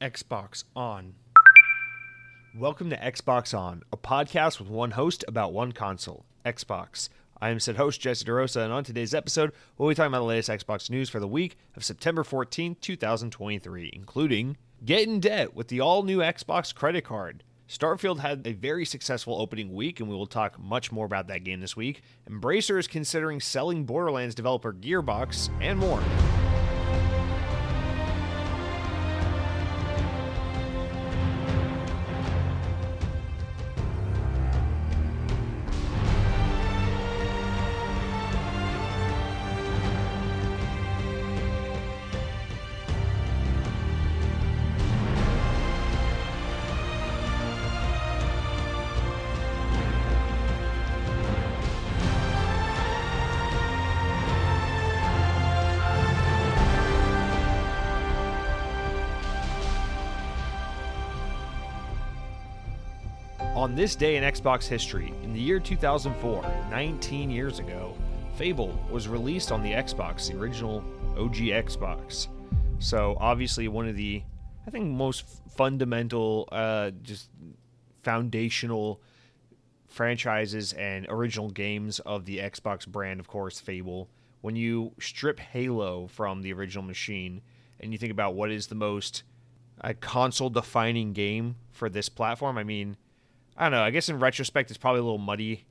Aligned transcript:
Xbox 0.00 0.64
On. 0.76 1.14
Welcome 2.56 2.90
to 2.90 2.96
Xbox 2.96 3.56
On, 3.56 3.82
a 3.92 3.96
podcast 3.96 4.60
with 4.60 4.68
one 4.68 4.92
host 4.92 5.24
about 5.26 5.52
one 5.52 5.72
console, 5.72 6.24
Xbox. 6.46 7.08
I 7.40 7.50
am 7.50 7.60
said 7.60 7.76
host 7.76 8.00
Jesse 8.00 8.24
DeRosa, 8.24 8.62
and 8.62 8.72
on 8.72 8.84
today's 8.84 9.14
episode, 9.14 9.52
we'll 9.76 9.88
be 9.88 9.94
talking 9.94 10.12
about 10.12 10.20
the 10.20 10.24
latest 10.24 10.50
Xbox 10.50 10.88
news 10.88 11.08
for 11.08 11.20
the 11.20 11.28
week 11.28 11.56
of 11.76 11.84
September 11.84 12.22
14, 12.22 12.76
2023, 12.80 13.90
including 13.92 14.56
get 14.84 15.06
in 15.06 15.20
debt 15.20 15.54
with 15.54 15.68
the 15.68 15.80
all 15.80 16.04
new 16.04 16.18
Xbox 16.18 16.74
credit 16.74 17.04
card. 17.04 17.42
Starfield 17.68 18.20
had 18.20 18.46
a 18.46 18.52
very 18.52 18.84
successful 18.84 19.40
opening 19.40 19.74
week, 19.74 20.00
and 20.00 20.08
we 20.08 20.14
will 20.14 20.26
talk 20.26 20.58
much 20.58 20.90
more 20.90 21.06
about 21.06 21.26
that 21.26 21.44
game 21.44 21.60
this 21.60 21.76
week. 21.76 22.02
Embracer 22.28 22.78
is 22.78 22.86
considering 22.86 23.40
selling 23.40 23.84
Borderlands 23.84 24.34
developer 24.34 24.72
Gearbox, 24.72 25.50
and 25.60 25.78
more. 25.78 26.02
This 63.78 63.94
day 63.94 64.16
in 64.16 64.24
Xbox 64.24 64.66
history, 64.66 65.14
in 65.22 65.32
the 65.32 65.38
year 65.38 65.60
2004, 65.60 66.42
19 66.68 67.30
years 67.30 67.60
ago, 67.60 67.94
Fable 68.34 68.76
was 68.90 69.06
released 69.06 69.52
on 69.52 69.62
the 69.62 69.70
Xbox, 69.70 70.28
the 70.28 70.36
original 70.36 70.82
OG 71.16 71.36
Xbox. 71.36 72.26
So, 72.80 73.16
obviously, 73.20 73.68
one 73.68 73.86
of 73.86 73.94
the, 73.94 74.24
I 74.66 74.70
think, 74.70 74.88
most 74.90 75.24
fundamental, 75.54 76.48
uh, 76.50 76.90
just 77.02 77.30
foundational 78.02 79.00
franchises 79.86 80.72
and 80.72 81.06
original 81.08 81.48
games 81.48 82.00
of 82.00 82.24
the 82.24 82.38
Xbox 82.38 82.84
brand, 82.84 83.20
of 83.20 83.28
course, 83.28 83.60
Fable. 83.60 84.10
When 84.40 84.56
you 84.56 84.90
strip 84.98 85.38
Halo 85.38 86.08
from 86.08 86.42
the 86.42 86.52
original 86.52 86.82
machine 86.82 87.42
and 87.78 87.92
you 87.92 87.98
think 87.98 88.10
about 88.10 88.34
what 88.34 88.50
is 88.50 88.66
the 88.66 88.74
most 88.74 89.22
uh, 89.80 89.92
console 90.00 90.50
defining 90.50 91.12
game 91.12 91.54
for 91.70 91.88
this 91.88 92.08
platform, 92.08 92.58
I 92.58 92.64
mean, 92.64 92.96
I 93.58 93.64
don't 93.64 93.72
know. 93.72 93.82
I 93.82 93.90
guess 93.90 94.08
in 94.08 94.20
retrospect, 94.20 94.70
it's 94.70 94.78
probably 94.78 95.00
a 95.00 95.02
little 95.02 95.18
muddy. 95.18 95.66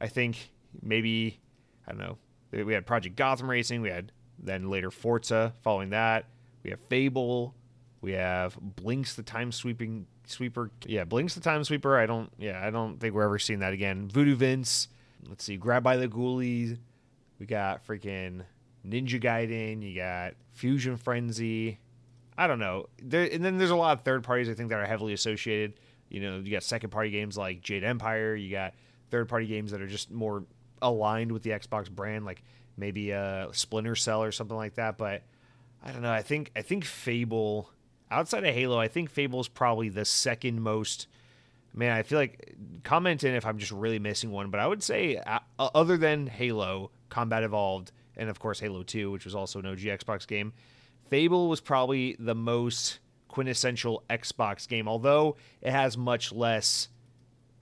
I 0.00 0.06
think 0.06 0.52
maybe 0.80 1.40
I 1.86 1.92
don't 1.92 2.00
know. 2.00 2.18
We 2.52 2.72
had 2.72 2.86
Project 2.86 3.16
Gotham 3.16 3.50
Racing. 3.50 3.82
We 3.82 3.90
had 3.90 4.12
then 4.38 4.70
later 4.70 4.92
Forza. 4.92 5.52
Following 5.62 5.90
that, 5.90 6.26
we 6.62 6.70
have 6.70 6.78
Fable. 6.88 7.54
We 8.00 8.12
have 8.12 8.56
Blinx 8.76 9.16
the 9.16 9.24
Time 9.24 9.50
Sweeping 9.50 10.06
Sweeper. 10.26 10.70
Yeah, 10.86 11.04
Blinx 11.04 11.34
the 11.34 11.40
Time 11.40 11.64
Sweeper. 11.64 11.98
I 11.98 12.06
don't. 12.06 12.30
Yeah, 12.38 12.64
I 12.64 12.70
don't 12.70 13.00
think 13.00 13.14
we're 13.14 13.24
ever 13.24 13.40
seeing 13.40 13.58
that 13.58 13.72
again. 13.72 14.08
Voodoo 14.08 14.36
Vince. 14.36 14.88
Let's 15.28 15.42
see. 15.42 15.56
Grab 15.56 15.82
by 15.82 15.96
the 15.96 16.06
Ghoulies. 16.06 16.78
We 17.40 17.46
got 17.46 17.84
freaking 17.84 18.42
Ninja 18.86 19.20
Gaiden. 19.20 19.82
You 19.82 19.96
got 19.96 20.34
Fusion 20.52 20.96
Frenzy. 20.96 21.80
I 22.38 22.46
don't 22.46 22.60
know. 22.60 22.86
There, 23.02 23.28
and 23.30 23.44
then 23.44 23.58
there's 23.58 23.70
a 23.70 23.76
lot 23.76 23.98
of 23.98 24.04
third 24.04 24.22
parties 24.22 24.48
I 24.48 24.54
think 24.54 24.70
that 24.70 24.78
are 24.78 24.86
heavily 24.86 25.12
associated 25.12 25.74
you 26.08 26.20
know, 26.20 26.38
you 26.38 26.50
got 26.50 26.62
second 26.62 26.90
party 26.90 27.10
games 27.10 27.36
like 27.36 27.60
Jade 27.60 27.84
Empire. 27.84 28.34
You 28.34 28.50
got 28.50 28.74
third 29.10 29.28
party 29.28 29.46
games 29.46 29.72
that 29.72 29.80
are 29.80 29.86
just 29.86 30.10
more 30.10 30.44
aligned 30.82 31.32
with 31.32 31.42
the 31.42 31.50
Xbox 31.50 31.90
brand, 31.90 32.24
like 32.24 32.42
maybe 32.76 33.10
a 33.10 33.48
Splinter 33.52 33.96
Cell 33.96 34.22
or 34.22 34.32
something 34.32 34.56
like 34.56 34.74
that. 34.74 34.98
But 34.98 35.22
I 35.82 35.92
don't 35.92 36.02
know. 36.02 36.12
I 36.12 36.22
think 36.22 36.50
I 36.56 36.62
think 36.62 36.84
Fable, 36.84 37.70
outside 38.10 38.44
of 38.44 38.54
Halo, 38.54 38.78
I 38.78 38.88
think 38.88 39.10
Fable 39.10 39.40
is 39.40 39.48
probably 39.48 39.88
the 39.88 40.04
second 40.04 40.60
most. 40.60 41.08
Man, 41.72 41.90
I 41.90 42.04
feel 42.04 42.18
like 42.18 42.54
comment 42.84 43.24
in 43.24 43.34
if 43.34 43.44
I'm 43.44 43.58
just 43.58 43.72
really 43.72 43.98
missing 43.98 44.30
one, 44.30 44.50
but 44.50 44.60
I 44.60 44.66
would 44.66 44.82
say 44.82 45.16
uh, 45.16 45.40
other 45.58 45.96
than 45.96 46.28
Halo, 46.28 46.92
Combat 47.08 47.42
Evolved, 47.42 47.90
and 48.16 48.30
of 48.30 48.38
course 48.38 48.60
Halo 48.60 48.84
2, 48.84 49.10
which 49.10 49.24
was 49.24 49.34
also 49.34 49.58
an 49.58 49.66
OG 49.66 49.80
Xbox 49.80 50.24
game, 50.24 50.52
Fable 51.08 51.48
was 51.48 51.60
probably 51.60 52.16
the 52.20 52.34
most 52.34 53.00
quintessential 53.34 54.04
Xbox 54.08 54.68
game, 54.68 54.86
although 54.86 55.36
it 55.60 55.72
has 55.72 55.98
much 55.98 56.30
less 56.30 56.88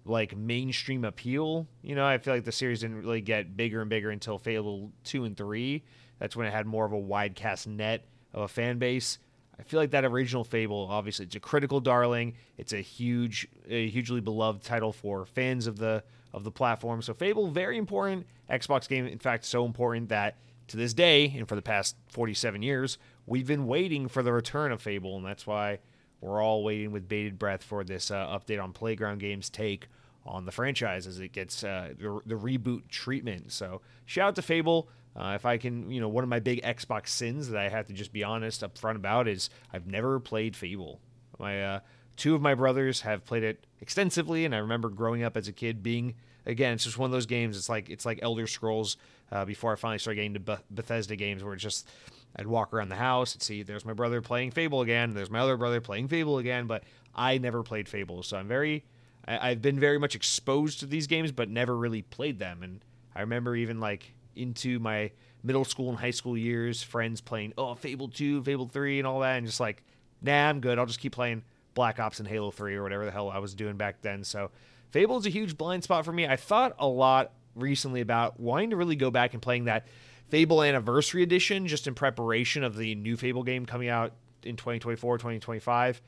like 0.04 0.36
mainstream 0.36 1.02
appeal. 1.02 1.66
You 1.80 1.94
know, 1.94 2.04
I 2.04 2.18
feel 2.18 2.34
like 2.34 2.44
the 2.44 2.52
series 2.52 2.80
didn't 2.80 3.00
really 3.00 3.22
get 3.22 3.56
bigger 3.56 3.80
and 3.80 3.88
bigger 3.88 4.10
until 4.10 4.36
Fable 4.36 4.92
2 5.04 5.24
and 5.24 5.34
3. 5.34 5.82
That's 6.18 6.36
when 6.36 6.46
it 6.46 6.52
had 6.52 6.66
more 6.66 6.84
of 6.84 6.92
a 6.92 6.98
wide 6.98 7.34
cast 7.34 7.66
net 7.66 8.04
of 8.34 8.42
a 8.42 8.48
fan 8.48 8.78
base. 8.78 9.18
I 9.58 9.62
feel 9.62 9.80
like 9.80 9.92
that 9.92 10.04
original 10.04 10.44
Fable, 10.44 10.88
obviously, 10.90 11.24
it's 11.24 11.36
a 11.36 11.40
critical 11.40 11.80
darling. 11.80 12.34
It's 12.58 12.74
a 12.74 12.82
huge, 12.82 13.48
a 13.66 13.88
hugely 13.88 14.20
beloved 14.20 14.62
title 14.62 14.92
for 14.92 15.24
fans 15.24 15.66
of 15.66 15.78
the 15.78 16.04
of 16.34 16.44
the 16.44 16.50
platform. 16.50 17.00
So 17.00 17.14
Fable, 17.14 17.48
very 17.48 17.78
important 17.78 18.26
Xbox 18.50 18.86
game. 18.88 19.06
In 19.06 19.18
fact, 19.18 19.46
so 19.46 19.64
important 19.64 20.10
that 20.10 20.36
to 20.68 20.76
this 20.76 20.92
day, 20.92 21.32
and 21.34 21.48
for 21.48 21.54
the 21.54 21.62
past 21.62 21.96
47 22.08 22.60
years, 22.60 22.98
we've 23.26 23.46
been 23.46 23.66
waiting 23.66 24.08
for 24.08 24.22
the 24.22 24.32
return 24.32 24.72
of 24.72 24.82
Fable, 24.82 25.16
and 25.16 25.24
that's 25.24 25.46
why 25.46 25.78
we're 26.20 26.42
all 26.42 26.62
waiting 26.62 26.92
with 26.92 27.08
bated 27.08 27.38
breath 27.38 27.62
for 27.62 27.84
this 27.84 28.10
uh, 28.10 28.26
update 28.26 28.62
on 28.62 28.72
Playground 28.72 29.18
Games' 29.18 29.50
take 29.50 29.88
on 30.24 30.44
the 30.46 30.52
franchise 30.52 31.06
as 31.06 31.18
it 31.18 31.32
gets 31.32 31.64
uh, 31.64 31.92
the, 31.98 32.20
the, 32.26 32.34
reboot 32.36 32.88
treatment. 32.88 33.50
So 33.50 33.80
shout 34.06 34.28
out 34.28 34.34
to 34.36 34.42
Fable. 34.42 34.88
Uh, 35.16 35.32
if 35.34 35.44
I 35.44 35.58
can, 35.58 35.90
you 35.90 36.00
know, 36.00 36.08
one 36.08 36.22
of 36.22 36.30
my 36.30 36.38
big 36.38 36.62
Xbox 36.62 37.08
sins 37.08 37.48
that 37.48 37.58
I 37.58 37.68
have 37.68 37.88
to 37.88 37.92
just 37.92 38.12
be 38.12 38.22
honest 38.22 38.62
up 38.62 38.78
front 38.78 38.96
about 38.96 39.26
is 39.26 39.50
I've 39.72 39.86
never 39.86 40.20
played 40.20 40.54
Fable. 40.54 41.00
My 41.40 41.62
uh, 41.62 41.80
two 42.16 42.36
of 42.36 42.40
my 42.40 42.54
brothers 42.54 43.00
have 43.00 43.24
played 43.24 43.42
it 43.42 43.66
extensively, 43.80 44.44
and 44.44 44.54
I 44.54 44.58
remember 44.58 44.88
growing 44.88 45.24
up 45.24 45.36
as 45.36 45.48
a 45.48 45.52
kid 45.52 45.82
being 45.82 46.14
again, 46.46 46.74
it's 46.74 46.84
just 46.84 46.98
one 46.98 47.06
of 47.06 47.12
those 47.12 47.26
games. 47.26 47.56
It's 47.56 47.68
like 47.68 47.90
it's 47.90 48.06
like 48.06 48.20
Elder 48.22 48.46
Scrolls 48.46 48.96
uh, 49.30 49.44
before 49.44 49.72
I 49.72 49.76
finally 49.76 49.98
started 49.98 50.16
getting 50.16 50.34
to 50.34 50.60
Bethesda 50.70 51.16
games, 51.16 51.42
where 51.42 51.54
it's 51.54 51.62
just 51.62 51.88
I'd 52.36 52.46
walk 52.46 52.72
around 52.72 52.88
the 52.88 52.96
house 52.96 53.34
and 53.34 53.42
see 53.42 53.62
there's 53.62 53.84
my 53.84 53.92
brother 53.92 54.20
playing 54.20 54.52
Fable 54.52 54.80
again, 54.80 55.14
there's 55.14 55.30
my 55.30 55.40
other 55.40 55.56
brother 55.56 55.80
playing 55.80 56.08
Fable 56.08 56.38
again, 56.38 56.66
but 56.66 56.84
I 57.14 57.38
never 57.38 57.62
played 57.62 57.88
Fable, 57.88 58.22
so 58.22 58.36
I'm 58.36 58.48
very 58.48 58.84
I, 59.26 59.50
I've 59.50 59.62
been 59.62 59.78
very 59.78 59.98
much 59.98 60.14
exposed 60.14 60.80
to 60.80 60.86
these 60.86 61.06
games, 61.06 61.32
but 61.32 61.48
never 61.48 61.76
really 61.76 62.02
played 62.02 62.38
them. 62.38 62.62
And 62.62 62.84
I 63.14 63.20
remember 63.20 63.54
even 63.56 63.80
like 63.80 64.14
into 64.34 64.78
my 64.78 65.10
middle 65.42 65.64
school 65.64 65.90
and 65.90 65.98
high 65.98 66.10
school 66.10 66.36
years, 66.36 66.82
friends 66.82 67.20
playing 67.20 67.52
oh 67.58 67.74
Fable 67.74 68.08
two, 68.08 68.42
Fable 68.42 68.68
three, 68.68 68.98
and 68.98 69.06
all 69.06 69.20
that, 69.20 69.36
and 69.36 69.46
just 69.46 69.60
like 69.60 69.82
nah, 70.22 70.48
I'm 70.48 70.60
good. 70.60 70.78
I'll 70.78 70.86
just 70.86 71.00
keep 71.00 71.12
playing 71.12 71.42
Black 71.74 71.98
Ops 71.98 72.20
and 72.20 72.28
Halo 72.28 72.50
three 72.50 72.76
or 72.76 72.82
whatever 72.82 73.04
the 73.04 73.10
hell 73.10 73.30
I 73.30 73.38
was 73.38 73.54
doing 73.54 73.76
back 73.76 74.02
then. 74.02 74.24
So 74.24 74.50
Fable 74.90 75.18
is 75.18 75.26
a 75.26 75.30
huge 75.30 75.56
blind 75.56 75.84
spot 75.84 76.04
for 76.04 76.12
me. 76.12 76.26
I 76.26 76.36
thought 76.36 76.74
a 76.78 76.86
lot 76.86 77.32
recently 77.54 78.00
about 78.00 78.40
wanting 78.40 78.70
to 78.70 78.76
really 78.76 78.96
go 78.96 79.10
back 79.10 79.32
and 79.32 79.42
playing 79.42 79.64
that 79.64 79.86
Fable 80.28 80.62
Anniversary 80.62 81.22
Edition 81.22 81.66
just 81.66 81.86
in 81.86 81.94
preparation 81.94 82.64
of 82.64 82.76
the 82.76 82.94
new 82.94 83.16
Fable 83.16 83.42
game 83.42 83.66
coming 83.66 83.88
out 83.88 84.12
in 84.42 84.56
2024, 84.56 85.18
2025. 85.18 86.00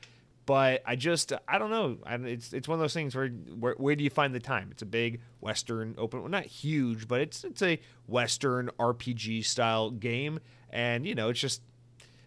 But 0.45 0.83
I 0.85 0.95
just, 0.95 1.33
I 1.47 1.57
don't 1.57 1.71
know. 1.71 1.97
It's 2.27 2.53
it's 2.53 2.67
one 2.67 2.75
of 2.75 2.79
those 2.79 2.93
things 2.93 3.15
where, 3.15 3.29
where 3.29 3.73
where 3.77 3.95
do 3.95 4.03
you 4.03 4.11
find 4.11 4.33
the 4.33 4.39
time? 4.39 4.69
It's 4.71 4.83
a 4.83 4.85
big 4.85 5.21
Western 5.39 5.95
open, 5.97 6.21
well, 6.21 6.29
not 6.29 6.45
huge, 6.45 7.07
but 7.07 7.21
it's 7.21 7.43
it's 7.43 7.63
a 7.63 7.79
Western 8.05 8.69
RPG 8.79 9.43
style 9.45 9.89
game, 9.89 10.39
and 10.69 11.07
you 11.07 11.15
know, 11.15 11.29
it's 11.29 11.39
just 11.39 11.61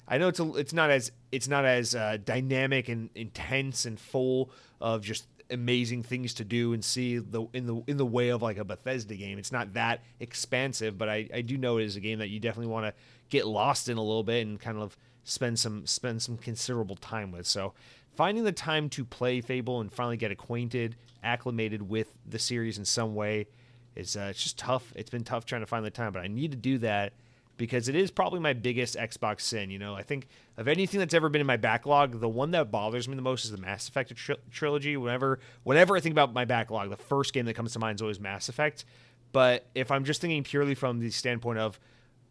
I 0.08 0.18
know 0.18 0.28
it's 0.28 0.40
a, 0.40 0.52
it's 0.54 0.72
not 0.72 0.90
as 0.90 1.12
it's 1.30 1.46
not 1.46 1.64
as 1.64 1.94
uh, 1.94 2.18
dynamic 2.24 2.88
and 2.88 3.10
intense 3.14 3.84
and 3.84 4.00
full 4.00 4.50
of 4.80 5.02
just 5.02 5.26
amazing 5.50 6.02
things 6.02 6.34
to 6.34 6.44
do 6.44 6.72
and 6.72 6.84
see 6.84 7.18
the 7.18 7.46
in 7.52 7.66
the 7.66 7.82
in 7.86 7.96
the 7.96 8.06
way 8.06 8.28
of 8.28 8.42
like 8.42 8.58
a 8.58 8.64
Bethesda 8.64 9.14
game. 9.14 9.38
It's 9.38 9.52
not 9.52 9.74
that 9.74 10.02
expansive, 10.20 10.98
but 10.98 11.08
I, 11.08 11.28
I 11.32 11.40
do 11.40 11.56
know 11.56 11.78
it 11.78 11.84
is 11.84 11.96
a 11.96 12.00
game 12.00 12.18
that 12.18 12.28
you 12.28 12.40
definitely 12.40 12.72
want 12.72 12.86
to 12.86 12.94
get 13.30 13.46
lost 13.46 13.88
in 13.88 13.96
a 13.96 14.02
little 14.02 14.22
bit 14.22 14.46
and 14.46 14.60
kind 14.60 14.78
of 14.78 14.96
spend 15.24 15.58
some 15.58 15.86
spend 15.86 16.22
some 16.22 16.36
considerable 16.36 16.96
time 16.96 17.30
with. 17.32 17.46
So 17.46 17.74
finding 18.14 18.44
the 18.44 18.52
time 18.52 18.88
to 18.90 19.04
play 19.04 19.40
Fable 19.40 19.80
and 19.80 19.92
finally 19.92 20.16
get 20.16 20.30
acquainted, 20.30 20.96
acclimated 21.22 21.88
with 21.88 22.08
the 22.26 22.38
series 22.38 22.78
in 22.78 22.84
some 22.84 23.14
way 23.14 23.46
is 23.94 24.16
uh, 24.16 24.28
it's 24.30 24.42
just 24.42 24.58
tough. 24.58 24.92
It's 24.96 25.10
been 25.10 25.24
tough 25.24 25.44
trying 25.44 25.62
to 25.62 25.66
find 25.66 25.84
the 25.84 25.90
time, 25.90 26.12
but 26.12 26.22
I 26.22 26.28
need 26.28 26.50
to 26.52 26.56
do 26.56 26.78
that 26.78 27.12
because 27.58 27.88
it 27.88 27.94
is 27.94 28.10
probably 28.10 28.40
my 28.40 28.54
biggest 28.54 28.96
Xbox 28.96 29.42
sin. 29.42 29.70
You 29.70 29.78
know, 29.78 29.94
I 29.94 30.02
think 30.02 30.28
of 30.56 30.66
anything 30.66 30.98
that's 30.98 31.12
ever 31.12 31.28
been 31.28 31.42
in 31.42 31.46
my 31.46 31.58
backlog, 31.58 32.20
the 32.20 32.28
one 32.28 32.52
that 32.52 32.70
bothers 32.70 33.06
me 33.06 33.16
the 33.16 33.22
most 33.22 33.44
is 33.44 33.50
the 33.50 33.58
Mass 33.58 33.88
Effect 33.88 34.14
tri- 34.16 34.36
trilogy. 34.50 34.96
Whenever, 34.96 35.40
whenever 35.64 35.96
I 35.96 36.00
think 36.00 36.14
about 36.14 36.32
my 36.32 36.46
backlog, 36.46 36.88
the 36.88 36.96
first 36.96 37.34
game 37.34 37.44
that 37.44 37.54
comes 37.54 37.74
to 37.74 37.78
mind 37.78 37.98
is 37.98 38.02
always 38.02 38.20
Mass 38.20 38.48
Effect. 38.48 38.86
But 39.32 39.66
if 39.74 39.90
I'm 39.90 40.04
just 40.04 40.22
thinking 40.22 40.42
purely 40.42 40.74
from 40.74 41.00
the 41.00 41.10
standpoint 41.10 41.58
of 41.58 41.78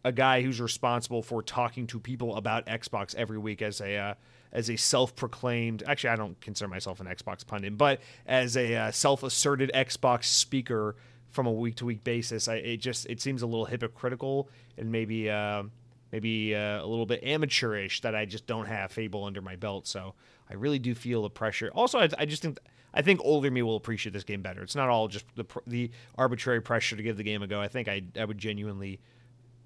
a 0.04 0.12
guy 0.12 0.42
who's 0.42 0.60
responsible 0.60 1.22
for 1.22 1.42
talking 1.42 1.86
to 1.88 2.00
people 2.00 2.36
about 2.36 2.66
Xbox 2.66 3.14
every 3.14 3.38
week 3.38 3.62
as 3.62 3.80
a 3.80 3.96
uh, 3.96 4.14
as 4.52 4.70
a 4.70 4.76
self-proclaimed. 4.76 5.82
Actually, 5.86 6.10
I 6.10 6.16
don't 6.16 6.40
consider 6.40 6.68
myself 6.68 7.00
an 7.00 7.06
Xbox 7.06 7.46
pundit, 7.46 7.76
but 7.76 8.00
as 8.26 8.56
a 8.56 8.74
uh, 8.74 8.90
self-asserted 8.90 9.70
Xbox 9.74 10.24
speaker 10.24 10.96
from 11.30 11.46
a 11.46 11.52
week-to-week 11.52 12.04
basis, 12.04 12.48
I, 12.48 12.56
it 12.56 12.78
just 12.78 13.06
it 13.06 13.20
seems 13.20 13.42
a 13.42 13.46
little 13.46 13.66
hypocritical 13.66 14.48
and 14.76 14.90
maybe 14.90 15.30
uh, 15.30 15.64
maybe 16.12 16.54
uh, 16.54 16.82
a 16.82 16.86
little 16.86 17.06
bit 17.06 17.22
amateurish 17.22 18.00
that 18.00 18.14
I 18.14 18.24
just 18.24 18.46
don't 18.46 18.66
have 18.66 18.92
Fable 18.92 19.24
under 19.24 19.42
my 19.42 19.56
belt. 19.56 19.86
So 19.86 20.14
I 20.50 20.54
really 20.54 20.78
do 20.78 20.94
feel 20.94 21.22
the 21.22 21.30
pressure. 21.30 21.70
Also, 21.74 21.98
I, 21.98 22.08
I 22.18 22.24
just 22.24 22.42
think 22.42 22.58
I 22.94 23.02
think 23.02 23.20
older 23.22 23.50
me 23.50 23.62
will 23.62 23.76
appreciate 23.76 24.12
this 24.12 24.24
game 24.24 24.42
better. 24.42 24.62
It's 24.62 24.76
not 24.76 24.88
all 24.88 25.08
just 25.08 25.26
the 25.36 25.44
the 25.66 25.90
arbitrary 26.16 26.60
pressure 26.60 26.96
to 26.96 27.02
give 27.02 27.16
the 27.16 27.22
game 27.24 27.42
a 27.42 27.46
go. 27.46 27.60
I 27.60 27.68
think 27.68 27.88
I 27.88 28.02
I 28.18 28.24
would 28.24 28.38
genuinely 28.38 29.00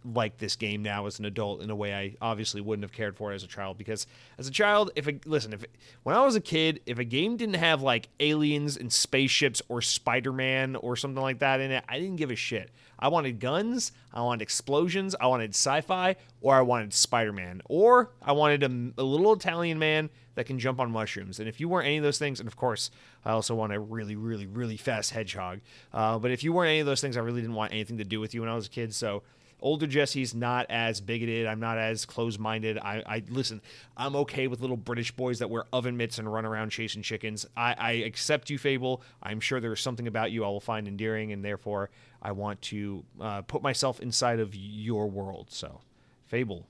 like 0.04 0.38
this 0.38 0.56
game 0.56 0.82
now 0.82 1.06
as 1.06 1.18
an 1.18 1.24
adult 1.24 1.62
in 1.62 1.70
a 1.70 1.76
way 1.76 1.94
I 1.94 2.16
obviously 2.20 2.60
wouldn't 2.60 2.84
have 2.84 2.92
cared 2.92 3.16
for 3.16 3.32
as 3.32 3.42
a 3.42 3.46
child 3.46 3.78
because 3.78 4.06
as 4.38 4.48
a 4.48 4.50
child 4.50 4.90
if 4.96 5.08
it, 5.08 5.26
listen 5.26 5.52
if 5.52 5.64
when 6.02 6.16
I 6.16 6.24
was 6.24 6.34
a 6.34 6.40
kid 6.40 6.80
if 6.86 6.98
a 6.98 7.04
game 7.04 7.36
didn't 7.36 7.56
have 7.56 7.82
like 7.82 8.08
aliens 8.20 8.76
and 8.76 8.92
spaceships 8.92 9.62
or 9.68 9.80
Spider-Man 9.80 10.76
or 10.76 10.96
something 10.96 11.22
like 11.22 11.38
that 11.40 11.60
in 11.60 11.70
it 11.70 11.84
I 11.88 11.98
didn't 11.98 12.16
give 12.16 12.30
a 12.30 12.36
shit 12.36 12.70
I 12.98 13.08
wanted 13.08 13.40
guns 13.40 13.92
I 14.12 14.22
wanted 14.22 14.42
explosions 14.42 15.14
I 15.20 15.26
wanted 15.26 15.50
sci-fi 15.50 16.16
or 16.40 16.54
I 16.54 16.62
wanted 16.62 16.92
Spider-Man 16.92 17.62
or 17.66 18.10
I 18.22 18.32
wanted 18.32 18.62
a, 18.62 19.00
a 19.00 19.04
little 19.04 19.32
Italian 19.32 19.78
man 19.78 20.10
that 20.34 20.46
can 20.46 20.58
jump 20.58 20.80
on 20.80 20.90
mushrooms. 20.90 21.38
And 21.38 21.48
if 21.48 21.60
you 21.60 21.68
weren't 21.68 21.86
any 21.86 21.98
of 21.98 22.02
those 22.02 22.18
things, 22.18 22.40
and 22.40 22.46
of 22.46 22.56
course, 22.56 22.90
I 23.24 23.32
also 23.32 23.54
want 23.54 23.72
a 23.72 23.80
really, 23.80 24.16
really, 24.16 24.46
really 24.46 24.76
fast 24.76 25.10
hedgehog. 25.10 25.60
Uh, 25.92 26.18
but 26.18 26.30
if 26.30 26.42
you 26.42 26.52
weren't 26.52 26.70
any 26.70 26.80
of 26.80 26.86
those 26.86 27.00
things, 27.00 27.16
I 27.16 27.20
really 27.20 27.40
didn't 27.40 27.56
want 27.56 27.72
anything 27.72 27.98
to 27.98 28.04
do 28.04 28.20
with 28.20 28.34
you 28.34 28.40
when 28.40 28.50
I 28.50 28.54
was 28.54 28.66
a 28.66 28.70
kid. 28.70 28.94
So 28.94 29.22
older 29.62 29.86
Jesse's 29.86 30.34
not 30.34 30.66
as 30.68 31.00
bigoted. 31.00 31.46
I'm 31.46 31.60
not 31.60 31.78
as 31.78 32.04
close 32.04 32.38
minded. 32.38 32.78
I, 32.78 33.02
I, 33.06 33.22
listen. 33.28 33.62
I'm 33.96 34.16
okay 34.16 34.48
with 34.48 34.60
little 34.60 34.76
British 34.76 35.12
boys 35.12 35.38
that 35.38 35.48
wear 35.48 35.64
oven 35.72 35.96
mitts 35.96 36.18
and 36.18 36.30
run 36.30 36.44
around 36.44 36.70
chasing 36.70 37.02
chickens. 37.02 37.46
I, 37.56 37.74
I 37.78 37.90
accept 37.92 38.50
you, 38.50 38.58
Fable. 38.58 39.02
I'm 39.22 39.40
sure 39.40 39.60
there's 39.60 39.80
something 39.80 40.06
about 40.06 40.32
you 40.32 40.44
I 40.44 40.48
will 40.48 40.60
find 40.60 40.86
endearing, 40.86 41.32
and 41.32 41.44
therefore 41.44 41.90
I 42.20 42.32
want 42.32 42.60
to 42.62 43.04
uh, 43.20 43.42
put 43.42 43.62
myself 43.62 44.00
inside 44.00 44.40
of 44.40 44.54
your 44.54 45.08
world. 45.08 45.48
So, 45.50 45.80
Fable, 46.26 46.66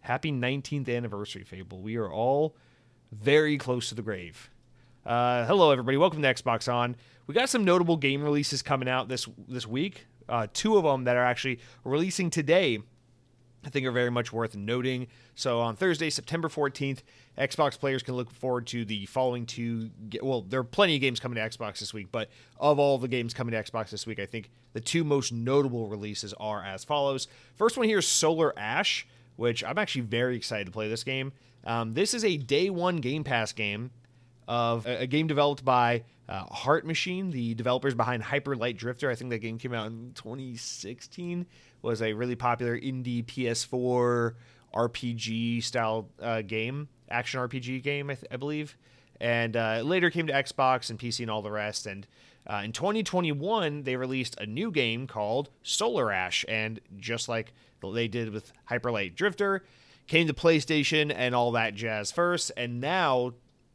happy 0.00 0.32
19th 0.32 0.94
anniversary, 0.94 1.44
Fable. 1.44 1.80
We 1.80 1.96
are 1.96 2.10
all 2.10 2.56
very 3.12 3.58
close 3.58 3.88
to 3.90 3.94
the 3.94 4.02
grave. 4.02 4.50
Uh, 5.04 5.44
hello, 5.46 5.70
everybody. 5.70 5.96
Welcome 5.96 6.22
to 6.22 6.32
Xbox 6.32 6.72
On. 6.72 6.96
We 7.26 7.34
got 7.34 7.48
some 7.48 7.64
notable 7.64 7.96
game 7.96 8.22
releases 8.22 8.62
coming 8.62 8.88
out 8.88 9.08
this 9.08 9.28
this 9.48 9.66
week. 9.66 10.06
Uh, 10.32 10.46
two 10.54 10.78
of 10.78 10.84
them 10.84 11.04
that 11.04 11.14
are 11.14 11.24
actually 11.24 11.58
releasing 11.84 12.30
today. 12.30 12.78
I 13.64 13.68
think 13.68 13.86
are 13.86 13.92
very 13.92 14.10
much 14.10 14.32
worth 14.32 14.56
noting. 14.56 15.06
So 15.36 15.60
on 15.60 15.76
Thursday, 15.76 16.10
September 16.10 16.48
14th, 16.48 17.02
Xbox 17.38 17.78
players 17.78 18.02
can 18.02 18.14
look 18.14 18.30
forward 18.32 18.66
to 18.68 18.84
the 18.84 19.06
following 19.06 19.46
two. 19.46 19.90
Well, 20.20 20.42
there 20.42 20.58
are 20.58 20.64
plenty 20.64 20.96
of 20.96 21.00
games 21.00 21.20
coming 21.20 21.36
to 21.36 21.42
Xbox 21.42 21.78
this 21.78 21.94
week, 21.94 22.08
but 22.10 22.28
of 22.58 22.78
all 22.80 22.98
the 22.98 23.08
games 23.08 23.34
coming 23.34 23.52
to 23.52 23.62
Xbox 23.62 23.90
this 23.90 24.04
week, 24.06 24.18
I 24.18 24.26
think 24.26 24.50
the 24.72 24.80
two 24.80 25.04
most 25.04 25.32
notable 25.32 25.86
releases 25.86 26.32
are 26.34 26.64
as 26.64 26.82
follows. 26.82 27.28
First 27.54 27.76
one 27.76 27.86
here 27.86 27.98
is 27.98 28.08
Solar 28.08 28.58
Ash, 28.58 29.06
which 29.36 29.62
I'm 29.62 29.78
actually 29.78 30.02
very 30.02 30.36
excited 30.36 30.64
to 30.66 30.72
play 30.72 30.88
this 30.88 31.04
game. 31.04 31.32
Um, 31.64 31.94
this 31.94 32.14
is 32.14 32.24
a 32.24 32.38
day 32.38 32.68
one 32.68 32.96
Game 32.96 33.22
Pass 33.22 33.52
game 33.52 33.92
of 34.52 34.86
a, 34.86 35.00
a 35.00 35.06
game 35.06 35.26
developed 35.26 35.64
by 35.64 36.04
uh, 36.28 36.44
Heart 36.44 36.86
Machine, 36.86 37.30
the 37.30 37.54
developers 37.54 37.94
behind 37.94 38.22
Hyper 38.22 38.54
Light 38.54 38.76
Drifter. 38.76 39.10
I 39.10 39.14
think 39.14 39.30
that 39.30 39.38
game 39.38 39.56
came 39.56 39.72
out 39.72 39.86
in 39.86 40.12
2016. 40.14 41.46
Was 41.80 42.02
a 42.02 42.12
really 42.12 42.36
popular 42.36 42.78
indie 42.78 43.24
PS4 43.24 44.34
RPG 44.74 45.64
style 45.64 46.10
uh, 46.20 46.42
game, 46.42 46.88
action 47.10 47.40
RPG 47.40 47.82
game, 47.82 48.10
I, 48.10 48.14
th- 48.14 48.26
I 48.30 48.36
believe. 48.36 48.76
And 49.22 49.56
uh, 49.56 49.80
later 49.84 50.10
came 50.10 50.26
to 50.26 50.34
Xbox 50.34 50.90
and 50.90 50.98
PC 50.98 51.20
and 51.20 51.30
all 51.30 51.40
the 51.40 51.50
rest. 51.50 51.86
And 51.86 52.06
uh, 52.46 52.60
in 52.62 52.72
2021, 52.72 53.84
they 53.84 53.96
released 53.96 54.38
a 54.38 54.44
new 54.44 54.70
game 54.70 55.06
called 55.06 55.48
Solar 55.62 56.12
Ash. 56.12 56.44
And 56.46 56.78
just 56.98 57.26
like 57.26 57.54
they 57.82 58.06
did 58.06 58.30
with 58.30 58.52
Hyper 58.66 58.90
Light 58.90 59.16
Drifter, 59.16 59.64
came 60.06 60.26
to 60.26 60.34
PlayStation 60.34 61.10
and 61.14 61.34
all 61.34 61.52
that 61.52 61.74
jazz 61.74 62.12
first, 62.12 62.52
and 62.56 62.80
now 62.80 63.32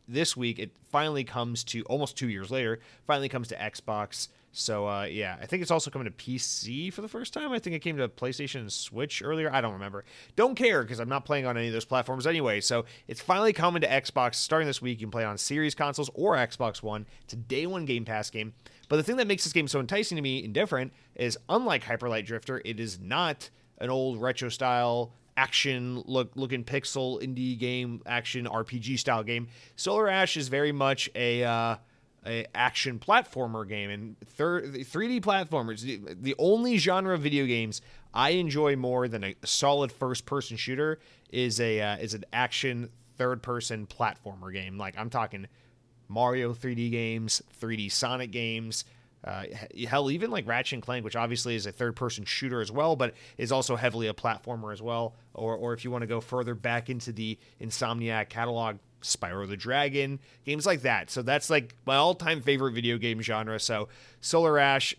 this 0.07 0.37
week 0.37 0.59
it 0.59 0.71
finally 0.89 1.23
comes 1.23 1.63
to 1.65 1.83
almost 1.83 2.17
two 2.17 2.29
years 2.29 2.49
later, 2.49 2.79
finally 3.05 3.29
comes 3.29 3.47
to 3.49 3.55
Xbox. 3.55 4.29
So 4.51 4.87
uh, 4.87 5.03
yeah, 5.03 5.37
I 5.39 5.45
think 5.45 5.61
it's 5.61 5.69
also 5.69 5.91
coming 5.91 6.05
to 6.05 6.11
PC 6.11 6.91
for 6.91 7.01
the 7.01 7.07
first 7.07 7.33
time. 7.33 7.51
I 7.51 7.59
think 7.59 7.75
it 7.75 7.79
came 7.79 7.97
to 7.97 8.07
PlayStation 8.07 8.61
and 8.61 8.73
Switch 8.73 9.21
earlier. 9.23 9.53
I 9.53 9.61
don't 9.61 9.73
remember. 9.73 10.03
Don't 10.35 10.55
care 10.55 10.81
because 10.81 10.99
I'm 10.99 11.09
not 11.09 11.25
playing 11.25 11.45
on 11.45 11.57
any 11.57 11.67
of 11.67 11.73
those 11.73 11.85
platforms 11.85 12.25
anyway. 12.25 12.61
So 12.61 12.85
it's 13.07 13.21
finally 13.21 13.53
coming 13.53 13.81
to 13.81 13.87
Xbox 13.87 14.35
starting 14.35 14.67
this 14.67 14.81
week. 14.81 14.99
You 14.99 15.05
can 15.05 15.11
play 15.11 15.25
on 15.25 15.37
Series 15.37 15.75
consoles 15.75 16.09
or 16.15 16.35
Xbox 16.35 16.81
One. 16.81 17.05
It's 17.23 17.33
a 17.33 17.37
day 17.37 17.67
one 17.67 17.85
Game 17.85 18.05
Pass 18.05 18.29
game. 18.29 18.53
But 18.89 18.95
the 18.97 19.03
thing 19.03 19.17
that 19.17 19.27
makes 19.27 19.43
this 19.43 19.53
game 19.53 19.67
so 19.67 19.79
enticing 19.79 20.15
to 20.15 20.21
me 20.21 20.43
and 20.43 20.53
different 20.53 20.91
is 21.15 21.37
unlike 21.49 21.83
Hyper 21.83 22.09
Light 22.09 22.25
Drifter, 22.25 22.61
it 22.65 22.79
is 22.79 22.99
not 22.99 23.49
an 23.79 23.89
old 23.89 24.19
retro 24.19 24.49
style 24.49 25.13
action 25.37 26.03
look 26.05 26.35
looking 26.35 26.63
pixel 26.63 27.21
indie 27.21 27.57
game 27.57 28.01
action 28.05 28.45
RPG 28.45 28.99
style 28.99 29.23
game. 29.23 29.47
Solar 29.75 30.09
Ash 30.09 30.35
is 30.35 30.49
very 30.49 30.71
much 30.73 31.09
a 31.15 31.43
uh, 31.43 31.75
a 32.25 32.45
action 32.53 32.99
platformer 32.99 33.67
game 33.67 33.89
and 33.89 34.19
thir- 34.25 34.63
3D 34.63 35.21
platformers. 35.21 35.81
The, 35.81 36.15
the 36.19 36.35
only 36.37 36.77
genre 36.77 37.13
of 37.13 37.21
video 37.21 37.45
games 37.45 37.81
I 38.13 38.31
enjoy 38.31 38.75
more 38.75 39.07
than 39.07 39.23
a 39.23 39.35
solid 39.45 39.91
first 39.91 40.25
person 40.25 40.57
shooter 40.57 40.99
is 41.29 41.61
a 41.61 41.79
uh, 41.79 41.97
is 41.97 42.13
an 42.13 42.25
action 42.33 42.89
third 43.17 43.41
person 43.43 43.87
platformer 43.87 44.51
game. 44.51 44.77
Like 44.77 44.97
I'm 44.97 45.09
talking 45.09 45.47
Mario 46.09 46.53
3D 46.53 46.91
games, 46.91 47.41
3D 47.61 47.91
Sonic 47.91 48.31
games, 48.31 48.85
uh, 49.23 49.43
hell, 49.87 50.09
even 50.11 50.31
like 50.31 50.47
Ratchet 50.47 50.73
and 50.73 50.83
Clank, 50.83 51.03
which 51.03 51.15
obviously 51.15 51.55
is 51.55 51.65
a 51.65 51.71
third-person 51.71 52.25
shooter 52.25 52.61
as 52.61 52.71
well, 52.71 52.95
but 52.95 53.13
is 53.37 53.51
also 53.51 53.75
heavily 53.75 54.07
a 54.07 54.13
platformer 54.13 54.71
as 54.71 54.81
well. 54.81 55.15
Or, 55.33 55.55
or 55.55 55.73
if 55.73 55.83
you 55.83 55.91
want 55.91 56.03
to 56.03 56.07
go 56.07 56.21
further 56.21 56.55
back 56.55 56.89
into 56.89 57.11
the 57.11 57.37
Insomniac 57.59 58.29
catalog, 58.29 58.77
Spyro 59.01 59.47
the 59.47 59.57
Dragon, 59.57 60.19
games 60.45 60.65
like 60.65 60.81
that. 60.81 61.09
So 61.09 61.21
that's 61.21 61.49
like 61.49 61.75
my 61.85 61.95
all-time 61.95 62.41
favorite 62.41 62.71
video 62.71 62.97
game 62.97 63.21
genre. 63.21 63.59
So 63.59 63.89
Solar 64.21 64.57
Ash, 64.59 64.95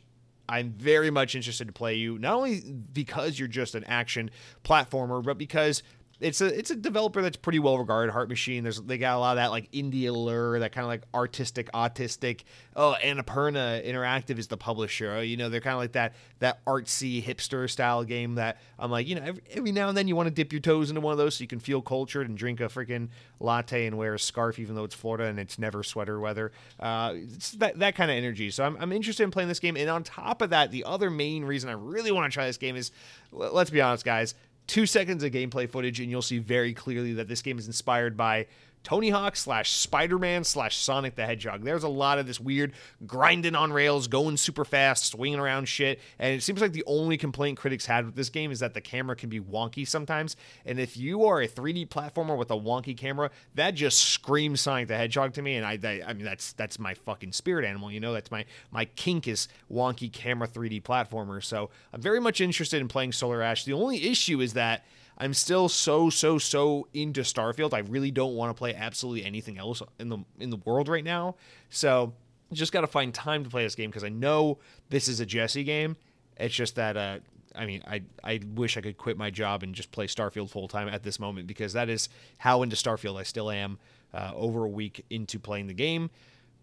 I'm 0.49 0.71
very 0.71 1.11
much 1.11 1.35
interested 1.35 1.67
to 1.67 1.73
play 1.73 1.97
you, 1.97 2.19
not 2.19 2.35
only 2.35 2.61
because 2.93 3.39
you're 3.39 3.49
just 3.49 3.75
an 3.75 3.85
action 3.85 4.31
platformer, 4.65 5.23
but 5.23 5.37
because 5.37 5.83
it's 6.21 6.41
a 6.41 6.47
it's 6.47 6.71
a 6.71 6.77
developer 6.77 7.23
that's 7.23 7.37
pretty 7.37 7.61
well 7.61 7.79
regarded. 7.79 8.13
Heart 8.13 8.29
Machine. 8.29 8.65
There's 8.65 8.81
they 8.81 8.99
got 8.99 9.17
a 9.17 9.21
lot 9.21 9.33
of 9.33 9.37
that 9.37 9.51
like 9.51 9.71
indie 9.71 10.09
allure, 10.09 10.59
that 10.59 10.73
kind 10.73 10.85
of 10.85 10.89
like 10.89 11.03
artistic, 11.15 11.71
autistic. 11.73 12.43
Oh, 12.75 12.97
Annapurna 13.01 13.87
Interactive 13.87 14.39
is 14.39 14.49
the 14.49 14.57
publisher. 14.57 15.13
Oh, 15.13 15.21
you 15.21 15.37
know, 15.37 15.49
they're 15.49 15.61
kind 15.61 15.75
of 15.75 15.79
like 15.79 15.93
that 15.93 16.15
that 16.41 16.65
artsy 16.65 17.23
hipster 17.23 17.71
style 17.71 18.03
game 18.03 18.35
that 18.35 18.59
I'm 18.79 18.91
like, 18.91 19.07
you 19.07 19.15
know, 19.15 19.23
every, 19.23 19.43
every 19.53 19.73
now 19.73 19.89
and 19.89 19.97
then 19.97 20.09
you 20.09 20.17
want 20.17 20.27
to 20.27 20.35
dip 20.35 20.53
your 20.53 20.61
toes 20.61 20.91
into 20.91 21.01
one 21.01 21.13
of 21.13 21.19
those 21.19 21.37
so 21.37 21.43
you 21.43 21.49
can 21.49 21.61
feel 21.61 21.81
cultured 21.81 22.29
and 22.29 22.37
drink 22.37 22.61
a 22.61 22.65
freaking 22.65 23.09
latte 23.39 23.87
and 23.87 23.97
wear 23.97 24.15
a 24.15 24.19
scarf 24.19 24.59
even 24.59 24.75
though 24.75 24.85
it's 24.85 24.97
Florida 24.97 25.25
and 25.25 25.39
it's 25.39 25.59
never 25.59 25.85
sweater 25.85 26.19
weather. 26.19 26.51
Uh, 26.81 27.15
it's 27.15 27.53
that 27.53 27.79
that 27.79 27.95
kind 27.95 28.11
of 28.11 28.17
energy. 28.17 28.51
So 28.51 28.65
I'm 28.65 28.77
I'm 28.81 28.91
interested 28.93 29.23
in 29.23 29.31
playing 29.31 29.49
this 29.49 29.61
game. 29.61 29.77
And 29.77 29.89
on 29.89 30.03
top 30.03 30.43
of 30.43 30.51
that, 30.51 30.73
the 30.73 30.83
other 30.83 31.11
main 31.11 31.45
reason 31.45 31.71
I 31.71 31.75
really 31.75 32.11
want 32.11 32.31
to 32.31 32.35
try 32.35 32.47
this 32.47 32.59
game 32.59 32.75
is, 32.75 32.91
let's 33.31 33.71
be 33.71 33.81
honest, 33.81 34.05
guys 34.05 34.35
two 34.69 34.87
seconds 34.87 35.25
of 35.25 35.33
gameplay 35.33 35.69
footage, 35.69 35.99
and 35.99 36.09
you'll 36.09 36.23
see 36.23 36.39
very 36.39 36.73
clearly 36.73 37.15
that 37.15 37.27
this 37.27 37.43
game 37.43 37.59
is 37.59 37.67
inspired 37.67 38.17
by 38.17 38.47
Tony 38.83 39.11
Hawk 39.11 39.37
slash 39.37 39.73
Spider 39.73 40.19
Man 40.19 40.45
slash 40.45 40.77
Sonic 40.77 41.15
the 41.15 41.27
Hedgehog. 41.27 41.63
There's 41.63 41.83
a 41.83 41.89
lot 41.89 42.19
of 42.19 42.27
this 42.27 42.41
weird 42.41 42.73
grinding 43.07 43.55
on 43.55 43.73
rails, 43.73 44.09
going 44.09 44.37
super 44.37 44.65
fast, 44.65 45.05
swinging 45.05 45.39
around 45.39 45.67
shit. 45.67 46.01
And 46.19 46.35
it 46.35 46.43
seems 46.43 46.61
like 46.61 46.73
the 46.73 46.85
only 46.87 47.17
complaint 47.17 47.59
critics 47.59 47.87
had 47.87 48.07
with 48.07 48.15
this 48.15 48.31
game 48.31 48.51
is 48.51 48.61
that 48.61 48.75
the 48.75 48.81
camera 48.81 49.17
can 49.17 49.29
be 49.29 49.41
wonky 49.41 49.87
sometimes. 49.87 50.37
And 50.65 50.79
if 50.79 50.97
you 50.97 51.25
are 51.25 51.43
a 51.43 51.49
3D 51.49 51.89
platformer 51.89 52.37
with 52.37 52.51
a 52.51 52.57
wonky 52.57 52.97
camera, 52.97 53.31
that 53.55 53.73
just 53.73 54.01
screams 54.01 54.61
Sonic 54.61 54.89
the 54.89 54.97
Hedgehog 54.97 55.35
to 55.35 55.43
me. 55.43 55.57
And 55.57 55.67
I, 55.67 55.79
I, 55.83 56.03
I 56.09 56.13
mean, 56.13 56.25
that's 56.25 56.53
that's 56.53 56.79
my 56.79 56.95
fucking 56.95 57.33
spirit 57.33 57.65
animal. 57.65 57.91
You 57.91 58.01
know, 58.01 58.13
that's 58.13 58.31
my 58.31 58.45
my 58.71 58.85
kink 58.85 59.29
is 59.29 59.49
wonky 59.71 60.13
camera 60.13 60.49
3D 60.49 60.83
platformer. 60.83 61.43
So 61.43 61.71
I'm 61.93 62.01
very 62.01 62.21
much 62.21 62.41
interested 62.41 62.81
in 62.81 62.89
playing 62.89 63.13
Solar 63.13 63.43
Ash. 63.43 63.65
The 63.65 63.73
only 63.73 64.09
issue 64.09 64.41
is 64.41 64.55
that 64.55 64.85
I'm 65.19 65.35
still 65.35 65.69
so 65.69 66.11
so 66.11 66.39
so 66.39 66.87
into 66.95 67.23
Starfield. 67.23 67.75
I 67.75 67.81
really 67.81 68.13
don't 68.13 68.35
want 68.35 68.51
to 68.51 68.55
play 68.55 68.75
absolutely 68.75 69.25
anything 69.25 69.59
else 69.59 69.83
in 69.99 70.09
the 70.09 70.19
in 70.39 70.51
the 70.51 70.59
world 70.65 70.89
right 70.89 71.05
now. 71.05 71.35
So 71.71 72.15
just 72.53 72.73
got 72.73 72.83
to 72.83 72.87
find 72.87 73.13
time 73.13 73.45
to 73.45 73.51
play 73.51 73.65
this 73.65 73.75
game 73.75 73.91
because 73.91 74.05
I 74.05 74.09
know 74.09 74.59
this 74.89 75.09
is 75.09 75.21
a 75.21 75.27
Jesse 75.27 75.65
game. 75.65 75.97
It's 76.37 76.55
just 76.55 76.77
that 76.77 76.97
uh, 76.97 77.19
I 77.55 77.67
mean, 77.67 77.83
I 77.87 78.03
I 78.23 78.41
wish 78.55 78.77
I 78.77 78.81
could 78.81 78.97
quit 78.97 79.19
my 79.19 79.31
job 79.31 79.65
and 79.65 79.75
just 79.75 79.91
play 79.91 80.07
Starfield 80.07 80.51
full 80.51 80.69
time 80.69 80.89
at 80.89 81.03
this 81.03 81.19
moment 81.19 81.49
because 81.49 81.73
that 81.73 81.89
is 81.89 82.09
how 82.39 82.63
into 82.63 82.77
Starfield 82.77 83.19
I 83.19 83.25
still 83.25 83.51
am. 83.51 83.79
Uh, 84.15 84.33
over 84.35 84.65
a 84.65 84.69
week 84.69 85.05
into 85.11 85.39
playing 85.39 85.67
the 85.67 85.75
game, 85.75 86.09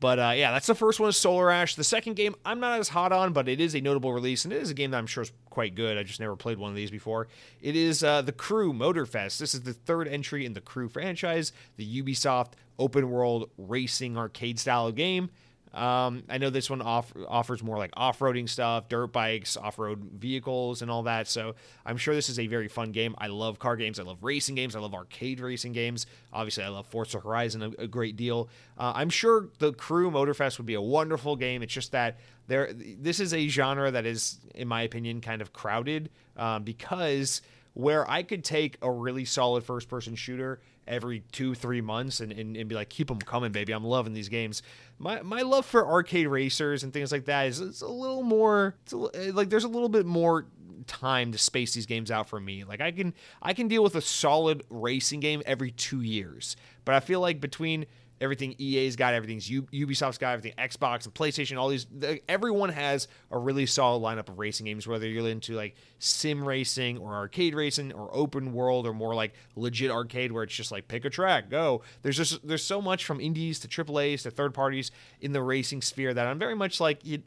But 0.06 0.20
uh, 0.20 0.34
yeah, 0.36 0.52
that's 0.52 0.68
the 0.68 0.76
first 0.76 1.00
one 1.00 1.12
Solar 1.14 1.50
Ash. 1.50 1.74
The 1.74 1.84
second 1.84 2.14
game 2.14 2.36
I'm 2.46 2.60
not 2.60 2.80
as 2.80 2.90
hot 2.90 3.12
on, 3.12 3.34
but 3.34 3.50
it 3.50 3.60
is 3.60 3.74
a 3.74 3.82
notable 3.82 4.14
release, 4.14 4.46
and 4.46 4.54
it 4.54 4.62
is 4.62 4.70
a 4.70 4.76
game 4.76 4.92
that 4.92 5.00
I'm 5.00 5.08
sure 5.08 5.24
is 5.24 5.32
quite 5.50 5.74
good. 5.74 5.98
I 5.98 6.04
just 6.04 6.20
never 6.20 6.36
played 6.36 6.60
one 6.60 6.70
of 6.70 6.76
these 6.76 6.92
before. 6.92 7.28
It 7.60 7.76
is 7.76 8.04
uh, 8.04 8.22
the 8.22 8.32
Crew 8.32 8.72
Motorfest. 8.72 9.40
This 9.40 9.56
is 9.56 9.62
the 9.62 9.74
third 9.74 10.08
entry 10.08 10.46
in 10.46 10.54
the 10.54 10.62
Crew 10.62 10.90
franchise, 10.90 11.54
the 11.78 12.04
Ubisoft 12.04 12.52
open 12.78 13.10
world 13.10 13.50
racing 13.58 14.16
arcade 14.16 14.60
style 14.60 14.92
game. 14.92 15.32
Um, 15.76 16.24
I 16.30 16.38
know 16.38 16.50
this 16.50 16.70
one 16.70 16.82
off- 16.82 17.14
offers 17.28 17.62
more 17.62 17.78
like 17.78 17.92
off 17.98 18.20
roading 18.20 18.48
stuff, 18.48 18.88
dirt 18.88 19.08
bikes, 19.08 19.58
off 19.58 19.78
road 19.78 20.10
vehicles, 20.18 20.82
and 20.82 20.90
all 20.90 21.04
that. 21.04 21.28
So 21.28 21.56
I'm 21.86 21.98
sure 21.98 22.16
this 22.16 22.30
is 22.30 22.40
a 22.40 22.48
very 22.48 22.70
fun 22.70 22.92
game. 22.92 23.14
I 23.18 23.28
love 23.28 23.60
car 23.60 23.76
games. 23.76 24.00
I 24.00 24.04
love 24.04 24.24
racing 24.24 24.56
games. 24.56 24.76
I 24.76 24.80
love 24.80 24.94
arcade 24.94 25.42
racing 25.42 25.74
games. 25.74 26.06
Obviously, 26.32 26.64
I 26.64 26.70
love 26.70 26.88
Forza 26.88 27.20
Horizon 27.20 27.62
a, 27.62 27.84
a 27.84 27.88
great 27.88 28.16
deal. 28.16 28.50
Uh, 28.78 28.94
I'm 28.96 29.10
sure 29.10 29.50
the 29.60 29.74
Crew 29.74 30.10
Motorfest 30.10 30.58
would 30.58 30.68
be 30.68 30.76
a 30.76 30.82
wonderful 30.82 31.36
game. 31.36 31.62
It's 31.62 31.74
just 31.74 31.92
that 31.92 32.18
there, 32.48 32.72
this 32.74 33.20
is 33.20 33.34
a 33.34 33.48
genre 33.48 33.92
that 33.92 34.06
is, 34.06 34.40
in 34.54 34.68
my 34.68 34.84
opinion, 34.84 35.20
kind 35.20 35.42
of 35.42 35.52
crowded 35.52 36.10
um, 36.38 36.64
because 36.64 37.42
where 37.74 38.10
I 38.10 38.24
could 38.24 38.44
take 38.46 38.78
a 38.82 38.90
really 38.90 39.26
solid 39.26 39.66
first 39.66 39.90
person 39.90 40.16
shooter 40.16 40.62
every 40.88 41.22
two, 41.32 41.56
three 41.56 41.82
months 41.82 42.20
and, 42.20 42.32
and, 42.32 42.56
and, 42.56 42.70
be 42.70 42.76
like, 42.76 42.90
keep 42.90 43.08
them 43.08 43.20
coming, 43.20 43.52
baby. 43.52 43.74
I'm 43.74 43.84
loving 43.84 44.14
these 44.14 44.30
games. 44.30 44.62
My, 45.00 45.22
my 45.22 45.42
love 45.42 45.66
for 45.66 45.88
arcade 45.88 46.28
racers 46.28 46.84
and 46.84 46.94
things 46.94 47.12
like 47.12 47.26
that 47.26 47.48
is 47.48 47.60
it's 47.60 47.82
a 47.82 47.88
little 47.88 48.24
more, 48.24 48.76
a, 48.94 48.98
eh, 49.16 49.32
like, 49.34 49.50
there's 49.50 49.64
a 49.64 49.70
little 49.70 49.90
bit 49.90 50.06
more 50.06 50.46
time 50.88 51.32
to 51.32 51.38
space 51.38 51.74
these 51.74 51.86
games 51.86 52.12
out 52.12 52.30
for 52.30 52.40
me. 52.40 52.64
Like 52.64 52.82
I 52.82 52.92
can 52.92 53.14
I 53.42 53.54
can 53.54 53.68
deal 53.68 53.84
with 53.84 53.96
a 53.96 54.02
solid 54.02 54.64
racing 54.70 55.20
game 55.20 55.42
every 55.46 55.72
2 55.72 56.02
years. 56.02 56.56
But 56.84 56.96
I 56.96 57.00
feel 57.00 57.20
like 57.20 57.42
between 57.42 57.86
everything 58.22 58.56
EA's 58.60 58.96
got, 58.96 59.14
everything's 59.14 59.50
Ubisoft's 59.50 60.18
got, 60.18 60.34
everything 60.34 60.54
Xbox 60.58 61.06
and 61.06 61.14
PlayStation, 61.14 61.58
all 61.58 61.70
these. 61.70 61.86
The, 61.86 62.20
everyone 62.30 62.70
has 62.70 63.08
a 63.32 63.38
really 63.38 63.66
solid 63.66 64.02
lineup 64.02 64.30
of 64.30 64.40
racing 64.40 64.66
games, 64.66 64.88
whether 64.88 65.08
you're 65.08 65.28
into 65.28 65.54
like 65.54 65.76
sim 66.00 66.46
racing 66.48 66.98
or 66.98 67.14
arcade 67.14 67.56
racing 67.56 67.94
or 67.94 68.10
open 68.14 68.54
world 68.54 68.88
or 68.88 68.94
more 68.94 69.16
like 69.16 69.34
legit 69.56 69.92
arcade 69.92 70.32
where 70.32 70.44
it's 70.44 70.54
just 70.54 70.72
like 70.72 70.88
pick 70.88 71.06
a 71.06 71.10
track, 71.10 71.50
go. 71.50 71.82
There's 72.02 72.18
just 72.18 72.46
there's 72.48 72.64
so 72.64 72.82
much 72.82 73.06
from 73.06 73.20
indies 73.20 73.60
to 73.60 73.68
AAA's 73.68 74.24
to 74.24 74.32
third 74.32 74.54
parties 74.54 74.92
in 75.22 75.34
the 75.34 75.42
racing 75.42 75.82
sphere 75.82 76.14
that 76.14 76.28
I'm 76.28 76.40
very 76.40 76.56
much 76.56 76.80
like 76.80 77.06
you. 77.06 77.24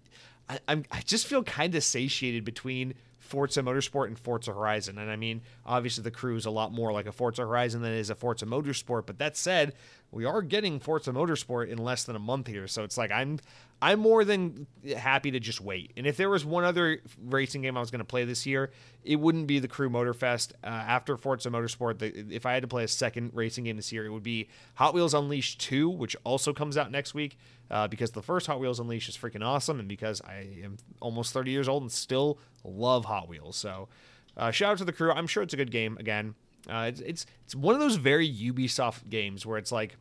I, 0.49 0.59
I'm 0.67 0.85
I 0.91 1.01
just 1.01 1.27
feel 1.27 1.43
kind 1.43 1.75
of 1.75 1.85
satiated 1.85 2.45
between 2.45 2.95
Forza 3.29 3.63
Motorsport 3.63 4.07
and 4.07 4.19
Forza 4.19 4.55
Horizon. 4.55 4.97
And 4.97 5.11
I 5.11 5.17
mean, 5.17 5.43
obviously 5.67 6.03
the 6.03 6.11
crew 6.11 6.37
is 6.37 6.47
a 6.47 6.51
lot 6.51 6.73
more 6.73 6.93
like 6.93 7.07
a 7.07 7.13
Forza 7.13 7.43
Horizon 7.43 7.83
than 7.83 7.93
it 7.93 7.99
is 7.99 8.09
a 8.09 8.15
Forza 8.15 8.47
Motorsport. 8.47 9.05
But 9.05 9.19
that 9.19 9.37
said, 9.37 9.75
we 10.11 10.25
are 10.25 10.41
getting 10.41 10.81
Forza 10.81 11.13
Motorsport 11.13 11.69
in 11.69 11.77
less 11.77 12.05
than 12.05 12.17
a 12.17 12.21
month 12.21 12.47
here, 12.47 12.67
so 12.67 12.85
it's 12.85 12.97
like 12.97 13.13
I'm 13.13 13.39
I'm 13.81 14.01
more 14.01 14.25
than 14.25 14.67
happy 14.97 15.31
to 15.31 15.39
just 15.39 15.61
wait. 15.61 15.93
And 15.97 16.07
if 16.07 16.17
there 16.17 16.29
was 16.29 16.45
one 16.45 16.65
other 16.65 17.01
racing 17.23 17.63
game 17.63 17.77
I 17.77 17.81
was 17.81 17.93
going 17.93 18.01
to 18.01 18.05
play 18.05 18.25
this 18.25 18.45
year, 18.45 18.73
it 19.05 19.17
wouldn't 19.17 19.47
be 19.47 19.61
the 19.61 19.69
Crew 19.69 19.89
Motorfest. 19.89 20.53
Uh, 20.65 20.67
after 20.67 21.17
Forza 21.17 21.49
Motorsport, 21.49 21.99
the, 21.99 22.35
if 22.35 22.45
I 22.45 22.55
had 22.55 22.63
to 22.63 22.69
play 22.69 22.83
a 22.83 22.89
second 22.89 23.31
racing 23.35 23.65
game 23.65 23.77
this 23.77 23.93
year, 23.93 24.05
it 24.05 24.11
would 24.11 24.25
be 24.25 24.49
Hot 24.75 24.95
Wheels 24.95 25.15
Unleashed 25.15 25.61
2, 25.61 25.89
which 25.89 26.17
also 26.25 26.53
comes 26.53 26.77
out 26.77 26.91
next 26.91 27.15
week. 27.15 27.39
Uh, 27.71 27.87
because 27.87 28.13
the 28.13 28.23
first 28.23 28.47
Hot 28.47 28.59
Wheels 28.59 28.81
Unleashed 28.81 29.11
is 29.11 29.17
freaking 29.17 29.45
awesome, 29.45 29.79
and 29.79 29.89
because 29.89 30.23
I 30.23 30.49
am 30.65 30.79
almost 31.01 31.33
30 31.33 31.51
years 31.51 31.69
old 31.69 31.83
and 31.83 31.93
still 31.93 32.39
love 32.65 33.05
Hot 33.05 33.29
Wheels. 33.29 33.57
So, 33.57 33.89
uh, 34.37 34.51
shout 34.51 34.73
out 34.73 34.79
to 34.79 34.85
the 34.87 34.93
crew. 34.93 35.13
I'm 35.13 35.27
sure 35.27 35.43
it's 35.43 35.55
a 35.55 35.59
good 35.59 35.71
game. 35.71 35.99
Again, 36.01 36.35
uh, 36.69 36.87
it's, 36.89 37.01
it's 37.01 37.27
it's 37.45 37.55
one 37.55 37.75
of 37.75 37.81
those 37.81 37.97
very 37.97 38.29
Ubisoft 38.29 39.09
games 39.11 39.45
where 39.45 39.59
it's 39.59 39.71
like 39.71 39.97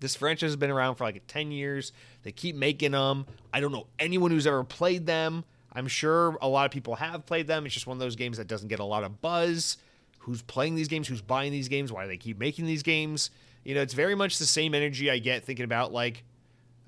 this 0.00 0.16
franchise 0.16 0.48
has 0.48 0.56
been 0.56 0.70
around 0.70 0.96
for 0.96 1.04
like 1.04 1.22
10 1.26 1.52
years. 1.52 1.92
They 2.22 2.32
keep 2.32 2.56
making 2.56 2.92
them. 2.92 3.26
I 3.52 3.60
don't 3.60 3.72
know 3.72 3.86
anyone 3.98 4.30
who's 4.30 4.46
ever 4.46 4.64
played 4.64 5.06
them. 5.06 5.44
I'm 5.72 5.86
sure 5.86 6.36
a 6.42 6.48
lot 6.48 6.66
of 6.66 6.72
people 6.72 6.96
have 6.96 7.26
played 7.26 7.46
them. 7.46 7.64
It's 7.64 7.74
just 7.74 7.86
one 7.86 7.96
of 7.96 8.00
those 8.00 8.16
games 8.16 8.38
that 8.38 8.48
doesn't 8.48 8.68
get 8.68 8.80
a 8.80 8.84
lot 8.84 9.04
of 9.04 9.20
buzz. 9.20 9.76
Who's 10.20 10.42
playing 10.42 10.74
these 10.74 10.88
games? 10.88 11.06
Who's 11.06 11.22
buying 11.22 11.52
these 11.52 11.68
games? 11.68 11.92
Why 11.92 12.02
do 12.02 12.08
they 12.08 12.16
keep 12.16 12.38
making 12.38 12.66
these 12.66 12.82
games? 12.82 13.30
You 13.64 13.74
know, 13.74 13.82
it's 13.82 13.94
very 13.94 14.14
much 14.14 14.38
the 14.38 14.46
same 14.46 14.74
energy 14.74 15.10
I 15.10 15.18
get 15.18 15.44
thinking 15.44 15.64
about 15.64 15.92
like 15.92 16.24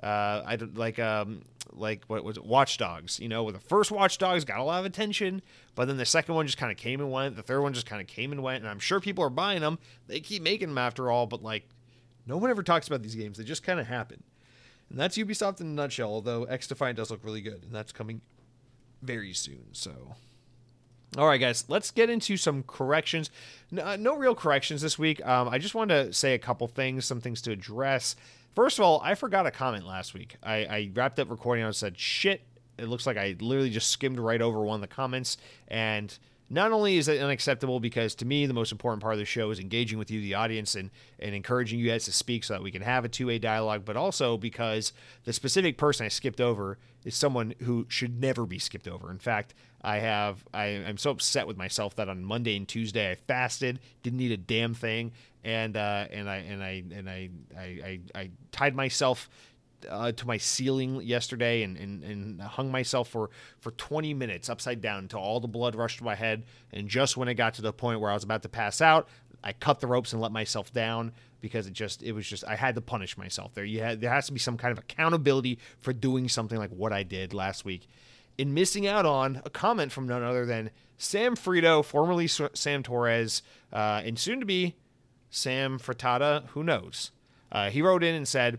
uh, 0.03 0.43
I 0.45 0.59
like 0.75 0.99
um 0.99 1.43
like 1.75 2.05
what 2.07 2.25
was 2.25 2.37
it 2.37 2.45
Watch 2.45 2.79
Dogs. 2.79 3.21
You 3.21 3.29
know, 3.29 3.45
with 3.45 3.55
the 3.55 3.61
first 3.61 3.91
Watch 3.91 4.19
Dogs 4.19 4.45
got 4.45 4.59
a 4.59 4.65
lot 4.65 4.81
of 4.81 4.87
attention, 4.87 5.43
but 5.75 5.87
then 5.87 5.97
the 5.97 6.07
second 6.07 6.35
one 6.35 6.47
just 6.47 6.59
kind 6.59 6.73
of 6.73 6.79
came 6.79 7.01
and 7.01 7.11
went. 7.11 7.37
The 7.37 7.43
third 7.43 7.61
one 7.61 7.73
just 7.73 7.87
kind 7.87 8.01
of 8.01 8.09
came 8.09 8.33
and 8.33 8.43
went, 8.43 8.63
and 8.63 8.71
I'm 8.71 8.79
sure 8.81 9.01
people 9.01 9.25
are 9.25 9.31
buying 9.31 9.61
them. 9.61 9.79
They 10.09 10.21
keep 10.21 10.43
making 10.43 10.69
them 10.69 10.79
after 10.79 11.11
all, 11.11 11.27
but 11.27 11.43
like 11.43 11.69
no 12.27 12.37
one 12.37 12.51
ever 12.51 12.63
talks 12.63 12.87
about 12.87 13.03
these 13.03 13.15
games. 13.15 13.39
They 13.39 13.45
just 13.45 13.63
kind 13.63 13.81
of 13.81 13.87
happen. 13.87 14.23
And 14.91 14.99
that's 14.99 15.17
Ubisoft 15.17 15.61
in 15.61 15.69
a 15.69 15.71
nutshell, 15.71 16.11
although 16.11 16.47
XDefiant 16.47 16.97
does 16.97 17.11
look 17.11 17.25
really 17.25 17.41
good, 17.41 17.63
and 17.65 17.75
that's 17.75 17.93
coming 17.93 18.21
very 19.01 19.33
soon. 19.33 19.67
So, 19.73 20.15
all 21.17 21.27
right, 21.27 21.41
guys, 21.41 21.65
let's 21.69 21.91
get 21.91 22.11
into 22.11 22.37
some 22.37 22.63
corrections. 22.63 23.31
No, 23.71 23.85
uh, 23.85 23.97
no 23.97 24.17
real 24.17 24.35
corrections 24.35 24.83
this 24.83 24.99
week. 24.99 25.25
Um, 25.27 25.49
I 25.49 25.59
just 25.59 25.75
wanted 25.75 26.07
to 26.07 26.13
say 26.13 26.35
a 26.35 26.39
couple 26.39 26.69
things, 26.69 27.05
some 27.05 27.21
things 27.21 27.43
to 27.43 27.53
address. 27.53 28.17
First 28.55 28.79
of 28.79 28.85
all, 28.85 29.01
I 29.03 29.15
forgot 29.15 29.47
a 29.47 29.51
comment 29.51 29.87
last 29.87 30.13
week. 30.13 30.37
I, 30.43 30.57
I 30.65 30.91
wrapped 30.95 31.19
up 31.19 31.31
recording 31.31 31.65
and 31.65 31.75
said, 31.75 31.99
shit, 31.99 32.43
it 32.79 32.87
looks 32.87 33.07
like 33.07 33.17
I 33.17 33.35
literally 33.41 33.71
just 33.71 33.91
skimmed 33.91 34.19
right 34.19 34.43
over 34.43 34.61
one 34.61 34.77
of 34.77 34.81
the 34.83 34.95
comments. 34.95 35.39
And 35.69 36.17
not 36.53 36.71
only 36.71 36.99
is 36.99 37.09
it 37.09 37.21
unacceptable 37.21 37.81
because 37.81 38.15
to 38.15 38.27
me 38.27 38.45
the 38.45 38.53
most 38.53 38.73
important 38.73 39.03
part 39.03 39.15
of 39.15 39.19
the 39.19 39.25
show 39.25 39.51
is 39.51 39.59
engaging 39.59 39.99
with 39.99 40.11
you 40.11 40.21
the 40.21 40.35
audience 40.35 40.75
and, 40.75 40.91
and 41.19 41.35
encouraging 41.35 41.79
you 41.81 41.89
guys 41.89 42.05
to 42.05 42.13
speak 42.13 42.45
so 42.45 42.53
that 42.53 42.63
we 42.63 42.71
can 42.71 42.83
have 42.83 43.05
a 43.05 43.09
two-way 43.09 43.39
dialogue 43.39 43.83
but 43.85 43.97
also 43.97 44.37
because 44.37 44.93
the 45.25 45.33
specific 45.33 45.79
person 45.79 46.05
i 46.05 46.09
skipped 46.09 46.41
over 46.41 46.79
is 47.05 47.17
someone 47.17 47.55
who 47.63 47.87
should 47.89 48.21
never 48.21 48.47
be 48.47 48.61
skipped 48.61 48.87
over. 48.87 49.11
In 49.11 49.19
fact 49.19 49.55
i 49.83 49.99
have 49.99 50.45
I, 50.53 50.67
i'm 50.67 50.99
so 50.99 51.11
upset 51.11 51.47
with 51.47 51.57
myself 51.57 51.97
that 51.97 52.09
on 52.09 52.23
monday 52.23 52.57
and 52.57 52.69
tuesday 52.69 53.11
i 53.11 53.15
fasted 53.15 53.81
didn't 54.03 54.21
eat 54.21 54.31
a 54.31 54.37
damn 54.37 54.75
thing 54.75 55.13
and 55.43 55.77
uh, 55.77 56.07
and 56.11 56.29
i 56.29 56.37
and 56.37 56.63
i 56.63 56.85
and 56.93 57.11
I, 57.11 57.31
I, 57.57 57.63
I, 57.63 58.01
I 58.15 58.31
tied 58.53 58.77
myself 58.77 59.29
uh, 59.89 60.13
to 60.13 60.27
my 60.27 60.37
ceiling 60.37 61.03
yesterday 61.03 61.63
and, 61.63 61.77
and, 61.77 62.03
and 62.03 62.41
hung 62.41 62.71
myself 62.71 63.09
for, 63.09 63.31
for 63.59 63.71
20 63.73 64.15
minutes 64.15 64.49
upside 64.49 64.81
down 64.81 64.99
until 65.01 65.21
all 65.21 65.41
the 65.41 65.49
blood 65.49 65.75
rushed 65.75 65.99
to 65.99 66.05
my 66.05 66.15
head. 66.15 66.45
And 66.73 66.89
just 66.89 67.17
when 67.17 67.29
it 67.29 67.35
got 67.35 67.55
to 67.55 67.63
the 67.63 67.73
point 67.73 68.01
where 68.01 68.11
I 68.11 68.15
was 68.15 68.25
about 68.25 68.43
to 68.43 68.49
pass 68.49 68.81
out, 68.81 69.09
I 69.45 69.53
cut 69.53 69.81
the 69.81 69.87
ropes 69.87 70.13
and 70.13 70.23
let 70.23 70.33
myself 70.33 70.73
down 70.73 71.13
because 71.41 71.67
it 71.67 71.73
just 71.73 72.03
it 72.03 72.13
was 72.13 72.27
just 72.27 72.45
I 72.47 72.57
had 72.57 72.75
to 72.77 72.81
punish 72.81 73.19
myself 73.19 73.55
there. 73.55 73.65
You 73.65 73.81
had 73.81 74.01
there 74.01 74.11
has 74.11 74.27
to 74.27 74.33
be 74.33 74.39
some 74.39 74.57
kind 74.57 74.73
of 74.73 74.79
accountability 74.79 75.59
for 75.81 75.93
doing 75.93 76.29
something 76.29 76.59
like 76.59 76.71
what 76.71 76.93
I 76.93 77.03
did 77.03 77.35
last 77.35 77.65
week. 77.65 77.89
In 78.39 78.55
missing 78.55 78.87
out 78.87 79.05
on 79.05 79.43
a 79.45 79.51
comment 79.51 79.93
from 79.93 80.07
none 80.07 80.23
other 80.23 80.47
than 80.47 80.71
Sam 80.97 81.35
Frito, 81.37 81.85
formerly 81.85 82.29
Sam 82.29 82.83
Torres, 82.83 83.43
uh, 83.73 84.01
and 84.05 84.19
soon 84.19 84.41
to 84.41 84.47
be 84.47 84.77
Sam 85.29 85.79
Frittata, 85.79 86.47
who 86.49 86.63
knows. 86.63 87.11
Uh, 87.51 87.69
he 87.69 87.83
wrote 87.83 88.03
in 88.03 88.15
and 88.15 88.27
said, 88.27 88.59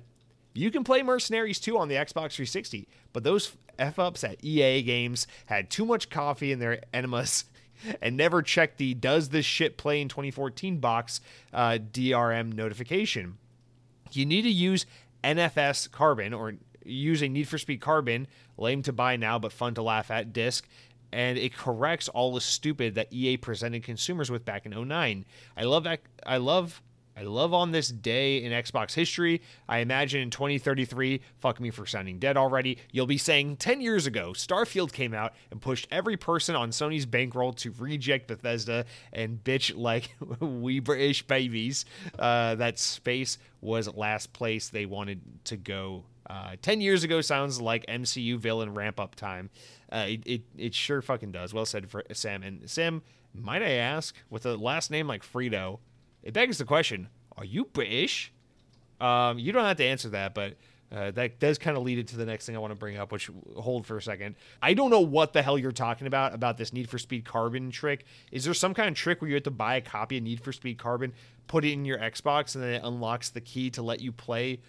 you 0.54 0.72
can 0.72 0.84
play 0.84 1.02
Mercenaries 1.02 1.60
2 1.60 1.78
on 1.78 1.88
the 1.88 1.96
Xbox 1.96 2.34
360, 2.36 2.88
but 3.12 3.24
those 3.24 3.56
F 3.80 3.98
ups 3.98 4.24
at 4.24 4.44
EA 4.44 4.82
games 4.84 5.28
had 5.48 5.70
too 5.70 5.86
much 5.86 6.10
coffee 6.10 6.52
in 6.52 6.60
their 6.60 6.82
enemas 6.94 7.46
and 8.02 8.16
never 8.16 8.42
checked 8.42 8.78
the 8.78 8.94
Does 8.94 9.30
This 9.30 9.46
Shit 9.46 9.78
Play 9.78 10.02
in 10.02 10.10
2014 10.10 10.78
box 10.78 11.22
uh, 11.54 11.80
DRM 11.92 12.54
notification. 12.54 13.38
You 14.12 14.26
need 14.26 14.44
to 14.44 14.50
use 14.50 14.86
NFS 15.24 15.90
Carbon 15.92 16.34
or 16.34 16.54
use 16.86 17.22
a 17.22 17.30
Need 17.30 17.48
for 17.48 17.58
Speed 17.58 17.82
Carbon, 17.82 18.28
lame 18.58 18.84
to 18.84 18.94
buy 18.94 19.16
now 19.16 19.40
but 19.40 19.52
fun 19.52 19.74
to 19.76 19.82
laugh 19.82 20.12
at 20.12 20.34
disc, 20.34 20.68
and 21.12 21.38
it 21.38 21.56
corrects 21.56 22.10
all 22.10 22.34
the 22.34 22.42
stupid 22.42 22.96
that 22.96 23.12
EA 23.12 23.38
presented 23.38 23.84
consumers 23.84 24.30
with 24.30 24.46
back 24.46 24.66
in 24.66 24.88
09. 24.88 25.26
I 25.56 25.64
love 25.64 25.84
that. 25.86 26.02
I 26.26 26.38
love 26.38 26.82
I 27.16 27.24
love 27.24 27.54
on 27.54 27.72
this 27.72 27.90
day 27.90 28.44
in 28.44 28.52
Xbox 28.52 28.94
history. 28.94 29.42
I 29.70 29.80
imagine 29.80 30.22
in 30.22 30.30
2033, 30.30 31.22
fuck 31.40 31.60
me 31.60 31.70
for 31.70 31.86
sounding 31.86 32.20
dead 32.20 32.38
already, 32.38 32.80
you'll 32.92 33.06
be 33.06 33.18
saying 33.18 33.58
10 33.58 33.82
years 33.82 34.08
ago, 34.08 34.32
Starfield 34.32 34.92
came 34.92 35.14
out 35.14 35.34
and 35.52 35.62
pushed 35.62 35.88
every 35.92 36.18
person 36.18 36.56
on 36.56 36.72
Sony's 36.72 37.06
bankroll 37.06 37.54
to 37.54 37.72
reject 37.78 38.28
Bethesda 38.28 38.86
and 39.12 39.44
bitch 39.44 39.78
like 39.78 40.16
we 40.40 40.80
British 40.80 41.22
babies. 41.26 41.86
Uh, 42.18 42.56
that 42.56 42.80
space 42.80 43.38
was 43.62 43.94
last 43.94 44.34
place 44.34 44.70
they 44.70 44.86
wanted 44.86 45.22
to 45.46 45.58
go. 45.58 46.04
Uh, 46.30 46.56
10 46.62 46.82
years 46.82 47.04
ago 47.04 47.22
sounds 47.22 47.62
like 47.62 47.86
MCU 47.88 48.38
villain 48.38 48.74
ramp 48.74 49.00
up 49.00 49.16
time. 49.16 49.50
Uh, 49.92 50.06
it, 50.08 50.24
it, 50.26 50.42
it 50.58 50.74
sure 50.74 51.02
fucking 51.02 51.32
does. 51.32 51.54
Well 51.54 51.66
said 51.66 51.90
for 51.90 52.04
Sam. 52.14 52.44
And 52.44 52.70
Sam, 52.70 53.04
might 53.34 53.62
I 53.62 53.72
ask, 53.72 54.16
with 54.30 54.46
a 54.46 54.56
last 54.56 54.90
name 54.90 55.08
like 55.08 55.24
Frito, 55.24 55.80
it 56.24 56.34
begs 56.34 56.58
the 56.58 56.66
question: 56.66 57.10
Are 57.38 57.46
you 57.46 57.66
British? 57.66 58.32
Um, 59.00 59.38
you 59.38 59.52
don't 59.52 59.66
have 59.66 59.78
to 59.78 59.86
answer 59.86 60.10
that, 60.10 60.34
but 60.34 60.56
uh, 60.94 61.10
that 61.12 61.40
does 61.40 61.58
kind 61.58 61.76
of 61.76 61.84
lead 61.84 61.98
into 61.98 62.16
the 62.16 62.26
next 62.26 62.46
thing 62.46 62.56
I 62.56 62.60
want 62.60 62.72
to 62.72 62.76
bring 62.76 62.98
up, 62.98 63.12
which 63.12 63.30
hold 63.58 63.88
for 63.88 63.98
a 63.98 64.02
second. 64.02 64.36
I 64.62 64.76
don't 64.76 64.92
know 64.92 65.00
what 65.00 65.34
the 65.34 65.42
hell 65.42 65.58
you're 65.58 65.72
talking 65.72 66.06
about 66.06 66.36
about 66.36 66.58
this 66.58 66.72
Need 66.72 66.88
for 66.88 67.00
Speed 67.00 67.26
Carbon 67.26 67.72
trick. 67.72 68.06
Is 68.32 68.46
there 68.46 68.54
some 68.54 68.76
kind 68.76 68.90
of 68.90 68.96
trick 68.96 69.20
where 69.22 69.28
you 69.28 69.34
have 69.34 69.44
to 69.44 69.52
buy 69.52 69.76
a 69.76 69.82
copy 69.82 70.18
of 70.18 70.24
Need 70.24 70.42
for 70.42 70.52
Speed 70.52 70.78
Carbon, 70.78 71.14
put 71.48 71.66
it 71.66 71.72
in 71.72 71.84
your 71.84 71.98
Xbox, 71.98 72.54
and 72.54 72.64
then 72.64 72.76
it 72.76 72.82
unlocks 72.84 73.32
the 73.32 73.42
key 73.42 73.72
to 73.72 73.82
let 73.82 74.02
you 74.02 74.12
play 74.12 74.60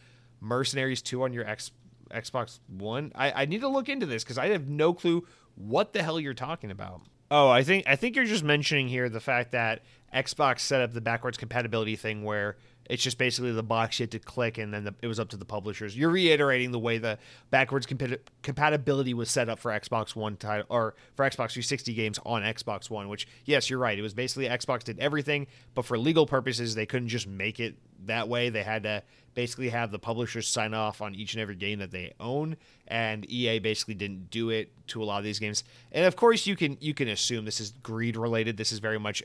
Mercenaries 0.41 1.03
2 1.03 1.23
on 1.23 1.35
your 1.35 1.47
X, 1.47 1.73
Xbox 2.11 2.59
One? 2.69 3.13
I, 3.15 3.43
I 3.43 3.45
need 3.45 3.61
to 3.61 3.69
look 3.69 3.91
into 3.91 4.07
this 4.07 4.25
because 4.25 4.39
I 4.39 4.49
have 4.49 4.67
no 4.67 4.95
clue 4.95 5.27
what 5.57 5.93
the 5.93 6.03
hell 6.03 6.19
you're 6.19 6.33
talking 6.33 6.71
about. 6.71 7.03
Oh, 7.31 7.51
I 7.51 7.63
think 7.65 7.87
I 7.87 7.97
think 7.97 8.17
you're 8.17 8.25
just 8.25 8.45
mentioning 8.45 8.89
here 8.89 9.09
the 9.09 9.21
fact 9.21 9.53
that 9.53 9.83
Xbox 10.15 10.61
set 10.61 10.81
up 10.81 10.93
the 10.93 11.01
backwards 11.01 11.37
compatibility 11.37 11.97
thing 11.97 12.23
where 12.23 12.57
it's 12.89 13.03
just 13.03 13.17
basically 13.17 13.53
the 13.53 13.63
box 13.63 13.99
you 13.99 14.05
had 14.05 14.11
to 14.11 14.19
click, 14.19 14.59
and 14.59 14.73
then 14.73 14.85
the, 14.85 14.95
it 15.01 15.07
was 15.07 15.19
up 15.19 15.31
to 15.31 15.37
the 15.37 15.45
publishers. 15.45 15.97
You're 15.97 16.11
reiterating 16.11 16.71
the 16.71 16.79
way 16.79 16.99
the 16.99 17.19
backwards 17.51 17.87
compat- 17.87 18.19
compatibility 18.43 19.15
was 19.15 19.31
set 19.31 19.49
up 19.49 19.59
for 19.59 19.71
Xbox 19.71 20.15
One 20.15 20.37
title 20.37 20.67
or 20.69 20.95
for 21.15 21.25
Xbox 21.25 21.53
360 21.53 21.95
games 21.95 22.19
on 22.27 22.43
Xbox 22.43 22.91
One. 22.91 23.09
Which, 23.09 23.27
yes, 23.45 23.71
you're 23.71 23.79
right. 23.79 23.99
It 23.99 24.03
was 24.03 24.15
basically 24.15 24.47
Xbox 24.49 24.85
did 24.85 24.99
everything, 24.99 25.47
but 25.75 25.87
for 25.87 25.99
legal 25.99 26.27
purposes, 26.27 26.75
they 26.75 26.87
couldn't 26.87 27.09
just 27.09 27.27
make 27.27 27.59
it 27.59 27.77
that 28.05 28.29
way. 28.29 28.51
They 28.51 28.63
had 28.63 28.83
to 28.83 29.03
basically 29.35 29.71
have 29.71 29.91
the 29.91 29.99
publishers 29.99 30.47
sign 30.47 30.75
off 30.75 31.01
on 31.01 31.15
each 31.15 31.35
and 31.35 31.41
every 31.41 31.57
game 31.57 31.79
that 31.79 31.91
they 31.91 32.13
own, 32.21 32.57
and 32.87 33.29
EA 33.31 33.59
basically 33.61 33.95
didn't 33.95 34.31
do 34.31 34.51
it 34.51 34.71
to 34.89 35.03
a 35.03 35.05
lot 35.05 35.19
of 35.19 35.25
these 35.25 35.39
games. 35.39 35.65
And 35.91 36.05
of 36.05 36.17
course, 36.17 36.47
you 36.47 36.55
can 36.55 36.77
you 36.81 36.93
can 36.93 37.09
assume 37.09 37.47
this 37.47 37.61
is 37.61 37.73
greed 37.83 38.17
related. 38.17 38.59
This 38.59 38.73
is 38.73 38.79
very 38.79 39.01
much 39.01 39.23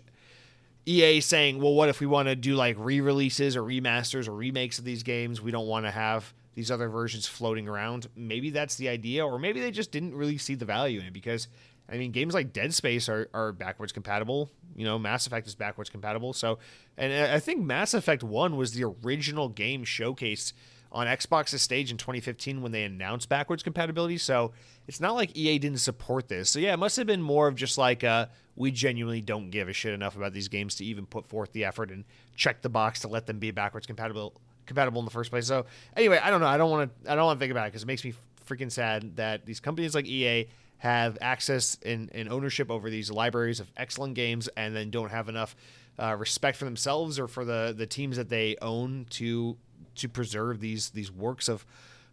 EA 0.86 1.22
saying, 1.22 1.62
well, 1.62 1.74
what 1.74 1.90
if 1.90 2.00
we 2.00 2.08
want 2.08 2.28
to 2.28 2.36
do 2.36 2.56
like 2.56 2.76
re 2.80 3.02
releases 3.02 3.56
or 3.56 3.62
remasters 3.62 4.28
or 4.28 4.34
remakes 4.34 4.80
of 4.80 4.86
these 4.86 5.04
games? 5.04 5.42
We 5.42 5.52
don't 5.52 5.68
want 5.68 5.86
to 5.86 5.92
have 5.92 6.34
these 6.56 6.72
other 6.72 6.90
versions 6.90 7.28
floating 7.28 7.68
around. 7.68 8.08
Maybe 8.16 8.50
that's 8.50 8.76
the 8.76 8.90
idea, 8.90 9.26
or 9.26 9.40
maybe 9.40 9.60
they 9.60 9.72
just 9.72 9.92
didn't 9.92 10.16
really 10.16 10.38
see 10.38 10.56
the 10.56 10.66
value 10.66 11.00
in 11.00 11.06
it 11.06 11.14
because, 11.14 11.48
I 11.88 11.98
mean, 11.98 12.12
games 12.12 12.34
like 12.34 12.54
Dead 12.54 12.74
Space 12.74 13.08
are, 13.08 13.30
are 13.34 13.52
backwards 13.52 13.92
compatible. 13.92 14.50
You 14.76 14.86
know, 14.86 14.98
Mass 14.98 15.28
Effect 15.28 15.48
is 15.48 15.56
backwards 15.56 15.90
compatible. 15.90 16.34
So, 16.34 16.60
and 16.98 17.14
I 17.14 17.40
think 17.40 17.62
Mass 17.62 17.94
Effect 17.94 18.24
1 18.24 18.58
was 18.58 18.74
the 18.74 18.84
original 19.04 19.50
game 19.50 19.86
showcased 19.86 20.54
on 20.91 21.08
Xbox's 21.08 21.62
stage 21.62 21.91
in 21.91 21.98
2015 21.98 22.62
when 22.62 22.72
they 22.72 22.84
announced 22.84 23.29
backwards 23.29 23.63
compatibility. 23.63 24.17
So 24.17 24.53
it's 24.88 25.00
not 25.00 25.15
like 25.15 25.36
EA 25.36 25.60
didn't 25.60 25.79
support 25.79 26.27
this. 26.27 26.50
So 26.50 26.60
yeah, 26.60 26.74
it 26.74 26.77
must 26.77 26.98
have 26.98 27.08
been 27.08 27.22
more 27.22 27.48
of 27.48 27.55
just 27.55 27.77
like 27.77 28.03
uh, 28.03 28.27
we 28.55 28.72
genuinely 28.72 29.22
don't 29.22 29.51
give 29.51 29.69
a 29.69 29.74
shit 29.74 29.93
enough 29.93 30.15
about 30.15 30.34
these 30.34 30.48
games 30.48 30.75
to 30.75 30.86
even 30.86 31.05
put 31.05 31.27
forth 31.27 31.51
the 31.51 31.65
effort 31.65 31.91
and 31.91 32.05
check 32.36 32.62
the 32.62 32.69
box 32.69 33.01
to 33.01 33.08
let 33.08 33.27
them 33.27 33.39
be 33.39 33.51
backwards 33.51 33.86
compatible 33.86 34.39
compatible 34.65 35.00
in 35.00 35.05
the 35.05 35.12
first 35.12 35.29
place. 35.29 35.48
So 35.48 35.65
anyway, 35.96 36.19
I 36.24 36.29
don't 36.29 36.41
know. 36.41 36.48
I 36.48 36.58
don't 36.58 36.72
want 36.72 37.03
to. 37.03 37.12
I 37.12 37.15
don't 37.15 37.25
want 37.25 37.39
to 37.39 37.43
think 37.43 37.51
about 37.51 37.67
it 37.67 37.72
because 37.72 37.84
it 37.84 37.88
makes 37.88 38.03
me 38.03 38.13
freaking 38.48 38.72
sad 38.72 39.15
that 39.17 39.46
these 39.46 39.60
companies 39.60 39.93
like 39.93 40.08
EA 40.08 40.48
have 40.79 41.17
access 41.22 41.77
and, 41.84 42.10
and 42.13 42.29
ownership 42.29 42.72
over 42.72 42.89
these 42.89 43.12
libraries 43.12 43.60
of 43.60 43.69
excellent 43.77 44.15
games 44.15 44.48
and 44.55 44.75
then 44.75 44.89
don't 44.89 45.12
have 45.12 45.27
enough 45.27 45.55
uh, 46.00 46.15
respect 46.17 46.58
for 46.58 46.65
themselves 46.65 47.19
or 47.19 47.27
for 47.27 47.46
the 47.46 47.74
the 47.77 47.86
teams 47.86 48.17
that 48.17 48.29
they 48.29 48.55
own 48.62 49.05
to 49.10 49.58
to 50.00 50.10
preserve 50.10 50.60
these 50.60 50.89
these 50.91 51.12
works 51.12 51.48
of 51.48 51.65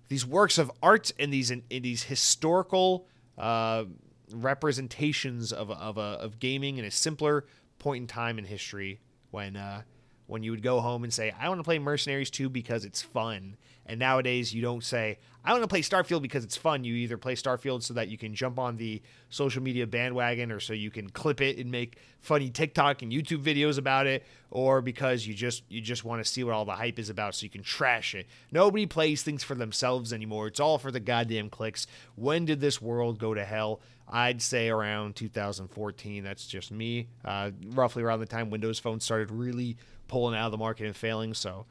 these 0.08 0.24
works 0.24 0.58
of 0.58 0.70
art 0.82 1.10
and 1.18 1.32
these 1.32 1.50
in, 1.50 1.62
in 1.70 1.82
these 1.82 2.04
historical 2.04 3.06
uh, 3.38 3.84
representations 4.32 5.52
of 5.52 5.70
of, 5.70 5.98
a, 5.98 6.00
of 6.00 6.38
gaming 6.38 6.78
in 6.78 6.84
a 6.84 6.90
simpler 6.90 7.44
point 7.78 8.02
in 8.02 8.06
time 8.06 8.38
in 8.38 8.44
history 8.44 9.00
when 9.30 9.56
uh, 9.56 9.82
when 10.26 10.42
you 10.42 10.50
would 10.50 10.62
go 10.62 10.80
home 10.80 11.04
and 11.04 11.12
say, 11.12 11.32
I 11.38 11.48
want 11.48 11.60
to 11.60 11.64
play 11.64 11.78
Mercenaries 11.78 12.30
2 12.30 12.48
because 12.48 12.84
it's 12.84 13.02
fun. 13.02 13.56
And 13.86 14.00
nowadays, 14.00 14.52
you 14.52 14.62
don't 14.62 14.82
say, 14.82 15.18
I 15.44 15.52
want 15.52 15.62
to 15.62 15.68
play 15.68 15.82
Starfield 15.82 16.22
because 16.22 16.42
it's 16.42 16.56
fun. 16.56 16.82
You 16.82 16.94
either 16.96 17.16
play 17.16 17.36
Starfield 17.36 17.84
so 17.84 17.94
that 17.94 18.08
you 18.08 18.18
can 18.18 18.34
jump 18.34 18.58
on 18.58 18.76
the 18.76 19.00
social 19.30 19.62
media 19.62 19.86
bandwagon 19.86 20.50
or 20.50 20.58
so 20.58 20.72
you 20.72 20.90
can 20.90 21.08
clip 21.08 21.40
it 21.40 21.56
and 21.58 21.70
make 21.70 21.98
funny 22.20 22.50
TikTok 22.50 23.02
and 23.02 23.12
YouTube 23.12 23.44
videos 23.44 23.78
about 23.78 24.08
it, 24.08 24.24
or 24.50 24.82
because 24.82 25.24
you 25.24 25.34
just 25.34 25.62
you 25.68 25.80
just 25.80 26.04
want 26.04 26.24
to 26.24 26.28
see 26.28 26.42
what 26.42 26.52
all 26.52 26.64
the 26.64 26.72
hype 26.72 26.98
is 26.98 27.10
about 27.10 27.36
so 27.36 27.44
you 27.44 27.50
can 27.50 27.62
trash 27.62 28.16
it. 28.16 28.26
Nobody 28.50 28.86
plays 28.86 29.22
things 29.22 29.44
for 29.44 29.54
themselves 29.54 30.12
anymore. 30.12 30.48
It's 30.48 30.58
all 30.58 30.78
for 30.78 30.90
the 30.90 30.98
goddamn 30.98 31.48
clicks. 31.48 31.86
When 32.16 32.44
did 32.44 32.60
this 32.60 32.82
world 32.82 33.20
go 33.20 33.32
to 33.32 33.44
hell? 33.44 33.80
I'd 34.08 34.42
say 34.42 34.68
around 34.68 35.14
2014. 35.14 36.24
That's 36.24 36.46
just 36.46 36.72
me. 36.72 37.08
Uh, 37.24 37.52
roughly 37.66 38.02
around 38.02 38.18
the 38.18 38.26
time 38.26 38.50
Windows 38.50 38.80
Phone 38.80 38.98
started 38.98 39.30
really 39.30 39.76
pulling 40.08 40.36
out 40.36 40.46
of 40.46 40.52
the 40.52 40.58
market 40.58 40.86
and 40.86 40.96
failing. 40.96 41.34
So 41.34 41.66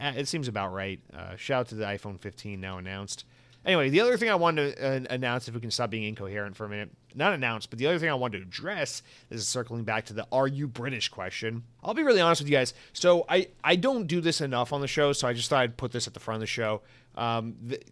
it 0.00 0.28
seems 0.28 0.48
about 0.48 0.72
right. 0.72 1.00
Uh, 1.14 1.36
shout 1.36 1.60
out 1.60 1.68
to 1.68 1.74
the 1.74 1.84
iPhone 1.84 2.18
15 2.18 2.60
now 2.60 2.78
announced. 2.78 3.24
Anyway, 3.64 3.90
the 3.90 4.00
other 4.00 4.16
thing 4.16 4.30
I 4.30 4.36
wanted 4.36 4.76
to 4.76 4.86
uh, 4.86 5.00
announce, 5.10 5.46
if 5.46 5.54
we 5.54 5.60
can 5.60 5.70
stop 5.70 5.90
being 5.90 6.04
incoherent 6.04 6.56
for 6.56 6.64
a 6.64 6.68
minute, 6.68 6.90
not 7.14 7.34
announce, 7.34 7.66
but 7.66 7.78
the 7.78 7.86
other 7.86 7.98
thing 7.98 8.08
I 8.08 8.14
wanted 8.14 8.38
to 8.38 8.44
address 8.44 9.02
this 9.28 9.42
is 9.42 9.48
circling 9.48 9.84
back 9.84 10.06
to 10.06 10.14
the 10.14 10.26
"Are 10.32 10.48
you 10.48 10.66
British?" 10.66 11.10
question. 11.10 11.64
I'll 11.82 11.92
be 11.92 12.02
really 12.02 12.22
honest 12.22 12.40
with 12.40 12.48
you 12.48 12.56
guys. 12.56 12.72
So 12.94 13.26
I 13.28 13.48
I 13.62 13.76
don't 13.76 14.06
do 14.06 14.22
this 14.22 14.40
enough 14.40 14.72
on 14.72 14.80
the 14.80 14.86
show, 14.86 15.12
so 15.12 15.28
I 15.28 15.34
just 15.34 15.50
thought 15.50 15.60
I'd 15.60 15.76
put 15.76 15.92
this 15.92 16.06
at 16.06 16.14
the 16.14 16.20
front 16.20 16.36
of 16.36 16.40
the 16.40 16.46
show. 16.46 16.80
Um, 17.16 17.56
the, 17.62 17.82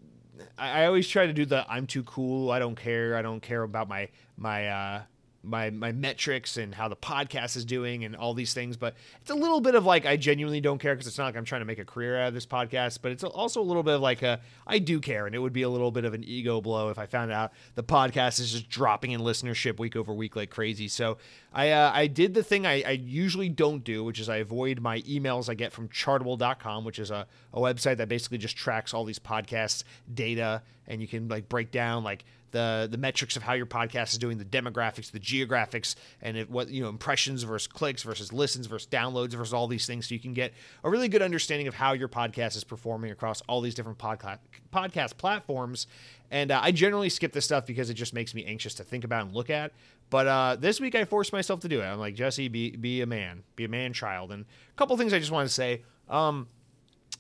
I, 0.57 0.83
I 0.83 0.87
always 0.87 1.07
try 1.07 1.27
to 1.27 1.35
do 1.35 1.45
the 1.45 1.67
"I'm 1.69 1.87
too 1.87 2.03
cool," 2.05 2.51
I 2.51 2.59
don't 2.59 2.77
care, 2.77 3.17
I 3.17 3.23
don't 3.23 3.41
care 3.41 3.63
about 3.63 3.89
my 3.89 4.09
my 4.39 4.69
uh, 4.69 5.03
my 5.43 5.71
my 5.71 5.93
metrics 5.93 6.57
and 6.57 6.75
how 6.75 6.89
the 6.89 6.97
podcast 6.97 7.57
is 7.57 7.65
doing 7.65 8.05
and 8.05 8.17
all 8.17 8.35
these 8.35 8.53
things 8.53 8.77
but 8.77 8.95
it's 9.21 9.31
a 9.31 9.35
little 9.35 9.61
bit 9.61 9.77
of 9.77 9.87
like 9.87 10.05
I 10.05 10.17
genuinely 10.17 10.61
don't 10.61 10.79
care 10.79 10.95
because 10.95 11.07
it's 11.07 11.17
not 11.17 11.27
like 11.27 11.37
I'm 11.37 11.45
trying 11.45 11.61
to 11.61 11.65
make 11.65 11.79
a 11.79 11.85
career 11.85 12.21
out 12.21 12.29
of 12.29 12.35
this 12.35 12.47
podcast 12.47 12.99
but 13.03 13.13
it's 13.13 13.23
also 13.23 13.61
a 13.61 13.63
little 13.63 13.85
bit 13.85 13.95
of 13.95 14.01
like 14.01 14.23
a 14.23 14.41
I 14.67 14.81
do 14.81 15.01
care 15.01 15.27
and 15.27 15.35
it 15.35 15.39
would 15.39 15.53
be 15.53 15.63
a 15.63 15.69
little 15.69 15.93
bit 15.93 16.05
of 16.05 16.13
an 16.13 16.25
ego 16.25 16.61
blow 16.61 16.91
if 16.91 16.99
I 16.99 17.07
found 17.07 17.31
out 17.31 17.53
the 17.77 17.85
podcast 17.85 18.41
is 18.41 18.53
just 18.53 18.69
dropping 18.69 19.13
in 19.13 19.21
listenership 19.21 19.79
week 19.79 19.95
over 19.95 20.13
week 20.13 20.35
like 20.35 20.51
crazy. 20.51 20.89
So 20.89 21.19
I 21.53 21.71
uh, 21.71 21.93
I 21.95 22.09
did 22.09 22.35
the 22.35 22.43
thing 22.43 22.67
I, 22.67 22.83
I 22.83 22.91
usually 22.91 23.49
don't 23.49 23.85
do 23.85 24.03
which 24.03 24.19
is 24.19 24.29
I 24.29 24.37
avoid 24.37 24.81
my 24.81 25.01
emails 25.03 25.49
I 25.49 25.55
get 25.55 25.73
from 25.73 25.89
chartable.com 25.89 26.85
which 26.85 26.99
is 26.99 27.13
a, 27.13 27.29
a 27.53 27.61
website 27.61 27.99
that 27.99 28.09
basically 28.09 28.39
just 28.39 28.57
tracks 28.57 28.93
all 28.93 29.05
these 29.05 29.21
podcasts 29.21 29.85
data 30.13 30.63
and 30.89 31.01
you 31.01 31.07
can 31.07 31.29
like 31.29 31.49
break 31.49 31.71
down 31.71 32.03
like 32.03 32.25
the 32.51 32.89
the 32.91 32.99
metrics 32.99 33.37
of 33.37 33.43
how 33.43 33.53
your 33.55 33.67
podcast 33.67 34.13
is 34.13 34.19
doing, 34.19 34.39
the 34.39 34.45
demographics, 34.45 35.11
the 35.11 35.21
geographics, 35.21 35.95
and 36.23 36.37
it, 36.37 36.51
what 36.51 36.69
you 36.69 36.83
know 36.83 36.89
impressions 36.89 37.43
versus 37.43 37.67
clicks 37.67 38.03
versus 38.03 38.33
listens 38.33 38.67
versus 38.67 38.89
downloads 38.89 39.35
versus 39.35 39.55
all 39.55 39.67
these 39.67 39.87
things, 39.87 40.09
so 40.09 40.15
you 40.15 40.21
can 40.21 40.35
get 40.35 40.53
a 40.85 40.91
really 40.91 41.09
good 41.09 41.23
understanding 41.23 41.69
of 41.69 41.75
how 41.75 41.93
your 41.93 42.09
podcast 42.09 42.57
is 42.57 42.65
performing 42.65 43.11
across 43.11 43.41
all 43.49 43.61
these 43.61 43.75
different 43.75 43.99
podcast 43.99 44.39
podcast 44.73 45.17
platforms. 45.17 45.87
And 46.31 46.51
uh, 46.51 46.61
I 46.63 46.73
generally 46.73 47.09
skip 47.09 47.33
this 47.33 47.47
stuff 47.47 47.67
because 47.67 47.89
it 47.89 47.95
just 47.95 48.13
makes 48.13 48.35
me 48.35 48.45
anxious 48.45 48.75
to 48.75 48.85
think 48.85 49.05
about 49.05 49.27
and 49.27 49.35
look 49.35 49.49
at. 49.49 49.73
But 50.11 50.27
uh, 50.27 50.57
this 50.59 50.81
week 50.81 50.95
I 50.95 51.05
forced 51.05 51.33
myself 51.33 51.61
to 51.61 51.69
do 51.69 51.81
it. 51.81 51.85
I'm 51.85 51.99
like 51.99 52.15
Jesse, 52.15 52.49
be 52.49 52.77
be 52.77 53.01
a 53.03 53.07
man, 53.07 53.43
be 53.57 53.65
a 53.65 53.69
man 53.69 53.93
child, 53.93 54.33
and 54.33 54.45
a 54.45 54.75
couple 54.77 54.97
things 54.97 55.13
I 55.13 55.19
just 55.19 55.31
want 55.31 55.49
to 55.49 55.55
say. 55.55 55.83
Um, 56.09 56.49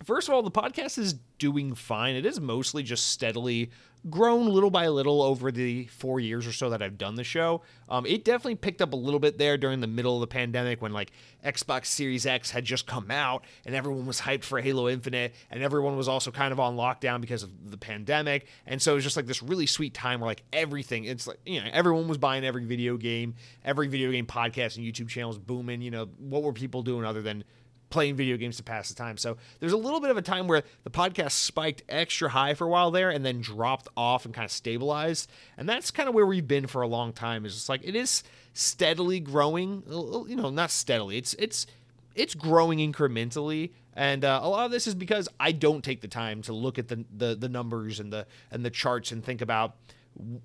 first 0.04 0.28
of 0.28 0.34
all, 0.34 0.42
the 0.42 0.50
podcast 0.50 0.98
is 0.98 1.14
doing 1.38 1.74
fine. 1.74 2.16
It 2.16 2.26
is 2.26 2.40
mostly 2.40 2.82
just 2.82 3.08
steadily 3.08 3.70
grown 4.08 4.46
little 4.46 4.70
by 4.70 4.88
little 4.88 5.22
over 5.22 5.50
the 5.50 5.86
four 5.86 6.20
years 6.20 6.46
or 6.46 6.52
so 6.52 6.70
that 6.70 6.82
I've 6.82 6.98
done 6.98 7.16
the 7.16 7.24
show. 7.24 7.62
Um, 7.88 8.06
it 8.06 8.24
definitely 8.24 8.54
picked 8.54 8.80
up 8.80 8.92
a 8.92 8.96
little 8.96 9.20
bit 9.20 9.38
there 9.38 9.58
during 9.58 9.80
the 9.80 9.86
middle 9.86 10.14
of 10.14 10.20
the 10.20 10.26
pandemic 10.26 10.80
when 10.80 10.92
like 10.92 11.10
Xbox 11.44 11.86
Series 11.86 12.26
X 12.26 12.50
had 12.50 12.64
just 12.64 12.86
come 12.86 13.10
out 13.10 13.44
and 13.66 13.74
everyone 13.74 14.06
was 14.06 14.20
hyped 14.20 14.44
for 14.44 14.60
Halo 14.60 14.88
Infinite 14.88 15.34
and 15.50 15.62
everyone 15.62 15.96
was 15.96 16.08
also 16.08 16.30
kind 16.30 16.52
of 16.52 16.60
on 16.60 16.76
lockdown 16.76 17.20
because 17.20 17.42
of 17.42 17.70
the 17.70 17.76
pandemic. 17.76 18.46
And 18.66 18.80
so 18.80 18.92
it 18.92 18.96
was 18.96 19.04
just 19.04 19.16
like 19.16 19.26
this 19.26 19.42
really 19.42 19.66
sweet 19.66 19.94
time 19.94 20.20
where 20.20 20.28
like 20.28 20.44
everything, 20.52 21.04
it's 21.04 21.26
like, 21.26 21.40
you 21.44 21.60
know, 21.60 21.68
everyone 21.72 22.08
was 22.08 22.18
buying 22.18 22.44
every 22.44 22.64
video 22.64 22.96
game, 22.96 23.34
every 23.64 23.88
video 23.88 24.10
game 24.10 24.26
podcast 24.26 24.76
and 24.76 24.86
YouTube 24.86 25.08
channel 25.08 25.30
was 25.30 25.38
booming. 25.38 25.82
You 25.82 25.90
know, 25.90 26.06
what 26.18 26.42
were 26.42 26.52
people 26.52 26.82
doing 26.82 27.04
other 27.04 27.22
than 27.22 27.44
playing 27.90 28.16
video 28.16 28.36
games 28.36 28.56
to 28.58 28.62
pass 28.62 28.88
the 28.88 28.94
time. 28.94 29.16
So 29.16 29.36
there's 29.60 29.72
a 29.72 29.76
little 29.78 30.00
bit 30.00 30.10
of 30.10 30.16
a 30.16 30.22
time 30.22 30.46
where 30.46 30.62
the 30.84 30.90
podcast 30.90 31.32
spiked 31.32 31.82
extra 31.88 32.28
high 32.28 32.54
for 32.54 32.66
a 32.66 32.68
while 32.68 32.90
there 32.90 33.10
and 33.10 33.24
then 33.24 33.40
dropped 33.40 33.88
off 33.96 34.24
and 34.24 34.34
kind 34.34 34.44
of 34.44 34.50
stabilized. 34.50 35.30
And 35.56 35.68
that's 35.68 35.90
kind 35.90 36.08
of 36.08 36.14
where 36.14 36.26
we've 36.26 36.46
been 36.46 36.66
for 36.66 36.82
a 36.82 36.88
long 36.88 37.12
time. 37.12 37.44
Is 37.44 37.54
just 37.54 37.68
like 37.68 37.80
it 37.84 37.94
is 37.94 38.22
steadily 38.52 39.20
growing, 39.20 39.82
you 39.88 40.36
know, 40.36 40.50
not 40.50 40.70
steadily. 40.70 41.16
It's 41.16 41.34
it's 41.34 41.66
it's 42.14 42.34
growing 42.34 42.78
incrementally. 42.78 43.70
And 43.94 44.24
uh, 44.24 44.40
a 44.42 44.48
lot 44.48 44.64
of 44.64 44.70
this 44.70 44.86
is 44.86 44.94
because 44.94 45.28
I 45.40 45.52
don't 45.52 45.82
take 45.82 46.02
the 46.02 46.08
time 46.08 46.42
to 46.42 46.52
look 46.52 46.78
at 46.78 46.88
the, 46.88 47.04
the 47.16 47.34
the 47.34 47.48
numbers 47.48 48.00
and 48.00 48.12
the 48.12 48.26
and 48.50 48.64
the 48.64 48.70
charts 48.70 49.12
and 49.12 49.24
think 49.24 49.40
about 49.40 49.76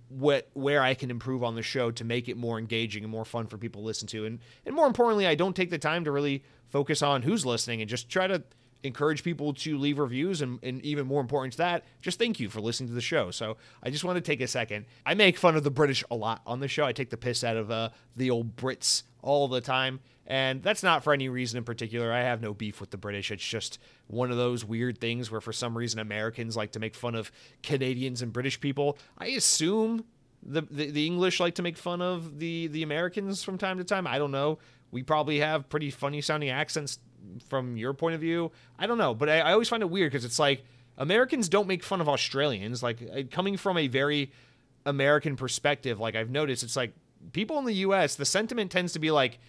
what 0.10 0.50
where 0.54 0.82
I 0.82 0.94
can 0.94 1.10
improve 1.10 1.44
on 1.44 1.56
the 1.56 1.64
show 1.64 1.92
to 1.92 2.04
make 2.04 2.30
it 2.30 2.38
more 2.38 2.60
engaging 2.60 3.04
and 3.04 3.12
more 3.12 3.26
fun 3.26 3.48
for 3.48 3.58
people 3.58 3.82
to 3.82 3.86
listen 3.86 4.08
to. 4.10 4.26
And 4.26 4.40
and 4.66 4.76
more 4.76 4.88
importantly, 4.88 5.28
I 5.28 5.36
don't 5.36 5.56
take 5.56 5.70
the 5.70 5.78
time 5.78 6.04
to 6.06 6.12
really 6.12 6.44
focus 6.70 7.02
on 7.02 7.24
who's 7.24 7.46
listening 7.46 7.82
and 7.82 7.90
just 7.90 8.10
try 8.10 8.28
to 8.28 8.44
encourage 8.84 9.24
people 9.24 9.54
to 9.54 9.78
leave 9.78 9.98
reviews 9.98 10.42
and, 10.42 10.60
and 10.62 10.84
even 10.84 11.08
more 11.08 11.22
important 11.22 11.54
to 11.54 11.58
that 11.58 11.86
just 12.02 12.20
thank 12.20 12.38
you 12.38 12.50
for 12.50 12.60
listening 12.60 12.90
to 12.90 12.94
the 12.94 13.02
show. 13.02 13.32
So 13.32 13.58
i 13.82 13.90
just 13.90 14.04
want 14.04 14.18
to 14.18 14.22
take 14.22 14.42
a 14.42 14.48
second. 14.48 14.86
I 15.06 15.14
make 15.14 15.38
fun 15.38 15.56
of 15.56 15.64
the 15.64 15.72
british 15.72 16.04
a 16.12 16.16
lot 16.16 16.42
on 16.46 16.60
the 16.60 16.68
show. 16.68 16.86
I 16.86 16.92
take 16.92 17.10
the 17.10 17.18
piss 17.18 17.44
out 17.44 17.58
of 17.58 17.72
uh, 17.72 17.90
the 18.16 18.30
old 18.30 18.56
brits 18.56 19.04
all 19.22 19.48
the 19.48 19.62
time 19.62 20.02
and 20.26 20.64
that's 20.64 20.84
not 20.84 21.04
for 21.04 21.14
any 21.14 21.30
reason 21.30 21.58
in 21.58 21.64
particular 21.64 22.12
i 22.12 22.22
have 22.22 22.42
no 22.42 22.54
beef 22.54 22.80
with 22.80 22.92
the 22.92 22.98
british 22.98 23.32
it's 23.32 23.46
just 23.46 23.80
one 24.08 24.32
of 24.32 24.38
those 24.38 24.64
weird 24.64 25.00
things 25.00 25.30
where 25.30 25.42
for 25.42 25.54
some 25.54 25.78
reason 25.78 26.00
americans 26.00 26.56
like 26.56 26.72
to 26.72 26.80
make 26.80 26.96
fun 26.96 27.16
of 27.16 27.32
canadians 27.62 28.22
and 28.22 28.32
british 28.32 28.60
people 28.60 28.98
i 29.18 29.28
assume 29.28 30.04
the, 30.42 30.62
the, 30.62 30.92
the 30.92 31.06
english 31.06 31.40
like 31.40 31.56
to 31.56 31.62
make 31.62 31.78
fun 31.78 32.02
of 32.02 32.40
the 32.40 32.68
the 32.68 32.84
americans 32.84 33.44
from 33.44 33.58
time 33.58 33.78
to 33.78 33.84
time 33.84 34.08
i 34.08 34.18
don't 34.18 34.32
know 34.32 34.58
we 34.92 35.02
probably 35.02 35.40
have 35.40 35.68
pretty 35.70 35.90
funny 35.90 36.22
sounding 36.22 36.50
accents 36.50 37.00
from 37.50 37.78
your 37.78 37.94
point 37.94 38.16
of 38.16 38.22
view. 38.22 38.52
I 38.78 38.86
don't 38.86 38.98
know, 39.00 39.14
but 39.14 39.28
I, 39.28 39.40
I 39.40 39.54
always 39.54 39.68
find 39.68 39.82
it 39.82 39.90
weird 39.90 40.12
because 40.12 40.24
it's 40.24 40.40
like 40.40 40.64
Americans 40.98 41.50
don't 41.50 41.68
make 41.68 41.84
fun 41.84 42.00
of 42.00 42.08
Australians. 42.08 42.84
Like 42.84 43.02
uh, 43.02 43.24
coming 43.32 43.58
from 43.58 43.78
a 43.78 43.88
very 43.88 44.32
American 44.86 45.36
perspective, 45.36 46.00
like 46.00 46.16
I've 46.16 46.30
noticed, 46.30 46.64
it's 46.64 46.76
like 46.76 46.94
people 47.32 47.58
in 47.58 47.66
the 47.66 47.74
U.S. 47.74 48.16
the 48.16 48.26
sentiment 48.26 48.72
tends 48.72 48.94
to 48.94 49.00
be 49.00 49.12
like 49.12 49.40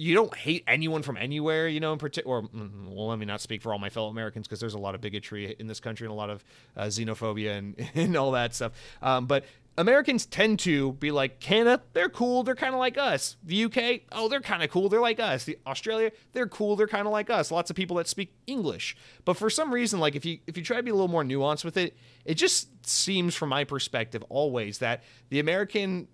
you 0.00 0.14
don't 0.14 0.34
hate 0.34 0.64
anyone 0.66 1.02
from 1.02 1.18
anywhere, 1.18 1.68
you 1.68 1.78
know, 1.78 1.92
in 1.92 1.98
particular. 1.98 2.38
Or 2.38 2.42
mm, 2.44 2.88
well, 2.88 3.08
let 3.08 3.18
me 3.18 3.26
not 3.26 3.42
speak 3.42 3.60
for 3.60 3.70
all 3.70 3.78
my 3.78 3.90
fellow 3.90 4.08
Americans 4.08 4.48
because 4.48 4.58
there's 4.58 4.72
a 4.72 4.78
lot 4.78 4.94
of 4.94 5.02
bigotry 5.02 5.54
in 5.58 5.66
this 5.66 5.78
country 5.78 6.06
and 6.06 6.12
a 6.12 6.16
lot 6.16 6.30
of 6.30 6.42
uh, 6.74 6.84
xenophobia 6.84 7.58
and, 7.58 7.76
and 7.94 8.16
all 8.16 8.30
that 8.30 8.54
stuff. 8.54 8.72
Um, 9.02 9.26
but 9.26 9.44
Americans 9.76 10.24
tend 10.24 10.58
to 10.60 10.92
be 10.94 11.10
like 11.10 11.38
Canada, 11.38 11.82
they're 11.92 12.08
cool, 12.08 12.42
they're 12.42 12.54
kind 12.54 12.72
of 12.72 12.80
like 12.80 12.96
us. 12.96 13.36
The 13.44 13.64
UK, 13.64 14.00
oh, 14.12 14.28
they're 14.28 14.40
kind 14.40 14.62
of 14.62 14.70
cool, 14.70 14.88
they're 14.88 15.00
like 15.02 15.20
us. 15.20 15.44
The 15.44 15.58
Australia, 15.66 16.12
they're 16.32 16.48
cool, 16.48 16.76
they're 16.76 16.88
kind 16.88 17.06
of 17.06 17.12
like 17.12 17.28
us. 17.28 17.50
Lots 17.50 17.68
of 17.68 17.76
people 17.76 17.96
that 17.96 18.08
speak 18.08 18.32
English. 18.46 18.96
But 19.26 19.36
for 19.36 19.50
some 19.50 19.72
reason 19.72 20.00
like 20.00 20.16
if 20.16 20.24
you 20.24 20.38
if 20.46 20.56
you 20.56 20.64
try 20.64 20.78
to 20.78 20.82
be 20.82 20.90
a 20.90 20.94
little 20.94 21.08
more 21.08 21.24
nuanced 21.24 21.64
with 21.64 21.76
it, 21.76 21.94
it 22.24 22.34
just 22.34 22.68
seems 22.86 23.34
from 23.34 23.50
my 23.50 23.64
perspective 23.64 24.24
always 24.30 24.78
that 24.78 25.02
the 25.28 25.40
American 25.40 26.08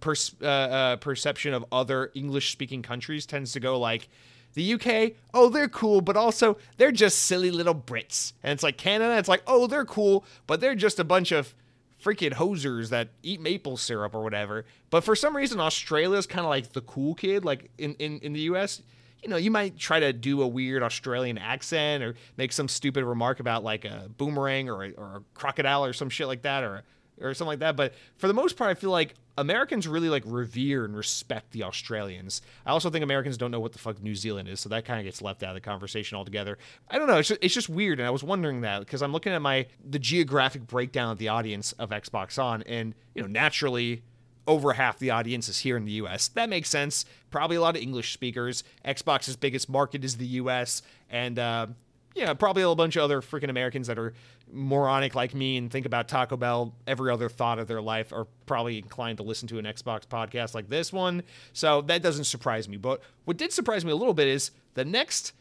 per, 0.00 0.14
uh, 0.42 0.46
uh, 0.46 0.96
perception 0.96 1.54
of 1.54 1.64
other 1.72 2.10
English 2.14 2.52
speaking 2.52 2.82
countries 2.82 3.26
tends 3.26 3.52
to 3.52 3.60
go 3.60 3.78
like 3.78 4.08
the 4.54 4.74
UK, 4.74 5.12
oh, 5.34 5.48
they're 5.48 5.68
cool, 5.68 6.00
but 6.00 6.16
also 6.16 6.56
they're 6.78 6.92
just 6.92 7.20
silly 7.20 7.50
little 7.50 7.74
Brits. 7.74 8.32
And 8.42 8.52
it's 8.52 8.62
like 8.62 8.76
Canada, 8.76 9.16
it's 9.18 9.28
like, 9.28 9.42
oh, 9.46 9.66
they're 9.66 9.84
cool, 9.84 10.24
but 10.46 10.60
they're 10.60 10.74
just 10.74 10.98
a 10.98 11.04
bunch 11.04 11.32
of 11.32 11.54
freaking 12.02 12.32
hosers 12.32 12.90
that 12.90 13.10
eat 13.22 13.40
maple 13.40 13.76
syrup 13.76 14.14
or 14.14 14.22
whatever. 14.22 14.64
But 14.90 15.04
for 15.04 15.14
some 15.14 15.36
reason, 15.36 15.60
Australia's 15.60 16.26
kind 16.26 16.44
of 16.44 16.50
like 16.50 16.72
the 16.72 16.80
cool 16.80 17.14
kid. 17.14 17.44
Like 17.44 17.70
in, 17.78 17.94
in, 17.94 18.18
in 18.20 18.32
the 18.32 18.40
US, 18.40 18.82
you 19.22 19.28
know, 19.28 19.36
you 19.36 19.50
might 19.50 19.76
try 19.76 20.00
to 20.00 20.12
do 20.12 20.42
a 20.42 20.46
weird 20.46 20.82
Australian 20.82 21.38
accent 21.38 22.04
or 22.04 22.14
make 22.36 22.52
some 22.52 22.68
stupid 22.68 23.04
remark 23.04 23.40
about 23.40 23.64
like 23.64 23.84
a 23.84 24.08
boomerang 24.16 24.68
or 24.68 24.84
a, 24.84 24.90
or 24.92 25.16
a 25.16 25.22
crocodile 25.34 25.84
or 25.84 25.92
some 25.92 26.08
shit 26.08 26.28
like 26.28 26.42
that 26.42 26.62
or 26.62 26.84
or 27.20 27.34
something 27.34 27.48
like 27.48 27.58
that. 27.60 27.76
But 27.76 27.94
for 28.16 28.28
the 28.28 28.34
most 28.34 28.56
part, 28.56 28.70
I 28.70 28.74
feel 28.74 28.90
like 28.90 29.14
Americans 29.38 29.86
really 29.86 30.08
like 30.08 30.24
revere 30.26 30.84
and 30.84 30.96
respect 30.96 31.52
the 31.52 31.62
Australians. 31.62 32.42
I 32.66 32.70
also 32.70 32.90
think 32.90 33.02
Americans 33.04 33.36
don't 33.36 33.50
know 33.50 33.60
what 33.60 33.72
the 33.72 33.78
fuck 33.78 34.02
New 34.02 34.14
Zealand 34.14 34.48
is, 34.48 34.60
so 34.60 34.68
that 34.68 34.84
kind 34.84 34.98
of 34.98 35.04
gets 35.04 35.22
left 35.22 35.42
out 35.42 35.50
of 35.50 35.54
the 35.54 35.60
conversation 35.60 36.16
altogether. 36.16 36.58
I 36.90 36.98
don't 36.98 37.06
know. 37.06 37.18
It's 37.18 37.28
just, 37.28 37.42
it's 37.42 37.54
just 37.54 37.68
weird, 37.68 38.00
and 38.00 38.06
I 38.06 38.10
was 38.10 38.24
wondering 38.24 38.62
that 38.62 38.80
because 38.80 39.00
I'm 39.00 39.12
looking 39.12 39.32
at 39.32 39.40
my 39.40 39.66
the 39.88 39.98
geographic 39.98 40.66
breakdown 40.66 41.12
of 41.12 41.18
the 41.18 41.28
audience 41.28 41.72
of 41.72 41.90
Xbox 41.90 42.42
On, 42.42 42.62
and 42.62 42.94
you 43.14 43.22
know, 43.22 43.28
naturally. 43.28 44.02
Over 44.46 44.72
half 44.72 44.98
the 44.98 45.10
audience 45.10 45.46
is 45.50 45.58
here 45.58 45.76
in 45.76 45.84
the 45.84 45.92
US. 45.92 46.28
That 46.28 46.48
makes 46.48 46.70
sense. 46.70 47.04
Probably 47.28 47.56
a 47.56 47.60
lot 47.60 47.76
of 47.76 47.82
English 47.82 48.14
speakers. 48.14 48.64
Xbox's 48.82 49.36
biggest 49.36 49.68
market 49.68 50.02
is 50.02 50.16
the 50.16 50.26
US. 50.26 50.80
And 51.10 51.38
uh, 51.38 51.66
yeah, 52.14 52.32
probably 52.34 52.62
a 52.62 52.74
bunch 52.74 52.96
of 52.96 53.02
other 53.02 53.20
freaking 53.20 53.50
Americans 53.50 53.86
that 53.86 53.98
are 53.98 54.14
moronic 54.52 55.14
like 55.14 55.34
me 55.34 55.56
and 55.56 55.70
think 55.70 55.86
about 55.86 56.08
Taco 56.08 56.36
Bell 56.36 56.74
every 56.86 57.10
other 57.10 57.28
thought 57.28 57.58
of 57.58 57.66
their 57.68 57.82
life 57.82 58.12
are 58.12 58.26
probably 58.46 58.78
inclined 58.78 59.18
to 59.18 59.22
listen 59.22 59.48
to 59.48 59.58
an 59.58 59.64
Xbox 59.64 60.06
podcast 60.06 60.54
like 60.54 60.68
this 60.68 60.92
one. 60.92 61.22
So 61.52 61.82
that 61.82 62.02
doesn't 62.02 62.24
surprise 62.24 62.68
me. 62.68 62.76
But 62.76 63.02
what 63.24 63.36
did 63.36 63.52
surprise 63.52 63.84
me 63.84 63.92
a 63.92 63.96
little 63.96 64.14
bit 64.14 64.28
is 64.28 64.50
the 64.74 64.84
next 64.84 65.32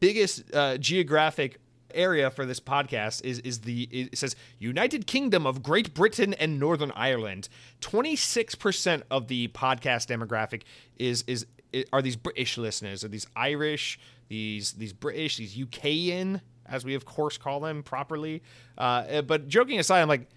biggest 0.00 0.42
uh, 0.54 0.78
geographic 0.78 1.60
area 1.92 2.30
for 2.30 2.44
this 2.44 2.60
podcast 2.60 3.24
is 3.24 3.38
is 3.40 3.60
the 3.60 3.88
it 3.90 4.18
says 4.18 4.34
United 4.58 5.06
Kingdom 5.06 5.46
of 5.46 5.62
Great 5.62 5.94
Britain 5.94 6.34
and 6.34 6.58
Northern 6.58 6.92
Ireland. 6.92 7.48
26% 7.80 9.02
of 9.10 9.28
the 9.28 9.48
podcast 9.48 10.08
demographic 10.08 10.62
is 10.96 11.22
is 11.26 11.46
are 11.92 12.02
these 12.02 12.16
British 12.16 12.58
listeners, 12.58 13.04
are 13.04 13.08
these 13.08 13.26
Irish, 13.36 13.98
these 14.28 14.72
these 14.72 14.92
British, 14.92 15.36
these 15.36 15.56
UKian, 15.56 16.40
as 16.66 16.84
we 16.84 16.94
of 16.94 17.04
course 17.04 17.36
call 17.38 17.60
them 17.60 17.82
properly. 17.82 18.42
Uh, 18.76 19.04
eh, 19.08 19.20
but 19.20 19.48
joking 19.48 19.78
aside, 19.78 20.02
I'm 20.02 20.08
like, 20.08 20.28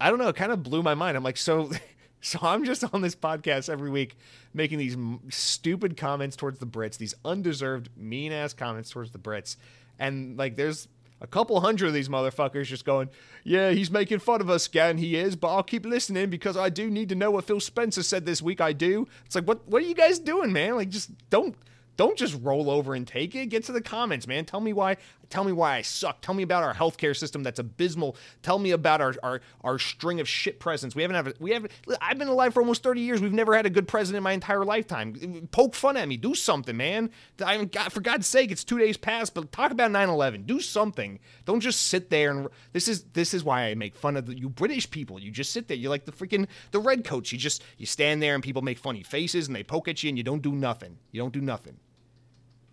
I 0.00 0.10
don't 0.10 0.18
know, 0.18 0.28
it 0.28 0.36
kind 0.36 0.52
of 0.52 0.62
blew 0.62 0.82
my 0.82 0.94
mind. 0.94 1.16
I'm 1.16 1.24
like, 1.24 1.36
so. 1.36 1.70
So 2.20 2.40
I'm 2.42 2.64
just 2.64 2.82
on 2.92 3.00
this 3.00 3.14
podcast 3.14 3.70
every 3.70 3.90
week 3.90 4.16
making 4.52 4.78
these 4.78 4.94
m- 4.94 5.20
stupid 5.30 5.96
comments 5.96 6.34
towards 6.34 6.58
the 6.58 6.66
Brits, 6.66 6.98
these 6.98 7.14
undeserved 7.24 7.90
mean 7.96 8.32
ass 8.32 8.52
comments 8.52 8.90
towards 8.90 9.12
the 9.12 9.20
Brits. 9.20 9.54
And 10.00 10.36
like 10.36 10.56
there's 10.56 10.88
a 11.20 11.26
couple 11.26 11.60
hundred 11.60 11.88
of 11.88 11.94
these 11.94 12.08
motherfuckers 12.08 12.64
just 12.64 12.84
going, 12.84 13.08
"Yeah, 13.44 13.70
he's 13.70 13.90
making 13.90 14.20
fun 14.20 14.40
of 14.40 14.48
us, 14.50 14.66
again. 14.66 14.98
He 14.98 15.16
is, 15.16 15.36
but 15.36 15.48
I'll 15.48 15.62
keep 15.62 15.84
listening 15.84 16.30
because 16.30 16.56
I 16.56 16.68
do 16.68 16.90
need 16.90 17.08
to 17.08 17.14
know 17.14 17.30
what 17.30 17.44
Phil 17.44 17.60
Spencer 17.60 18.02
said 18.02 18.24
this 18.24 18.40
week. 18.40 18.60
I 18.60 18.72
do." 18.72 19.06
It's 19.26 19.34
like, 19.34 19.44
what 19.44 19.66
what 19.68 19.82
are 19.82 19.86
you 19.86 19.94
guys 19.94 20.18
doing, 20.18 20.52
man? 20.52 20.76
Like 20.76 20.90
just 20.90 21.10
don't 21.30 21.56
don't 21.96 22.16
just 22.16 22.38
roll 22.42 22.70
over 22.70 22.94
and 22.94 23.06
take 23.06 23.34
it. 23.34 23.46
Get 23.46 23.64
to 23.64 23.72
the 23.72 23.80
comments, 23.80 24.26
man. 24.26 24.44
Tell 24.44 24.60
me 24.60 24.72
why. 24.72 24.96
Tell 25.30 25.44
me 25.44 25.52
why 25.52 25.76
I 25.76 25.82
suck. 25.82 26.22
Tell 26.22 26.34
me 26.34 26.42
about 26.42 26.62
our 26.62 26.74
healthcare 26.74 27.14
system 27.16 27.42
that's 27.42 27.58
abysmal. 27.58 28.16
Tell 28.42 28.58
me 28.58 28.70
about 28.70 29.00
our 29.00 29.14
our, 29.22 29.40
our 29.62 29.78
string 29.78 30.20
of 30.20 30.28
shit 30.28 30.58
presidents. 30.58 30.96
We 30.96 31.02
haven't 31.02 31.26
had 31.26 31.34
we 31.38 31.50
haven't. 31.50 31.72
I've 32.00 32.18
been 32.18 32.28
alive 32.28 32.54
for 32.54 32.60
almost 32.60 32.82
thirty 32.82 33.02
years. 33.02 33.20
We've 33.20 33.32
never 33.32 33.54
had 33.54 33.66
a 33.66 33.70
good 33.70 33.86
president 33.86 34.18
in 34.18 34.22
my 34.22 34.32
entire 34.32 34.64
lifetime. 34.64 35.48
Poke 35.50 35.74
fun 35.74 35.96
at 35.98 36.08
me. 36.08 36.16
Do 36.16 36.34
something, 36.34 36.76
man. 36.76 37.10
I 37.44 37.62
God, 37.64 37.92
for 37.92 38.00
God's 38.00 38.26
sake, 38.26 38.50
it's 38.50 38.64
two 38.64 38.78
days 38.78 38.96
past. 38.96 39.34
But 39.34 39.52
talk 39.52 39.70
about 39.70 39.90
9/11. 39.90 40.46
Do 40.46 40.60
something. 40.60 41.18
Don't 41.44 41.60
just 41.60 41.86
sit 41.86 42.08
there 42.08 42.30
and 42.30 42.48
this 42.72 42.88
is 42.88 43.04
this 43.12 43.34
is 43.34 43.44
why 43.44 43.64
I 43.64 43.74
make 43.74 43.96
fun 43.96 44.16
of 44.16 44.26
the, 44.26 44.38
you 44.38 44.48
British 44.48 44.90
people. 44.90 45.18
You 45.18 45.30
just 45.30 45.52
sit 45.52 45.68
there. 45.68 45.76
You're 45.76 45.90
like 45.90 46.06
the 46.06 46.12
freaking 46.12 46.46
the 46.70 46.80
red 46.80 47.04
coats. 47.04 47.32
You 47.32 47.38
just 47.38 47.62
you 47.76 47.84
stand 47.84 48.22
there 48.22 48.34
and 48.34 48.42
people 48.42 48.62
make 48.62 48.78
funny 48.78 49.02
faces 49.02 49.46
and 49.46 49.54
they 49.54 49.62
poke 49.62 49.88
at 49.88 50.02
you 50.02 50.08
and 50.08 50.16
you 50.16 50.24
don't 50.24 50.42
do 50.42 50.52
nothing. 50.52 50.96
You 51.12 51.20
don't 51.20 51.34
do 51.34 51.42
nothing 51.42 51.78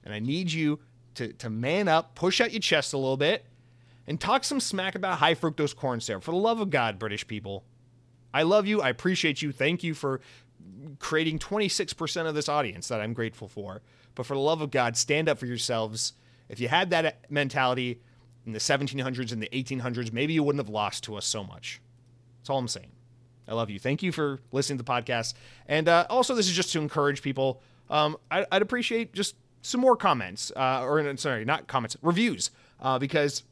and 0.06 0.14
I 0.14 0.20
need 0.20 0.52
you 0.52 0.80
to, 1.16 1.34
to 1.34 1.50
man 1.50 1.88
up, 1.88 2.16
push 2.16 2.42
out 2.42 2.52
your 2.52 2.62
chest 2.62 2.94
a 2.94 2.98
little 2.98 3.18
bit, 3.18 3.46
and 4.08 4.20
talk 4.20 4.44
some 4.44 4.60
smack 4.60 4.96
about 4.96 5.20
high 5.20 5.36
fructose 5.36 5.76
corn 5.76 6.00
syrup. 6.00 6.24
For 6.24 6.32
the 6.32 6.38
love 6.38 6.60
of 6.60 6.70
God, 6.70 7.00
British 7.00 7.28
people. 7.28 7.64
I 8.34 8.44
love 8.44 8.68
you. 8.68 8.82
I 8.82 8.90
appreciate 8.90 9.42
you. 9.42 9.52
Thank 9.52 9.84
you 9.84 9.94
for 9.94 10.20
creating 11.00 11.40
26% 11.40 12.28
of 12.28 12.36
this 12.36 12.50
audience 12.50 12.88
that 12.90 13.02
I'm 13.02 13.14
grateful 13.14 13.48
for. 13.48 13.82
But 14.14 14.26
for 14.26 14.34
the 14.34 14.42
love 14.42 14.62
of 14.62 14.72
God, 14.72 14.98
stand 14.98 15.30
up 15.30 15.38
for 15.38 15.46
yourselves. 15.46 16.14
If 16.50 16.60
you 16.60 16.68
had 16.68 16.90
that 16.92 17.30
mentality 17.32 18.02
in 18.46 18.54
the 18.54 18.60
1700s 18.60 19.32
and 19.32 19.42
the 19.42 19.50
1800s, 19.50 20.12
maybe 20.14 20.34
you 20.34 20.44
wouldn't 20.44 20.64
have 20.64 20.74
lost 20.74 21.04
to 21.06 21.16
us 21.16 21.26
so 21.26 21.44
much. 21.44 21.82
That's 22.40 22.50
all 22.50 22.60
I'm 22.60 22.68
saying. 22.68 22.92
I 23.48 23.54
love 23.54 23.70
you. 23.70 23.80
Thank 23.80 24.04
you 24.04 24.12
for 24.12 24.40
listening 24.52 24.78
to 24.78 24.84
the 24.84 24.92
podcast. 24.92 25.34
And 25.68 25.88
uh, 25.88 26.08
also, 26.10 26.36
this 26.36 26.48
is 26.48 26.56
just 26.56 26.72
to 26.74 26.80
encourage 26.80 27.22
people. 27.22 27.62
Um, 27.90 28.18
I, 28.32 28.46
would 28.52 28.62
appreciate 28.62 29.14
just 29.14 29.36
some 29.66 29.82
more 29.82 29.98
comments, 29.98 30.52
uh, 30.56 30.84
or 30.84 31.18
sorry, 31.18 31.44
not 31.44 31.68
comments, 31.68 31.98
reviews, 32.02 32.52
uh, 32.80 33.00
because 33.00 33.44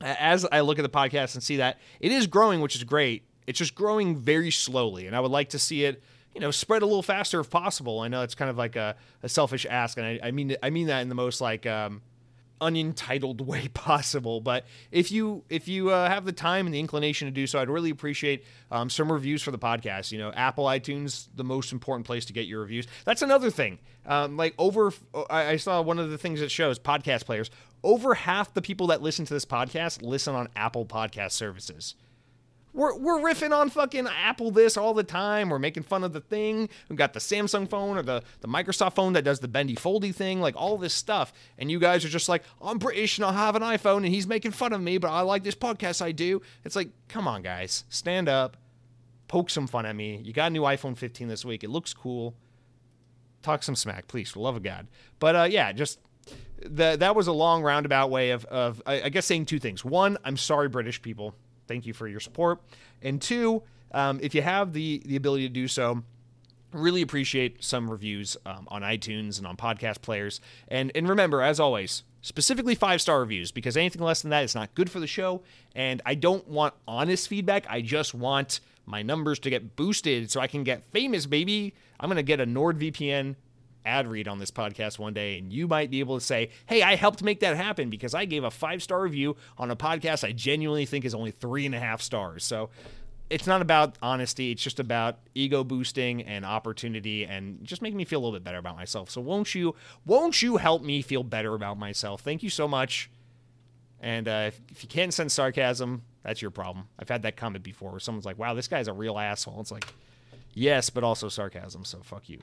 as 0.00 0.46
I 0.50 0.60
look 0.60 0.78
at 0.78 0.82
the 0.82 0.88
podcast 0.88 1.34
and 1.34 1.42
see 1.42 1.56
that 1.56 1.78
it 1.98 2.12
is 2.12 2.26
growing, 2.26 2.60
which 2.60 2.76
is 2.76 2.84
great. 2.84 3.24
It's 3.46 3.58
just 3.58 3.74
growing 3.74 4.16
very 4.16 4.50
slowly, 4.50 5.06
and 5.06 5.16
I 5.16 5.20
would 5.20 5.32
like 5.32 5.50
to 5.50 5.58
see 5.58 5.84
it, 5.84 6.02
you 6.34 6.40
know, 6.40 6.52
spread 6.52 6.82
a 6.82 6.86
little 6.86 7.02
faster 7.02 7.40
if 7.40 7.50
possible. 7.50 8.00
I 8.00 8.08
know 8.08 8.22
it's 8.22 8.36
kind 8.36 8.50
of 8.50 8.56
like 8.56 8.76
a, 8.76 8.94
a 9.24 9.28
selfish 9.28 9.66
ask, 9.68 9.98
and 9.98 10.06
I, 10.06 10.28
I, 10.28 10.30
mean 10.30 10.56
I 10.62 10.70
mean 10.70 10.86
that 10.86 11.00
in 11.00 11.08
the 11.08 11.16
most 11.16 11.40
like 11.40 11.66
um, 11.66 12.02
unentitled 12.60 13.40
way 13.46 13.68
possible. 13.68 14.40
But 14.40 14.66
if 14.90 15.10
you 15.10 15.44
if 15.48 15.68
you 15.68 15.90
uh, 15.90 16.08
have 16.08 16.24
the 16.24 16.32
time 16.32 16.66
and 16.66 16.74
the 16.74 16.80
inclination 16.80 17.26
to 17.26 17.32
do 17.32 17.46
so, 17.46 17.58
I'd 17.58 17.70
really 17.70 17.90
appreciate 17.90 18.44
um, 18.70 18.90
some 18.90 19.10
reviews 19.10 19.42
for 19.42 19.50
the 19.50 19.58
podcast. 19.58 20.12
You 20.12 20.18
know, 20.18 20.32
Apple 20.32 20.64
iTunes, 20.64 21.28
the 21.34 21.44
most 21.44 21.72
important 21.72 22.06
place 22.06 22.24
to 22.26 22.32
get 22.32 22.46
your 22.46 22.60
reviews. 22.60 22.86
That's 23.04 23.22
another 23.22 23.50
thing. 23.50 23.78
Um, 24.06 24.36
like 24.36 24.54
over, 24.58 24.92
I 25.28 25.56
saw 25.56 25.82
one 25.82 25.98
of 25.98 26.10
the 26.10 26.18
things 26.18 26.40
that 26.40 26.50
shows 26.50 26.78
podcast 26.78 27.26
players. 27.26 27.50
Over 27.82 28.14
half 28.14 28.52
the 28.52 28.62
people 28.62 28.88
that 28.88 29.02
listen 29.02 29.24
to 29.24 29.34
this 29.34 29.44
podcast 29.44 30.02
listen 30.02 30.34
on 30.34 30.48
Apple 30.56 30.84
Podcast 30.84 31.32
services. 31.32 31.94
We're, 32.72 32.96
we're 32.96 33.18
riffing 33.18 33.56
on 33.56 33.68
fucking 33.70 34.06
Apple 34.06 34.50
this 34.50 34.76
all 34.76 34.94
the 34.94 35.02
time. 35.02 35.48
We're 35.48 35.58
making 35.58 35.82
fun 35.82 36.04
of 36.04 36.12
the 36.12 36.20
thing. 36.20 36.68
We've 36.88 36.98
got 36.98 37.12
the 37.14 37.20
Samsung 37.20 37.68
phone 37.68 37.96
or 37.96 38.02
the, 38.02 38.22
the 38.40 38.48
Microsoft 38.48 38.94
phone 38.94 39.14
that 39.14 39.22
does 39.22 39.40
the 39.40 39.48
bendy 39.48 39.74
foldy 39.74 40.14
thing, 40.14 40.40
like 40.40 40.54
all 40.56 40.78
this 40.78 40.94
stuff. 40.94 41.32
And 41.58 41.70
you 41.70 41.80
guys 41.80 42.04
are 42.04 42.08
just 42.08 42.28
like, 42.28 42.44
I'm 42.62 42.78
British 42.78 43.18
and 43.18 43.24
I 43.24 43.32
have 43.32 43.56
an 43.56 43.62
iPhone 43.62 43.98
and 43.98 44.06
he's 44.06 44.26
making 44.26 44.52
fun 44.52 44.72
of 44.72 44.80
me, 44.80 44.98
but 44.98 45.10
I 45.10 45.22
like 45.22 45.42
this 45.42 45.56
podcast 45.56 46.00
I 46.00 46.12
do. 46.12 46.42
It's 46.64 46.76
like, 46.76 46.90
come 47.08 47.26
on, 47.26 47.42
guys, 47.42 47.84
stand 47.88 48.28
up, 48.28 48.56
poke 49.26 49.50
some 49.50 49.66
fun 49.66 49.84
at 49.84 49.96
me. 49.96 50.20
You 50.22 50.32
got 50.32 50.46
a 50.46 50.50
new 50.50 50.62
iPhone 50.62 50.96
15 50.96 51.26
this 51.26 51.44
week. 51.44 51.64
It 51.64 51.70
looks 51.70 51.92
cool. 51.92 52.34
Talk 53.42 53.62
some 53.62 53.74
smack, 53.74 54.06
please, 54.06 54.30
for 54.30 54.40
love 54.40 54.56
of 54.56 54.62
God. 54.62 54.86
But 55.18 55.34
uh, 55.34 55.48
yeah, 55.50 55.72
just 55.72 55.98
the, 56.64 56.96
that 57.00 57.16
was 57.16 57.26
a 57.26 57.32
long 57.32 57.62
roundabout 57.62 58.10
way 58.10 58.30
of, 58.30 58.44
of 58.44 58.80
I, 58.86 59.02
I 59.02 59.08
guess, 59.08 59.26
saying 59.26 59.46
two 59.46 59.58
things. 59.58 59.84
One, 59.84 60.18
I'm 60.24 60.36
sorry, 60.36 60.68
British 60.68 61.02
people 61.02 61.34
thank 61.70 61.86
you 61.86 61.94
for 61.94 62.08
your 62.08 62.20
support. 62.20 62.60
And 63.00 63.22
two, 63.22 63.62
um, 63.92 64.18
if 64.22 64.34
you 64.34 64.42
have 64.42 64.72
the 64.72 65.00
the 65.06 65.16
ability 65.16 65.46
to 65.46 65.54
do 65.54 65.68
so, 65.68 66.02
really 66.72 67.00
appreciate 67.00 67.62
some 67.62 67.88
reviews 67.88 68.36
um, 68.44 68.66
on 68.70 68.82
iTunes 68.82 69.38
and 69.38 69.46
on 69.46 69.56
podcast 69.56 70.02
players. 70.02 70.40
And 70.68 70.90
and 70.94 71.08
remember, 71.08 71.40
as 71.40 71.60
always, 71.60 72.02
specifically 72.22 72.74
five 72.74 73.00
star 73.00 73.20
reviews 73.20 73.52
because 73.52 73.76
anything 73.76 74.02
less 74.02 74.22
than 74.22 74.30
that 74.30 74.42
is 74.42 74.54
not 74.54 74.74
good 74.74 74.90
for 74.90 74.98
the 74.98 75.06
show. 75.06 75.42
And 75.74 76.02
I 76.04 76.16
don't 76.16 76.46
want 76.48 76.74
honest 76.88 77.28
feedback. 77.28 77.66
I 77.70 77.80
just 77.80 78.14
want 78.14 78.60
my 78.84 79.02
numbers 79.02 79.38
to 79.40 79.50
get 79.50 79.76
boosted 79.76 80.30
so 80.30 80.40
I 80.40 80.48
can 80.48 80.64
get 80.64 80.82
famous, 80.90 81.26
baby. 81.26 81.74
I'm 82.00 82.10
gonna 82.10 82.24
get 82.24 82.40
a 82.40 82.46
NordVPN 82.46 83.36
ad 83.84 84.06
read 84.06 84.28
on 84.28 84.38
this 84.38 84.50
podcast 84.50 84.98
one 84.98 85.14
day, 85.14 85.38
and 85.38 85.52
you 85.52 85.68
might 85.68 85.90
be 85.90 86.00
able 86.00 86.18
to 86.18 86.24
say, 86.24 86.50
Hey, 86.66 86.82
I 86.82 86.96
helped 86.96 87.22
make 87.22 87.40
that 87.40 87.56
happen 87.56 87.90
because 87.90 88.14
I 88.14 88.24
gave 88.24 88.44
a 88.44 88.50
five 88.50 88.82
star 88.82 89.02
review 89.02 89.36
on 89.58 89.70
a 89.70 89.76
podcast 89.76 90.26
I 90.26 90.32
genuinely 90.32 90.86
think 90.86 91.04
is 91.04 91.14
only 91.14 91.30
three 91.30 91.66
and 91.66 91.74
a 91.74 91.80
half 91.80 92.02
stars. 92.02 92.44
So 92.44 92.70
it's 93.30 93.46
not 93.46 93.62
about 93.62 93.96
honesty. 94.02 94.50
It's 94.50 94.62
just 94.62 94.80
about 94.80 95.18
ego 95.34 95.62
boosting 95.62 96.22
and 96.22 96.44
opportunity 96.44 97.24
and 97.24 97.64
just 97.64 97.80
making 97.80 97.96
me 97.96 98.04
feel 98.04 98.18
a 98.18 98.22
little 98.22 98.36
bit 98.36 98.44
better 98.44 98.58
about 98.58 98.76
myself. 98.76 99.08
So 99.08 99.20
won't 99.20 99.54
you, 99.54 99.76
won't 100.04 100.42
you 100.42 100.56
help 100.56 100.82
me 100.82 101.00
feel 101.00 101.22
better 101.22 101.54
about 101.54 101.78
myself? 101.78 102.22
Thank 102.22 102.42
you 102.42 102.50
so 102.50 102.66
much. 102.66 103.08
And 104.00 104.26
uh, 104.26 104.44
if, 104.48 104.60
if 104.70 104.82
you 104.82 104.88
can't 104.88 105.14
send 105.14 105.30
sarcasm, 105.30 106.02
that's 106.22 106.42
your 106.42 106.50
problem. 106.50 106.88
I've 106.98 107.08
had 107.08 107.22
that 107.22 107.36
comment 107.36 107.62
before 107.62 107.92
where 107.92 108.00
someone's 108.00 108.26
like, 108.26 108.38
wow, 108.38 108.54
this 108.54 108.66
guy's 108.66 108.88
a 108.88 108.92
real 108.92 109.18
asshole. 109.18 109.60
It's 109.60 109.70
like, 109.70 109.86
yes, 110.52 110.90
but 110.90 111.04
also 111.04 111.28
sarcasm. 111.28 111.84
So 111.84 112.00
fuck 112.02 112.28
you. 112.28 112.40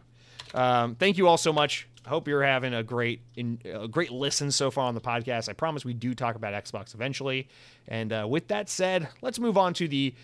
Um, 0.54 0.96
thank 0.96 1.18
you 1.18 1.28
all 1.28 1.38
so 1.38 1.54
much. 1.54 1.88
Hope 2.06 2.28
you're 2.28 2.44
having 2.44 2.74
a 2.74 2.84
great, 2.84 3.22
in, 3.36 3.60
a 3.66 3.88
great 3.88 4.12
listen 4.12 4.50
so 4.52 4.72
far 4.72 4.86
on 4.88 4.96
the 4.96 5.02
podcast. 5.02 5.50
I 5.50 5.54
promise 5.54 5.84
we 5.84 5.94
do 5.94 6.14
talk 6.16 6.36
about 6.36 6.54
Xbox 6.54 6.94
eventually. 6.94 7.50
And 7.88 8.14
uh, 8.14 8.26
with 8.30 8.48
that 8.48 8.70
said, 8.70 9.10
let's 9.22 9.40
move 9.40 9.58
on 9.58 9.74
to 9.76 9.88
the 9.88 10.16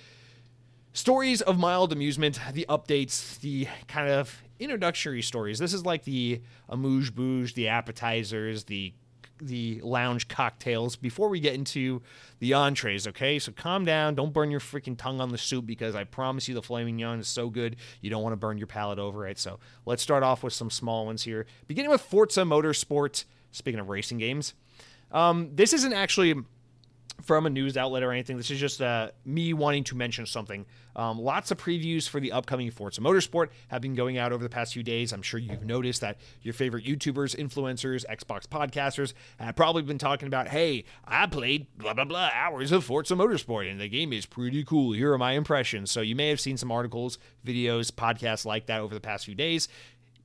stories 0.93 1.41
of 1.41 1.59
mild 1.59 1.91
amusement, 1.91 2.39
the 2.53 2.65
updates, 2.69 3.39
the 3.41 3.67
kind 3.87 4.09
of 4.09 4.41
introductory 4.59 5.21
stories. 5.21 5.59
This 5.59 5.73
is 5.73 5.85
like 5.85 6.03
the 6.05 6.41
amuse 6.69 7.09
bouche, 7.09 7.53
the 7.53 7.67
appetizers, 7.67 8.63
the 8.63 8.93
the 9.47 9.81
lounge 9.81 10.27
cocktails 10.27 10.95
before 10.95 11.29
we 11.29 11.39
get 11.39 11.53
into 11.53 12.01
the 12.39 12.53
entrees, 12.53 13.07
okay? 13.07 13.39
So 13.39 13.51
calm 13.51 13.85
down. 13.85 14.15
Don't 14.15 14.33
burn 14.33 14.51
your 14.51 14.59
freaking 14.59 14.97
tongue 14.97 15.21
on 15.21 15.29
the 15.29 15.37
soup 15.37 15.65
because 15.65 15.95
I 15.95 16.03
promise 16.03 16.47
you 16.47 16.55
the 16.55 16.61
flaming 16.61 16.95
mignon 16.95 17.19
is 17.19 17.27
so 17.27 17.49
good 17.49 17.75
you 18.01 18.09
don't 18.09 18.23
want 18.23 18.33
to 18.33 18.37
burn 18.37 18.57
your 18.57 18.67
palate 18.67 18.99
over 18.99 19.27
it. 19.27 19.37
So 19.39 19.59
let's 19.85 20.03
start 20.03 20.23
off 20.23 20.43
with 20.43 20.53
some 20.53 20.69
small 20.69 21.05
ones 21.05 21.23
here. 21.23 21.45
Beginning 21.67 21.91
with 21.91 22.01
Forza 22.01 22.41
Motorsport. 22.41 23.25
Speaking 23.51 23.79
of 23.79 23.87
racing 23.87 24.17
games, 24.17 24.55
um, 25.11 25.51
this 25.53 25.73
isn't 25.73 25.93
actually 25.93 26.33
from 27.21 27.45
a 27.45 27.49
news 27.49 27.77
outlet 27.77 28.03
or 28.03 28.11
anything. 28.11 28.37
This 28.37 28.51
is 28.51 28.59
just 28.59 28.81
uh, 28.81 29.11
me 29.25 29.53
wanting 29.53 29.83
to 29.85 29.95
mention 29.95 30.25
something. 30.25 30.65
Um, 30.95 31.19
lots 31.19 31.51
of 31.51 31.57
previews 31.57 32.07
for 32.07 32.19
the 32.19 32.31
upcoming 32.31 32.69
Forza 32.69 33.01
Motorsport 33.01 33.49
have 33.69 33.81
been 33.81 33.95
going 33.95 34.17
out 34.17 34.31
over 34.31 34.43
the 34.43 34.49
past 34.49 34.73
few 34.73 34.83
days. 34.83 35.11
I'm 35.11 35.21
sure 35.21 35.39
you've 35.39 35.65
noticed 35.65 36.01
that 36.01 36.17
your 36.41 36.53
favorite 36.53 36.85
YouTubers, 36.85 37.35
influencers, 37.35 38.05
Xbox 38.05 38.45
podcasters 38.47 39.13
have 39.39 39.55
probably 39.55 39.81
been 39.81 39.97
talking 39.97 40.27
about, 40.27 40.47
hey, 40.49 40.85
I 41.05 41.25
played 41.27 41.67
blah, 41.77 41.93
blah, 41.93 42.05
blah 42.05 42.29
hours 42.33 42.71
of 42.71 42.83
Forza 42.83 43.15
Motorsport, 43.15 43.69
and 43.71 43.79
the 43.79 43.89
game 43.89 44.13
is 44.13 44.25
pretty 44.25 44.63
cool. 44.63 44.93
Here 44.93 45.11
are 45.13 45.17
my 45.17 45.31
impressions. 45.33 45.91
So 45.91 46.01
you 46.01 46.15
may 46.15 46.29
have 46.29 46.39
seen 46.39 46.57
some 46.57 46.71
articles, 46.71 47.17
videos, 47.45 47.91
podcasts 47.91 48.45
like 48.45 48.67
that 48.67 48.81
over 48.81 48.93
the 48.93 49.01
past 49.01 49.25
few 49.25 49.35
days. 49.35 49.67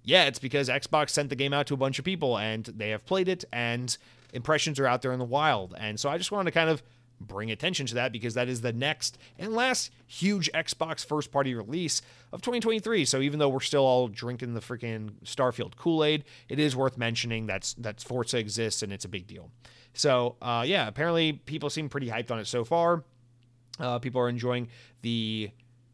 Yeah, 0.05 0.24
it's 0.24 0.38
because 0.38 0.68
Xbox 0.68 1.11
sent 1.11 1.29
the 1.29 1.37
game 1.37 1.53
out 1.53 1.66
to 1.66 1.74
a 1.74 1.77
bunch 1.79 1.98
of 1.98 2.05
people 2.05 2.38
and 2.38 2.64
they 2.64 2.90
have 2.90 3.05
played 3.05 3.29
it 3.29 3.44
and 3.53 3.96
impressions 4.33 4.79
are 4.79 4.87
out 4.87 5.03
there 5.03 5.12
in 5.12 5.19
the 5.19 5.25
wild. 5.25 5.75
And 5.79 5.99
so 5.99 6.09
I 6.09 6.19
just 6.19 6.33
wanted 6.33 6.51
to 6.51 6.59
kind 6.59 6.71
of 6.71 6.83
bring 7.21 7.51
attention 7.51 7.87
to 7.87 7.95
that 7.95 8.12
because 8.12 8.35
that 8.35 8.49
is 8.49 8.61
the 8.61 8.73
next 8.73 9.19
and 9.38 9.53
last 9.53 9.91
huge 10.07 10.51
Xbox 10.53 11.05
first 11.05 11.33
party 11.33 11.55
release 11.55 12.01
of 12.33 12.41
2023. 12.43 13.05
So 13.05 13.21
even 13.21 13.38
though 13.38 13.49
we're 13.49 13.61
still 13.61 13.85
all 13.85 14.09
drinking 14.09 14.55
the 14.55 14.61
freaking 14.61 15.11
Starfield 15.25 15.77
Kool-Aid, 15.77 16.25
it 16.49 16.59
is 16.59 16.77
worth 16.77 16.97
mentioning 16.97 17.47
that's 17.47 17.75
that 17.75 18.01
Forza 18.01 18.38
exists 18.38 18.83
and 18.83 18.93
it's 18.93 19.05
a 19.05 19.09
big 19.09 19.27
deal. 19.27 19.51
So 19.95 20.37
uh, 20.41 20.64
yeah, 20.67 20.87
apparently 20.87 21.33
people 21.33 21.71
seem 21.71 21.88
pretty 21.88 22.09
hyped 22.09 22.31
on 22.31 22.38
it 22.38 22.47
so 22.47 22.64
far. 22.64 23.05
Uh, 23.81 23.99
people 23.99 24.21
are 24.21 24.29
enjoying 24.29 24.69
the 25.03 25.51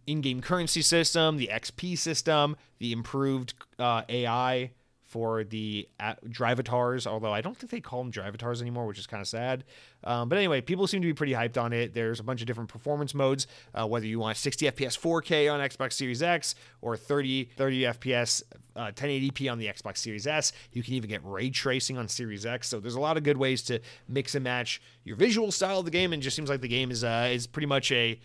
in-game 0.06 0.40
currency 0.40 0.82
system, 0.82 1.36
the 1.36 1.50
XP 1.52 1.96
system, 1.98 2.56
the 2.78 2.92
improved 2.92 3.54
uh, 3.78 4.02
AI 4.08 4.70
for 5.14 5.44
the 5.44 5.88
drivatars, 6.00 7.06
although 7.06 7.32
I 7.32 7.40
don't 7.40 7.56
think 7.56 7.70
they 7.70 7.80
call 7.80 8.02
them 8.02 8.10
drivatars 8.10 8.60
anymore, 8.60 8.84
which 8.84 8.98
is 8.98 9.06
kind 9.06 9.20
of 9.20 9.28
sad. 9.28 9.62
Um, 10.02 10.28
but 10.28 10.38
anyway, 10.38 10.60
people 10.60 10.88
seem 10.88 11.02
to 11.02 11.06
be 11.06 11.14
pretty 11.14 11.34
hyped 11.34 11.56
on 11.56 11.72
it. 11.72 11.94
There's 11.94 12.18
a 12.18 12.24
bunch 12.24 12.40
of 12.40 12.48
different 12.48 12.68
performance 12.68 13.14
modes, 13.14 13.46
uh, 13.76 13.86
whether 13.86 14.06
you 14.06 14.18
want 14.18 14.36
60 14.36 14.66
FPS 14.66 14.98
4K 14.98 15.52
on 15.52 15.60
Xbox 15.60 15.92
Series 15.92 16.20
X 16.20 16.56
or 16.82 16.96
30 16.96 17.44
30 17.56 17.82
FPS 17.82 18.42
uh, 18.74 18.90
1080p 18.90 19.52
on 19.52 19.58
the 19.58 19.66
Xbox 19.66 19.98
Series 19.98 20.26
S. 20.26 20.50
You 20.72 20.82
can 20.82 20.94
even 20.94 21.08
get 21.08 21.20
ray 21.24 21.48
tracing 21.48 21.96
on 21.96 22.08
Series 22.08 22.44
X. 22.44 22.68
So 22.68 22.80
there's 22.80 22.96
a 22.96 23.00
lot 23.00 23.16
of 23.16 23.22
good 23.22 23.36
ways 23.36 23.62
to 23.66 23.78
mix 24.08 24.34
and 24.34 24.42
match 24.42 24.82
your 25.04 25.14
visual 25.14 25.52
style 25.52 25.78
of 25.78 25.84
the 25.84 25.92
game, 25.92 26.12
and 26.12 26.20
just 26.20 26.34
seems 26.34 26.50
like 26.50 26.60
the 26.60 26.66
game 26.66 26.90
is 26.90 27.04
uh, 27.04 27.28
is 27.30 27.46
pretty 27.46 27.66
much 27.66 27.92
a 27.92 28.18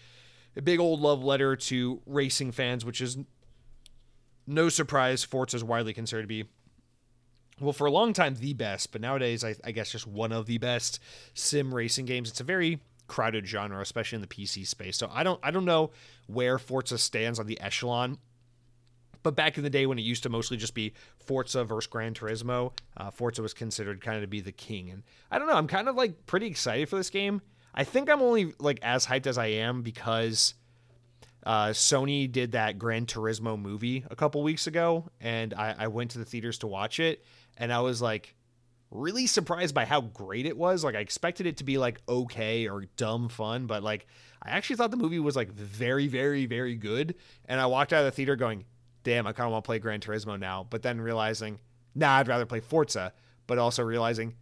a 0.57 0.63
big 0.63 0.79
old 0.79 1.01
love 1.01 1.23
letter 1.23 1.55
to 1.55 2.01
racing 2.07 2.51
fans, 2.51 2.83
which 2.83 2.99
is 2.99 3.19
no 4.47 4.69
surprise. 4.69 5.23
Forza 5.23 5.57
is 5.57 5.63
widely 5.63 5.93
considered 5.93 6.23
to 6.23 6.27
be 6.27 6.45
well, 7.59 7.73
for 7.73 7.87
a 7.87 7.91
long 7.91 8.13
time, 8.13 8.35
the 8.35 8.53
best, 8.53 8.91
but 8.91 9.01
nowadays, 9.01 9.43
I, 9.43 9.55
I, 9.63 9.71
guess 9.71 9.91
just 9.91 10.07
one 10.07 10.31
of 10.31 10.45
the 10.45 10.57
best 10.57 10.99
sim 11.33 11.73
racing 11.73 12.05
games. 12.05 12.29
It's 12.29 12.39
a 12.39 12.45
very 12.45 12.79
crowded 13.07 13.47
genre, 13.47 13.81
especially 13.81 14.17
in 14.17 14.21
the 14.21 14.27
PC 14.27 14.65
space. 14.65 14.97
So 14.97 15.09
I 15.13 15.23
don't, 15.23 15.39
I 15.43 15.51
don't 15.51 15.65
know 15.65 15.91
where 16.27 16.57
Forza 16.57 16.97
stands 16.97 17.39
on 17.39 17.47
the 17.47 17.59
echelon. 17.59 18.17
But 19.21 19.35
back 19.35 19.57
in 19.57 19.63
the 19.63 19.69
day 19.69 19.85
when 19.85 19.99
it 19.99 20.03
used 20.03 20.23
to 20.23 20.29
mostly 20.29 20.55
just 20.55 20.73
be 20.73 20.93
Forza 21.17 21.65
versus 21.65 21.87
Gran 21.87 22.13
Turismo, 22.13 22.71
uh, 22.95 23.11
Forza 23.11 23.41
was 23.41 23.53
considered 23.53 24.01
kind 24.01 24.15
of 24.15 24.23
to 24.23 24.27
be 24.27 24.39
the 24.39 24.53
king. 24.53 24.89
And 24.89 25.03
I 25.29 25.37
don't 25.37 25.47
know, 25.47 25.55
I'm 25.55 25.67
kind 25.67 25.89
of 25.89 25.95
like 25.95 26.25
pretty 26.25 26.47
excited 26.47 26.87
for 26.87 26.95
this 26.95 27.09
game. 27.09 27.41
I 27.73 27.83
think 27.83 28.09
I'm 28.09 28.21
only 28.21 28.53
like 28.59 28.79
as 28.81 29.05
hyped 29.05 29.27
as 29.27 29.37
I 29.37 29.47
am 29.47 29.81
because 29.81 30.53
uh, 31.45 31.67
Sony 31.67 32.31
did 32.31 32.53
that 32.53 32.79
Gran 32.79 33.05
Turismo 33.05 33.59
movie 33.59 34.05
a 34.09 34.15
couple 34.15 34.41
weeks 34.41 34.67
ago, 34.67 35.09
and 35.19 35.53
I, 35.53 35.75
I 35.79 35.87
went 35.87 36.11
to 36.11 36.19
the 36.19 36.25
theaters 36.25 36.57
to 36.59 36.67
watch 36.67 36.99
it 36.99 37.23
and 37.59 37.71
I 37.71 37.81
was 37.81 38.01
like 38.01 38.35
really 38.91 39.27
surprised 39.27 39.75
by 39.75 39.85
how 39.85 40.01
great 40.01 40.45
it 40.45 40.57
was. 40.57 40.83
Like 40.83 40.95
I 40.95 40.99
expected 40.99 41.45
it 41.45 41.57
to 41.57 41.63
be 41.63 41.77
like 41.77 42.01
okay 42.07 42.67
or 42.67 42.85
dumb 42.97 43.29
fun, 43.29 43.67
but 43.67 43.83
like 43.83 44.07
I 44.41 44.51
actually 44.51 44.77
thought 44.77 44.91
the 44.91 44.97
movie 44.97 45.19
was 45.19 45.35
like 45.35 45.51
very, 45.51 46.07
very, 46.07 46.45
very 46.45 46.75
good. 46.75 47.15
And 47.45 47.59
I 47.59 47.65
walked 47.67 47.93
out 47.93 47.99
of 47.99 48.05
the 48.05 48.11
theater 48.11 48.35
going, 48.35 48.65
damn, 49.03 49.27
I 49.27 49.33
kind 49.33 49.45
of 49.45 49.51
want 49.51 49.65
to 49.65 49.67
play 49.67 49.79
Gran 49.79 49.99
Turismo 49.99 50.39
now. 50.39 50.65
But 50.69 50.81
then 50.81 51.01
realizing, 51.01 51.59
nah, 51.93 52.17
I'd 52.17 52.27
rather 52.27 52.45
play 52.45 52.61
Forza. 52.61 53.13
But 53.47 53.57
also 53.57 53.83
realizing, 53.83 54.35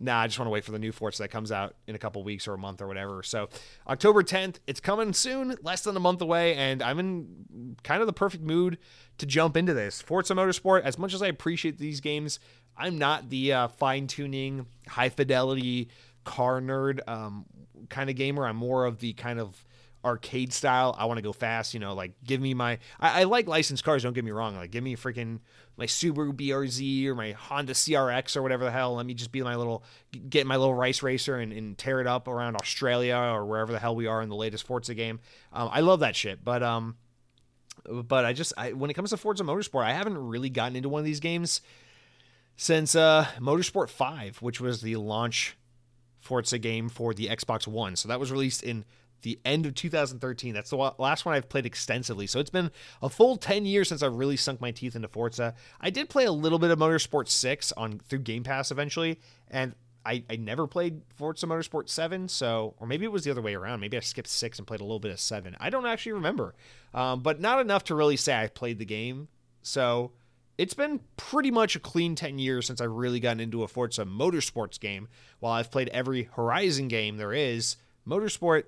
nah, 0.00 0.20
I 0.20 0.26
just 0.26 0.38
want 0.38 0.46
to 0.46 0.50
wait 0.50 0.64
for 0.64 0.72
the 0.72 0.78
new 0.78 0.92
Forza 0.92 1.22
that 1.22 1.28
comes 1.28 1.52
out 1.52 1.76
in 1.86 1.94
a 1.94 1.98
couple 1.98 2.24
weeks 2.24 2.48
or 2.48 2.54
a 2.54 2.58
month 2.58 2.80
or 2.80 2.88
whatever. 2.88 3.22
So 3.22 3.50
October 3.86 4.22
10th, 4.22 4.56
it's 4.66 4.80
coming 4.80 5.12
soon, 5.12 5.56
less 5.62 5.82
than 5.82 5.96
a 5.96 6.00
month 6.00 6.22
away, 6.22 6.54
and 6.54 6.82
I'm 6.82 6.98
in 6.98 7.76
kind 7.84 8.00
of 8.00 8.06
the 8.06 8.12
perfect 8.12 8.42
mood 8.42 8.78
to 9.18 9.26
jump 9.26 9.56
into 9.56 9.74
this. 9.74 10.00
Forza 10.00 10.34
Motorsport, 10.34 10.82
as 10.82 10.98
much 10.98 11.12
as 11.12 11.22
I 11.22 11.26
appreciate 11.26 11.78
these 11.78 12.00
games, 12.00 12.40
I'm 12.76 12.96
not 12.96 13.28
the 13.28 13.52
uh, 13.52 13.68
fine 13.68 14.06
tuning, 14.06 14.66
high 14.88 15.10
fidelity 15.10 15.90
car 16.24 16.60
nerd 16.60 17.00
um, 17.06 17.44
kind 17.90 18.08
of 18.08 18.16
gamer. 18.16 18.46
I'm 18.46 18.56
more 18.56 18.86
of 18.86 18.98
the 18.98 19.12
kind 19.12 19.38
of 19.38 19.64
arcade 20.04 20.52
style. 20.52 20.94
I 20.98 21.04
want 21.04 21.18
to 21.18 21.22
go 21.22 21.32
fast, 21.32 21.74
you 21.74 21.80
know, 21.80 21.94
like 21.94 22.12
give 22.24 22.40
me 22.40 22.54
my. 22.54 22.78
I, 22.98 23.22
I, 23.22 23.24
like 23.24 23.46
licensed 23.46 23.84
cars. 23.84 24.02
Don't 24.02 24.12
get 24.12 24.24
me 24.24 24.30
wrong. 24.30 24.56
Like 24.56 24.70
give 24.70 24.82
me 24.82 24.96
freaking 24.96 25.40
my 25.76 25.86
Subaru 25.86 26.32
BRZ 26.32 27.06
or 27.06 27.14
my 27.14 27.32
Honda 27.32 27.72
CRX 27.72 28.36
or 28.36 28.42
whatever 28.42 28.64
the 28.64 28.70
hell. 28.70 28.94
Let 28.94 29.06
me 29.06 29.14
just 29.14 29.32
be 29.32 29.42
my 29.42 29.56
little 29.56 29.84
get 30.28 30.46
my 30.46 30.56
little 30.56 30.74
rice 30.74 31.02
racer 31.02 31.36
and, 31.36 31.52
and 31.52 31.76
tear 31.76 32.00
it 32.00 32.06
up 32.06 32.28
around 32.28 32.56
Australia 32.56 33.16
or 33.16 33.44
wherever 33.46 33.72
the 33.72 33.78
hell 33.78 33.94
we 33.94 34.06
are 34.06 34.22
in 34.22 34.28
the 34.28 34.36
latest 34.36 34.66
Forza 34.66 34.94
game. 34.94 35.20
Um, 35.52 35.68
I 35.72 35.80
love 35.80 36.00
that 36.00 36.16
shit, 36.16 36.44
but 36.44 36.62
um, 36.62 36.96
but 37.84 38.24
I 38.24 38.32
just 38.32 38.52
I, 38.56 38.72
when 38.72 38.90
it 38.90 38.94
comes 38.94 39.10
to 39.10 39.16
Forza 39.16 39.44
Motorsport, 39.44 39.84
I 39.84 39.92
haven't 39.92 40.18
really 40.18 40.50
gotten 40.50 40.76
into 40.76 40.88
one 40.88 41.00
of 41.00 41.06
these 41.06 41.20
games 41.20 41.60
since 42.56 42.94
uh, 42.94 43.26
Motorsport 43.38 43.88
5, 43.88 44.42
which 44.42 44.60
was 44.60 44.82
the 44.82 44.96
launch 44.96 45.56
Forza 46.20 46.58
game 46.58 46.90
for 46.90 47.14
the 47.14 47.28
Xbox 47.28 47.66
One. 47.66 47.96
So 47.96 48.08
that 48.08 48.20
was 48.20 48.30
released 48.30 48.62
in 48.62 48.84
the 49.22 49.38
end 49.44 49.66
of 49.66 49.74
2013. 49.74 50.54
That's 50.54 50.70
the 50.70 50.92
last 50.98 51.24
one 51.24 51.34
I've 51.34 51.48
played 51.48 51.66
extensively. 51.66 52.26
So 52.26 52.40
it's 52.40 52.50
been 52.50 52.70
a 53.02 53.08
full 53.08 53.36
10 53.36 53.66
years 53.66 53.88
since 53.88 54.02
I've 54.02 54.14
really 54.14 54.36
sunk 54.36 54.60
my 54.60 54.70
teeth 54.70 54.96
into 54.96 55.08
Forza. 55.08 55.54
I 55.80 55.90
did 55.90 56.08
play 56.08 56.24
a 56.24 56.32
little 56.32 56.58
bit 56.58 56.70
of 56.70 56.78
Motorsport 56.78 57.28
6 57.28 57.72
on 57.72 58.00
through 58.08 58.20
Game 58.20 58.42
Pass 58.42 58.70
eventually, 58.70 59.18
and 59.48 59.74
I, 60.04 60.24
I 60.30 60.36
never 60.36 60.66
played 60.66 61.02
Forza 61.14 61.46
Motorsport 61.46 61.88
7, 61.88 62.28
so 62.28 62.74
or 62.78 62.86
maybe 62.86 63.04
it 63.04 63.12
was 63.12 63.24
the 63.24 63.30
other 63.30 63.42
way 63.42 63.54
around. 63.54 63.80
Maybe 63.80 63.96
I 63.96 64.00
skipped 64.00 64.28
6 64.28 64.58
and 64.58 64.66
played 64.66 64.80
a 64.80 64.84
little 64.84 65.00
bit 65.00 65.10
of 65.10 65.20
7. 65.20 65.56
I 65.60 65.70
don't 65.70 65.86
actually 65.86 66.12
remember. 66.12 66.54
Um, 66.94 67.20
but 67.20 67.40
not 67.40 67.60
enough 67.60 67.84
to 67.84 67.94
really 67.94 68.16
say 68.16 68.34
I 68.34 68.46
played 68.46 68.78
the 68.78 68.84
game. 68.84 69.28
So 69.62 70.12
it's 70.56 70.74
been 70.74 71.00
pretty 71.16 71.50
much 71.50 71.76
a 71.76 71.80
clean 71.80 72.14
10 72.14 72.38
years 72.38 72.66
since 72.66 72.80
I've 72.80 72.90
really 72.90 73.20
gotten 73.20 73.40
into 73.40 73.62
a 73.62 73.68
Forza 73.68 74.04
Motorsports 74.04 74.80
game. 74.80 75.08
While 75.38 75.52
I've 75.52 75.70
played 75.70 75.88
every 75.88 76.24
Horizon 76.34 76.88
game 76.88 77.16
there 77.16 77.32
is, 77.32 77.76
Motorsport, 78.06 78.64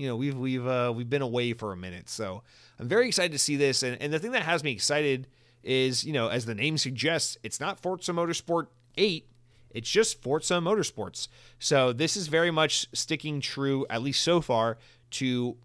you 0.00 0.06
know, 0.06 0.16
we've 0.16 0.36
we've 0.36 0.66
uh, 0.66 0.90
we've 0.96 1.10
been 1.10 1.20
away 1.20 1.52
for 1.52 1.72
a 1.72 1.76
minute. 1.76 2.08
So 2.08 2.42
I'm 2.78 2.88
very 2.88 3.06
excited 3.06 3.32
to 3.32 3.38
see 3.38 3.56
this. 3.56 3.82
And, 3.82 4.00
and 4.00 4.10
the 4.10 4.18
thing 4.18 4.32
that 4.32 4.44
has 4.44 4.64
me 4.64 4.72
excited 4.72 5.26
is, 5.62 6.04
you 6.04 6.14
know, 6.14 6.28
as 6.28 6.46
the 6.46 6.54
name 6.54 6.78
suggests, 6.78 7.36
it's 7.42 7.60
not 7.60 7.78
Forza 7.78 8.12
Motorsport 8.12 8.68
8. 8.96 9.26
It's 9.72 9.90
just 9.90 10.22
Forza 10.22 10.54
Motorsports. 10.54 11.28
So 11.58 11.92
this 11.92 12.16
is 12.16 12.28
very 12.28 12.50
much 12.50 12.88
sticking 12.94 13.42
true, 13.42 13.84
at 13.90 14.00
least 14.00 14.24
so 14.24 14.40
far, 14.40 14.78
to 15.12 15.58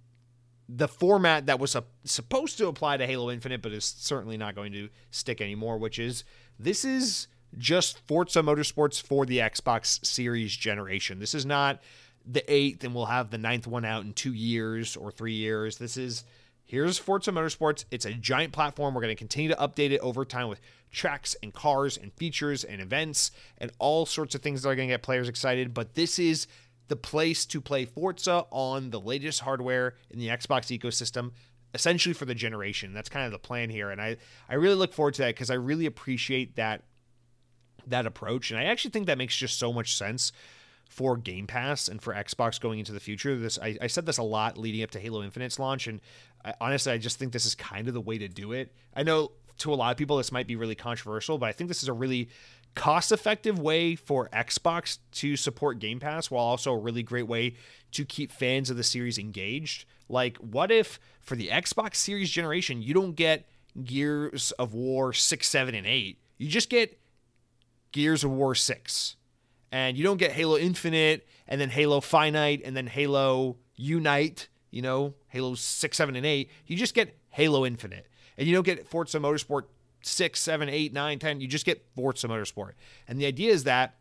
the 0.67 0.89
format 0.89 1.45
that 1.45 1.57
was 1.57 1.77
supposed 2.03 2.57
to 2.57 2.67
apply 2.67 2.97
to 2.97 3.07
Halo 3.07 3.31
Infinite, 3.31 3.61
but 3.61 3.71
is 3.71 3.85
certainly 3.85 4.35
not 4.35 4.53
going 4.53 4.73
to 4.73 4.89
stick 5.11 5.39
anymore, 5.39 5.77
which 5.77 5.97
is 5.97 6.25
this 6.59 6.83
is 6.83 7.27
just 7.57 7.99
Forza 8.05 8.41
Motorsports 8.41 9.01
for 9.01 9.25
the 9.25 9.37
Xbox 9.37 10.05
Series 10.05 10.53
generation. 10.57 11.19
This 11.19 11.33
is 11.33 11.45
not 11.45 11.81
the 12.25 12.51
eighth, 12.51 12.83
and 12.83 12.95
we'll 12.95 13.05
have 13.05 13.29
the 13.29 13.37
ninth 13.37 13.67
one 13.67 13.85
out 13.85 14.03
in 14.03 14.13
two 14.13 14.33
years 14.33 14.95
or 14.95 15.11
three 15.11 15.33
years. 15.33 15.77
This 15.77 15.97
is 15.97 16.23
here's 16.65 16.97
Forza 16.97 17.31
Motorsports. 17.31 17.85
It's 17.91 18.05
a 18.05 18.13
giant 18.13 18.53
platform. 18.53 18.93
We're 18.93 19.01
going 19.01 19.15
to 19.15 19.19
continue 19.19 19.49
to 19.49 19.55
update 19.55 19.91
it 19.91 19.99
over 19.99 20.25
time 20.25 20.47
with 20.47 20.61
tracks 20.91 21.35
and 21.43 21.53
cars 21.53 21.97
and 21.97 22.13
features 22.13 22.63
and 22.63 22.81
events 22.81 23.31
and 23.57 23.71
all 23.79 24.05
sorts 24.05 24.33
of 24.33 24.41
things 24.41 24.63
that 24.63 24.69
are 24.69 24.75
going 24.75 24.87
to 24.87 24.93
get 24.93 25.03
players 25.03 25.29
excited. 25.29 25.73
But 25.73 25.93
this 25.93 26.17
is 26.17 26.47
the 26.87 26.95
place 26.95 27.45
to 27.47 27.61
play 27.61 27.85
Forza 27.85 28.45
on 28.51 28.89
the 28.89 28.99
latest 28.99 29.41
hardware 29.41 29.95
in 30.09 30.19
the 30.19 30.27
Xbox 30.27 30.77
ecosystem, 30.77 31.31
essentially 31.73 32.13
for 32.13 32.25
the 32.25 32.35
generation. 32.35 32.93
That's 32.93 33.09
kind 33.09 33.25
of 33.25 33.31
the 33.31 33.39
plan 33.39 33.69
here, 33.69 33.89
and 33.89 34.01
I 34.01 34.17
I 34.49 34.55
really 34.55 34.75
look 34.75 34.93
forward 34.93 35.15
to 35.15 35.23
that 35.23 35.35
because 35.35 35.49
I 35.49 35.55
really 35.55 35.85
appreciate 35.85 36.55
that 36.55 36.83
that 37.87 38.05
approach, 38.05 38.51
and 38.51 38.59
I 38.59 38.65
actually 38.65 38.91
think 38.91 39.07
that 39.07 39.17
makes 39.17 39.35
just 39.35 39.59
so 39.59 39.71
much 39.71 39.95
sense 39.95 40.31
for 40.89 41.17
Game 41.17 41.47
Pass 41.47 41.87
and 41.87 42.01
for 42.01 42.13
Xbox 42.13 42.59
going 42.59 42.79
into 42.79 42.91
the 42.91 42.99
future. 42.99 43.37
This 43.37 43.59
I, 43.61 43.77
I 43.81 43.87
said 43.87 44.05
this 44.05 44.17
a 44.17 44.23
lot 44.23 44.57
leading 44.57 44.83
up 44.83 44.91
to 44.91 44.99
Halo 44.99 45.23
Infinite's 45.23 45.59
launch, 45.59 45.87
and 45.87 46.01
I, 46.43 46.53
honestly, 46.61 46.91
I 46.91 46.97
just 46.97 47.19
think 47.19 47.33
this 47.33 47.45
is 47.45 47.55
kind 47.55 47.87
of 47.87 47.93
the 47.93 48.01
way 48.01 48.17
to 48.17 48.27
do 48.27 48.51
it. 48.53 48.73
I 48.95 49.03
know 49.03 49.31
to 49.57 49.73
a 49.73 49.75
lot 49.75 49.91
of 49.91 49.97
people 49.97 50.17
this 50.17 50.31
might 50.31 50.47
be 50.47 50.55
really 50.55 50.75
controversial, 50.75 51.37
but 51.37 51.47
I 51.47 51.51
think 51.51 51.67
this 51.67 51.81
is 51.81 51.89
a 51.89 51.93
really 51.93 52.29
cost 52.75 53.11
effective 53.11 53.57
way 53.57 53.95
for 53.95 54.29
Xbox 54.29 54.99
to 55.13 55.35
support 55.35 55.79
Game 55.79 55.99
Pass 55.99 56.29
while 56.29 56.43
also 56.43 56.73
a 56.73 56.77
really 56.77 57.03
great 57.03 57.27
way 57.27 57.55
to 57.91 58.05
keep 58.05 58.31
fans 58.31 58.69
of 58.69 58.77
the 58.77 58.83
series 58.83 59.17
engaged. 59.17 59.85
Like, 60.09 60.37
what 60.37 60.71
if 60.71 60.99
for 61.21 61.35
the 61.35 61.47
Xbox 61.47 61.95
Series 61.95 62.29
generation, 62.29 62.81
you 62.81 62.93
don't 62.93 63.15
get 63.15 63.47
Gears 63.83 64.51
of 64.51 64.73
War 64.73 65.13
6, 65.13 65.47
7, 65.47 65.73
and 65.73 65.87
8? 65.87 66.19
You 66.37 66.49
just 66.49 66.69
get 66.69 66.99
Gears 67.91 68.23
of 68.23 68.31
War 68.31 68.53
6. 68.53 69.15
And 69.71 69.97
you 69.97 70.03
don't 70.03 70.17
get 70.17 70.31
Halo 70.31 70.57
Infinite 70.57 71.27
and 71.47 71.59
then 71.59 71.69
Halo 71.69 72.01
Finite 72.01 72.61
and 72.63 72.75
then 72.75 72.87
Halo 72.87 73.57
Unite, 73.75 74.47
you 74.71 74.81
know, 74.81 75.13
Halo 75.27 75.55
6, 75.55 75.97
7, 75.97 76.15
and 76.15 76.25
8. 76.25 76.49
You 76.67 76.77
just 76.77 76.93
get 76.93 77.17
Halo 77.29 77.65
Infinite. 77.65 78.07
And 78.37 78.47
you 78.47 78.53
don't 78.53 78.65
get 78.65 78.87
Forza 78.87 79.19
Motorsport 79.19 79.63
six, 80.05 80.39
seven, 80.39 80.69
eight, 80.69 80.93
nine, 80.93 81.19
ten. 81.19 81.41
You 81.41 81.47
just 81.47 81.65
get 81.65 81.85
Forza 81.95 82.27
Motorsport. 82.27 82.71
And 83.07 83.19
the 83.19 83.25
idea 83.25 83.51
is 83.51 83.63
that 83.63 83.95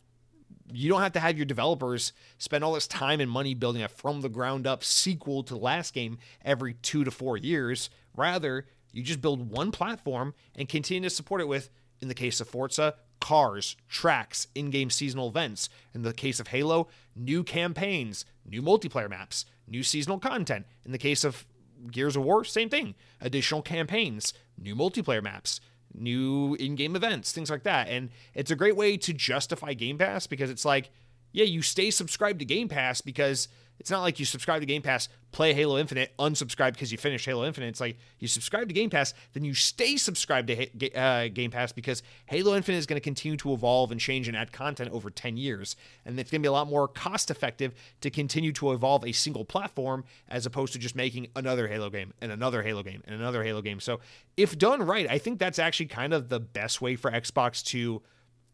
you 0.73 0.89
don't 0.89 1.01
have 1.01 1.13
to 1.13 1.21
have 1.21 1.37
your 1.37 1.47
developers 1.47 2.13
spend 2.39 2.65
all 2.65 2.73
this 2.73 2.87
time 2.87 3.21
and 3.21 3.31
money 3.31 3.55
building 3.55 3.83
a 3.83 3.89
from 3.89 4.21
the 4.21 4.29
ground 4.29 4.67
up 4.67 4.83
sequel 4.83 5.43
to 5.45 5.55
the 5.55 5.61
last 5.61 5.93
game 5.93 6.19
every 6.45 6.75
two 6.75 7.05
to 7.05 7.11
four 7.11 7.37
years. 7.37 7.91
Rather, 8.17 8.67
you 8.93 9.03
just 9.03 9.21
build 9.21 9.51
one 9.51 9.71
platform 9.71 10.35
and 10.55 10.69
continue 10.69 11.09
to 11.09 11.15
support 11.15 11.41
it 11.41 11.49
with, 11.49 11.71
in 12.01 12.09
the 12.09 12.15
case 12.15 12.41
of 12.41 12.49
Forza, 12.49 12.95
cars, 13.25 13.75
tracks, 13.89 14.49
in 14.55 14.69
game 14.69 14.91
seasonal 14.91 15.29
events. 15.29 15.71
In 15.95 16.03
the 16.03 16.13
case 16.13 16.41
of 16.41 16.49
Halo, 16.49 16.89
new 17.17 17.43
campaigns, 17.43 18.27
new 18.45 18.61
multiplayer 18.61 19.09
maps, 19.09 19.47
new 19.67 19.83
seasonal 19.83 20.19
content. 20.19 20.67
In 20.85 20.93
the 20.93 20.99
case 20.99 21.25
of 21.25 21.47
Gears 21.91 22.17
of 22.17 22.23
War, 22.23 22.45
same 22.45 22.69
thing. 22.69 22.95
Additional 23.23 23.63
campaigns, 23.63 24.35
new 24.59 24.77
multiplayer 24.77 25.23
maps, 25.23 25.63
new 25.95 26.55
in-game 26.57 26.95
events, 26.95 27.33
things 27.33 27.49
like 27.49 27.63
that. 27.63 27.89
And 27.89 28.11
it's 28.35 28.51
a 28.51 28.57
great 28.57 28.77
way 28.77 28.99
to 28.99 29.15
justify 29.15 29.73
Game 29.73 29.97
Pass 29.97 30.27
because 30.27 30.51
it's 30.51 30.67
like, 30.67 30.91
yeah, 31.33 31.45
you 31.45 31.63
stay 31.63 31.91
subscribed 31.91 32.41
to 32.41 32.45
Game 32.45 32.69
Pass 32.69 33.01
because 33.01 33.49
it's 33.79 33.91
not 33.91 34.03
like 34.03 34.19
you 34.19 34.25
subscribe 34.25 34.61
to 34.61 34.67
Game 34.67 34.83
Pass, 34.83 35.09
play 35.33 35.53
Halo 35.53 35.79
Infinite, 35.79 36.13
unsubscribe 36.19 36.73
because 36.73 36.93
you 36.93 36.99
finished 36.99 37.27
Halo 37.27 37.45
Infinite. 37.45 37.69
It's 37.69 37.81
like 37.81 37.99
you 38.19 38.29
subscribe 38.29 38.69
to 38.69 38.75
Game 38.75 38.89
Pass, 38.89 39.15
then 39.33 39.45
you 39.45 39.55
stay 39.55 39.97
subscribed 39.97 40.49
to 40.49 40.93
uh, 40.95 41.29
Game 41.29 41.51
Pass 41.51 41.73
because 41.73 42.03
Halo 42.27 42.55
Infinite 42.57 42.79
is 42.79 42.87
going 42.87 42.97
to 42.97 43.05
continue 43.05 43.37
to 43.39 43.53
evolve 43.53 43.91
and 43.91 44.01
change 44.01 44.29
and 44.29 44.37
add 44.37 44.53
content 44.53 44.91
over 44.93 45.11
10 45.11 45.37
years. 45.37 45.77
And 46.05 46.19
it's 46.19 46.31
going 46.31 46.41
to 46.41 46.47
be 46.47 46.49
a 46.49 46.53
lot 46.53 46.69
more 46.69 46.87
cost 46.89 47.31
effective 47.31 47.75
to 48.01 48.11
continue 48.11 48.53
to 48.53 48.73
evolve 48.73 49.05
a 49.05 49.13
single 49.13 49.45
platform 49.45 50.05
as 50.29 50.47
opposed 50.47 50.73
to 50.75 50.79
just 50.79 50.95
making 50.95 51.29
another 51.35 51.69
Halo 51.69 51.91
game 51.91 52.13
and 52.21 52.31
another 52.31 52.63
Halo 52.63 52.83
game 52.83 53.03
and 53.07 53.15
another 53.15 53.43
Halo 53.43 53.61
game. 53.61 53.81
So, 53.81 54.01
if 54.37 54.57
done 54.57 54.83
right, 54.83 55.09
I 55.09 55.19
think 55.19 55.39
that's 55.39 55.59
actually 55.59 55.87
kind 55.87 56.13
of 56.13 56.29
the 56.29 56.41
best 56.41 56.81
way 56.81 56.97
for 56.97 57.11
Xbox 57.11 57.65
to 57.67 58.03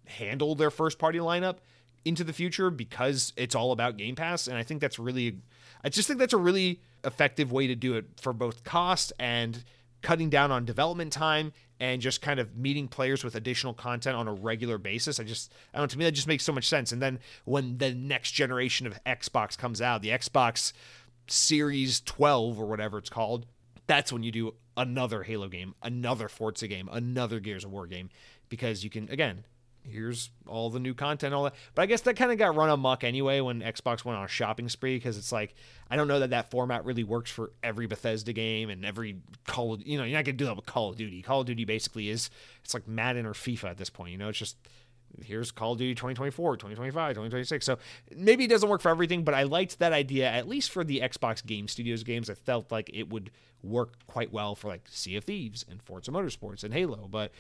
handle 0.07 0.55
their 0.55 0.71
first 0.71 0.99
party 0.99 1.19
lineup 1.19 1.57
into 2.05 2.25
the 2.25 2.33
future 2.33 2.71
because 2.71 3.33
it's 3.37 3.55
all 3.55 3.73
about 3.73 3.97
Game 3.97 4.15
Pass. 4.15 4.47
And 4.47 4.57
I 4.57 4.63
think 4.63 4.81
that's 4.81 4.99
really, 4.99 5.39
I 5.85 5.89
just 5.89 6.09
think 6.09 6.19
that's 6.19 6.33
a 6.33 6.39
really 6.39 6.81
effective 7.05 7.53
way 7.53 7.67
to 7.67 7.75
do 7.75 7.95
it 7.95 8.07
for 8.21 8.33
both 8.33 8.65
cost 8.65 9.13
and 9.19 9.63
cutting 10.03 10.31
down 10.31 10.51
on 10.51 10.65
development 10.65 11.13
time 11.13 11.53
and 11.79 12.01
just 12.01 12.21
kind 12.23 12.39
of 12.41 12.57
meeting 12.57 12.89
players 12.89 13.25
with 13.25 13.35
additional 13.35 13.73
content 13.73 14.17
on 14.17 14.29
a 14.29 14.33
regular 14.33 14.79
basis. 14.79 15.19
I 15.19 15.25
just, 15.25 15.53
I 15.73 15.79
don't 15.79 15.85
know, 15.85 15.89
to 15.89 15.99
me, 15.99 16.05
that 16.05 16.13
just 16.13 16.29
makes 16.29 16.45
so 16.45 16.53
much 16.53 16.69
sense. 16.69 16.93
And 16.93 17.01
then 17.01 17.19
when 17.45 17.79
the 17.79 17.95
next 17.95 18.33
generation 18.33 18.87
of 18.87 19.03
Xbox 19.05 19.57
comes 19.57 19.81
out, 19.81 20.03
the 20.03 20.11
Xbox 20.11 20.73
Series 21.27 22.01
12 22.01 22.61
or 22.61 22.67
whatever 22.67 22.99
it's 22.99 23.11
called, 23.11 23.47
that's 23.87 24.13
when 24.13 24.23
you 24.23 24.31
do 24.31 24.55
another 24.77 25.23
Halo 25.23 25.49
game, 25.49 25.75
another 25.83 26.29
Forza 26.29 26.69
game, 26.69 26.89
another 26.93 27.41
Gears 27.41 27.65
of 27.65 27.73
War 27.73 27.87
game, 27.87 28.11
because 28.49 28.85
you 28.85 28.91
can, 28.91 29.09
again, 29.11 29.45
here's 29.89 30.31
all 30.47 30.71
the 30.71 30.81
new 30.81 30.95
content, 30.95 31.35
all 31.35 31.45
that. 31.45 31.55
But 31.75 31.83
I 31.83 31.87
guess 31.87 32.03
that 32.03 32.17
kind 32.17 32.33
of 32.33 32.39
got 32.39 32.55
run 32.55 32.71
amok 32.71 33.05
anyway 33.05 33.41
when 33.41 33.61
Xbox 33.61 34.05
went 34.05 34.19
on 34.19 34.25
a 34.25 34.29
shopping 34.29 34.69
spree 34.69 34.97
because 34.97 35.17
it's 35.17 35.33
like 35.33 35.55
I 35.91 35.97
don't 35.97 36.09
know 36.09 36.21
that 36.21 36.31
that 36.31 36.51
format 36.51 36.85
really 36.85 37.05
works 37.05 37.31
for 37.31 37.53
every 37.63 37.87
Bethesda 37.87 38.33
game 38.33 38.71
and 38.71 38.85
every 38.85 39.17
Call 39.47 39.73
of 39.75 39.87
you 39.87 39.99
know 39.99 40.05
you're 40.05 40.19
not 40.19 40.25
gonna 40.25 40.37
do 40.37 40.47
that 40.47 40.57
with 40.57 40.67
Call 40.67 40.91
of 40.91 40.97
Duty. 40.97 41.23
Call 41.23 41.41
of 41.41 41.47
Duty 41.47 41.65
basically 41.65 42.09
is 42.09 42.31
it's 42.65 42.75
like 42.75 42.87
Madden 42.87 43.27
or 43.27 43.33
FIFA 43.33 43.71
at 43.71 43.79
this 43.79 43.91
point. 43.91 44.13
You 44.13 44.19
know, 44.19 44.29
it's 44.29 44.39
just 44.39 44.57
here's 45.25 45.51
Call 45.51 45.73
of 45.73 45.79
Duty 45.79 45.95
2024, 45.95 46.57
2025, 46.57 47.11
2026. 47.11 47.67
So 47.67 47.79
maybe 48.15 48.45
it 48.45 48.49
doesn't 48.49 48.69
work 48.69 48.81
for 48.81 48.91
everything, 48.91 49.25
but 49.25 49.35
I 49.35 49.43
liked 49.45 49.79
that 49.79 49.93
idea 49.93 50.31
at 50.31 50.49
least 50.49 50.71
for 50.71 50.85
the 50.85 51.01
Xbox 51.01 51.45
Game 51.45 51.69
Studios 51.69 52.03
games. 52.05 52.31
I 52.31 52.35
felt 52.35 52.71
like 52.71 52.91
it 52.93 53.11
would 53.11 53.31
work 53.63 53.95
quite 54.07 54.33
well 54.33 54.55
for 54.55 54.69
like 54.69 54.87
Sea 54.89 55.17
of 55.17 55.25
Thieves 55.25 55.65
and 55.69 55.83
Forza 55.83 56.11
Motorsports 56.11 56.65
and 56.65 56.73
Halo, 56.73 57.09
but 57.11 57.33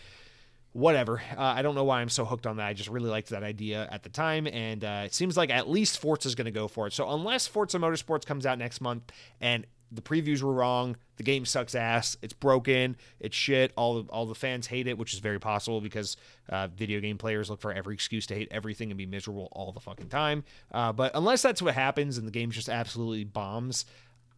whatever. 0.72 1.20
Uh, 1.36 1.40
I 1.40 1.62
don't 1.62 1.74
know 1.74 1.84
why 1.84 2.00
I'm 2.00 2.08
so 2.08 2.24
hooked 2.24 2.46
on 2.46 2.58
that. 2.58 2.66
I 2.66 2.72
just 2.72 2.88
really 2.88 3.10
liked 3.10 3.30
that 3.30 3.42
idea 3.42 3.88
at 3.90 4.02
the 4.02 4.08
time, 4.08 4.46
and 4.46 4.84
uh, 4.84 5.02
it 5.04 5.14
seems 5.14 5.36
like 5.36 5.50
at 5.50 5.68
least 5.68 5.98
Forza 5.98 6.28
is 6.28 6.34
going 6.34 6.44
to 6.46 6.50
go 6.50 6.68
for 6.68 6.86
it. 6.86 6.92
So 6.92 7.10
unless 7.10 7.46
Forza 7.46 7.78
Motorsports 7.78 8.24
comes 8.24 8.46
out 8.46 8.58
next 8.58 8.80
month 8.80 9.10
and 9.40 9.66
the 9.92 10.00
previews 10.00 10.40
were 10.42 10.52
wrong, 10.52 10.96
the 11.16 11.24
game 11.24 11.44
sucks 11.44 11.74
ass, 11.74 12.16
it's 12.22 12.32
broken, 12.32 12.96
it's 13.18 13.36
shit, 13.36 13.72
all 13.76 14.02
the, 14.02 14.10
all 14.10 14.26
the 14.26 14.36
fans 14.36 14.68
hate 14.68 14.86
it, 14.86 14.96
which 14.96 15.12
is 15.12 15.18
very 15.18 15.40
possible 15.40 15.80
because 15.80 16.16
uh, 16.48 16.68
video 16.68 17.00
game 17.00 17.18
players 17.18 17.50
look 17.50 17.60
for 17.60 17.72
every 17.72 17.94
excuse 17.94 18.26
to 18.26 18.34
hate 18.34 18.48
everything 18.52 18.90
and 18.92 18.98
be 18.98 19.06
miserable 19.06 19.48
all 19.50 19.72
the 19.72 19.80
fucking 19.80 20.08
time. 20.08 20.44
Uh, 20.70 20.92
but 20.92 21.10
unless 21.14 21.42
that's 21.42 21.60
what 21.60 21.74
happens 21.74 22.18
and 22.18 22.26
the 22.26 22.30
game 22.32 22.50
just 22.52 22.68
absolutely 22.68 23.24
bombs. 23.24 23.84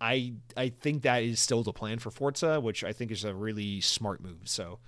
I 0.00 0.32
I 0.56 0.70
think 0.70 1.02
that 1.02 1.22
is 1.22 1.38
still 1.38 1.62
the 1.62 1.72
plan 1.72 2.00
for 2.00 2.10
Forza, 2.10 2.60
which 2.60 2.82
I 2.82 2.92
think 2.92 3.12
is 3.12 3.22
a 3.24 3.32
really 3.32 3.80
smart 3.80 4.20
move. 4.20 4.40
So 4.46 4.80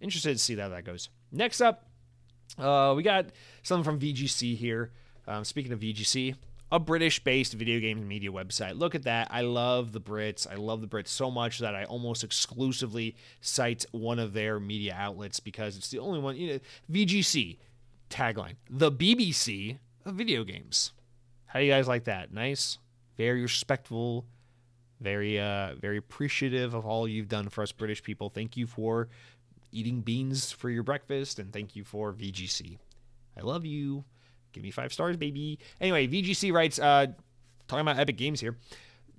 interested 0.00 0.32
to 0.32 0.38
see 0.38 0.56
how 0.56 0.68
that 0.68 0.84
goes. 0.84 1.08
Next 1.32 1.60
up, 1.60 1.84
uh, 2.58 2.94
we 2.96 3.02
got 3.02 3.26
something 3.62 3.84
from 3.84 4.00
VGC 4.00 4.56
here. 4.56 4.92
Um, 5.26 5.44
speaking 5.44 5.72
of 5.72 5.80
VGC, 5.80 6.34
a 6.70 6.78
British 6.78 7.22
based 7.22 7.54
video 7.54 7.80
games 7.80 8.04
media 8.04 8.30
website. 8.30 8.78
Look 8.78 8.94
at 8.94 9.04
that. 9.04 9.28
I 9.30 9.42
love 9.42 9.92
the 9.92 10.00
Brits. 10.00 10.50
I 10.50 10.56
love 10.56 10.80
the 10.80 10.86
Brits 10.86 11.08
so 11.08 11.30
much 11.30 11.58
that 11.58 11.74
I 11.74 11.84
almost 11.84 12.24
exclusively 12.24 13.16
cite 13.40 13.86
one 13.92 14.18
of 14.18 14.32
their 14.32 14.60
media 14.60 14.94
outlets 14.98 15.40
because 15.40 15.76
it's 15.76 15.90
the 15.90 15.98
only 15.98 16.18
one. 16.18 16.36
You 16.36 16.54
know, 16.54 16.58
VGC 16.90 17.58
tagline 18.10 18.54
The 18.70 18.90
BBC 18.90 19.78
of 20.04 20.14
video 20.14 20.44
games. 20.44 20.92
How 21.46 21.60
do 21.60 21.64
you 21.64 21.72
guys 21.72 21.88
like 21.88 22.04
that? 22.04 22.32
Nice, 22.32 22.78
very 23.16 23.40
respectful, 23.40 24.26
very 25.00 25.40
uh 25.40 25.74
very 25.80 25.96
appreciative 25.96 26.74
of 26.74 26.84
all 26.84 27.08
you've 27.08 27.28
done 27.28 27.48
for 27.48 27.62
us 27.62 27.72
British 27.72 28.02
people. 28.02 28.28
Thank 28.28 28.56
you 28.56 28.66
for 28.66 29.08
eating 29.72 30.00
beans 30.00 30.52
for 30.52 30.70
your 30.70 30.82
breakfast, 30.82 31.38
and 31.38 31.52
thank 31.52 31.76
you 31.76 31.84
for 31.84 32.12
VGC. 32.12 32.78
I 33.36 33.42
love 33.42 33.64
you. 33.64 34.04
Give 34.52 34.62
me 34.62 34.70
five 34.70 34.92
stars, 34.92 35.16
baby. 35.16 35.58
Anyway, 35.80 36.06
VGC 36.06 36.52
writes, 36.52 36.78
uh, 36.78 37.06
talking 37.66 37.82
about 37.82 37.98
Epic 37.98 38.16
Games 38.16 38.40
here. 38.40 38.56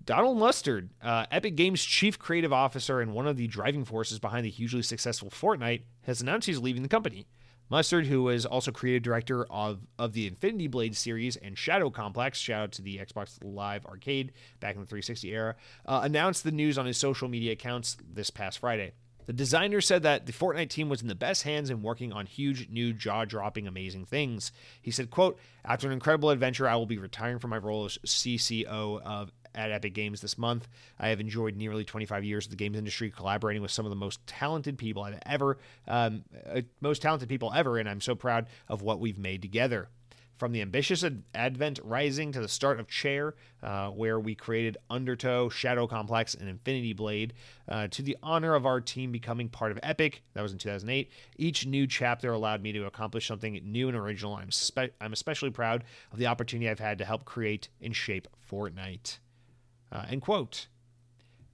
Donald 0.06 0.38
Mustard, 0.38 0.90
uh, 1.04 1.26
Epic 1.30 1.56
Games 1.56 1.84
chief 1.84 2.18
creative 2.18 2.52
officer 2.52 3.00
and 3.00 3.14
one 3.14 3.28
of 3.28 3.38
the 3.38 3.48
driving 3.48 3.86
forces 3.86 4.18
behind 4.18 4.46
the 4.46 4.50
hugely 4.50 4.82
successful 4.82 5.30
Fortnite, 5.30 5.84
has 6.04 6.22
announced 6.22 6.48
he's 6.48 6.60
leaving 6.60 6.84
the 6.84 6.90
company. 6.90 7.28
Mustard, 7.70 8.08
who 8.08 8.24
was 8.24 8.48
also 8.48 8.72
creative 8.72 9.04
director 9.04 9.46
of, 9.52 9.82
of 10.00 10.14
the 10.14 10.26
Infinity 10.26 10.68
Blade 10.68 10.98
series 10.98 11.36
and 11.36 11.56
Shadow 11.56 11.92
Complex, 11.92 12.40
shout 12.40 12.64
out 12.64 12.72
to 12.74 12.82
the 12.82 12.98
Xbox 12.98 13.38
Live 13.44 13.86
Arcade 13.86 14.32
back 14.60 14.74
in 14.74 14.82
the 14.82 14.88
360 14.88 15.32
era, 15.32 15.56
uh, 15.86 16.02
announced 16.04 16.44
the 16.44 16.52
news 16.52 16.80
on 16.80 16.88
his 16.88 16.98
social 16.98 17.28
media 17.28 17.52
accounts 17.52 17.96
this 18.12 18.32
past 18.32 18.58
Friday. 18.58 18.94
The 19.30 19.34
designer 19.34 19.80
said 19.80 20.02
that 20.02 20.26
the 20.26 20.34
Fortnite 20.34 20.70
team 20.70 20.90
was 20.90 21.04
in 21.04 21.08
the 21.08 21.14
best 21.14 21.44
hands 21.44 21.70
and 21.70 21.84
working 21.84 22.12
on 22.12 22.26
huge, 22.26 22.68
new, 22.68 22.94
jaw-dropping, 22.94 23.68
amazing 23.68 24.06
things. 24.06 24.52
He 24.82 24.90
said, 24.90 25.12
quote, 25.12 25.38
After 25.64 25.86
an 25.86 25.94
incredible 25.94 26.32
adventure, 26.32 26.68
I 26.68 26.76
will 26.76 26.88
be 26.88 26.98
retiring 26.98 27.38
from 27.38 27.52
my 27.52 27.60
role 27.60 27.86
as 27.86 28.00
CCO 28.04 29.00
of 29.04 29.32
at 29.54 29.70
Epic 29.70 29.94
Games 29.94 30.22
this 30.22 30.40
month. 30.40 30.68
I 30.98 31.10
have 31.10 31.20
enjoyed 31.20 31.56
nearly 31.56 31.84
25 31.84 32.24
years 32.24 32.48
of 32.48 32.50
the 32.50 32.58
games 32.58 32.76
industry, 32.76 33.12
collaborating 33.12 33.62
with 33.62 33.70
some 33.70 33.86
of 33.86 33.92
the 33.92 33.96
most 33.96 34.26
talented 34.26 34.80
people 34.80 35.04
I've 35.04 35.20
ever, 35.28 35.60
um, 35.88 36.24
uh, 36.52 36.62
most 36.82 37.04
talented 37.04 37.30
people 37.30 37.54
ever, 37.54 37.78
and 37.78 37.88
I'm 37.88 38.02
so 38.02 38.16
proud 38.16 38.48
of 38.68 38.82
what 38.82 39.00
we've 39.00 39.20
made 39.20 39.44
together. 39.44 39.90
From 40.40 40.54
the 40.54 40.62
ambitious 40.62 41.04
Advent 41.36 41.82
Rising 41.84 42.32
to 42.32 42.40
the 42.40 42.48
start 42.48 42.80
of 42.80 42.88
Chair, 42.88 43.36
uh, 43.62 43.90
where 43.90 44.18
we 44.18 44.36
created 44.36 44.78
Undertow, 44.90 45.50
Shadow 45.50 45.86
Complex, 45.86 46.34
and 46.34 46.48
Infinity 46.48 46.94
Blade, 46.94 47.34
uh, 47.68 47.90
to 47.90 48.02
the 48.02 48.16
honor 48.24 48.56
of 48.56 48.66
our 48.66 48.80
team 48.80 49.12
becoming 49.12 49.50
part 49.50 49.74
of 49.74 49.80
Epic, 49.84 50.24
that 50.34 50.42
was 50.42 50.54
in 50.54 50.58
2008. 50.58 51.12
Each 51.36 51.66
new 51.66 51.86
chapter 51.86 52.32
allowed 52.32 52.64
me 52.64 52.72
to 52.72 52.86
accomplish 52.86 53.28
something 53.28 53.60
new 53.66 53.90
and 53.90 53.98
original. 53.98 54.34
I'm, 54.34 54.50
spe- 54.50 54.96
I'm 55.02 55.12
especially 55.12 55.50
proud 55.50 55.84
of 56.14 56.20
the 56.20 56.28
opportunity 56.28 56.70
I've 56.70 56.80
had 56.80 57.00
to 57.00 57.06
help 57.06 57.26
create 57.26 57.68
and 57.82 57.94
shape 57.94 58.30
Fortnite. 58.50 59.18
Uh, 59.92 60.06
end 60.10 60.22
quote. 60.22 60.68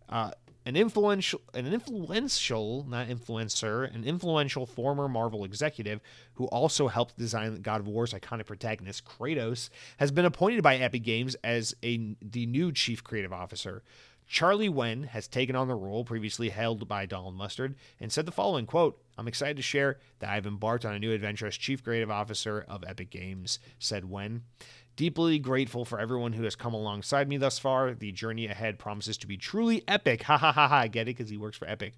Uh, 0.08 0.30
an 0.66 0.76
influential, 0.76 1.42
an 1.54 1.72
influential, 1.72 2.86
not 2.90 3.08
influencer, 3.08 3.94
an 3.94 4.04
influential 4.04 4.66
former 4.66 5.08
Marvel 5.08 5.44
executive 5.44 6.02
who 6.34 6.46
also 6.46 6.88
helped 6.88 7.18
design 7.18 7.62
God 7.62 7.82
of 7.82 7.88
War's 7.88 8.14
iconic 8.14 8.48
protagonist 8.48 9.06
Kratos 9.06 9.70
has 9.98 10.12
been 10.12 10.26
appointed 10.26 10.64
by 10.64 10.78
Epic 10.78 11.04
Games 11.04 11.36
as 11.44 11.76
a 11.84 12.16
the 12.22 12.46
new 12.46 12.72
chief 12.72 13.04
creative 13.04 13.32
officer. 13.32 13.84
Charlie 14.28 14.70
Wen 14.70 15.04
has 15.04 15.28
taken 15.28 15.56
on 15.56 15.68
the 15.68 15.76
role 15.76 16.04
previously 16.04 16.50
held 16.50 16.88
by 16.88 17.06
Donald 17.06 17.36
Mustard 17.36 17.76
and 18.00 18.12
said 18.12 18.26
the 18.26 18.32
following 18.32 18.66
quote, 18.66 19.00
I'm 19.18 19.28
excited 19.28 19.58
to 19.58 19.64
share 19.64 20.00
that 20.20 20.30
I've 20.30 20.48
embarked 20.48 20.84
on 20.84 20.96
a 20.96 21.00
new 21.00 21.12
adventure 21.12 21.46
as 21.46 21.56
Chief 21.56 21.84
Creative 21.84 22.10
Officer 22.10 22.66
of 22.68 22.84
Epic 22.84 23.12
Games, 23.12 23.60
said 23.78 24.10
Wen. 24.10 24.42
Deeply 24.96 25.40
grateful 25.40 25.84
for 25.84 26.00
everyone 26.00 26.34
who 26.34 26.44
has 26.44 26.56
come 26.56 26.74
alongside 26.74 27.28
me 27.28 27.38
thus 27.38 27.60
far. 27.60 27.94
The 27.94 28.12
journey 28.12 28.48
ahead 28.48 28.80
promises 28.80 29.18
to 29.20 29.28
be 29.28 29.38
truly 29.38 29.84
epic. 29.88 30.24
Ha 30.26 30.38
ha 30.38 30.52
ha 30.52 30.68
ha. 30.68 30.76
I 30.78 30.88
get 30.88 31.04
it 31.08 31.18
because 31.18 31.30
he 31.30 31.38
works 31.38 31.58
for 31.58 31.68
Epic. 31.68 31.94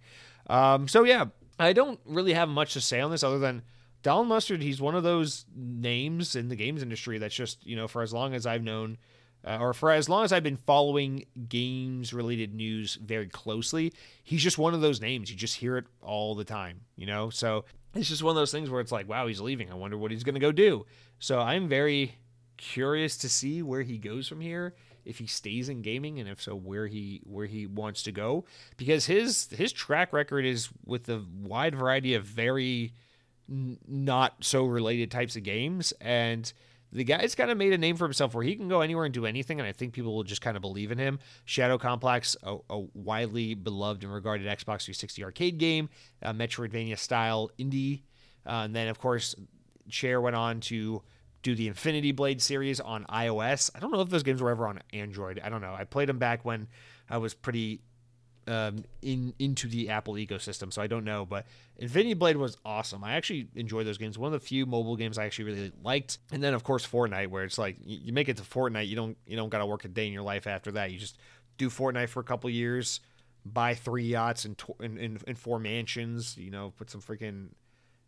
Um, 0.48 0.88
so, 0.88 1.04
yeah, 1.04 1.26
I 1.60 1.74
don't 1.74 2.00
really 2.06 2.34
have 2.34 2.50
much 2.50 2.74
to 2.74 2.82
say 2.82 3.00
on 3.00 3.12
this 3.12 3.24
other 3.24 3.40
than 3.40 3.64
Donald 4.04 4.28
Mustard, 4.28 4.62
he's 4.62 4.80
one 4.80 4.96
of 4.96 5.04
those 5.04 5.46
names 5.56 6.36
in 6.36 6.50
the 6.50 6.56
games 6.56 6.82
industry 6.82 7.18
that's 7.18 7.36
just, 7.36 7.66
you 7.66 7.76
know, 7.76 7.88
for 7.88 8.02
as 8.02 8.14
long 8.14 8.34
as 8.34 8.46
I've 8.46 8.64
known, 8.64 8.98
uh, 9.46 9.58
or 9.60 9.74
for 9.74 9.92
as 9.92 10.08
long 10.08 10.24
as 10.24 10.32
I've 10.32 10.44
been 10.44 10.58
following 10.58 11.26
games 11.50 12.14
related 12.14 12.54
news 12.54 12.96
very 12.96 13.28
closely, 13.28 13.94
he's 14.24 14.44
just 14.44 14.58
one 14.58 14.74
of 14.74 14.82
those 14.82 15.02
names. 15.02 15.30
You 15.30 15.36
just 15.36 15.56
hear 15.56 15.78
it 15.78 15.86
all 16.02 16.36
the 16.36 16.46
time, 16.46 16.82
you 16.96 17.06
know? 17.06 17.30
So 17.30 17.66
it's 17.96 18.10
just 18.10 18.24
one 18.24 18.32
of 18.32 18.36
those 18.36 18.52
things 18.52 18.70
where 18.70 18.82
it's 18.82 18.92
like, 18.92 19.10
wow, 19.10 19.28
he's 19.28 19.42
leaving. 19.42 19.72
I 19.72 19.76
wonder 19.76 19.98
what 19.98 20.12
he's 20.12 20.24
going 20.24 20.36
to 20.36 20.42
go 20.42 20.52
do. 20.52 20.86
So 21.20 21.40
I'm 21.40 21.68
very 21.68 22.16
curious 22.58 23.18
to 23.18 23.30
see 23.30 23.62
where 23.62 23.84
he 23.84 23.98
goes 23.98 24.28
from 24.28 24.42
here 24.42 24.76
if 25.08 25.20
he 25.20 25.26
stays 25.26 25.70
in 25.70 25.82
gaming 25.82 26.20
and 26.20 26.28
if 26.28 26.42
so 26.42 26.54
where 26.54 26.88
he 26.88 27.22
where 27.24 27.46
he 27.46 27.66
wants 27.66 28.04
to 28.04 28.12
go. 28.12 28.46
Because 28.76 29.06
his 29.06 29.48
his 29.52 29.72
track 29.72 30.12
record 30.12 30.46
is 30.46 30.70
with 30.86 31.08
a 31.10 31.24
wide 31.42 31.76
variety 31.76 32.14
of 32.14 32.26
very 32.26 32.94
n- 33.50 33.78
not 33.88 34.36
so 34.42 34.66
related 34.66 35.10
types 35.10 35.36
of 35.36 35.44
games. 35.44 35.94
And 36.02 36.52
the 36.92 37.04
guy's 37.04 37.36
kind 37.36 37.52
of 37.52 37.58
made 37.58 37.74
a 37.74 37.78
name 37.78 37.96
for 37.96 38.06
himself 38.06 38.34
where 38.34 38.44
he 38.44 38.56
can 38.56 38.68
go 38.68 38.82
anywhere 38.82 39.06
and 39.06 39.14
do 39.14 39.26
anything 39.26 39.60
and 39.60 39.68
i 39.68 39.74
think 39.74 39.92
people 39.94 40.16
will 40.16 40.24
just 40.24 40.42
kind 40.42 40.58
of 40.58 40.62
believe 40.62 40.92
in 40.92 40.98
him. 40.98 41.20
Shadow 41.46 41.78
complex 41.78 42.36
a, 42.44 42.58
a 42.70 42.80
widely 42.94 43.54
beloved 43.54 44.04
and 44.04 44.14
regarded 44.14 44.48
xbox 44.48 44.84
360 44.84 45.24
arcade 45.24 45.58
game 45.58 45.90
a 46.22 46.34
metroidvania 46.34 46.98
style 46.98 47.50
indie. 47.58 48.02
Uh, 48.46 48.64
and 48.66 48.76
then 48.76 48.90
of 48.90 49.00
course 49.00 49.36
chair 49.90 50.20
went 50.20 50.36
on 50.36 50.60
to 50.60 51.02
do 51.48 51.56
the 51.56 51.70
Infinity 51.70 52.12
Blade 52.12 52.42
series 52.42 52.82
on 52.82 53.06
iOS. 53.06 53.72
I 53.74 53.80
don't 53.80 53.94
know 53.94 54.02
if 54.02 54.10
those 54.10 54.24
games 54.24 54.42
were 54.42 54.50
ever 54.50 54.68
on 54.68 54.82
Android. 54.92 55.40
I 55.42 55.48
don't 55.48 55.62
know. 55.62 55.74
I 55.74 55.86
played 55.86 56.10
them 56.10 56.18
back 56.18 56.44
when 56.44 56.68
I 57.10 57.20
was 57.20 57.34
pretty 57.34 57.80
um, 58.48 58.84
in 59.02 59.34
into 59.40 59.70
the 59.70 59.90
Apple 59.90 60.16
ecosystem, 60.16 60.74
so 60.74 60.82
I 60.82 60.88
don't 60.88 61.06
know. 61.06 61.26
But 61.26 61.46
Infinity 61.78 62.16
Blade 62.16 62.36
was 62.36 62.58
awesome. 62.66 63.02
I 63.02 63.14
actually 63.14 63.48
enjoyed 63.56 63.88
those 63.88 63.98
games. 63.98 64.18
One 64.18 64.34
of 64.34 64.42
the 64.42 64.46
few 64.46 64.66
mobile 64.66 64.98
games 64.98 65.18
I 65.18 65.24
actually 65.26 65.46
really 65.46 65.72
liked. 65.82 66.18
And 66.34 66.44
then 66.44 66.54
of 66.54 66.66
course 66.66 66.86
Fortnite, 66.86 67.28
where 67.28 67.46
it's 67.46 67.58
like 67.58 67.78
you 67.82 68.12
make 68.12 68.28
it 68.28 68.36
to 68.38 68.44
Fortnite, 68.44 68.90
you 68.90 68.98
don't 68.98 69.18
you 69.26 69.38
don't 69.38 69.50
got 69.50 69.60
to 69.60 69.66
work 69.66 69.86
a 69.86 69.88
day 69.88 70.06
in 70.06 70.12
your 70.12 70.24
life 70.24 70.48
after 70.48 70.74
that. 70.74 70.92
You 70.92 71.00
just 71.00 71.18
do 71.58 71.70
Fortnite 71.70 72.10
for 72.10 72.20
a 72.20 72.26
couple 72.26 72.50
years, 72.50 73.00
buy 73.46 73.74
three 73.74 74.04
yachts 74.04 74.44
and, 74.44 74.62
and, 74.82 75.24
and 75.26 75.38
four 75.38 75.60
mansions. 75.60 76.38
You 76.38 76.52
know, 76.52 76.74
put 76.76 76.90
some 76.90 77.02
freaking 77.02 77.52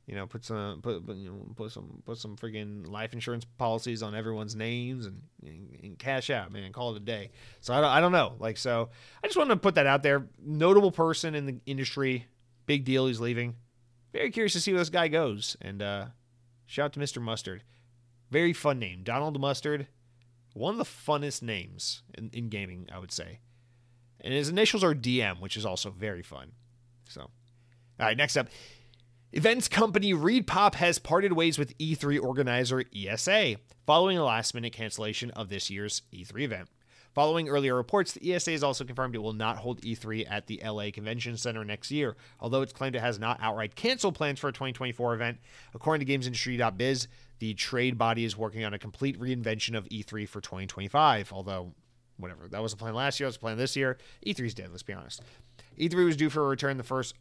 you 0.10 0.16
know, 0.16 0.26
put 0.26 0.44
some 0.44 0.82
put, 0.82 1.08
you 1.16 1.30
know 1.30 1.54
put 1.56 1.72
some 1.72 2.02
put 2.04 2.18
some 2.18 2.36
freaking 2.36 2.90
life 2.90 3.14
insurance 3.14 3.46
policies 3.46 4.02
on 4.02 4.16
everyone's 4.16 4.56
names 4.56 5.06
and, 5.06 5.22
and, 5.46 5.80
and 5.84 6.00
cash 6.00 6.32
out, 6.32 6.52
man. 6.52 6.74
Call 6.74 6.96
it 6.96 6.98
a 6.98 7.06
day. 7.06 7.30
So 7.62 7.76
I 7.76 7.80
don't, 7.80 7.92
I 7.92 8.02
don't 8.02 8.12
know. 8.12 8.34
Like 8.40 8.58
so, 8.58 8.90
I 9.24 9.28
just 9.28 9.38
wanted 9.38 9.54
to 9.54 9.60
put 9.60 9.76
that 9.76 9.86
out 9.86 10.02
there. 10.02 10.26
Notable 10.44 10.92
person 10.92 11.36
in 11.36 11.46
the 11.46 11.60
industry, 11.68 12.26
big 12.66 12.86
deal. 12.86 13.06
He's 13.06 13.20
leaving. 13.20 13.54
Very 14.12 14.32
curious 14.32 14.54
to 14.54 14.62
see 14.62 14.72
where 14.72 14.82
this 14.82 14.90
guy 14.90 15.10
goes. 15.10 15.56
And 15.62 15.80
uh, 15.80 16.06
shout 16.66 16.86
out 16.86 16.94
to 16.94 17.00
Mr. 17.00 17.22
Mustard. 17.22 17.62
Very 18.32 18.52
fun 18.52 18.80
name, 18.80 19.02
Donald 19.04 19.40
Mustard. 19.40 19.90
One 20.56 20.74
of 20.74 20.80
the 20.80 20.86
funnest 20.86 21.44
names 21.44 22.02
in, 22.18 22.32
in 22.34 22.50
gaming, 22.50 22.90
I 22.92 22.98
would 22.98 23.12
say. 23.12 23.42
And 24.22 24.34
his 24.34 24.50
initials 24.50 24.84
are 24.84 24.96
DM, 24.96 25.40
which 25.40 25.56
is 25.56 25.68
also 25.68 25.92
very 25.92 26.24
fun. 26.24 26.54
So, 27.08 27.22
all 27.22 27.30
right, 28.00 28.18
next 28.18 28.38
up. 28.38 28.48
Events 29.32 29.68
company 29.68 30.12
ReedPop 30.12 30.74
has 30.74 30.98
parted 30.98 31.34
ways 31.34 31.60
with 31.60 31.78
E3 31.78 32.20
organizer 32.20 32.84
ESA 32.96 33.58
following 33.86 34.18
a 34.18 34.24
last 34.24 34.56
minute 34.56 34.74
cancellation 34.74 35.30
of 35.32 35.50
this 35.50 35.70
year's 35.70 36.02
E3 36.12 36.42
event. 36.42 36.68
Following 37.14 37.48
earlier 37.48 37.76
reports, 37.76 38.14
the 38.14 38.34
ESA 38.34 38.50
has 38.50 38.64
also 38.64 38.86
confirmed 38.86 39.14
it 39.14 39.20
will 39.20 39.34
not 39.34 39.58
hold 39.58 39.82
E3 39.82 40.26
at 40.28 40.48
the 40.48 40.60
LA 40.66 40.90
Convention 40.92 41.38
Center 41.38 41.64
next 41.64 41.92
year, 41.92 42.18
although 42.40 42.64
it's 42.64 42.74
claimed 42.74 42.96
it 42.96 43.02
has 43.02 43.20
not 43.20 43.38
outright 43.40 43.76
canceled 43.76 44.16
plans 44.16 44.40
for 44.40 44.48
a 44.48 44.52
2024 44.52 45.14
event. 45.14 45.38
According 45.76 46.08
to 46.08 46.12
GamesIndustry.biz, 46.12 47.08
the 47.38 47.54
trade 47.54 48.00
body 48.00 48.26
is 48.26 48.36
working 48.36 48.66
on 48.66 48.74
a 48.74 48.80
complete 48.80 49.20
reinvention 49.20 49.78
of 49.78 49.88
E3 49.90 50.28
for 50.28 50.42
2025, 50.42 51.32
although, 51.32 51.76
whatever, 52.18 52.48
that 52.48 52.64
was 52.64 52.72
the 52.72 52.80
plan 52.80 52.96
last 52.96 53.20
year, 53.20 53.26
that 53.26 53.30
was 53.30 53.36
the 53.36 53.42
plan 53.42 53.58
this 53.58 53.76
year. 53.76 54.00
E3's 54.26 54.56
dead, 54.56 54.72
let's 54.72 54.82
be 54.82 54.94
honest. 54.94 55.22
E3 55.78 56.04
was 56.04 56.18
due 56.18 56.32
for 56.32 56.44
a 56.44 56.48
return 56.48 56.78
the 56.78 56.84
first 56.84 57.14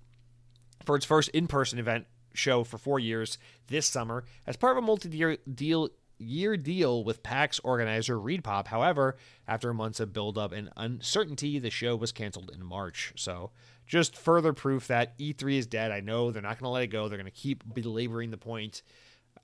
for 0.85 0.97
its 0.97 1.05
first 1.05 1.29
in-person 1.31 1.79
event 1.79 2.07
show 2.35 2.65
for 2.65 2.79
four 2.79 2.99
years 2.99 3.39
this 3.67 3.87
summer 3.87 4.25
as 4.47 4.57
part 4.57 4.77
of 4.77 4.83
a 4.83 4.87
multi-year 4.87 5.39
deal 5.53 5.91
year 6.19 6.57
deal 6.57 7.05
with 7.05 7.23
PAX 7.23 7.61
organizer 7.61 8.17
ReedPop. 8.17 8.67
However, 8.67 9.17
after 9.47 9.73
months 9.73 10.01
of 10.01 10.13
buildup 10.13 10.53
and 10.53 10.71
uncertainty, 10.77 11.59
the 11.59 11.71
show 11.71 11.97
was 11.97 12.13
canceled 12.13 12.51
in 12.53 12.65
March. 12.65 13.13
So, 13.17 13.51
just 13.87 14.17
further 14.17 14.53
proof 14.53 14.89
that 14.89 15.19
E3 15.19 15.59
is 15.59 15.67
dead. 15.67 15.91
I 15.91 16.01
know 16.01 16.31
they're 16.31 16.43
not 16.43 16.59
going 16.59 16.65
to 16.65 16.71
let 16.71 16.83
it 16.83 16.89
go. 16.89 17.09
They're 17.09 17.19
going 17.19 17.31
to 17.31 17.31
keep 17.31 17.63
belaboring 17.73 18.31
the 18.31 18.37
point. 18.37 18.83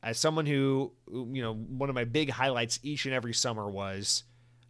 As 0.02 0.18
someone 0.18 0.44
who, 0.44 0.92
you 1.10 1.40
know, 1.40 1.54
one 1.54 1.88
of 1.88 1.94
my 1.94 2.04
big 2.04 2.30
highlights 2.30 2.78
each 2.82 3.06
and 3.06 3.14
every 3.14 3.32
summer 3.32 3.70
was, 3.70 4.24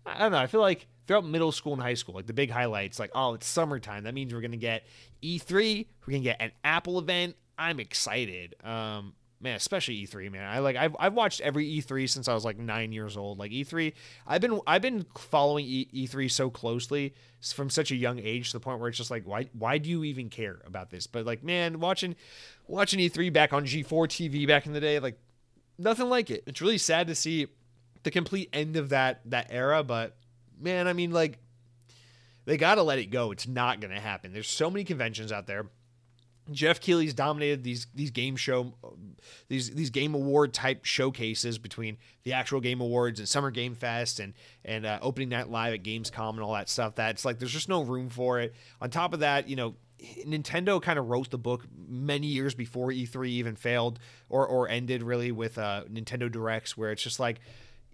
I 0.07 0.19
don't 0.19 0.33
know, 0.33 0.39
I 0.39 0.47
feel 0.47 0.61
like 0.61 0.87
throughout 1.07 1.25
middle 1.25 1.53
school 1.53 1.75
and 1.75 1.83
high 1.83 1.95
school, 1.95 2.15
like 2.15 2.27
the 2.27 2.33
big 2.33 2.51
highlights, 2.51 2.99
like, 2.99 3.11
oh, 3.15 3.35
it's 3.35 3.47
summertime. 3.47 4.05
That 4.05 4.15
means 4.15 4.33
we're 4.33 4.41
going 4.41 4.51
to 4.53 4.57
get 4.57 4.85
E3, 5.23 5.87
we're 6.07 6.11
going 6.11 6.23
to 6.23 6.29
get 6.29 6.41
an 6.41 6.53
Apple 6.63 6.99
event. 6.99 7.37
I'm 7.57 7.79
excited. 7.79 8.57
Um, 8.65 9.15
man, 9.45 9.57
especially 9.57 10.05
E3, 10.07 10.33
man. 10.33 10.45
I 10.45 10.59
like 10.59 10.75
I've, 10.75 10.97
I've 10.99 11.13
watched 11.13 11.41
every 11.43 11.67
E3 11.67 12.09
since 12.09 12.27
I 12.27 12.35
was 12.35 12.45
like 12.45 12.59
nine 12.59 12.91
years 12.91 13.17
old. 13.17 13.39
Like 13.39 13.53
E3, 13.53 13.93
I've 14.27 14.41
been 14.41 14.61
I've 14.67 14.83
been 14.83 15.07
following 15.17 15.67
e, 15.67 16.07
3 16.07 16.29
so 16.29 16.51
closely 16.51 17.15
from 17.55 17.71
such 17.71 17.93
a 17.93 17.97
young 17.97 18.19
age 18.19 18.51
to 18.51 18.57
the 18.57 18.61
point 18.61 18.81
where 18.81 18.89
it's 18.89 18.99
just 18.99 19.11
like 19.11 19.25
why 19.25 19.49
why 19.53 19.79
do 19.79 19.91
you 19.91 20.03
even 20.03 20.31
care 20.31 20.61
about 20.67 20.91
this? 20.91 21.07
But 21.07 21.27
like 21.27 21.45
man, 21.45 21.79
watching 21.79 22.17
watching 22.67 22.99
E3 22.99 23.33
back 23.33 23.53
on 23.53 23.65
G4 23.65 23.87
TV 23.87 24.49
back 24.49 24.67
in 24.67 24.73
the 24.73 24.81
day, 24.81 24.99
like 24.99 25.19
nothing 25.79 26.09
like 26.09 26.31
it. 26.31 26.43
It's 26.47 26.61
really 26.61 26.79
sad 26.79 27.07
to 27.09 27.15
see 27.15 27.47
the 28.03 28.11
complete 28.11 28.49
end 28.53 28.77
of 28.77 28.89
that 28.89 29.21
that 29.27 29.49
era, 29.51 29.85
but 29.85 30.17
man, 30.65 30.89
I 30.89 30.93
mean, 30.93 31.12
like, 31.12 31.39
they 32.47 32.57
got 32.57 32.75
to 32.75 32.83
let 32.83 32.99
it 32.99 33.07
go. 33.07 33.31
It's 33.31 33.47
not 33.47 33.81
going 33.81 33.93
to 33.93 34.01
happen. 34.01 34.33
There's 34.33 34.51
so 34.51 34.71
many 34.71 34.85
conventions 34.85 35.31
out 35.31 35.47
there. 35.47 35.67
Geoff 36.51 36.79
Keighley's 36.79 37.15
dominated 37.15 37.65
these 37.65 37.87
these 37.95 38.11
game 38.11 38.37
show 38.37 38.75
these 39.49 39.71
these 39.71 39.89
game 39.89 40.15
award 40.15 40.53
type 40.53 40.85
showcases 40.85 41.57
between 41.59 41.97
the 42.25 42.35
actual 42.35 42.61
game 42.61 42.83
awards 42.83 43.19
and 43.19 43.27
Summer 43.27 43.51
Game 43.51 43.75
Fest 43.75 44.21
and 44.21 44.35
and 44.62 44.85
uh, 44.85 44.99
opening 45.01 45.31
night 45.31 45.49
live 45.49 45.73
at 45.73 45.83
Gamescom 45.83 46.31
and 46.35 46.41
all 46.41 46.53
that 46.53 46.69
stuff. 46.69 46.97
That's 46.97 47.25
like 47.25 47.39
there's 47.39 47.53
just 47.53 47.71
no 47.71 47.83
room 47.83 48.11
for 48.11 48.41
it. 48.41 48.55
On 48.83 48.91
top 48.91 49.15
of 49.15 49.21
that, 49.21 49.49
you 49.49 49.57
know, 49.57 49.75
Nintendo 50.27 50.83
kind 50.83 50.99
of 50.99 51.09
wrote 51.09 51.31
the 51.31 51.39
book 51.39 51.65
many 51.89 52.27
years 52.27 52.55
before 52.55 52.89
E3 52.89 53.27
even 53.29 53.57
failed 53.57 53.99
or 54.29 54.47
or 54.47 54.69
ended 54.69 55.03
really 55.03 55.33
with 55.33 55.57
uh, 55.57 55.85
Nintendo 55.91 56.31
Directs, 56.31 56.77
where 56.77 56.93
it's 56.93 57.03
just 57.03 57.19
like 57.19 57.41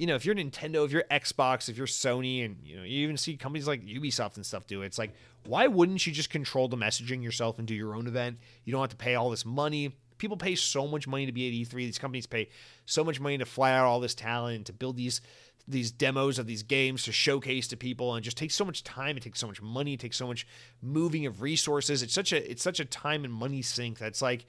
you 0.01 0.07
know, 0.07 0.15
if 0.15 0.25
you're 0.25 0.35
Nintendo, 0.35 0.83
if 0.87 0.93
you're 0.93 1.05
Xbox, 1.11 1.69
if 1.69 1.77
you're 1.77 1.87
Sony, 1.87 2.43
and 2.43 2.57
you 2.65 2.79
know, 2.79 2.85
you 2.85 3.01
even 3.01 3.19
see 3.19 3.37
companies 3.37 3.69
like 3.69 3.85
Ubisoft 3.85 4.37
and 4.37 4.47
stuff 4.47 4.67
do 4.67 4.81
it. 4.81 4.87
It's 4.87 4.99
like, 4.99 5.13
why 5.45 5.67
wouldn't 5.67 6.07
you 6.07 6.13
just 6.13 6.31
control 6.31 6.69
the 6.69 6.77
messaging 6.79 7.23
yourself 7.23 7.59
and 7.59 7.69
do 7.69 7.75
your 7.75 7.95
own 7.95 8.07
event? 8.07 8.39
You 8.65 8.73
don't 8.73 8.81
have 8.81 8.89
to 8.89 8.97
pay 8.97 9.15
all 9.15 9.29
this 9.29 9.45
money. 9.45 9.95
People 10.17 10.39
pay 10.39 10.55
so 10.55 10.87
much 10.87 11.07
money 11.07 11.27
to 11.27 11.33
be 11.33 11.49
at 11.49 11.69
E3. 11.69 11.75
These 11.75 11.99
companies 11.99 12.27
pay 12.27 12.49
so 12.87 13.05
much 13.05 13.21
money 13.21 13.37
to 13.37 13.45
fly 13.45 13.73
out 13.73 13.85
all 13.85 14.01
this 14.01 14.15
talent 14.15 14.57
and 14.57 14.67
to 14.67 14.73
build 14.73 14.97
these 14.97 15.21
these 15.69 15.93
demos 15.93 16.39
of 16.39 16.47
these 16.47 16.63
games 16.63 17.05
to 17.05 17.13
showcase 17.13 17.69
to 17.69 17.77
people 17.77 18.15
and 18.15 18.25
just 18.25 18.39
takes 18.39 18.55
so 18.55 18.65
much 18.65 18.83
time 18.83 19.17
it 19.17 19.23
takes 19.23 19.39
so 19.39 19.47
much 19.47 19.63
money 19.63 19.93
it 19.93 20.01
takes 20.01 20.17
so 20.17 20.27
much 20.27 20.45
moving 20.83 21.27
of 21.27 21.43
resources 21.43 22.03
it's 22.03 22.15
such 22.15 22.33
a 22.33 22.51
it's 22.51 22.63
such 22.63 22.81
a 22.81 22.85
time 22.85 23.25
and 23.25 23.33
money 23.33 23.63
sink 23.63 23.99
that's 23.99 24.21
like 24.21 24.47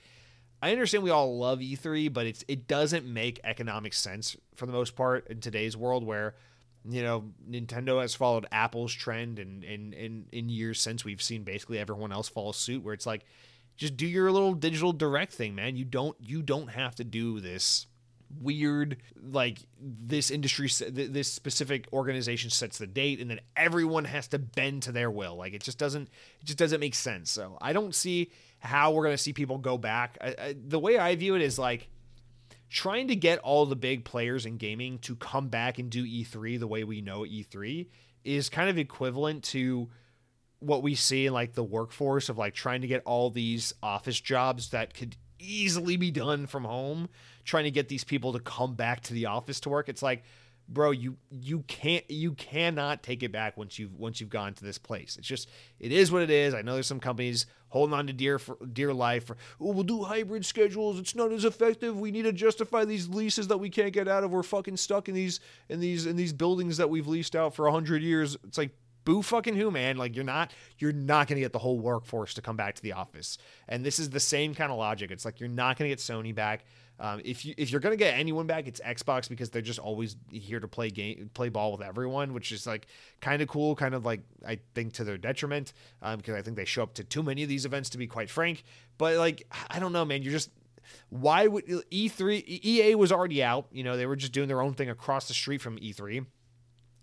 I 0.61 0.71
understand 0.71 1.03
we 1.03 1.09
all 1.09 1.37
love 1.37 1.59
E3 1.59 2.11
but 2.13 2.25
it's 2.25 2.45
it 2.47 2.67
doesn't 2.67 3.05
make 3.05 3.39
economic 3.43 3.93
sense 3.93 4.37
for 4.55 4.65
the 4.65 4.73
most 4.73 4.95
part 4.95 5.27
in 5.27 5.39
today's 5.39 5.75
world 5.75 6.03
where 6.03 6.35
you 6.87 7.01
know 7.01 7.25
Nintendo 7.49 8.01
has 8.01 8.13
followed 8.13 8.45
Apple's 8.51 8.93
trend 8.93 9.39
and 9.39 9.63
in, 9.63 9.93
in 9.93 10.25
in 10.31 10.49
years 10.49 10.79
since 10.79 11.03
we've 11.03 11.21
seen 11.21 11.43
basically 11.43 11.79
everyone 11.79 12.11
else 12.11 12.29
follow 12.29 12.51
suit 12.51 12.83
where 12.83 12.93
it's 12.93 13.05
like 13.05 13.25
just 13.77 13.97
do 13.97 14.05
your 14.05 14.31
little 14.31 14.53
digital 14.53 14.93
direct 14.93 15.33
thing 15.33 15.55
man. 15.55 15.75
You 15.75 15.85
don't 15.85 16.15
you 16.19 16.41
don't 16.41 16.67
have 16.67 16.95
to 16.95 17.03
do 17.03 17.39
this 17.39 17.87
weird 18.39 18.97
like 19.21 19.59
this 19.77 20.31
industry 20.31 20.69
this 20.89 21.27
specific 21.31 21.87
organization 21.91 22.49
sets 22.49 22.77
the 22.77 22.87
date 22.87 23.19
and 23.19 23.29
then 23.29 23.41
everyone 23.57 24.05
has 24.05 24.27
to 24.29 24.39
bend 24.39 24.83
to 24.83 24.91
their 24.91 25.09
will. 25.09 25.35
Like 25.35 25.53
it 25.53 25.63
just 25.63 25.77
doesn't 25.77 26.07
it 26.39 26.45
just 26.45 26.59
doesn't 26.59 26.79
make 26.79 26.95
sense. 26.95 27.31
So 27.31 27.57
i 27.61 27.73
don't 27.73 27.95
see 27.95 28.31
how 28.61 28.91
we're 28.91 29.03
going 29.03 29.15
to 29.15 29.21
see 29.21 29.33
people 29.33 29.57
go 29.57 29.77
back. 29.77 30.17
I, 30.21 30.27
I, 30.37 30.55
the 30.57 30.79
way 30.79 30.97
i 30.97 31.15
view 31.15 31.35
it 31.35 31.41
is 31.41 31.59
like 31.59 31.89
trying 32.69 33.09
to 33.09 33.15
get 33.15 33.39
all 33.39 33.65
the 33.65 33.75
big 33.75 34.05
players 34.05 34.45
in 34.45 34.57
gaming 34.57 34.99
to 34.99 35.15
come 35.15 35.49
back 35.49 35.77
and 35.77 35.89
do 35.89 36.05
e3 36.05 36.59
the 36.59 36.67
way 36.67 36.83
we 36.83 37.01
know 37.01 37.21
e3 37.21 37.87
is 38.23 38.49
kind 38.49 38.69
of 38.69 38.77
equivalent 38.77 39.43
to 39.43 39.89
what 40.59 40.83
we 40.83 40.95
see 40.95 41.25
in 41.25 41.33
like 41.33 41.53
the 41.53 41.63
workforce 41.63 42.29
of 42.29 42.37
like 42.37 42.53
trying 42.53 42.81
to 42.81 42.87
get 42.87 43.01
all 43.03 43.29
these 43.29 43.73
office 43.81 44.19
jobs 44.19 44.69
that 44.69 44.93
could 44.93 45.17
easily 45.39 45.97
be 45.97 46.11
done 46.11 46.45
from 46.45 46.63
home 46.63 47.09
trying 47.43 47.63
to 47.63 47.71
get 47.71 47.89
these 47.89 48.03
people 48.03 48.33
to 48.33 48.39
come 48.39 48.75
back 48.75 49.01
to 49.01 49.13
the 49.13 49.25
office 49.25 49.59
to 49.61 49.69
work. 49.69 49.89
It's 49.89 50.03
like 50.03 50.23
bro 50.67 50.91
you 50.91 51.17
you 51.29 51.63
can't 51.67 52.09
you 52.09 52.33
cannot 52.33 53.03
take 53.03 53.23
it 53.23 53.31
back 53.31 53.57
once 53.57 53.77
you've 53.77 53.93
once 53.95 54.19
you've 54.19 54.29
gone 54.29 54.53
to 54.53 54.63
this 54.63 54.77
place. 54.77 55.17
It's 55.17 55.27
just 55.27 55.49
it 55.79 55.91
is 55.91 56.11
what 56.11 56.21
it 56.21 56.29
is. 56.29 56.53
I 56.53 56.61
know 56.61 56.73
there's 56.73 56.87
some 56.87 56.99
companies 56.99 57.45
holding 57.69 57.93
on 57.93 58.07
to 58.07 58.13
dear 58.13 58.37
for 58.37 58.57
dear 58.73 58.93
life 58.93 59.31
oh 59.31 59.71
we'll 59.71 59.83
do 59.83 60.03
hybrid 60.03 60.45
schedules. 60.45 60.99
It's 60.99 61.15
not 61.15 61.31
as 61.31 61.45
effective. 61.45 61.99
We 61.99 62.11
need 62.11 62.23
to 62.23 62.33
justify 62.33 62.85
these 62.85 63.09
leases 63.09 63.47
that 63.47 63.57
we 63.57 63.69
can't 63.69 63.93
get 63.93 64.07
out 64.07 64.23
of. 64.23 64.31
We're 64.31 64.43
fucking 64.43 64.77
stuck 64.77 65.09
in 65.09 65.15
these 65.15 65.39
in 65.69 65.79
these 65.79 66.05
in 66.05 66.15
these 66.15 66.33
buildings 66.33 66.77
that 66.77 66.89
we've 66.89 67.07
leased 67.07 67.35
out 67.35 67.53
for 67.53 67.65
100 67.65 68.01
years. 68.01 68.37
It's 68.43 68.57
like 68.57 68.71
boo 69.03 69.21
fucking 69.21 69.55
who 69.55 69.71
man. 69.71 69.97
Like 69.97 70.15
you're 70.15 70.23
not 70.23 70.53
you're 70.79 70.93
not 70.93 71.27
going 71.27 71.37
to 71.37 71.41
get 71.41 71.53
the 71.53 71.59
whole 71.59 71.79
workforce 71.79 72.33
to 72.35 72.41
come 72.41 72.55
back 72.55 72.75
to 72.75 72.81
the 72.81 72.93
office. 72.93 73.37
And 73.67 73.85
this 73.85 73.99
is 73.99 74.09
the 74.09 74.19
same 74.19 74.53
kind 74.55 74.71
of 74.71 74.77
logic. 74.77 75.11
It's 75.11 75.25
like 75.25 75.39
you're 75.39 75.49
not 75.49 75.77
going 75.77 75.89
to 75.89 75.95
get 75.95 75.99
sony 75.99 76.33
back 76.33 76.65
um, 77.01 77.19
if 77.25 77.43
you 77.43 77.55
if 77.57 77.71
you're 77.71 77.81
gonna 77.81 77.95
get 77.95 78.13
anyone 78.13 78.45
back, 78.45 78.67
it's 78.67 78.79
Xbox 78.79 79.27
because 79.27 79.49
they're 79.49 79.63
just 79.63 79.79
always 79.79 80.15
here 80.31 80.59
to 80.59 80.67
play 80.67 80.91
game, 80.91 81.31
play 81.33 81.49
ball 81.49 81.71
with 81.71 81.81
everyone, 81.81 82.31
which 82.31 82.51
is 82.51 82.67
like 82.67 82.85
kind 83.21 83.41
of 83.41 83.47
cool, 83.47 83.75
kind 83.75 83.95
of 83.95 84.05
like 84.05 84.21
I 84.45 84.59
think 84.75 84.93
to 84.93 85.03
their 85.03 85.17
detriment 85.17 85.73
because 85.99 86.33
um, 86.33 86.35
I 86.35 86.43
think 86.43 86.57
they 86.57 86.65
show 86.65 86.83
up 86.83 86.93
to 86.93 87.03
too 87.03 87.23
many 87.23 87.41
of 87.41 87.49
these 87.49 87.65
events 87.65 87.89
to 87.89 87.97
be 87.97 88.05
quite 88.05 88.29
frank. 88.29 88.63
But 88.99 89.17
like 89.17 89.51
I 89.71 89.79
don't 89.79 89.93
know, 89.93 90.05
man, 90.05 90.21
you're 90.21 90.31
just 90.31 90.51
why 91.09 91.47
would 91.47 91.65
E3 91.65 92.43
EA 92.45 92.93
was 92.93 93.11
already 93.11 93.43
out, 93.43 93.65
you 93.71 93.83
know, 93.83 93.97
they 93.97 94.05
were 94.05 94.15
just 94.15 94.31
doing 94.31 94.47
their 94.47 94.61
own 94.61 94.75
thing 94.75 94.89
across 94.89 95.27
the 95.27 95.33
street 95.33 95.61
from 95.61 95.79
E3. 95.79 96.27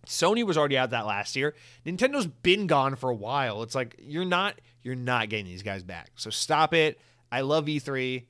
Sony 0.06 0.44
was 0.44 0.56
already 0.56 0.78
out 0.78 0.90
that 0.90 1.06
last 1.06 1.34
year. 1.34 1.54
Nintendo's 1.84 2.26
been 2.26 2.68
gone 2.68 2.94
for 2.94 3.10
a 3.10 3.14
while. 3.14 3.64
It's 3.64 3.74
like 3.74 3.96
you're 3.98 4.24
not 4.24 4.60
you're 4.84 4.94
not 4.94 5.28
getting 5.28 5.46
these 5.46 5.64
guys 5.64 5.82
back. 5.82 6.10
So 6.14 6.30
stop 6.30 6.72
it. 6.72 7.00
I 7.32 7.40
love 7.40 7.66
E3, 7.66 8.24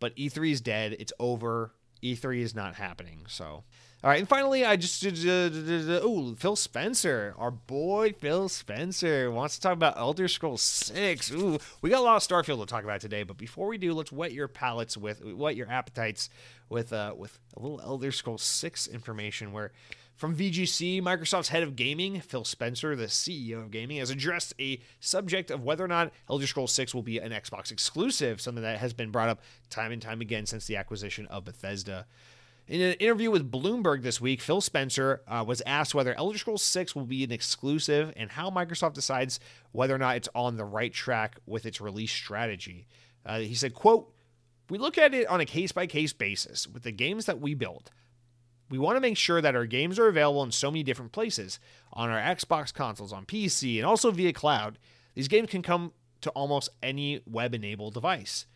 but 0.00 0.14
E3 0.16 0.52
is 0.52 0.60
dead. 0.60 0.96
It's 0.98 1.12
over. 1.18 1.72
E3 2.02 2.40
is 2.40 2.54
not 2.54 2.76
happening. 2.76 3.24
So, 3.28 3.44
all 3.44 3.64
right. 4.10 4.20
And 4.20 4.28
finally, 4.28 4.64
I 4.64 4.76
just 4.76 5.04
uh, 5.04 5.50
oh 6.02 6.34
Phil 6.36 6.54
Spencer, 6.54 7.34
our 7.36 7.50
boy 7.50 8.12
Phil 8.12 8.48
Spencer 8.48 9.30
wants 9.30 9.56
to 9.56 9.60
talk 9.60 9.72
about 9.72 9.98
Elder 9.98 10.28
Scrolls 10.28 10.62
Six. 10.62 11.32
Ooh, 11.32 11.58
we 11.82 11.90
got 11.90 12.00
a 12.00 12.02
lot 12.02 12.16
of 12.16 12.22
Starfield 12.22 12.60
to 12.60 12.66
talk 12.66 12.84
about 12.84 13.00
today. 13.00 13.24
But 13.24 13.36
before 13.36 13.66
we 13.66 13.78
do, 13.78 13.92
let's 13.94 14.12
whet 14.12 14.32
your 14.32 14.46
palates 14.46 14.96
with 14.96 15.24
whet 15.24 15.56
your 15.56 15.68
appetites 15.68 16.30
with 16.68 16.92
uh 16.92 17.14
with 17.16 17.38
a 17.56 17.60
little 17.60 17.80
Elder 17.80 18.12
Scrolls 18.12 18.42
Six 18.42 18.86
information 18.86 19.52
where 19.52 19.72
from 20.18 20.34
VGC, 20.34 21.00
Microsoft's 21.00 21.48
head 21.48 21.62
of 21.62 21.76
gaming, 21.76 22.20
Phil 22.20 22.44
Spencer, 22.44 22.96
the 22.96 23.06
CEO 23.06 23.62
of 23.62 23.70
gaming, 23.70 23.98
has 23.98 24.10
addressed 24.10 24.52
a 24.58 24.80
subject 24.98 25.48
of 25.52 25.62
whether 25.62 25.84
or 25.84 25.88
not 25.88 26.12
Elder 26.28 26.48
Scrolls 26.48 26.72
6 26.72 26.92
will 26.92 27.04
be 27.04 27.18
an 27.18 27.30
Xbox 27.30 27.70
exclusive, 27.70 28.40
something 28.40 28.64
that 28.64 28.80
has 28.80 28.92
been 28.92 29.12
brought 29.12 29.28
up 29.28 29.40
time 29.70 29.92
and 29.92 30.02
time 30.02 30.20
again 30.20 30.44
since 30.44 30.66
the 30.66 30.74
acquisition 30.74 31.26
of 31.26 31.44
Bethesda. 31.44 32.04
In 32.66 32.80
an 32.80 32.94
interview 32.94 33.30
with 33.30 33.50
Bloomberg 33.50 34.02
this 34.02 34.20
week, 34.20 34.40
Phil 34.40 34.60
Spencer 34.60 35.22
uh, 35.28 35.44
was 35.46 35.62
asked 35.64 35.94
whether 35.94 36.14
Elder 36.18 36.36
Scrolls 36.36 36.64
6 36.64 36.96
will 36.96 37.06
be 37.06 37.22
an 37.22 37.30
exclusive 37.30 38.12
and 38.16 38.28
how 38.28 38.50
Microsoft 38.50 38.94
decides 38.94 39.38
whether 39.70 39.94
or 39.94 39.98
not 39.98 40.16
it's 40.16 40.28
on 40.34 40.56
the 40.56 40.64
right 40.64 40.92
track 40.92 41.36
with 41.46 41.64
its 41.64 41.80
release 41.80 42.12
strategy. 42.12 42.88
Uh, 43.24 43.38
he 43.38 43.54
said, 43.54 43.72
quote, 43.72 44.12
we 44.68 44.78
look 44.78 44.98
at 44.98 45.14
it 45.14 45.28
on 45.28 45.40
a 45.40 45.46
case 45.46 45.70
by 45.70 45.86
case 45.86 46.12
basis 46.12 46.66
with 46.66 46.82
the 46.82 46.90
games 46.90 47.26
that 47.26 47.40
we 47.40 47.54
build. 47.54 47.92
We 48.70 48.78
want 48.78 48.96
to 48.96 49.00
make 49.00 49.16
sure 49.16 49.40
that 49.40 49.56
our 49.56 49.66
games 49.66 49.98
are 49.98 50.08
available 50.08 50.42
in 50.42 50.52
so 50.52 50.70
many 50.70 50.82
different 50.82 51.12
places 51.12 51.58
on 51.92 52.10
our 52.10 52.20
Xbox 52.20 52.72
consoles, 52.72 53.12
on 53.12 53.24
PC, 53.24 53.76
and 53.76 53.86
also 53.86 54.10
via 54.10 54.32
cloud. 54.32 54.78
These 55.14 55.28
games 55.28 55.50
can 55.50 55.62
come 55.62 55.92
to 56.20 56.30
almost 56.30 56.68
any 56.82 57.22
web 57.26 57.54
enabled 57.54 57.94
device. 57.94 58.46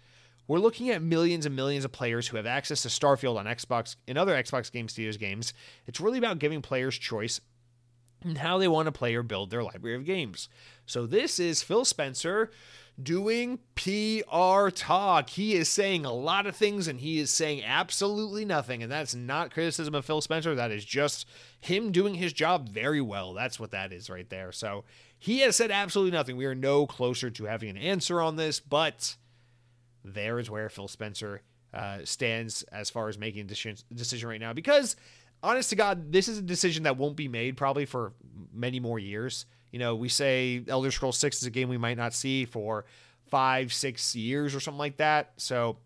We're 0.47 0.59
looking 0.59 0.91
at 0.91 1.03
millions 1.03 1.47
and 1.47 1.57
millions 1.57 1.85
of 1.85 1.93
players 1.93 2.29
who 2.29 2.37
have 2.37 2.47
access 2.47 2.83
to 2.83 2.89
Starfield 2.89 3.39
on 3.39 3.47
Xbox 3.47 3.97
and 4.07 4.19
other 4.19 4.35
Xbox 4.35 4.71
Game 4.71 4.89
Studios 4.89 5.17
games. 5.17 5.55
It's 5.87 6.01
really 6.01 6.19
about 6.19 6.41
giving 6.41 6.61
players 6.61 6.99
choice 6.99 7.41
in 8.25 8.37
how 8.37 8.59
they 8.59 8.69
want 8.69 8.87
to 8.87 8.93
play 8.93 9.15
or 9.15 9.23
build 9.23 9.51
their 9.51 9.63
library 9.63 9.97
of 9.97 10.05
games. 10.05 10.49
So, 10.85 11.07
this 11.07 11.39
is 11.39 11.63
Phil 11.63 11.85
Spencer 11.85 12.51
doing 13.01 13.59
PR 13.75 14.69
talk. 14.71 15.31
He 15.31 15.55
is 15.55 15.69
saying 15.69 16.05
a 16.05 16.13
lot 16.13 16.47
of 16.47 16.57
things 16.57 16.89
and 16.89 17.01
he 17.01 17.19
is 17.19 17.31
saying 17.31 17.65
absolutely 17.65 18.45
nothing. 18.45 18.83
And 18.83 18.91
that's 18.91 19.15
not 19.15 19.53
criticism 19.53 19.95
of 19.95 20.05
Phil 20.05 20.21
Spencer. 20.21 20.55
That 20.55 20.71
is 20.71 20.85
just 20.85 21.29
him 21.61 21.93
doing 21.93 22.15
his 22.15 22.33
job 22.33 22.69
very 22.69 23.01
well. 23.01 23.33
That's 23.33 23.59
what 23.59 23.71
that 23.71 23.93
is 23.93 24.11
right 24.11 24.29
there. 24.29 24.53
So 24.53 24.85
he 25.19 25.41
has 25.41 25.57
said 25.57 25.71
absolutely 25.71 26.13
nothing. 26.13 26.37
We 26.37 26.47
are 26.47 26.55
no 26.55 26.87
closer 26.87 27.31
to 27.31 27.45
having 27.45 27.71
an 27.71 27.77
answer 27.77 28.21
on 28.21 28.37
this, 28.37 28.61
but 28.61 29.17
there 30.05 30.39
is 30.39 30.51
where 30.51 30.69
Phil 30.69 30.89
Spencer 30.89 31.43
uh, 31.73 31.99
stands 32.05 32.63
as 32.65 32.91
far 32.91 33.09
as 33.09 33.19
making 33.19 33.43
a 33.43 33.45
decision, 33.45 33.79
decision 33.95 34.29
right 34.29 34.41
now. 34.41 34.53
Because, 34.53 34.97
honest 35.43 35.71
to 35.71 35.77
God, 35.77 36.13
this 36.13 36.29
is 36.29 36.39
a 36.39 36.43
decision 36.43 36.83
that 36.83 36.97
won't 36.97 37.17
be 37.17 37.29
made 37.29 37.57
probably 37.57 37.87
for 37.87 38.13
many 38.53 38.81
more 38.81 38.99
years. 38.99 39.47
You 39.73 39.79
know, 39.79 39.97
we 39.97 40.09
say 40.09 40.63
Elder 40.69 40.93
Scrolls 40.93 41.19
6 41.19 41.39
is 41.39 41.45
a 41.45 41.51
game 41.51 41.69
we 41.69 41.79
might 41.79 41.97
not 41.97 42.15
see 42.15 42.45
for 42.45 42.85
five, 43.27 43.73
six 43.73 44.15
years 44.15 44.55
or 44.55 44.61
something 44.61 44.79
like 44.79 44.99
that. 44.99 45.33
So 45.39 45.79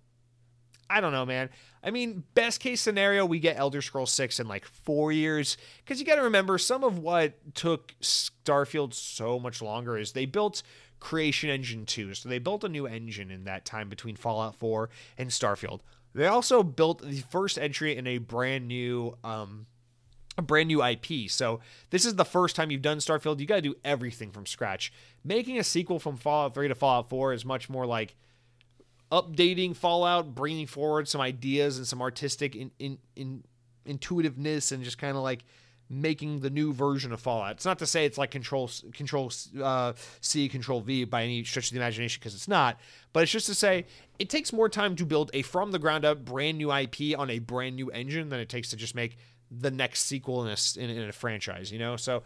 I 0.90 1.00
don't 1.00 1.12
know, 1.12 1.24
man. 1.24 1.48
I 1.82 1.90
mean, 1.90 2.24
best 2.34 2.60
case 2.60 2.80
scenario, 2.80 3.24
we 3.24 3.38
get 3.38 3.56
Elder 3.58 3.80
Scrolls 3.80 4.12
6 4.12 4.40
in 4.40 4.48
like 4.48 4.64
four 4.64 5.12
years. 5.12 5.56
Because 5.78 6.00
you 6.00 6.06
got 6.06 6.16
to 6.16 6.22
remember, 6.22 6.58
some 6.58 6.82
of 6.82 6.98
what 6.98 7.54
took 7.54 7.94
Starfield 8.00 8.92
so 8.92 9.38
much 9.38 9.62
longer 9.62 9.96
is 9.96 10.12
they 10.12 10.26
built 10.26 10.62
Creation 10.98 11.48
Engine 11.48 11.86
2. 11.86 12.14
So 12.14 12.28
they 12.28 12.38
built 12.38 12.64
a 12.64 12.68
new 12.68 12.86
engine 12.86 13.30
in 13.30 13.44
that 13.44 13.64
time 13.64 13.88
between 13.88 14.16
Fallout 14.16 14.56
4 14.56 14.90
and 15.16 15.30
Starfield. 15.30 15.80
They 16.14 16.26
also 16.26 16.62
built 16.62 17.02
the 17.02 17.20
first 17.30 17.58
entry 17.58 17.96
in 17.96 18.06
a 18.06 18.18
brand 18.18 18.66
new 18.66 19.16
um, 19.22 19.66
a 20.38 20.42
brand 20.42 20.68
new 20.68 20.84
IP. 20.84 21.30
So 21.30 21.60
this 21.90 22.04
is 22.04 22.16
the 22.16 22.24
first 22.24 22.56
time 22.56 22.70
you've 22.70 22.82
done 22.82 22.98
Starfield. 22.98 23.40
You 23.40 23.46
got 23.46 23.56
to 23.56 23.62
do 23.62 23.76
everything 23.84 24.30
from 24.30 24.46
scratch. 24.46 24.92
Making 25.24 25.58
a 25.58 25.64
sequel 25.64 25.98
from 25.98 26.16
Fallout 26.16 26.54
3 26.54 26.68
to 26.68 26.74
Fallout 26.74 27.08
4 27.08 27.32
is 27.32 27.44
much 27.44 27.70
more 27.70 27.86
like 27.86 28.14
updating 29.10 29.74
Fallout, 29.74 30.34
bringing 30.34 30.66
forward 30.66 31.08
some 31.08 31.20
ideas 31.20 31.78
and 31.78 31.86
some 31.86 32.02
artistic 32.02 32.54
in, 32.54 32.70
in, 32.78 32.98
in 33.14 33.44
intuitiveness, 33.86 34.72
and 34.72 34.82
just 34.84 34.98
kind 34.98 35.16
of 35.16 35.22
like 35.22 35.44
making 35.88 36.40
the 36.40 36.50
new 36.50 36.72
version 36.72 37.12
of 37.12 37.20
Fallout. 37.20 37.52
It's 37.52 37.64
not 37.64 37.78
to 37.78 37.86
say 37.86 38.04
it's 38.04 38.18
like 38.18 38.30
Control 38.30 38.68
Control 38.92 39.30
uh, 39.62 39.92
C, 40.20 40.48
Control 40.48 40.80
V 40.80 41.04
by 41.04 41.22
any 41.22 41.44
stretch 41.44 41.68
of 41.68 41.72
the 41.72 41.78
imagination, 41.78 42.18
because 42.20 42.34
it's 42.34 42.48
not. 42.48 42.78
But 43.12 43.22
it's 43.22 43.32
just 43.32 43.46
to 43.46 43.54
say 43.54 43.86
it 44.18 44.28
takes 44.28 44.52
more 44.52 44.68
time 44.68 44.96
to 44.96 45.06
build 45.06 45.30
a 45.32 45.42
from 45.42 45.70
the 45.70 45.78
ground 45.78 46.04
up 46.04 46.24
brand 46.24 46.58
new 46.58 46.72
IP 46.72 47.18
on 47.18 47.30
a 47.30 47.38
brand 47.38 47.76
new 47.76 47.90
engine 47.90 48.28
than 48.28 48.40
it 48.40 48.48
takes 48.48 48.70
to 48.70 48.76
just 48.76 48.94
make 48.94 49.16
the 49.50 49.70
next 49.70 50.04
sequel 50.04 50.44
in 50.44 50.48
a, 50.48 50.80
in, 50.82 50.90
in 50.90 51.08
a 51.08 51.12
franchise, 51.12 51.70
you 51.70 51.78
know? 51.78 51.96
So 51.96 52.22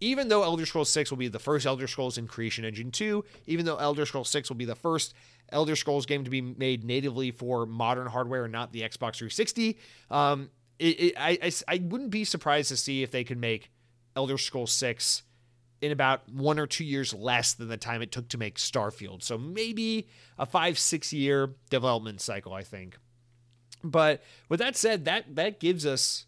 even 0.00 0.28
though 0.28 0.42
Elder 0.42 0.66
Scrolls 0.66 0.90
6 0.90 1.10
will 1.10 1.18
be 1.18 1.28
the 1.28 1.38
first 1.38 1.66
Elder 1.66 1.86
Scrolls 1.86 2.18
in 2.18 2.26
Creation 2.26 2.64
Engine 2.64 2.90
2, 2.90 3.24
even 3.46 3.64
though 3.64 3.76
Elder 3.76 4.04
Scrolls 4.04 4.28
6 4.28 4.48
will 4.48 4.56
be 4.56 4.64
the 4.64 4.74
first 4.74 5.14
Elder 5.50 5.76
Scrolls 5.76 6.06
game 6.06 6.24
to 6.24 6.30
be 6.30 6.40
made 6.40 6.84
natively 6.84 7.30
for 7.30 7.66
modern 7.66 8.06
hardware 8.06 8.44
and 8.44 8.52
not 8.52 8.72
the 8.72 8.82
Xbox 8.82 9.16
360, 9.16 9.78
um, 10.10 10.50
it, 10.78 11.00
it, 11.00 11.14
I, 11.16 11.38
I, 11.42 11.52
I 11.68 11.82
wouldn't 11.82 12.10
be 12.10 12.24
surprised 12.24 12.68
to 12.68 12.76
see 12.76 13.02
if 13.02 13.10
they 13.10 13.24
could 13.24 13.38
make 13.38 13.70
Elder 14.14 14.36
Scrolls 14.36 14.72
6 14.72 15.22
in 15.80 15.92
about 15.92 16.28
one 16.28 16.58
or 16.58 16.66
two 16.66 16.84
years 16.84 17.14
less 17.14 17.54
than 17.54 17.68
the 17.68 17.76
time 17.76 18.02
it 18.02 18.10
took 18.10 18.28
to 18.28 18.38
make 18.38 18.56
Starfield. 18.56 19.22
So 19.22 19.38
maybe 19.38 20.08
a 20.38 20.46
five, 20.46 20.78
six 20.78 21.12
year 21.12 21.54
development 21.70 22.20
cycle, 22.20 22.52
I 22.52 22.62
think. 22.62 22.98
But 23.84 24.22
with 24.48 24.60
that 24.60 24.76
said, 24.76 25.04
that 25.04 25.36
that 25.36 25.60
gives 25.60 25.84
us 25.84 26.26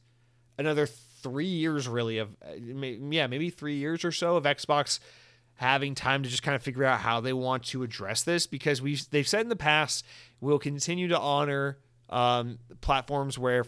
another 0.58 0.86
three 0.86 1.46
years 1.46 1.88
really 1.88 2.18
of 2.18 2.36
uh, 2.42 2.52
yeah 2.54 3.26
maybe 3.26 3.50
three 3.50 3.76
years 3.76 4.04
or 4.04 4.12
so 4.12 4.36
of 4.36 4.44
Xbox 4.44 4.98
having 5.54 5.94
time 5.94 6.22
to 6.22 6.28
just 6.28 6.42
kind 6.42 6.54
of 6.54 6.62
figure 6.62 6.84
out 6.84 7.00
how 7.00 7.20
they 7.20 7.32
want 7.32 7.64
to 7.64 7.82
address 7.82 8.22
this 8.22 8.46
because 8.46 8.80
we 8.80 8.96
they've 9.10 9.26
said 9.26 9.40
in 9.40 9.48
the 9.48 9.56
past 9.56 10.04
we'll 10.40 10.58
continue 10.58 11.08
to 11.08 11.18
honor 11.18 11.78
um, 12.10 12.58
platforms 12.80 13.38
where 13.38 13.64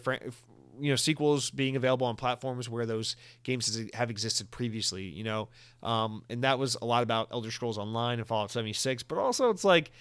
you 0.79 0.89
know 0.89 0.95
sequels 0.95 1.51
being 1.51 1.75
available 1.75 2.07
on 2.07 2.15
platforms 2.15 2.69
where 2.69 2.85
those 2.85 3.15
games 3.43 3.79
have 3.93 4.09
existed 4.09 4.49
previously 4.51 5.03
you 5.03 5.23
know? 5.23 5.49
Um, 5.83 6.23
and 6.29 6.43
that 6.43 6.57
was 6.59 6.77
a 6.81 6.85
lot 6.85 7.03
about 7.03 7.27
elder 7.31 7.51
scrolls 7.51 7.77
online 7.77 8.19
and 8.19 8.27
fallout 8.27 8.51
76 8.51 9.03
but 9.03 9.17
also 9.17 9.49
it's 9.49 9.65
like 9.65 9.91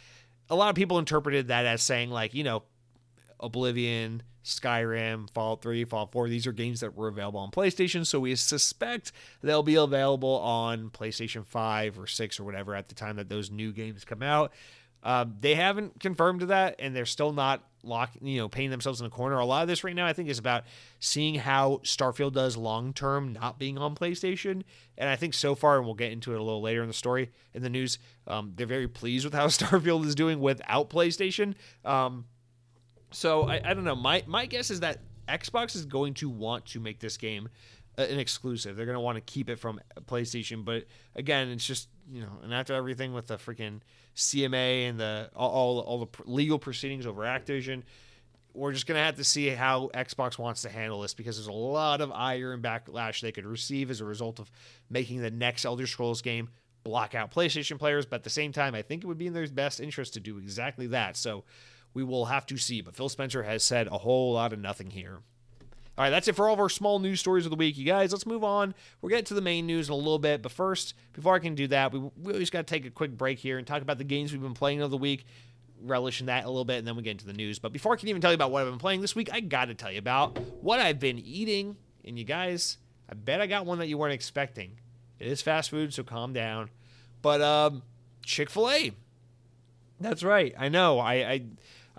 a 0.48 0.54
lot 0.54 0.68
of 0.68 0.76
people 0.76 0.98
interpreted 0.98 1.48
that 1.48 1.66
as 1.66 1.82
saying 1.82 2.10
like 2.10 2.34
you 2.34 2.44
know 2.44 2.62
oblivion 3.40 4.22
skyrim 4.44 5.28
fallout 5.30 5.62
3 5.62 5.84
fallout 5.84 6.12
4 6.12 6.28
these 6.28 6.46
are 6.46 6.52
games 6.52 6.80
that 6.80 6.96
were 6.96 7.08
available 7.08 7.40
on 7.40 7.50
playstation 7.50 8.06
so 8.06 8.18
we 8.20 8.34
suspect 8.34 9.12
they'll 9.42 9.62
be 9.62 9.74
available 9.74 10.36
on 10.36 10.90
playstation 10.90 11.44
5 11.44 11.98
or 11.98 12.06
6 12.06 12.40
or 12.40 12.44
whatever 12.44 12.74
at 12.74 12.88
the 12.88 12.94
time 12.94 13.16
that 13.16 13.28
those 13.28 13.50
new 13.50 13.72
games 13.72 14.04
come 14.04 14.22
out 14.22 14.52
um, 15.02 15.36
they 15.40 15.54
haven't 15.54 16.00
confirmed 16.00 16.42
that, 16.42 16.76
and 16.78 16.94
they're 16.94 17.06
still 17.06 17.32
not 17.32 17.64
lock, 17.82 18.10
you 18.20 18.36
know, 18.36 18.48
painting 18.48 18.70
themselves 18.70 19.00
in 19.00 19.06
a 19.06 19.10
corner. 19.10 19.38
A 19.38 19.44
lot 19.46 19.62
of 19.62 19.68
this 19.68 19.82
right 19.82 19.94
now, 19.94 20.06
I 20.06 20.12
think, 20.12 20.28
is 20.28 20.38
about 20.38 20.64
seeing 20.98 21.36
how 21.36 21.80
Starfield 21.82 22.34
does 22.34 22.56
long 22.56 22.92
term, 22.92 23.32
not 23.32 23.58
being 23.58 23.78
on 23.78 23.94
PlayStation. 23.94 24.62
And 24.98 25.08
I 25.08 25.16
think 25.16 25.32
so 25.32 25.54
far, 25.54 25.78
and 25.78 25.86
we'll 25.86 25.94
get 25.94 26.12
into 26.12 26.34
it 26.34 26.40
a 26.40 26.42
little 26.42 26.60
later 26.60 26.82
in 26.82 26.88
the 26.88 26.94
story 26.94 27.30
in 27.54 27.62
the 27.62 27.70
news, 27.70 27.98
um, 28.26 28.52
they're 28.56 28.66
very 28.66 28.88
pleased 28.88 29.24
with 29.24 29.34
how 29.34 29.46
Starfield 29.48 30.04
is 30.04 30.14
doing 30.14 30.40
without 30.40 30.90
PlayStation. 30.90 31.54
Um, 31.84 32.26
so 33.10 33.42
I, 33.48 33.60
I 33.64 33.74
don't 33.74 33.84
know. 33.84 33.96
My 33.96 34.22
my 34.26 34.46
guess 34.46 34.70
is 34.70 34.80
that 34.80 34.98
Xbox 35.28 35.74
is 35.76 35.84
going 35.84 36.14
to 36.14 36.28
want 36.28 36.66
to 36.66 36.80
make 36.80 37.00
this 37.00 37.16
game 37.16 37.48
uh, 37.98 38.02
an 38.02 38.18
exclusive. 38.18 38.76
They're 38.76 38.86
going 38.86 38.96
to 38.96 39.00
want 39.00 39.16
to 39.16 39.20
keep 39.20 39.48
it 39.48 39.56
from 39.56 39.80
PlayStation, 40.06 40.64
but 40.64 40.84
again, 41.14 41.48
it's 41.48 41.66
just 41.66 41.88
you 42.10 42.22
know, 42.22 42.38
and 42.42 42.52
after 42.52 42.74
everything 42.74 43.12
with 43.12 43.28
the 43.28 43.36
freaking 43.36 43.80
CMA 44.16 44.88
and 44.88 44.98
the 44.98 45.30
all, 45.34 45.80
all, 45.80 45.98
the 45.98 46.08
legal 46.24 46.58
proceedings 46.58 47.06
over 47.06 47.22
Activision, 47.22 47.82
we're 48.52 48.72
just 48.72 48.86
gonna 48.86 49.04
have 49.04 49.16
to 49.16 49.24
see 49.24 49.48
how 49.48 49.90
Xbox 49.94 50.38
wants 50.38 50.62
to 50.62 50.68
handle 50.68 51.02
this 51.02 51.14
because 51.14 51.36
there's 51.36 51.46
a 51.46 51.52
lot 51.52 52.00
of 52.00 52.10
ire 52.10 52.52
and 52.52 52.62
backlash 52.62 53.20
they 53.20 53.32
could 53.32 53.46
receive 53.46 53.90
as 53.90 54.00
a 54.00 54.04
result 54.04 54.40
of 54.40 54.50
making 54.88 55.20
the 55.20 55.30
next 55.30 55.64
Elder 55.64 55.86
Scrolls 55.86 56.20
game 56.20 56.48
block 56.82 57.14
out 57.14 57.30
PlayStation 57.30 57.78
players. 57.78 58.06
But 58.06 58.16
at 58.16 58.24
the 58.24 58.30
same 58.30 58.52
time, 58.52 58.74
I 58.74 58.82
think 58.82 59.04
it 59.04 59.06
would 59.06 59.18
be 59.18 59.26
in 59.26 59.32
their 59.32 59.46
best 59.48 59.80
interest 59.80 60.14
to 60.14 60.20
do 60.20 60.38
exactly 60.38 60.88
that. 60.88 61.16
So 61.16 61.44
we 61.94 62.04
will 62.04 62.26
have 62.26 62.46
to 62.46 62.56
see. 62.56 62.80
But 62.80 62.96
Phil 62.96 63.08
Spencer 63.08 63.42
has 63.42 63.62
said 63.62 63.86
a 63.88 63.98
whole 63.98 64.34
lot 64.34 64.52
of 64.52 64.58
nothing 64.58 64.90
here. 64.90 65.18
All 65.98 66.04
right, 66.04 66.10
that's 66.10 66.28
it 66.28 66.34
for 66.34 66.48
all 66.48 66.54
of 66.54 66.60
our 66.60 66.70
small 66.70 66.98
news 66.98 67.20
stories 67.20 67.44
of 67.44 67.50
the 67.50 67.56
week. 67.56 67.76
You 67.76 67.84
guys, 67.84 68.10
let's 68.12 68.24
move 68.24 68.42
on. 68.42 68.74
We'll 69.02 69.10
get 69.10 69.26
to 69.26 69.34
the 69.34 69.42
main 69.42 69.66
news 69.66 69.88
in 69.88 69.92
a 69.92 69.96
little 69.96 70.18
bit. 70.18 70.40
But 70.40 70.52
first, 70.52 70.94
before 71.12 71.34
I 71.34 71.40
can 71.40 71.54
do 71.54 71.66
that, 71.66 71.92
we, 71.92 71.98
we 71.98 72.32
always 72.32 72.48
got 72.48 72.66
to 72.66 72.74
take 72.74 72.86
a 72.86 72.90
quick 72.90 73.18
break 73.18 73.38
here 73.38 73.58
and 73.58 73.66
talk 73.66 73.82
about 73.82 73.98
the 73.98 74.04
games 74.04 74.32
we've 74.32 74.40
been 74.40 74.54
playing 74.54 74.80
of 74.80 74.90
the 74.90 74.96
week, 74.96 75.26
relish 75.82 76.20
in 76.20 76.26
that 76.26 76.44
a 76.44 76.48
little 76.48 76.64
bit, 76.64 76.78
and 76.78 76.86
then 76.88 76.96
we 76.96 77.02
get 77.02 77.10
into 77.10 77.26
the 77.26 77.34
news. 77.34 77.58
But 77.58 77.72
before 77.72 77.92
I 77.92 77.96
can 77.96 78.08
even 78.08 78.22
tell 78.22 78.30
you 78.30 78.36
about 78.36 78.50
what 78.50 78.62
I've 78.62 78.70
been 78.70 78.78
playing 78.78 79.02
this 79.02 79.14
week, 79.14 79.28
I 79.30 79.40
got 79.40 79.66
to 79.66 79.74
tell 79.74 79.92
you 79.92 79.98
about 79.98 80.38
what 80.62 80.80
I've 80.80 81.00
been 81.00 81.18
eating. 81.18 81.76
And 82.02 82.18
you 82.18 82.24
guys, 82.24 82.78
I 83.10 83.14
bet 83.14 83.42
I 83.42 83.46
got 83.46 83.66
one 83.66 83.78
that 83.80 83.88
you 83.88 83.98
weren't 83.98 84.14
expecting. 84.14 84.78
It 85.18 85.26
is 85.26 85.42
fast 85.42 85.68
food, 85.68 85.92
so 85.92 86.02
calm 86.02 86.32
down. 86.32 86.70
But 87.20 87.42
um, 87.42 87.82
Chick 88.24 88.48
fil 88.48 88.70
A. 88.70 88.92
That's 90.00 90.22
right. 90.22 90.54
I 90.58 90.70
know. 90.70 90.98
I, 90.98 91.14
I 91.14 91.42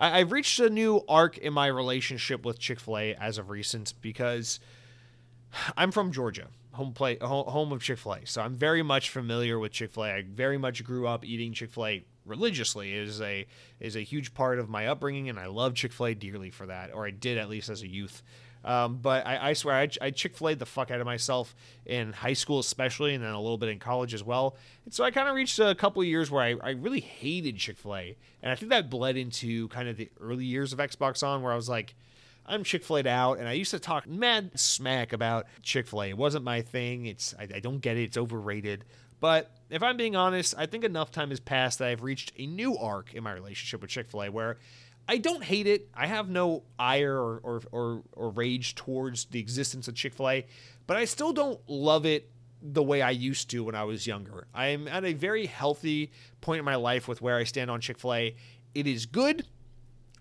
I, 0.02 0.18
have 0.18 0.32
reached 0.32 0.58
a 0.58 0.68
new 0.68 1.04
arc 1.08 1.38
in 1.38 1.52
my 1.52 1.68
relationship 1.68 2.44
with 2.44 2.58
Chick 2.58 2.80
Fil 2.80 2.98
A 2.98 3.14
as 3.14 3.38
of 3.38 3.50
recent 3.50 3.94
because 4.00 4.58
I'm 5.76 5.92
from 5.92 6.10
Georgia, 6.10 6.48
home 6.72 6.92
play, 6.92 7.18
home 7.20 7.70
of 7.70 7.82
Chick 7.82 7.98
Fil 7.98 8.14
A. 8.14 8.26
So 8.26 8.42
I'm 8.42 8.56
very 8.56 8.82
much 8.82 9.10
familiar 9.10 9.60
with 9.60 9.70
Chick 9.70 9.92
Fil 9.92 10.04
A. 10.04 10.08
I 10.10 10.24
very 10.28 10.58
much 10.58 10.82
grew 10.82 11.06
up 11.06 11.24
eating 11.24 11.52
Chick 11.52 11.70
Fil 11.70 11.86
A 11.86 12.04
religiously. 12.26 12.92
It 12.92 13.06
is 13.06 13.20
a 13.20 13.46
is 13.78 13.94
a 13.94 14.00
huge 14.00 14.34
part 14.34 14.58
of 14.58 14.68
my 14.68 14.88
upbringing, 14.88 15.28
and 15.28 15.38
I 15.38 15.46
love 15.46 15.74
Chick 15.74 15.92
Fil 15.92 16.06
A 16.06 16.14
dearly 16.16 16.50
for 16.50 16.66
that, 16.66 16.92
or 16.92 17.06
I 17.06 17.10
did 17.10 17.38
at 17.38 17.48
least 17.48 17.68
as 17.68 17.82
a 17.82 17.88
youth. 17.88 18.24
Um, 18.64 18.98
but 18.98 19.26
I, 19.26 19.50
I, 19.50 19.52
swear, 19.54 19.74
I, 19.74 19.88
I 20.00 20.10
Chick 20.10 20.36
fil 20.36 20.50
A'd 20.50 20.58
the 20.58 20.66
fuck 20.66 20.90
out 20.90 21.00
of 21.00 21.06
myself 21.06 21.54
in 21.84 22.12
high 22.12 22.32
school, 22.32 22.58
especially, 22.58 23.14
and 23.14 23.22
then 23.22 23.32
a 23.32 23.40
little 23.40 23.58
bit 23.58 23.68
in 23.68 23.78
college 23.78 24.14
as 24.14 24.22
well. 24.22 24.56
And 24.84 24.94
so 24.94 25.04
I 25.04 25.10
kind 25.10 25.28
of 25.28 25.34
reached 25.34 25.58
a 25.58 25.74
couple 25.74 26.02
of 26.02 26.08
years 26.08 26.30
where 26.30 26.42
I, 26.42 26.56
I 26.62 26.70
really 26.70 27.00
hated 27.00 27.56
Chick 27.56 27.76
fil 27.76 27.96
A. 27.96 28.16
And 28.42 28.52
I 28.52 28.54
think 28.54 28.70
that 28.70 28.90
bled 28.90 29.16
into 29.16 29.68
kind 29.68 29.88
of 29.88 29.96
the 29.96 30.10
early 30.20 30.44
years 30.44 30.72
of 30.72 30.78
Xbox 30.78 31.26
On, 31.26 31.42
where 31.42 31.52
I 31.52 31.56
was 31.56 31.68
like, 31.68 31.94
I'm 32.46 32.64
Chick 32.64 32.84
fil 32.84 32.98
A'd 32.98 33.06
out. 33.06 33.38
And 33.38 33.48
I 33.48 33.52
used 33.52 33.72
to 33.72 33.78
talk 33.78 34.06
mad 34.06 34.58
smack 34.58 35.12
about 35.12 35.46
Chick 35.62 35.86
fil 35.86 36.02
A. 36.02 36.08
It 36.10 36.16
wasn't 36.16 36.44
my 36.44 36.62
thing. 36.62 37.06
It's 37.06 37.34
I, 37.38 37.48
I 37.56 37.60
don't 37.60 37.80
get 37.80 37.96
it. 37.96 38.04
It's 38.04 38.16
overrated. 38.16 38.84
But 39.20 39.52
if 39.70 39.84
I'm 39.84 39.96
being 39.96 40.16
honest, 40.16 40.52
I 40.58 40.66
think 40.66 40.82
enough 40.82 41.12
time 41.12 41.30
has 41.30 41.38
passed 41.38 41.78
that 41.78 41.86
I've 41.86 42.02
reached 42.02 42.32
a 42.36 42.46
new 42.46 42.76
arc 42.76 43.14
in 43.14 43.22
my 43.22 43.32
relationship 43.32 43.80
with 43.80 43.90
Chick 43.90 44.08
fil 44.10 44.24
A 44.24 44.30
where 44.30 44.58
I 45.08 45.18
don't 45.18 45.42
hate 45.42 45.66
it. 45.66 45.88
I 45.94 46.06
have 46.06 46.28
no 46.28 46.62
ire 46.78 47.16
or, 47.16 47.40
or, 47.42 47.62
or, 47.72 48.02
or 48.12 48.30
rage 48.30 48.74
towards 48.74 49.26
the 49.26 49.40
existence 49.40 49.88
of 49.88 49.94
Chick 49.94 50.14
fil 50.14 50.28
A, 50.28 50.46
but 50.86 50.96
I 50.96 51.04
still 51.04 51.32
don't 51.32 51.60
love 51.68 52.06
it 52.06 52.30
the 52.62 52.82
way 52.82 53.02
I 53.02 53.10
used 53.10 53.50
to 53.50 53.64
when 53.64 53.74
I 53.74 53.84
was 53.84 54.06
younger. 54.06 54.46
I'm 54.54 54.86
at 54.86 55.04
a 55.04 55.12
very 55.12 55.46
healthy 55.46 56.12
point 56.40 56.60
in 56.60 56.64
my 56.64 56.76
life 56.76 57.08
with 57.08 57.20
where 57.20 57.36
I 57.36 57.44
stand 57.44 57.70
on 57.70 57.80
Chick 57.80 57.98
fil 57.98 58.14
A. 58.14 58.36
It 58.74 58.86
is 58.86 59.06
good, 59.06 59.46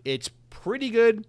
it's 0.03 0.29
pretty 0.49 0.89
good, 0.89 1.27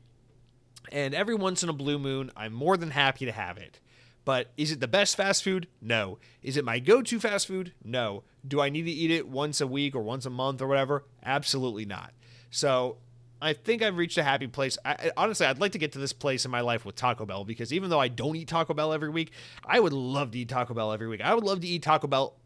and 0.90 1.14
every 1.14 1.34
once 1.34 1.62
in 1.62 1.68
a 1.68 1.74
blue 1.74 1.98
moon, 1.98 2.30
I'm 2.36 2.52
more 2.52 2.76
than 2.76 2.90
happy 2.90 3.26
to 3.26 3.32
have 3.32 3.58
it. 3.58 3.80
But 4.24 4.52
is 4.56 4.70
it 4.70 4.80
the 4.80 4.88
best 4.88 5.16
fast 5.16 5.42
food? 5.42 5.66
No. 5.80 6.18
Is 6.42 6.56
it 6.56 6.64
my 6.64 6.78
go 6.78 7.02
to 7.02 7.20
fast 7.20 7.48
food? 7.48 7.72
No. 7.82 8.22
Do 8.46 8.60
I 8.60 8.68
need 8.68 8.84
to 8.84 8.90
eat 8.90 9.10
it 9.10 9.26
once 9.26 9.60
a 9.60 9.66
week 9.66 9.96
or 9.96 10.02
once 10.02 10.26
a 10.26 10.30
month 10.30 10.62
or 10.62 10.68
whatever? 10.68 11.04
Absolutely 11.24 11.84
not. 11.84 12.12
So 12.50 12.98
I 13.42 13.52
think 13.52 13.82
I've 13.82 13.96
reached 13.96 14.16
a 14.18 14.22
happy 14.22 14.46
place. 14.46 14.78
I, 14.84 15.10
honestly, 15.16 15.46
I'd 15.46 15.58
like 15.58 15.72
to 15.72 15.78
get 15.78 15.92
to 15.92 15.98
this 15.98 16.12
place 16.12 16.44
in 16.44 16.50
my 16.50 16.60
life 16.60 16.84
with 16.84 16.94
Taco 16.94 17.26
Bell 17.26 17.44
because 17.44 17.72
even 17.72 17.90
though 17.90 18.00
I 18.00 18.08
don't 18.08 18.36
eat 18.36 18.48
Taco 18.48 18.72
Bell 18.72 18.92
every 18.92 19.10
week, 19.10 19.32
I 19.66 19.80
would 19.80 19.92
love 19.92 20.30
to 20.30 20.38
eat 20.38 20.48
Taco 20.48 20.74
Bell 20.74 20.92
every 20.92 21.08
week. 21.08 21.20
I 21.20 21.34
would 21.34 21.44
love 21.44 21.60
to 21.60 21.66
eat 21.66 21.82
Taco 21.82 22.06
Bell 22.06 22.36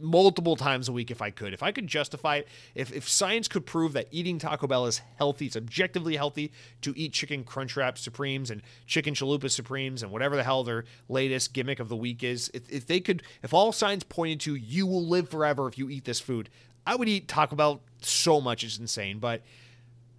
multiple 0.00 0.56
times 0.56 0.88
a 0.88 0.92
week 0.92 1.10
if 1.10 1.22
I 1.22 1.30
could. 1.30 1.54
If 1.54 1.62
I 1.62 1.72
could 1.72 1.86
justify 1.86 2.36
it, 2.36 2.48
if, 2.74 2.92
if 2.92 3.08
science 3.08 3.48
could 3.48 3.64
prove 3.64 3.92
that 3.94 4.08
eating 4.10 4.38
Taco 4.38 4.66
Bell 4.66 4.86
is 4.86 5.00
healthy, 5.16 5.46
it's 5.46 5.56
objectively 5.56 6.16
healthy 6.16 6.52
to 6.82 6.92
eat 6.96 7.12
chicken 7.12 7.44
Crunchwrap 7.44 7.96
Supremes 7.96 8.50
and 8.50 8.60
chicken 8.86 9.14
Chalupa 9.14 9.50
Supremes 9.50 10.02
and 10.02 10.12
whatever 10.12 10.36
the 10.36 10.44
hell 10.44 10.64
their 10.64 10.84
latest 11.08 11.52
gimmick 11.52 11.80
of 11.80 11.88
the 11.88 11.96
week 11.96 12.22
is, 12.22 12.50
if, 12.52 12.70
if 12.70 12.86
they 12.86 13.00
could, 13.00 13.22
if 13.42 13.54
all 13.54 13.72
signs 13.72 14.04
pointed 14.04 14.40
to 14.40 14.54
you 14.54 14.86
will 14.86 15.06
live 15.06 15.28
forever 15.28 15.68
if 15.68 15.78
you 15.78 15.88
eat 15.88 16.04
this 16.04 16.20
food, 16.20 16.50
I 16.86 16.96
would 16.96 17.08
eat 17.08 17.28
Taco 17.28 17.56
Bell 17.56 17.80
so 18.02 18.40
much. 18.40 18.62
It's 18.62 18.78
insane. 18.78 19.18
But 19.18 19.42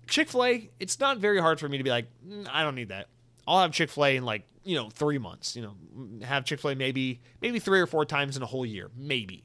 Chick 0.07 0.29
fil 0.29 0.45
A, 0.45 0.69
it's 0.79 0.99
not 0.99 1.17
very 1.17 1.39
hard 1.39 1.59
for 1.59 1.67
me 1.69 1.77
to 1.77 1.83
be 1.83 1.89
like, 1.89 2.07
mm, 2.27 2.47
I 2.51 2.63
don't 2.63 2.75
need 2.75 2.89
that. 2.89 3.07
I'll 3.47 3.61
have 3.61 3.71
Chick 3.71 3.89
fil 3.89 4.05
A 4.05 4.15
in 4.15 4.25
like, 4.25 4.43
you 4.63 4.75
know, 4.75 4.89
three 4.89 5.17
months. 5.17 5.55
You 5.55 5.63
know, 5.63 6.25
have 6.25 6.45
Chick 6.45 6.59
fil 6.59 6.71
A 6.71 6.75
maybe, 6.75 7.21
maybe 7.41 7.59
three 7.59 7.79
or 7.79 7.87
four 7.87 8.05
times 8.05 8.37
in 8.37 8.43
a 8.43 8.47
whole 8.47 8.65
year. 8.65 8.89
Maybe. 8.95 9.43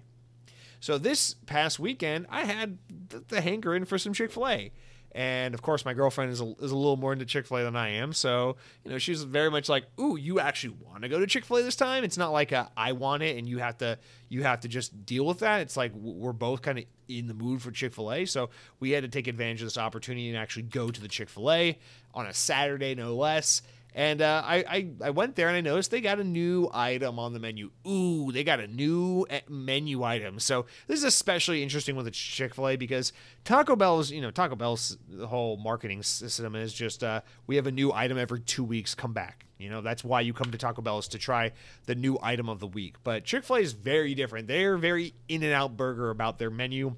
So 0.81 0.97
this 0.97 1.35
past 1.47 1.79
weekend, 1.79 2.27
I 2.31 2.45
had 2.45 2.79
the, 3.09 3.21
the 3.29 3.41
hankering 3.41 3.85
for 3.85 3.99
some 3.99 4.13
Chick 4.13 4.33
fil 4.33 4.49
A. 4.49 4.73
And 5.13 5.55
of 5.55 5.63
course, 5.63 5.85
my 5.85 5.93
girlfriend 5.93 6.31
is 6.33 6.41
a, 6.41 6.55
is 6.61 6.71
a 6.71 6.77
little 6.77 6.97
more 6.97 7.13
into 7.13 7.25
Chick 7.25 7.47
fil 7.47 7.59
A 7.59 7.65
than 7.65 7.77
I 7.77 7.91
am. 7.91 8.13
So, 8.13 8.57
you 8.85 8.91
know, 8.91 8.99
she's 8.99 9.23
very 9.25 9.51
much 9.51 9.69
like, 9.69 9.87
Ooh, 9.99 10.17
you 10.17 10.39
actually 10.41 10.77
want 10.87 11.03
to 11.03 11.09
go 11.09 11.19
to 11.19 11.27
Chick 11.27 11.45
fil 11.45 11.59
A 11.59 11.63
this 11.63 11.77
time? 11.77 12.05
It's 12.05 12.19
not 12.19 12.31
like 12.33 12.53
a, 12.53 12.71
I 12.77 12.93
want 12.93 13.23
it 13.23 13.37
and 13.37 13.49
you 13.49 13.59
have 13.59 13.79
to, 13.79 13.99
you 14.29 14.43
have 14.43 14.61
to 14.61 14.69
just 14.69 15.05
deal 15.05 15.27
with 15.27 15.41
that. 15.41 15.63
It's 15.63 15.77
like 15.77 15.93
we're 15.95 16.33
both 16.33 16.63
kind 16.63 16.79
of 16.79 16.85
in 17.09 17.27
the 17.27 17.35
mood 17.35 17.61
for 17.61 17.71
Chick 17.71 17.93
fil 17.93 18.13
A. 18.13 18.25
So 18.25 18.51
we 18.79 18.91
had 18.91 19.03
to 19.03 19.09
take 19.09 19.27
advantage 19.27 19.63
of 19.63 19.67
this 19.67 19.79
opportunity 19.79 20.29
and 20.29 20.39
actually 20.39 20.63
go 20.65 20.91
to 20.91 21.01
the 21.01 21.09
Chick 21.09 21.29
fil 21.29 21.51
A 21.51 21.79
on 22.15 22.27
a 22.27 22.35
Saturday, 22.35 22.95
no 22.95 23.17
less. 23.17 23.63
And 23.95 24.23
uh, 24.23 24.43
I, 24.45 24.57
I, 24.69 24.91
I 25.05 25.11
went 25.11 25.35
there 25.35 25.49
and 25.49 25.57
I 25.57 25.61
noticed 25.61 25.91
they 25.91 26.01
got 26.01 26.21
a 26.21 26.25
new 26.25 26.69
item 26.73 27.19
on 27.19 27.33
the 27.33 27.41
menu. 27.41 27.71
Ooh, 27.87 28.31
they 28.33 28.45
got 28.45 28.61
a 28.61 28.67
new 28.67 29.27
eh, 29.29 29.41
menu 29.49 30.05
item. 30.05 30.39
So 30.39 30.67
this 30.87 30.99
is 30.99 31.05
especially 31.05 31.63
interesting 31.63 31.97
with 31.97 32.05
the 32.05 32.11
Chick 32.11 32.55
Fil 32.55 32.69
A 32.69 32.77
because 32.77 33.13
Taco 33.45 33.77
Bell's 33.77 34.11
you 34.11 34.21
know 34.21 34.31
Taco 34.31 34.57
Bell's 34.57 34.97
whole 35.27 35.57
marketing 35.57 36.03
system 36.03 36.55
is 36.55 36.73
just 36.73 37.03
uh, 37.03 37.21
we 37.47 37.57
have 37.57 37.67
a 37.67 37.73
new 37.73 37.93
item 37.93 38.19
every 38.19 38.41
two 38.41 38.65
weeks. 38.65 38.95
Come 38.95 39.13
back. 39.13 39.47
You 39.59 39.71
know 39.71 39.81
that's 39.81 40.05
why 40.05 40.21
you 40.21 40.33
come 40.33 40.51
to 40.53 40.59
Taco 40.59 40.83
Bell 40.83 40.99
is 40.99 41.09
to 41.09 41.19
try 41.19 41.53
the 41.87 41.95
new 41.95 42.19
item 42.23 42.49
of 42.49 42.61
the 42.61 42.67
week. 42.67 42.97
But 43.03 43.25
Chick 43.25 43.45
Fil 43.45 43.57
A 43.57 43.61
is 43.61 43.73
very 43.73 44.15
different. 44.15 44.47
They're 44.49 44.79
very 44.79 45.15
in 45.29 45.43
and 45.43 45.53
out 45.53 45.77
burger 45.77 46.11
about 46.11 46.39
their 46.39 46.51
menu, 46.51 46.97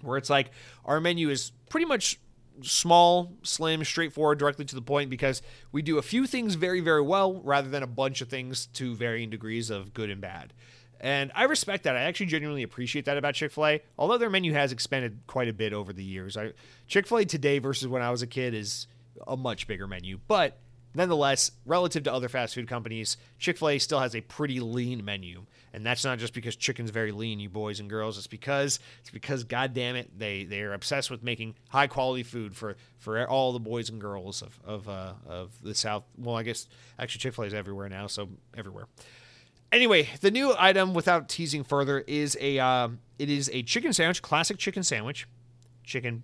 where 0.00 0.16
it's 0.16 0.30
like 0.30 0.50
our 0.84 1.00
menu 1.00 1.28
is 1.28 1.52
pretty 1.68 1.86
much 1.86 2.20
small, 2.62 3.32
slim, 3.42 3.84
straightforward, 3.84 4.38
directly 4.38 4.64
to 4.64 4.74
the 4.74 4.82
point 4.82 5.10
because 5.10 5.42
we 5.72 5.82
do 5.82 5.98
a 5.98 6.02
few 6.02 6.26
things 6.26 6.54
very, 6.54 6.80
very 6.80 7.02
well 7.02 7.40
rather 7.42 7.68
than 7.68 7.82
a 7.82 7.86
bunch 7.86 8.20
of 8.20 8.28
things 8.28 8.66
to 8.74 8.94
varying 8.94 9.30
degrees 9.30 9.70
of 9.70 9.92
good 9.94 10.10
and 10.10 10.20
bad. 10.20 10.52
And 11.00 11.32
I 11.34 11.44
respect 11.44 11.84
that. 11.84 11.96
I 11.96 12.00
actually 12.00 12.26
genuinely 12.26 12.62
appreciate 12.62 13.04
that 13.04 13.18
about 13.18 13.34
Chick 13.34 13.52
fil 13.52 13.66
A, 13.66 13.82
although 13.98 14.16
their 14.16 14.30
menu 14.30 14.52
has 14.54 14.72
expanded 14.72 15.18
quite 15.26 15.48
a 15.48 15.52
bit 15.52 15.72
over 15.72 15.92
the 15.92 16.04
years. 16.04 16.36
Chick 16.86 17.06
fil 17.06 17.18
A 17.18 17.24
today 17.24 17.58
versus 17.58 17.88
when 17.88 18.00
I 18.00 18.10
was 18.10 18.22
a 18.22 18.26
kid 18.26 18.54
is 18.54 18.86
a 19.26 19.36
much 19.36 19.66
bigger 19.66 19.86
menu, 19.86 20.18
but 20.28 20.58
nonetheless, 20.94 21.50
relative 21.66 22.04
to 22.04 22.12
other 22.12 22.28
fast 22.28 22.54
food 22.54 22.68
companies, 22.68 23.16
Chick 23.38 23.58
fil 23.58 23.70
A 23.70 23.78
still 23.78 24.00
has 24.00 24.14
a 24.14 24.22
pretty 24.22 24.60
lean 24.60 25.04
menu. 25.04 25.44
And 25.74 25.84
that's 25.84 26.04
not 26.04 26.20
just 26.20 26.34
because 26.34 26.54
chicken's 26.54 26.90
very 26.90 27.10
lean, 27.10 27.40
you 27.40 27.48
boys 27.48 27.80
and 27.80 27.90
girls. 27.90 28.16
It's 28.16 28.28
because 28.28 28.78
it's 29.00 29.10
because 29.10 29.42
God 29.42 29.74
damn 29.74 29.96
it, 29.96 30.16
they 30.16 30.44
they 30.44 30.62
are 30.62 30.72
obsessed 30.72 31.10
with 31.10 31.24
making 31.24 31.56
high 31.68 31.88
quality 31.88 32.22
food 32.22 32.54
for 32.54 32.76
for 32.98 33.26
all 33.28 33.52
the 33.52 33.58
boys 33.58 33.90
and 33.90 34.00
girls 34.00 34.40
of 34.40 34.56
of 34.64 34.88
uh, 34.88 35.14
of 35.26 35.50
the 35.62 35.74
South. 35.74 36.04
Well, 36.16 36.36
I 36.36 36.44
guess 36.44 36.68
actually 36.96 37.18
Chick 37.18 37.34
Fil 37.34 37.44
A 37.44 37.46
is 37.48 37.54
everywhere 37.54 37.88
now, 37.88 38.06
so 38.06 38.28
everywhere. 38.56 38.86
Anyway, 39.72 40.08
the 40.20 40.30
new 40.30 40.54
item, 40.56 40.94
without 40.94 41.28
teasing 41.28 41.64
further, 41.64 42.04
is 42.06 42.38
a 42.40 42.60
um, 42.60 43.00
it 43.18 43.28
is 43.28 43.50
a 43.52 43.64
chicken 43.64 43.92
sandwich, 43.92 44.22
classic 44.22 44.58
chicken 44.58 44.84
sandwich, 44.84 45.26
chicken, 45.82 46.22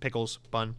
pickles, 0.00 0.38
bun, 0.50 0.74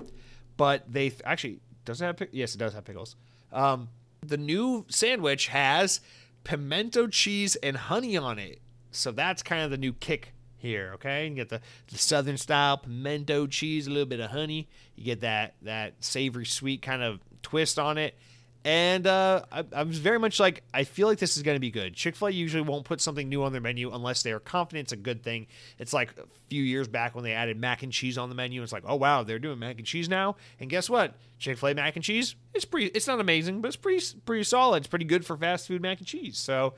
but 0.57 0.91
they 0.91 1.13
actually 1.23 1.59
does 1.85 2.01
it 2.01 2.05
have 2.05 2.27
yes 2.31 2.55
it 2.55 2.57
does 2.57 2.73
have 2.73 2.85
pickles. 2.85 3.15
Um, 3.51 3.89
the 4.25 4.37
new 4.37 4.87
sandwich 4.89 5.47
has 5.49 6.01
pimento 6.49 7.05
cheese 7.05 7.55
and 7.57 7.77
honey 7.77 8.17
on 8.17 8.39
it. 8.39 8.59
So 8.89 9.11
that's 9.11 9.43
kind 9.43 9.61
of 9.63 9.69
the 9.69 9.77
new 9.77 9.93
kick 9.93 10.33
here, 10.57 10.93
okay? 10.95 11.27
You 11.27 11.35
get 11.35 11.49
the, 11.49 11.61
the 11.91 11.97
southern 11.99 12.37
style 12.37 12.79
pimento 12.79 13.45
cheese, 13.45 13.85
a 13.85 13.91
little 13.91 14.07
bit 14.07 14.19
of 14.19 14.31
honey. 14.31 14.67
You 14.95 15.03
get 15.05 15.21
that 15.21 15.53
that 15.61 16.03
savory 16.03 16.47
sweet 16.47 16.81
kind 16.81 17.03
of 17.03 17.19
twist 17.43 17.77
on 17.77 17.99
it. 17.99 18.17
And 18.65 19.07
uh, 19.07 19.43
I, 19.51 19.63
I, 19.73 19.83
was 19.83 19.99
very 19.99 20.19
much 20.19 20.37
like, 20.37 20.63
I 20.73 20.83
feel 20.83 21.07
like 21.07 21.17
this 21.17 21.37
is 21.37 21.43
going 21.43 21.55
to 21.55 21.61
be 21.61 21.71
good. 21.71 21.93
Chick 21.93 22.15
fil 22.15 22.27
A 22.27 22.31
usually 22.31 22.61
won't 22.61 22.83
put 22.83 22.99
something 22.99 23.29
new 23.29 23.43
on 23.43 23.53
their 23.53 23.61
menu 23.61 23.93
unless 23.93 24.21
they 24.21 24.33
are 24.33 24.39
confident 24.39 24.87
it's 24.87 24.91
a 24.91 24.97
good 24.97 25.23
thing. 25.23 25.47
It's 25.77 25.93
like 25.93 26.11
a 26.17 26.25
few 26.49 26.61
years 26.61 26.89
back 26.89 27.15
when 27.15 27.23
they 27.23 27.31
added 27.31 27.57
mac 27.57 27.83
and 27.83 27.91
cheese 27.91 28.17
on 28.17 28.27
the 28.27 28.35
menu. 28.35 28.61
It's 28.61 28.73
like, 28.73 28.83
oh, 28.85 28.97
wow, 28.97 29.23
they're 29.23 29.39
doing 29.39 29.59
mac 29.59 29.77
and 29.77 29.85
cheese 29.85 30.09
now. 30.09 30.35
And 30.59 30.69
guess 30.69 30.89
what? 30.89 31.15
Chick 31.37 31.57
fil 31.57 31.69
A 31.69 31.73
mac 31.73 31.95
and 31.95 32.03
cheese, 32.03 32.35
it's 32.53 32.65
pretty, 32.65 32.87
it's 32.87 33.07
not 33.07 33.21
amazing, 33.21 33.61
but 33.61 33.69
it's 33.69 33.77
pretty, 33.77 34.05
pretty 34.25 34.43
solid. 34.43 34.77
It's 34.79 34.87
pretty 34.87 35.05
good 35.05 35.25
for 35.25 35.37
fast 35.37 35.67
food 35.67 35.81
mac 35.81 35.99
and 35.99 36.07
cheese. 36.07 36.37
So 36.37 36.73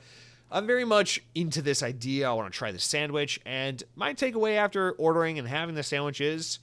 I'm 0.52 0.68
very 0.68 0.84
much 0.84 1.20
into 1.34 1.62
this 1.62 1.82
idea. 1.82 2.30
I 2.30 2.32
want 2.34 2.52
to 2.52 2.56
try 2.56 2.70
the 2.70 2.78
sandwich. 2.78 3.40
And 3.44 3.82
my 3.96 4.14
takeaway 4.14 4.54
after 4.56 4.92
ordering 4.92 5.38
and 5.40 5.48
having 5.48 5.74
the 5.74 5.82
sandwich 5.82 6.20
is 6.20 6.60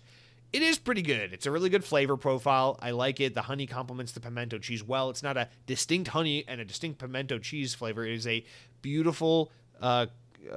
it 0.51 0.61
is 0.61 0.79
pretty 0.79 1.01
good. 1.01 1.33
It's 1.33 1.45
a 1.45 1.51
really 1.51 1.69
good 1.69 1.83
flavor 1.83 2.17
profile. 2.17 2.77
I 2.81 2.91
like 2.91 3.19
it. 3.19 3.35
The 3.35 3.43
honey 3.43 3.67
complements 3.67 4.11
the 4.13 4.19
pimento 4.19 4.57
cheese 4.57 4.83
well. 4.83 5.09
It's 5.09 5.23
not 5.23 5.37
a 5.37 5.49
distinct 5.65 6.09
honey 6.09 6.43
and 6.47 6.59
a 6.59 6.65
distinct 6.65 6.99
pimento 6.99 7.37
cheese 7.37 7.75
flavor. 7.75 8.05
It 8.05 8.13
is 8.13 8.27
a 8.27 8.43
beautiful 8.81 9.51
uh, 9.81 10.07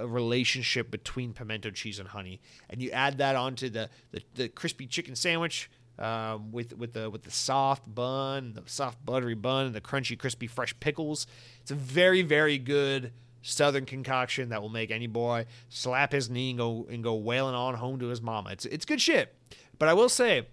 relationship 0.03 0.90
between 0.90 1.32
pimento 1.32 1.70
cheese 1.70 1.99
and 1.99 2.09
honey. 2.09 2.40
And 2.70 2.80
you 2.80 2.90
add 2.90 3.18
that 3.18 3.36
onto 3.36 3.68
the, 3.68 3.90
the, 4.12 4.22
the 4.34 4.49
crispy 4.49 4.86
chicken 4.86 5.14
sandwich 5.14 5.70
um, 5.99 6.53
with 6.53 6.76
with 6.76 6.95
the 6.95 7.11
with 7.11 7.24
the 7.24 7.30
soft 7.30 7.93
bun, 7.95 8.55
the 8.55 8.62
soft 8.64 9.05
buttery 9.05 9.34
bun, 9.34 9.66
and 9.66 9.74
the 9.74 9.80
crunchy, 9.80 10.18
crispy, 10.18 10.47
fresh 10.47 10.74
pickles. 10.80 11.26
It's 11.61 11.70
a 11.70 11.74
very 11.74 12.22
very 12.22 12.57
good 12.59 13.12
Southern 13.43 13.84
concoction 13.84 14.51
that 14.51 14.62
will 14.62 14.68
make 14.68 14.90
any 14.90 15.09
boy 15.09 15.47
slap 15.68 16.12
his 16.12 16.30
knee 16.30 16.51
and 16.51 16.59
go 16.59 16.86
and 16.88 17.03
go 17.03 17.14
wailing 17.14 17.55
on 17.55 17.74
home 17.74 17.99
to 17.99 18.07
his 18.07 18.22
mama. 18.22 18.51
It's 18.53 18.64
it's 18.66 18.84
good 18.84 19.01
shit. 19.01 19.34
But 19.79 19.89
I 19.89 19.95
will 19.95 20.09
say, 20.09 20.47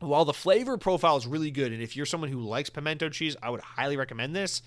while 0.00 0.24
the 0.24 0.32
flavor 0.32 0.76
profile 0.78 1.16
is 1.16 1.26
really 1.26 1.50
good, 1.50 1.72
and 1.72 1.82
if 1.82 1.96
you're 1.96 2.06
someone 2.06 2.30
who 2.30 2.40
likes 2.40 2.70
pimento 2.70 3.08
cheese, 3.08 3.36
I 3.42 3.50
would 3.50 3.60
highly 3.60 3.96
recommend 3.96 4.34
this. 4.34 4.62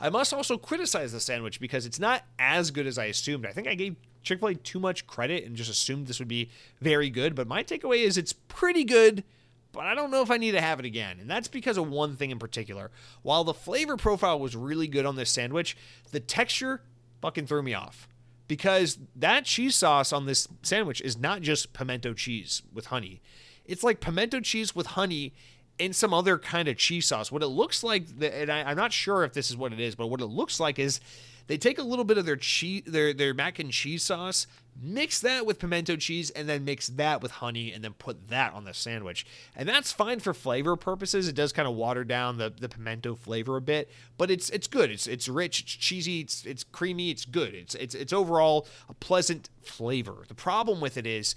I 0.00 0.10
must 0.10 0.32
also 0.32 0.56
criticize 0.56 1.12
the 1.12 1.20
sandwich 1.20 1.60
because 1.60 1.84
it's 1.84 1.98
not 1.98 2.24
as 2.38 2.70
good 2.70 2.86
as 2.86 2.98
I 2.98 3.06
assumed. 3.06 3.44
I 3.44 3.52
think 3.52 3.66
I 3.66 3.74
gave 3.74 3.96
Chick 4.22 4.40
fil 4.40 4.48
A 4.48 4.54
too 4.54 4.78
much 4.78 5.06
credit 5.06 5.44
and 5.44 5.56
just 5.56 5.70
assumed 5.70 6.06
this 6.06 6.18
would 6.18 6.28
be 6.28 6.50
very 6.80 7.10
good. 7.10 7.34
But 7.34 7.48
my 7.48 7.64
takeaway 7.64 8.04
is 8.04 8.16
it's 8.16 8.32
pretty 8.32 8.84
good, 8.84 9.24
but 9.72 9.86
I 9.86 9.94
don't 9.94 10.10
know 10.10 10.22
if 10.22 10.30
I 10.30 10.36
need 10.36 10.52
to 10.52 10.60
have 10.60 10.78
it 10.78 10.86
again. 10.86 11.18
And 11.20 11.28
that's 11.28 11.48
because 11.48 11.76
of 11.76 11.88
one 11.88 12.16
thing 12.16 12.30
in 12.30 12.38
particular. 12.38 12.90
While 13.22 13.44
the 13.44 13.54
flavor 13.54 13.96
profile 13.96 14.38
was 14.38 14.54
really 14.54 14.86
good 14.86 15.06
on 15.06 15.16
this 15.16 15.30
sandwich, 15.30 15.76
the 16.12 16.20
texture 16.20 16.82
fucking 17.20 17.46
threw 17.46 17.62
me 17.62 17.74
off 17.74 18.08
because 18.46 18.98
that 19.14 19.44
cheese 19.44 19.74
sauce 19.74 20.12
on 20.12 20.26
this 20.26 20.48
sandwich 20.62 21.00
is 21.02 21.18
not 21.18 21.42
just 21.42 21.72
pimento 21.72 22.14
cheese 22.14 22.62
with 22.72 22.86
honey. 22.86 23.20
It's 23.68 23.84
like 23.84 24.00
pimento 24.00 24.40
cheese 24.40 24.74
with 24.74 24.88
honey 24.88 25.32
and 25.78 25.94
some 25.94 26.12
other 26.12 26.38
kind 26.38 26.66
of 26.66 26.76
cheese 26.76 27.06
sauce. 27.06 27.30
What 27.30 27.42
it 27.42 27.48
looks 27.48 27.84
like, 27.84 28.06
and 28.20 28.50
I, 28.50 28.70
am 28.70 28.76
not 28.76 28.92
sure 28.92 29.22
if 29.24 29.32
this 29.32 29.50
is 29.50 29.56
what 29.56 29.72
it 29.72 29.78
is, 29.78 29.94
but 29.94 30.08
what 30.08 30.20
it 30.20 30.26
looks 30.26 30.58
like 30.58 30.78
is 30.78 31.00
they 31.46 31.56
take 31.56 31.78
a 31.78 31.82
little 31.82 32.04
bit 32.04 32.18
of 32.18 32.26
their 32.26 32.36
cheese, 32.36 32.82
their 32.86 33.12
their 33.14 33.32
mac 33.32 33.58
and 33.58 33.70
cheese 33.70 34.02
sauce, 34.02 34.46
mix 34.80 35.20
that 35.20 35.46
with 35.46 35.58
pimento 35.58 35.96
cheese, 35.96 36.30
and 36.30 36.48
then 36.48 36.64
mix 36.64 36.88
that 36.88 37.22
with 37.22 37.32
honey, 37.32 37.72
and 37.72 37.82
then 37.82 37.94
put 37.94 38.28
that 38.28 38.52
on 38.52 38.64
the 38.64 38.74
sandwich. 38.74 39.24
And 39.56 39.68
that's 39.68 39.90
fine 39.90 40.20
for 40.20 40.34
flavor 40.34 40.76
purposes. 40.76 41.26
It 41.26 41.34
does 41.34 41.52
kind 41.52 41.66
of 41.66 41.74
water 41.74 42.04
down 42.04 42.36
the, 42.36 42.50
the 42.50 42.68
pimento 42.68 43.14
flavor 43.14 43.56
a 43.56 43.62
bit, 43.62 43.90
but 44.18 44.30
it's 44.30 44.50
it's 44.50 44.66
good. 44.66 44.90
It's 44.90 45.06
it's 45.06 45.28
rich, 45.28 45.60
it's 45.60 45.72
cheesy, 45.72 46.20
it's 46.20 46.44
it's 46.44 46.64
creamy, 46.64 47.10
it's 47.10 47.24
good. 47.24 47.54
It's 47.54 47.74
it's 47.76 47.94
it's 47.94 48.12
overall 48.12 48.66
a 48.88 48.94
pleasant 48.94 49.48
flavor. 49.62 50.24
The 50.28 50.34
problem 50.34 50.80
with 50.80 50.98
it 50.98 51.06
is 51.06 51.34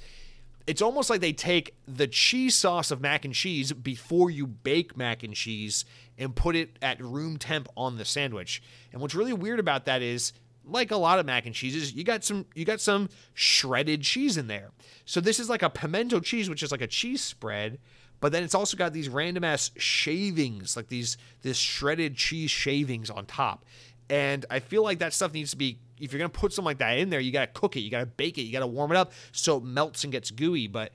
it's 0.68 0.82
almost 0.82 1.10
like 1.10 1.22
they 1.22 1.34
take 1.34 1.76
the 1.88 2.08
cheese 2.08 2.56
sauce 2.56 2.92
of 2.92 3.02
mac 3.02 3.26
and 3.26 3.34
cheese 3.34 3.74
before 3.74 4.30
you 4.30 4.48
bake 4.48 4.96
mac 4.96 5.24
and 5.24 5.34
cheese 5.34 5.86
and 6.18 6.36
put 6.36 6.56
it 6.56 6.78
at 6.82 7.02
room 7.02 7.38
temp 7.38 7.68
on 7.76 7.98
the 7.98 8.06
sandwich. 8.06 8.62
And 8.92 9.02
what's 9.02 9.16
really 9.16 9.34
weird 9.34 9.60
about 9.60 9.86
that 9.86 10.02
is 10.02 10.34
like 10.64 10.92
a 10.92 10.98
lot 10.98 11.20
of 11.20 11.26
mac 11.26 11.46
and 11.46 11.56
cheeses, 11.56 11.94
you 11.94 12.04
got 12.04 12.24
some 12.24 12.46
you 12.54 12.66
got 12.66 12.82
some 12.82 13.10
shredded 13.34 14.02
cheese 14.02 14.38
in 14.38 14.48
there. 14.48 14.72
So 15.06 15.20
this 15.20 15.40
is 15.40 15.50
like 15.50 15.64
a 15.64 15.70
pimento 15.70 16.20
cheese, 16.20 16.50
which 16.50 16.64
is 16.64 16.72
like 16.72 16.82
a 16.82 16.88
cheese 16.88 17.22
spread, 17.22 17.80
but 18.20 18.32
then 18.32 18.44
it's 18.44 18.56
also 18.56 18.78
got 18.78 18.94
these 18.94 19.10
random 19.10 19.44
ass 19.44 19.72
shavings, 19.78 20.76
like 20.76 20.88
these 20.88 21.18
this 21.42 21.58
shredded 21.58 22.16
cheese 22.16 22.52
shavings 22.52 23.10
on 23.10 23.26
top. 23.26 23.66
And 24.12 24.46
I 24.50 24.60
feel 24.60 24.84
like 24.84 25.00
that 25.00 25.14
stuff 25.14 25.34
needs 25.34 25.52
to 25.52 25.58
be 25.58 25.80
if 25.98 26.12
you're 26.12 26.20
gonna 26.20 26.30
put 26.30 26.52
something 26.52 26.66
like 26.66 26.80
that 26.80 26.98
in 26.98 27.10
there, 27.10 27.22
you 27.22 27.32
gotta 27.32 27.48
cook 27.48 27.78
it, 27.78 27.80
you 27.80 27.90
gotta 27.90 28.06
bake 28.06 28.38
it, 28.38 28.42
you 28.42 28.52
gotta 28.52 28.68
warm 28.68 28.92
it 28.92 28.98
up 28.98 29.14
so 29.32 29.58
it 29.58 29.64
melts 29.64 30.04
and 30.04 30.12
gets 30.12 30.32
gooey. 30.32 30.68
But 30.68 30.92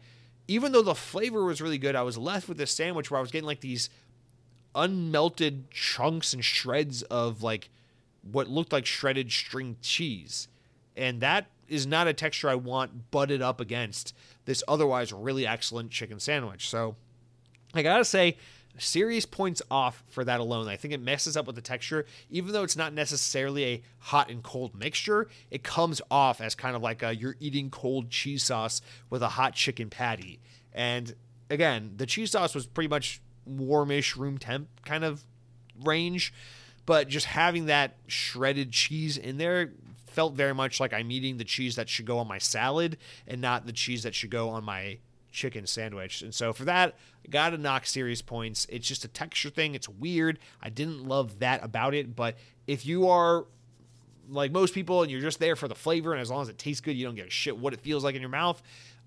even 0.47 0.73
though 0.73 0.83
the 0.83 0.95
flavor 0.95 1.43
was 1.43 1.63
really 1.63 1.79
good, 1.79 1.97
I 1.97 2.03
was 2.03 2.19
left 2.19 2.47
with 2.47 2.59
this 2.59 2.73
sandwich 2.73 3.11
where 3.11 3.17
I 3.17 3.23
was 3.23 3.31
getting 3.31 3.47
like 3.47 3.61
these 3.61 3.89
unmelted 4.75 5.71
chunks 5.71 6.35
and 6.35 6.45
shreds 6.45 7.03
of 7.05 7.43
like 7.43 7.71
what 8.31 8.49
looked 8.49 8.73
like 8.73 8.85
shredded 8.85 9.33
string 9.33 9.77
cheese. 9.81 10.49
And 10.95 11.21
that 11.23 11.47
is 11.69 11.87
not 11.87 12.09
a 12.09 12.13
texture 12.13 12.51
I 12.51 12.55
want 12.55 13.11
butted 13.11 13.41
up 13.41 13.61
against 13.63 14.15
this 14.45 14.63
otherwise 14.69 15.11
really 15.11 15.47
excellent 15.47 15.91
chicken 15.91 16.21
sandwich. 16.21 16.69
So 16.69 16.97
I 17.75 17.83
gotta 17.83 18.05
say, 18.05 18.37
serious 18.79 19.27
points 19.27 19.63
off 19.71 20.03
for 20.09 20.25
that 20.25 20.41
alone. 20.41 20.69
I 20.69 20.77
think 20.77 20.93
it 20.95 21.01
messes 21.01 21.37
up 21.37 21.47
with 21.47 21.57
the 21.57 21.63
texture. 21.63 22.07
Even 22.31 22.53
though 22.53 22.63
it's 22.63 22.77
not 22.77 22.93
necessarily 22.93 23.65
a 23.65 23.83
hot 23.99 24.31
and 24.31 24.43
cold 24.43 24.75
mixture, 24.75 25.29
it 25.51 25.63
comes 25.63 26.01
off 26.11 26.41
as 26.41 26.55
kind 26.55 26.77
of 26.77 26.83
like 26.83 27.03
a, 27.03 27.15
you're 27.15 27.37
eating 27.41 27.71
cold 27.71 28.11
cheese 28.11 28.45
sauce 28.45 28.81
with 29.11 29.23
a 29.23 29.29
hot 29.29 29.55
chicken 29.55 29.91
patty. 29.91 30.41
And 30.73 31.15
again, 31.51 31.95
the 31.97 32.07
cheese 32.07 32.33
sauce 32.33 32.55
was 32.55 32.67
pretty 32.67 32.89
much 32.89 33.21
warmish, 33.45 34.17
room 34.17 34.39
temp 34.39 34.69
kind 34.85 35.05
of 35.05 35.25
range. 35.85 36.33
But 36.85 37.09
just 37.09 37.27
having 37.27 37.67
that 37.67 37.97
shredded 38.07 38.73
cheese 38.73 39.17
in 39.17 39.39
there 39.39 39.73
felt 40.07 40.35
very 40.35 40.55
much 40.55 40.81
like 40.81 40.93
I'm 40.93 41.11
eating 41.11 41.37
the 41.37 41.45
cheese 41.45 41.77
that 41.77 41.89
should 41.89 42.07
go 42.07 42.19
on 42.19 42.29
my 42.29 42.39
salad 42.39 42.97
and 43.27 43.41
not 43.41 43.67
the 43.67 43.73
cheese 43.73 44.05
that 44.05 44.15
should 44.15 44.31
go 44.31 44.49
on 44.49 44.65
my 44.65 44.99
chicken 45.37 45.67
sandwich. 45.67 46.23
And 46.23 46.35
so 46.35 46.53
for 46.53 46.65
that, 46.65 46.95
I 47.25 47.29
got 47.29 47.51
to 47.51 47.59
knock 47.59 47.87
serious 47.87 48.23
points. 48.23 48.67
It's 48.71 48.89
just 48.89 49.05
a 49.05 49.09
texture 49.09 49.51
thing. 49.51 49.75
It's 49.75 49.89
weird. 49.89 50.39
I 50.63 50.71
didn't 50.71 51.07
love 51.07 51.39
that 51.41 51.63
about 51.63 51.95
it. 51.95 52.17
But 52.17 52.37
if 52.67 52.87
you 52.87 53.09
are 53.09 53.45
like 54.29 54.51
most 54.51 54.75
people 54.75 55.03
and 55.03 55.11
you're 55.11 55.21
just 55.21 55.39
there 55.39 55.55
for 55.55 55.69
the 55.69 55.75
flavor, 55.75 56.13
and 56.13 56.21
as 56.21 56.31
long 56.31 56.43
as 56.43 56.49
it 56.49 56.59
tastes 56.59 56.81
good, 56.81 56.97
you 56.97 57.05
don't 57.05 57.15
give 57.15 57.27
a 57.27 57.31
shit 57.31 57.57
what 57.57 57.75
it 57.75 57.81
feels 57.81 58.03
like 58.03 58.15
in 58.15 58.21
your 58.21 58.31
mouth, 58.31 58.61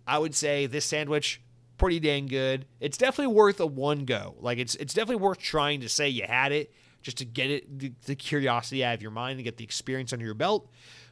I 0.08 0.20
would 0.20 0.36
say 0.36 0.68
this 0.68 0.86
sandwich 0.86 1.42
pretty 1.78 2.00
dang 2.00 2.28
good. 2.28 2.66
It's 2.80 2.98
definitely 2.98 3.34
worth 3.34 3.60
a 3.60 3.66
one 3.66 4.06
go. 4.06 4.36
Like 4.40 4.60
it's 4.60 4.76
it's 4.76 4.94
definitely 4.94 5.24
worth 5.24 5.40
trying 5.40 5.82
to 5.82 5.90
say 5.90 6.10
you 6.10 6.26
had 6.28 6.52
it 6.52 6.72
just 7.02 7.18
to 7.18 7.26
get 7.26 7.50
it 7.50 7.80
the, 7.80 7.92
the 8.06 8.16
curiosity 8.16 8.84
out 8.84 8.94
of 8.94 9.02
your 9.02 9.12
mind 9.12 9.40
and 9.40 9.44
get 9.44 9.58
the 9.58 9.64
experience 9.64 10.14
under 10.14 10.26
your 10.26 10.36
belt. 10.36 10.70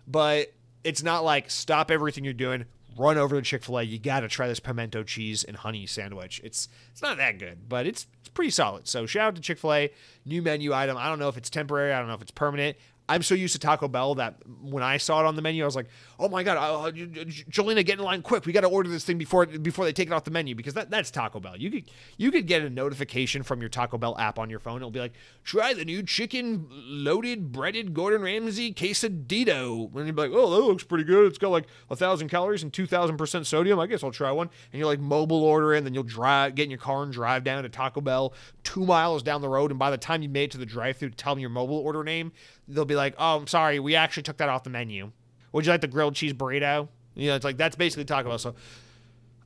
But 0.07 0.53
it's 0.84 1.01
not 1.01 1.24
like 1.24 1.49
stop 1.49 1.89
everything 1.89 2.24
you're 2.24 2.34
doing, 2.34 2.65
run 2.98 3.18
over 3.18 3.36
to 3.36 3.41
Chick 3.41 3.64
Fil 3.64 3.80
A. 3.80 3.84
You 3.84 4.00
got 4.00 4.22
to 4.22 4.28
try 4.28 4.48
this 4.48 4.60
pimento 4.60 5.04
cheese 5.04 5.43
and 5.43 5.58
honey 5.58 5.86
sandwich. 5.86 6.41
It's 6.43 6.68
it's 6.91 7.02
not 7.02 7.18
that 7.18 7.39
good, 7.39 7.70
but 7.70 7.86
it's 7.86 8.08
it's 8.20 8.30
pretty 8.30 8.52
solid. 8.52 8.88
So 8.88 9.06
shout 9.06 9.28
out 9.28 9.36
to 9.36 9.41
Chick 9.41 9.60
Fil 9.60 9.74
A, 9.74 9.91
new 10.26 10.41
menu 10.41 10.74
item. 10.74 10.98
I 10.98 11.08
don't 11.08 11.20
know 11.20 11.30
if 11.30 11.38
it's 11.38 11.50
temporary. 11.50 11.93
I 11.93 12.00
don't 12.00 12.08
know 12.08 12.16
if 12.16 12.22
it's 12.22 12.32
permanent. 12.32 12.78
I'm 13.10 13.24
so 13.24 13.36
used 13.36 13.54
to 13.54 13.60
Taco 13.60 13.88
Bell 13.88 14.16
that 14.16 14.36
when 14.62 14.84
I 14.84 14.98
saw 14.98 15.22
it 15.22 15.26
on 15.26 15.36
the 15.36 15.41
menu, 15.41 15.64
I 15.64 15.66
was 15.66 15.78
like, 15.78 15.88
oh 16.20 16.30
my 16.30 16.43
god, 16.43 16.57
uh, 16.57 16.91
get 16.91 17.89
in 17.89 17.99
line 17.99 18.22
quick. 18.22 18.45
We 18.45 18.53
got 18.53 18.61
to 18.61 18.68
order 18.68 18.89
this 18.89 19.03
thing 19.03 19.18
before 19.18 19.45
before 19.45 19.86
they 19.86 19.93
take 19.93 20.07
it 20.07 20.13
off 20.13 20.24
the 20.24 20.32
menu 20.32 20.55
because 20.55 20.74
that, 20.74 20.89
that's 20.89 21.11
Taco 21.11 21.39
Bell. 21.39 21.57
You 21.57 21.72
could 21.72 21.91
you 22.18 22.32
could 22.32 22.47
get 22.47 22.61
a 22.61 22.70
notification 22.70 23.43
from 23.43 23.61
your 23.61 23.70
Taco 23.70 23.97
Bell 23.97 24.18
app 24.18 24.39
on 24.39 24.49
your 24.49 24.59
phone. 24.59 24.78
It'll 24.78 24.91
be 24.91 24.99
like, 24.99 25.13
try 25.43 25.74
the 25.74 25.86
new 25.86 26.03
chicken 26.03 26.68
loaded 26.72 27.51
breaded 27.51 27.93
Gordon 27.93 28.22
Ramsay 28.22 28.74
quesadito. 28.74 29.95
And 29.95 30.07
you'd 30.07 30.15
be 30.15 30.22
like, 30.22 30.32
oh, 30.34 30.49
that 30.51 30.61
looks 30.61 30.84
pretty 30.84 31.03
good. 31.03 31.28
It's 31.28 31.38
got 31.38 31.49
like 31.49 31.68
a 31.89 31.95
thousand 31.95 32.30
calories 32.30 32.63
and 32.63 32.74
two 32.74 32.88
thousand 32.88 33.18
percent 33.18 33.47
sodium. 33.47 33.80
I 33.80 33.88
guess 33.88 34.03
I'll 34.03 34.11
try 34.11 34.32
one. 34.32 34.49
And 34.72 34.80
you're 34.80 34.88
like 34.88 34.99
mobile 34.99 35.43
order 35.43 35.74
and 35.74 35.86
then 35.86 35.93
you'll 35.93 36.03
drive, 36.03 36.55
get 36.55 36.63
in 36.65 36.72
your 36.72 36.80
car 36.80 37.03
and 37.03 37.13
drive 37.13 37.43
down 37.43 37.63
to 37.63 37.70
Taco 37.70 38.01
Bell 38.01 38.34
two 38.63 38.86
miles 38.86 39.24
down 39.24 39.41
the 39.41 39.49
road. 39.49 39.72
And 39.72 39.80
by 39.80 39.91
the 39.91 39.97
time 39.97 40.22
you 40.22 40.30
made 40.30 40.45
it 40.45 40.51
to 40.51 40.57
the 40.57 40.65
drive-through, 40.65 41.11
tell 41.11 41.36
them 41.36 41.39
your 41.39 41.49
mobile 41.49 41.78
order 41.78 42.03
name. 42.03 42.32
They'll 42.68 42.86
be 42.86 42.95
like, 42.95 43.15
oh, 43.18 43.38
I'm 43.38 43.47
sorry, 43.47 43.80
we 43.80 43.95
actually 43.95 44.24
took 44.24 44.38
that 44.38 44.49
off 44.49 44.63
the 44.63 44.70
menu. 44.70 45.11
Would 45.58 45.66
you 45.66 45.72
like 45.72 45.82
the 45.82 45.88
grilled 45.88 46.14
cheese 46.14 46.34
burrito? 46.34 46.88
You 47.16 47.30
know, 47.30 47.36
it's 47.36 47.43
like 47.43 47.58
that's 47.58 47.76
basically 47.76 48.05
Taco 48.05 48.30
Bell. 48.30 48.38
So 48.38 48.53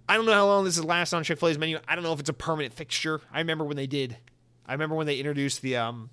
I 0.09 0.17
don't 0.17 0.25
know 0.25 0.33
how 0.33 0.45
long 0.45 0.65
this 0.65 0.77
is 0.77 0.83
last 0.83 1.13
on 1.13 1.23
Chick 1.23 1.39
Fil 1.39 1.47
A's 1.47 1.57
menu. 1.57 1.79
I 1.87 1.95
don't 1.95 2.03
know 2.03 2.11
if 2.11 2.19
it's 2.19 2.27
a 2.27 2.33
permanent 2.33 2.73
fixture. 2.73 3.21
I 3.31 3.39
remember 3.39 3.63
when 3.63 3.77
they 3.77 3.87
did. 3.87 4.17
I 4.65 4.73
remember 4.73 4.95
when 4.95 5.07
they 5.07 5.15
introduced 5.19 5.61
the 5.61 5.77
um, 5.77 6.09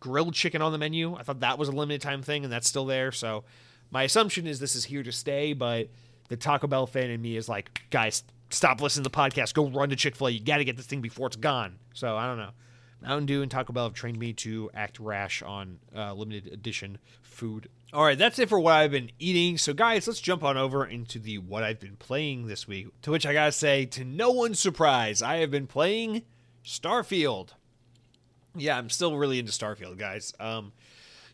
grilled 0.00 0.32
chicken 0.32 0.62
on 0.62 0.72
the 0.72 0.78
menu. 0.78 1.16
I 1.16 1.22
thought 1.22 1.40
that 1.40 1.58
was 1.58 1.68
a 1.68 1.72
limited 1.72 2.00
time 2.00 2.22
thing, 2.22 2.44
and 2.44 2.50
that's 2.50 2.66
still 2.66 2.86
there. 2.86 3.12
So 3.12 3.44
my 3.90 4.04
assumption 4.04 4.46
is 4.46 4.58
this 4.58 4.74
is 4.74 4.86
here 4.86 5.02
to 5.02 5.12
stay. 5.12 5.52
But 5.52 5.90
the 6.30 6.38
Taco 6.38 6.66
Bell 6.66 6.86
fan 6.86 7.10
in 7.10 7.20
me 7.20 7.36
is 7.36 7.46
like, 7.46 7.82
guys, 7.90 8.24
stop 8.48 8.80
listening 8.80 9.04
to 9.04 9.10
the 9.10 9.14
podcast. 9.14 9.52
Go 9.52 9.68
run 9.68 9.90
to 9.90 9.96
Chick 9.96 10.16
Fil 10.16 10.28
A. 10.28 10.30
You 10.30 10.40
got 10.40 10.56
to 10.56 10.64
get 10.64 10.78
this 10.78 10.86
thing 10.86 11.02
before 11.02 11.26
it's 11.26 11.36
gone. 11.36 11.76
So 11.92 12.16
I 12.16 12.26
don't 12.26 12.38
know. 12.38 12.52
Mountain 13.02 13.26
Dew 13.26 13.42
and 13.42 13.50
Taco 13.50 13.74
Bell 13.74 13.84
have 13.84 13.92
trained 13.92 14.18
me 14.18 14.32
to 14.32 14.70
act 14.72 14.98
rash 14.98 15.42
on 15.42 15.78
uh, 15.94 16.14
limited 16.14 16.50
edition 16.52 16.96
food. 17.22 17.68
All 17.92 18.04
right, 18.04 18.16
that's 18.16 18.38
it 18.38 18.48
for 18.48 18.60
what 18.60 18.74
I've 18.74 18.92
been 18.92 19.10
eating. 19.18 19.58
So, 19.58 19.72
guys, 19.72 20.06
let's 20.06 20.20
jump 20.20 20.44
on 20.44 20.56
over 20.56 20.86
into 20.86 21.18
the 21.18 21.38
what 21.38 21.64
I've 21.64 21.80
been 21.80 21.96
playing 21.96 22.46
this 22.46 22.68
week. 22.68 22.88
To 23.02 23.10
which 23.10 23.26
I 23.26 23.32
gotta 23.32 23.50
say, 23.50 23.84
to 23.86 24.04
no 24.04 24.30
one's 24.30 24.60
surprise, 24.60 25.22
I 25.22 25.38
have 25.38 25.50
been 25.50 25.66
playing 25.66 26.22
Starfield. 26.64 27.50
Yeah, 28.54 28.78
I'm 28.78 28.90
still 28.90 29.16
really 29.16 29.40
into 29.40 29.50
Starfield, 29.50 29.98
guys. 29.98 30.32
Um, 30.38 30.72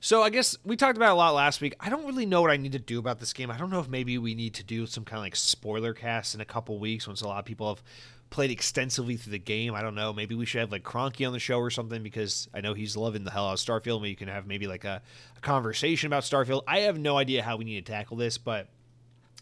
so 0.01 0.23
I 0.23 0.31
guess 0.31 0.57
we 0.65 0.77
talked 0.77 0.97
about 0.97 1.13
a 1.13 1.15
lot 1.15 1.35
last 1.35 1.61
week. 1.61 1.75
I 1.79 1.91
don't 1.91 2.07
really 2.07 2.27
know 2.27 2.41
what 2.41 2.51
I 2.51 2.57
need 2.57 2.73
to 2.73 2.79
do 2.79 2.99
about 2.99 3.21
this 3.21 3.35
game. 3.35 3.51
I 3.51 3.59
don't 3.59 3.71
know 3.71 3.81
if 3.81 3.89
maybe 3.89 4.17
we 4.17 4.35
need 4.35 4.55
to 4.55 4.65
do 4.65 4.87
some 4.87 5.05
kind 5.05 5.19
of 5.19 5.25
like 5.25 5.37
spoiler 5.37 5.93
cast 5.93 6.35
in 6.35 6.41
a 6.41 6.47
couple 6.47 6.79
weeks 6.79 7.07
once 7.07 7.21
a 7.21 7.29
lot 7.29 7.39
of 7.39 7.45
people 7.45 7.69
have 7.69 7.83
played 8.31 8.51
extensively 8.51 9.17
through 9.17 9.33
the 9.33 9.39
game. 9.39 9.75
I 9.75 9.83
don't 9.83 9.95
know. 9.95 10.13
Maybe 10.13 10.35
we 10.35 10.47
should 10.47 10.61
have 10.61 10.73
like 10.73 10.83
Cronky 10.83 11.27
on 11.27 11.33
the 11.33 11.39
show 11.39 11.59
or 11.59 11.71
something 11.71 12.03
because 12.03 12.49
I 12.53 12.61
know 12.61 12.75
he's 12.75 12.97
loving 12.97 13.25
the 13.25 13.31
hell 13.31 13.49
out 13.49 13.55
of 13.55 13.59
Starfield. 13.59 14.01
Maybe 14.01 14.11
you 14.11 14.17
can 14.17 14.29
have 14.29 14.47
maybe 14.47 14.67
like 14.67 14.85
a, 14.85 15.03
a 15.37 15.41
conversation 15.41 16.09
about 16.09 16.25
Starfield. 16.25 16.63
I 16.67 16.81
have 16.81 16.99
no 16.99 17.17
idea 17.17 17.43
how 17.43 17.57
we 17.57 17.65
need 17.65 17.85
to 17.85 17.93
tackle 17.93 18.17
this, 18.17 18.39
but 18.39 18.69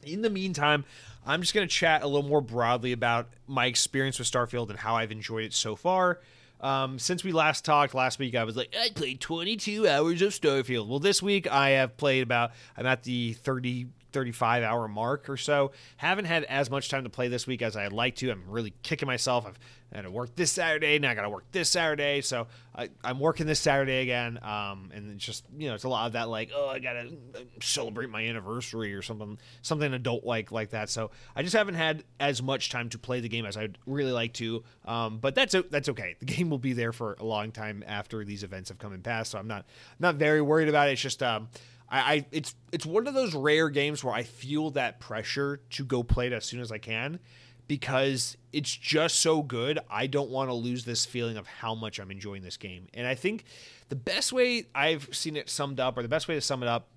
in 0.03 0.22
the 0.22 0.30
meantime, 0.30 0.85
I'm 1.26 1.41
just 1.41 1.55
going 1.55 1.66
to 1.66 1.74
chat 1.74 2.03
a 2.03 2.07
little 2.07 2.28
more 2.28 2.43
broadly 2.43 2.93
about 2.93 3.28
my 3.47 3.66
experience 3.66 4.18
with 4.18 4.30
Starfield 4.30 4.70
and 4.70 4.78
how 4.78 4.97
I've 4.97 5.12
enjoyed 5.12 5.45
it 5.45 5.55
so 5.55 5.76
far. 5.76 6.20
Um, 6.61 6.99
since 6.99 7.24
we 7.24 7.32
last 7.32 7.64
talked 7.64 7.95
last 7.95 8.18
week, 8.18 8.35
I 8.35 8.45
was 8.45 8.57
like, 8.57 8.74
I 8.78 8.91
played 8.95 9.20
22 9.20 9.89
hours 9.89 10.22
of 10.22 10.30
Starfield. 10.30 10.89
Well, 10.89 10.99
this 10.99 11.22
week 11.22 11.51
I 11.51 11.70
have 11.70 11.97
played 11.97 12.22
about, 12.22 12.53
I'm 12.76 12.87
at 12.87 13.03
the 13.03 13.32
30 13.35 13.89
35 14.14 14.62
hour 14.62 14.88
mark 14.88 15.28
or 15.28 15.36
so. 15.36 15.72
Haven't 15.98 16.24
had 16.24 16.44
as 16.44 16.70
much 16.70 16.88
time 16.88 17.04
to 17.04 17.10
play 17.10 17.28
this 17.28 17.46
week 17.46 17.60
as 17.60 17.76
I'd 17.76 17.92
like 17.92 18.16
to. 18.16 18.30
I'm 18.30 18.44
really 18.48 18.72
kicking 18.82 19.06
myself. 19.06 19.44
I've 19.46 19.58
had 19.94 20.02
to 20.02 20.10
work 20.10 20.34
this 20.34 20.50
Saturday, 20.50 20.98
now 20.98 21.10
I 21.10 21.14
got 21.14 21.22
to 21.22 21.30
work 21.30 21.44
this 21.52 21.68
Saturday. 21.68 22.20
So 22.20 22.48
I, 22.74 22.88
am 23.04 23.20
working 23.20 23.46
this 23.46 23.60
Saturday 23.60 24.02
again. 24.02 24.40
Um, 24.42 24.90
and 24.92 25.12
it's 25.12 25.24
just, 25.24 25.44
you 25.56 25.68
know, 25.68 25.74
it's 25.74 25.84
a 25.84 25.88
lot 25.88 26.06
of 26.06 26.14
that 26.14 26.28
like, 26.28 26.50
oh, 26.54 26.68
I 26.68 26.80
got 26.80 26.94
to 26.94 27.00
uh, 27.34 27.38
celebrate 27.62 28.10
my 28.10 28.22
anniversary 28.22 28.92
or 28.94 29.02
something, 29.02 29.38
something 29.62 29.94
adult 29.94 30.24
like 30.24 30.50
like 30.50 30.70
that. 30.70 30.90
So 30.90 31.12
I 31.36 31.42
just 31.42 31.54
haven't 31.54 31.76
had 31.76 32.02
as 32.18 32.42
much 32.42 32.70
time 32.70 32.88
to 32.90 32.98
play 32.98 33.20
the 33.20 33.28
game 33.28 33.46
as 33.46 33.56
I'd 33.56 33.78
really 33.86 34.12
like 34.12 34.32
to. 34.34 34.64
Um, 34.84 35.18
but 35.18 35.36
that's 35.36 35.54
that's 35.70 35.88
okay. 35.90 36.16
The 36.18 36.26
game 36.26 36.50
will 36.50 36.58
be 36.58 36.72
there 36.72 36.92
for 36.92 37.14
a 37.20 37.24
long 37.24 37.52
time 37.52 37.84
after 37.86 38.24
these 38.24 38.42
events 38.42 38.70
have 38.70 38.78
come 38.78 38.92
and 38.92 39.04
passed. 39.04 39.30
So 39.30 39.38
I'm 39.38 39.48
not 39.48 39.64
not 40.00 40.16
very 40.16 40.42
worried 40.42 40.68
about 40.68 40.88
it. 40.88 40.92
It's 40.92 41.02
just 41.02 41.22
um, 41.22 41.48
I, 41.89 41.99
I 41.99 42.26
it's 42.32 42.55
it's 42.72 42.87
one 42.87 43.07
of 43.07 43.14
those 43.14 43.35
rare 43.35 43.68
games 43.70 44.03
where 44.03 44.14
I 44.14 44.22
feel 44.22 44.70
that 44.72 45.01
pressure 45.01 45.61
to 45.70 45.85
go 45.85 46.03
play 46.03 46.26
it 46.26 46.32
as 46.32 46.45
soon 46.45 46.61
as 46.61 46.72
I 46.72 46.78
can 46.78 47.20
because 47.66 48.37
it's 48.53 48.74
just 48.74 49.20
so 49.20 49.43
good. 49.43 49.78
I 49.91 50.07
don't 50.07 50.30
want 50.30 50.51
to 50.51 50.55
lose 50.55 50.85
this 50.85 51.05
feeling 51.05 51.37
of 51.37 51.47
how 51.47 51.74
much 51.74 51.99
I'm 51.99 52.11
enjoying 52.11 52.43
this 52.43 52.57
game. 52.57 52.89
And 52.95 53.07
I 53.07 53.14
think 53.14 53.45
the 53.89 53.97
best 53.97 54.32
way 54.32 54.66
I've 54.74 55.09
seen 55.12 55.37
it 55.37 55.49
summed 55.49 55.80
up, 55.80 55.97
or 55.97 56.03
the 56.03 56.09
best 56.09 56.28
way 56.28 56.35
to 56.35 56.41
sum 56.41 56.62
it 56.62 56.68
up, 56.68 56.89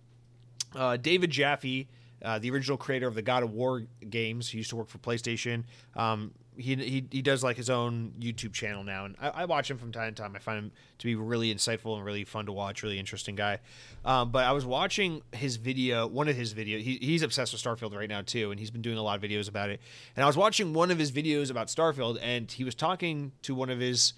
uh, 0.76 0.98
David 0.98 1.30
Jaffe, 1.30 1.88
uh, 2.22 2.40
the 2.40 2.52
original 2.52 2.78
creator 2.78 3.08
of 3.08 3.16
the 3.16 3.22
God 3.22 3.44
of 3.44 3.52
War 3.54 3.84
games, 4.10 4.50
he 4.50 4.58
used 4.58 4.70
to 4.72 4.76
work 4.76 4.90
for 4.90 4.98
PlayStation. 4.98 5.64
Um, 5.96 6.34
he, 6.58 7.08
he 7.12 7.22
does 7.22 7.43
like 7.43 7.58
his 7.58 7.70
own 7.70 8.14
YouTube 8.20 8.53
channel 8.53 8.84
now, 8.84 9.05
and 9.05 9.16
I, 9.20 9.30
I, 9.30 9.45
watch 9.45 9.70
him 9.70 9.78
from 9.78 9.91
time 9.91 10.14
to 10.14 10.22
time. 10.22 10.36
I 10.36 10.39
find 10.39 10.58
him 10.58 10.72
to 10.99 11.05
be 11.05 11.16
really 11.16 11.53
insightful 11.53 11.95
and 11.95 12.05
really 12.05 12.24
fun 12.24 12.45
to 12.47 12.51
watch, 12.51 12.84
really 12.84 12.99
interesting 12.99 13.36
guy. 13.36 13.60
Um, 14.03 14.32
but 14.32 14.45
I 14.45 14.51
was 14.51 14.66
watching 14.66 15.22
his 15.32 15.58
video, 15.58 16.08
one 16.08 16.28
of 16.28 16.36
his 16.36 16.53
videos. 16.53 16.82
He, 16.82 16.97
he's 17.01 17.22
obsessed 17.22 17.53
with 17.53 17.62
Starfield 17.62 17.95
right 17.95 18.10
now 18.10 18.22
too, 18.22 18.51
and 18.51 18.60
he's 18.60 18.72
been 18.72 18.82
doing 18.82 18.97
a 18.97 19.03
lot 19.03 19.22
of 19.22 19.30
videos 19.30 19.47
about 19.47 19.70
it. 19.70 19.82
And 20.16 20.24
I 20.24 20.28
was 20.28 20.38
watching 20.38 20.74
one 20.74 20.91
of 20.91 20.99
his 20.99 21.12
videos 21.12 21.51
about 21.51 21.68
Starfield, 21.68 22.20
and 22.22 22.51
he 22.51 22.64
was 22.64 22.76
talking 22.76 23.32
to 23.43 23.55
one 23.55 23.70
of 23.70 23.80
his 23.80 24.14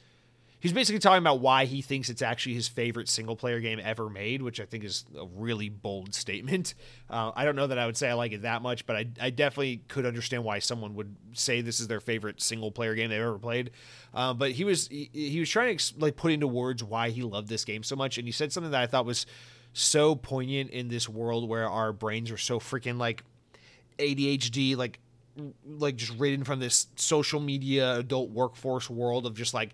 he's 0.60 0.74
basically 0.74 1.00
talking 1.00 1.24
about 1.24 1.40
why 1.40 1.66
he 1.66 1.82
thinks 1.82 2.10
it's 2.10 2.22
actually 2.22 2.54
his 2.54 2.68
favorite 2.68 3.08
single 3.08 3.36
player 3.36 3.60
game 3.60 3.80
ever 3.84 4.10
made, 4.10 4.42
which 4.42 4.60
I 4.60 4.66
think 4.66 4.84
is 4.84 5.06
a 5.18 5.26
really 5.26 5.70
bold 5.70 6.14
statement. 6.14 6.74
Uh, 7.10 7.32
I 7.36 7.46
don't 7.46 7.56
know 7.56 7.68
that 7.68 7.80
I 7.80 7.86
would 7.86 7.98
say 7.98 8.10
I 8.10 8.14
like 8.14 8.34
it 8.34 8.42
that 8.44 8.62
much, 8.62 8.86
but 8.86 8.96
I, 8.96 9.08
I 9.22 9.30
definitely 9.30 9.82
could 9.88 10.06
understand 10.06 10.44
why 10.44 10.60
someone 10.60 10.96
would 10.96 11.16
say 11.34 11.62
this 11.62 11.80
is 11.80 11.88
their 11.88 12.02
favorite 12.02 12.42
single 12.42 12.72
player 12.72 12.96
game 12.96 13.10
they've 13.10 13.22
ever 13.22 13.40
played. 13.40 13.72
Uh, 14.14 14.34
but 14.34 14.52
he 14.52 14.64
was 14.64 14.88
he, 14.88 15.10
he 15.14 15.40
was 15.40 15.50
trying 15.50 15.78
to 15.78 15.94
like 15.98 16.16
put 16.16 16.32
into 16.32 16.48
words 16.48 16.84
why 16.84 17.10
he 17.10 17.24
loved 17.24 17.48
this 17.48 17.66
game 17.66 17.84
so 17.84 17.96
much, 17.96 18.18
and 18.18 18.28
he 18.28 18.32
said 18.32 18.52
something 18.52 18.72
that 18.72 18.82
I 18.82 18.88
thought 18.88 19.06
was 19.06 19.26
so 19.74 20.16
poignant 20.16 20.72
in 20.72 20.88
this 20.88 21.08
world 21.08 21.48
where 21.48 21.70
our 21.70 21.94
brains 21.94 22.32
are 22.32 22.38
so 22.38 22.60
freaking 22.60 22.98
like 22.98 23.24
ADHD, 23.98 24.76
like 24.76 25.00
like 25.66 25.96
just 25.96 26.18
ridden 26.20 26.44
from 26.44 26.60
this 26.60 26.88
social 26.96 27.40
media 27.40 27.96
adult 27.96 28.30
workforce 28.30 28.90
world 28.90 29.26
of 29.26 29.36
just 29.36 29.54
like 29.54 29.70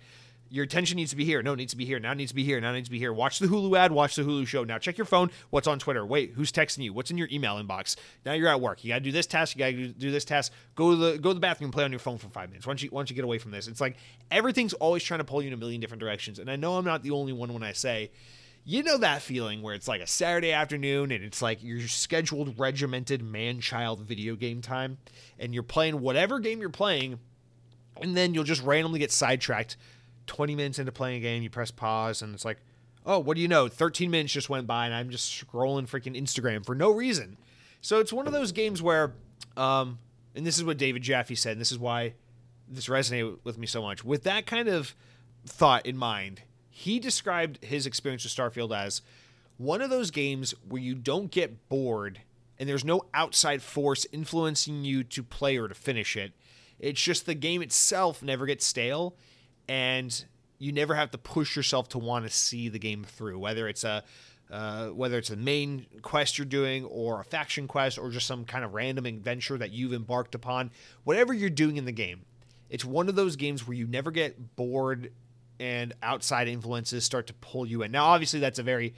your 0.56 0.64
attention 0.64 0.96
needs 0.96 1.10
to 1.10 1.18
be 1.18 1.26
here. 1.26 1.44
No, 1.44 1.52
it 1.52 1.58
needs 1.58 1.74
to 1.74 1.78
be 1.78 1.84
here. 1.84 2.00
Now 2.00 2.14
it 2.14 2.16
needs 2.16 2.32
to 2.32 2.36
be 2.36 2.46
here. 2.46 2.62
Now 2.62 2.72
it 2.72 2.76
needs 2.76 2.88
to 2.88 2.92
be 2.92 2.98
here. 2.98 3.12
Watch 3.12 3.40
the 3.40 3.48
Hulu 3.48 3.78
ad. 3.78 3.92
Watch 3.92 4.16
the 4.16 4.22
Hulu 4.22 4.48
show. 4.48 4.64
Now 4.64 4.78
check 4.78 4.98
your 4.98 5.04
phone. 5.04 5.30
What's 5.50 5.68
on 5.68 5.80
Twitter? 5.80 6.06
Wait, 6.06 6.32
who's 6.34 6.50
texting 6.50 6.82
you? 6.82 6.94
What's 6.94 7.12
in 7.12 7.18
your 7.18 7.28
email 7.30 7.62
inbox? 7.62 7.98
Now 8.26 8.32
you're 8.32 8.48
at 8.48 8.62
work. 8.62 8.82
You 8.84 8.94
got 8.94 9.00
to 9.00 9.02
do 9.02 9.12
this 9.12 9.28
task. 9.28 9.56
You 9.56 9.60
got 9.60 9.72
to 9.72 9.88
do 9.90 10.12
this 10.12 10.24
task. 10.24 10.54
Go 10.76 10.92
to 10.92 10.96
the 10.96 11.18
go 11.18 11.32
to 11.32 11.34
the 11.34 11.42
bathroom. 11.42 11.72
Play 11.72 11.84
on 11.84 11.92
your 11.92 12.00
phone 12.00 12.18
for 12.18 12.30
five 12.30 12.50
minutes. 12.50 12.66
Once 12.66 12.82
you 12.82 12.90
once 12.90 13.10
you 13.10 13.18
get 13.18 13.26
away 13.26 13.38
from 13.38 13.52
this, 13.52 13.68
it's 13.68 13.82
like 13.82 13.98
everything's 14.32 14.74
always 14.74 15.04
trying 15.04 15.20
to 15.20 15.26
pull 15.26 15.42
you 15.42 15.50
in 15.50 15.54
a 15.54 15.58
million 15.58 15.82
different 15.82 16.00
directions. 16.00 16.40
And 16.40 16.50
I 16.50 16.56
know 16.56 16.78
I'm 16.78 16.86
not 16.86 17.04
the 17.04 17.12
only 17.12 17.34
one 17.34 17.54
when 17.54 17.64
I 17.64 17.74
say. 17.74 18.12
You 18.68 18.82
know 18.82 18.98
that 18.98 19.22
feeling 19.22 19.62
where 19.62 19.76
it's 19.76 19.88
like 19.88 20.02
a 20.02 20.08
Saturday 20.08 20.52
afternoon 20.52 21.12
and 21.12 21.24
it's 21.24 21.40
like 21.40 21.62
your 21.62 21.82
scheduled 21.82 22.58
regimented 22.58 23.22
man 23.22 23.60
child 23.60 24.00
video 24.02 24.36
game 24.36 24.62
time 24.62 24.98
and 25.38 25.54
you're 25.54 25.62
playing 25.62 26.00
whatever 26.02 26.40
game 26.40 26.62
you're 26.62 26.72
playing 26.72 27.20
and 28.02 28.16
then 28.18 28.34
you'll 28.34 28.44
just 28.44 28.64
randomly 28.64 29.00
get 29.00 29.12
sidetracked 29.12 29.78
20 30.28 30.56
minutes 30.56 30.80
into 30.80 30.92
playing 30.92 31.18
a 31.18 31.20
game, 31.22 31.44
you 31.44 31.50
press 31.50 31.72
pause, 31.72 32.22
and 32.22 32.34
it's 32.34 32.46
like, 32.46 32.58
oh, 33.06 33.20
what 33.20 33.36
do 33.36 33.42
you 33.42 33.48
know? 33.48 33.68
13 33.68 34.10
minutes 34.10 34.34
just 34.34 34.50
went 34.50 34.68
by, 34.68 34.86
and 34.86 34.96
I'm 34.96 35.10
just 35.10 35.32
scrolling 35.32 35.88
freaking 35.88 36.20
Instagram 36.20 36.66
for 36.66 36.76
no 36.76 36.92
reason. 36.92 37.38
So 37.82 38.00
it's 38.00 38.12
one 38.12 38.28
of 38.28 38.34
those 38.34 38.52
games 38.52 38.82
where, 38.82 39.14
um, 39.58 40.00
and 40.36 40.46
this 40.46 40.58
is 40.58 40.64
what 40.64 40.78
David 40.78 41.02
Jaffe 41.02 41.36
said, 41.36 41.54
and 41.54 41.62
this 41.62 41.72
is 41.72 41.80
why 41.80 42.14
this 42.68 42.88
resonated 42.88 43.38
with 43.44 43.58
me 43.58 43.68
so 43.68 43.82
much. 43.82 44.04
With 44.04 44.24
that 44.24 44.46
kind 44.46 44.68
of 44.68 44.96
thought 45.46 45.86
in 45.86 45.98
mind, 45.98 46.42
he 46.70 47.00
described 47.00 47.64
his 47.64 47.86
experience 47.86 48.24
with 48.24 48.34
Starfield 48.34 48.76
as 48.76 49.02
one 49.58 49.82
of 49.82 49.90
those 49.90 50.12
games 50.12 50.54
where 50.68 50.82
you 50.82 50.96
don't 50.96 51.32
get 51.32 51.70
bored 51.70 52.22
and 52.58 52.68
there's 52.68 52.86
no 52.86 53.04
outside 53.14 53.62
force 53.62 54.06
influencing 54.12 54.84
you 54.84 55.04
to 55.04 55.24
play 55.24 55.58
or 55.58 55.68
to 55.68 55.76
finish 55.76 56.16
it. 56.16 56.34
It's 56.80 57.02
just 57.02 57.26
the 57.26 57.36
game 57.36 57.62
itself 57.62 58.22
never 58.22 58.46
gets 58.46 58.66
stale 58.66 59.16
and 59.68 60.26
you 60.58 60.72
never 60.72 60.96
have 60.96 61.12
to 61.12 61.18
push 61.18 61.56
yourself 61.56 61.90
to 61.90 61.98
want 61.98 62.26
to 62.26 62.32
see 62.32 62.70
the 62.70 62.80
game 62.80 63.04
through, 63.04 63.40
whether 63.40 63.68
it's 63.68 63.84
a 63.84 64.04
uh, 64.52 64.90
whether 64.90 65.18
it's 65.18 65.32
a 65.32 65.36
main 65.36 65.88
quest 66.04 66.38
you're 66.38 66.46
doing 66.46 66.86
or 66.86 67.20
a 67.20 67.24
faction 67.24 67.68
quest 67.68 67.98
or 67.98 68.12
just 68.12 68.28
some 68.28 68.46
kind 68.46 68.64
of 68.64 68.76
random 68.76 69.06
adventure 69.08 69.58
that 69.58 69.72
you've 69.72 69.94
embarked 69.94 70.36
upon, 70.36 70.70
whatever 71.04 71.34
you're 71.34 71.50
doing 71.50 71.78
in 71.78 71.86
the 71.86 71.92
game, 71.92 72.22
it's 72.70 72.86
one 72.86 73.10
of 73.10 73.16
those 73.16 73.36
games 73.36 73.68
where 73.68 73.76
you 73.76 73.88
never 73.88 74.12
get 74.12 74.56
bored 74.56 75.12
and 75.60 75.94
outside 76.04 76.48
influences 76.48 77.04
start 77.04 77.26
to 77.28 77.34
pull 77.34 77.66
you 77.66 77.82
in. 77.82 77.92
Now, 77.92 78.06
obviously, 78.06 78.40
that's 78.40 78.60
a 78.60 78.64
very 78.64 78.94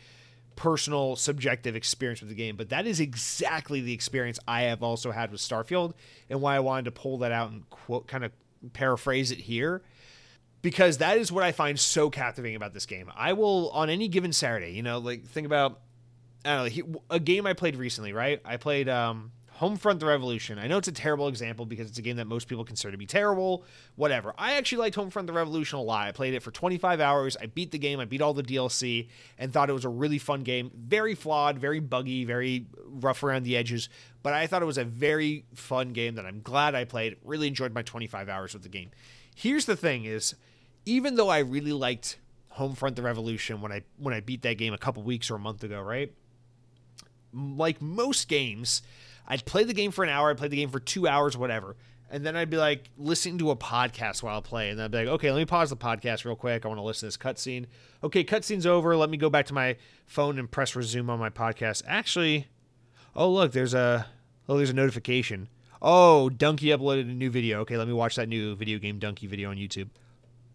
personal, 0.58 1.16
subjective 1.16 1.76
experience 1.76 2.20
with 2.20 2.30
the 2.30 2.36
game, 2.36 2.58
but 2.58 2.70
that 2.70 2.86
is 2.86 3.00
exactly 3.00 3.80
the 3.80 3.94
experience 3.94 4.40
I 4.48 4.64
have 4.64 4.84
also 4.84 5.12
had 5.12 5.32
with 5.32 5.40
Starfield, 5.40 5.94
and 6.30 6.42
why 6.42 6.56
I 6.56 6.60
wanted 6.60 6.86
to 6.86 6.92
pull 6.92 7.20
that 7.20 7.32
out 7.32 7.52
and 7.52 7.70
quote, 7.70 8.08
kind 8.08 8.26
of 8.26 8.32
paraphrase 8.74 9.32
it 9.32 9.38
here 9.38 9.82
because 10.62 10.98
that 10.98 11.18
is 11.18 11.32
what 11.32 11.44
I 11.44 11.52
find 11.52 11.80
so 11.80 12.10
captivating 12.10 12.56
about 12.56 12.74
this 12.74 12.86
game. 12.86 13.12
I 13.16 13.34
will 13.34 13.70
on 13.72 13.90
any 13.90 14.08
given 14.08 14.34
Saturday, 14.34 14.72
you 14.72 14.84
know, 14.84 14.98
like 14.98 15.26
think 15.26 15.46
about 15.46 15.82
I 16.46 16.56
don't 16.56 16.94
know, 16.94 17.02
a 17.10 17.20
game 17.20 17.46
I 17.46 17.54
played 17.54 17.76
recently, 17.76 18.14
right? 18.14 18.40
I 18.46 18.58
played 18.58 18.88
um, 18.88 19.32
Homefront: 19.60 20.00
The 20.00 20.06
Revolution. 20.06 20.60
I 20.60 20.68
know 20.68 20.78
it's 20.78 20.88
a 20.88 20.94
terrible 20.94 21.28
example 21.28 21.66
because 21.66 21.90
it's 21.90 21.98
a 21.98 22.02
game 22.02 22.18
that 22.18 22.28
most 22.28 22.48
people 22.48 22.64
consider 22.64 22.92
to 22.92 22.98
be 22.98 23.06
terrible. 23.06 23.66
Whatever. 23.96 24.34
I 24.38 24.54
actually 24.54 24.80
liked 24.80 24.96
Homefront: 24.96 25.28
The 25.28 25.34
Revolution 25.34 25.80
a 25.80 25.82
lot. 25.82 26.08
I 26.08 26.12
played 26.12 26.34
it 26.34 26.44
for 26.44 26.52
25 26.52 27.02
hours. 27.02 27.36
I 27.42 27.48
beat 27.48 27.72
the 27.72 27.80
game. 27.80 28.00
I 28.00 28.06
beat 28.06 28.22
all 28.22 28.34
the 28.34 28.44
DLC 28.44 29.10
and 29.38 29.52
thought 29.52 29.70
it 29.70 29.74
was 29.74 29.86
a 29.86 29.90
really 29.90 30.20
fun 30.20 30.44
game. 30.44 30.72
Very 30.76 31.16
flawed, 31.16 31.58
very 31.60 31.80
buggy, 31.80 32.24
very 32.24 32.68
rough 32.86 33.24
around 33.24 33.44
the 33.44 33.58
edges. 33.58 33.90
But 34.24 34.34
I 34.34 34.48
thought 34.48 34.62
it 34.62 34.66
was 34.66 34.78
a 34.78 34.86
very 34.86 35.46
fun 35.56 35.94
game 35.94 36.16
that 36.16 36.26
I'm 36.26 36.42
glad 36.42 36.76
I 36.76 36.86
played. 36.86 37.18
Really 37.24 37.48
enjoyed 37.48 37.74
my 37.74 37.82
25 37.82 38.30
hours 38.30 38.54
with 38.54 38.64
the 38.64 38.70
game. 38.70 38.92
Here's 39.40 39.66
the 39.66 39.76
thing: 39.76 40.06
is 40.06 40.34
even 40.86 41.14
though 41.14 41.30
I 41.30 41.40
really 41.40 41.74
liked 41.74 42.18
Homefront: 42.58 42.96
The 42.96 43.04
Revolution 43.04 43.62
when 43.62 43.72
I 43.72 43.84
when 43.98 44.16
I 44.16 44.20
beat 44.20 44.42
that 44.42 44.58
game 44.58 44.74
a 44.74 44.80
couple 44.80 45.04
weeks 45.04 45.30
or 45.30 45.36
a 45.36 45.40
month 45.40 45.64
ago, 45.64 45.80
right? 45.80 46.12
Like 47.32 47.80
most 47.80 48.28
games 48.28 48.82
I'd 49.28 49.46
play 49.46 49.64
the 49.64 49.76
game 49.76 49.92
for 49.92 50.04
an 50.04 50.10
hour, 50.10 50.32
I'd 50.32 50.38
play 50.38 50.48
the 50.48 50.56
game 50.56 50.70
for 50.70 50.80
two 50.80 51.08
hours, 51.08 51.38
whatever. 51.38 51.76
And 52.10 52.26
then 52.26 52.36
I'd 52.36 52.50
be 52.50 52.58
like 52.58 52.90
listening 52.98 53.38
to 53.40 53.52
a 53.52 53.56
podcast 53.56 54.24
while 54.24 54.40
I 54.40 54.42
play. 54.42 54.70
And 54.70 54.82
I'd 54.82 54.90
be 54.90 54.98
like, 54.98 55.08
okay, 55.08 55.32
let 55.32 55.38
me 55.38 55.46
pause 55.46 55.70
the 55.70 55.78
podcast 55.78 56.26
real 56.26 56.38
quick. 56.38 56.66
I 56.66 56.68
want 56.68 56.80
to 56.80 56.84
listen 56.84 57.02
to 57.02 57.06
this 57.08 57.18
cutscene. 57.18 57.66
Okay, 58.04 58.24
cutscene's 58.24 58.66
over. 58.66 58.96
Let 58.96 59.12
me 59.12 59.18
go 59.18 59.30
back 59.30 59.46
to 59.48 59.54
my 59.54 59.76
phone 60.08 60.40
and 60.40 60.50
press 60.50 60.76
resume 60.76 61.10
on 61.10 61.20
my 61.20 61.30
podcast. 61.30 61.84
Actually, 61.86 62.48
oh 63.16 63.30
look, 63.30 63.52
there's 63.52 63.76
a 63.76 64.08
oh 64.50 64.58
there's 64.58 64.72
a 64.72 64.74
notification. 64.74 65.50
Oh, 65.82 66.30
Dunkey 66.34 66.76
uploaded 66.76 67.02
a 67.02 67.14
new 67.14 67.30
video. 67.30 67.62
Okay, 67.62 67.78
let 67.78 67.88
me 67.88 67.94
watch 67.94 68.16
that 68.16 68.28
new 68.28 68.56
video 68.56 68.80
game 68.80 69.00
Dunkey 69.00 69.28
video 69.28 69.52
on 69.52 69.58
YouTube. 69.58 69.90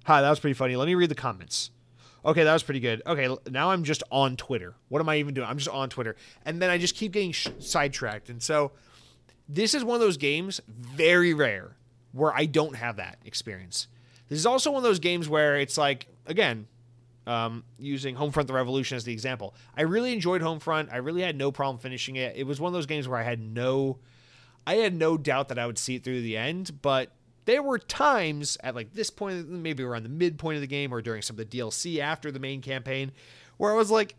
Hi, 0.05 0.21
that 0.21 0.31
was 0.31 0.41
pretty 0.41 0.55
funny. 0.55 0.77
Let 0.77 0.87
me 0.87 0.95
read 0.95 1.11
the 1.11 1.15
comments. 1.15 1.71
Okay, 2.25 2.45
that 2.45 2.53
was 2.53 2.63
pretty 2.63 2.81
good. 2.81 3.03
Okay, 3.07 3.35
now 3.51 3.71
I'm 3.71 3.85
just 3.85 4.03
on 4.11 4.37
Twitter. 4.37 4.75
What 4.89 5.01
am 5.01 5.09
I 5.09 5.17
even 5.17 5.35
doing? 5.35 5.49
I'm 5.49 5.59
just 5.59 5.69
on 5.69 5.89
Twitter. 5.89 6.17
And 6.45 6.61
then 6.61 6.71
I 6.71 6.79
just 6.79 6.95
keep 6.95 7.13
getting 7.13 7.33
sh- 7.33 7.49
sidetracked. 7.59 8.31
And 8.31 8.43
so 8.43 8.73
this 9.49 9.75
is 9.75 9.85
one 9.85 9.95
of 9.95 10.01
those 10.01 10.17
games, 10.17 10.61
very 10.69 11.35
rare, 11.35 11.77
where 12.13 12.33
I 12.33 12.47
don't 12.47 12.77
have 12.77 12.97
that 12.97 13.19
experience. 13.25 13.89
This 14.29 14.39
is 14.39 14.47
also 14.47 14.71
one 14.71 14.79
of 14.79 14.85
those 14.85 15.01
games 15.01 15.29
where 15.29 15.57
it's 15.57 15.77
like, 15.77 16.07
again, 16.27 16.67
um, 17.27 17.65
using 17.79 18.17
Homefront 18.17 18.47
the 18.47 18.53
Revolution 18.53 18.97
as 18.97 19.05
the 19.05 19.13
example. 19.13 19.55
I 19.77 19.83
really 19.83 20.13
enjoyed 20.13 20.43
Homefront. 20.43 20.93
I 20.93 20.97
really 20.97 21.23
had 21.23 21.37
no 21.37 21.53
problem 21.53 21.79
finishing 21.79 22.17
it. 22.17 22.37
It 22.37 22.45
was 22.45 22.61
one 22.61 22.69
of 22.69 22.75
those 22.75 22.87
games 22.87 23.09
where 23.09 23.19
I 23.19 23.23
had 23.23 23.41
no 23.41 23.99
I 24.67 24.77
had 24.77 24.95
no 24.95 25.17
doubt 25.17 25.49
that 25.49 25.59
I 25.59 25.67
would 25.67 25.79
see 25.79 25.97
it 25.97 26.05
through 26.05 26.23
the 26.23 26.37
end, 26.37 26.83
but 26.83 27.11
there 27.45 27.63
were 27.63 27.79
times 27.79 28.57
at 28.63 28.75
like 28.75 28.93
this 28.93 29.11
point, 29.11 29.49
maybe 29.49 29.83
around 29.83 30.05
the 30.05 30.09
midpoint 30.09 30.57
of 30.57 30.61
the 30.61 30.67
game 30.67 30.93
or 30.93 31.03
during 31.03 31.23
some 31.23 31.39
of 31.39 31.51
the 31.51 31.59
DLC 31.59 31.99
after 31.99 32.31
the 32.31 32.39
main 32.39 32.63
campaign, 32.63 33.13
where 33.57 33.73
I 33.73 33.77
was 33.77 33.91
like, 33.91 34.15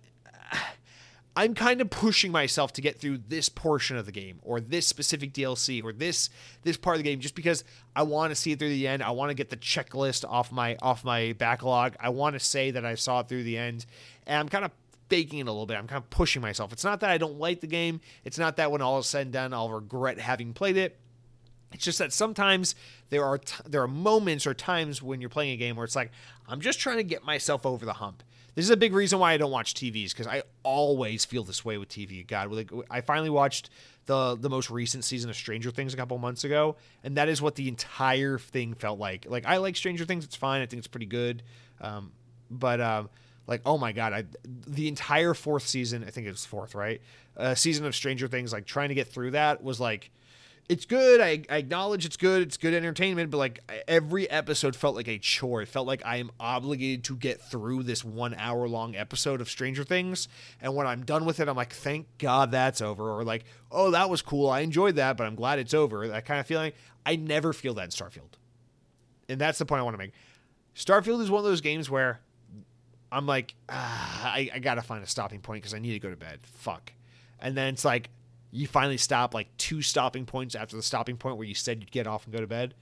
I'm 1.35 1.55
kind 1.55 1.81
of 1.81 1.89
pushing 1.89 2.31
myself 2.31 2.73
to 2.73 2.81
get 2.81 2.99
through 2.99 3.19
this 3.27 3.49
portion 3.49 3.97
of 3.97 4.05
the 4.05 4.11
game 4.11 4.37
or 4.43 4.59
this 4.59 4.85
specific 4.85 5.33
DLC 5.33 5.83
or 5.83 5.91
this 5.91 6.29
this 6.61 6.77
part 6.77 6.95
of 6.95 6.99
the 6.99 7.09
game 7.09 7.19
just 7.19 7.33
because 7.33 7.63
I 7.95 8.03
want 8.03 8.29
to 8.29 8.35
see 8.35 8.51
it 8.51 8.59
through 8.59 8.69
the 8.69 8.87
end. 8.87 9.01
I 9.01 9.09
want 9.11 9.31
to 9.31 9.33
get 9.33 9.49
the 9.49 9.57
checklist 9.57 10.25
off 10.29 10.51
my 10.51 10.77
off 10.81 11.03
my 11.03 11.33
backlog. 11.33 11.95
I 11.99 12.09
want 12.09 12.35
to 12.35 12.39
say 12.39 12.69
that 12.69 12.85
I 12.85 12.93
saw 12.93 13.21
it 13.21 13.29
through 13.29 13.43
the 13.43 13.57
end. 13.57 13.87
And 14.27 14.41
I'm 14.41 14.49
kind 14.49 14.63
of 14.63 14.71
faking 15.13 15.39
it 15.39 15.47
a 15.47 15.51
little 15.51 15.67
bit. 15.67 15.77
I'm 15.77 15.87
kind 15.87 16.01
of 16.01 16.09
pushing 16.09 16.41
myself. 16.41 16.73
It's 16.73 16.83
not 16.83 17.01
that 17.01 17.11
I 17.11 17.19
don't 17.19 17.37
like 17.37 17.61
the 17.61 17.67
game. 17.67 18.01
It's 18.23 18.39
not 18.39 18.57
that 18.57 18.71
when 18.71 18.81
all 18.81 18.97
is 18.97 19.05
said 19.05 19.27
and 19.27 19.33
done 19.33 19.53
I'll 19.53 19.69
regret 19.69 20.19
having 20.19 20.53
played 20.53 20.75
it. 20.75 20.97
It's 21.71 21.83
just 21.83 21.99
that 21.99 22.11
sometimes 22.11 22.73
there 23.09 23.23
are 23.23 23.37
t- 23.37 23.63
there 23.67 23.83
are 23.83 23.87
moments 23.87 24.47
or 24.47 24.55
times 24.55 25.01
when 25.03 25.21
you're 25.21 25.29
playing 25.29 25.51
a 25.51 25.57
game 25.57 25.75
where 25.75 25.85
it's 25.85 25.95
like 25.95 26.11
I'm 26.47 26.61
just 26.61 26.79
trying 26.79 26.97
to 26.97 27.03
get 27.03 27.23
myself 27.23 27.65
over 27.65 27.85
the 27.85 27.93
hump. 27.93 28.23
This 28.55 28.65
is 28.65 28.71
a 28.71 28.77
big 28.77 28.93
reason 28.93 29.17
why 29.19 29.33
I 29.33 29.37
don't 29.37 29.51
watch 29.51 29.73
TVs 29.73 30.11
because 30.11 30.27
I 30.27 30.43
always 30.63 31.25
feel 31.25 31.43
this 31.43 31.63
way 31.65 31.77
with 31.79 31.89
TV. 31.89 32.25
God, 32.25 32.51
like 32.51 32.71
I 32.89 33.01
finally 33.01 33.31
watched 33.31 33.69
the 34.05 34.35
the 34.35 34.49
most 34.49 34.69
recent 34.71 35.03
season 35.03 35.29
of 35.29 35.35
Stranger 35.35 35.71
Things 35.71 35.93
a 35.93 35.97
couple 35.97 36.17
months 36.17 36.43
ago, 36.43 36.75
and 37.03 37.17
that 37.17 37.29
is 37.29 37.41
what 37.41 37.55
the 37.55 37.67
entire 37.67 38.39
thing 38.39 38.73
felt 38.73 38.99
like. 38.99 39.25
Like 39.27 39.45
I 39.45 39.57
like 39.57 39.75
Stranger 39.75 40.05
Things; 40.05 40.25
it's 40.25 40.35
fine. 40.35 40.61
I 40.61 40.65
think 40.65 40.79
it's 40.79 40.87
pretty 40.87 41.07
good, 41.07 41.43
um, 41.81 42.11
but 42.51 42.79
um, 42.81 43.09
like 43.47 43.61
oh 43.65 43.77
my 43.77 43.91
god, 43.91 44.13
I 44.13 44.25
the 44.45 44.87
entire 44.87 45.33
fourth 45.33 45.67
season. 45.67 46.03
I 46.03 46.09
think 46.09 46.27
it 46.27 46.31
was 46.31 46.45
fourth, 46.45 46.75
right? 46.75 47.01
Uh, 47.35 47.55
season 47.55 47.85
of 47.85 47.95
Stranger 47.95 48.27
Things. 48.27 48.53
Like 48.53 48.65
trying 48.65 48.89
to 48.89 48.95
get 48.95 49.07
through 49.07 49.31
that 49.31 49.63
was 49.63 49.79
like 49.79 50.11
it's 50.69 50.85
good. 50.85 51.19
I, 51.19 51.43
I, 51.49 51.57
acknowledge 51.57 52.05
it's 52.05 52.15
good. 52.15 52.41
It's 52.41 52.55
good 52.55 52.73
entertainment, 52.73 53.29
but 53.31 53.37
like 53.37 53.83
every 53.87 54.29
episode 54.29 54.75
felt 54.75 54.95
like 54.95 55.09
a 55.09 55.17
chore. 55.17 55.61
It 55.61 55.67
felt 55.67 55.87
like 55.87 56.01
I 56.05 56.17
am 56.17 56.31
obligated 56.39 57.03
to 57.05 57.15
get 57.15 57.41
through 57.41 57.83
this 57.83 58.03
one 58.03 58.33
hour 58.35 58.67
long 58.67 58.95
episode 58.95 59.41
of 59.41 59.49
Stranger 59.49 59.83
Things. 59.83 60.29
And 60.61 60.73
when 60.73 60.87
I'm 60.87 61.03
done 61.03 61.25
with 61.25 61.39
it, 61.39 61.49
I'm 61.49 61.57
like, 61.57 61.73
thank 61.73 62.07
God 62.17 62.51
that's 62.51 62.81
over. 62.81 63.11
Or 63.11 63.23
like, 63.25 63.43
oh, 63.71 63.91
that 63.91 64.09
was 64.09 64.21
cool. 64.21 64.49
I 64.49 64.61
enjoyed 64.61 64.95
that, 64.95 65.17
but 65.17 65.27
I'm 65.27 65.35
glad 65.35 65.59
it's 65.59 65.73
over. 65.73 66.07
That 66.07 66.25
kind 66.25 66.39
of 66.39 66.47
feeling. 66.47 66.71
I 67.05 67.17
never 67.17 67.51
feel 67.51 67.73
that 67.73 67.83
in 67.83 67.89
Starfield. 67.89 68.35
And 69.27 69.41
that's 69.41 69.59
the 69.59 69.65
point 69.65 69.81
I 69.81 69.83
want 69.83 69.95
to 69.95 69.99
make. 69.99 70.13
Starfield 70.75 71.21
is 71.21 71.29
one 71.29 71.39
of 71.39 71.45
those 71.45 71.61
games 71.61 71.89
where 71.89 72.21
I'm 73.13 73.27
like, 73.27 73.53
ah, 73.69 74.33
I, 74.33 74.49
I 74.53 74.59
got 74.59 74.75
to 74.75 74.81
find 74.81 75.03
a 75.03 75.07
stopping 75.07 75.39
point 75.39 75.61
because 75.61 75.73
I 75.73 75.79
need 75.79 75.93
to 75.93 75.99
go 75.99 76.09
to 76.09 76.15
bed. 76.15 76.39
Fuck. 76.43 76.93
And 77.39 77.55
then 77.55 77.73
it's 77.73 77.85
like, 77.85 78.09
you 78.51 78.67
finally 78.67 78.97
stop 78.97 79.33
like 79.33 79.55
two 79.57 79.81
stopping 79.81 80.25
points 80.25 80.55
after 80.55 80.75
the 80.75 80.83
stopping 80.83 81.17
point 81.17 81.37
where 81.37 81.47
you 81.47 81.55
said 81.55 81.79
you'd 81.79 81.91
get 81.91 82.07
off 82.07 82.25
and 82.25 82.33
go 82.33 82.39
to 82.39 82.47
bed. 82.47 82.73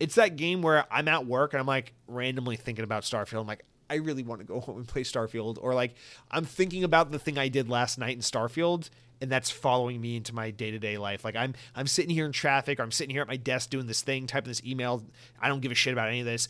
It's 0.00 0.14
that 0.14 0.36
game 0.36 0.62
where 0.62 0.84
I'm 0.92 1.08
at 1.08 1.26
work 1.26 1.52
and 1.52 1.60
I'm 1.60 1.66
like 1.66 1.92
randomly 2.06 2.56
thinking 2.56 2.84
about 2.84 3.02
Starfield. 3.02 3.40
I'm 3.40 3.46
like, 3.46 3.64
I 3.90 3.96
really 3.96 4.22
want 4.22 4.40
to 4.40 4.46
go 4.46 4.60
home 4.60 4.76
and 4.76 4.86
play 4.86 5.02
Starfield. 5.02 5.58
Or 5.60 5.74
like, 5.74 5.94
I'm 6.30 6.44
thinking 6.44 6.84
about 6.84 7.10
the 7.10 7.18
thing 7.18 7.38
I 7.38 7.48
did 7.48 7.68
last 7.68 7.98
night 7.98 8.14
in 8.14 8.22
Starfield 8.22 8.90
and 9.20 9.30
that's 9.30 9.50
following 9.50 10.00
me 10.00 10.16
into 10.16 10.34
my 10.34 10.50
day-to-day 10.50 10.98
life 10.98 11.24
like 11.24 11.36
i'm 11.36 11.54
i'm 11.74 11.86
sitting 11.86 12.10
here 12.10 12.26
in 12.26 12.32
traffic 12.32 12.78
or 12.78 12.82
i'm 12.82 12.90
sitting 12.90 13.12
here 13.12 13.22
at 13.22 13.28
my 13.28 13.36
desk 13.36 13.70
doing 13.70 13.86
this 13.86 14.02
thing 14.02 14.26
typing 14.26 14.48
this 14.48 14.62
email 14.64 15.02
i 15.40 15.48
don't 15.48 15.60
give 15.60 15.72
a 15.72 15.74
shit 15.74 15.92
about 15.92 16.08
any 16.08 16.20
of 16.20 16.26
this 16.26 16.48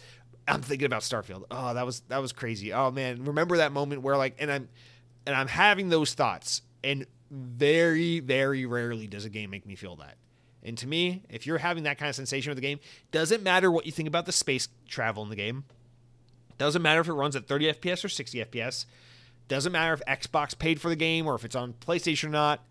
i'm 0.49 0.63
thinking 0.63 0.87
about 0.87 1.03
starfield 1.03 1.45
oh 1.51 1.75
that 1.75 1.87
was 1.87 2.01
that 2.09 2.21
was 2.21 2.33
crazy 2.33 2.73
oh 2.73 2.91
man 2.91 3.25
remember 3.25 3.59
that 3.59 3.73
moment 3.73 4.03
where 4.03 4.17
like 4.17 4.35
and 4.39 4.51
i'm 4.51 4.69
and 5.27 5.37
i'm 5.37 5.49
having 5.49 5.89
those 5.89 6.15
thoughts 6.15 6.63
and 6.83 7.07
very, 7.31 8.21
very 8.21 8.67
rarely 8.67 9.07
does 9.07 9.25
a 9.25 9.31
game 9.31 9.51
make 9.51 9.67
me 9.67 9.75
feel 9.75 9.97
that. 9.97 10.17
And 10.63 10.77
to 10.79 10.87
me, 10.87 11.23
if 11.29 11.47
you're 11.47 11.59
having 11.59 11.85
that 11.85 11.99
kind 11.99 12.09
of 12.09 12.17
sensation 12.17 12.51
with 12.51 12.57
the 12.57 12.63
game, 12.63 12.81
doesn't 13.11 13.43
matter 13.43 13.71
what 13.71 13.87
you 13.87 13.93
think 13.93 14.09
about 14.09 14.27
the 14.27 14.33
space 14.33 14.69
travel 14.89 15.23
in 15.23 15.31
the 15.31 15.37
game. 15.37 15.65
Doesn't 16.57 16.83
matter 16.83 17.01
if 17.01 17.09
it 17.09 17.13
runs 17.13 17.37
at 17.37 17.47
30 17.47 17.75
FPS 17.75 18.05
or 18.05 18.09
60 18.09 18.45
FPS. 18.45 18.85
Doesn't 19.47 19.73
matter 19.73 19.95
if 19.95 20.03
Xbox 20.07 20.59
paid 20.59 20.81
for 20.81 20.89
the 20.89 20.97
game 20.97 21.27
or 21.27 21.35
if 21.35 21.45
it's 21.45 21.55
on 21.55 21.75
PlayStation 21.75 22.25
or 22.25 22.31
not. 22.31 22.65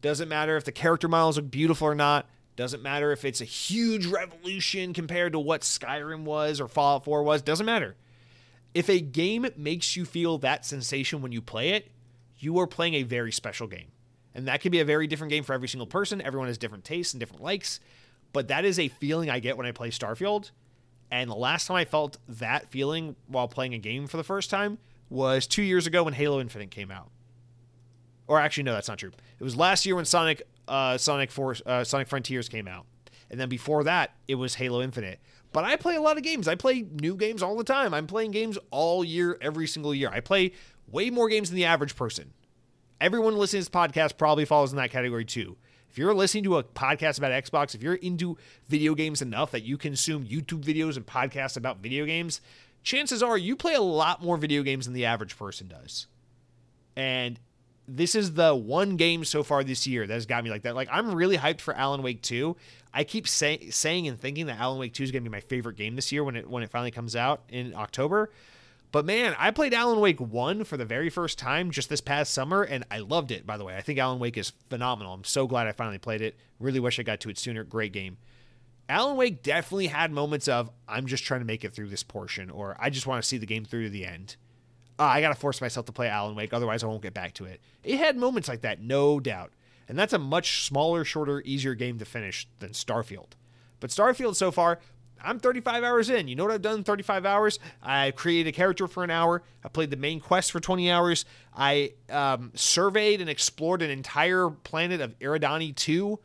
Doesn't 0.00 0.28
matter 0.28 0.56
if 0.56 0.64
the 0.64 0.72
character 0.72 1.08
models 1.08 1.36
look 1.36 1.50
beautiful 1.50 1.86
or 1.86 1.94
not. 1.94 2.26
Doesn't 2.56 2.82
matter 2.82 3.12
if 3.12 3.24
it's 3.24 3.42
a 3.42 3.44
huge 3.44 4.06
revolution 4.06 4.94
compared 4.94 5.32
to 5.32 5.38
what 5.38 5.60
Skyrim 5.60 6.24
was 6.24 6.60
or 6.60 6.68
Fallout 6.68 7.04
4 7.04 7.22
was. 7.22 7.42
Doesn't 7.42 7.66
matter. 7.66 7.96
If 8.74 8.88
a 8.88 9.00
game 9.00 9.46
makes 9.56 9.94
you 9.96 10.04
feel 10.04 10.38
that 10.38 10.64
sensation 10.64 11.22
when 11.22 11.32
you 11.32 11.42
play 11.42 11.70
it, 11.70 11.90
you 12.38 12.58
are 12.58 12.66
playing 12.66 12.94
a 12.94 13.02
very 13.02 13.30
special 13.32 13.66
game. 13.66 13.88
And 14.34 14.48
that 14.48 14.60
can 14.60 14.70
be 14.70 14.80
a 14.80 14.84
very 14.84 15.06
different 15.06 15.30
game 15.30 15.44
for 15.44 15.52
every 15.52 15.68
single 15.68 15.86
person. 15.86 16.20
Everyone 16.20 16.48
has 16.48 16.58
different 16.58 16.84
tastes 16.84 17.14
and 17.14 17.20
different 17.20 17.42
likes. 17.42 17.80
But 18.32 18.48
that 18.48 18.64
is 18.64 18.78
a 18.78 18.88
feeling 18.88 19.30
I 19.30 19.38
get 19.38 19.56
when 19.56 19.66
I 19.66 19.72
play 19.72 19.90
Starfield. 19.90 20.50
And 21.10 21.30
the 21.30 21.36
last 21.36 21.66
time 21.66 21.76
I 21.76 21.84
felt 21.84 22.18
that 22.28 22.70
feeling 22.70 23.16
while 23.28 23.48
playing 23.48 23.74
a 23.74 23.78
game 23.78 24.06
for 24.06 24.16
the 24.16 24.24
first 24.24 24.50
time 24.50 24.78
was 25.08 25.46
two 25.46 25.62
years 25.62 25.86
ago 25.86 26.02
when 26.02 26.14
Halo 26.14 26.40
Infinite 26.40 26.70
came 26.70 26.90
out. 26.90 27.10
Or 28.26 28.40
actually, 28.40 28.64
no, 28.64 28.74
that's 28.74 28.88
not 28.88 28.98
true. 28.98 29.12
It 29.38 29.44
was 29.44 29.56
last 29.56 29.86
year 29.86 29.94
when 29.94 30.04
Sonic 30.04 30.42
uh, 30.68 30.98
Sonic 30.98 31.30
Force 31.30 31.62
uh, 31.66 31.84
Sonic 31.84 32.08
Frontiers 32.08 32.48
came 32.48 32.68
out, 32.68 32.86
and 33.30 33.38
then 33.40 33.48
before 33.48 33.84
that, 33.84 34.12
it 34.28 34.36
was 34.36 34.54
Halo 34.54 34.82
Infinite. 34.82 35.20
But 35.52 35.64
I 35.64 35.76
play 35.76 35.96
a 35.96 36.00
lot 36.00 36.16
of 36.16 36.22
games. 36.22 36.48
I 36.48 36.54
play 36.54 36.84
new 37.00 37.16
games 37.16 37.42
all 37.42 37.56
the 37.56 37.64
time. 37.64 37.94
I'm 37.94 38.06
playing 38.06 38.32
games 38.32 38.58
all 38.70 39.04
year, 39.04 39.38
every 39.40 39.66
single 39.66 39.94
year. 39.94 40.10
I 40.10 40.20
play 40.20 40.52
way 40.90 41.08
more 41.08 41.28
games 41.28 41.48
than 41.48 41.56
the 41.56 41.64
average 41.64 41.96
person 41.96 42.32
everyone 43.00 43.36
listening 43.36 43.62
to 43.62 43.70
this 43.70 43.80
podcast 43.80 44.16
probably 44.16 44.44
falls 44.44 44.72
in 44.72 44.76
that 44.78 44.90
category 44.90 45.24
too. 45.24 45.56
If 45.90 45.98
you're 45.98 46.14
listening 46.14 46.44
to 46.44 46.58
a 46.58 46.64
podcast 46.64 47.18
about 47.18 47.32
Xbox, 47.44 47.74
if 47.74 47.82
you're 47.82 47.94
into 47.94 48.36
video 48.68 48.94
games 48.94 49.22
enough 49.22 49.50
that 49.52 49.62
you 49.62 49.78
consume 49.78 50.26
YouTube 50.26 50.62
videos 50.62 50.96
and 50.96 51.06
podcasts 51.06 51.56
about 51.56 51.78
video 51.78 52.04
games, 52.04 52.40
chances 52.82 53.22
are 53.22 53.38
you 53.38 53.56
play 53.56 53.74
a 53.74 53.80
lot 53.80 54.22
more 54.22 54.36
video 54.36 54.62
games 54.62 54.86
than 54.86 54.94
the 54.94 55.06
average 55.06 55.38
person 55.38 55.68
does. 55.68 56.06
And 56.96 57.40
this 57.88 58.14
is 58.14 58.34
the 58.34 58.54
one 58.54 58.96
game 58.96 59.24
so 59.24 59.42
far 59.42 59.62
this 59.64 59.86
year 59.86 60.06
that 60.06 60.14
has 60.14 60.26
got 60.26 60.44
me 60.44 60.50
like 60.50 60.62
that. 60.62 60.74
Like 60.74 60.88
I'm 60.90 61.14
really 61.14 61.38
hyped 61.38 61.60
for 61.60 61.74
Alan 61.74 62.02
Wake 62.02 62.22
2. 62.22 62.56
I 62.92 63.04
keep 63.04 63.28
say, 63.28 63.70
saying 63.70 64.08
and 64.08 64.18
thinking 64.18 64.46
that 64.46 64.58
Alan 64.58 64.78
Wake 64.78 64.94
2 64.94 65.02
is 65.04 65.12
going 65.12 65.22
to 65.22 65.30
be 65.30 65.32
my 65.32 65.40
favorite 65.40 65.76
game 65.76 65.96
this 65.96 66.10
year 66.12 66.24
when 66.24 66.36
it 66.36 66.48
when 66.48 66.62
it 66.62 66.70
finally 66.70 66.90
comes 66.90 67.14
out 67.14 67.42
in 67.48 67.74
October. 67.74 68.30
But 68.92 69.04
man, 69.04 69.34
I 69.38 69.50
played 69.50 69.74
Alan 69.74 70.00
Wake 70.00 70.20
1 70.20 70.64
for 70.64 70.76
the 70.76 70.84
very 70.84 71.10
first 71.10 71.38
time 71.38 71.70
just 71.70 71.88
this 71.88 72.00
past 72.00 72.32
summer, 72.32 72.62
and 72.62 72.84
I 72.90 73.00
loved 73.00 73.30
it, 73.30 73.46
by 73.46 73.56
the 73.56 73.64
way. 73.64 73.76
I 73.76 73.82
think 73.82 73.98
Alan 73.98 74.18
Wake 74.18 74.38
is 74.38 74.52
phenomenal. 74.70 75.12
I'm 75.12 75.24
so 75.24 75.46
glad 75.46 75.66
I 75.66 75.72
finally 75.72 75.98
played 75.98 76.22
it. 76.22 76.36
Really 76.58 76.80
wish 76.80 76.98
I 76.98 77.02
got 77.02 77.20
to 77.20 77.28
it 77.28 77.38
sooner. 77.38 77.64
Great 77.64 77.92
game. 77.92 78.16
Alan 78.88 79.16
Wake 79.16 79.42
definitely 79.42 79.88
had 79.88 80.12
moments 80.12 80.46
of, 80.46 80.70
I'm 80.88 81.06
just 81.06 81.24
trying 81.24 81.40
to 81.40 81.46
make 81.46 81.64
it 81.64 81.74
through 81.74 81.88
this 81.88 82.04
portion, 82.04 82.48
or 82.50 82.76
I 82.78 82.88
just 82.88 83.06
want 83.06 83.22
to 83.22 83.28
see 83.28 83.36
the 83.36 83.46
game 83.46 83.64
through 83.64 83.84
to 83.84 83.90
the 83.90 84.06
end. 84.06 84.36
Oh, 84.98 85.04
I 85.04 85.20
got 85.20 85.28
to 85.28 85.34
force 85.34 85.60
myself 85.60 85.86
to 85.86 85.92
play 85.92 86.08
Alan 86.08 86.34
Wake, 86.34 86.52
otherwise 86.52 86.82
I 86.82 86.86
won't 86.86 87.02
get 87.02 87.14
back 87.14 87.34
to 87.34 87.44
it. 87.44 87.60
It 87.84 87.98
had 87.98 88.16
moments 88.16 88.48
like 88.48 88.62
that, 88.62 88.80
no 88.80 89.20
doubt. 89.20 89.52
And 89.88 89.98
that's 89.98 90.12
a 90.12 90.18
much 90.18 90.64
smaller, 90.64 91.04
shorter, 91.04 91.42
easier 91.44 91.74
game 91.74 91.98
to 91.98 92.04
finish 92.04 92.48
than 92.58 92.70
Starfield. 92.70 93.32
But 93.78 93.90
Starfield 93.90 94.34
so 94.34 94.50
far, 94.50 94.80
I'm 95.22 95.38
35 95.38 95.84
hours 95.84 96.10
in. 96.10 96.28
You 96.28 96.36
know 96.36 96.44
what 96.44 96.52
I've 96.52 96.62
done 96.62 96.78
in 96.78 96.84
35 96.84 97.24
hours? 97.24 97.58
I 97.82 98.10
created 98.10 98.48
a 98.48 98.52
character 98.52 98.86
for 98.86 99.04
an 99.04 99.10
hour. 99.10 99.42
I 99.64 99.68
played 99.68 99.90
the 99.90 99.96
main 99.96 100.20
quest 100.20 100.52
for 100.52 100.60
20 100.60 100.90
hours. 100.90 101.24
I 101.54 101.92
um, 102.10 102.52
surveyed 102.54 103.20
and 103.20 103.30
explored 103.30 103.82
an 103.82 103.90
entire 103.90 104.50
planet 104.50 105.00
of 105.00 105.18
Eridani 105.18 105.74
2 105.74 106.18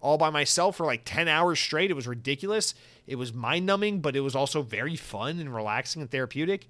all 0.00 0.16
by 0.16 0.30
myself 0.30 0.76
for 0.76 0.86
like 0.86 1.02
10 1.04 1.28
hours 1.28 1.58
straight. 1.58 1.90
It 1.90 1.94
was 1.94 2.06
ridiculous. 2.06 2.74
It 3.06 3.16
was 3.16 3.32
mind 3.32 3.66
numbing, 3.66 4.00
but 4.00 4.16
it 4.16 4.20
was 4.20 4.34
also 4.34 4.62
very 4.62 4.96
fun 4.96 5.40
and 5.40 5.54
relaxing 5.54 6.02
and 6.02 6.10
therapeutic. 6.10 6.68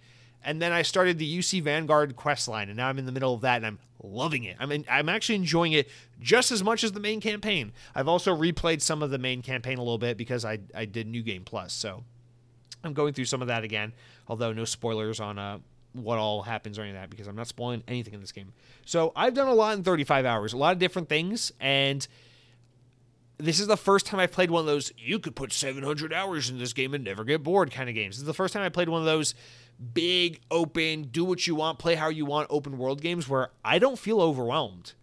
And 0.49 0.62
then 0.62 0.72
I 0.72 0.80
started 0.80 1.18
the 1.18 1.38
UC 1.38 1.62
Vanguard 1.62 2.16
quest 2.16 2.49
line, 2.49 2.68
and 2.68 2.76
now 2.78 2.88
I'm 2.88 2.99
in 2.99 3.05
the 3.05 3.12
middle 3.12 3.34
of 3.34 3.42
that, 3.42 3.57
and 3.57 3.66
I'm 3.66 3.78
loving 4.03 4.44
it. 4.44 4.57
I'm 4.59 4.72
in, 4.72 4.86
I'm 4.90 5.11
actually 5.11 5.34
enjoying 5.34 5.72
it 5.72 5.90
just 6.20 6.51
as 6.51 6.64
much 6.64 6.82
as 6.82 6.92
the 6.92 7.01
main 7.01 7.20
campaign. 7.20 7.72
I've 7.94 8.09
also 8.09 8.34
replayed 8.34 8.80
some 8.80 9.03
of 9.03 9.11
the 9.11 9.18
main 9.18 9.42
campaign 9.42 9.76
a 9.76 9.82
little 9.82 9.99
bit 9.99 10.16
because 10.16 10.46
I 10.46 10.61
I 10.74 10.86
did 10.86 11.07
New 11.07 11.22
Game 11.22 11.44
Plus, 11.44 11.74
so 11.74 12.03
I'm 12.82 12.94
going 12.94 13.12
through 13.12 13.26
some 13.26 13.42
of 13.42 13.49
that 13.49 13.62
again. 13.62 13.92
Although 14.26 14.55
no 14.55 14.64
spoilers 14.64 15.20
on 15.20 15.38
uh 15.38 15.59
what 15.92 16.16
all 16.16 16.40
happens 16.40 16.78
or 16.78 16.82
any 16.82 16.92
of 16.92 16.96
that 16.96 17.11
because 17.11 17.26
I'm 17.26 17.36
not 17.36 17.49
spoiling 17.49 17.82
anything 17.86 18.14
in 18.14 18.20
this 18.20 18.32
game. 18.32 18.55
So 18.86 19.12
I've 19.14 19.34
done 19.34 19.49
a 19.49 19.55
lot 19.55 19.76
in 19.76 19.84
35 19.84 20.24
hours, 20.24 20.55
a 20.55 20.57
lot 20.57 20.72
of 20.72 20.78
different 20.78 21.11
things, 21.11 21.53
and 21.61 22.09
this 23.39 23.61
is 23.61 23.68
the 23.68 23.76
first 23.76 24.07
time 24.07 24.18
I've 24.18 24.32
played 24.32 24.51
one 24.51 24.61
of 24.61 24.66
those 24.66 24.93
you 24.99 25.18
could 25.18 25.36
put 25.36 25.53
700 25.53 26.12
hours 26.12 26.51
in 26.51 26.59
this 26.59 26.72
game 26.72 26.93
and 26.93 27.05
never 27.05 27.24
get 27.24 27.43
bored 27.43 27.70
kind 27.70 27.89
of 27.89 27.95
games. 27.95 28.16
This 28.16 28.22
is 28.22 28.26
the 28.26 28.34
first 28.34 28.53
time 28.53 28.62
I 28.62 28.68
played 28.68 28.89
one 28.89 29.01
of 29.01 29.07
those 29.07 29.34
big, 29.95 30.41
open, 30.51 31.05
do 31.05 31.24
what 31.24 31.47
you 31.47 31.55
want, 31.55 31.78
play 31.78 31.95
how 31.95 32.09
you 32.09 32.26
want 32.26 32.49
open 32.51 32.78
world 32.78 33.01
games 33.01 33.28
where 33.28 33.51
I 33.64 33.78
don't 33.78 33.99
feel 33.99 34.20
overwhelmed. 34.20 34.95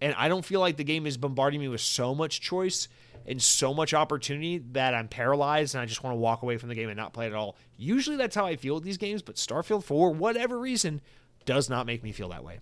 And 0.00 0.14
I 0.16 0.28
don't 0.28 0.44
feel 0.44 0.60
like 0.60 0.76
the 0.76 0.84
game 0.84 1.06
is 1.06 1.16
bombarding 1.16 1.60
me 1.60 1.68
with 1.68 1.80
so 1.80 2.14
much 2.14 2.40
choice 2.40 2.88
and 3.26 3.40
so 3.40 3.72
much 3.72 3.94
opportunity 3.94 4.58
that 4.72 4.94
I'm 4.94 5.08
paralyzed 5.08 5.74
and 5.74 5.82
I 5.82 5.86
just 5.86 6.02
want 6.02 6.14
to 6.14 6.18
walk 6.18 6.42
away 6.42 6.58
from 6.58 6.68
the 6.68 6.74
game 6.74 6.88
and 6.88 6.96
not 6.96 7.12
play 7.12 7.26
it 7.26 7.30
at 7.30 7.34
all. 7.34 7.56
Usually 7.76 8.16
that's 8.16 8.34
how 8.34 8.46
I 8.46 8.56
feel 8.56 8.74
with 8.74 8.84
these 8.84 8.98
games, 8.98 9.22
but 9.22 9.36
Starfield, 9.36 9.84
for 9.84 10.12
whatever 10.12 10.58
reason, 10.58 11.00
does 11.44 11.68
not 11.68 11.86
make 11.86 12.02
me 12.02 12.12
feel 12.12 12.28
that 12.30 12.44
way. 12.44 12.60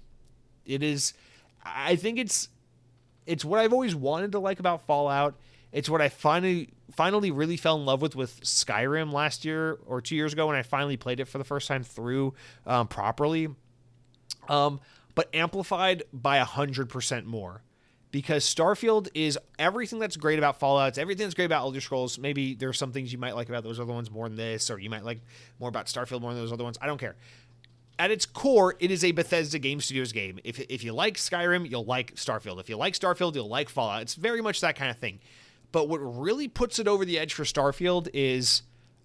It 0.67 0.83
is, 0.83 1.15
I 1.65 1.97
think 1.97 2.19
it's, 2.19 2.49
it's 3.31 3.45
what 3.45 3.61
I've 3.61 3.73
always 3.73 3.95
wanted 3.95 4.33
to 4.33 4.41
like 4.41 4.59
about 4.59 4.87
Fallout. 4.87 5.37
It's 5.73 5.89
what 5.89 6.03
I 6.03 6.09
finally 6.09 6.71
finally 6.97 7.31
really 7.31 7.57
fell 7.57 7.77
in 7.77 7.85
love 7.87 8.03
with 8.03 8.17
with 8.17 8.41
Skyrim 8.41 9.13
last 9.13 9.45
year 9.45 9.79
or 9.87 10.01
two 10.01 10.17
years 10.17 10.33
ago 10.33 10.49
when 10.49 10.57
I 10.57 10.63
finally 10.63 10.97
played 10.97 11.21
it 11.21 11.27
for 11.27 11.39
the 11.39 11.45
first 11.45 11.69
time 11.69 11.85
through 11.85 12.35
um, 12.67 12.89
properly. 12.89 13.49
Um, 14.49 14.81
but 15.15 15.33
amplified 15.33 16.03
by 16.13 16.39
a 16.39 16.45
hundred 16.45 16.89
percent 16.89 17.25
more 17.25 17.63
because 18.11 18.45
Starfield 18.45 19.09
is 19.15 19.39
everything 19.61 20.01
that's 20.01 20.17
great 20.17 20.39
about 20.41 20.59
Fallout. 20.59 20.89
It's 20.89 20.99
everything 20.99 21.27
that's 21.27 21.35
great 21.35 21.45
about 21.45 21.63
Elder 21.63 21.81
Scrolls. 21.81 22.19
Maybe 22.19 22.55
there's 22.55 22.79
some 22.79 22.91
things 22.91 23.13
you 23.13 23.19
might 23.19 23.37
like 23.37 23.49
about 23.49 23.63
those 23.63 23.79
other 23.79 23.93
ones 23.93 24.11
more 24.11 24.29
than 24.29 24.37
this, 24.37 24.71
or 24.71 24.79
you 24.81 24.91
might 24.91 25.05
like 25.05 25.21
more 25.61 25.69
about 25.69 25.87
Starfield 25.87 26.21
more 26.21 26.33
than 26.33 26.43
those 26.43 26.53
other 26.53 26.65
ones. 26.65 26.79
I 26.83 26.87
don't 26.87 26.99
care. 26.99 27.15
At 28.01 28.11
its 28.11 28.25
core, 28.25 28.77
it 28.81 28.91
is 28.91 29.05
a 29.05 29.13
Bethesda 29.13 29.59
Game 29.59 29.79
Studios 29.79 30.11
game. 30.11 30.41
If, 30.43 30.59
if 30.59 30.83
you 30.83 30.95
like 30.95 31.19
Skyrim, 31.19 31.71
you'll 31.71 31.85
like 31.85 32.15
Starfield. 32.15 32.59
If 32.59 32.71
you 32.71 32.79
like 32.79 32.95
Starfield, 32.95 33.35
you'll 33.35 33.47
like 33.47 33.69
Fallout. 33.69 34.01
It's 34.01 34.15
very 34.15 34.41
much 34.41 34.63
that 34.63 34.75
kind 34.75 34.91
of 34.91 34.97
thing. 34.97 35.21
But 35.71 35.87
what 35.87 35.99
really 35.99 36.49
puts 36.49 36.79
it 36.79 36.89
over 36.89 37.05
the 37.05 37.19
edge 37.19 37.35
for 37.35 37.45
Starfield 37.45 38.09
is 38.15 38.63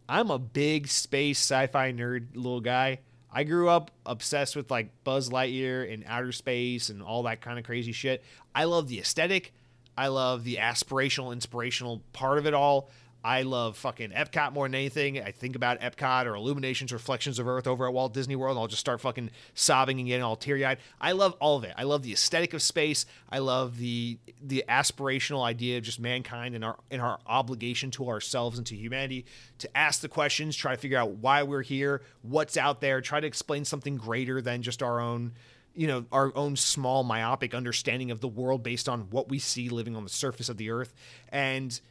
I'm 0.08 0.32
a 0.32 0.39
big 0.39 0.88
space 0.88 1.39
sci-fi 1.39 1.91
nerd 1.91 2.28
little 2.36 2.62
guy. 2.62 3.00
I 3.30 3.43
grew 3.43 3.68
up 3.68 3.91
obsessed 4.06 4.56
with 4.56 4.72
like 4.72 4.91
Buzz 5.04 5.30
Lightyear 5.30 5.93
and 5.93 6.06
outer 6.08 6.32
space 6.32 6.88
and 6.88 7.04
all 7.04 7.24
that 7.24 7.41
kind 7.41 7.60
of 7.60 7.66
crazy 7.66 7.91
shit. 7.91 8.24
I 8.56 8.64
love 8.64 8.88
the 8.88 9.00
aesthetic. 9.00 9.54
I 9.98 10.08
love 10.08 10.46
the 10.46 10.56
aspirational, 10.56 11.34
inspirational 11.34 12.02
part 12.14 12.38
of 12.38 12.48
it 12.48 12.54
all. 12.54 12.89
I 13.26 13.41
love 13.41 13.76
fucking 13.78 14.11
Epcot 14.11 14.53
more 14.53 14.67
than 14.67 14.76
anything. 14.76 15.19
I 15.19 15.32
think 15.32 15.55
about 15.55 15.82
Epcot 15.82 16.28
or 16.28 16.36
Illuminations, 16.36 16.93
Reflections 16.93 17.39
of 17.39 17.47
Earth 17.47 17.65
over 17.65 17.88
at 17.88 17.93
Walt 17.93 18.13
Disney 18.13 18.36
World. 18.36 18.55
I'll 18.55 18.67
just 18.67 18.82
start 18.82 19.01
fucking 19.01 19.32
sobbing 19.55 19.97
and 19.97 20.07
getting 20.07 20.21
all 20.21 20.36
teary 20.36 20.63
eyed. 20.63 20.78
I 21.01 21.13
love 21.13 21.36
all 21.39 21.57
of 21.57 21.63
it. 21.63 21.73
I 21.76 21.86
love 21.86 22.03
the 22.03 22.13
aesthetic 22.13 22.53
of 22.53 22.61
space. 22.61 23.07
I 23.28 23.39
love 23.39 23.80
the 23.80 24.19
the 24.43 24.63
aspirational 24.69 25.43
idea 25.43 25.80
of 25.80 25.84
just 25.84 25.99
mankind 25.99 26.53
and 26.53 26.63
our 26.63 26.78
and 26.91 27.01
our 27.01 27.17
obligation 27.26 27.89
to 27.91 28.09
ourselves 28.09 28.59
and 28.59 28.67
to 28.67 28.76
humanity 28.76 29.26
to 29.57 29.76
ask 29.76 30.01
the 30.01 30.07
questions, 30.07 30.55
try 30.55 30.76
to 30.76 30.80
figure 30.80 30.99
out 30.99 31.13
why 31.13 31.41
we're 31.41 31.63
here, 31.63 32.03
what's 32.21 32.57
out 32.57 32.80
there, 32.80 33.01
try 33.01 33.19
to 33.19 33.26
explain 33.26 33.65
something 33.65 33.97
greater 33.97 34.39
than 34.39 34.61
just 34.61 34.84
our 34.84 34.99
own 34.99 35.34
you 35.73 35.88
know 35.88 36.05
our 36.11 36.32
own 36.36 36.55
small 36.55 37.03
myopic 37.03 37.55
understanding 37.55 38.11
of 38.11 38.21
the 38.21 38.28
world 38.28 38.61
based 38.61 38.88
on 38.88 39.09
what 39.09 39.30
we 39.30 39.39
see 39.39 39.67
living 39.67 39.95
on 39.95 40.03
the 40.03 40.09
surface 40.11 40.47
of 40.47 40.57
the 40.57 40.69
earth 40.69 40.93
and 41.30 41.82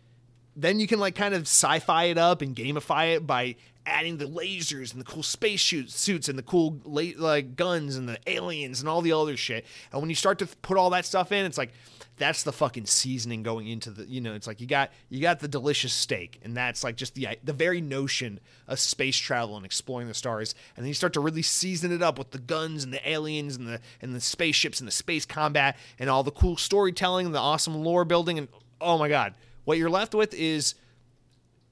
then 0.56 0.80
you 0.80 0.86
can 0.86 0.98
like 0.98 1.14
kind 1.14 1.34
of 1.34 1.42
sci-fi 1.42 2.04
it 2.04 2.18
up 2.18 2.42
and 2.42 2.54
gamify 2.54 3.14
it 3.14 3.26
by 3.26 3.56
adding 3.86 4.16
the 4.16 4.24
lasers 4.24 4.92
and 4.92 5.00
the 5.00 5.04
cool 5.04 5.22
space 5.22 5.62
suits 5.62 6.28
and 6.28 6.38
the 6.38 6.42
cool 6.42 6.80
like 6.84 7.56
guns 7.56 7.96
and 7.96 8.08
the 8.08 8.18
aliens 8.26 8.80
and 8.80 8.88
all 8.88 9.02
the 9.02 9.12
other 9.12 9.36
shit. 9.36 9.66
And 9.92 10.00
when 10.00 10.08
you 10.08 10.16
start 10.16 10.38
to 10.38 10.46
put 10.46 10.78
all 10.78 10.90
that 10.90 11.04
stuff 11.04 11.32
in, 11.32 11.44
it's 11.44 11.58
like 11.58 11.72
that's 12.16 12.44
the 12.44 12.52
fucking 12.52 12.86
seasoning 12.86 13.42
going 13.42 13.66
into 13.66 13.90
the 13.90 14.06
you 14.06 14.20
know 14.20 14.34
it's 14.34 14.46
like 14.46 14.60
you 14.60 14.66
got 14.66 14.90
you 15.08 15.20
got 15.20 15.40
the 15.40 15.48
delicious 15.48 15.92
steak 15.92 16.38
and 16.42 16.56
that's 16.56 16.84
like 16.84 16.96
just 16.96 17.14
the 17.14 17.28
the 17.42 17.52
very 17.52 17.80
notion 17.80 18.38
of 18.68 18.78
space 18.78 19.16
travel 19.16 19.56
and 19.56 19.66
exploring 19.66 20.06
the 20.06 20.14
stars 20.14 20.54
and 20.76 20.84
then 20.84 20.88
you 20.88 20.94
start 20.94 21.12
to 21.12 21.20
really 21.20 21.42
season 21.42 21.92
it 21.92 22.02
up 22.02 22.18
with 22.18 22.30
the 22.30 22.38
guns 22.38 22.84
and 22.84 22.92
the 22.92 23.08
aliens 23.08 23.56
and 23.56 23.66
the 23.66 23.80
and 24.00 24.14
the 24.14 24.20
spaceships 24.20 24.80
and 24.80 24.86
the 24.86 24.92
space 24.92 25.26
combat 25.26 25.76
and 25.98 26.08
all 26.08 26.22
the 26.22 26.30
cool 26.30 26.56
storytelling 26.56 27.26
and 27.26 27.34
the 27.34 27.40
awesome 27.40 27.82
lore 27.82 28.04
building 28.04 28.38
and 28.38 28.48
oh 28.80 28.96
my 28.96 29.08
god 29.08 29.34
what 29.64 29.78
you're 29.78 29.90
left 29.90 30.14
with 30.14 30.34
is 30.34 30.74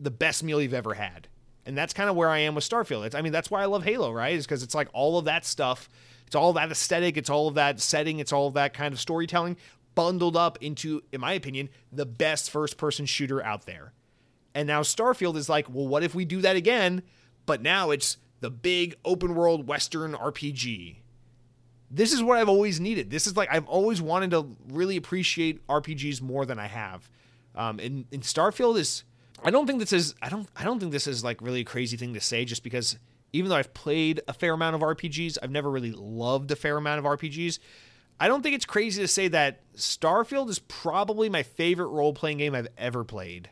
the 0.01 0.11
best 0.11 0.43
meal 0.43 0.61
you've 0.61 0.75
ever 0.75 0.95
had. 0.95 1.29
And 1.65 1.79
that's 1.79 1.93
kind 1.93 2.11
of 2.11 2.17
where 2.17 2.29
I 2.29 2.39
am 2.39 2.55
with 2.55 2.69
Starfield. 2.69 3.07
It's, 3.07 3.15
I 3.15 3.23
mean, 3.23 3.33
that's 3.33 3.51
why 3.51 3.63
I 3.63 3.67
love 3.67 3.85
Halo, 3.85 4.11
right? 4.11 4.35
Is 4.35 4.47
because 4.47 4.63
it's 4.63 4.75
like 4.75 4.89
all 4.93 5.19
of 5.19 5.27
that 5.27 5.45
stuff. 5.45 5.89
It's 6.27 6.35
all 6.35 6.53
that 6.55 6.71
aesthetic. 6.71 7.17
It's 7.17 7.31
all 7.31 7.47
of 7.47 7.55
that 7.55 7.79
setting. 7.79 8.19
It's 8.19 8.33
all 8.33 8.49
of 8.49 8.55
that 8.55 8.75
kind 8.75 8.93
of 8.93 8.99
storytelling 8.99 9.57
bundled 9.95 10.37
up 10.37 10.59
into, 10.61 11.03
in 11.13 11.21
my 11.21 11.33
opinion, 11.33 11.69
the 11.91 12.07
best 12.07 12.51
first 12.51 12.77
person 12.77 13.07
shooter 13.07 13.43
out 13.43 13.67
there. 13.67 13.93
And 14.55 14.67
now 14.67 14.83
Starfield 14.83 15.37
is 15.37 15.49
like, 15.49 15.69
well, 15.69 15.89
what 15.89 16.03
if 16.03 16.15
we 16.15 16.25
do 16.25 16.41
that 16.43 16.57
again? 16.57 17.03
But 17.47 17.63
now 17.63 17.91
it's 17.91 18.19
the 18.41 18.51
big 18.51 18.97
open 19.05 19.35
world 19.35 19.67
Western 19.67 20.13
RPG. 20.13 20.97
This 21.91 22.13
is 22.13 22.23
what 22.23 22.39
I've 22.39 22.49
always 22.49 22.81
needed. 22.81 23.11
This 23.11 23.27
is 23.27 23.37
like, 23.37 23.49
I've 23.53 23.67
always 23.67 24.01
wanted 24.01 24.31
to 24.33 24.57
really 24.71 24.97
appreciate 24.97 25.67
RPGs 25.67 26.23
more 26.23 26.47
than 26.47 26.59
I 26.59 26.67
have. 26.67 27.11
Um, 27.55 27.79
and, 27.79 28.07
and 28.13 28.23
Starfield 28.23 28.79
is, 28.79 29.05
I 29.45 29.51
don't 29.51 29.67
think 29.67 29.79
this 29.79 29.93
is, 29.93 30.15
I 30.23 30.29
don't, 30.29 30.49
I 30.57 30.65
don't 30.65 30.81
think 30.81 30.93
this 30.93 31.07
is 31.07 31.23
like 31.23 31.41
really 31.43 31.61
a 31.61 31.65
crazy 31.65 31.97
thing 31.97 32.15
to 32.15 32.21
say, 32.21 32.45
just 32.45 32.63
because 32.63 32.99
even 33.33 33.51
though 33.51 33.57
I've 33.57 33.75
played 33.75 34.21
a 34.29 34.33
fair 34.33 34.55
amount 34.55 34.77
of 34.77 34.83
RPGs, 34.83 35.39
I've 35.43 35.51
never 35.51 35.71
really 35.71 35.93
loved 35.93 36.51
a 36.51 36.57
fair 36.57 36.77
amount 36.77 36.99
of 36.99 37.05
RPGs. 37.05 37.59
I 38.21 38.29
don't 38.29 38.43
think 38.43 38.55
it's 38.55 38.67
crazy 38.67 39.03
to 39.03 39.09
say 39.09 39.29
that 39.29 39.61
Starfield 39.75 40.49
is 40.49 40.59
probably 40.61 41.29
my 41.29 41.43
favorite 41.43 41.89
role 41.89 42.13
playing 42.13 42.39
game 42.39 42.55
I've 42.55 42.69
ever 42.79 43.05
played. 43.05 43.51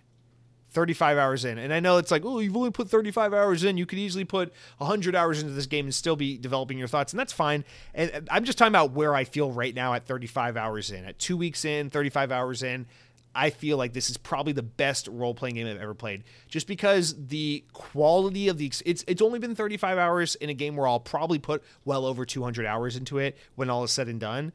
35 0.73 1.19
hours 1.19 1.45
in. 1.45 1.59
And 1.59 1.73
I 1.75 1.81
know 1.81 1.97
it's 1.97 2.11
like, 2.11 2.25
oh, 2.25 2.39
you've 2.39 2.57
only 2.57 2.71
put 2.71 2.89
35 2.89 3.35
hours 3.35 3.65
in. 3.65 3.77
You 3.77 3.87
could 3.87 3.99
easily 3.99 4.25
put 4.25 4.53
100 4.79 5.17
hours 5.17 5.43
into 5.43 5.53
this 5.53 5.67
game 5.67 5.87
and 5.87 5.95
still 5.95 6.15
be 6.15 6.39
developing 6.39 6.79
your 6.79 6.87
thoughts. 6.89 7.13
And 7.13 7.19
that's 7.19 7.33
fine. 7.33 7.65
And 7.93 8.29
I'm 8.31 8.45
just 8.45 8.57
talking 8.57 8.71
about 8.71 8.93
where 8.93 9.15
I 9.15 9.25
feel 9.25 9.51
right 9.51 9.75
now 9.75 9.95
at 9.95 10.07
35 10.07 10.57
hours 10.57 10.93
in. 10.93 11.05
At 11.05 11.19
two 11.19 11.37
weeks 11.37 11.65
in, 11.65 11.91
35 11.91 12.31
hours 12.31 12.63
in, 12.63 12.87
I 13.35 13.51
feel 13.51 13.77
like 13.77 13.93
this 13.93 14.11
is 14.11 14.17
probably 14.17 14.53
the 14.53 14.63
best 14.63 15.09
role 15.09 15.35
playing 15.35 15.55
game 15.55 15.67
I've 15.67 15.81
ever 15.81 15.95
played, 15.95 16.25
just 16.49 16.67
because 16.67 17.15
the 17.29 17.65
quality 17.73 18.49
of 18.49 18.59
the 18.59 18.73
it's 18.85 19.05
it's 19.07 19.23
only 19.23 19.39
been 19.39 19.55
35 19.55 19.99
hours 19.99 20.35
in 20.37 20.51
a 20.51 20.55
game 20.55 20.77
where 20.77 20.89
I'll 20.89 21.01
probably 21.01 21.39
put 21.39 21.63
well 21.85 22.05
over 22.05 22.25
200 22.25 22.67
hours 22.67 22.97
into 22.97 23.19
it 23.19 23.37
when 23.55 23.71
all 23.71 23.85
is 23.85 23.93
said 23.93 24.09
and 24.09 24.19
done. 24.19 24.53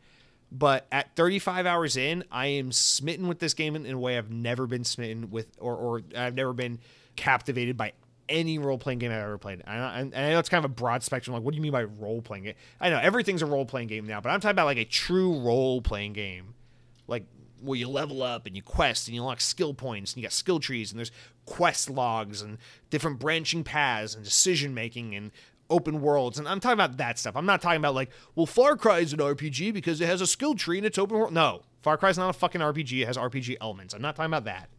But 0.52 0.88
at 0.92 1.16
35 1.16 1.66
hours 1.66 1.98
in, 1.98 2.24
I 2.32 2.48
am 2.48 2.72
smitten 2.72 3.28
with 3.28 3.40
this 3.40 3.54
game 3.54 3.76
in, 3.76 3.86
in 3.86 3.96
a 3.96 4.00
way 4.00 4.18
I've 4.18 4.32
never 4.32 4.68
been 4.68 4.84
smitten 4.84 5.32
with, 5.32 5.48
or 5.60 5.76
or 5.76 6.02
I've 6.16 6.36
never 6.36 6.54
been 6.54 6.80
captivated 7.16 7.78
by 7.78 7.94
any 8.30 8.58
role 8.58 8.78
playing 8.78 9.00
game 9.00 9.12
I've 9.12 9.20
ever 9.20 9.38
played. 9.38 9.62
And 9.66 10.16
I, 10.16 10.32
know 10.32 10.40
it's 10.40 10.50
kind 10.50 10.64
of 10.64 10.72
a 10.72 10.74
broad 10.74 11.04
spectrum. 11.04 11.34
Like, 11.34 11.44
what 11.44 11.52
do 11.52 11.58
you 11.58 11.62
mean 11.62 11.72
by 11.72 11.84
role 11.84 12.22
playing 12.22 12.46
it? 12.46 12.58
I 12.80 12.90
know 12.90 13.00
everything's 13.00 13.42
a 13.42 13.46
role 13.46 13.66
playing 13.66 13.88
game 13.88 14.06
now, 14.08 14.22
but 14.22 14.30
I'm 14.30 14.40
talking 14.40 14.52
about 14.52 14.66
like 14.66 14.78
a 14.78 14.86
true 14.86 15.40
role 15.40 15.82
playing 15.82 16.14
game, 16.14 16.56
like 17.08 17.26
where 17.66 17.78
you 17.78 17.88
level 17.88 18.24
up 18.24 18.46
and 18.46 18.56
you 18.56 18.62
quest 18.62 19.08
and 19.08 19.16
you 19.16 19.22
unlock 19.22 19.42
skill 19.42 19.74
points 19.74 20.14
and 20.14 20.22
you 20.22 20.24
got 20.24 20.34
skill 20.34 20.60
trees 20.60 20.92
and 20.92 21.00
there's 21.00 21.12
quest 21.46 21.90
logs 21.90 22.42
and 22.42 22.58
different 22.90 23.20
branching 23.20 23.64
paths 23.64 24.16
and 24.16 24.24
decision 24.24 24.74
making 24.74 25.16
and 25.16 25.32
open 25.70 26.02
worlds. 26.02 26.38
And 26.38 26.48
I'm 26.48 26.60
talking 26.60 26.80
about 26.80 26.98
that 26.98 27.18
stuff. 27.20 27.36
I'm 27.36 27.46
not 27.46 27.62
talking 27.62 27.80
about 27.80 27.96
like, 27.96 28.12
well, 28.36 28.46
Far 28.46 28.76
Cry 28.78 29.00
is 29.00 29.14
an 29.14 29.20
RPG 29.20 29.74
because 29.74 30.02
it 30.02 30.08
has 30.08 30.22
a 30.22 30.28
skill 30.28 30.56
tree 30.56 30.78
and 30.78 30.86
it's 30.86 30.98
open 30.98 31.18
world. 31.18 31.34
No, 31.34 31.64
Far 31.82 31.98
Cry 31.98 32.10
is 32.10 32.18
not 32.18 32.30
a 32.30 32.34
fucking 32.34 32.62
RPG. 32.62 33.02
It 33.02 33.06
has 33.06 33.18
RPG 33.18 33.58
elements. 33.62 33.94
I'm 33.94 34.02
not 34.02 34.16
talking 34.16 34.32
about 34.32 34.46
that. 34.46 34.70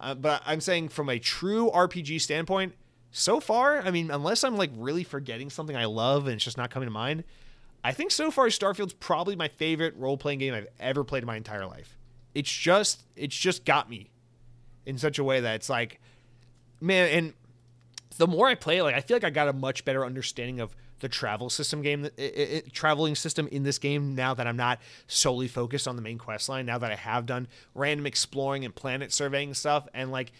Uh, 0.00 0.14
but 0.14 0.42
I'm 0.46 0.60
saying 0.60 0.90
from 0.90 1.08
a 1.08 1.18
true 1.18 1.70
RPG 1.74 2.20
standpoint, 2.20 2.74
so 3.10 3.40
far, 3.40 3.80
I 3.80 3.90
mean, 3.90 4.10
unless 4.10 4.44
I'm 4.44 4.56
like 4.56 4.70
really 4.76 5.04
forgetting 5.04 5.50
something 5.50 5.76
I 5.76 5.86
love 5.86 6.26
and 6.26 6.36
it's 6.36 6.44
just 6.44 6.58
not 6.58 6.70
coming 6.70 6.86
to 6.86 6.92
mind, 6.92 7.24
I 7.82 7.92
think 7.92 8.10
so 8.10 8.30
far 8.30 8.46
Starfield's 8.46 8.92
probably 8.94 9.36
my 9.36 9.48
favorite 9.48 9.96
role 9.96 10.16
playing 10.16 10.40
game 10.40 10.54
I've 10.54 10.68
ever 10.78 11.04
played 11.04 11.22
in 11.22 11.26
my 11.26 11.36
entire 11.36 11.66
life. 11.66 11.97
It's 12.34 12.50
just 12.50 13.02
it's 13.16 13.36
just 13.36 13.64
got 13.64 13.88
me 13.90 14.10
in 14.86 14.98
such 14.98 15.18
a 15.18 15.24
way 15.24 15.40
that 15.40 15.54
it's 15.54 15.68
like, 15.68 16.00
man, 16.80 17.08
and 17.08 17.32
the 18.16 18.26
more 18.26 18.48
I 18.48 18.54
play, 18.54 18.82
like 18.82 18.94
I 18.94 19.00
feel 19.00 19.16
like 19.16 19.24
I 19.24 19.30
got 19.30 19.48
a 19.48 19.52
much 19.52 19.84
better 19.84 20.04
understanding 20.04 20.60
of 20.60 20.74
the 21.00 21.08
travel 21.08 21.48
system 21.48 21.82
game, 21.82 22.04
it, 22.04 22.12
it, 22.16 22.72
traveling 22.72 23.14
system 23.14 23.48
in 23.48 23.62
this 23.62 23.78
game. 23.78 24.14
Now 24.14 24.34
that 24.34 24.46
I'm 24.46 24.56
not 24.56 24.80
solely 25.06 25.48
focused 25.48 25.86
on 25.86 25.96
the 25.96 26.02
main 26.02 26.18
quest 26.18 26.48
line, 26.48 26.66
now 26.66 26.78
that 26.78 26.90
I 26.90 26.96
have 26.96 27.26
done 27.26 27.48
random 27.74 28.06
exploring 28.06 28.64
and 28.64 28.74
planet 28.74 29.12
surveying 29.12 29.54
stuff, 29.54 29.86
and 29.94 30.10
like 30.10 30.32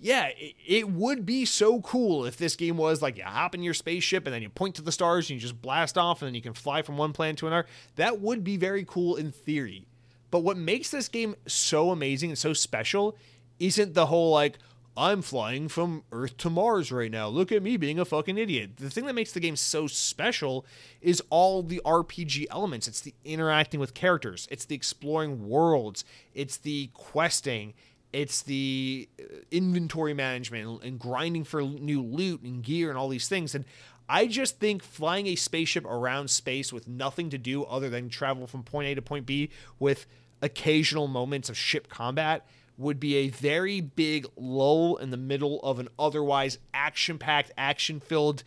yeah, 0.00 0.28
it, 0.38 0.54
it, 0.64 0.88
would 0.88 1.26
be 1.26 1.44
so 1.44 1.80
cool 1.80 2.24
if 2.24 2.36
this 2.36 2.54
game 2.54 2.76
was 2.76 3.02
like 3.02 3.18
you 3.18 3.24
hop 3.24 3.54
in 3.54 3.62
your 3.62 3.74
spaceship 3.74 4.26
and 4.26 4.34
then 4.34 4.42
you 4.42 4.48
point 4.48 4.76
to 4.76 4.82
the 4.82 4.92
stars 4.92 5.28
and 5.28 5.34
you 5.34 5.40
just 5.40 5.60
blast 5.60 5.98
off 5.98 6.22
and 6.22 6.28
then 6.28 6.34
you 6.34 6.42
can 6.42 6.54
fly 6.54 6.82
from 6.82 6.96
one 6.96 7.12
planet 7.12 7.38
to 7.38 7.48
another. 7.48 7.66
That 7.96 8.20
would 8.20 8.44
be 8.44 8.56
very 8.56 8.84
cool 8.86 9.16
in 9.16 9.32
theory. 9.32 9.87
But 10.30 10.40
what 10.40 10.56
makes 10.56 10.90
this 10.90 11.08
game 11.08 11.34
so 11.46 11.90
amazing 11.90 12.30
and 12.30 12.38
so 12.38 12.52
special 12.52 13.16
isn't 13.58 13.94
the 13.94 14.06
whole 14.06 14.30
like, 14.32 14.58
I'm 14.96 15.22
flying 15.22 15.68
from 15.68 16.02
Earth 16.10 16.36
to 16.38 16.50
Mars 16.50 16.90
right 16.90 17.10
now. 17.10 17.28
Look 17.28 17.52
at 17.52 17.62
me 17.62 17.76
being 17.76 18.00
a 18.00 18.04
fucking 18.04 18.36
idiot. 18.36 18.78
The 18.78 18.90
thing 18.90 19.06
that 19.06 19.14
makes 19.14 19.30
the 19.30 19.38
game 19.38 19.54
so 19.54 19.86
special 19.86 20.66
is 21.00 21.22
all 21.30 21.62
the 21.62 21.80
RPG 21.84 22.46
elements. 22.50 22.88
It's 22.88 23.00
the 23.00 23.14
interacting 23.24 23.78
with 23.78 23.94
characters, 23.94 24.48
it's 24.50 24.64
the 24.64 24.74
exploring 24.74 25.48
worlds, 25.48 26.04
it's 26.34 26.56
the 26.56 26.90
questing, 26.94 27.74
it's 28.12 28.42
the 28.42 29.08
uh, 29.20 29.36
inventory 29.52 30.14
management 30.14 30.82
and 30.82 30.98
grinding 30.98 31.44
for 31.44 31.62
new 31.62 32.02
loot 32.02 32.42
and 32.42 32.64
gear 32.64 32.88
and 32.88 32.98
all 32.98 33.08
these 33.08 33.28
things. 33.28 33.54
And 33.54 33.64
I 34.08 34.26
just 34.26 34.58
think 34.58 34.82
flying 34.82 35.26
a 35.26 35.34
spaceship 35.34 35.84
around 35.84 36.28
space 36.30 36.72
with 36.72 36.88
nothing 36.88 37.30
to 37.30 37.38
do 37.38 37.64
other 37.64 37.90
than 37.90 38.08
travel 38.08 38.46
from 38.46 38.62
point 38.62 38.88
A 38.88 38.94
to 38.94 39.02
point 39.02 39.26
B 39.26 39.50
with 39.78 40.06
occasional 40.40 41.08
moments 41.08 41.48
of 41.48 41.56
ship 41.56 41.88
combat 41.88 42.46
would 42.76 43.00
be 43.00 43.16
a 43.16 43.28
very 43.28 43.80
big 43.80 44.26
lull 44.36 44.96
in 44.96 45.10
the 45.10 45.16
middle 45.16 45.60
of 45.62 45.78
an 45.78 45.88
otherwise 45.98 46.58
action 46.72 47.18
packed, 47.18 47.50
action 47.58 47.98
filled, 48.00 48.44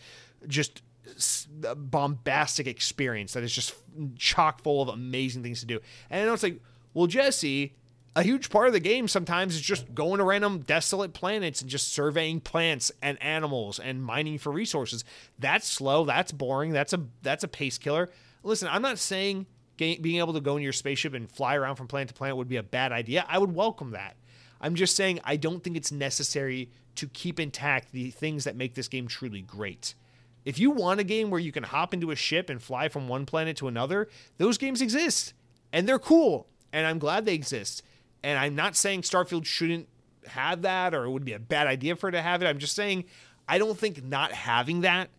just 0.47 0.81
uh, 1.67 1.75
bombastic 1.75 2.65
experience 2.65 3.33
that 3.33 3.43
is 3.43 3.53
just 3.53 3.75
chock 4.17 4.61
full 4.61 4.81
of 4.81 4.87
amazing 4.87 5.43
things 5.43 5.59
to 5.59 5.65
do. 5.65 5.79
And 6.09 6.21
I 6.21 6.25
know 6.25 6.33
it's 6.33 6.43
like, 6.43 6.61
well, 6.93 7.07
Jesse, 7.07 7.75
a 8.15 8.23
huge 8.23 8.49
part 8.49 8.67
of 8.67 8.73
the 8.73 8.79
game 8.79 9.07
sometimes 9.07 9.55
is 9.55 9.61
just 9.61 9.93
going 9.95 10.17
to 10.17 10.23
random 10.23 10.59
desolate 10.59 11.13
planets 11.13 11.61
and 11.61 11.69
just 11.69 11.93
surveying 11.93 12.41
plants 12.41 12.91
and 13.01 13.21
animals 13.21 13.79
and 13.79 14.03
mining 14.03 14.37
for 14.37 14.51
resources. 14.51 15.05
That's 15.39 15.67
slow. 15.67 16.03
That's 16.03 16.31
boring. 16.31 16.71
That's 16.71 16.93
a 16.93 17.05
that's 17.21 17.43
a 17.43 17.47
pace 17.47 17.77
killer. 17.77 18.09
Listen, 18.43 18.67
I'm 18.71 18.81
not 18.81 18.99
saying 18.99 19.45
being 19.77 20.17
able 20.17 20.33
to 20.33 20.41
go 20.41 20.57
in 20.57 20.63
your 20.63 20.73
spaceship 20.73 21.13
and 21.13 21.29
fly 21.29 21.55
around 21.55 21.75
from 21.75 21.87
planet 21.87 22.09
to 22.09 22.13
planet 22.13 22.37
would 22.37 22.49
be 22.49 22.57
a 22.57 22.63
bad 22.63 22.91
idea. 22.91 23.25
I 23.27 23.39
would 23.39 23.55
welcome 23.55 23.91
that. 23.91 24.15
I'm 24.59 24.75
just 24.75 24.95
saying 24.95 25.19
I 25.23 25.37
don't 25.37 25.63
think 25.63 25.75
it's 25.75 25.91
necessary 25.91 26.69
to 26.95 27.07
keep 27.07 27.39
intact 27.39 27.91
the 27.91 28.11
things 28.11 28.43
that 28.43 28.55
make 28.55 28.75
this 28.75 28.87
game 28.87 29.07
truly 29.07 29.41
great. 29.41 29.95
If 30.43 30.59
you 30.59 30.69
want 30.69 30.99
a 30.99 31.03
game 31.03 31.29
where 31.29 31.39
you 31.39 31.51
can 31.51 31.63
hop 31.63 31.93
into 31.93 32.11
a 32.11 32.15
ship 32.15 32.49
and 32.49 32.61
fly 32.61 32.89
from 32.89 33.07
one 33.07 33.25
planet 33.25 33.57
to 33.57 33.67
another, 33.67 34.09
those 34.37 34.57
games 34.57 34.81
exist 34.81 35.33
and 35.71 35.87
they're 35.87 35.97
cool 35.97 36.47
and 36.73 36.85
I'm 36.85 36.99
glad 36.99 37.25
they 37.25 37.33
exist. 37.33 37.83
And 38.23 38.37
I'm 38.37 38.55
not 38.55 38.75
saying 38.75 39.01
Starfield 39.01 39.45
shouldn't 39.45 39.87
have 40.27 40.61
that 40.61 40.93
or 40.93 41.05
it 41.05 41.09
would 41.09 41.25
be 41.25 41.33
a 41.33 41.39
bad 41.39 41.67
idea 41.67 41.95
for 41.95 42.09
it 42.09 42.13
to 42.13 42.21
have 42.21 42.41
it. 42.41 42.45
I'm 42.45 42.59
just 42.59 42.75
saying 42.75 43.05
I 43.47 43.57
don't 43.57 43.77
think 43.77 44.03
not 44.03 44.31
having 44.31 44.81
that 44.81 45.09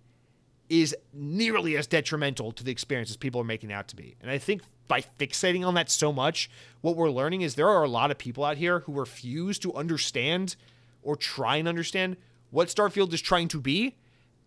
is 0.69 0.97
nearly 1.13 1.77
as 1.77 1.87
detrimental 1.87 2.53
to 2.53 2.65
the 2.65 2.73
experience 2.73 3.11
as 3.11 3.17
people 3.17 3.41
are 3.41 3.45
making 3.45 3.73
out 3.73 3.89
to 3.89 3.97
be. 3.97 4.17
And 4.23 4.31
I 4.31 4.39
think 4.39 4.63
by 4.89 5.03
fixating 5.03 5.67
on 5.67 5.75
that 5.75 5.91
so 5.91 6.13
much, 6.13 6.51
what 6.81 6.97
we're 6.97 7.11
learning 7.11 7.43
is 7.43 7.57
there 7.57 7.69
are 7.69 7.83
a 7.83 7.89
lot 7.89 8.11
of 8.11 8.19
people 8.19 8.45
out 8.45 8.57
here 8.57 8.81
who 8.81 8.93
refuse 8.93 9.59
to 9.59 9.75
understand 9.75 10.57
or 11.03 11.17
try 11.17 11.57
and 11.57 11.69
understand 11.69 12.17
what 12.51 12.69
Starfield 12.69 13.13
is 13.13 13.21
trying 13.21 13.49
to 13.49 13.61
be, 13.61 13.97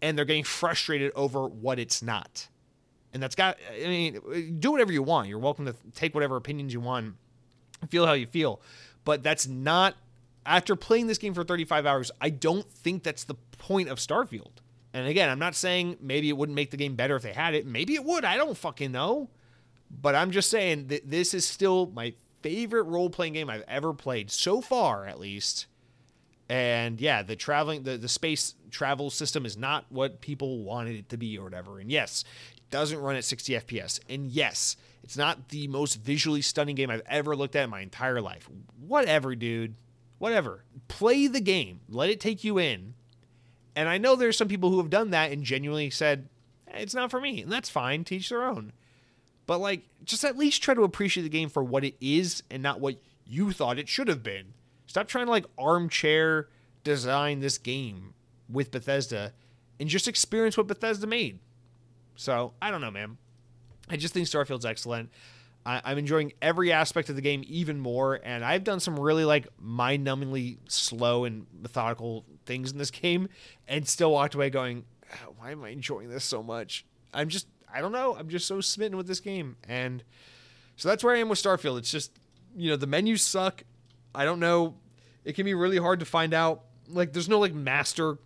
and 0.02 0.18
they're 0.18 0.26
getting 0.26 0.44
frustrated 0.44 1.12
over 1.16 1.48
what 1.48 1.80
it's 1.80 2.02
not. 2.02 2.48
And 3.14 3.22
that's 3.22 3.36
got, 3.36 3.58
I 3.72 3.88
mean, 3.88 4.58
do 4.60 4.72
whatever 4.72 4.92
you 4.92 5.04
want. 5.04 5.28
You're 5.28 5.40
welcome 5.40 5.66
to 5.66 5.76
take 5.94 6.14
whatever 6.14 6.36
opinions 6.38 6.74
you 6.74 6.80
want 6.80 7.16
feel 7.90 8.06
how 8.06 8.14
you 8.14 8.28
feel. 8.28 8.62
But 9.04 9.24
that's 9.24 9.48
not 9.48 9.96
after 10.46 10.76
playing 10.76 11.08
this 11.08 11.18
game 11.18 11.34
for 11.34 11.44
35 11.44 11.86
hours, 11.86 12.12
I 12.22 12.30
don't 12.30 12.70
think 12.70 13.04
that's 13.04 13.24
the 13.24 13.36
point 13.58 13.90
of 13.90 13.98
Starfield. 13.98 14.52
And 14.94 15.08
again, 15.08 15.30
I'm 15.30 15.40
not 15.40 15.56
saying 15.56 15.98
maybe 16.00 16.30
it 16.30 16.38
wouldn't 16.38 16.56
make 16.56 16.72
the 16.72 16.78
game 16.78 16.96
better 16.96 17.16
if 17.16 17.24
they 17.24 17.34
had 17.34 17.54
it. 17.54 17.66
Maybe 17.66 17.96
it 17.96 18.04
would. 18.06 18.24
I 18.24 18.38
don't 18.38 18.58
fucking 18.58 18.92
know. 18.92 19.30
But 19.90 20.16
I'm 20.16 20.32
just 20.32 20.50
saying 20.50 20.88
that 20.88 21.10
this 21.10 21.34
is 21.34 21.46
still 21.46 21.92
my 21.94 22.14
favorite 22.42 22.84
role 22.84 23.10
playing 23.10 23.34
game 23.34 23.50
I've 23.50 23.64
ever 23.68 23.94
played 23.94 24.32
so 24.32 24.62
far, 24.62 25.06
at 25.06 25.20
least. 25.20 25.68
And 26.48 27.02
yeah, 27.02 27.24
the 27.24 27.36
traveling, 27.36 27.84
the, 27.84 27.98
the 27.98 28.08
space 28.08 28.54
travel 28.72 29.10
system 29.10 29.46
is 29.46 29.58
not 29.58 29.86
what 29.90 30.22
people 30.22 30.60
wanted 30.64 30.96
it 30.96 31.10
to 31.10 31.18
be 31.18 31.38
or 31.38 31.44
whatever. 31.44 31.80
And 31.80 31.92
yes, 31.92 32.24
it 32.56 32.70
doesn't 32.70 33.00
run 33.00 33.16
at 33.16 33.26
60 33.26 33.54
FPS. 33.54 34.00
And 34.08 34.28
yes, 34.28 34.78
it's 35.06 35.16
not 35.16 35.50
the 35.50 35.68
most 35.68 36.02
visually 36.02 36.42
stunning 36.42 36.76
game 36.76 36.90
I've 36.90 37.04
ever 37.06 37.36
looked 37.36 37.56
at 37.56 37.66
in 37.66 37.70
my 37.70 37.82
entire 37.82 38.20
life. 38.22 38.50
Whatever, 38.88 39.36
dude. 39.36 39.76
Whatever. 40.18 40.64
Play 40.88 41.28
the 41.28 41.42
game. 41.42 41.82
Let 41.88 42.10
it 42.10 42.20
take 42.20 42.44
you 42.44 42.58
in. 42.58 42.96
And 43.76 43.88
I 43.88 44.00
know 44.00 44.16
there's 44.16 44.36
some 44.36 44.48
people 44.48 44.72
who 44.72 44.80
have 44.80 44.90
done 44.90 45.12
that 45.12 45.32
and 45.32 45.44
genuinely 45.44 45.92
said, 45.92 46.28
it's 46.74 46.96
not 46.96 47.12
for 47.12 47.22
me. 47.22 47.44
And 47.44 47.52
that's 47.52 47.70
fine. 47.70 48.04
Teach 48.04 48.30
their 48.30 48.44
own. 48.44 48.74
But, 49.46 49.60
like, 49.60 49.84
just 50.04 50.26
at 50.26 50.40
least 50.40 50.64
try 50.64 50.74
to 50.74 50.84
appreciate 50.84 51.22
the 51.22 51.30
game 51.30 51.50
for 51.50 51.64
what 51.64 51.84
it 51.84 51.94
is 52.02 52.42
and 52.50 52.64
not 52.64 52.80
what 52.82 52.96
you 53.28 53.52
thought 53.52 53.78
it 53.78 53.88
should 53.88 54.08
have 54.08 54.24
been. 54.24 54.54
Stop 54.88 55.08
trying 55.08 55.28
to, 55.28 55.32
like, 55.32 55.46
armchair 55.56 56.50
design 56.84 57.42
this 57.42 57.60
game 57.60 58.16
with 58.50 58.72
Bethesda 58.72 59.34
and 59.80 59.88
just 59.88 60.08
experience 60.08 60.58
what 60.58 60.66
Bethesda 60.66 61.06
made. 61.06 61.38
So, 62.16 62.54
I 62.60 62.72
don't 62.72 62.82
know, 62.82 62.90
man. 62.90 63.20
I 63.90 63.98
just 63.98 64.14
think 64.14 64.28
Starfield's 64.28 64.66
excellent. 64.66 65.10
I, 65.66 65.92
am 65.92 65.98
enjoying 65.98 66.34
every 66.42 66.72
aspect 66.72 67.10
of 67.10 67.16
the 67.16 67.24
game 67.24 67.44
even 67.48 67.80
more, 67.80 68.20
and 68.24 68.46
I've 68.46 68.64
done 68.64 68.80
some 68.80 69.00
really 69.00 69.26
like 69.26 69.48
mind-numbingly 69.60 70.60
slow 70.68 71.26
and 71.26 71.48
methodical 71.60 72.24
things 72.46 72.72
in 72.72 72.78
this 72.78 72.92
game, 72.92 73.30
and 73.68 73.88
still 73.88 74.12
walked 74.12 74.36
away 74.36 74.52
going, 74.52 74.86
ah, 75.12 75.30
"Why 75.38 75.52
am 75.52 75.64
I 75.64 75.70
enjoying 75.70 76.10
this 76.10 76.24
so 76.24 76.44
much?" 76.44 76.86
I'm 77.14 77.30
just, 77.30 77.48
I 77.74 77.82
don't 77.82 77.92
know, 77.92 78.16
I'm 78.16 78.30
just 78.30 78.46
so 78.46 78.62
smitten 78.62 78.96
with 78.96 79.08
this 79.08 79.20
game, 79.20 79.58
and 79.68 80.04
so 80.76 80.88
that's 80.88 81.04
where 81.04 81.16
I 81.16 81.20
am 81.20 81.30
with 81.30 81.42
Starfield. 81.42 81.80
It's 81.80 81.92
just, 81.92 82.12
you 82.56 82.70
know, 82.70 82.76
the 82.76 82.88
menus 82.88 83.24
suck. 83.24 83.64
I 84.14 84.24
don't 84.24 84.40
know. 84.40 84.76
It 85.24 85.34
can 85.34 85.46
be 85.46 85.54
really 85.56 85.78
hard 85.78 86.00
to 86.00 86.06
find 86.06 86.34
out. 86.34 86.64
Like, 86.88 87.14
there's 87.14 87.30
no 87.30 87.40
like 87.40 87.54
master 87.56 88.20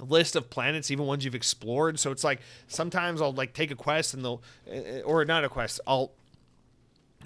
list 0.00 0.36
of 0.36 0.50
planets, 0.50 0.90
even 0.90 1.06
ones 1.06 1.24
you've 1.24 1.34
explored. 1.34 1.98
So 1.98 2.10
it's 2.10 2.24
like 2.24 2.40
sometimes 2.66 3.20
I'll 3.20 3.32
like 3.32 3.52
take 3.52 3.70
a 3.70 3.76
quest 3.76 4.14
and 4.14 4.24
they'll, 4.24 4.42
eh, 4.70 5.00
or 5.00 5.24
not 5.24 5.44
a 5.44 5.48
quest, 5.48 5.80
I'll, 5.86 6.12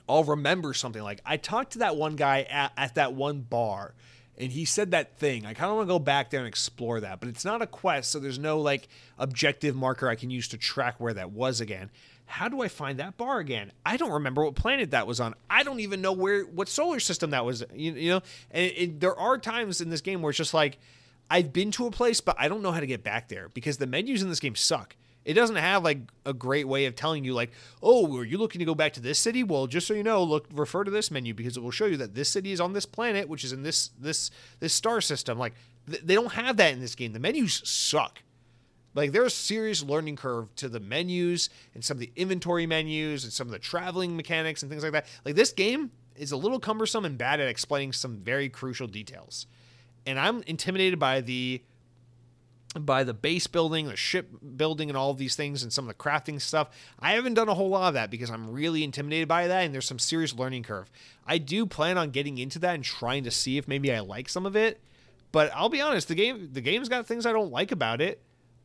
I'll 0.08 0.24
remember 0.24 0.74
something 0.74 1.02
like 1.02 1.20
I 1.24 1.36
talked 1.36 1.72
to 1.72 1.78
that 1.78 1.96
one 1.96 2.16
guy 2.16 2.42
at, 2.42 2.72
at 2.76 2.94
that 2.96 3.14
one 3.14 3.40
bar 3.40 3.94
and 4.38 4.50
he 4.50 4.64
said 4.64 4.90
that 4.92 5.18
thing. 5.18 5.44
I 5.44 5.54
kind 5.54 5.70
of 5.70 5.76
want 5.76 5.88
to 5.88 5.92
go 5.92 5.98
back 5.98 6.30
there 6.30 6.40
and 6.40 6.48
explore 6.48 7.00
that, 7.00 7.20
but 7.20 7.28
it's 7.28 7.44
not 7.44 7.62
a 7.62 7.66
quest, 7.66 8.10
so 8.10 8.18
there's 8.18 8.38
no 8.38 8.60
like 8.60 8.88
objective 9.18 9.76
marker 9.76 10.08
I 10.08 10.14
can 10.14 10.30
use 10.30 10.48
to 10.48 10.58
track 10.58 10.96
where 10.98 11.14
that 11.14 11.30
was 11.30 11.60
again. 11.60 11.90
How 12.26 12.48
do 12.48 12.62
I 12.62 12.68
find 12.68 12.98
that 12.98 13.18
bar 13.18 13.40
again? 13.40 13.72
I 13.84 13.96
don't 13.96 14.10
remember 14.10 14.42
what 14.44 14.54
planet 14.54 14.92
that 14.92 15.06
was 15.06 15.20
on. 15.20 15.34
I 15.50 15.64
don't 15.64 15.80
even 15.80 16.00
know 16.00 16.12
where 16.12 16.44
what 16.44 16.68
solar 16.68 16.98
system 16.98 17.30
that 17.30 17.44
was. 17.44 17.62
You, 17.74 17.92
you 17.92 18.10
know, 18.10 18.22
and 18.50 18.64
it, 18.64 18.78
it, 18.78 19.00
there 19.00 19.16
are 19.16 19.36
times 19.36 19.80
in 19.80 19.90
this 19.90 20.00
game 20.00 20.22
where 20.22 20.30
it's 20.30 20.38
just 20.38 20.54
like 20.54 20.78
I've 21.32 21.50
been 21.50 21.70
to 21.72 21.86
a 21.86 21.90
place, 21.90 22.20
but 22.20 22.36
I 22.38 22.46
don't 22.46 22.60
know 22.60 22.72
how 22.72 22.80
to 22.80 22.86
get 22.86 23.02
back 23.02 23.28
there 23.28 23.48
because 23.48 23.78
the 23.78 23.86
menus 23.86 24.20
in 24.20 24.28
this 24.28 24.38
game 24.38 24.54
suck. 24.54 24.96
It 25.24 25.32
doesn't 25.32 25.56
have 25.56 25.82
like 25.82 26.00
a 26.26 26.34
great 26.34 26.68
way 26.68 26.84
of 26.84 26.94
telling 26.94 27.24
you 27.24 27.32
like, 27.32 27.52
oh, 27.82 28.18
are 28.18 28.24
you 28.24 28.36
looking 28.36 28.58
to 28.58 28.66
go 28.66 28.74
back 28.74 28.92
to 28.94 29.00
this 29.00 29.18
city? 29.18 29.42
Well, 29.42 29.66
just 29.66 29.86
so 29.86 29.94
you 29.94 30.02
know, 30.02 30.22
look 30.22 30.46
refer 30.52 30.84
to 30.84 30.90
this 30.90 31.10
menu 31.10 31.32
because 31.32 31.56
it 31.56 31.62
will 31.62 31.70
show 31.70 31.86
you 31.86 31.96
that 31.96 32.14
this 32.14 32.28
city 32.28 32.52
is 32.52 32.60
on 32.60 32.74
this 32.74 32.84
planet, 32.84 33.30
which 33.30 33.44
is 33.44 33.52
in 33.52 33.62
this 33.62 33.92
this 33.98 34.30
this 34.60 34.74
star 34.74 35.00
system. 35.00 35.38
Like 35.38 35.54
th- 35.88 36.02
they 36.02 36.14
don't 36.14 36.32
have 36.32 36.58
that 36.58 36.74
in 36.74 36.80
this 36.80 36.94
game. 36.94 37.14
The 37.14 37.18
menus 37.18 37.62
suck. 37.64 38.22
Like 38.94 39.12
there's 39.12 39.28
a 39.28 39.30
serious 39.30 39.82
learning 39.82 40.16
curve 40.16 40.54
to 40.56 40.68
the 40.68 40.80
menus 40.80 41.48
and 41.74 41.82
some 41.82 41.94
of 41.94 42.00
the 42.00 42.12
inventory 42.14 42.66
menus 42.66 43.24
and 43.24 43.32
some 43.32 43.46
of 43.46 43.52
the 43.52 43.58
traveling 43.58 44.18
mechanics 44.18 44.62
and 44.62 44.68
things 44.70 44.82
like 44.82 44.92
that. 44.92 45.06
Like 45.24 45.36
this 45.36 45.52
game 45.52 45.92
is 46.14 46.32
a 46.32 46.36
little 46.36 46.60
cumbersome 46.60 47.06
and 47.06 47.16
bad 47.16 47.40
at 47.40 47.48
explaining 47.48 47.94
some 47.94 48.18
very 48.18 48.50
crucial 48.50 48.86
details 48.86 49.46
and 50.06 50.18
I'm 50.18 50.42
intimidated 50.42 50.98
by 50.98 51.20
the 51.20 51.62
by 52.78 53.04
the 53.04 53.12
base 53.12 53.46
building, 53.46 53.86
the 53.86 53.96
ship 53.96 54.30
building, 54.56 54.88
and 54.88 54.96
all 54.96 55.10
of 55.10 55.18
these 55.18 55.36
things, 55.36 55.62
and 55.62 55.72
some 55.72 55.88
of 55.88 55.88
the 55.88 56.02
crafting 56.02 56.40
stuff. 56.40 56.70
I 56.98 57.12
haven't 57.12 57.34
done 57.34 57.48
a 57.48 57.54
whole 57.54 57.68
lot 57.68 57.88
of 57.88 57.94
that 57.94 58.10
because 58.10 58.30
I'm 58.30 58.50
really 58.50 58.82
intimidated 58.82 59.28
by 59.28 59.46
that, 59.46 59.64
and 59.64 59.74
there's 59.74 59.86
some 59.86 59.98
serious 59.98 60.34
learning 60.34 60.62
curve. 60.62 60.90
I 61.26 61.38
do 61.38 61.66
plan 61.66 61.98
on 61.98 62.10
getting 62.10 62.38
into 62.38 62.58
that 62.60 62.74
and 62.74 62.82
trying 62.84 63.24
to 63.24 63.30
see 63.30 63.58
if 63.58 63.68
maybe 63.68 63.92
I 63.92 64.00
like 64.00 64.28
some 64.28 64.46
of 64.46 64.56
it, 64.56 64.80
But 65.32 65.50
I'll 65.54 65.70
be 65.70 65.80
honest, 65.80 66.08
the 66.08 66.14
game 66.14 66.50
the 66.52 66.60
game's 66.60 66.88
got 66.88 67.06
things 67.06 67.26
I 67.26 67.32
don't 67.32 67.50
like 67.50 67.72
about 67.72 68.00
it. 68.00 68.22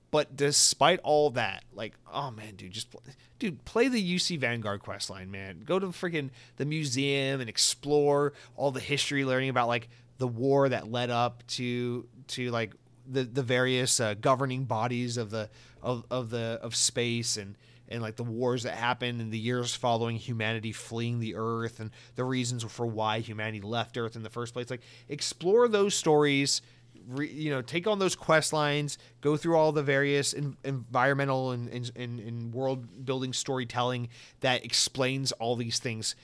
But 0.10 0.38
despite 0.38 1.02
all 1.04 1.32
that, 1.32 1.66
like, 1.74 1.94
oh 2.14 2.32
man, 2.32 2.56
dude, 2.56 2.72
just 2.72 2.96
dude, 3.40 3.66
play 3.66 3.90
the 3.90 4.16
UC 4.16 4.40
Vanguard 4.40 4.82
quest 4.82 5.10
line, 5.10 5.30
man. 5.32 5.64
Go 5.66 5.80
to 5.80 5.88
the 5.88 5.92
freaking 5.92 6.30
the 6.56 6.66
museum 6.66 7.42
and 7.42 7.50
explore 7.50 8.34
all 8.56 8.72
the 8.72 8.80
history, 8.80 9.26
learning 9.26 9.50
about 9.50 9.68
like 9.68 9.90
the 10.18 10.28
war 10.28 10.70
that 10.70 10.92
led 10.92 11.10
up 11.10 11.46
to 11.48 12.08
to 12.28 12.52
like 12.52 12.74
the 13.10 13.24
the 13.24 13.44
various 13.44 14.00
uh, 14.00 14.14
governing 14.20 14.66
bodies 14.66 15.18
of 15.18 15.30
the 15.30 15.50
of, 15.82 16.06
of 16.10 16.30
the 16.30 16.60
of 16.62 16.76
space 16.76 17.38
and 17.38 17.56
and 17.90 18.02
like 18.02 18.16
the 18.16 18.24
wars 18.24 18.64
that 18.64 18.76
happened 18.76 19.22
in 19.22 19.30
the 19.30 19.38
years 19.38 19.74
following 19.74 20.18
humanity 20.18 20.72
fleeing 20.72 21.20
the 21.20 21.36
earth 21.36 21.80
and 21.80 21.92
the 22.16 22.24
reasons 22.24 22.64
for 22.64 22.86
why 22.86 23.20
humanity 23.20 23.62
left 23.62 23.98
earth 23.98 24.16
in 24.16 24.24
the 24.24 24.30
first 24.30 24.54
place. 24.54 24.70
Like 24.70 24.82
explore 25.08 25.68
those 25.68 25.96
stories 25.96 26.62
re, 27.08 27.30
you 27.30 27.50
know 27.50 27.62
take 27.62 27.88
on 27.88 28.00
those 28.00 28.16
quest 28.16 28.54
lines 28.54 28.98
go 29.22 29.38
through 29.38 29.56
all 29.56 29.72
the 29.72 29.84
various 29.84 30.34
in, 30.34 30.58
environmental 30.64 31.52
and, 31.52 31.70
and, 31.96 32.20
and 32.20 32.54
world 32.54 33.06
building 33.06 33.34
storytelling 33.34 34.10
that 34.42 34.66
explains 34.66 35.32
all 35.34 35.56
these 35.56 35.80
things. 35.80 36.16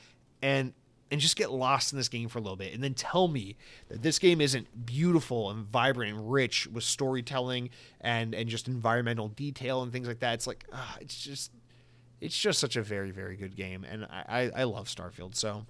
And 0.41 0.73
and 1.11 1.21
just 1.21 1.35
get 1.35 1.51
lost 1.51 1.93
in 1.93 1.97
this 1.97 2.09
game 2.09 2.27
for 2.27 2.39
a 2.39 2.41
little 2.41 2.57
bit 2.57 2.73
and 2.73 2.83
then 2.83 2.93
tell 2.93 3.27
me 3.27 3.55
that 3.87 4.01
this 4.01 4.17
game 4.17 4.41
isn't 4.41 4.85
beautiful 4.85 5.51
and 5.51 5.65
vibrant 5.67 6.15
and 6.15 6.31
rich 6.31 6.67
with 6.67 6.83
storytelling 6.83 7.69
and 8.01 8.33
and 8.33 8.49
just 8.49 8.67
environmental 8.67 9.27
detail 9.27 9.83
and 9.83 9.91
things 9.91 10.07
like 10.07 10.19
that. 10.19 10.33
It's 10.35 10.47
like 10.47 10.65
uh, 10.71 10.95
it's 10.99 11.21
just 11.21 11.51
it's 12.19 12.37
just 12.37 12.59
such 12.59 12.75
a 12.75 12.81
very 12.81 13.11
very 13.11 13.35
good 13.35 13.55
game 13.55 13.85
and 13.89 14.05
I, 14.05 14.23
I, 14.27 14.61
I 14.61 14.63
love 14.63 14.87
starfield. 14.87 15.35
So 15.35 15.65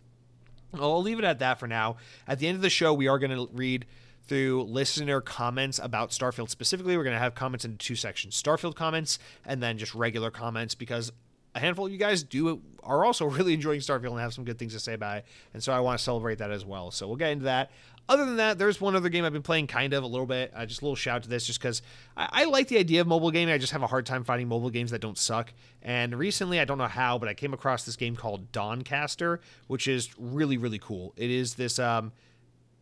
i'll 0.76 1.03
leave 1.03 1.19
it 1.19 1.26
at 1.26 1.39
that 1.39 1.60
for 1.60 1.68
now. 1.68 1.97
At 2.27 2.39
the 2.39 2.47
end 2.47 2.55
of 2.55 2.61
the 2.61 2.69
show 2.69 2.93
we 2.93 3.07
are 3.07 3.19
going 3.19 3.31
to 3.31 3.49
read 3.53 3.85
through 4.26 4.64
listener 4.64 5.19
comments 5.19 5.80
about 5.80 6.11
Starfield 6.11 6.49
specifically. 6.49 6.95
We're 6.95 7.03
going 7.03 7.15
to 7.15 7.19
have 7.19 7.35
comments 7.35 7.65
in 7.65 7.77
two 7.77 7.95
sections 7.95 8.41
Starfield 8.41 8.76
comments 8.76 9.19
and 9.45 9.61
then 9.61 9.77
just 9.77 9.93
regular 9.93 10.31
comments 10.31 10.76
because 10.76 11.11
a 11.55 11.59
handful 11.59 11.85
of 11.85 11.91
you 11.91 11.97
guys 11.97 12.23
do 12.23 12.61
are 12.81 13.05
also 13.05 13.25
really 13.30 13.53
enjoying 13.53 13.80
Starfield 13.80 14.11
and 14.11 14.19
have 14.19 14.34
some 14.34 14.45
good 14.45 14.59
things 14.59 14.73
to 14.73 14.80
say 14.80 14.93
about 14.93 15.17
it, 15.17 15.25
and 15.53 15.63
so 15.63 15.73
I 15.73 15.80
want 15.80 15.97
to 15.97 16.03
celebrate 16.03 16.39
that 16.39 16.51
as 16.51 16.65
well. 16.65 16.91
So 16.91 17.07
we'll 17.07 17.17
get 17.17 17.31
into 17.31 17.45
that. 17.45 17.71
Other 18.09 18.25
than 18.25 18.35
that, 18.35 18.57
there's 18.57 18.81
one 18.81 18.97
other 18.97 19.07
game 19.07 19.23
I've 19.23 19.31
been 19.31 19.41
playing 19.41 19.67
kind 19.67 19.93
of 19.93 20.03
a 20.03 20.07
little 20.07 20.25
bit. 20.25 20.51
Uh, 20.53 20.65
just 20.65 20.81
a 20.81 20.85
little 20.85 20.95
shout 20.95 21.23
to 21.23 21.30
this, 21.30 21.45
just 21.45 21.59
because 21.59 21.81
I, 22.17 22.27
I, 22.31 22.45
like 22.45 22.67
the 22.67 22.77
idea 22.77 22.99
of 22.99 23.07
mobile 23.07 23.31
gaming. 23.31 23.53
I 23.53 23.57
just 23.57 23.71
have 23.71 23.81
a 23.81 23.88
hard 23.88 24.05
time 24.05 24.25
finding 24.25 24.49
mobile 24.49 24.69
games 24.69 24.91
that 24.91 24.99
don't 24.99 25.17
suck. 25.17 25.53
And 25.81 26.13
recently, 26.13 26.59
I 26.59 26.65
don't 26.65 26.77
know 26.77 26.88
how, 26.88 27.17
but 27.17 27.30
I 27.30 27.34
came 27.34 27.53
across 27.53 27.85
this 27.85 27.95
game 27.95 28.17
called 28.17 28.51
Dawncaster, 28.51 29.39
which 29.67 29.88
is 29.88 30.09
really 30.17 30.57
really 30.57 30.80
cool. 30.80 31.13
It 31.15 31.31
is 31.31 31.55
this, 31.55 31.80
um, 31.80 32.11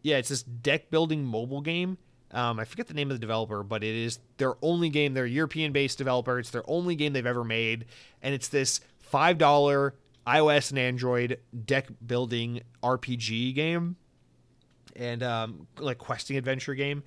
yeah, 0.01 0.17
it's 0.17 0.29
this 0.29 0.41
deck 0.41 0.89
building 0.89 1.23
mobile 1.23 1.61
game 1.61 1.99
um, 2.31 2.59
I 2.59 2.65
forget 2.65 2.87
the 2.87 2.93
name 2.93 3.09
of 3.11 3.15
the 3.15 3.21
developer, 3.21 3.63
but 3.63 3.83
it 3.83 3.95
is 3.95 4.19
their 4.37 4.55
only 4.61 4.89
game. 4.89 5.13
They're 5.13 5.25
European 5.25 5.71
based 5.71 5.97
developer. 5.97 6.39
It's 6.39 6.49
their 6.49 6.69
only 6.69 6.95
game 6.95 7.13
they've 7.13 7.25
ever 7.25 7.43
made. 7.43 7.85
And 8.21 8.33
it's 8.33 8.47
this 8.47 8.79
$5 9.11 9.91
iOS 10.27 10.69
and 10.69 10.79
Android 10.79 11.39
deck 11.65 11.87
building 12.05 12.61
RPG 12.81 13.55
game 13.55 13.97
and 14.95 15.23
um, 15.23 15.67
like 15.77 15.97
questing 15.97 16.37
adventure 16.37 16.75
game. 16.75 17.03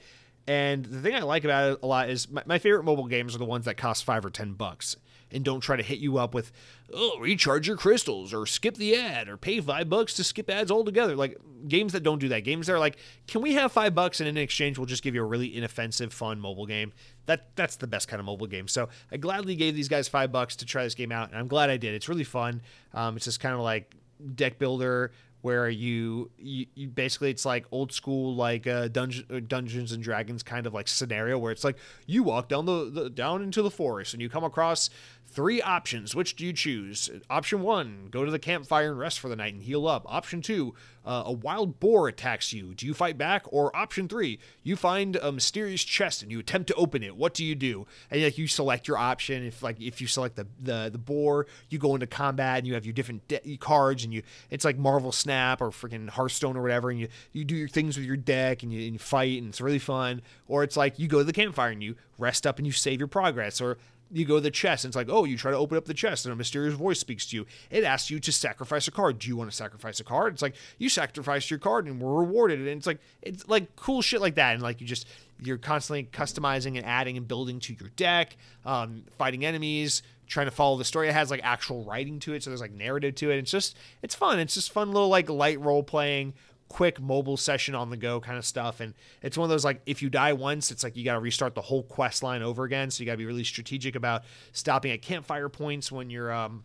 And 0.47 0.85
the 0.85 1.01
thing 1.01 1.15
I 1.15 1.21
like 1.21 1.45
about 1.45 1.73
it 1.73 1.79
a 1.83 1.87
lot 1.87 2.11
is 2.11 2.31
my, 2.31 2.43
my 2.45 2.59
favorite 2.59 2.85
mobile 2.85 3.07
games 3.07 3.35
are 3.35 3.39
the 3.39 3.47
ones 3.47 3.65
that 3.65 3.77
cost 3.79 4.05
five 4.05 4.25
or 4.27 4.31
ten 4.31 4.53
bucks 4.53 4.97
and 5.35 5.45
don't 5.45 5.61
try 5.61 5.77
to 5.77 5.83
hit 5.83 5.99
you 5.99 6.17
up 6.17 6.33
with, 6.33 6.53
oh, 6.95 7.19
recharge 7.19 7.67
your 7.67 7.77
crystals 7.77 8.33
or 8.33 8.47
skip 8.47 8.77
the 8.77 8.95
ad 8.95 9.29
or 9.29 9.37
pay 9.37 9.61
five 9.61 9.91
bucks 9.91 10.15
to 10.15 10.25
skip 10.25 10.49
ads 10.49 10.71
altogether. 10.71 11.17
Like 11.17 11.37
games 11.67 11.93
that 11.93 12.03
don't 12.03 12.21
do 12.21 12.29
that. 12.29 12.41
Games 12.45 12.69
that 12.69 12.75
are 12.75 12.79
like, 12.79 12.97
can 13.27 13.43
we 13.43 13.55
have 13.55 13.73
five 13.73 13.95
bucks 13.95 14.21
and 14.21 14.29
in 14.29 14.37
exchange 14.37 14.79
we'll 14.79 14.87
just 14.87 15.03
give 15.03 15.15
you 15.15 15.23
a 15.23 15.27
really 15.27 15.57
inoffensive, 15.57 16.13
fun 16.13 16.41
mobile 16.41 16.67
game. 16.67 16.93
That 17.27 17.49
that's 17.57 17.77
the 17.77 17.87
best 17.87 18.09
kind 18.09 18.21
of 18.21 18.27
mobile 18.27 18.47
game. 18.47 18.69
So 18.69 18.89
I 19.11 19.17
gladly 19.17 19.57
gave 19.57 19.75
these 19.75 19.89
guys 19.89 20.09
five 20.09 20.31
bucks 20.31 20.57
to 20.57 20.67
try 20.67 20.85
this 20.85 20.95
game 20.95 21.11
out, 21.11 21.31
and 21.31 21.39
I'm 21.39 21.49
glad 21.49 21.71
I 21.71 21.77
did. 21.77 21.95
It's 21.95 22.09
really 22.09 22.25
fun. 22.25 22.63
Um, 22.93 23.17
it's 23.17 23.25
just 23.25 23.41
kind 23.41 23.55
of 23.55 23.61
like 23.61 23.95
deck 24.35 24.59
builder 24.59 25.11
where 25.45 25.69
you, 25.69 26.31
you, 26.39 26.65
you, 26.75 26.89
basically 26.89 27.29
it's 27.29 27.45
like 27.45 27.67
old 27.71 27.93
school 27.93 28.35
like 28.35 28.67
uh, 28.67 28.89
dungeon, 28.89 29.27
uh, 29.31 29.41
Dungeons 29.47 29.93
and 29.93 30.03
Dragons 30.03 30.43
kind 30.43 30.67
of 30.67 30.73
like 30.73 30.89
scenario 30.89 31.37
where 31.37 31.53
it's 31.53 31.65
like 31.65 31.77
you 32.07 32.23
walk 32.23 32.49
down 32.49 32.65
the, 32.65 32.91
the 32.91 33.11
down 33.11 33.43
into 33.43 33.61
the 33.61 33.71
forest 33.71 34.15
and 34.15 34.23
you 34.23 34.31
come 34.31 34.43
across 34.43 34.89
Three 35.35 35.61
options. 35.61 36.15
Which 36.15 36.37
do 36.37 36.47
you 36.47 36.53
choose? 36.53 37.11
Option 37.29 37.61
one, 37.63 38.07
go 38.09 38.25
to 38.25 38.31
the 38.31 38.39
campfire 38.39 38.91
and 38.91 38.99
rest 39.01 39.19
for 39.19 39.29
the 39.29 39.35
night 39.35 39.53
and 39.53 39.65
heal 39.65 39.89
up. 39.89 40.05
Option 40.07 40.41
two, 40.41 40.75
uh, 41.05 41.25
a 41.27 41.33
wild 41.33 41.81
boar 41.81 42.07
attacks 42.07 42.53
you. 42.53 42.73
Do 42.73 42.87
you 42.87 42.95
fight 42.95 43.19
back? 43.19 43.45
Or 43.49 43.75
option 43.75 44.07
three, 44.07 44.39
you 44.63 44.77
find 44.77 45.17
a 45.17 45.33
mysterious 45.33 45.83
chest 45.83 46.23
and 46.23 46.31
you 46.31 46.39
attempt 46.39 46.69
to 46.69 46.75
open 46.75 47.03
it. 47.03 47.17
What 47.17 47.35
do 47.35 47.45
you 47.45 47.57
do? 47.57 47.85
And 48.13 48.23
like 48.23 48.39
you 48.39 48.47
select 48.47 48.87
your 48.87 48.97
option. 48.97 49.45
If 49.45 49.61
like 49.61 49.81
if 49.81 50.01
you 50.01 50.07
select 50.07 50.37
the 50.37 50.47
the, 50.63 50.89
the 50.93 50.99
boar, 50.99 51.47
you 51.69 51.81
go 51.81 51.95
into 51.95 52.07
combat 52.07 52.59
and 52.59 52.67
you 52.69 52.75
have 52.75 52.87
your 52.87 52.95
different 52.95 53.27
de- 53.27 53.57
cards 53.57 54.05
and 54.05 54.15
you 54.15 54.23
it's 54.51 54.65
like 54.65 54.79
Marvel 54.79 55.11
Snap 55.11 55.61
or 55.61 55.71
freaking 55.71 56.09
Hearthstone 56.11 56.57
or 56.57 56.63
whatever, 56.63 56.91
and 56.91 57.01
you 57.01 57.09
you 57.33 57.45
do 57.45 57.57
your 57.57 57.67
things 57.69 57.97
with 57.97 58.07
your 58.07 58.17
deck 58.17 58.63
and 58.63 58.73
you, 58.73 58.85
and 58.85 58.93
you 58.93 59.01
fight 59.01 59.43
and 59.43 59.49
it's 59.49 59.61
really 59.61 59.81
fun. 59.81 60.23
Or 60.47 60.63
it's 60.63 60.77
like 60.77 61.01
you 61.01 61.09
go 61.09 61.19
to 61.19 61.25
the 61.25 61.33
campfire 61.33 61.71
and 61.71 61.83
you 61.83 61.97
rest 62.19 62.47
up 62.47 62.59
and 62.59 62.67
you 62.69 62.73
save 62.73 63.01
your 63.01 63.09
progress. 63.09 63.61
Or 63.61 63.79
you 64.15 64.25
go 64.25 64.37
to 64.37 64.41
the 64.41 64.51
chest 64.51 64.85
and 64.85 64.91
it's 64.91 64.97
like, 64.97 65.09
oh, 65.11 65.25
you 65.25 65.37
try 65.37 65.51
to 65.51 65.57
open 65.57 65.77
up 65.77 65.87
the 65.87 65.95
chest 65.95 66.25
and 66.25 66.33
a 66.33 66.37
mysterious 66.37 66.75
voice 66.75 67.01
speaks 67.01 67.27
to 67.27 67.37
you. 67.37 67.47
It 67.69 67.83
asks 67.83 68.11
you 68.11 68.21
to 68.21 68.33
sacrifice 68.33 68.87
a 68.87 68.93
card. 68.93 69.19
Do 69.19 69.29
you 69.29 69.37
want 69.37 69.51
to 69.51 69.57
sacrifice 69.57 69.99
a 69.99 70.05
card? 70.05 70.35
It's 70.35 70.43
like 70.43 70.55
you 70.79 70.89
sacrificed 70.89 71.51
your 71.51 71.59
card 71.59 71.87
and 71.87 72.01
we're 72.01 72.23
rewarded. 72.23 72.61
And 72.61 72.69
it's 72.69 72.87
like 72.87 73.01
it's 73.23 73.47
like 73.49 73.75
cool 73.75 74.03
shit 74.03 74.21
like 74.21 74.37
that. 74.37 74.55
And 74.55 74.63
like 74.63 74.81
you 74.81 74.87
just 74.87 75.09
you're 75.41 75.59
constantly 75.59 76.05
customizing 76.05 76.77
and 76.77 76.87
adding 76.87 77.17
and 77.17 77.27
building 77.27 77.59
to 77.61 77.75
your 77.75 77.89
deck, 77.97 78.37
um, 78.65 79.03
fighting 79.19 79.45
enemies, 79.45 80.03
trying 80.29 80.47
to 80.47 80.53
follow 80.53 80.77
the 80.77 80.85
story. 80.85 81.09
It 81.09 81.13
has 81.13 81.33
like 81.33 81.41
actual 81.43 81.83
writing 81.83 82.21
to 82.21 82.35
it, 82.35 82.45
so 82.45 82.51
there's 82.51 82.61
like 82.61 82.73
narrative 82.73 83.17
to 83.17 83.33
it. 83.33 83.39
It's 83.39 83.51
just 83.51 83.77
it's 84.01 84.15
fun. 84.15 84.39
It's 84.39 84.55
just 84.55 84.71
fun 84.71 84.93
little 84.93 85.09
like 85.09 85.29
light 85.29 85.61
role 85.61 85.83
playing 85.83 86.35
quick 86.69 87.01
mobile 87.01 87.37
session 87.37 87.75
on 87.75 87.91
the 87.91 87.97
go 87.97 88.21
kind 88.21 88.39
of 88.39 88.45
stuff. 88.45 88.81
And 88.81 88.95
it's 89.23 89.37
one 89.39 89.45
of 89.45 89.51
those 89.51 89.65
like 89.65 89.83
if 89.87 90.03
you 90.03 90.11
die 90.11 90.33
once, 90.33 90.71
it's 90.71 90.83
like 90.83 90.97
you 90.97 91.05
got 91.05 91.15
to 91.15 91.21
restart 91.21 91.55
the 91.55 91.63
whole 91.63 91.83
quest 91.83 92.23
line 92.23 92.43
over 92.43 92.65
again. 92.65 92.91
So 92.91 93.03
you 93.03 93.07
got 93.07 93.13
to 93.13 93.19
be 93.19 93.27
really 93.27 93.45
strategic 93.45 93.95
about 93.95 94.25
stopping 94.53 94.93
at 94.93 95.03
campfire 95.03 95.49
points 95.49 95.93
when 95.93 96.11
you're 96.11 96.33
um 96.33 96.65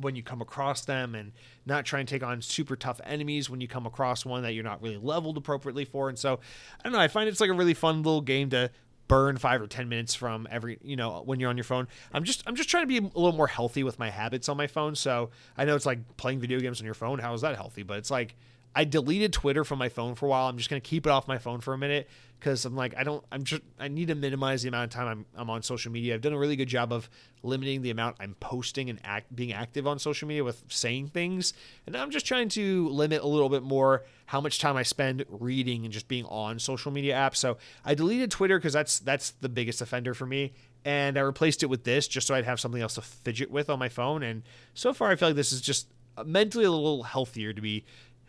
when 0.00 0.16
you 0.16 0.22
come 0.22 0.40
across 0.40 0.84
them 0.84 1.14
and 1.14 1.32
not 1.66 1.84
try 1.84 2.00
and 2.00 2.08
take 2.08 2.22
on 2.22 2.40
super 2.42 2.74
tough 2.74 3.00
enemies 3.04 3.48
when 3.48 3.60
you 3.60 3.68
come 3.68 3.86
across 3.86 4.24
one 4.24 4.42
that 4.42 4.52
you're 4.52 4.64
not 4.64 4.82
really 4.82 4.96
leveled 4.96 5.36
appropriately 5.36 5.84
for. 5.84 6.08
And 6.08 6.18
so 6.18 6.40
I 6.80 6.84
don't 6.84 6.92
know, 6.92 6.98
I 6.98 7.08
find 7.08 7.28
it's 7.28 7.40
like 7.40 7.50
a 7.50 7.54
really 7.54 7.74
fun 7.74 7.98
little 8.02 8.20
game 8.20 8.50
to 8.50 8.70
burn 9.06 9.36
five 9.36 9.60
or 9.60 9.66
ten 9.66 9.88
minutes 9.88 10.14
from 10.14 10.48
every 10.50 10.78
you 10.82 10.96
know 10.96 11.22
when 11.26 11.38
you're 11.38 11.50
on 11.50 11.58
your 11.58 11.64
phone 11.64 11.86
i'm 12.12 12.24
just 12.24 12.42
i'm 12.46 12.56
just 12.56 12.70
trying 12.70 12.82
to 12.82 12.86
be 12.86 12.96
a 12.96 13.02
little 13.02 13.32
more 13.32 13.46
healthy 13.46 13.82
with 13.82 13.98
my 13.98 14.08
habits 14.08 14.48
on 14.48 14.56
my 14.56 14.66
phone 14.66 14.94
so 14.94 15.28
i 15.58 15.64
know 15.66 15.76
it's 15.76 15.84
like 15.84 16.16
playing 16.16 16.40
video 16.40 16.58
games 16.58 16.80
on 16.80 16.86
your 16.86 16.94
phone 16.94 17.18
how 17.18 17.34
is 17.34 17.42
that 17.42 17.54
healthy 17.54 17.82
but 17.82 17.98
it's 17.98 18.10
like 18.10 18.34
I 18.74 18.84
deleted 18.84 19.32
Twitter 19.32 19.64
from 19.64 19.78
my 19.78 19.88
phone 19.88 20.14
for 20.14 20.26
a 20.26 20.28
while. 20.28 20.48
I'm 20.48 20.56
just 20.56 20.68
gonna 20.68 20.80
keep 20.80 21.06
it 21.06 21.10
off 21.10 21.28
my 21.28 21.38
phone 21.38 21.60
for 21.60 21.74
a 21.74 21.78
minute 21.78 22.08
because 22.44 22.64
I'm 22.64 22.76
like 22.76 22.94
I 22.96 23.04
don't 23.04 23.24
I'm 23.32 23.44
just 23.44 23.62
I 23.78 23.88
need 23.88 24.08
to 24.08 24.14
minimize 24.14 24.62
the 24.62 24.68
amount 24.68 24.84
of 24.84 24.90
time 24.90 25.06
I'm 25.06 25.26
I'm 25.34 25.50
on 25.50 25.62
social 25.62 25.92
media. 25.92 26.14
I've 26.14 26.20
done 26.20 26.32
a 26.32 26.38
really 26.38 26.56
good 26.56 26.68
job 26.68 26.92
of 26.92 27.08
limiting 27.42 27.82
the 27.82 27.90
amount 27.90 28.16
I'm 28.20 28.34
posting 28.40 28.90
and 28.90 28.98
act 29.04 29.34
being 29.34 29.52
active 29.52 29.86
on 29.86 29.98
social 29.98 30.28
media 30.28 30.44
with 30.44 30.62
saying 30.68 31.08
things, 31.08 31.54
and 31.86 31.96
I'm 31.96 32.10
just 32.10 32.26
trying 32.26 32.48
to 32.50 32.88
limit 32.88 33.22
a 33.22 33.26
little 33.26 33.48
bit 33.48 33.62
more 33.62 34.04
how 34.26 34.40
much 34.40 34.58
time 34.58 34.76
I 34.76 34.82
spend 34.82 35.24
reading 35.28 35.84
and 35.84 35.92
just 35.92 36.08
being 36.08 36.24
on 36.26 36.58
social 36.58 36.90
media 36.90 37.14
apps. 37.14 37.36
So 37.36 37.56
I 37.84 37.94
deleted 37.94 38.30
Twitter 38.30 38.58
because 38.58 38.72
that's 38.72 38.98
that's 38.98 39.30
the 39.40 39.48
biggest 39.48 39.80
offender 39.80 40.14
for 40.14 40.26
me. 40.26 40.52
And 40.84 41.16
I 41.16 41.22
replaced 41.22 41.62
it 41.62 41.66
with 41.66 41.84
this 41.84 42.06
just 42.06 42.26
so 42.26 42.34
I'd 42.34 42.44
have 42.44 42.60
something 42.60 42.82
else 42.82 42.96
to 42.96 43.02
fidget 43.02 43.50
with 43.50 43.70
on 43.70 43.78
my 43.78 43.88
phone. 43.88 44.22
And 44.22 44.42
so 44.74 44.92
far, 44.92 45.10
I 45.10 45.16
feel 45.16 45.28
like 45.28 45.36
this 45.36 45.52
is 45.52 45.62
just 45.62 45.88
uh, 46.16 46.24
mentally 46.24 46.66
a 46.66 46.70
little 46.70 47.04
healthier 47.04 47.54
to 47.54 47.62
be 47.62 47.84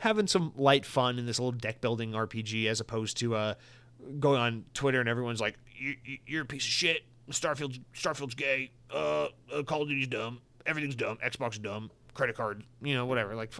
having 0.05 0.27
some 0.27 0.53
light 0.55 0.85
fun 0.85 1.17
in 1.17 1.25
this 1.25 1.39
little 1.39 1.51
deck 1.51 1.81
building 1.81 2.11
RPG 2.11 2.67
as 2.67 2.79
opposed 2.79 3.17
to 3.17 3.35
uh, 3.35 3.53
going 4.19 4.39
on 4.39 4.65
Twitter 4.73 4.99
and 4.99 5.09
everyone's 5.09 5.41
like, 5.41 5.57
"You're 6.25 6.43
a 6.43 6.45
piece 6.45 6.63
of 6.63 6.69
shit. 6.69 7.03
Starfield, 7.31 7.81
Starfield's 7.93 8.35
gay. 8.35 8.71
Uh, 8.93 9.27
uh, 9.51 9.63
Call 9.63 9.81
of 9.81 9.89
Duty's 9.89 10.07
dumb. 10.07 10.41
Everything's 10.65 10.95
dumb. 10.95 11.17
Xbox 11.25 11.59
dumb. 11.59 11.89
Credit 12.13 12.35
card, 12.35 12.63
you 12.81 12.93
know, 12.93 13.05
whatever. 13.05 13.35
Like, 13.35 13.51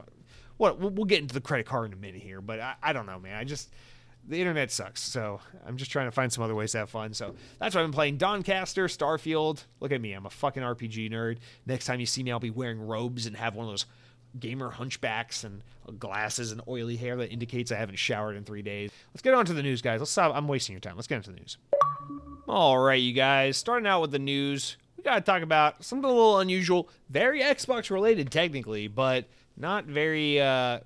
what? 0.57 0.79
We'll 0.79 1.05
get 1.05 1.21
into 1.21 1.33
the 1.33 1.41
credit 1.41 1.65
card 1.65 1.87
in 1.87 1.93
a 1.93 1.99
minute 1.99 2.21
here, 2.21 2.41
but 2.41 2.59
I, 2.59 2.75
I 2.81 2.93
don't 2.93 3.07
know, 3.07 3.19
man. 3.19 3.37
I 3.37 3.43
just 3.43 3.71
the 4.27 4.39
internet 4.39 4.71
sucks. 4.71 5.01
So 5.01 5.39
I'm 5.65 5.77
just 5.77 5.91
trying 5.91 6.07
to 6.07 6.11
find 6.11 6.31
some 6.31 6.43
other 6.43 6.55
ways 6.55 6.71
to 6.71 6.79
have 6.79 6.89
fun. 6.89 7.13
So 7.13 7.35
that's 7.59 7.75
why 7.75 7.81
I've 7.81 7.87
been 7.87 7.93
playing 7.93 8.17
Dawncaster, 8.17 8.85
Starfield. 8.85 9.65
Look 9.79 9.91
at 9.91 9.99
me, 9.99 10.13
I'm 10.13 10.25
a 10.25 10.29
fucking 10.29 10.63
RPG 10.63 11.11
nerd. 11.11 11.37
Next 11.65 11.85
time 11.85 11.99
you 11.99 12.05
see 12.05 12.23
me, 12.23 12.31
I'll 12.31 12.39
be 12.39 12.49
wearing 12.49 12.79
robes 12.79 13.25
and 13.25 13.35
have 13.35 13.55
one 13.55 13.65
of 13.65 13.71
those 13.71 13.85
gamer 14.39 14.71
hunchbacks 14.71 15.43
and 15.43 15.61
glasses 15.99 16.51
and 16.51 16.61
oily 16.67 16.95
hair 16.95 17.15
that 17.17 17.31
indicates 17.31 17.71
I 17.71 17.75
haven't 17.75 17.97
showered 17.97 18.35
in 18.35 18.43
three 18.43 18.61
days. 18.61 18.91
Let's 19.13 19.21
get 19.21 19.33
on 19.33 19.45
to 19.45 19.53
the 19.53 19.63
news, 19.63 19.81
guys. 19.81 19.99
Let's 19.99 20.11
stop. 20.11 20.35
I'm 20.35 20.47
wasting 20.47 20.73
your 20.73 20.81
time. 20.81 20.95
Let's 20.95 21.07
get 21.07 21.17
into 21.17 21.31
the 21.31 21.37
news. 21.37 21.57
All 22.47 22.77
right, 22.77 23.01
you 23.01 23.13
guys. 23.13 23.57
Starting 23.57 23.87
out 23.87 24.01
with 24.01 24.11
the 24.11 24.19
news, 24.19 24.77
we 24.97 25.03
got 25.03 25.15
to 25.15 25.21
talk 25.21 25.41
about 25.41 25.83
something 25.83 26.05
a 26.09 26.13
little 26.13 26.39
unusual, 26.39 26.89
very 27.09 27.41
Xbox 27.41 27.89
related 27.89 28.31
technically, 28.31 28.87
but 28.87 29.25
not 29.57 29.85
very, 29.85 30.39
uh, 30.39 30.79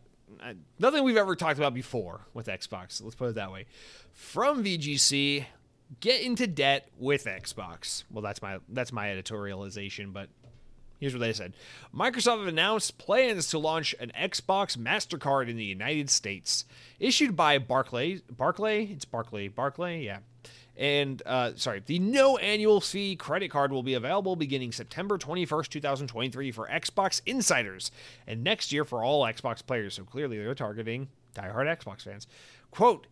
nothing 0.79 1.03
we've 1.03 1.17
ever 1.17 1.35
talked 1.35 1.57
about 1.57 1.73
before 1.73 2.21
with 2.33 2.47
Xbox. 2.47 3.03
Let's 3.03 3.15
put 3.15 3.29
it 3.29 3.35
that 3.35 3.51
way. 3.51 3.65
From 4.13 4.63
VGC, 4.63 5.45
get 5.99 6.21
into 6.21 6.47
debt 6.47 6.89
with 6.97 7.25
Xbox. 7.25 8.03
Well, 8.11 8.21
that's 8.21 8.41
my 8.41 8.59
that's 8.69 8.91
my 8.91 9.07
editorialization, 9.07 10.13
but 10.13 10.29
Here's 10.99 11.13
what 11.13 11.21
they 11.21 11.33
said 11.33 11.53
Microsoft 11.95 12.47
announced 12.47 12.97
plans 12.97 13.49
to 13.49 13.59
launch 13.59 13.95
an 13.99 14.11
Xbox 14.17 14.77
MasterCard 14.77 15.49
in 15.49 15.57
the 15.57 15.63
United 15.63 16.09
States. 16.09 16.65
Issued 16.99 17.35
by 17.35 17.57
Barclay. 17.57 18.21
Barclay? 18.29 18.85
It's 18.85 19.05
Barclay. 19.05 19.47
Barclay? 19.47 20.03
Yeah. 20.03 20.19
And, 20.75 21.21
uh, 21.25 21.51
sorry, 21.55 21.83
the 21.85 21.99
no 21.99 22.37
annual 22.37 22.79
fee 22.79 23.17
credit 23.17 23.51
card 23.51 23.73
will 23.73 23.83
be 23.83 23.95
available 23.95 24.37
beginning 24.37 24.71
September 24.71 25.17
21st, 25.17 25.67
2023 25.67 26.51
for 26.53 26.69
Xbox 26.69 27.21
insiders 27.25 27.91
and 28.25 28.45
next 28.45 28.71
year 28.71 28.85
for 28.85 29.03
all 29.03 29.23
Xbox 29.23 29.65
players. 29.65 29.95
So 29.95 30.03
clearly 30.03 30.37
they're 30.37 30.55
targeting 30.55 31.09
diehard 31.35 31.65
Xbox 31.83 32.03
fans. 32.03 32.27
Quote, 32.71 33.07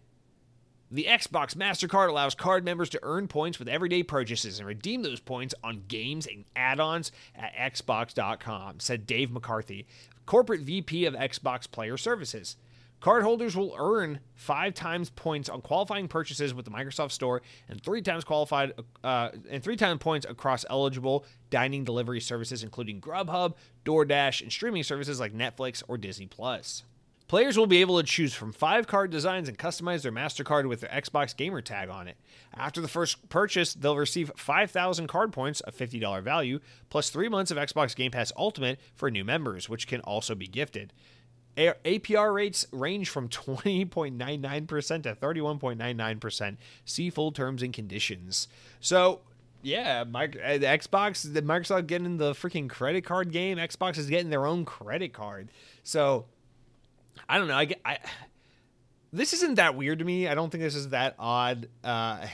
the 0.89 1.05
Xbox 1.05 1.55
MasterCard 1.55 2.09
allows 2.09 2.35
card 2.35 2.63
members 2.63 2.89
to 2.89 2.99
earn 3.03 3.27
points 3.27 3.59
with 3.59 3.67
everyday 3.67 4.03
purchases 4.03 4.59
and 4.59 4.67
redeem 4.67 5.01
those 5.01 5.19
points 5.19 5.53
on 5.63 5.83
games 5.87 6.25
and 6.25 6.45
add 6.55 6.79
ons 6.79 7.11
at 7.35 7.53
Xbox.com, 7.73 8.79
said 8.79 9.05
Dave 9.05 9.31
McCarthy, 9.31 9.85
corporate 10.25 10.61
VP 10.61 11.05
of 11.05 11.13
Xbox 11.13 11.69
Player 11.69 11.97
Services. 11.97 12.55
Cardholders 13.01 13.55
will 13.55 13.75
earn 13.77 14.21
five 14.33 14.73
times 14.73 15.11
points 15.11 15.49
on 15.49 15.61
qualifying 15.61 16.07
purchases 16.07 16.53
with 16.53 16.65
the 16.65 16.71
Microsoft 16.71 17.11
Store, 17.11 17.43
and 17.69 17.81
three 17.83 18.01
times 18.01 18.23
qualified 18.23 18.73
uh, 19.03 19.29
and 19.49 19.61
three 19.61 19.75
times 19.75 19.99
points 19.99 20.25
across 20.27 20.65
eligible 20.69 21.23
dining 21.51 21.83
delivery 21.83 22.19
services, 22.19 22.63
including 22.63 22.99
Grubhub, 22.99 23.53
DoorDash, 23.85 24.41
and 24.41 24.51
streaming 24.51 24.83
services 24.83 25.19
like 25.19 25.33
Netflix 25.33 25.83
or 25.87 25.97
Disney 25.97 26.25
Plus. 26.25 26.83
Players 27.27 27.57
will 27.57 27.67
be 27.67 27.81
able 27.81 27.97
to 27.97 28.07
choose 28.07 28.33
from 28.33 28.53
five 28.53 28.87
card 28.87 29.11
designs 29.11 29.49
and 29.49 29.57
customize 29.57 30.01
their 30.01 30.13
MasterCard 30.13 30.67
with 30.69 30.79
their 30.79 30.89
Xbox 30.89 31.35
gamer 31.35 31.61
tag 31.61 31.89
on 31.89 32.07
it. 32.07 32.15
After 32.53 32.79
the 32.79 32.87
first 32.87 33.27
purchase, 33.27 33.73
they'll 33.73 33.97
receive 33.97 34.31
5,000 34.37 35.07
card 35.07 35.33
points, 35.33 35.61
a 35.67 35.71
$50 35.73 36.23
value, 36.23 36.59
plus 36.89 37.09
three 37.09 37.27
months 37.27 37.51
of 37.51 37.57
Xbox 37.57 37.93
Game 37.95 38.11
Pass 38.11 38.31
Ultimate 38.37 38.79
for 38.95 39.11
new 39.11 39.25
members, 39.25 39.67
which 39.67 39.87
can 39.87 39.99
also 40.01 40.35
be 40.35 40.47
gifted. 40.47 40.93
APR 41.57 42.33
rates 42.33 42.67
range 42.71 43.09
from 43.09 43.27
20.99% 43.29 45.03
to 45.03 45.15
31.99%. 45.15 46.57
See 46.85 47.09
full 47.09 47.31
terms 47.31 47.63
and 47.63 47.73
conditions. 47.73 48.47
So, 48.79 49.21
yeah, 49.63 50.03
my, 50.03 50.25
uh, 50.25 50.59
the 50.59 50.67
Xbox, 50.67 51.33
the 51.33 51.41
Microsoft 51.41 51.87
getting 51.87 52.17
the 52.17 52.33
freaking 52.33 52.69
credit 52.69 53.03
card 53.03 53.31
game. 53.31 53.57
Xbox 53.57 53.97
is 53.97 54.07
getting 54.07 54.29
their 54.29 54.45
own 54.45 54.65
credit 54.65 55.13
card. 55.13 55.49
So, 55.83 56.25
I 57.27 57.37
don't 57.37 57.47
know. 57.47 57.55
I. 57.55 57.69
I 57.85 57.97
this 59.13 59.33
isn't 59.33 59.55
that 59.55 59.75
weird 59.75 59.99
to 59.99 60.05
me. 60.05 60.27
I 60.27 60.35
don't 60.35 60.49
think 60.49 60.63
this 60.63 60.75
is 60.75 60.89
that 60.89 61.15
odd. 61.17 61.69
Uh, 61.83 61.87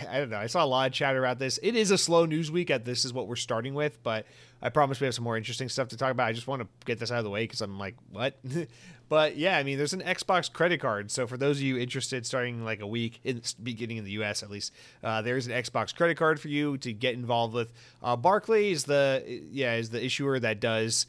I 0.09 0.17
don't 0.17 0.29
know. 0.29 0.37
I 0.37 0.47
saw 0.47 0.63
a 0.63 0.67
lot 0.67 0.87
of 0.87 0.93
chatter 0.93 1.19
about 1.19 1.39
this. 1.39 1.59
It 1.61 1.75
is 1.75 1.91
a 1.91 1.97
slow 1.97 2.25
news 2.25 2.51
week. 2.51 2.71
At 2.71 2.83
this 2.83 3.05
is 3.05 3.13
what 3.13 3.27
we're 3.27 3.35
starting 3.35 3.73
with, 3.73 4.01
but 4.01 4.25
I 4.61 4.69
promise 4.69 4.99
we 4.99 5.05
have 5.05 5.13
some 5.13 5.23
more 5.23 5.37
interesting 5.37 5.69
stuff 5.69 5.89
to 5.89 5.97
talk 5.97 6.11
about. 6.11 6.27
I 6.27 6.33
just 6.33 6.47
want 6.47 6.61
to 6.61 6.67
get 6.85 6.99
this 6.99 7.11
out 7.11 7.19
of 7.19 7.23
the 7.23 7.29
way 7.29 7.43
because 7.43 7.61
I'm 7.61 7.77
like, 7.77 7.95
what? 8.11 8.39
but 9.09 9.37
yeah, 9.37 9.57
I 9.57 9.63
mean, 9.63 9.77
there's 9.77 9.93
an 9.93 10.01
Xbox 10.01 10.51
credit 10.51 10.79
card. 10.79 11.11
So 11.11 11.27
for 11.27 11.37
those 11.37 11.57
of 11.57 11.63
you 11.63 11.77
interested, 11.77 12.25
starting 12.25 12.65
like 12.65 12.81
a 12.81 12.87
week 12.87 13.19
in 13.23 13.41
beginning 13.61 13.97
in 13.97 14.03
the 14.03 14.11
U.S. 14.11 14.41
at 14.41 14.49
least, 14.49 14.73
uh, 15.03 15.21
there's 15.21 15.45
an 15.45 15.53
Xbox 15.53 15.95
credit 15.95 16.17
card 16.17 16.39
for 16.39 16.47
you 16.47 16.77
to 16.79 16.91
get 16.91 17.13
involved 17.13 17.53
with. 17.53 17.71
Uh, 18.01 18.15
Barclay 18.15 18.71
is 18.71 18.85
the 18.85 19.23
yeah 19.51 19.75
is 19.75 19.91
the 19.91 20.03
issuer 20.03 20.39
that 20.39 20.59
does 20.59 21.05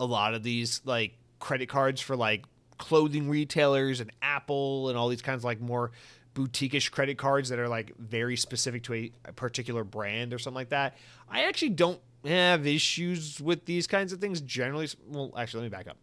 a 0.00 0.04
lot 0.04 0.34
of 0.34 0.42
these 0.42 0.80
like 0.84 1.16
credit 1.38 1.68
cards 1.68 2.00
for 2.00 2.16
like 2.16 2.44
clothing 2.78 3.28
retailers 3.28 4.00
and 4.00 4.10
Apple 4.22 4.88
and 4.88 4.98
all 4.98 5.08
these 5.08 5.22
kinds 5.22 5.40
of 5.40 5.44
like 5.44 5.60
more 5.60 5.92
boutique-ish 6.34 6.90
credit 6.90 7.16
cards 7.16 7.48
that 7.48 7.58
are 7.58 7.68
like 7.68 7.96
very 7.96 8.36
specific 8.36 8.82
to 8.84 8.94
a, 8.94 9.12
a 9.24 9.32
particular 9.32 9.84
brand 9.84 10.34
or 10.34 10.38
something 10.38 10.56
like 10.56 10.68
that. 10.68 10.96
I 11.30 11.44
actually 11.44 11.70
don't 11.70 12.00
have 12.24 12.66
issues 12.66 13.40
with 13.40 13.64
these 13.64 13.86
kinds 13.86 14.12
of 14.12 14.20
things 14.20 14.40
generally. 14.40 14.88
Well, 15.08 15.32
actually, 15.36 15.62
let 15.62 15.72
me 15.72 15.76
back 15.76 15.88
up. 15.88 15.96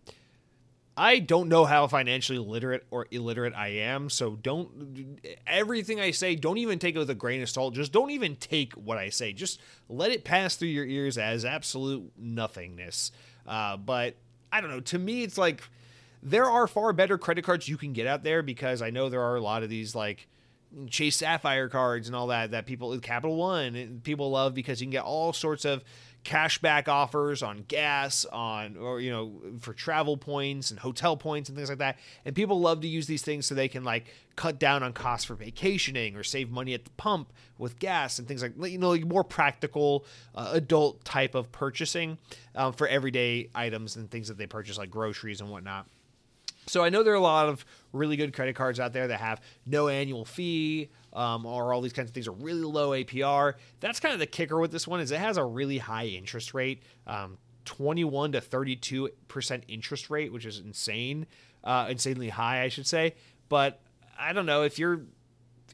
I 0.95 1.19
don't 1.19 1.49
know 1.49 1.65
how 1.65 1.87
financially 1.87 2.37
literate 2.37 2.85
or 2.91 3.07
illiterate 3.09 3.53
I 3.55 3.69
am, 3.69 4.11
so 4.11 4.35
don't 4.35 5.19
everything 5.47 5.99
I 5.99 6.11
say 6.11 6.35
don't 6.35 6.59
even 6.59 6.77
take 6.77 6.95
it 6.95 6.99
with 6.99 7.09
a 7.09 7.15
grain 7.15 7.41
of 7.41 7.49
salt. 7.49 7.73
Just 7.73 7.91
don't 7.91 8.11
even 8.11 8.35
take 8.35 8.73
what 8.73 8.99
I 8.99 9.09
say. 9.09 9.33
Just 9.33 9.59
let 9.89 10.11
it 10.11 10.23
pass 10.23 10.55
through 10.55 10.67
your 10.67 10.85
ears 10.85 11.17
as 11.17 11.45
absolute 11.45 12.11
nothingness. 12.15 13.11
Uh, 13.47 13.75
but 13.77 14.15
I 14.51 14.61
don't 14.61 14.69
know. 14.69 14.81
To 14.81 14.99
me, 14.99 15.23
it's 15.23 15.37
like 15.37 15.63
there 16.23 16.45
are 16.45 16.67
far 16.67 16.93
better 16.93 17.17
credit 17.17 17.43
cards 17.43 17.67
you 17.67 17.77
can 17.77 17.91
get 17.91 18.07
out 18.07 18.23
there 18.23 18.41
because 18.41 18.81
I 18.81 18.89
know 18.89 19.09
there 19.09 19.21
are 19.21 19.35
a 19.35 19.41
lot 19.41 19.61
of 19.61 19.69
these 19.69 19.93
like 19.93 20.27
Chase 20.89 21.17
Sapphire 21.17 21.69
cards 21.69 22.07
and 22.07 22.15
all 22.15 22.27
that 22.27 22.51
that 22.51 22.65
people 22.65 22.97
Capital 22.99 23.35
One 23.35 24.01
people 24.03 24.31
love 24.31 24.53
because 24.53 24.81
you 24.81 24.85
can 24.85 24.91
get 24.91 25.03
all 25.03 25.33
sorts 25.33 25.65
of 25.65 25.83
cashback 26.23 26.87
offers 26.87 27.43
on 27.43 27.65
gas 27.67 28.23
on 28.25 28.77
or 28.77 29.01
you 29.01 29.11
know 29.11 29.33
for 29.59 29.73
travel 29.73 30.15
points 30.15 30.71
and 30.71 30.79
hotel 30.79 31.17
points 31.17 31.49
and 31.49 31.57
things 31.57 31.69
like 31.69 31.79
that. 31.79 31.99
And 32.23 32.33
people 32.33 32.59
love 32.59 32.81
to 32.81 32.87
use 32.87 33.05
these 33.05 33.21
things 33.21 33.45
so 33.45 33.53
they 33.53 33.67
can 33.67 33.83
like 33.83 34.05
cut 34.37 34.57
down 34.57 34.81
on 34.81 34.93
costs 34.93 35.25
for 35.25 35.35
vacationing 35.35 36.15
or 36.15 36.23
save 36.23 36.49
money 36.49 36.73
at 36.73 36.85
the 36.85 36.91
pump 36.91 37.33
with 37.57 37.77
gas 37.79 38.17
and 38.17 38.27
things 38.27 38.41
like 38.41 38.53
you 38.63 38.77
know 38.77 38.97
more 38.99 39.25
practical 39.25 40.05
uh, 40.33 40.51
adult 40.53 41.03
type 41.03 41.35
of 41.35 41.51
purchasing 41.51 42.17
um, 42.55 42.71
for 42.71 42.87
everyday 42.87 43.49
items 43.53 43.97
and 43.97 44.09
things 44.09 44.29
that 44.29 44.37
they 44.37 44.47
purchase 44.47 44.77
like 44.77 44.89
groceries 44.89 45.41
and 45.41 45.51
whatnot 45.51 45.85
so 46.67 46.83
I 46.83 46.89
know 46.89 47.03
there 47.03 47.13
are 47.13 47.17
a 47.17 47.21
lot 47.21 47.49
of 47.49 47.65
really 47.91 48.15
good 48.15 48.33
credit 48.33 48.55
cards 48.55 48.79
out 48.79 48.93
there 48.93 49.07
that 49.07 49.19
have 49.19 49.41
no 49.65 49.87
annual 49.87 50.25
fee 50.25 50.89
um, 51.13 51.45
or 51.45 51.73
all 51.73 51.81
these 51.81 51.93
kinds 51.93 52.09
of 52.09 52.13
things 52.13 52.27
are 52.27 52.31
really 52.31 52.61
low 52.61 52.89
APR. 52.89 53.53
That's 53.79 53.99
kind 53.99 54.13
of 54.13 54.19
the 54.19 54.25
kicker 54.25 54.59
with 54.59 54.71
this 54.71 54.87
one 54.87 54.99
is 54.99 55.11
it 55.11 55.19
has 55.19 55.37
a 55.37 55.45
really 55.45 55.77
high 55.77 56.07
interest 56.07 56.53
rate, 56.53 56.83
um, 57.07 57.37
21 57.65 58.33
to 58.33 58.41
32 58.41 59.09
percent 59.27 59.63
interest 59.67 60.09
rate, 60.09 60.33
which 60.33 60.45
is 60.45 60.59
insane, 60.59 61.27
uh, 61.63 61.87
insanely 61.89 62.29
high, 62.29 62.63
I 62.63 62.69
should 62.69 62.87
say. 62.87 63.15
But 63.47 63.79
I 64.17 64.33
don't 64.33 64.45
know 64.45 64.63
if 64.63 64.79
you're 64.79 65.01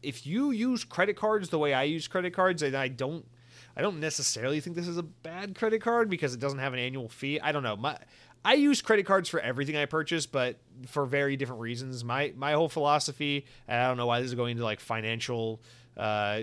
if 0.03 0.26
you 0.26 0.52
use 0.52 0.84
credit 0.84 1.16
cards 1.16 1.49
the 1.49 1.60
way 1.60 1.74
I 1.74 1.84
use 1.84 2.07
credit 2.07 2.34
cards, 2.34 2.61
and 2.61 2.76
I 2.76 2.88
don't. 2.88 3.26
I 3.78 3.82
don't 3.82 4.02
necessarily 4.02 4.60
think 4.60 4.76
this 4.76 4.90
is 4.90 4.98
a 4.98 5.03
bad 5.03 5.56
credit 5.56 5.82
card 5.82 6.10
because 6.10 6.34
it 6.34 6.40
doesn't 6.41 6.60
have 6.60 6.74
an 6.74 6.80
annual 6.80 7.07
fee. 7.07 7.40
I 7.40 7.53
don't 7.53 7.64
know. 7.64 7.78
My 7.78 7.98
I 8.44 8.53
use 8.53 8.82
credit 8.82 9.06
cards 9.06 9.28
for 9.30 9.40
everything 9.40 9.76
I 9.76 9.86
purchase, 9.86 10.26
but 10.26 10.57
for 10.88 11.06
very 11.06 11.36
different 11.36 11.61
reasons. 11.61 12.03
My 12.03 12.34
my 12.36 12.53
whole 12.53 12.70
philosophy, 12.70 13.45
I 13.68 13.88
don't 13.88 13.98
know 13.98 14.07
why 14.07 14.22
this 14.22 14.30
is 14.30 14.36
going 14.36 14.52
into 14.52 14.64
like 14.64 14.80
financial 14.80 15.61
uh, 15.98 16.41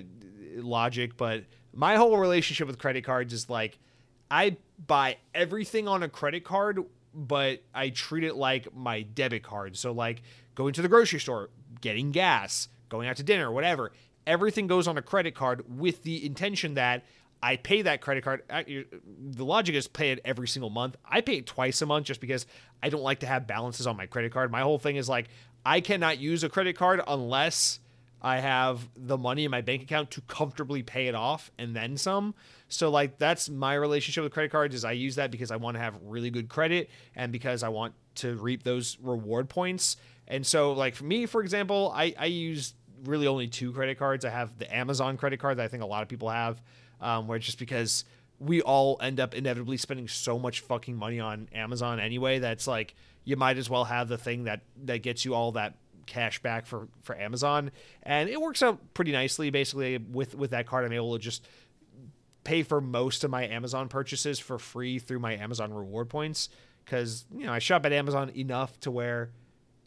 logic, 0.57 1.17
but 1.17 1.45
my 1.73 1.97
whole 1.97 2.17
relationship 2.19 2.67
with 2.67 2.79
credit 2.79 3.05
cards 3.05 3.33
is 3.33 3.49
like 3.49 3.79
I 4.31 4.57
buy 4.85 5.19
everything 5.35 5.89
on 5.89 6.03
a 6.03 6.09
credit 6.09 6.45
card, 6.45 6.81
but 7.15 7.63
I 7.75 7.91
treat 7.91 8.25
it 8.25 8.37
like 8.37 8.75
my 8.75 9.03
debit 9.03 9.43
card. 9.43 9.77
So 9.77 9.93
like 9.93 10.23
going 10.55 10.75
to 10.75 10.83
the 10.83 10.89
grocery 10.89 11.21
store, 11.21 11.51
getting 11.81 12.13
gas, 12.13 12.69
going 12.89 13.09
out 13.09 13.17
to 13.17 13.23
dinner, 13.23 13.51
whatever. 13.51 13.93
Everything 14.27 14.67
goes 14.67 14.89
on 14.89 14.99
a 14.99 15.03
credit 15.03 15.35
card 15.35 15.65
with 15.69 16.03
the 16.03 16.27
intention 16.27 16.75
that 16.75 17.05
I 17.43 17.57
pay 17.57 17.83
that 17.83 18.01
credit 18.01 18.25
card. 18.25 18.43
The 18.49 19.45
logic 19.45 19.75
is 19.75 19.87
pay 19.87 20.11
it 20.11 20.21
every 20.25 20.49
single 20.49 20.71
month. 20.71 20.97
I 21.05 21.21
pay 21.21 21.37
it 21.37 21.47
twice 21.47 21.83
a 21.83 21.87
month 21.87 22.07
just 22.07 22.21
because 22.21 22.47
I 22.83 22.89
don't 22.89 23.03
like 23.03 23.21
to 23.21 23.27
have 23.27 23.47
balances 23.47 23.87
on 23.87 23.97
my 23.97 24.07
credit 24.07 24.33
card. 24.33 24.51
My 24.51 24.63
whole 24.63 24.79
thing 24.79 24.97
is 24.97 25.09
like 25.09 25.29
I 25.65 25.81
cannot 25.81 26.19
use 26.19 26.45
a 26.45 26.49
credit 26.49 26.77
card 26.77 27.03
unless 27.07 27.81
I 28.23 28.39
have 28.39 28.89
the 28.97 29.19
money 29.19 29.45
in 29.45 29.51
my 29.51 29.61
bank 29.61 29.83
account 29.83 30.11
to 30.13 30.21
comfortably 30.23 30.83
pay 30.83 31.07
it 31.07 31.15
off 31.15 31.51
and 31.59 31.77
then 31.77 31.97
some. 31.97 32.35
So 32.69 32.91
like 32.91 33.19
that's 33.19 33.49
my 33.49 33.75
relationship 33.75 34.25
with 34.25 34.33
credit 34.33 34.51
cards 34.51 34.75
is 34.75 34.85
I 34.85 34.93
use 34.93 35.17
that 35.17 35.31
because 35.31 35.51
I 35.51 35.57
want 35.57 35.77
to 35.77 35.81
have 35.81 35.95
really 36.03 36.31
good 36.31 36.49
credit 36.49 36.91
and 37.15 37.31
because 37.31 37.63
I 37.63 37.69
want 37.69 37.95
to 38.17 38.35
reap 38.37 38.63
those 38.63 38.99
reward 39.01 39.49
points. 39.49 39.97
And 40.27 40.45
so 40.47 40.73
like 40.73 40.95
for 40.95 41.05
me, 41.05 41.27
for 41.27 41.43
example, 41.43 41.93
I, 41.95 42.15
I 42.19 42.27
use 42.27 42.75
really 43.05 43.27
only 43.27 43.47
two 43.47 43.73
credit 43.73 43.99
cards. 43.99 44.25
I 44.25 44.31
have 44.31 44.59
the 44.59 44.75
Amazon 44.75 45.17
credit 45.17 45.39
card 45.39 45.59
that 45.59 45.65
I 45.65 45.69
think 45.69 45.83
a 45.83 45.87
lot 45.87 46.03
of 46.03 46.09
people 46.09 46.31
have 46.31 46.61
um, 47.01 47.27
where 47.27 47.39
just 47.39 47.59
because 47.59 48.05
we 48.39 48.61
all 48.63 48.99
end 49.01 49.19
up 49.21 49.35
inevitably 49.35 49.77
spending 49.77 50.09
so 50.09 50.39
much 50.39 50.61
fucking 50.61 50.97
money 50.97 51.21
on 51.21 51.49
Amazon 51.55 52.01
anyway 52.01 52.39
that's 52.39 52.67
like 52.67 52.95
you 53.25 53.37
might 53.37 53.59
as 53.59 53.71
well 53.71 53.85
have 53.85 54.09
the 54.09 54.19
thing 54.19 54.45
that 54.45 54.61
that 54.85 55.03
gets 55.03 55.25
you 55.25 55.35
all 55.35 55.53
that 55.53 55.77
cash 56.07 56.41
back 56.43 56.67
for 56.67 56.89
for 57.03 57.17
Amazon 57.19 57.71
and 58.03 58.29
it 58.29 58.41
works 58.41 58.63
out 58.63 58.79
pretty 58.95 59.13
nicely 59.13 59.51
basically 59.51 59.99
with 59.99 60.35
with 60.35 60.51
that 60.51 60.67
card 60.67 60.85
I'm 60.85 60.93
able 60.93 61.15
to 61.15 61.19
just 61.19 61.47
pay 62.45 62.63
for 62.63 62.81
most 62.81 63.25
of 63.25 63.31
my 63.31 63.47
Amazon 63.47 63.89
purchases 63.89 64.39
for 64.39 64.59
free 64.59 64.99
through 64.99 65.19
my 65.19 65.35
Amazon 65.35 65.73
reward 65.73 66.09
points 66.09 66.49
cuz 66.85 67.25
you 67.35 67.47
know 67.47 67.53
I 67.53 67.59
shop 67.59 67.85
at 67.87 67.93
Amazon 67.93 68.31
enough 68.37 68.79
to 68.81 68.91
where 68.91 69.31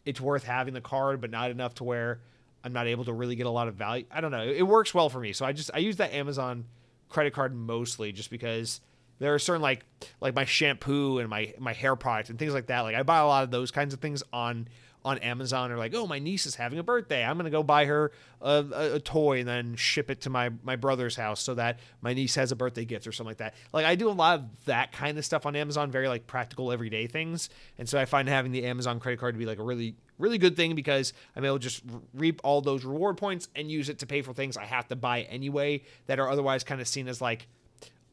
it's 0.04 0.20
worth 0.20 0.44
having 0.44 0.74
the 0.74 0.80
card 0.80 1.20
but 1.20 1.30
not 1.30 1.50
enough 1.50 1.74
to 1.76 1.84
where 1.84 2.20
I'm 2.62 2.72
not 2.72 2.86
able 2.86 3.04
to 3.04 3.12
really 3.12 3.36
get 3.36 3.46
a 3.46 3.50
lot 3.50 3.68
of 3.68 3.74
value. 3.74 4.04
I 4.10 4.20
don't 4.20 4.30
know. 4.30 4.42
It 4.42 4.62
works 4.62 4.92
well 4.92 5.08
for 5.08 5.18
me. 5.18 5.32
So 5.32 5.46
I 5.46 5.52
just 5.52 5.70
I 5.72 5.78
use 5.78 5.96
that 5.96 6.12
Amazon 6.12 6.66
credit 7.10 7.34
card 7.34 7.54
mostly 7.54 8.12
just 8.12 8.30
because 8.30 8.80
there 9.18 9.34
are 9.34 9.38
certain 9.38 9.60
like 9.60 9.84
like 10.20 10.34
my 10.34 10.46
shampoo 10.46 11.18
and 11.18 11.28
my 11.28 11.52
my 11.58 11.74
hair 11.74 11.94
product 11.94 12.30
and 12.30 12.38
things 12.38 12.54
like 12.54 12.66
that. 12.66 12.80
Like 12.80 12.96
I 12.96 13.02
buy 13.02 13.18
a 13.18 13.26
lot 13.26 13.44
of 13.44 13.50
those 13.50 13.70
kinds 13.70 13.92
of 13.92 14.00
things 14.00 14.22
on 14.32 14.68
on 15.04 15.18
Amazon 15.18 15.72
are 15.72 15.78
like, 15.78 15.94
oh, 15.94 16.06
my 16.06 16.18
niece 16.18 16.44
is 16.46 16.54
having 16.54 16.78
a 16.78 16.82
birthday. 16.82 17.24
I'm 17.24 17.36
gonna 17.36 17.50
go 17.50 17.62
buy 17.62 17.86
her 17.86 18.12
a, 18.40 18.64
a, 18.72 18.94
a, 18.96 19.00
toy 19.00 19.40
and 19.40 19.48
then 19.48 19.74
ship 19.76 20.10
it 20.10 20.22
to 20.22 20.30
my 20.30 20.50
my 20.62 20.76
brother's 20.76 21.16
house 21.16 21.40
so 21.40 21.54
that 21.54 21.78
my 22.02 22.12
niece 22.12 22.34
has 22.34 22.52
a 22.52 22.56
birthday 22.56 22.84
gift 22.84 23.06
or 23.06 23.12
something 23.12 23.30
like 23.30 23.38
that. 23.38 23.54
Like 23.72 23.86
I 23.86 23.94
do 23.94 24.10
a 24.10 24.12
lot 24.12 24.40
of 24.40 24.64
that 24.66 24.92
kind 24.92 25.16
of 25.16 25.24
stuff 25.24 25.46
on 25.46 25.56
Amazon, 25.56 25.90
very 25.90 26.08
like 26.08 26.26
practical 26.26 26.70
everyday 26.70 27.06
things. 27.06 27.48
And 27.78 27.88
so 27.88 27.98
I 27.98 28.04
find 28.04 28.28
having 28.28 28.52
the 28.52 28.64
Amazon 28.66 29.00
credit 29.00 29.20
card 29.20 29.34
to 29.34 29.38
be 29.38 29.46
like 29.46 29.58
a 29.58 29.62
really 29.62 29.94
really 30.18 30.38
good 30.38 30.54
thing 30.54 30.74
because 30.74 31.14
I'm 31.34 31.44
able 31.46 31.58
to 31.58 31.62
just 31.62 31.82
reap 32.12 32.42
all 32.44 32.60
those 32.60 32.84
reward 32.84 33.16
points 33.16 33.48
and 33.56 33.70
use 33.70 33.88
it 33.88 34.00
to 34.00 34.06
pay 34.06 34.20
for 34.20 34.34
things 34.34 34.58
I 34.58 34.66
have 34.66 34.86
to 34.88 34.96
buy 34.96 35.22
anyway 35.22 35.82
that 36.06 36.20
are 36.20 36.28
otherwise 36.28 36.62
kind 36.62 36.80
of 36.80 36.86
seen 36.86 37.08
as 37.08 37.22
like 37.22 37.48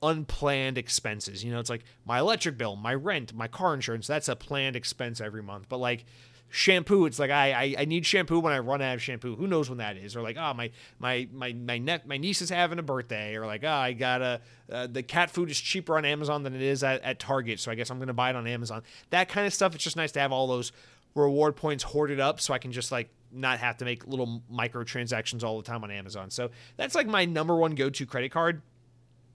unplanned 0.02 0.78
expenses. 0.78 1.44
You 1.44 1.52
know, 1.52 1.60
it's 1.60 1.70
like 1.70 1.84
my 2.06 2.20
electric 2.20 2.58
bill, 2.58 2.76
my 2.76 2.94
rent, 2.94 3.34
my 3.34 3.48
car 3.48 3.74
insurance. 3.74 4.08
That's 4.08 4.30
a 4.30 4.36
planned 4.36 4.76
expense 4.76 5.20
every 5.20 5.44
month. 5.44 5.68
But 5.70 5.78
like 5.78 6.06
shampoo, 6.50 7.06
it's 7.06 7.20
like 7.20 7.32
I, 7.32 7.52
I, 7.52 7.76
I 7.80 7.86
need 7.86 8.06
shampoo 8.06 8.40
when 8.40 8.54
I 8.54 8.60
run 8.60 8.82
out 8.82 8.96
of 8.96 9.02
shampoo. 9.02 9.36
Who 9.36 9.48
knows 9.48 9.70
when 9.70 9.80
that 9.80 9.98
is? 9.98 10.16
Or 10.16 10.22
like, 10.22 10.38
oh 10.38 10.54
my 10.54 10.72
my 11.00 11.28
my 11.34 11.54
my 11.54 11.78
net 11.78 12.08
my 12.08 12.18
niece 12.18 12.42
is 12.42 12.50
having 12.50 12.80
a 12.80 12.84
birthday. 12.84 13.36
Or 13.36 13.46
like, 13.46 13.64
oh 13.64 13.70
I 13.70 13.94
gotta 13.94 14.42
uh, 14.72 14.88
the 14.88 15.04
cat 15.04 15.30
food 15.30 15.50
is 15.50 15.60
cheaper 15.60 15.98
on 15.98 16.06
Amazon 16.06 16.44
than 16.44 16.56
it 16.56 16.62
is 16.62 16.84
at, 16.84 17.02
at 17.04 17.20
Target, 17.20 17.60
so 17.60 17.72
I 17.72 17.76
guess 17.76 17.90
I'm 17.90 18.00
gonna 18.00 18.14
buy 18.14 18.30
it 18.30 18.36
on 18.36 18.48
Amazon. 18.48 18.84
That 19.10 19.30
kind 19.30 19.46
of 19.46 19.54
stuff. 19.54 19.76
It's 19.76 19.84
just 19.84 19.96
nice 19.98 20.12
to 20.14 20.20
have 20.20 20.32
all 20.32 20.48
those 20.48 20.72
reward 21.16 21.56
points 21.56 21.84
hoarded 21.84 22.20
up 22.20 22.40
so 22.40 22.54
I 22.54 22.60
can 22.60 22.72
just 22.72 22.92
like 22.92 23.10
not 23.32 23.60
have 23.60 23.78
to 23.78 23.86
make 23.86 24.08
little 24.08 24.42
microtransactions 24.52 25.44
all 25.44 25.58
the 25.58 25.64
time 25.64 25.84
on 25.84 25.92
Amazon. 25.92 26.30
So 26.30 26.52
that's 26.78 26.96
like 26.96 27.08
my 27.08 27.26
number 27.26 27.56
one 27.56 27.76
go 27.76 27.90
to 27.90 28.06
credit 28.06 28.32
card. 28.32 28.62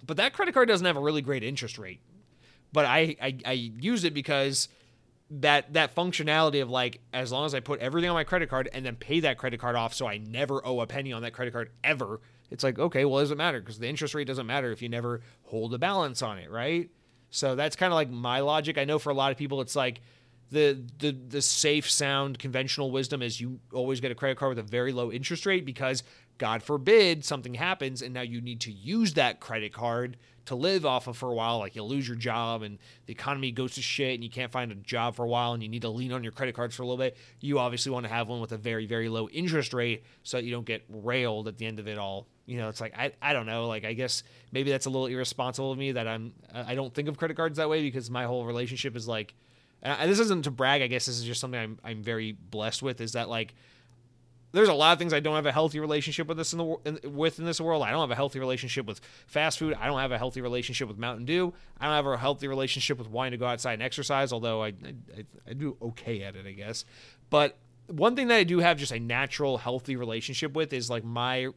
But 0.05 0.17
that 0.17 0.33
credit 0.33 0.55
card 0.55 0.69
doesn't 0.69 0.87
have 0.87 0.97
a 0.97 1.01
really 1.01 1.23
great 1.23 1.45
interest 1.45 1.79
rate. 1.79 2.01
But 2.73 2.87
I, 2.87 3.17
I, 3.21 3.39
I 3.45 3.53
use 3.53 4.05
it 4.05 4.15
because 4.15 4.69
that 5.41 5.73
that 5.73 5.95
functionality 5.95 6.61
of 6.61 6.69
like 6.69 7.01
as 7.13 7.33
long 7.33 7.47
as 7.47 7.55
I 7.55 7.61
put 7.61 7.81
everything 7.81 8.11
on 8.11 8.15
my 8.15 8.25
credit 8.25 8.51
card 8.51 8.69
and 8.73 8.85
then 8.85 8.97
pay 8.97 9.21
that 9.21 9.39
credit 9.39 9.59
card 9.61 9.77
off 9.77 9.95
so 9.95 10.07
I 10.07 10.19
never 10.19 10.65
owe 10.67 10.81
a 10.81 10.87
penny 10.87 11.13
on 11.13 11.23
that 11.23 11.33
credit 11.33 11.53
card 11.53 11.71
ever. 11.83 12.21
It's 12.51 12.63
like, 12.63 12.79
okay, 12.79 13.07
well, 13.07 13.19
it 13.19 13.23
doesn't 13.23 13.39
matter 13.39 13.61
because 13.61 13.79
the 13.79 13.89
interest 13.89 14.15
rate 14.15 14.27
doesn't 14.27 14.47
matter 14.47 14.71
if 14.73 14.83
you 14.83 14.91
never 14.91 15.23
hold 15.45 15.73
a 15.73 15.79
balance 15.79 16.21
on 16.21 16.39
it, 16.39 16.51
right? 16.51 16.91
So 17.31 17.55
that's 17.55 17.77
kind 17.77 17.91
of 17.91 17.95
like 17.95 18.11
my 18.11 18.41
logic. 18.41 18.77
I 18.77 18.85
know 18.85 18.99
for 18.99 19.09
a 19.09 19.15
lot 19.15 19.33
of 19.33 19.39
people 19.39 19.63
it's 19.63 19.75
like 19.75 20.03
the 20.51 20.85
the 20.99 21.13
the 21.13 21.41
safe 21.41 21.91
sound 21.91 22.39
conventional 22.39 22.91
wisdom 22.91 23.23
is 23.23 23.41
you 23.41 23.59
always 23.73 24.01
get 24.01 24.13
a 24.13 24.15
credit 24.15 24.37
card 24.37 24.51
with 24.51 24.59
a 24.59 24.69
very 24.69 24.93
low 24.93 25.11
interest 25.11 25.47
rate 25.47 25.65
because 25.65 26.03
God 26.37 26.63
forbid 26.63 27.25
something 27.25 27.55
happens 27.55 28.03
and 28.03 28.13
now 28.13 28.21
you 28.21 28.43
need 28.43 28.61
to 28.63 28.73
use 28.73 29.15
that 29.15 29.41
credit 29.41 29.73
card 29.73 30.19
to 30.47 30.55
live 30.55 30.85
off 30.85 31.07
of 31.07 31.17
for 31.17 31.31
a 31.31 31.35
while. 31.35 31.59
Like 31.59 31.77
you 31.77 31.83
lose 31.83 32.07
your 32.07 32.17
job 32.17 32.63
and 32.63 32.79
the 33.07 33.13
economy 33.13 33.53
goes 33.53 33.75
to 33.75 33.83
shit 33.83 34.15
and 34.15 34.25
you 34.25 34.31
can't 34.31 34.51
find 34.51 34.73
a 34.73 34.75
job 34.75 35.15
for 35.15 35.25
a 35.25 35.29
while 35.29 35.53
and 35.53 35.63
you 35.63 35.69
need 35.69 35.83
to 35.83 35.89
lean 35.89 36.13
on 36.13 36.23
your 36.23 36.33
credit 36.33 36.55
cards 36.55 36.75
for 36.75 36.83
a 36.83 36.87
little 36.87 36.99
bit. 36.99 37.17
You 37.41 37.59
obviously 37.59 37.93
want 37.93 38.07
to 38.07 38.13
have 38.13 38.29
one 38.29 38.41
with 38.41 38.53
a 38.53 38.57
very, 38.57 38.87
very 38.87 39.09
low 39.09 39.29
interest 39.29 39.73
rate 39.73 40.05
so 40.23 40.37
that 40.37 40.45
you 40.45 40.51
don't 40.51 40.67
get 40.67 40.83
railed 40.89 41.49
at 41.49 41.59
the 41.59 41.67
end 41.67 41.79
of 41.79 41.87
it 41.87 41.99
all. 41.99 42.27
You 42.47 42.59
know, 42.59 42.69
it's 42.69 42.81
like 42.81 42.97
I, 42.99 43.13
I 43.23 43.33
don't 43.33 43.47
know. 43.47 43.69
Like 43.69 43.85
I 43.85 43.93
guess 43.93 44.25
maybe 44.51 44.71
that's 44.71 44.87
a 44.87 44.91
little 44.91 45.07
irresponsible 45.07 45.71
of 45.71 45.79
me 45.79 45.93
that 45.93 46.09
I'm 46.09 46.33
I 46.53 46.75
don't 46.75 46.93
think 46.93 47.09
of 47.09 47.17
credit 47.17 47.37
cards 47.37 47.59
that 47.59 47.69
way 47.69 47.83
because 47.83 48.11
my 48.11 48.25
whole 48.25 48.45
relationship 48.45 48.97
is 48.97 49.07
like 49.07 49.35
and 49.83 50.11
this 50.11 50.21
isn't 50.21 50.45
to 50.45 50.51
brag, 50.51 50.81
I 50.81 50.87
guess 50.87 51.07
this 51.07 51.19
is 51.19 51.25
just 51.25 51.41
something 51.41 51.59
I'm 51.59 51.79
I'm 51.83 52.03
very 52.03 52.33
blessed 52.33 52.83
with 52.83 53.01
is 53.01 53.13
that 53.13 53.29
like 53.29 53.55
there's 54.53 54.69
a 54.69 54.75
lot 54.75 54.93
of 54.93 54.99
things 54.99 55.13
I 55.13 55.21
don't 55.21 55.35
have 55.35 55.47
a 55.47 55.53
healthy 55.53 55.81
relationship 55.81 56.29
with 56.29 56.37
this 56.37 56.53
in 56.53 56.59
the 56.59 56.77
in, 56.85 57.15
with 57.15 57.39
in 57.39 57.45
this 57.45 57.61
world. 57.61 57.83
I 57.83 57.91
don't 57.91 58.01
have 58.01 58.11
a 58.11 58.15
healthy 58.15 58.39
relationship 58.39 58.87
with 58.87 59.01
fast 59.27 59.59
food. 59.59 59.75
I 59.81 59.87
don't 59.87 59.99
have 59.99 60.13
a 60.13 60.19
healthy 60.19 60.41
relationship 60.41 60.89
with 60.89 60.99
Mountain 60.99 61.25
Dew. 61.25 61.53
I 61.81 61.87
don't 61.87 61.95
have 61.95 62.07
a 62.07 62.17
healthy 62.17 62.49
relationship 62.49 62.99
with 62.99 63.09
wanting 63.09 63.33
to 63.33 63.39
go 63.39 63.47
outside 63.47 63.75
and 63.75 63.83
exercise. 63.83 64.33
Although 64.33 64.63
I 64.63 64.69
I, 64.69 65.25
I 65.49 65.53
do 65.55 65.77
okay 65.83 66.23
at 66.23 66.37
it, 66.37 66.47
I 66.47 66.53
guess. 66.53 66.85
But 67.31 67.57
one 67.89 68.15
thing 68.15 68.29
that 68.29 68.37
I 68.37 68.45
do 68.45 68.59
have 68.61 68.79
just 68.79 68.93
a 68.93 69.01
natural 69.01 69.59
healthy 69.59 69.97
relationship 69.97 70.55
with 70.55 70.73
is 70.73 70.89
like 70.89 71.05
my 71.05 71.49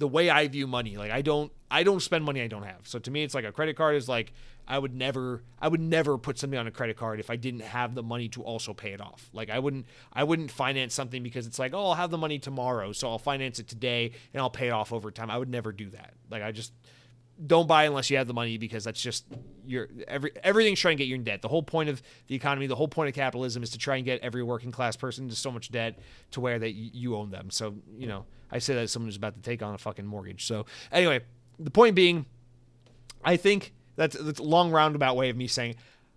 the 0.00 0.08
way 0.08 0.30
I 0.30 0.48
view 0.48 0.66
money. 0.66 0.96
Like 0.96 1.12
I 1.12 1.22
don't 1.22 1.52
I 1.70 1.84
don't 1.84 2.00
spend 2.00 2.24
money 2.24 2.40
I 2.40 2.48
don't 2.48 2.64
have. 2.64 2.88
So 2.88 2.98
to 2.98 3.10
me, 3.10 3.22
it's 3.22 3.34
like 3.34 3.44
a 3.44 3.52
credit 3.52 3.76
card 3.76 3.96
is 3.96 4.08
like 4.08 4.32
I 4.66 4.78
would 4.78 4.94
never 4.94 5.42
I 5.60 5.68
would 5.68 5.80
never 5.80 6.16
put 6.16 6.38
something 6.38 6.58
on 6.58 6.66
a 6.66 6.70
credit 6.70 6.96
card 6.96 7.20
if 7.20 7.28
I 7.28 7.36
didn't 7.36 7.60
have 7.60 7.94
the 7.94 8.02
money 8.02 8.28
to 8.30 8.42
also 8.42 8.72
pay 8.72 8.92
it 8.92 9.00
off. 9.00 9.28
Like 9.34 9.50
I 9.50 9.58
wouldn't 9.58 9.86
I 10.12 10.24
wouldn't 10.24 10.50
finance 10.50 10.94
something 10.94 11.22
because 11.22 11.46
it's 11.46 11.58
like, 11.58 11.74
"Oh, 11.74 11.88
I'll 11.88 11.94
have 11.94 12.10
the 12.10 12.18
money 12.18 12.38
tomorrow, 12.38 12.92
so 12.92 13.10
I'll 13.10 13.18
finance 13.18 13.58
it 13.58 13.68
today 13.68 14.12
and 14.32 14.40
I'll 14.40 14.50
pay 14.50 14.68
it 14.68 14.72
off 14.72 14.90
over 14.90 15.10
time." 15.10 15.30
I 15.30 15.36
would 15.36 15.50
never 15.50 15.70
do 15.70 15.90
that. 15.90 16.14
Like 16.30 16.42
I 16.42 16.50
just 16.50 16.72
don't 17.46 17.66
buy 17.66 17.84
unless 17.84 18.10
you 18.10 18.16
have 18.16 18.26
the 18.26 18.34
money 18.34 18.58
because 18.58 18.84
that's 18.84 19.00
just 19.00 19.24
your 19.66 19.88
every 20.06 20.32
everything's 20.42 20.80
trying 20.80 20.96
to 20.96 21.02
get 21.02 21.08
you 21.08 21.14
in 21.14 21.24
debt. 21.24 21.42
The 21.42 21.48
whole 21.48 21.62
point 21.62 21.88
of 21.88 22.02
the 22.26 22.34
economy, 22.34 22.66
the 22.66 22.76
whole 22.76 22.88
point 22.88 23.08
of 23.08 23.14
capitalism 23.14 23.62
is 23.62 23.70
to 23.70 23.78
try 23.78 23.96
and 23.96 24.04
get 24.04 24.20
every 24.20 24.42
working 24.42 24.72
class 24.72 24.96
person 24.96 25.24
into 25.24 25.36
so 25.36 25.50
much 25.50 25.70
debt 25.70 25.98
to 26.32 26.40
where 26.40 26.58
that 26.58 26.72
you 26.72 27.16
own 27.16 27.30
them. 27.30 27.50
So, 27.50 27.74
you 27.96 28.06
know, 28.06 28.26
I 28.50 28.58
say 28.58 28.74
that 28.74 28.82
as 28.82 28.92
someone 28.92 29.08
who's 29.08 29.16
about 29.16 29.34
to 29.34 29.42
take 29.42 29.62
on 29.62 29.74
a 29.74 29.78
fucking 29.78 30.06
mortgage. 30.06 30.46
So, 30.46 30.66
anyway, 30.92 31.20
the 31.58 31.70
point 31.70 31.94
being 31.94 32.26
I 33.24 33.36
think 33.36 33.72
that's 33.96 34.16
that's 34.18 34.40
a 34.40 34.44
long 34.44 34.70
roundabout 34.70 35.16
way 35.16 35.30
of 35.30 35.36
me 35.36 35.46
saying 35.46 35.76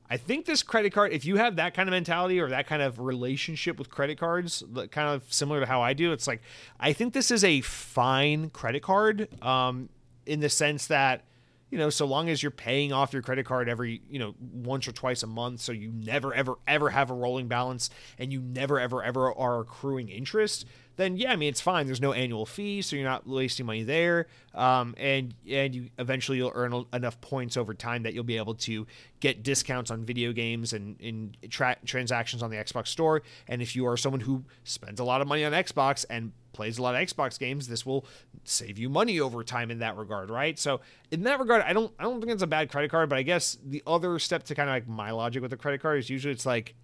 I 0.09 0.17
think 0.17 0.45
this 0.45 0.61
credit 0.61 0.91
card, 0.93 1.11
if 1.11 1.25
you 1.25 1.37
have 1.37 1.55
that 1.55 1.73
kind 1.73 1.89
of 1.89 1.91
mentality 1.91 2.39
or 2.39 2.49
that 2.49 2.67
kind 2.67 2.81
of 2.81 2.99
relationship 2.99 3.79
with 3.79 3.89
credit 3.89 4.19
cards, 4.19 4.63
kind 4.91 5.09
of 5.09 5.23
similar 5.33 5.61
to 5.61 5.65
how 5.65 5.81
I 5.81 5.93
do, 5.93 6.11
it's 6.11 6.27
like 6.27 6.41
I 6.79 6.93
think 6.93 7.13
this 7.13 7.31
is 7.31 7.43
a 7.43 7.61
fine 7.61 8.49
credit 8.49 8.83
card, 8.83 9.27
um, 9.41 9.89
in 10.25 10.39
the 10.39 10.49
sense 10.49 10.87
that, 10.87 11.23
you 11.69 11.77
know, 11.77 11.89
so 11.89 12.05
long 12.05 12.29
as 12.29 12.43
you're 12.43 12.51
paying 12.51 12.93
off 12.93 13.13
your 13.13 13.23
credit 13.23 13.45
card 13.45 13.67
every, 13.67 14.01
you 14.07 14.19
know, 14.19 14.35
once 14.39 14.87
or 14.87 14.91
twice 14.91 15.23
a 15.23 15.27
month, 15.27 15.59
so 15.59 15.71
you 15.71 15.91
never 15.91 16.33
ever 16.33 16.55
ever 16.67 16.89
have 16.91 17.09
a 17.09 17.13
rolling 17.15 17.47
balance 17.47 17.89
and 18.19 18.31
you 18.31 18.41
never 18.41 18.79
ever 18.79 19.03
ever 19.03 19.33
are 19.33 19.61
accruing 19.61 20.09
interest, 20.09 20.65
then 20.97 21.17
yeah, 21.17 21.31
I 21.31 21.35
mean 21.35 21.49
it's 21.49 21.61
fine. 21.61 21.87
There's 21.87 22.01
no 22.01 22.13
annual 22.13 22.45
fee, 22.45 22.83
so 22.83 22.95
you're 22.95 23.05
not 23.05 23.27
wasting 23.27 23.65
money 23.65 23.81
there. 23.81 24.27
Um, 24.53 24.93
and 24.97 25.33
and 25.49 25.73
you 25.73 25.89
eventually 25.97 26.37
you'll 26.37 26.51
earn 26.53 26.85
enough 26.93 27.19
points 27.21 27.57
over 27.57 27.73
time 27.73 28.03
that 28.03 28.13
you'll 28.13 28.23
be 28.23 28.37
able 28.37 28.53
to 28.55 28.85
get 29.19 29.41
discounts 29.41 29.89
on 29.89 30.05
video 30.05 30.31
games 30.31 30.73
and 30.73 30.99
in 31.01 31.35
tra- 31.49 31.77
transactions 31.85 32.43
on 32.43 32.51
the 32.51 32.57
Xbox 32.57 32.87
Store. 32.89 33.23
And 33.47 33.63
if 33.63 33.75
you 33.75 33.87
are 33.87 33.97
someone 33.97 34.21
who 34.21 34.43
spends 34.63 34.99
a 34.99 35.03
lot 35.03 35.21
of 35.21 35.27
money 35.27 35.43
on 35.43 35.53
Xbox 35.53 36.05
and 36.07 36.33
plays 36.53 36.77
a 36.77 36.81
lot 36.81 36.95
of 36.95 37.01
Xbox 37.01 37.37
games, 37.37 37.67
this 37.67 37.85
will 37.85 38.05
save 38.43 38.77
you 38.77 38.89
money 38.89 39.19
over 39.19 39.43
time 39.43 39.71
in 39.71 39.79
that 39.79 39.97
regard, 39.97 40.29
right? 40.29 40.57
So 40.57 40.81
in 41.11 41.23
that 41.23 41.39
regard, 41.39 41.63
I 41.63 41.73
don't 41.73 41.93
I 41.99 42.03
don't 42.03 42.19
think 42.21 42.31
it's 42.31 42.43
a 42.43 42.47
bad 42.47 42.71
credit 42.71 42.91
card, 42.91 43.09
but 43.09 43.17
I 43.17 43.23
guess 43.23 43.57
the 43.65 43.83
other 43.85 44.17
step 44.19 44.43
to 44.43 44.55
kind 44.55 44.69
of 44.69 44.73
like 44.73 44.87
my 44.87 45.11
logic 45.11 45.41
with 45.41 45.51
the 45.51 45.57
credit 45.57 45.81
card 45.81 45.99
is 45.99 46.09
usually 46.09 46.33
it's 46.33 46.45
like 46.45 46.75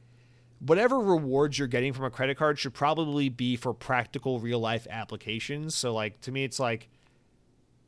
whatever 0.60 1.00
rewards 1.00 1.58
you're 1.58 1.68
getting 1.68 1.94
from 1.94 2.06
a 2.06 2.10
credit 2.10 2.38
card 2.38 2.60
should 2.60 2.74
probably 2.74 3.30
be 3.30 3.56
for 3.56 3.74
practical 3.74 4.40
real 4.40 4.60
life 4.60 4.88
applications. 4.90 5.76
So 5.76 5.94
like 5.94 6.20
to 6.22 6.32
me 6.32 6.44
it's 6.44 6.60
like 6.60 6.90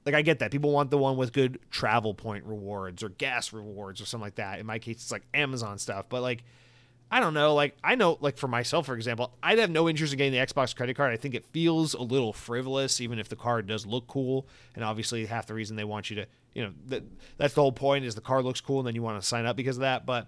like 0.06 0.16
I 0.16 0.22
get 0.22 0.40
that. 0.40 0.52
People 0.52 0.72
want 0.72 0.90
the 0.90 0.98
one 0.98 1.18
with 1.18 1.34
good 1.34 1.60
travel 1.70 2.14
point 2.14 2.46
rewards 2.46 3.04
or 3.04 3.10
gas 3.10 3.54
rewards 3.54 4.02
or 4.02 4.06
something 4.06 4.26
like 4.26 4.36
that. 4.36 4.60
In 4.60 4.66
my 4.66 4.80
case 4.80 4.98
it's 4.98 5.12
like 5.12 5.24
Amazon 5.34 5.78
stuff, 5.78 6.08
but 6.10 6.22
like 6.22 6.44
I 7.14 7.20
don't 7.20 7.34
know, 7.34 7.54
like 7.54 7.76
I 7.84 7.96
know 7.96 8.18
like 8.22 8.38
for 8.38 8.48
myself 8.48 8.86
for 8.86 8.96
example, 8.96 9.34
I'd 9.44 9.60
have 9.60 9.70
no 9.70 9.90
interest 9.90 10.14
in 10.14 10.18
getting 10.18 10.32
the 10.32 10.40
Xbox 10.40 10.74
credit 10.74 10.96
card. 10.96 11.12
I 11.12 11.18
think 11.18 11.36
it 11.36 11.46
feels 11.46 11.94
a 11.94 12.02
little 12.02 12.32
frivolous 12.32 13.02
even 13.02 13.20
if 13.20 13.28
the 13.28 13.36
card 13.36 13.68
does 13.68 13.86
look 13.86 14.08
cool 14.08 14.48
and 14.76 14.84
obviously 14.86 15.26
half 15.26 15.46
the 15.46 15.54
reason 15.54 15.76
they 15.76 15.84
want 15.84 16.10
you 16.10 16.16
to, 16.16 16.26
you 16.54 16.64
know, 16.64 16.72
that 16.88 17.04
that's 17.38 17.54
the 17.54 17.62
whole 17.62 17.74
point 17.74 18.06
is 18.06 18.16
the 18.16 18.22
card 18.22 18.46
looks 18.46 18.62
cool 18.62 18.80
and 18.80 18.88
then 18.88 18.96
you 18.96 19.02
want 19.02 19.22
to 19.22 19.28
sign 19.28 19.46
up 19.46 19.58
because 19.58 19.76
of 19.76 19.82
that, 19.82 20.06
but 20.06 20.28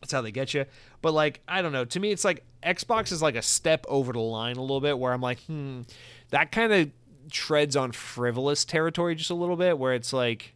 that's 0.00 0.12
how 0.12 0.20
they 0.20 0.32
get 0.32 0.52
you. 0.52 0.66
But 1.00 1.14
like, 1.14 1.40
I 1.48 1.62
don't 1.62 1.72
know. 1.72 1.86
To 1.86 2.00
me, 2.00 2.10
it's 2.10 2.24
like 2.24 2.44
Xbox 2.62 3.10
is 3.10 3.22
like 3.22 3.36
a 3.36 3.42
step 3.42 3.86
over 3.88 4.12
the 4.12 4.20
line 4.20 4.56
a 4.56 4.60
little 4.60 4.82
bit 4.82 4.98
where 4.98 5.14
I'm 5.14 5.22
like, 5.22 5.40
hmm, 5.44 5.82
that 6.28 6.52
kind 6.52 6.70
of 6.72 6.90
treads 7.30 7.74
on 7.74 7.92
frivolous 7.92 8.66
territory 8.66 9.14
just 9.14 9.30
a 9.30 9.34
little 9.34 9.56
bit 9.56 9.78
where 9.78 9.94
it's 9.94 10.12
like, 10.12 10.54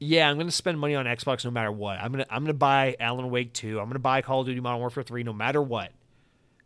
yeah, 0.00 0.28
I'm 0.28 0.38
gonna 0.38 0.50
spend 0.50 0.80
money 0.80 0.94
on 0.94 1.04
Xbox 1.04 1.44
no 1.44 1.50
matter 1.50 1.70
what. 1.70 1.98
I'm 1.98 2.10
gonna 2.10 2.26
I'm 2.30 2.42
gonna 2.42 2.54
buy 2.54 2.96
Alan 2.98 3.30
Wake 3.30 3.52
2. 3.52 3.78
I'm 3.78 3.86
gonna 3.86 3.98
buy 3.98 4.22
Call 4.22 4.40
of 4.40 4.46
Duty 4.46 4.58
Modern 4.60 4.80
Warfare 4.80 5.02
3 5.02 5.22
no 5.22 5.34
matter 5.34 5.60
what. 5.60 5.92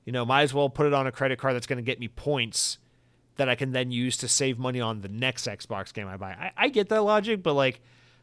You 0.04 0.12
know, 0.12 0.24
might 0.24 0.42
as 0.42 0.54
well 0.54 0.70
put 0.70 0.86
it 0.86 0.94
on 0.94 1.08
a 1.08 1.12
credit 1.12 1.38
card 1.38 1.56
that's 1.56 1.66
gonna 1.66 1.82
get 1.82 1.98
me 1.98 2.06
points 2.06 2.78
that 3.36 3.48
I 3.48 3.56
can 3.56 3.72
then 3.72 3.90
use 3.90 4.16
to 4.18 4.28
save 4.28 4.58
money 4.58 4.80
on 4.80 5.00
the 5.00 5.08
next 5.08 5.48
Xbox 5.48 5.92
game 5.92 6.06
I 6.06 6.16
buy. 6.16 6.30
I, 6.30 6.52
I 6.56 6.68
get 6.68 6.88
that 6.90 7.02
logic, 7.02 7.42
but 7.42 7.54
like, 7.54 7.80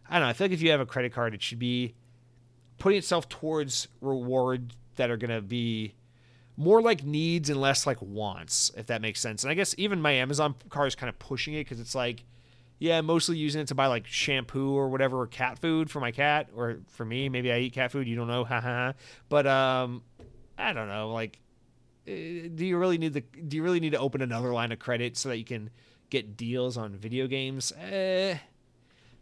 I 0.09 0.13
don't 0.13 0.23
know. 0.23 0.29
I 0.29 0.33
feel 0.33 0.45
like 0.45 0.53
if 0.53 0.61
you 0.61 0.71
have 0.71 0.79
a 0.79 0.85
credit 0.85 1.11
card, 1.11 1.33
it 1.33 1.41
should 1.41 1.59
be 1.59 1.93
putting 2.79 2.97
itself 2.97 3.27
towards 3.27 3.89
reward 3.99 4.73
that 4.95 5.11
are 5.11 5.17
to 5.17 5.41
be 5.41 5.95
more 6.55 6.81
like 6.81 7.03
needs 7.03 7.49
and 7.49 7.59
less 7.59 7.85
like 7.85 8.01
wants, 8.01 8.71
if 8.77 8.87
that 8.87 9.01
makes 9.01 9.19
sense. 9.19 9.43
And 9.43 9.51
I 9.51 9.53
guess 9.53 9.75
even 9.77 10.01
my 10.01 10.11
Amazon 10.13 10.55
car 10.69 10.87
is 10.87 10.95
kind 10.95 11.09
of 11.09 11.19
pushing 11.19 11.53
it 11.55 11.65
because 11.65 11.81
it's 11.81 11.95
like, 11.95 12.23
yeah, 12.81 12.99
mostly 13.01 13.37
using 13.37 13.61
it 13.61 13.67
to 13.67 13.75
buy 13.75 13.85
like 13.85 14.07
shampoo 14.07 14.75
or 14.75 14.89
whatever, 14.89 15.21
or 15.21 15.27
cat 15.27 15.59
food 15.59 15.91
for 15.91 15.99
my 15.99 16.09
cat, 16.09 16.49
or 16.55 16.79
for 16.87 17.05
me, 17.05 17.29
maybe 17.29 17.51
I 17.51 17.59
eat 17.59 17.73
cat 17.73 17.91
food. 17.91 18.07
You 18.07 18.15
don't 18.15 18.27
know, 18.27 18.43
haha. 18.45 18.93
but 19.29 19.45
um, 19.45 20.01
I 20.57 20.73
don't 20.73 20.87
know. 20.87 21.11
Like, 21.11 21.39
eh, 22.07 22.47
do 22.53 22.65
you 22.65 22.79
really 22.79 22.97
need 22.97 23.13
the? 23.13 23.21
Do 23.21 23.55
you 23.55 23.61
really 23.61 23.79
need 23.79 23.91
to 23.91 23.99
open 23.99 24.23
another 24.23 24.51
line 24.51 24.71
of 24.71 24.79
credit 24.79 25.15
so 25.15 25.29
that 25.29 25.37
you 25.37 25.45
can 25.45 25.69
get 26.09 26.35
deals 26.35 26.75
on 26.75 26.95
video 26.95 27.27
games? 27.27 27.71
Eh, 27.79 28.37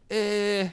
eh. 0.09 0.69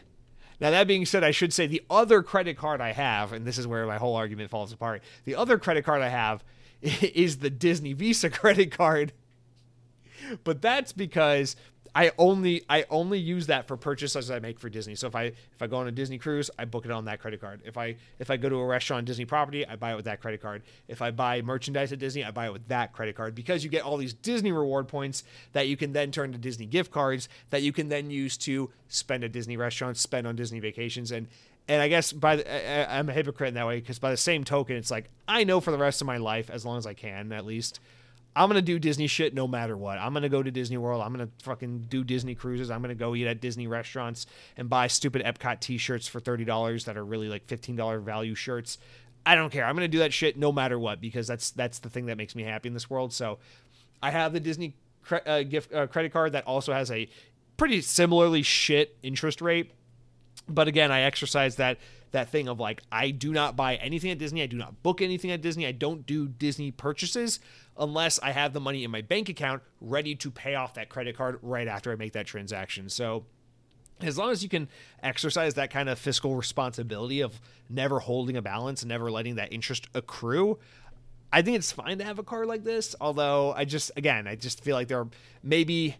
Now, 0.61 0.71
that 0.71 0.87
being 0.87 1.07
said, 1.07 1.25
I 1.25 1.33
should 1.33 1.53
say 1.53 1.67
the 1.67 1.83
other 1.91 2.23
credit 2.23 2.57
card 2.57 2.81
I 2.81 2.93
have, 2.93 3.33
and 3.33 3.45
this 3.45 3.59
is 3.59 3.67
where 3.67 3.85
my 3.85 3.97
whole 3.97 4.15
argument 4.15 4.49
falls 4.49 4.73
apart. 4.73 5.03
The 5.25 5.35
other 5.35 5.59
credit 5.59 5.85
card 5.85 6.03
I 6.03 6.09
have 6.09 6.45
is 6.81 7.39
the 7.39 7.51
Disney 7.51 7.95
Visa 7.95 8.31
credit 8.31 8.71
card. 8.71 9.13
But 10.45 10.63
that's 10.63 10.93
because 10.93 11.57
I 11.97 12.13
only 12.19 12.63
I 12.69 12.85
only 12.91 13.19
use 13.19 13.47
that 13.47 13.67
for 13.67 13.79
purchases 13.79 14.31
I 14.31 14.39
make 14.39 14.61
for 14.61 14.69
Disney. 14.69 14.95
So 14.97 15.07
if 15.07 15.17
I 15.17 15.23
if 15.23 15.63
I 15.63 15.67
go 15.67 15.79
on 15.79 15.89
a 15.89 15.91
Disney 15.91 16.19
cruise, 16.19 16.51
I 16.59 16.67
book 16.67 16.85
it 16.85 16.91
on 16.91 17.07
that 17.07 17.21
credit 17.21 17.41
card. 17.41 17.63
If 17.65 17.79
I 17.79 17.97
if 18.19 18.31
I 18.31 18.37
go 18.37 18.51
to 18.51 18.57
a 18.57 18.67
restaurant 18.67 18.99
on 18.99 19.05
Disney 19.07 19.25
property, 19.25 19.67
I 19.67 19.77
buy 19.77 19.93
it 19.93 19.97
with 19.97 20.05
that 20.05 20.21
credit 20.21 20.43
card. 20.43 20.63
If 20.89 21.01
I 21.01 21.11
buy 21.11 21.41
merchandise 21.41 21.95
at 21.95 21.99
Disney, 21.99 22.23
I 22.23 22.33
buy 22.33 22.49
it 22.49 22.53
with 22.53 22.69
that 22.69 22.93
credit 22.93 23.17
card 23.17 23.35
because 23.35 23.65
you 23.65 23.71
get 23.71 23.83
all 23.83 23.97
these 23.97 24.13
Disney 24.13 24.53
reward 24.53 24.89
points 24.89 25.25
that 25.55 25.69
you 25.69 25.79
can 25.79 25.95
then 25.95 26.11
turn 26.11 26.33
to 26.33 26.39
Disney 26.39 26.67
gift 26.67 26.93
cards 26.93 27.31
that 27.49 27.63
you 27.63 27.73
can 27.73 27.89
then 27.89 28.11
use 28.11 28.37
to 28.39 28.71
spend 28.89 29.25
at 29.25 29.33
Disney 29.33 29.57
restaurants, 29.57 30.03
spend 30.03 30.27
on 30.27 30.37
Disney 30.37 30.61
vacations 30.61 31.11
and 31.11 31.29
and 31.67 31.81
I 31.81 31.89
guess 31.89 32.13
by 32.13 32.37
the, 32.37 32.89
I, 32.89 32.99
I'm 32.99 33.09
a 33.09 33.13
hypocrite 33.13 33.49
in 33.49 33.55
that 33.55 33.67
way 33.67 33.81
because 33.81 33.99
by 33.99 34.11
the 34.11 34.19
same 34.19 34.45
token, 34.45 34.77
it's 34.77 34.91
like 34.91 35.09
I 35.27 35.45
know 35.45 35.61
for 35.61 35.71
the 35.71 35.79
rest 35.79 36.03
of 36.03 36.07
my 36.07 36.19
life, 36.19 36.51
as 36.51 36.67
long 36.67 36.77
as 36.77 36.87
I 36.87 36.93
can, 36.93 37.33
at 37.33 37.47
least, 37.47 37.81
I'm 38.37 38.51
gonna 38.51 38.61
do 38.61 38.79
Disney 38.79 39.07
shit 39.07 39.35
no 39.35 39.49
matter 39.49 39.79
what. 39.79 39.97
I'm 39.97 40.13
gonna 40.13 40.29
go 40.29 40.43
to 40.43 40.51
Disney 40.51 40.77
World. 40.77 41.03
I'm 41.03 41.11
gonna 41.11 41.31
fucking 41.43 41.87
do 41.89 42.05
Disney 42.05 42.35
cruises. 42.35 42.71
I'm 42.71 42.83
gonna 42.83 42.95
go 42.95 43.15
eat 43.15 43.27
at 43.27 43.41
Disney 43.41 43.67
restaurants 43.67 44.27
and 44.59 44.69
buy 44.69 44.89
stupid 44.89 45.23
Epcot 45.25 45.61
T-shirts 45.61 46.07
for 46.07 46.21
thirty 46.21 46.45
dollars 46.45 46.85
that 46.85 46.99
are 46.99 47.05
really 47.05 47.29
like 47.29 47.47
fifteen 47.47 47.77
dollar 47.77 47.99
value 47.99 48.35
shirts. 48.35 48.77
I 49.25 49.35
don't 49.35 49.51
care. 49.51 49.65
I'm 49.65 49.75
gonna 49.75 49.89
do 49.89 50.01
that 50.01 50.13
shit 50.13 50.37
no 50.37 50.53
matter 50.53 50.79
what 50.79 51.01
because 51.01 51.27
that's 51.27 51.51
that's 51.51 51.79
the 51.79 51.89
thing 51.89 52.07
that 52.07 52.19
makes 52.19 52.35
me 52.37 52.43
happy 52.43 52.69
in 52.69 52.75
this 52.75 52.91
world. 52.91 53.15
So, 53.15 53.39
I 54.03 54.11
have 54.11 54.35
the 54.35 54.41
Disney 54.41 54.77
cre- 55.03 55.17
uh, 55.27 55.43
gift 55.43 55.73
uh, 55.73 55.87
credit 55.87 56.13
card 56.13 56.33
that 56.33 56.47
also 56.47 56.75
has 56.75 56.91
a 56.91 57.09
pretty 57.57 57.81
similarly 57.81 58.43
shit 58.43 58.97
interest 59.03 59.41
rate. 59.41 59.73
But 60.47 60.69
again, 60.69 60.93
I 60.93 61.01
exercise 61.01 61.57
that 61.57 61.79
that 62.13 62.31
thing 62.31 62.49
of 62.49 62.61
like 62.61 62.83
I 62.91 63.11
do 63.11 63.33
not 63.33 63.57
buy 63.57 63.77
anything 63.77 64.11
at 64.11 64.19
Disney. 64.19 64.43
I 64.43 64.47
do 64.47 64.57
not 64.57 64.83
book 64.83 65.03
anything 65.03 65.31
at 65.31 65.43
Disney. 65.43 65.67
I 65.67 65.73
don't 65.73 66.07
do 66.07 66.29
Disney 66.29 66.71
purchases 66.71 67.41
unless 67.79 68.19
I 68.21 68.33
have 68.33 68.53
the 68.53 68.61
money 68.61 68.85
in 68.85 68.91
my 68.91 69.03
bank 69.03 69.29
account 69.29 69.63
ready 69.81 70.15
to 70.17 70.31
pay 70.31 70.55
off 70.55 70.75
that 70.75 70.89
credit 70.89 71.17
card 71.17 71.39
right 71.43 71.69
after 71.69 71.93
I 71.93 71.97
make 71.97 72.13
that 72.13 72.27
transaction. 72.27 72.89
So 72.89 73.27
as 74.01 74.19
long 74.19 74.31
as 74.31 74.43
you 74.43 74.49
can 74.49 74.69
exercise 75.03 75.55
that 75.55 75.71
kind 75.71 75.89
of 75.89 75.99
fiscal 75.99 76.37
responsibility 76.37 77.21
of 77.21 77.41
never 77.69 77.99
holding 77.99 78.37
a 78.37 78.43
balance 78.43 78.83
and 78.83 78.89
never 78.89 79.11
letting 79.11 79.37
that 79.37 79.53
interest 79.53 79.89
accrue, 79.95 80.59
I 81.33 81.43
think 81.43 81.57
it's 81.57 81.73
fine 81.73 81.99
to 81.99 82.05
have 82.05 82.19
a 82.19 82.23
card 82.23 82.47
like 82.47 82.65
this. 82.65 82.95
Although 83.01 83.53
I 83.53 83.65
just, 83.65 83.91
again, 83.97 84.27
I 84.27 84.37
just 84.37 84.63
feel 84.63 84.77
like 84.77 84.89
there 84.89 85.01
are 85.01 85.09
maybe 85.43 85.97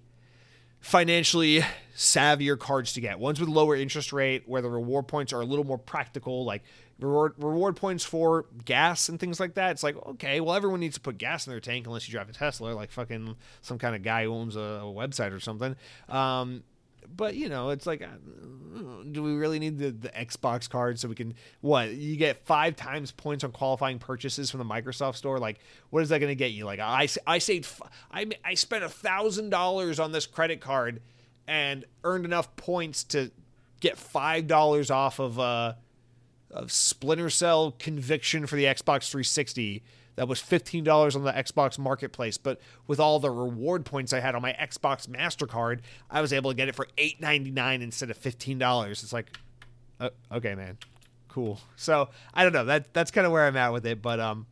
financially 0.87 1.65
savvier 1.97 2.57
cards 2.57 2.93
to 2.93 3.01
get. 3.01 3.19
Ones 3.19 3.41
with 3.41 3.49
lower 3.49 3.75
interest 3.75 4.13
rate 4.13 4.45
where 4.47 4.63
the 4.63 4.71
reward 4.71 5.09
points 5.09 5.33
are 5.33 5.41
a 5.41 5.45
little 5.45 5.65
more 5.65 5.79
practical, 5.79 6.45
like 6.45 6.63
reward 7.01 7.33
reward 7.39 7.75
points 7.75 8.05
for 8.05 8.47
gas 8.65 9.09
and 9.09 9.19
things 9.19 9.41
like 9.41 9.55
that. 9.55 9.73
It's 9.73 9.83
like, 9.83 9.97
okay, 10.07 10.41
well 10.41 10.55
everyone 10.55 10.79
needs 10.79 10.95
to 10.95 11.01
put 11.01 11.19
gas 11.19 11.45
in 11.45 11.51
their 11.51 11.59
tank 11.59 11.89
unless 11.89 12.07
you 12.07 12.13
drive 12.13 12.29
a 12.29 12.33
Tesla, 12.33 12.69
like 12.69 12.93
fucking 12.93 13.35
some 13.63 13.79
kind 13.79 13.97
of 13.97 14.05
guy 14.05 14.25
who 14.25 14.33
owns 14.33 14.55
a, 14.55 14.61
a 14.61 14.85
website 14.85 15.33
or 15.33 15.41
something. 15.41 15.75
Um, 16.09 16.63
but 17.15 17.35
you 17.35 17.49
know, 17.49 17.71
it's 17.71 17.87
like, 17.87 18.03
uh, 18.03 18.07
do 19.11 19.23
we 19.23 19.33
really 19.33 19.59
need 19.59 19.79
the, 19.79 19.91
the 19.91 20.09
Xbox 20.09 20.69
card 20.69 20.99
so 20.99 21.09
we 21.09 21.15
can 21.15 21.35
what? 21.61 21.91
You 21.91 22.17
get 22.17 22.45
five 22.47 22.77
times 22.77 23.13
points 23.13 23.45
on 23.45 23.53
qualifying 23.53 23.99
purchases 23.99 24.51
from 24.51 24.59
the 24.59 24.65
Microsoft 24.65 25.17
Store. 25.17 25.39
Like, 25.39 25.59
what 25.91 26.03
is 26.03 26.09
that 26.11 26.19
going 26.19 26.31
to 26.31 26.37
get 26.37 26.53
you? 26.53 26.65
Like, 26.65 26.81
I 26.81 27.09
I 27.27 27.39
saved 27.39 27.71
I 28.11 28.27
I 28.45 28.55
spent 28.55 28.85
a 28.85 28.89
thousand 28.89 29.51
dollars 29.51 29.99
on 29.99 30.13
this 30.13 30.27
credit 30.27 30.61
card 30.61 31.01
and 31.47 31.85
earned 32.05 32.25
enough 32.25 32.55
points 32.57 33.05
to 33.05 33.31
get 33.81 33.97
five 33.97 34.47
dollars 34.47 34.91
off 34.91 35.19
of 35.19 35.39
uh 35.39 35.75
of 36.51 36.73
Splinter 36.73 37.31
Cell 37.31 37.73
Conviction 37.79 38.47
for 38.47 38.57
the 38.57 38.65
Xbox 38.65 39.11
360 39.11 39.83
that 40.17 40.29
was 40.29 40.41
$15 40.41 41.15
on 41.15 41.25
the 41.25 41.33
Xbox 41.33 41.79
Marketplace, 41.79 42.39
but 42.39 42.61
with 42.87 42.99
all 42.99 43.19
the 43.21 43.31
reward 43.31 43.85
points 43.85 44.13
I 44.13 44.21
had 44.21 44.35
on 44.35 44.43
my 44.43 44.53
Xbox 44.55 45.07
Mastercard, 45.07 45.81
I 46.11 46.21
was 46.21 46.33
able 46.33 46.51
to 46.51 46.57
get 46.57 46.69
it 46.69 46.75
for 46.75 46.87
$8.99 46.99 47.83
instead 47.83 48.11
of 48.11 48.21
$15. 48.21 48.91
It's 48.91 49.13
like 49.13 49.39
uh, 49.99 50.11
okay, 50.31 50.55
man. 50.55 50.79
Cool. 51.29 51.61
So, 51.77 52.11
I 52.35 52.43
don't 52.43 52.53
know. 52.53 52.65
That 52.65 52.93
that's 52.93 53.11
kind 53.11 53.27
of 53.27 53.33
where 53.33 53.47
I'm 53.47 53.57
at 53.57 53.73
with 53.73 53.87
it, 53.87 54.03
but 54.03 54.21
um 54.21 54.47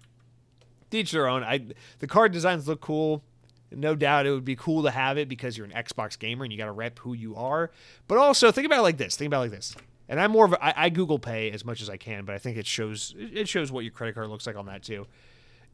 each 0.94 1.10
their 1.10 1.26
own. 1.26 1.42
I 1.42 1.66
the 1.98 2.06
card 2.06 2.32
designs 2.32 2.68
look 2.68 2.80
cool. 2.80 3.22
No 3.70 3.96
doubt 3.96 4.26
it 4.26 4.30
would 4.30 4.44
be 4.44 4.56
cool 4.56 4.84
to 4.84 4.90
have 4.90 5.18
it 5.18 5.28
because 5.28 5.58
you're 5.58 5.66
an 5.66 5.72
Xbox 5.72 6.16
gamer 6.18 6.44
and 6.44 6.52
you 6.52 6.58
got 6.58 6.66
to 6.66 6.72
rep 6.72 7.00
who 7.00 7.12
you 7.12 7.34
are. 7.34 7.72
But 8.06 8.18
also 8.18 8.52
think 8.52 8.66
about 8.66 8.78
it 8.78 8.82
like 8.82 8.98
this. 8.98 9.16
Think 9.16 9.26
about 9.26 9.38
it 9.38 9.50
like 9.50 9.50
this. 9.50 9.74
And 10.08 10.20
I'm 10.20 10.30
more 10.30 10.44
of 10.44 10.52
a, 10.52 10.64
I, 10.64 10.84
I 10.84 10.88
Google 10.90 11.18
Pay 11.18 11.50
as 11.50 11.64
much 11.64 11.82
as 11.82 11.90
I 11.90 11.96
can, 11.96 12.24
but 12.24 12.34
I 12.34 12.38
think 12.38 12.56
it 12.56 12.66
shows 12.66 13.14
it 13.18 13.48
shows 13.48 13.72
what 13.72 13.84
your 13.84 13.92
credit 13.92 14.14
card 14.14 14.28
looks 14.28 14.46
like 14.46 14.56
on 14.56 14.66
that 14.66 14.82
too. 14.82 15.06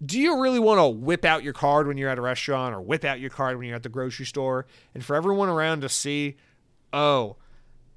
Do 0.05 0.19
you 0.19 0.41
really 0.41 0.59
want 0.59 0.79
to 0.79 0.87
whip 0.89 1.25
out 1.25 1.43
your 1.43 1.53
card 1.53 1.87
when 1.87 1.99
you're 1.99 2.09
at 2.09 2.19
a 2.19 2.23
restaurant 2.23 2.75
or 2.75 2.81
whip 2.81 3.05
out 3.05 3.21
your 3.21 3.31
card 3.31 3.59
when 3.59 3.67
you're 3.67 3.77
at 3.77 3.83
the 3.83 3.91
grocery 3.91 4.25
store 4.25 4.67
and 4.95 5.05
for 5.05 5.15
everyone 5.15 5.49
around 5.49 5.83
to 5.83 5.89
see, 5.91 6.37
oh, 6.93 7.37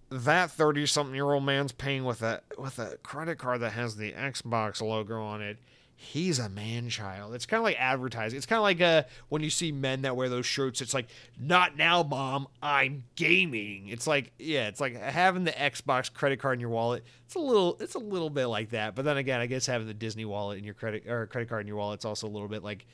that 0.09 0.51
30 0.51 0.85
something 0.85 1.15
year 1.15 1.31
old 1.31 1.43
man's 1.43 1.71
paying 1.71 2.03
with 2.03 2.21
a 2.21 2.41
with 2.57 2.77
a 2.77 2.97
credit 3.03 3.37
card 3.37 3.61
that 3.61 3.71
has 3.71 3.95
the 3.95 4.11
Xbox 4.11 4.81
logo 4.81 5.23
on 5.23 5.41
it 5.41 5.57
he's 5.95 6.39
a 6.39 6.49
man 6.49 6.89
child. 6.89 7.33
It's 7.33 7.45
kind 7.45 7.59
of 7.59 7.63
like 7.63 7.79
advertising. 7.79 8.37
It's 8.37 8.45
kind 8.45 8.57
of 8.57 8.63
like 8.63 8.81
uh, 8.81 9.03
when 9.29 9.41
you 9.41 9.49
see 9.49 9.71
men 9.71 10.01
that 10.01 10.15
wear 10.15 10.29
those 10.29 10.45
shirts. 10.45 10.81
It's 10.81 10.93
like, 10.93 11.07
not 11.39 11.77
now, 11.77 12.03
mom. 12.03 12.47
I'm 12.61 13.05
gaming. 13.15 13.87
It's 13.87 14.05
like, 14.05 14.31
yeah, 14.37 14.67
it's 14.67 14.79
like 14.79 14.95
having 14.95 15.43
the 15.43 15.51
Xbox 15.51 16.11
credit 16.11 16.39
card 16.39 16.55
in 16.55 16.59
your 16.59 16.69
wallet. 16.69 17.03
It's 17.25 17.35
a 17.35 17.39
little, 17.39 17.77
it's 17.79 17.95
a 17.95 17.99
little 17.99 18.29
bit 18.29 18.47
like 18.47 18.71
that. 18.71 18.95
But 18.95 19.05
then 19.05 19.17
again, 19.17 19.39
I 19.39 19.45
guess 19.45 19.65
having 19.65 19.87
the 19.87 19.93
Disney 19.93 20.25
wallet 20.25 20.57
in 20.57 20.63
your 20.63 20.73
credit 20.73 21.07
or 21.07 21.27
credit 21.27 21.49
card 21.49 21.61
in 21.61 21.67
your 21.67 21.77
wallet, 21.77 21.97
it's 21.99 22.05
also 22.05 22.27
a 22.27 22.29
little 22.29 22.49
bit 22.49 22.63
like, 22.63 22.85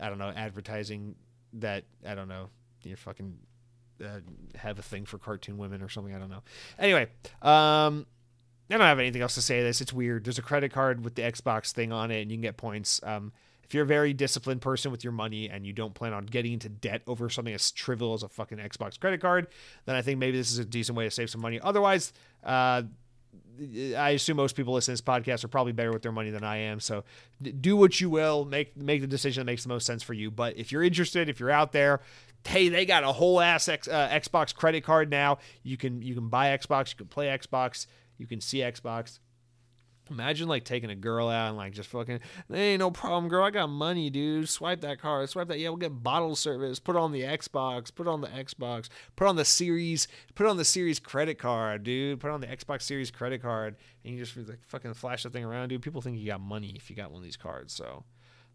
I 0.00 0.08
don't 0.08 0.18
know, 0.18 0.32
advertising 0.34 1.14
that 1.54 1.84
I 2.06 2.14
don't 2.14 2.28
know, 2.28 2.50
you 2.82 2.96
fucking 2.96 3.38
uh, 4.04 4.20
have 4.56 4.78
a 4.78 4.82
thing 4.82 5.04
for 5.04 5.18
cartoon 5.18 5.58
women 5.58 5.82
or 5.82 5.88
something. 5.88 6.14
I 6.14 6.18
don't 6.18 6.30
know. 6.30 6.42
Anyway, 6.78 7.08
um, 7.42 8.06
I 8.70 8.78
don't 8.78 8.86
have 8.86 8.98
anything 8.98 9.22
else 9.22 9.34
to 9.34 9.42
say. 9.42 9.62
This 9.62 9.80
it's 9.80 9.92
weird. 9.92 10.24
There's 10.24 10.38
a 10.38 10.42
credit 10.42 10.72
card 10.72 11.04
with 11.04 11.14
the 11.14 11.22
Xbox 11.22 11.72
thing 11.72 11.92
on 11.92 12.10
it, 12.10 12.22
and 12.22 12.30
you 12.30 12.36
can 12.36 12.42
get 12.42 12.56
points. 12.56 13.00
Um, 13.02 13.32
if 13.64 13.74
you're 13.74 13.84
a 13.84 13.86
very 13.86 14.14
disciplined 14.14 14.62
person 14.62 14.90
with 14.90 15.04
your 15.04 15.12
money 15.12 15.50
and 15.50 15.66
you 15.66 15.74
don't 15.74 15.92
plan 15.92 16.14
on 16.14 16.24
getting 16.24 16.54
into 16.54 16.70
debt 16.70 17.02
over 17.06 17.28
something 17.28 17.52
as 17.52 17.70
trivial 17.70 18.14
as 18.14 18.22
a 18.22 18.28
fucking 18.28 18.56
Xbox 18.56 18.98
credit 18.98 19.20
card, 19.20 19.46
then 19.84 19.94
I 19.94 20.00
think 20.00 20.18
maybe 20.18 20.38
this 20.38 20.50
is 20.50 20.58
a 20.58 20.64
decent 20.64 20.96
way 20.96 21.04
to 21.04 21.10
save 21.10 21.28
some 21.28 21.42
money. 21.42 21.60
Otherwise, 21.62 22.14
uh, 22.44 22.82
I 23.96 24.10
assume 24.10 24.36
most 24.38 24.56
people 24.56 24.72
listening 24.72 24.96
to 24.96 25.02
this 25.02 25.08
podcast 25.08 25.44
are 25.44 25.48
probably 25.48 25.72
better 25.72 25.92
with 25.92 26.00
their 26.00 26.12
money 26.12 26.30
than 26.30 26.44
I 26.44 26.58
am. 26.58 26.80
So 26.80 27.04
do 27.60 27.76
what 27.76 28.00
you 28.00 28.08
will, 28.08 28.44
make 28.44 28.76
make 28.76 29.00
the 29.00 29.06
decision 29.06 29.42
that 29.42 29.50
makes 29.50 29.64
the 29.64 29.68
most 29.68 29.84
sense 29.84 30.02
for 30.02 30.14
you. 30.14 30.30
But 30.30 30.56
if 30.56 30.72
you're 30.72 30.82
interested, 30.82 31.28
if 31.28 31.38
you're 31.38 31.50
out 31.50 31.72
there, 31.72 32.00
hey, 32.46 32.68
they 32.68 32.86
got 32.86 33.04
a 33.04 33.12
whole 33.12 33.40
ass 33.40 33.68
X, 33.68 33.88
uh, 33.88 34.08
Xbox 34.08 34.54
credit 34.54 34.82
card 34.84 35.10
now. 35.10 35.38
You 35.62 35.76
can 35.76 36.00
you 36.00 36.14
can 36.14 36.28
buy 36.28 36.56
Xbox, 36.56 36.92
you 36.92 36.96
can 36.96 37.08
play 37.08 37.26
Xbox. 37.26 37.86
You 38.18 38.26
can 38.26 38.40
see 38.40 38.58
Xbox. 38.58 39.20
Imagine 40.10 40.48
like 40.48 40.64
taking 40.64 40.88
a 40.88 40.94
girl 40.94 41.28
out 41.28 41.48
and 41.48 41.56
like 41.58 41.72
just 41.72 41.90
fucking, 41.90 42.20
hey, 42.50 42.76
no 42.78 42.90
problem, 42.90 43.28
girl. 43.28 43.44
I 43.44 43.50
got 43.50 43.68
money, 43.68 44.08
dude. 44.08 44.48
Swipe 44.48 44.80
that 44.80 45.00
card. 45.00 45.28
Swipe 45.28 45.48
that. 45.48 45.58
Yeah, 45.58 45.68
we'll 45.68 45.76
get 45.76 46.02
bottle 46.02 46.34
service. 46.34 46.78
Put 46.78 46.96
on 46.96 47.12
the 47.12 47.22
Xbox. 47.22 47.94
Put 47.94 48.08
on 48.08 48.22
the 48.22 48.28
Xbox. 48.28 48.88
Put 49.16 49.26
on 49.28 49.36
the 49.36 49.44
Series. 49.44 50.08
Put 50.34 50.46
on 50.46 50.56
the 50.56 50.64
Series 50.64 50.98
credit 50.98 51.38
card, 51.38 51.82
dude. 51.82 52.20
Put 52.20 52.30
on 52.30 52.40
the 52.40 52.46
Xbox 52.46 52.82
Series 52.82 53.10
credit 53.10 53.42
card, 53.42 53.76
and 54.02 54.14
you 54.14 54.24
just 54.24 54.36
like 54.48 54.64
fucking 54.64 54.94
flash 54.94 55.24
that 55.24 55.32
thing 55.32 55.44
around, 55.44 55.68
dude. 55.68 55.82
People 55.82 56.00
think 56.00 56.18
you 56.18 56.26
got 56.26 56.40
money 56.40 56.72
if 56.74 56.88
you 56.88 56.96
got 56.96 57.10
one 57.10 57.18
of 57.18 57.24
these 57.24 57.36
cards. 57.36 57.74
So 57.74 58.04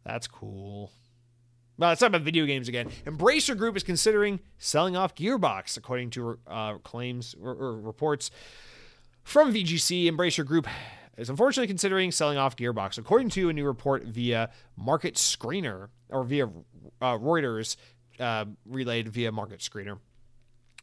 that's 0.04 0.26
cool. 0.28 0.92
Well, 1.78 1.90
let's 1.90 2.00
talk 2.00 2.10
about 2.10 2.22
video 2.22 2.46
games 2.46 2.68
again. 2.68 2.90
Embracer 3.06 3.58
Group 3.58 3.76
is 3.76 3.84
considering 3.84 4.40
selling 4.58 4.96
off 4.96 5.16
Gearbox, 5.16 5.76
according 5.76 6.12
to 6.12 6.38
uh, 6.48 6.78
claims 6.80 7.36
or, 7.42 7.52
or 7.52 7.80
reports. 7.80 8.30
From 9.24 9.54
VGC, 9.54 10.06
Embracer 10.12 10.46
Group 10.46 10.68
is 11.18 11.30
unfortunately 11.30 11.68
considering 11.68 12.12
selling 12.12 12.38
off 12.38 12.56
Gearbox, 12.56 12.98
according 12.98 13.30
to 13.30 13.50
a 13.50 13.54
new 13.54 13.66
report 13.66 14.04
via 14.04 14.50
Market 14.76 15.16
Screener 15.16 15.90
or 16.10 16.24
via 16.24 16.46
uh, 16.46 17.18
Reuters, 17.18 17.78
uh, 18.20 18.46
relayed 18.66 19.10
via 19.10 19.32
Market 19.32 19.60
Screener. 19.60 20.00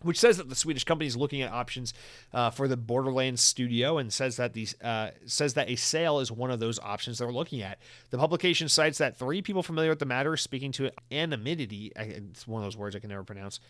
Which 0.02 0.18
says 0.18 0.38
that 0.38 0.48
the 0.48 0.54
Swedish 0.54 0.84
company 0.84 1.06
is 1.06 1.16
looking 1.16 1.42
at 1.42 1.52
options 1.52 1.92
uh, 2.32 2.48
for 2.48 2.66
the 2.66 2.76
Borderlands 2.78 3.42
studio, 3.42 3.98
and 3.98 4.10
says 4.10 4.36
that 4.36 4.54
these 4.54 4.74
uh, 4.80 5.10
says 5.26 5.52
that 5.54 5.68
a 5.68 5.76
sale 5.76 6.20
is 6.20 6.32
one 6.32 6.50
of 6.50 6.58
those 6.58 6.78
options 6.78 7.18
they're 7.18 7.30
looking 7.30 7.60
at. 7.60 7.78
The 8.08 8.16
publication 8.16 8.70
cites 8.70 8.96
that 8.96 9.18
three 9.18 9.42
people 9.42 9.62
familiar 9.62 9.90
with 9.90 9.98
the 9.98 10.06
matter, 10.06 10.38
speaking 10.38 10.72
to 10.72 10.90
anonymity, 11.12 11.92
it's 11.96 12.48
one 12.48 12.62
of 12.62 12.66
those 12.66 12.78
words 12.78 12.96
I 12.96 13.00
can 13.00 13.10
never 13.10 13.24
pronounce, 13.24 13.60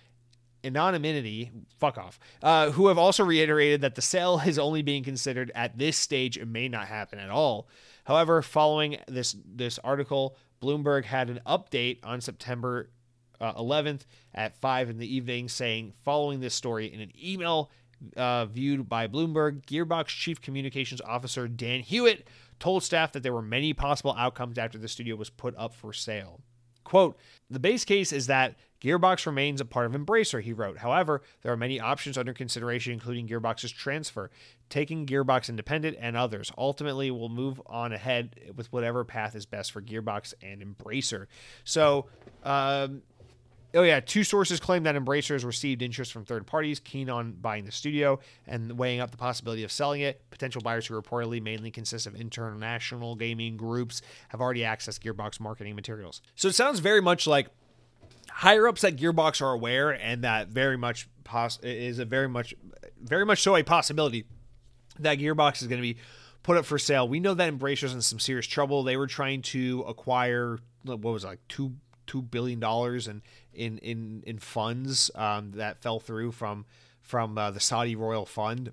anonymity, 0.64 1.50
fuck 1.78 1.98
off, 1.98 2.18
uh, 2.42 2.70
who 2.70 2.88
have 2.88 2.98
also 2.98 3.24
reiterated 3.24 3.80
that 3.80 3.94
the 3.94 4.02
sale 4.02 4.40
is 4.46 4.58
only 4.58 4.82
being 4.82 5.02
considered 5.02 5.50
at 5.54 5.78
this 5.78 5.96
stage 5.96 6.36
and 6.36 6.52
may 6.52 6.68
not 6.68 6.86
happen 6.86 7.18
at 7.18 7.30
all. 7.30 7.68
However, 8.04 8.42
following 8.42 8.98
this 9.08 9.36
this 9.44 9.78
article, 9.78 10.36
Bloomberg 10.60 11.04
had 11.04 11.30
an 11.30 11.40
update 11.46 11.98
on 12.02 12.20
September 12.20 12.90
uh, 13.40 13.54
11th 13.54 14.02
at 14.34 14.60
5 14.60 14.90
in 14.90 14.98
the 14.98 15.14
evening 15.14 15.48
saying, 15.48 15.92
following 16.04 16.40
this 16.40 16.54
story 16.54 16.92
in 16.92 17.00
an 17.00 17.12
email 17.22 17.70
uh, 18.16 18.46
viewed 18.46 18.88
by 18.88 19.06
Bloomberg, 19.06 19.64
Gearbox 19.66 20.08
Chief 20.08 20.40
Communications 20.40 21.00
Officer 21.02 21.48
Dan 21.48 21.80
Hewitt 21.80 22.28
told 22.58 22.82
staff 22.82 23.12
that 23.12 23.22
there 23.22 23.32
were 23.32 23.42
many 23.42 23.72
possible 23.72 24.14
outcomes 24.18 24.58
after 24.58 24.78
the 24.78 24.88
studio 24.88 25.16
was 25.16 25.30
put 25.30 25.54
up 25.56 25.74
for 25.74 25.92
sale. 25.92 26.40
Quote, 26.84 27.18
the 27.48 27.58
base 27.58 27.84
case 27.84 28.12
is 28.12 28.26
that 28.26 28.56
Gearbox 28.80 29.26
remains 29.26 29.60
a 29.60 29.64
part 29.64 29.86
of 29.86 29.92
Embracer, 29.92 30.42
he 30.42 30.52
wrote. 30.52 30.78
However, 30.78 31.22
there 31.42 31.52
are 31.52 31.56
many 31.56 31.78
options 31.78 32.16
under 32.16 32.32
consideration, 32.32 32.92
including 32.92 33.28
Gearbox's 33.28 33.72
transfer, 33.72 34.30
taking 34.68 35.06
Gearbox 35.06 35.48
independent, 35.48 35.96
and 36.00 36.16
others. 36.16 36.50
Ultimately, 36.56 37.10
we'll 37.10 37.28
move 37.28 37.60
on 37.66 37.92
ahead 37.92 38.40
with 38.56 38.72
whatever 38.72 39.04
path 39.04 39.36
is 39.36 39.46
best 39.46 39.72
for 39.72 39.82
Gearbox 39.82 40.32
and 40.42 40.62
Embracer. 40.62 41.26
So, 41.64 42.06
um, 42.42 43.02
Oh 43.72 43.82
yeah, 43.82 44.00
two 44.00 44.24
sources 44.24 44.58
claim 44.58 44.82
that 44.82 44.96
Embracer 44.96 45.30
has 45.30 45.44
received 45.44 45.80
interest 45.80 46.12
from 46.12 46.24
third 46.24 46.44
parties 46.44 46.80
keen 46.80 47.08
on 47.08 47.32
buying 47.32 47.64
the 47.64 47.70
studio 47.70 48.18
and 48.48 48.76
weighing 48.76 48.98
up 48.98 49.12
the 49.12 49.16
possibility 49.16 49.62
of 49.62 49.70
selling 49.70 50.00
it. 50.00 50.20
Potential 50.30 50.60
buyers 50.60 50.86
who 50.86 51.00
reportedly 51.00 51.40
mainly 51.40 51.70
consist 51.70 52.06
of 52.08 52.16
international 52.16 53.14
gaming 53.14 53.56
groups 53.56 54.02
have 54.30 54.40
already 54.40 54.62
accessed 54.62 55.00
Gearbox 55.00 55.38
marketing 55.38 55.76
materials. 55.76 56.20
So 56.34 56.48
it 56.48 56.56
sounds 56.56 56.80
very 56.80 57.00
much 57.00 57.28
like 57.28 57.48
higher 58.32 58.66
ups 58.66 58.84
at 58.84 58.96
Gearbox 58.96 59.40
are 59.42 59.52
aware, 59.52 59.90
and 59.90 60.24
that 60.24 60.48
very 60.48 60.76
much 60.76 61.08
pos- 61.24 61.58
is 61.62 61.98
a 61.98 62.04
very 62.04 62.28
much, 62.28 62.54
very 63.02 63.24
much 63.24 63.42
so 63.42 63.56
a 63.56 63.62
possibility 63.62 64.24
that 64.98 65.18
Gearbox 65.18 65.62
is 65.62 65.68
going 65.68 65.80
to 65.80 65.82
be 65.82 65.98
put 66.42 66.56
up 66.56 66.64
for 66.64 66.78
sale. 66.78 67.08
We 67.08 67.20
know 67.20 67.34
that 67.34 67.52
Embracer's 67.52 67.92
in 67.92 68.02
some 68.02 68.18
serious 68.18 68.46
trouble. 68.46 68.82
They 68.82 68.96
were 68.96 69.06
trying 69.06 69.42
to 69.42 69.84
acquire 69.86 70.58
what 70.82 71.00
was 71.00 71.24
it, 71.24 71.28
like 71.28 71.48
two 71.48 71.74
two 72.06 72.22
billion 72.22 72.58
dollars 72.58 73.06
in 73.06 73.22
in 73.52 73.78
in 73.78 74.22
in 74.26 74.38
funds 74.38 75.10
um, 75.14 75.52
that 75.52 75.82
fell 75.82 76.00
through 76.00 76.32
from 76.32 76.64
from 77.02 77.36
uh, 77.36 77.50
the 77.50 77.60
Saudi 77.60 77.96
royal 77.96 78.26
fund, 78.26 78.72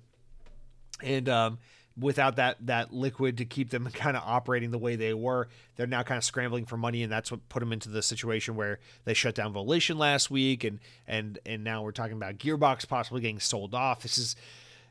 and 1.02 1.28
um, 1.28 1.58
without 1.98 2.36
that 2.36 2.56
that 2.66 2.92
liquid 2.92 3.38
to 3.38 3.44
keep 3.44 3.70
them 3.70 3.86
kind 3.92 4.16
of 4.16 4.22
operating 4.24 4.70
the 4.70 4.78
way 4.78 4.96
they 4.96 5.14
were, 5.14 5.48
they're 5.76 5.86
now 5.86 6.02
kind 6.02 6.18
of 6.18 6.24
scrambling 6.24 6.64
for 6.64 6.76
money, 6.76 7.02
and 7.02 7.12
that's 7.12 7.30
what 7.30 7.48
put 7.48 7.60
them 7.60 7.72
into 7.72 7.88
the 7.88 8.02
situation 8.02 8.56
where 8.56 8.78
they 9.04 9.14
shut 9.14 9.34
down 9.34 9.52
Volition 9.52 9.98
last 9.98 10.30
week, 10.30 10.64
and 10.64 10.78
and 11.06 11.38
and 11.44 11.64
now 11.64 11.82
we're 11.82 11.92
talking 11.92 12.16
about 12.16 12.38
Gearbox 12.38 12.88
possibly 12.88 13.20
getting 13.20 13.40
sold 13.40 13.74
off. 13.74 14.02
This 14.02 14.18
is 14.18 14.36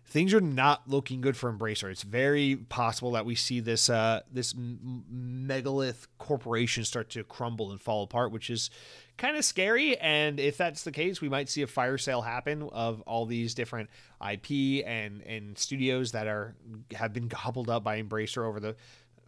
things 0.08 0.34
are 0.34 0.42
not 0.42 0.90
looking 0.90 1.20
good 1.22 1.36
for 1.36 1.52
Embracer. 1.52 1.92
It's 1.92 2.04
very 2.04 2.56
possible 2.56 3.12
that 3.12 3.26
we 3.26 3.36
see 3.36 3.60
this 3.60 3.90
uh, 3.90 4.22
this 4.32 4.56
megalith 4.58 6.08
corporation 6.18 6.86
start 6.86 7.10
to 7.12 7.24
crumble 7.24 7.72
and 7.72 7.82
fall 7.82 8.04
apart, 8.04 8.32
which 8.32 8.50
is 8.50 8.70
kind 9.18 9.38
of 9.38 9.44
scary. 9.44 9.98
And 9.98 10.40
if 10.40 10.58
that's 10.58 10.84
the 10.84 10.92
case, 10.92 11.22
we 11.22 11.30
might 11.30 11.50
see 11.50 11.62
a 11.62 11.68
fire 11.68 11.98
sale 11.98 12.22
happen 12.22 12.70
of 12.72 13.02
all 13.02 13.26
these 13.26 13.54
different 13.54 13.90
IP 14.22 14.86
and 14.86 15.22
and 15.22 15.58
studios 15.58 16.12
that 16.12 16.28
are 16.28 16.56
have 16.94 17.14
been 17.14 17.28
gobbled 17.28 17.70
up 17.70 17.84
by 17.84 18.02
Embracer 18.02 18.46
over 18.46 18.60
the 18.60 18.76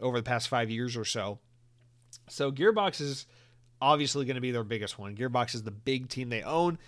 over 0.00 0.18
the 0.18 0.22
past 0.22 0.48
five 0.48 0.70
years 0.70 0.96
or 0.96 1.04
so. 1.04 1.38
So 2.28 2.50
Gearbox 2.50 3.00
is 3.00 3.26
obviously 3.80 4.24
going 4.24 4.36
to 4.36 4.40
be 4.40 4.50
their 4.50 4.64
biggest 4.64 4.98
one. 4.98 5.16
Gearbox 5.16 5.54
is 5.54 5.62
the 5.62 5.70
big 5.70 6.08
team 6.08 6.28
they 6.28 6.42
own 6.42 6.78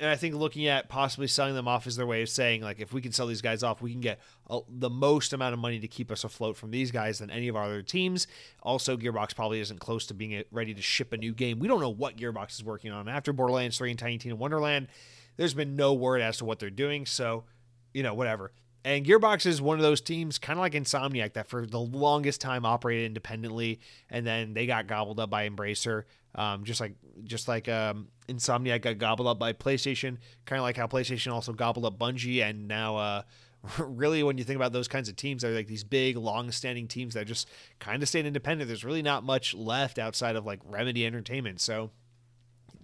and 0.00 0.08
I 0.08 0.16
think 0.16 0.34
looking 0.34 0.66
at 0.66 0.88
possibly 0.88 1.26
selling 1.26 1.54
them 1.54 1.68
off 1.68 1.86
is 1.86 1.94
their 1.94 2.06
way 2.06 2.22
of 2.22 2.30
saying 2.30 2.62
like 2.62 2.80
if 2.80 2.92
we 2.92 3.02
can 3.02 3.12
sell 3.12 3.26
these 3.26 3.42
guys 3.42 3.62
off, 3.62 3.82
we 3.82 3.92
can 3.92 4.00
get 4.00 4.18
a, 4.48 4.60
the 4.66 4.88
most 4.88 5.34
amount 5.34 5.52
of 5.52 5.60
money 5.60 5.78
to 5.78 5.86
keep 5.86 6.10
us 6.10 6.24
afloat 6.24 6.56
from 6.56 6.70
these 6.70 6.90
guys 6.90 7.18
than 7.18 7.30
any 7.30 7.48
of 7.48 7.54
our 7.54 7.64
other 7.64 7.82
teams. 7.82 8.26
Also, 8.62 8.96
Gearbox 8.96 9.36
probably 9.36 9.60
isn't 9.60 9.78
close 9.78 10.06
to 10.06 10.14
being 10.14 10.34
uh, 10.34 10.42
ready 10.50 10.72
to 10.72 10.80
ship 10.80 11.12
a 11.12 11.18
new 11.18 11.32
game. 11.32 11.58
We 11.58 11.68
don't 11.68 11.80
know 11.80 11.90
what 11.90 12.16
Gearbox 12.16 12.54
is 12.54 12.64
working 12.64 12.90
on 12.90 13.08
after 13.08 13.34
Borderlands 13.34 13.76
3 13.76 13.90
and 13.90 13.98
Tiny 13.98 14.16
Tina 14.16 14.34
Wonderland. 14.34 14.88
There's 15.36 15.54
been 15.54 15.76
no 15.76 15.92
word 15.92 16.22
as 16.22 16.38
to 16.38 16.46
what 16.46 16.58
they're 16.58 16.70
doing, 16.70 17.04
so 17.04 17.44
you 17.92 18.02
know 18.02 18.14
whatever. 18.14 18.52
And 18.82 19.04
Gearbox 19.04 19.44
is 19.44 19.60
one 19.60 19.78
of 19.78 19.82
those 19.82 20.00
teams, 20.00 20.38
kind 20.38 20.58
of 20.58 20.62
like 20.62 20.72
Insomniac, 20.72 21.34
that 21.34 21.48
for 21.48 21.66
the 21.66 21.78
longest 21.78 22.40
time 22.40 22.64
operated 22.64 23.06
independently, 23.06 23.80
and 24.08 24.26
then 24.26 24.54
they 24.54 24.64
got 24.64 24.86
gobbled 24.86 25.20
up 25.20 25.28
by 25.28 25.48
Embracer. 25.48 26.04
Um, 26.34 26.64
just 26.64 26.80
like 26.80 26.94
just 27.24 27.48
like 27.48 27.68
um, 27.68 28.08
Insomniac 28.28 28.82
got 28.82 28.98
gobbled 28.98 29.26
up 29.26 29.38
by 29.38 29.52
PlayStation, 29.52 30.18
kind 30.44 30.58
of 30.58 30.62
like 30.62 30.76
how 30.76 30.86
PlayStation 30.86 31.32
also 31.32 31.52
gobbled 31.52 31.84
up 31.84 31.98
Bungie, 31.98 32.42
and 32.42 32.68
now 32.68 32.96
uh, 32.96 33.22
really 33.78 34.22
when 34.22 34.38
you 34.38 34.44
think 34.44 34.56
about 34.56 34.72
those 34.72 34.88
kinds 34.88 35.08
of 35.08 35.16
teams, 35.16 35.42
they're 35.42 35.52
like 35.52 35.66
these 35.66 35.84
big, 35.84 36.16
long-standing 36.16 36.88
teams 36.88 37.14
that 37.14 37.26
just 37.26 37.48
kind 37.78 38.02
of 38.02 38.08
stayed 38.08 38.26
independent. 38.26 38.68
There's 38.68 38.84
really 38.84 39.02
not 39.02 39.24
much 39.24 39.54
left 39.54 39.98
outside 39.98 40.36
of 40.36 40.46
like 40.46 40.60
Remedy 40.64 41.04
Entertainment. 41.04 41.60
So 41.60 41.90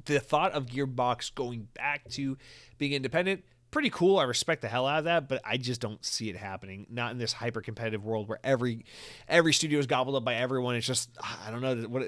the 0.04 0.20
thought 0.20 0.52
of 0.52 0.66
Gearbox 0.66 1.34
going 1.34 1.68
back 1.74 2.08
to 2.10 2.36
being 2.78 2.92
independent 2.92 3.44
pretty 3.76 3.90
cool. 3.90 4.18
I 4.18 4.22
respect 4.22 4.62
the 4.62 4.68
hell 4.68 4.86
out 4.86 5.00
of 5.00 5.04
that, 5.04 5.28
but 5.28 5.42
I 5.44 5.58
just 5.58 5.82
don't 5.82 6.02
see 6.02 6.30
it 6.30 6.36
happening. 6.36 6.86
Not 6.88 7.12
in 7.12 7.18
this 7.18 7.34
hyper 7.34 7.60
competitive 7.60 8.06
world 8.06 8.26
where 8.26 8.38
every 8.42 8.86
every 9.28 9.52
studio 9.52 9.78
is 9.78 9.86
gobbled 9.86 10.16
up 10.16 10.24
by 10.24 10.36
everyone. 10.36 10.76
It's 10.76 10.86
just 10.86 11.10
I 11.20 11.50
don't 11.50 11.60
know 11.60 11.86
what 11.86 12.02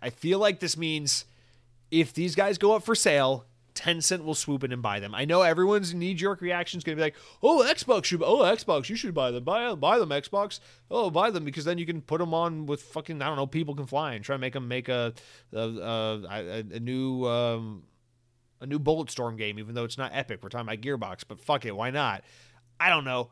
I 0.00 0.08
feel 0.08 0.38
like 0.38 0.60
this 0.60 0.78
means. 0.78 1.26
If 1.90 2.14
these 2.14 2.34
guys 2.34 2.56
go 2.56 2.74
up 2.74 2.84
for 2.84 2.94
sale, 2.94 3.44
Tencent 3.74 4.24
will 4.24 4.34
swoop 4.34 4.64
in 4.64 4.72
and 4.72 4.80
buy 4.80 4.98
them. 4.98 5.14
I 5.14 5.26
know 5.26 5.42
everyone's 5.42 5.92
knee 5.92 6.14
jerk 6.14 6.40
reaction 6.40 6.78
is 6.78 6.84
going 6.84 6.96
to 6.96 7.00
be 7.00 7.04
like, 7.04 7.16
"Oh, 7.42 7.62
Xbox 7.70 8.06
should, 8.06 8.22
oh 8.22 8.38
Xbox, 8.38 8.88
you 8.88 8.96
should 8.96 9.12
buy 9.12 9.30
them, 9.30 9.44
buy 9.44 9.74
buy 9.74 9.98
them 9.98 10.08
Xbox, 10.08 10.58
oh 10.90 11.10
buy 11.10 11.30
them 11.30 11.44
because 11.44 11.66
then 11.66 11.76
you 11.76 11.84
can 11.84 12.00
put 12.00 12.20
them 12.20 12.32
on 12.32 12.64
with 12.64 12.80
fucking 12.80 13.20
I 13.20 13.26
don't 13.26 13.36
know, 13.36 13.46
people 13.46 13.74
can 13.74 13.84
fly 13.84 14.14
and 14.14 14.24
try 14.24 14.36
to 14.36 14.40
make 14.40 14.54
them 14.54 14.68
make 14.68 14.88
a 14.88 15.12
a, 15.52 15.60
a, 15.60 16.64
a 16.72 16.80
new 16.80 17.26
um, 17.26 17.82
a 18.60 18.66
new 18.66 18.78
Bulletstorm 18.78 19.36
game, 19.36 19.58
even 19.58 19.74
though 19.74 19.84
it's 19.84 19.98
not 19.98 20.12
Epic. 20.14 20.40
We're 20.42 20.48
talking 20.48 20.68
about 20.68 20.80
Gearbox, 20.80 21.24
but 21.26 21.40
fuck 21.40 21.64
it, 21.64 21.74
why 21.74 21.90
not? 21.90 22.22
I 22.78 22.88
don't 22.88 23.04
know. 23.04 23.30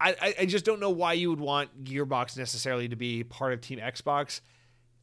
I, 0.00 0.34
I 0.40 0.46
just 0.46 0.64
don't 0.64 0.80
know 0.80 0.90
why 0.90 1.12
you 1.12 1.28
would 1.28 1.40
want 1.40 1.84
Gearbox 1.84 2.36
necessarily 2.38 2.88
to 2.88 2.96
be 2.96 3.22
part 3.22 3.52
of 3.52 3.60
Team 3.60 3.78
Xbox. 3.78 4.40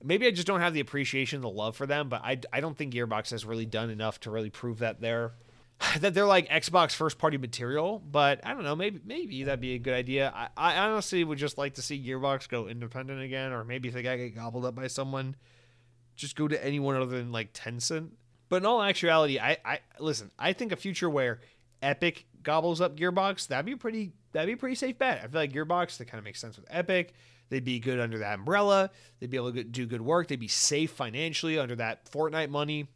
Maybe 0.03 0.25
I 0.25 0.31
just 0.31 0.47
don't 0.47 0.59
have 0.59 0.73
the 0.73 0.79
appreciation, 0.79 1.41
the 1.41 1.49
love 1.49 1.75
for 1.75 1.85
them, 1.85 2.09
but 2.09 2.21
I, 2.23 2.39
I 2.51 2.61
don't 2.61 2.75
think 2.75 2.93
Gearbox 2.93 3.29
has 3.29 3.45
really 3.45 3.65
done 3.67 3.91
enough 3.91 4.19
to 4.21 4.31
really 4.31 4.49
prove 4.49 4.79
that 4.79 4.99
they're 4.99 5.33
that 5.99 6.15
they're 6.15 6.25
like 6.25 6.49
Xbox 6.49 6.93
first 6.93 7.19
party 7.19 7.37
material. 7.37 7.99
But 7.99 8.41
I 8.43 8.53
don't 8.53 8.63
know, 8.63 8.75
maybe 8.75 8.99
maybe 9.05 9.43
that'd 9.43 9.59
be 9.59 9.75
a 9.75 9.79
good 9.79 9.93
idea. 9.93 10.33
I, 10.35 10.49
I 10.57 10.77
honestly 10.87 11.23
would 11.23 11.37
just 11.37 11.59
like 11.59 11.75
to 11.75 11.83
see 11.83 12.03
Gearbox 12.03 12.49
go 12.49 12.67
independent 12.67 13.21
again, 13.21 13.51
or 13.51 13.63
maybe 13.63 13.89
if 13.89 13.93
they 13.93 14.01
get 14.01 14.35
gobbled 14.35 14.65
up 14.65 14.73
by 14.73 14.87
someone, 14.87 15.35
just 16.15 16.35
go 16.35 16.47
to 16.47 16.65
anyone 16.65 16.95
other 16.95 17.17
than 17.17 17.31
like 17.31 17.53
Tencent. 17.53 18.09
But 18.49 18.57
in 18.57 18.65
all 18.65 18.81
actuality, 18.81 19.39
I, 19.39 19.57
I 19.65 19.79
listen. 19.99 20.31
I 20.39 20.53
think 20.53 20.71
a 20.71 20.75
future 20.75 21.09
where 21.09 21.41
Epic 21.81 22.25
gobbles 22.43 22.81
up 22.81 22.95
Gearbox 22.95 23.47
that'd 23.47 23.65
be 23.65 23.75
pretty 23.75 24.13
that'd 24.31 24.47
be 24.47 24.53
a 24.53 24.57
pretty 24.57 24.75
safe 24.75 24.97
bet. 24.97 25.19
I 25.23 25.27
feel 25.27 25.41
like 25.41 25.51
Gearbox 25.51 25.97
that 25.97 26.05
kind 26.05 26.19
of 26.19 26.25
makes 26.25 26.39
sense 26.39 26.57
with 26.57 26.65
Epic. 26.69 27.13
They'd 27.49 27.63
be 27.63 27.79
good 27.79 27.99
under 27.99 28.19
that 28.19 28.35
umbrella. 28.35 28.91
They'd 29.19 29.29
be 29.29 29.37
able 29.37 29.53
to 29.53 29.63
do 29.63 29.85
good 29.85 30.01
work. 30.01 30.27
They'd 30.27 30.39
be 30.39 30.47
safe 30.47 30.91
financially 30.91 31.57
under 31.57 31.75
that 31.77 32.09
Fortnite 32.11 32.49
money. 32.49 32.87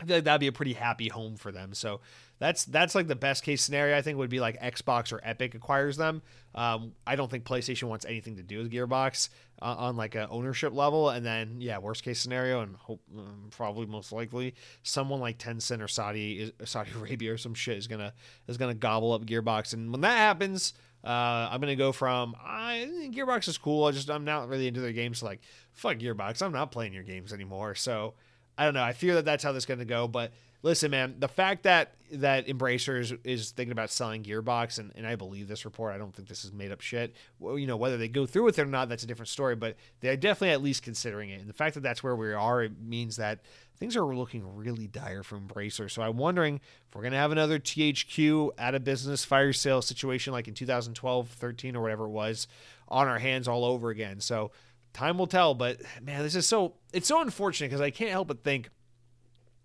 I 0.00 0.04
feel 0.04 0.16
like 0.16 0.24
that'd 0.24 0.40
be 0.40 0.46
a 0.46 0.52
pretty 0.52 0.74
happy 0.74 1.08
home 1.08 1.36
for 1.36 1.50
them. 1.50 1.72
So 1.72 2.00
that's 2.38 2.66
that's 2.66 2.94
like 2.94 3.06
the 3.06 3.16
best 3.16 3.42
case 3.42 3.62
scenario. 3.62 3.96
I 3.96 4.02
think 4.02 4.18
would 4.18 4.28
be 4.28 4.40
like 4.40 4.60
Xbox 4.60 5.12
or 5.12 5.20
Epic 5.22 5.54
acquires 5.54 5.96
them. 5.96 6.22
Um, 6.54 6.92
I 7.06 7.16
don't 7.16 7.30
think 7.30 7.44
PlayStation 7.44 7.84
wants 7.84 8.04
anything 8.04 8.36
to 8.36 8.42
do 8.42 8.58
with 8.58 8.70
Gearbox 8.70 9.30
uh, 9.62 9.74
on 9.78 9.96
like 9.96 10.14
a 10.14 10.28
ownership 10.28 10.74
level. 10.74 11.08
And 11.08 11.24
then 11.24 11.56
yeah, 11.60 11.78
worst 11.78 12.02
case 12.02 12.20
scenario, 12.20 12.60
and 12.60 12.76
hope 12.76 13.00
um, 13.16 13.48
probably 13.50 13.86
most 13.86 14.12
likely 14.12 14.54
someone 14.82 15.20
like 15.20 15.38
Tencent 15.38 15.80
or 15.80 15.88
Saudi 15.88 16.52
Saudi 16.64 16.90
Arabia 16.96 17.32
or 17.32 17.38
some 17.38 17.54
shit 17.54 17.78
is 17.78 17.86
gonna 17.86 18.12
is 18.48 18.58
gonna 18.58 18.74
gobble 18.74 19.12
up 19.12 19.24
Gearbox. 19.24 19.72
And 19.72 19.90
when 19.90 20.02
that 20.02 20.16
happens, 20.18 20.74
uh, 21.04 21.48
I'm 21.50 21.60
gonna 21.60 21.74
go 21.74 21.92
from 21.92 22.36
I 22.38 23.10
Gearbox 23.14 23.48
is 23.48 23.56
cool. 23.56 23.86
I 23.86 23.92
just 23.92 24.10
I'm 24.10 24.24
not 24.24 24.48
really 24.48 24.68
into 24.68 24.82
their 24.82 24.92
games. 24.92 25.22
like 25.22 25.40
fuck 25.72 25.96
Gearbox. 25.96 26.42
I'm 26.42 26.52
not 26.52 26.70
playing 26.70 26.92
your 26.92 27.02
games 27.02 27.32
anymore. 27.32 27.74
So 27.74 28.12
I 28.58 28.64
don't 28.64 28.74
know. 28.74 28.82
I 28.82 28.92
fear 28.92 29.14
that 29.14 29.24
that's 29.24 29.44
how 29.44 29.52
this 29.52 29.62
is 29.62 29.66
gonna 29.66 29.84
go, 29.84 30.08
but 30.08 30.32
listen, 30.62 30.90
man, 30.90 31.14
the 31.18 31.28
fact 31.28 31.62
that 31.62 31.94
that 32.12 32.46
Embracer 32.46 32.98
is, 33.00 33.12
is 33.24 33.50
thinking 33.50 33.72
about 33.72 33.90
selling 33.90 34.22
Gearbox, 34.22 34.78
and, 34.78 34.92
and 34.94 35.06
I 35.06 35.16
believe 35.16 35.48
this 35.48 35.64
report. 35.64 35.94
I 35.94 35.98
don't 35.98 36.14
think 36.14 36.28
this 36.28 36.44
is 36.44 36.52
made 36.52 36.70
up 36.70 36.80
shit. 36.80 37.14
Well, 37.38 37.58
you 37.58 37.66
know, 37.66 37.76
whether 37.76 37.96
they 37.96 38.08
go 38.08 38.26
through 38.26 38.44
with 38.44 38.58
it 38.58 38.62
or 38.62 38.66
not, 38.66 38.88
that's 38.88 39.02
a 39.02 39.06
different 39.06 39.28
story. 39.28 39.56
But 39.56 39.76
they're 40.00 40.16
definitely 40.16 40.50
at 40.50 40.62
least 40.62 40.82
considering 40.82 41.30
it. 41.30 41.40
And 41.40 41.48
the 41.48 41.54
fact 41.54 41.74
that 41.74 41.82
that's 41.82 42.02
where 42.02 42.14
we 42.14 42.32
are, 42.32 42.62
it 42.62 42.80
means 42.80 43.16
that 43.16 43.40
things 43.78 43.96
are 43.96 44.04
looking 44.04 44.56
really 44.56 44.86
dire 44.86 45.22
for 45.22 45.38
Embracer. 45.38 45.90
So 45.90 46.02
I'm 46.02 46.16
wondering 46.16 46.60
if 46.88 46.94
we're 46.94 47.02
gonna 47.02 47.16
have 47.16 47.32
another 47.32 47.58
THQ 47.58 48.50
out 48.58 48.74
of 48.74 48.84
business 48.84 49.24
fire 49.24 49.52
sale 49.52 49.82
situation 49.82 50.32
like 50.32 50.48
in 50.48 50.54
2012, 50.54 51.28
13, 51.28 51.76
or 51.76 51.82
whatever 51.82 52.04
it 52.04 52.10
was, 52.10 52.46
on 52.88 53.08
our 53.08 53.18
hands 53.18 53.48
all 53.48 53.64
over 53.64 53.90
again. 53.90 54.20
So 54.20 54.52
time 54.96 55.18
will 55.18 55.26
tell. 55.26 55.54
But 55.54 55.80
man, 56.02 56.22
this 56.22 56.34
is 56.34 56.46
so 56.46 56.74
it's 56.92 57.08
so 57.08 57.20
unfortunate 57.20 57.68
because 57.68 57.80
I 57.80 57.90
can't 57.90 58.10
help 58.10 58.28
but 58.28 58.42
think 58.42 58.70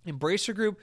Embracer 0.05 0.53
Group 0.53 0.79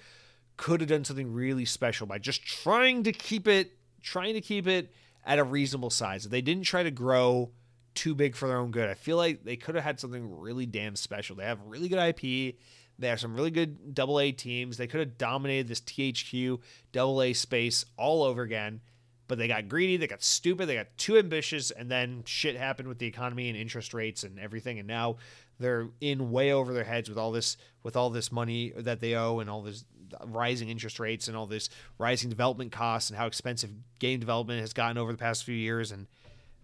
could 0.57 0.81
have 0.81 0.89
done 0.89 1.05
something 1.05 1.33
really 1.33 1.65
special 1.65 2.07
by 2.07 2.19
just 2.19 2.45
trying 2.45 3.05
to 3.05 3.13
keep 3.13 3.47
it 3.47 3.73
trying 4.03 4.35
to 4.35 4.41
keep 4.41 4.67
it 4.67 4.93
at 5.25 5.39
a 5.39 5.45
reasonable 5.45 5.91
size. 5.91 6.25
If 6.25 6.31
they 6.31 6.41
didn't 6.41 6.65
try 6.65 6.83
to 6.83 6.91
grow 6.91 7.51
too 7.95 8.15
big 8.15 8.35
for 8.35 8.49
their 8.49 8.59
own 8.59 8.71
good, 8.71 8.89
I 8.89 8.95
feel 8.95 9.17
like 9.17 9.45
they 9.45 9.57
could 9.57 9.75
have 9.75 9.85
had 9.85 10.01
something 10.01 10.41
really 10.41 10.67
damn 10.67 10.97
special. 10.97 11.37
They 11.37 11.45
have 11.45 11.61
really 11.67 11.89
good 11.89 11.99
IP. 11.99 12.57
They 13.01 13.09
have 13.09 13.21
some 13.21 13.35
really 13.35 13.51
good 13.51 13.95
double 13.95 14.19
A 14.19 14.33
teams. 14.33 14.77
They 14.77 14.87
could 14.87 15.01
have 15.01 15.19
dominated 15.19 15.69
this 15.69 15.81
THQ 15.81 16.61
double 16.93 17.23
A 17.23 17.33
space 17.33 17.85
all 17.97 18.23
over 18.25 18.43
again. 18.43 18.81
But 19.29 19.39
they 19.39 19.47
got 19.47 19.69
greedy, 19.69 19.97
they 19.97 20.07
got 20.07 20.23
stupid, 20.23 20.67
they 20.67 20.75
got 20.75 20.89
too 20.97 21.19
ambitious, 21.19 21.71
and 21.71 21.91
then 21.91 22.23
shit 22.27 22.57
happened 22.57 22.89
with 22.89 22.99
the 22.99 23.07
economy 23.07 23.49
and 23.49 23.57
interest 23.57 23.95
rates 23.95 24.25
and 24.25 24.39
everything, 24.41 24.79
and 24.79 24.89
now 24.89 25.17
they're 25.61 25.89
in 26.01 26.31
way 26.31 26.53
over 26.53 26.73
their 26.73 26.85
heads 26.85 27.09
with 27.09 27.19
all 27.19 27.31
this 27.33 27.57
with 27.83 27.97
all 27.97 28.11
this 28.11 28.33
money 28.33 28.73
that 28.77 29.01
they 29.01 29.15
owe 29.15 29.39
and 29.39 29.51
all 29.51 29.63
this 29.63 29.85
rising 30.25 30.69
interest 30.69 30.99
rates 30.99 31.29
and 31.29 31.37
all 31.37 31.47
this 31.47 31.69
rising 31.99 32.31
development 32.31 32.73
costs 32.73 33.11
and 33.11 33.19
how 33.19 33.27
expensive 33.27 33.71
game 33.99 34.19
development 34.19 34.61
has 34.61 34.73
gotten 34.73 34.97
over 34.97 35.13
the 35.13 35.19
past 35.19 35.45
few 35.45 35.55
years 35.55 35.93
and 35.93 36.07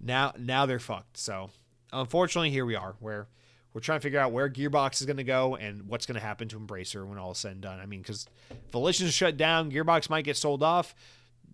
now 0.00 0.32
now 0.38 0.64
they're 0.66 0.78
fucked. 0.78 1.16
So 1.18 1.50
unfortunately 1.92 2.50
here 2.50 2.64
we 2.64 2.74
are 2.74 2.94
where 3.00 3.28
we're 3.74 3.80
trying 3.80 3.98
to 3.98 4.02
figure 4.02 4.20
out 4.20 4.30
where 4.30 4.48
Gearbox 4.48 5.00
is 5.00 5.06
going 5.06 5.16
to 5.16 5.24
go 5.24 5.56
and 5.56 5.88
what's 5.88 6.06
going 6.06 6.14
to 6.14 6.24
happen 6.24 6.46
to 6.48 6.58
Embracer 6.58 7.04
when 7.04 7.18
all 7.18 7.32
is 7.32 7.38
said 7.38 7.52
and 7.52 7.60
done. 7.60 7.80
I 7.80 7.86
mean, 7.86 8.00
because 8.00 8.28
Volition's 8.70 9.12
shut 9.12 9.36
down, 9.36 9.72
Gearbox 9.72 10.08
might 10.08 10.24
get 10.24 10.36
sold 10.36 10.62
off. 10.62 10.94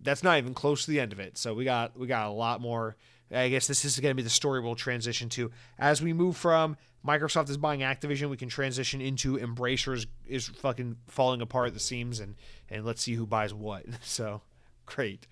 That's 0.03 0.23
not 0.23 0.37
even 0.37 0.53
close 0.53 0.85
to 0.85 0.91
the 0.91 0.99
end 0.99 1.13
of 1.13 1.19
it. 1.19 1.37
So 1.37 1.53
we 1.53 1.63
got 1.63 1.97
we 1.97 2.07
got 2.07 2.27
a 2.27 2.31
lot 2.31 2.61
more. 2.61 2.95
I 3.33 3.47
guess 3.47 3.65
this 3.65 3.85
is 3.85 3.97
going 3.99 4.11
to 4.11 4.15
be 4.15 4.23
the 4.23 4.29
story 4.29 4.59
we'll 4.59 4.75
transition 4.75 5.29
to 5.29 5.51
as 5.79 6.01
we 6.01 6.11
move 6.11 6.35
from 6.35 6.75
Microsoft 7.05 7.49
is 7.49 7.57
buying 7.57 7.79
Activision. 7.79 8.29
We 8.29 8.37
can 8.37 8.49
transition 8.49 9.01
into 9.01 9.37
Embracer's 9.37 10.05
is 10.27 10.47
fucking 10.47 10.97
falling 11.07 11.41
apart 11.41 11.67
at 11.67 11.73
the 11.73 11.79
seams, 11.79 12.19
and 12.19 12.35
and 12.69 12.85
let's 12.85 13.01
see 13.01 13.15
who 13.15 13.25
buys 13.25 13.53
what. 13.53 13.85
So 14.03 14.41
great. 14.85 15.25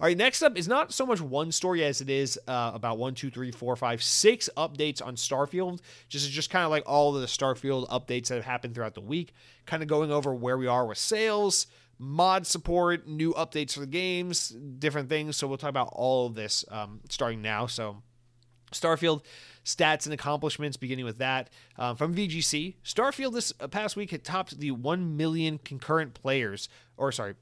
All 0.00 0.06
right, 0.06 0.16
next 0.16 0.42
up 0.42 0.58
is 0.58 0.66
not 0.66 0.92
so 0.92 1.06
much 1.06 1.20
one 1.20 1.52
story 1.52 1.84
as 1.84 2.00
it 2.00 2.10
is 2.10 2.38
uh, 2.48 2.72
about 2.74 2.98
one, 2.98 3.14
two, 3.14 3.30
three, 3.30 3.52
four, 3.52 3.76
five, 3.76 4.02
six 4.02 4.50
updates 4.56 5.04
on 5.04 5.14
Starfield. 5.14 5.80
Just 6.08 6.26
is 6.26 6.32
just 6.32 6.50
kind 6.50 6.64
of 6.64 6.70
like 6.70 6.82
all 6.84 7.14
of 7.14 7.20
the 7.20 7.28
Starfield 7.28 7.88
updates 7.88 8.26
that 8.28 8.34
have 8.34 8.44
happened 8.44 8.74
throughout 8.74 8.94
the 8.94 9.00
week. 9.00 9.32
Kind 9.66 9.82
of 9.82 9.88
going 9.88 10.10
over 10.10 10.34
where 10.34 10.58
we 10.58 10.66
are 10.66 10.84
with 10.84 10.98
sales, 10.98 11.68
mod 11.98 12.46
support, 12.46 13.06
new 13.06 13.32
updates 13.34 13.74
for 13.74 13.80
the 13.80 13.86
games, 13.86 14.48
different 14.48 15.08
things. 15.08 15.36
So 15.36 15.46
we'll 15.46 15.58
talk 15.58 15.70
about 15.70 15.90
all 15.92 16.26
of 16.26 16.34
this 16.34 16.64
um, 16.70 17.00
starting 17.08 17.42
now. 17.42 17.66
So 17.66 18.02
Starfield 18.72 19.22
stats 19.64 20.04
and 20.04 20.12
accomplishments, 20.12 20.76
beginning 20.76 21.04
with 21.04 21.18
that. 21.18 21.50
Um, 21.78 21.96
from 21.96 22.14
VGC, 22.14 22.76
Starfield 22.84 23.32
this 23.32 23.52
past 23.70 23.96
week 23.96 24.10
had 24.10 24.24
topped 24.24 24.58
the 24.58 24.70
1 24.72 25.16
million 25.16 25.58
concurrent 25.58 26.14
players, 26.14 26.68
or 26.96 27.10
sorry, 27.12 27.34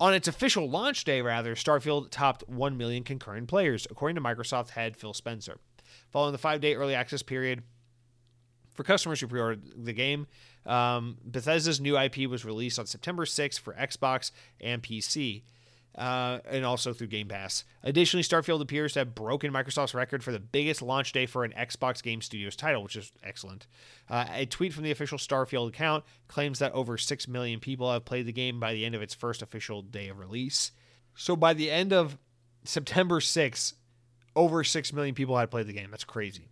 on 0.00 0.14
its 0.14 0.28
official 0.28 0.68
launch 0.68 1.04
day, 1.04 1.22
rather, 1.22 1.54
Starfield 1.54 2.10
topped 2.10 2.48
1 2.48 2.76
million 2.76 3.04
concurrent 3.04 3.48
players, 3.48 3.86
according 3.90 4.16
to 4.16 4.20
Microsoft 4.20 4.70
head 4.70 4.96
Phil 4.96 5.14
Spencer. 5.14 5.58
Following 6.10 6.32
the 6.32 6.38
five 6.38 6.60
day 6.60 6.74
early 6.74 6.94
access 6.94 7.22
period 7.22 7.62
for 8.74 8.82
customers 8.82 9.20
who 9.20 9.26
pre 9.26 9.40
ordered 9.40 9.84
the 9.84 9.92
game, 9.92 10.26
um, 10.66 11.18
Bethesda's 11.24 11.80
new 11.80 11.98
IP 11.98 12.28
was 12.28 12.44
released 12.44 12.78
on 12.78 12.86
September 12.86 13.24
6th 13.24 13.60
for 13.60 13.74
Xbox 13.74 14.30
and 14.60 14.82
PC 14.82 15.42
uh, 15.96 16.40
and 16.50 16.64
also 16.64 16.92
through 16.92 17.06
Game 17.06 17.28
Pass. 17.28 17.64
Additionally, 17.82 18.24
Starfield 18.24 18.60
appears 18.60 18.94
to 18.94 19.00
have 19.00 19.14
broken 19.14 19.52
Microsoft's 19.52 19.94
record 19.94 20.24
for 20.24 20.32
the 20.32 20.40
biggest 20.40 20.82
launch 20.82 21.12
day 21.12 21.26
for 21.26 21.44
an 21.44 21.52
Xbox 21.56 22.02
Game 22.02 22.20
Studios 22.20 22.56
title, 22.56 22.82
which 22.82 22.96
is 22.96 23.12
excellent. 23.22 23.66
Uh, 24.08 24.26
a 24.32 24.46
tweet 24.46 24.72
from 24.72 24.82
the 24.82 24.90
official 24.90 25.18
Starfield 25.18 25.68
account 25.68 26.04
claims 26.26 26.58
that 26.58 26.72
over 26.72 26.98
6 26.98 27.28
million 27.28 27.60
people 27.60 27.92
have 27.92 28.04
played 28.04 28.26
the 28.26 28.32
game 28.32 28.58
by 28.58 28.72
the 28.72 28.84
end 28.84 28.94
of 28.94 29.02
its 29.02 29.14
first 29.14 29.42
official 29.42 29.82
day 29.82 30.08
of 30.08 30.18
release. 30.18 30.72
So 31.14 31.36
by 31.36 31.54
the 31.54 31.70
end 31.70 31.92
of 31.92 32.18
September 32.64 33.20
6th, 33.20 33.74
over 34.34 34.64
6 34.64 34.92
million 34.92 35.14
people 35.14 35.38
had 35.38 35.50
played 35.50 35.68
the 35.68 35.72
game. 35.72 35.90
That's 35.90 36.04
crazy. 36.04 36.48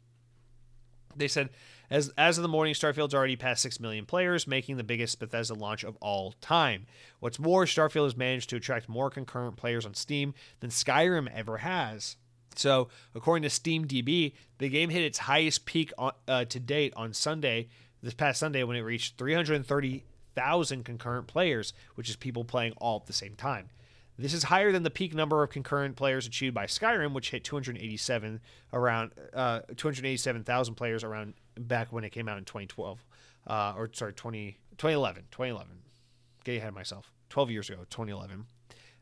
They 1.16 1.28
said 1.28 1.51
as 1.93 2.09
as 2.16 2.39
of 2.39 2.43
the 2.43 2.48
morning, 2.48 2.73
Starfield's 2.73 3.14
already 3.14 3.36
passed 3.36 3.60
six 3.60 3.78
million 3.78 4.06
players, 4.06 4.47
making 4.47 4.78
the 4.78 4.82
biggest 4.82 5.20
Bethesda 5.20 5.52
launch 5.52 5.85
of 5.85 5.97
all 6.01 6.32
time. 6.40 6.86
What's 7.20 7.39
more, 7.39 7.66
Starfield 7.66 8.05
has 8.05 8.16
managed 8.16 8.48
to 8.51 8.56
attract 8.56 8.89
more 8.89 9.10
concurrent 9.10 9.56
players 9.56 9.85
on 9.85 9.93
Steam 9.93 10.32
than 10.60 10.70
Skyrim 10.70 11.31
ever 11.35 11.59
has. 11.59 12.16
So, 12.56 12.89
according 13.14 13.43
to 13.43 13.51
SteamDB, 13.51 14.32
the 14.56 14.69
game 14.70 14.89
hit 14.89 15.02
its 15.02 15.19
highest 15.19 15.66
peak 15.66 15.93
on, 15.98 16.12
uh, 16.27 16.47
to 16.47 16.59
date 16.59 16.94
on 16.97 17.12
Sunday, 17.12 17.69
this 18.02 18.14
past 18.14 18.40
Sunday, 18.40 18.64
when 18.64 18.77
it 18.77 18.81
reached 18.81 19.19
330,000 19.19 20.85
concurrent 20.85 21.27
players, 21.27 21.74
which 21.94 22.09
is 22.09 22.16
people 22.16 22.44
playing 22.44 22.73
all 22.78 23.01
at 23.01 23.06
the 23.06 23.12
same 23.12 23.36
time. 23.36 23.69
This 24.18 24.34
is 24.34 24.44
higher 24.44 24.72
than 24.72 24.82
the 24.82 24.90
peak 24.90 25.14
number 25.14 25.43
of 25.43 25.51
concurrent 25.51 25.97
players 25.97 26.26
achieved 26.26 26.55
by 26.55 26.66
Skyrim, 26.66 27.12
which 27.12 27.30
hit 27.30 27.44
287 27.44 28.40
around 28.72 29.12
uh, 29.32 29.60
287,000 29.76 30.74
players 30.74 31.02
around 31.02 31.34
back 31.59 31.93
when 31.93 32.05
it 32.05 32.10
came 32.10 32.28
out 32.28 32.39
in 32.39 32.44
2012, 32.44 33.05
uh, 33.47 33.74
or 33.76 33.90
sorry, 33.93 34.12
20, 34.12 34.59
2011, 34.76 35.24
2011. 35.30 35.72
Getting 36.44 36.59
ahead 36.59 36.68
of 36.68 36.74
myself. 36.74 37.10
12 37.30 37.51
years 37.51 37.70
ago, 37.70 37.78
2011. 37.89 38.47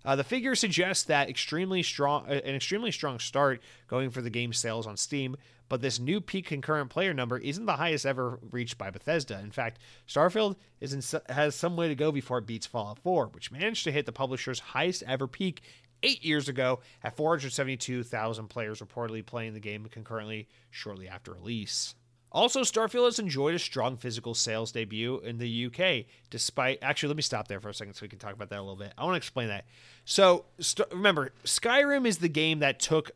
Uh, 0.04 0.16
the 0.16 0.24
figure 0.24 0.54
suggests 0.54 1.04
that 1.04 1.28
extremely 1.28 1.82
strong, 1.82 2.24
uh, 2.26 2.40
an 2.44 2.54
extremely 2.54 2.90
strong 2.90 3.18
start 3.18 3.60
going 3.88 4.10
for 4.10 4.22
the 4.22 4.30
game 4.30 4.52
sales 4.52 4.86
on 4.86 4.96
Steam, 4.96 5.36
but 5.68 5.80
this 5.80 6.00
new 6.00 6.20
peak 6.20 6.46
concurrent 6.46 6.90
player 6.90 7.14
number 7.14 7.38
isn't 7.38 7.66
the 7.66 7.76
highest 7.76 8.06
ever 8.06 8.40
reached 8.50 8.78
by 8.78 8.90
Bethesda. 8.90 9.38
In 9.40 9.50
fact, 9.50 9.78
Starfield 10.08 10.56
is 10.80 10.92
in, 10.92 11.20
has 11.32 11.54
some 11.54 11.76
way 11.76 11.88
to 11.88 11.94
go 11.94 12.10
before 12.10 12.38
it 12.38 12.46
beats 12.46 12.66
Fallout 12.66 12.98
4, 12.98 13.26
which 13.28 13.52
managed 13.52 13.84
to 13.84 13.92
hit 13.92 14.06
the 14.06 14.12
publisher's 14.12 14.58
highest 14.58 15.04
ever 15.06 15.26
peak 15.26 15.62
eight 16.02 16.24
years 16.24 16.48
ago 16.48 16.80
at 17.04 17.16
472,000 17.16 18.48
players 18.48 18.80
reportedly 18.80 19.24
playing 19.24 19.54
the 19.54 19.60
game 19.60 19.86
concurrently 19.90 20.48
shortly 20.70 21.08
after 21.08 21.32
release. 21.32 21.94
Also, 22.32 22.60
Starfield 22.60 23.06
has 23.06 23.18
enjoyed 23.18 23.54
a 23.54 23.58
strong 23.58 23.96
physical 23.96 24.34
sales 24.34 24.70
debut 24.70 25.18
in 25.20 25.38
the 25.38 25.66
UK, 25.66 26.06
despite. 26.30 26.78
Actually, 26.80 27.08
let 27.08 27.16
me 27.16 27.22
stop 27.22 27.48
there 27.48 27.60
for 27.60 27.68
a 27.68 27.74
second 27.74 27.94
so 27.94 28.02
we 28.02 28.08
can 28.08 28.18
talk 28.20 28.34
about 28.34 28.50
that 28.50 28.58
a 28.58 28.62
little 28.62 28.76
bit. 28.76 28.92
I 28.96 29.04
want 29.04 29.14
to 29.14 29.18
explain 29.18 29.48
that. 29.48 29.64
So, 30.04 30.44
st- 30.60 30.90
remember, 30.92 31.32
Skyrim 31.44 32.06
is 32.06 32.18
the 32.18 32.28
game 32.28 32.60
that 32.60 32.78
took 32.78 33.10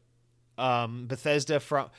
um, 0.58 1.06
Bethesda 1.06 1.60
from. 1.60 1.90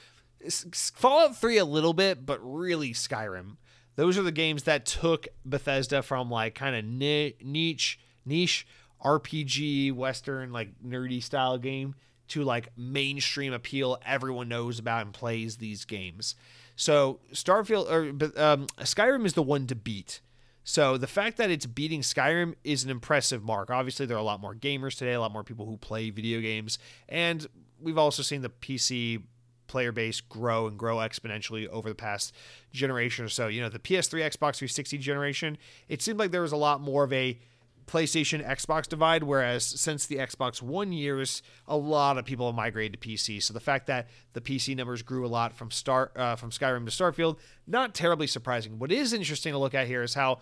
Fallout 0.93 1.37
3 1.37 1.57
a 1.57 1.65
little 1.65 1.93
bit, 1.93 2.25
but 2.25 2.39
really 2.41 2.91
Skyrim. 2.93 3.55
Those 3.95 4.17
are 4.17 4.23
the 4.23 4.31
games 4.31 4.63
that 4.63 4.85
took 4.85 5.27
Bethesda 5.45 6.03
from 6.03 6.29
like 6.29 6.53
kind 6.53 6.75
of 6.75 6.83
ni- 6.85 7.35
niche, 7.41 7.97
niche 8.25 8.67
RPG, 9.03 9.93
Western, 9.93 10.51
like 10.51 10.69
nerdy 10.85 11.23
style 11.23 11.57
game 11.57 11.95
to 12.27 12.43
like 12.43 12.69
mainstream 12.77 13.53
appeal. 13.53 13.97
Everyone 14.05 14.49
knows 14.49 14.79
about 14.79 15.05
and 15.05 15.13
plays 15.13 15.57
these 15.57 15.85
games. 15.85 16.35
So 16.75 17.19
Starfield 17.31 17.89
or 17.89 18.09
um, 18.41 18.67
Skyrim 18.79 19.25
is 19.25 19.33
the 19.33 19.43
one 19.43 19.67
to 19.67 19.75
beat. 19.75 20.21
So 20.63 20.97
the 20.97 21.07
fact 21.07 21.37
that 21.37 21.51
it's 21.51 21.67
beating 21.67 22.01
Skyrim 22.01 22.55
is 22.63 22.83
an 22.83 22.89
impressive 22.89 23.43
mark. 23.43 23.69
Obviously, 23.69 24.07
there 24.07 24.17
are 24.17 24.19
a 24.19 24.23
lot 24.23 24.39
more 24.39 24.55
gamers 24.55 24.97
today, 24.97 25.13
a 25.13 25.19
lot 25.19 25.31
more 25.31 25.43
people 25.43 25.67
who 25.67 25.77
play 25.77 26.09
video 26.09 26.41
games, 26.41 26.79
and 27.07 27.45
we've 27.79 27.99
also 27.99 28.23
seen 28.23 28.41
the 28.41 28.49
PC 28.49 29.21
player 29.67 29.91
base 29.91 30.21
grow 30.21 30.67
and 30.67 30.77
grow 30.77 30.97
exponentially 30.97 31.67
over 31.67 31.89
the 31.89 31.95
past 31.95 32.33
generation 32.71 33.25
or 33.25 33.29
so. 33.29 33.47
You 33.47 33.61
know, 33.61 33.69
the 33.69 33.79
PS3, 33.79 34.21
Xbox 34.21 34.57
360 34.57 34.97
generation, 34.97 35.57
it 35.87 36.01
seemed 36.01 36.19
like 36.19 36.31
there 36.31 36.41
was 36.41 36.51
a 36.51 36.57
lot 36.57 36.81
more 36.81 37.03
of 37.03 37.13
a 37.13 37.39
PlayStation 37.87 38.45
Xbox 38.45 38.87
divide, 38.87 39.23
whereas 39.23 39.65
since 39.65 40.05
the 40.05 40.17
Xbox 40.17 40.61
One 40.61 40.91
years, 40.91 41.41
a 41.67 41.77
lot 41.77 42.17
of 42.17 42.25
people 42.25 42.47
have 42.47 42.55
migrated 42.55 42.99
to 42.99 43.07
PC. 43.07 43.41
So 43.41 43.53
the 43.53 43.59
fact 43.59 43.87
that 43.87 44.07
the 44.33 44.41
PC 44.41 44.75
numbers 44.75 45.01
grew 45.01 45.25
a 45.25 45.27
lot 45.27 45.55
from 45.55 45.71
Star 45.71 46.11
uh, 46.15 46.35
from 46.35 46.49
Skyrim 46.49 46.85
to 46.85 46.91
Starfield, 46.91 47.37
not 47.67 47.93
terribly 47.93 48.27
surprising. 48.27 48.79
What 48.79 48.91
is 48.91 49.13
interesting 49.13 49.53
to 49.53 49.59
look 49.59 49.75
at 49.75 49.87
here 49.87 50.03
is 50.03 50.13
how 50.13 50.39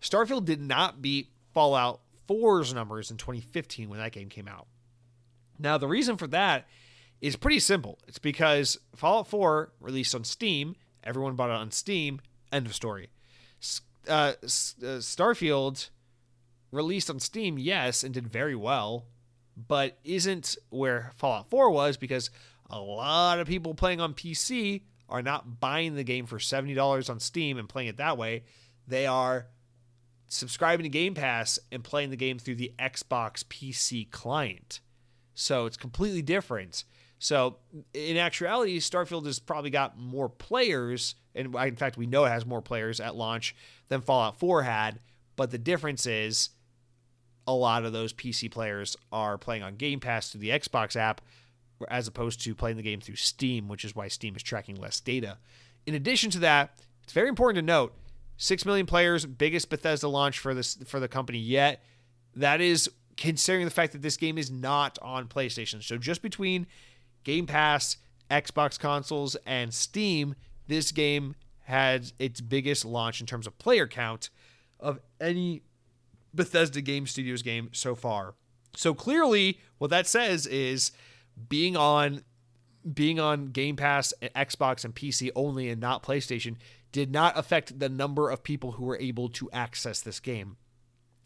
Starfield 0.00 0.44
did 0.44 0.60
not 0.60 1.02
beat 1.02 1.30
Fallout 1.52 2.00
4's 2.28 2.72
numbers 2.72 3.10
in 3.10 3.16
2015 3.16 3.88
when 3.88 3.98
that 3.98 4.12
game 4.12 4.28
came 4.28 4.48
out. 4.48 4.66
Now 5.58 5.78
the 5.78 5.88
reason 5.88 6.16
for 6.16 6.26
that 6.28 6.66
is 7.20 7.36
pretty 7.36 7.60
simple. 7.60 7.98
It's 8.06 8.18
because 8.18 8.78
Fallout 8.94 9.28
4 9.28 9.72
released 9.80 10.14
on 10.14 10.24
Steam, 10.24 10.76
everyone 11.02 11.36
bought 11.36 11.50
it 11.50 11.56
on 11.56 11.70
Steam. 11.70 12.20
End 12.52 12.66
of 12.66 12.74
story. 12.74 13.10
Uh, 14.08 14.12
uh, 14.12 14.34
Starfield 14.44 15.88
released 16.74 17.10
on 17.10 17.20
Steam, 17.20 17.58
yes, 17.58 18.02
and 18.02 18.12
did 18.12 18.26
very 18.26 18.54
well, 18.54 19.06
but 19.56 19.98
isn't 20.04 20.56
where 20.70 21.12
Fallout 21.16 21.48
4 21.50 21.70
was 21.70 21.96
because 21.96 22.30
a 22.70 22.80
lot 22.80 23.38
of 23.38 23.46
people 23.46 23.74
playing 23.74 24.00
on 24.00 24.14
PC 24.14 24.82
are 25.08 25.22
not 25.22 25.60
buying 25.60 25.94
the 25.94 26.04
game 26.04 26.26
for 26.26 26.38
$70 26.38 27.10
on 27.10 27.20
Steam 27.20 27.58
and 27.58 27.68
playing 27.68 27.88
it 27.88 27.98
that 27.98 28.18
way. 28.18 28.44
They 28.86 29.06
are 29.06 29.46
subscribing 30.26 30.84
to 30.84 30.88
Game 30.88 31.14
Pass 31.14 31.58
and 31.70 31.84
playing 31.84 32.10
the 32.10 32.16
game 32.16 32.38
through 32.38 32.56
the 32.56 32.72
Xbox 32.78 33.44
PC 33.44 34.10
client. 34.10 34.80
So 35.34 35.66
it's 35.66 35.76
completely 35.76 36.22
different. 36.22 36.84
So 37.18 37.58
in 37.92 38.16
actuality, 38.16 38.80
Starfield 38.80 39.26
has 39.26 39.38
probably 39.38 39.70
got 39.70 39.98
more 39.98 40.28
players, 40.28 41.14
and 41.34 41.54
in 41.54 41.76
fact, 41.76 41.96
we 41.96 42.06
know 42.06 42.24
it 42.24 42.30
has 42.30 42.44
more 42.44 42.62
players 42.62 43.00
at 43.00 43.14
launch 43.14 43.54
than 43.88 44.00
Fallout 44.00 44.38
4 44.38 44.62
had. 44.62 45.00
But 45.36 45.50
the 45.50 45.58
difference 45.58 46.06
is 46.06 46.50
a 47.46 47.52
lot 47.52 47.84
of 47.84 47.92
those 47.92 48.12
PC 48.12 48.50
players 48.50 48.96
are 49.12 49.38
playing 49.38 49.62
on 49.62 49.76
Game 49.76 50.00
Pass 50.00 50.30
through 50.30 50.40
the 50.40 50.50
Xbox 50.50 50.96
app 50.96 51.20
as 51.88 52.08
opposed 52.08 52.40
to 52.42 52.54
playing 52.54 52.76
the 52.76 52.82
game 52.82 53.00
through 53.00 53.16
Steam, 53.16 53.68
which 53.68 53.84
is 53.84 53.94
why 53.94 54.08
Steam 54.08 54.36
is 54.36 54.42
tracking 54.42 54.76
less 54.76 55.00
data. 55.00 55.38
In 55.86 55.94
addition 55.94 56.30
to 56.30 56.38
that, 56.40 56.78
it's 57.02 57.12
very 57.12 57.28
important 57.28 57.56
to 57.56 57.62
note 57.62 57.94
6 58.36 58.64
million 58.64 58.86
players, 58.86 59.26
biggest 59.26 59.68
Bethesda 59.68 60.08
launch 60.08 60.38
for 60.38 60.54
this 60.54 60.76
for 60.86 60.98
the 61.00 61.08
company 61.08 61.38
yet. 61.38 61.82
That 62.34 62.60
is 62.60 62.90
considering 63.16 63.64
the 63.64 63.70
fact 63.70 63.92
that 63.92 64.02
this 64.02 64.16
game 64.16 64.38
is 64.38 64.50
not 64.50 64.98
on 65.02 65.28
PlayStation. 65.28 65.82
So 65.82 65.98
just 65.98 66.22
between 66.22 66.66
Game 67.22 67.46
Pass, 67.46 67.96
Xbox 68.30 68.78
consoles, 68.78 69.36
and 69.46 69.72
Steam, 69.72 70.34
this 70.66 70.90
game 70.90 71.36
had 71.62 72.12
its 72.18 72.40
biggest 72.40 72.84
launch 72.84 73.20
in 73.20 73.26
terms 73.26 73.46
of 73.46 73.56
player 73.58 73.86
count 73.86 74.30
of 74.80 74.98
any 75.20 75.62
Bethesda 76.34 76.80
Game 76.80 77.06
Studios 77.06 77.42
game 77.42 77.70
so 77.72 77.94
far. 77.94 78.34
So 78.76 78.94
clearly, 78.94 79.60
what 79.78 79.90
that 79.90 80.06
says 80.06 80.46
is 80.46 80.92
being 81.48 81.76
on 81.76 82.22
being 82.92 83.18
on 83.18 83.46
Game 83.46 83.76
Pass, 83.76 84.12
eh, 84.20 84.28
Xbox, 84.36 84.84
and 84.84 84.94
PC 84.94 85.30
only, 85.34 85.70
and 85.70 85.80
not 85.80 86.02
PlayStation, 86.02 86.56
did 86.92 87.10
not 87.10 87.36
affect 87.38 87.78
the 87.78 87.88
number 87.88 88.30
of 88.30 88.42
people 88.42 88.72
who 88.72 88.84
were 88.84 88.98
able 88.98 89.28
to 89.30 89.50
access 89.52 90.00
this 90.00 90.20
game. 90.20 90.56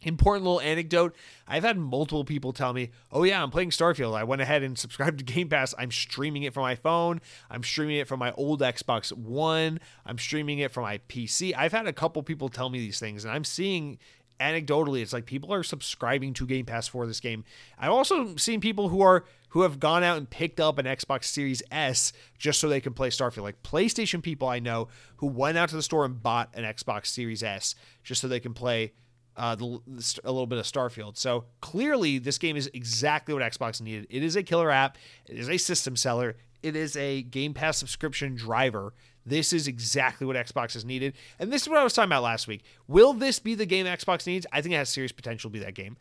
Important 0.04 0.44
little 0.44 0.60
anecdote 0.60 1.16
I've 1.48 1.64
had 1.64 1.76
multiple 1.76 2.24
people 2.24 2.52
tell 2.52 2.72
me, 2.72 2.90
oh, 3.10 3.24
yeah, 3.24 3.42
I'm 3.42 3.50
playing 3.50 3.70
Starfield. 3.70 4.16
I 4.16 4.22
went 4.22 4.40
ahead 4.40 4.62
and 4.62 4.78
subscribed 4.78 5.18
to 5.18 5.24
Game 5.24 5.48
Pass. 5.48 5.74
I'm 5.76 5.90
streaming 5.90 6.44
it 6.44 6.54
from 6.54 6.62
my 6.62 6.76
phone. 6.76 7.20
I'm 7.50 7.64
streaming 7.64 7.96
it 7.96 8.06
from 8.06 8.20
my 8.20 8.32
old 8.32 8.60
Xbox 8.60 9.12
One. 9.12 9.80
I'm 10.06 10.18
streaming 10.18 10.60
it 10.60 10.70
from 10.70 10.84
my 10.84 10.98
PC. 11.08 11.52
I've 11.56 11.72
had 11.72 11.88
a 11.88 11.92
couple 11.92 12.22
people 12.22 12.48
tell 12.48 12.70
me 12.70 12.78
these 12.78 13.00
things, 13.00 13.24
and 13.24 13.34
I'm 13.34 13.44
seeing 13.44 13.98
anecdotally 14.40 15.02
it's 15.02 15.12
like 15.12 15.26
people 15.26 15.52
are 15.52 15.62
subscribing 15.62 16.32
to 16.34 16.46
Game 16.46 16.64
Pass 16.64 16.88
for 16.88 17.06
this 17.06 17.20
game. 17.20 17.44
I've 17.78 17.90
also 17.90 18.36
seen 18.36 18.60
people 18.60 18.88
who 18.88 19.00
are 19.00 19.24
who 19.50 19.62
have 19.62 19.80
gone 19.80 20.02
out 20.02 20.18
and 20.18 20.28
picked 20.28 20.60
up 20.60 20.78
an 20.78 20.86
Xbox 20.86 21.24
Series 21.24 21.62
S 21.70 22.12
just 22.38 22.60
so 22.60 22.68
they 22.68 22.80
can 22.80 22.92
play 22.92 23.08
Starfield. 23.08 23.42
Like 23.42 23.62
PlayStation 23.62 24.22
people 24.22 24.48
I 24.48 24.58
know 24.58 24.88
who 25.16 25.26
went 25.26 25.58
out 25.58 25.70
to 25.70 25.76
the 25.76 25.82
store 25.82 26.04
and 26.04 26.22
bought 26.22 26.50
an 26.54 26.64
Xbox 26.64 27.06
Series 27.06 27.42
S 27.42 27.74
just 28.02 28.20
so 28.20 28.28
they 28.28 28.40
can 28.40 28.54
play 28.54 28.92
uh, 29.36 29.54
the, 29.54 29.80
the, 29.86 30.20
a 30.24 30.32
little 30.32 30.46
bit 30.46 30.58
of 30.58 30.66
Starfield. 30.66 31.16
So 31.16 31.44
clearly, 31.60 32.18
this 32.18 32.38
game 32.38 32.56
is 32.56 32.68
exactly 32.74 33.32
what 33.32 33.42
Xbox 33.42 33.80
needed. 33.80 34.06
It 34.10 34.22
is 34.22 34.36
a 34.36 34.42
killer 34.42 34.70
app. 34.70 34.98
It 35.26 35.38
is 35.38 35.48
a 35.48 35.56
system 35.56 35.96
seller. 35.96 36.36
It 36.62 36.74
is 36.74 36.96
a 36.96 37.22
Game 37.22 37.54
Pass 37.54 37.78
subscription 37.78 38.34
driver. 38.34 38.92
This 39.28 39.52
is 39.52 39.68
exactly 39.68 40.26
what 40.26 40.36
Xbox 40.36 40.74
has 40.74 40.84
needed. 40.84 41.14
And 41.38 41.52
this 41.52 41.62
is 41.62 41.68
what 41.68 41.78
I 41.78 41.84
was 41.84 41.92
talking 41.92 42.08
about 42.08 42.22
last 42.22 42.48
week. 42.48 42.62
Will 42.86 43.12
this 43.12 43.38
be 43.38 43.54
the 43.54 43.66
game 43.66 43.86
Xbox 43.86 44.26
needs? 44.26 44.46
I 44.52 44.60
think 44.60 44.74
it 44.74 44.78
has 44.78 44.88
serious 44.88 45.12
potential 45.12 45.50
to 45.50 45.52
be 45.52 45.58
that 45.60 45.74
game. 45.74 45.96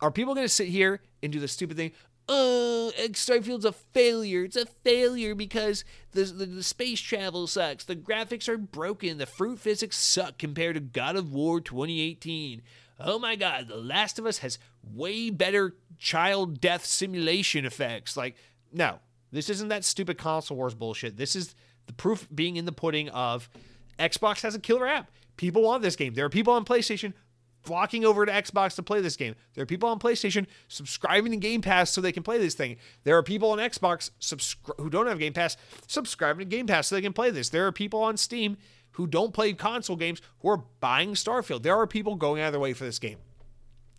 Are 0.00 0.10
people 0.10 0.34
going 0.34 0.46
to 0.46 0.52
sit 0.52 0.68
here 0.68 1.00
and 1.22 1.32
do 1.32 1.40
the 1.40 1.48
stupid 1.48 1.76
thing? 1.76 1.92
Oh, 2.28 2.92
Starfield's 3.12 3.64
a 3.64 3.72
failure. 3.72 4.44
It's 4.44 4.56
a 4.56 4.66
failure 4.66 5.34
because 5.34 5.84
the, 6.12 6.24
the, 6.24 6.46
the, 6.46 6.62
space 6.62 7.00
travel 7.00 7.46
sucks. 7.46 7.84
The 7.84 7.96
graphics 7.96 8.48
are 8.48 8.56
broken. 8.56 9.18
The 9.18 9.26
fruit 9.26 9.58
physics 9.58 9.98
suck 9.98 10.38
compared 10.38 10.74
to 10.74 10.80
God 10.80 11.16
of 11.16 11.32
War 11.32 11.60
2018 11.60 12.62
oh 13.00 13.18
my 13.18 13.36
god, 13.36 13.68
The 13.68 13.76
Last 13.76 14.18
of 14.18 14.26
Us 14.26 14.38
has 14.38 14.58
way 14.82 15.30
better 15.30 15.74
child 15.98 16.60
death 16.60 16.84
simulation 16.84 17.64
effects. 17.64 18.16
Like, 18.16 18.36
no, 18.72 18.98
this 19.32 19.48
isn't 19.50 19.68
that 19.68 19.84
stupid 19.84 20.18
console 20.18 20.56
wars 20.56 20.74
bullshit. 20.74 21.16
This 21.16 21.34
is 21.34 21.54
the 21.90 21.96
proof 21.96 22.28
being 22.32 22.56
in 22.56 22.66
the 22.66 22.72
pudding 22.72 23.08
of 23.08 23.50
Xbox 23.98 24.42
has 24.42 24.54
a 24.54 24.60
killer 24.60 24.86
app. 24.86 25.10
People 25.36 25.62
want 25.62 25.82
this 25.82 25.96
game. 25.96 26.14
There 26.14 26.24
are 26.24 26.30
people 26.30 26.52
on 26.52 26.64
PlayStation 26.64 27.14
flocking 27.62 28.04
over 28.04 28.24
to 28.24 28.30
Xbox 28.30 28.76
to 28.76 28.82
play 28.84 29.00
this 29.00 29.16
game. 29.16 29.34
There 29.54 29.62
are 29.62 29.66
people 29.66 29.88
on 29.88 29.98
PlayStation 29.98 30.46
subscribing 30.68 31.32
to 31.32 31.36
Game 31.36 31.62
Pass 31.62 31.90
so 31.90 32.00
they 32.00 32.12
can 32.12 32.22
play 32.22 32.38
this 32.38 32.54
thing. 32.54 32.76
There 33.02 33.16
are 33.18 33.24
people 33.24 33.50
on 33.50 33.58
Xbox 33.58 34.12
subscri- 34.20 34.78
who 34.78 34.88
don't 34.88 35.08
have 35.08 35.18
Game 35.18 35.32
Pass 35.32 35.56
subscribing 35.88 36.48
to 36.48 36.56
Game 36.56 36.68
Pass 36.68 36.86
so 36.86 36.94
they 36.94 37.02
can 37.02 37.12
play 37.12 37.30
this. 37.30 37.48
There 37.48 37.66
are 37.66 37.72
people 37.72 38.00
on 38.02 38.16
Steam 38.16 38.56
who 38.92 39.08
don't 39.08 39.34
play 39.34 39.52
console 39.52 39.96
games 39.96 40.22
who 40.38 40.48
are 40.48 40.62
buying 40.78 41.14
Starfield. 41.14 41.62
There 41.62 41.76
are 41.76 41.88
people 41.88 42.14
going 42.14 42.40
out 42.40 42.46
of 42.46 42.52
their 42.52 42.60
way 42.60 42.72
for 42.72 42.84
this 42.84 43.00
game. 43.00 43.18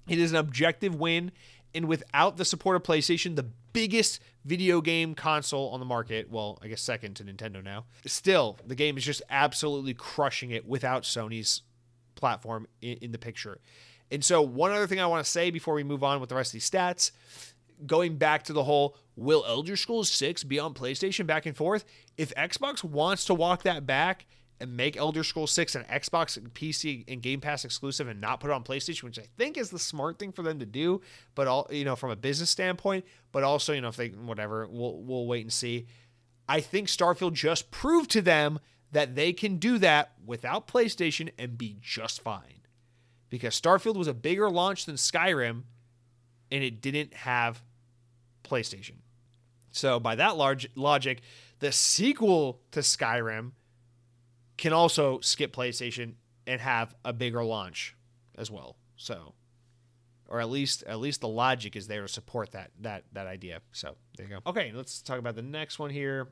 It 0.08 0.18
is 0.18 0.32
an 0.32 0.38
objective 0.38 0.96
win, 0.96 1.34
and 1.74 1.86
without 1.86 2.38
the 2.38 2.46
support 2.46 2.76
of 2.76 2.84
PlayStation, 2.84 3.36
the 3.36 3.48
biggest 3.74 4.22
video 4.46 4.82
game 4.82 5.16
console 5.16 5.70
on 5.70 5.80
the 5.80 5.86
market, 5.86 6.30
well, 6.30 6.60
I 6.62 6.68
guess 6.68 6.82
second 6.82 7.16
to 7.16 7.24
Nintendo 7.24 7.64
now, 7.64 7.86
still, 8.06 8.58
the 8.66 8.76
game 8.76 8.98
is 8.98 9.06
just 9.06 9.22
absolutely 9.30 9.94
crushing 9.94 10.52
it 10.52 10.68
without 10.68 11.04
Sony's 11.04 11.62
platform 12.16 12.68
in, 12.82 12.98
in 12.98 13.12
the 13.12 13.18
picture. 13.18 13.60
And 14.12 14.24
so, 14.24 14.42
one 14.42 14.72
other 14.72 14.88
thing 14.88 15.00
I 15.00 15.06
want 15.06 15.24
to 15.24 15.30
say 15.30 15.52
before 15.52 15.74
we 15.74 15.84
move 15.84 16.04
on 16.04 16.20
with 16.20 16.30
the 16.30 16.36
rest 16.36 16.50
of 16.50 16.54
these 16.54 16.70
stats 16.70 17.12
going 17.86 18.16
back 18.18 18.44
to 18.44 18.54
the 18.54 18.64
whole 18.64 18.96
will 19.16 19.44
Elder 19.48 19.76
Scrolls 19.76 20.12
6 20.12 20.44
be 20.44 20.60
on 20.60 20.74
PlayStation 20.74 21.26
back 21.26 21.46
and 21.46 21.56
forth? 21.56 21.86
If 22.18 22.34
Xbox 22.36 22.84
wants 22.84 23.26
to 23.26 23.34
walk 23.34 23.64
that 23.64 23.86
back 23.86 24.26
and 24.62 24.78
make 24.78 24.96
Elder 24.96 25.24
Scrolls 25.24 25.52
6 25.52 25.76
an 25.76 25.84
Xbox, 25.86 26.38
and 26.38 26.54
PC, 26.54 27.04
and 27.08 27.22
Game 27.22 27.42
Pass 27.42 27.66
exclusive 27.66 28.08
and 28.08 28.22
not 28.22 28.40
put 28.40 28.52
it 28.52 28.54
on 28.54 28.64
PlayStation, 28.64 29.04
which 29.04 29.20
I 29.20 29.26
think 29.38 29.58
is 29.58 29.72
the 29.72 29.80
smart 29.80 30.20
thing 30.20 30.32
for 30.32 30.44
them 30.44 30.60
to 30.60 30.66
do, 30.66 31.02
but 31.36 31.48
all 31.48 31.68
you 31.72 31.84
know, 31.84 31.96
from 31.96 32.12
a 32.12 32.16
business 32.16 32.50
standpoint, 32.50 33.06
but 33.32 33.44
also, 33.44 33.74
you 33.74 33.82
know, 33.82 33.90
if 33.90 33.98
they 33.98 34.10
whatever, 34.10 34.68
we'll 34.70 35.02
we'll 35.02 35.26
wait 35.26 35.42
and 35.42 35.52
see. 35.52 35.88
I 36.48 36.62
think 36.62 36.88
Starfield 36.88 37.34
just 37.34 37.72
proved 37.72 38.12
to 38.12 38.22
them 38.22 38.60
that 38.92 39.16
they 39.16 39.34
can 39.34 39.58
do 39.58 39.78
that 39.80 40.14
without 40.26 40.68
PlayStation 40.68 41.30
and 41.40 41.58
be 41.58 41.78
just 41.82 42.22
fine. 42.22 42.62
Because 43.30 43.60
Starfield 43.60 43.96
was 43.96 44.08
a 44.08 44.14
bigger 44.14 44.50
launch 44.50 44.86
than 44.86 44.96
Skyrim 44.96 45.64
and 46.52 46.64
it 46.64 46.82
didn't 46.82 47.14
have 47.14 47.64
PlayStation. 48.44 48.96
So 49.72 50.00
by 50.00 50.16
that 50.16 50.36
large 50.36 50.70
logic, 50.76 51.22
the 51.60 51.72
sequel 51.72 52.60
to 52.72 52.82
Skyrim 52.82 53.52
can 54.58 54.74
also 54.74 55.20
skip 55.22 55.56
PlayStation 55.56 56.16
and 56.48 56.62
have 56.62 56.96
a 57.06 57.14
bigger 57.14 57.44
launch 57.44 57.96
as 58.38 58.50
well. 58.50 58.78
So, 58.96 59.34
or 60.28 60.40
at 60.40 60.50
least 60.50 60.84
at 60.84 61.00
least 61.00 61.22
the 61.22 61.28
logic 61.28 61.76
is 61.76 61.88
there 61.88 62.02
to 62.02 62.08
support 62.08 62.52
that 62.52 62.72
that 62.80 63.06
that 63.14 63.28
idea. 63.28 63.62
So 63.72 63.96
there 64.18 64.28
you 64.28 64.36
go. 64.36 64.50
Okay, 64.50 64.72
let's 64.74 65.02
talk 65.02 65.20
about 65.20 65.36
the 65.36 65.42
next 65.42 65.80
one 65.80 65.90
here. 65.90 66.30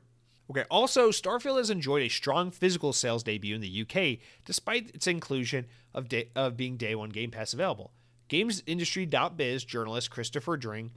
Okay, 0.50 0.64
also 0.68 1.10
Starfield 1.10 1.58
has 1.58 1.70
enjoyed 1.70 2.02
a 2.02 2.08
strong 2.08 2.50
physical 2.50 2.92
sales 2.92 3.22
debut 3.22 3.54
in 3.54 3.60
the 3.60 3.82
UK, 3.82 4.18
despite 4.44 4.90
its 4.94 5.06
inclusion 5.06 5.66
of 5.94 6.08
day, 6.08 6.30
of 6.34 6.56
being 6.56 6.76
day 6.76 6.94
one 6.96 7.10
Game 7.10 7.30
Pass 7.30 7.52
available. 7.52 7.92
GamesIndustry.biz 8.28 9.64
journalist 9.64 10.10
Christopher 10.10 10.56
Dring 10.56 10.90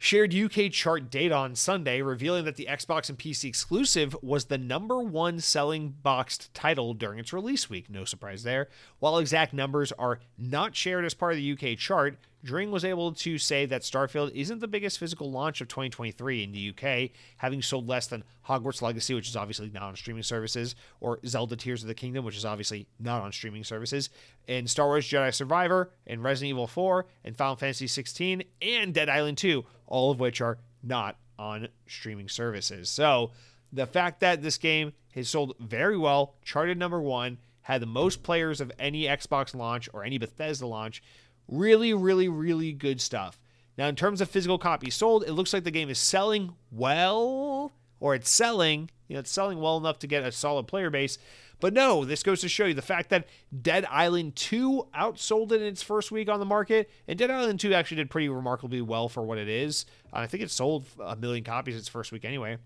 shared 0.00 0.34
UK 0.34 0.72
chart 0.72 1.10
data 1.10 1.34
on 1.34 1.54
Sunday, 1.54 2.00
revealing 2.00 2.46
that 2.46 2.56
the 2.56 2.66
Xbox 2.68 3.10
and 3.10 3.18
PC 3.18 3.44
exclusive 3.44 4.16
was 4.22 4.46
the 4.46 4.56
number 4.56 4.98
one 4.98 5.38
selling 5.38 5.90
boxed 6.02 6.52
title 6.54 6.94
during 6.94 7.18
its 7.18 7.34
release 7.34 7.68
week. 7.68 7.90
No 7.90 8.06
surprise 8.06 8.42
there. 8.42 8.68
While 8.98 9.18
exact 9.18 9.52
numbers 9.52 9.92
are 9.92 10.20
not 10.38 10.74
shared 10.74 11.04
as 11.04 11.12
part 11.12 11.34
of 11.34 11.36
the 11.36 11.52
UK 11.52 11.78
chart, 11.78 12.16
Dring 12.42 12.70
was 12.70 12.84
able 12.84 13.12
to 13.12 13.38
say 13.38 13.66
that 13.66 13.82
Starfield 13.82 14.32
isn't 14.32 14.60
the 14.60 14.68
biggest 14.68 14.98
physical 14.98 15.30
launch 15.30 15.60
of 15.60 15.68
2023 15.68 16.42
in 16.42 16.52
the 16.52 16.70
UK, 16.70 17.10
having 17.36 17.60
sold 17.60 17.86
less 17.86 18.06
than 18.06 18.24
Hogwarts 18.48 18.80
Legacy, 18.80 19.14
which 19.14 19.28
is 19.28 19.36
obviously 19.36 19.70
not 19.70 19.82
on 19.82 19.96
streaming 19.96 20.22
services, 20.22 20.74
or 21.00 21.20
Zelda 21.26 21.56
Tears 21.56 21.82
of 21.82 21.88
the 21.88 21.94
Kingdom, 21.94 22.24
which 22.24 22.36
is 22.36 22.44
obviously 22.44 22.86
not 22.98 23.22
on 23.22 23.32
streaming 23.32 23.64
services, 23.64 24.08
and 24.48 24.68
Star 24.70 24.86
Wars 24.86 25.06
Jedi 25.06 25.34
Survivor, 25.34 25.90
and 26.06 26.22
Resident 26.22 26.50
Evil 26.50 26.66
4, 26.66 27.06
and 27.24 27.36
Final 27.36 27.56
Fantasy 27.56 27.86
16, 27.86 28.42
and 28.62 28.94
Dead 28.94 29.08
Island 29.08 29.36
2, 29.38 29.64
all 29.86 30.10
of 30.10 30.18
which 30.18 30.40
are 30.40 30.58
not 30.82 31.16
on 31.38 31.68
streaming 31.86 32.28
services. 32.28 32.88
So 32.88 33.32
the 33.72 33.86
fact 33.86 34.20
that 34.20 34.42
this 34.42 34.58
game 34.58 34.92
has 35.14 35.28
sold 35.28 35.56
very 35.60 35.98
well, 35.98 36.34
charted 36.42 36.78
number 36.78 37.00
one, 37.00 37.38
had 37.62 37.82
the 37.82 37.86
most 37.86 38.22
players 38.22 38.60
of 38.60 38.72
any 38.78 39.02
Xbox 39.02 39.54
launch 39.54 39.88
or 39.92 40.04
any 40.04 40.18
Bethesda 40.18 40.66
launch 40.66 41.02
Really, 41.50 41.92
really, 41.92 42.28
really 42.28 42.72
good 42.72 43.00
stuff. 43.00 43.40
Now, 43.76 43.88
in 43.88 43.96
terms 43.96 44.20
of 44.20 44.30
physical 44.30 44.58
copies 44.58 44.94
sold, 44.94 45.24
it 45.24 45.32
looks 45.32 45.52
like 45.52 45.64
the 45.64 45.70
game 45.70 45.90
is 45.90 45.98
selling 45.98 46.54
well, 46.70 47.72
or 47.98 48.14
it's 48.14 48.30
selling, 48.30 48.90
you 49.08 49.14
know, 49.14 49.20
it's 49.20 49.30
selling 49.30 49.60
well 49.60 49.76
enough 49.76 49.98
to 50.00 50.06
get 50.06 50.22
a 50.22 50.30
solid 50.30 50.68
player 50.68 50.90
base. 50.90 51.18
But 51.58 51.74
no, 51.74 52.04
this 52.04 52.22
goes 52.22 52.40
to 52.40 52.48
show 52.48 52.66
you 52.66 52.74
the 52.74 52.82
fact 52.82 53.10
that 53.10 53.26
Dead 53.60 53.84
Island 53.90 54.36
2 54.36 54.88
outsold 54.94 55.52
it 55.52 55.60
in 55.60 55.66
its 55.66 55.82
first 55.82 56.10
week 56.10 56.28
on 56.28 56.40
the 56.40 56.46
market, 56.46 56.88
and 57.08 57.18
Dead 57.18 57.30
Island 57.30 57.60
2 57.60 57.74
actually 57.74 57.98
did 57.98 58.10
pretty 58.10 58.28
remarkably 58.28 58.80
well 58.80 59.08
for 59.08 59.22
what 59.22 59.38
it 59.38 59.48
is. 59.48 59.84
I 60.12 60.26
think 60.26 60.42
it 60.42 60.50
sold 60.50 60.86
a 61.02 61.16
million 61.16 61.44
copies 61.44 61.76
its 61.76 61.88
first 61.88 62.12
week 62.12 62.24
anyway. 62.24 62.58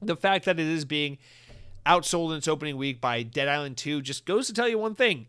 The 0.00 0.16
fact 0.16 0.46
that 0.46 0.58
it 0.58 0.66
is 0.66 0.84
being 0.84 1.18
outsold 1.86 2.30
in 2.30 2.38
its 2.38 2.48
opening 2.48 2.76
week 2.76 3.00
by 3.00 3.22
Dead 3.22 3.48
Island 3.48 3.76
2 3.76 4.02
just 4.02 4.24
goes 4.24 4.46
to 4.46 4.52
tell 4.52 4.68
you 4.68 4.78
one 4.78 4.94
thing 4.94 5.26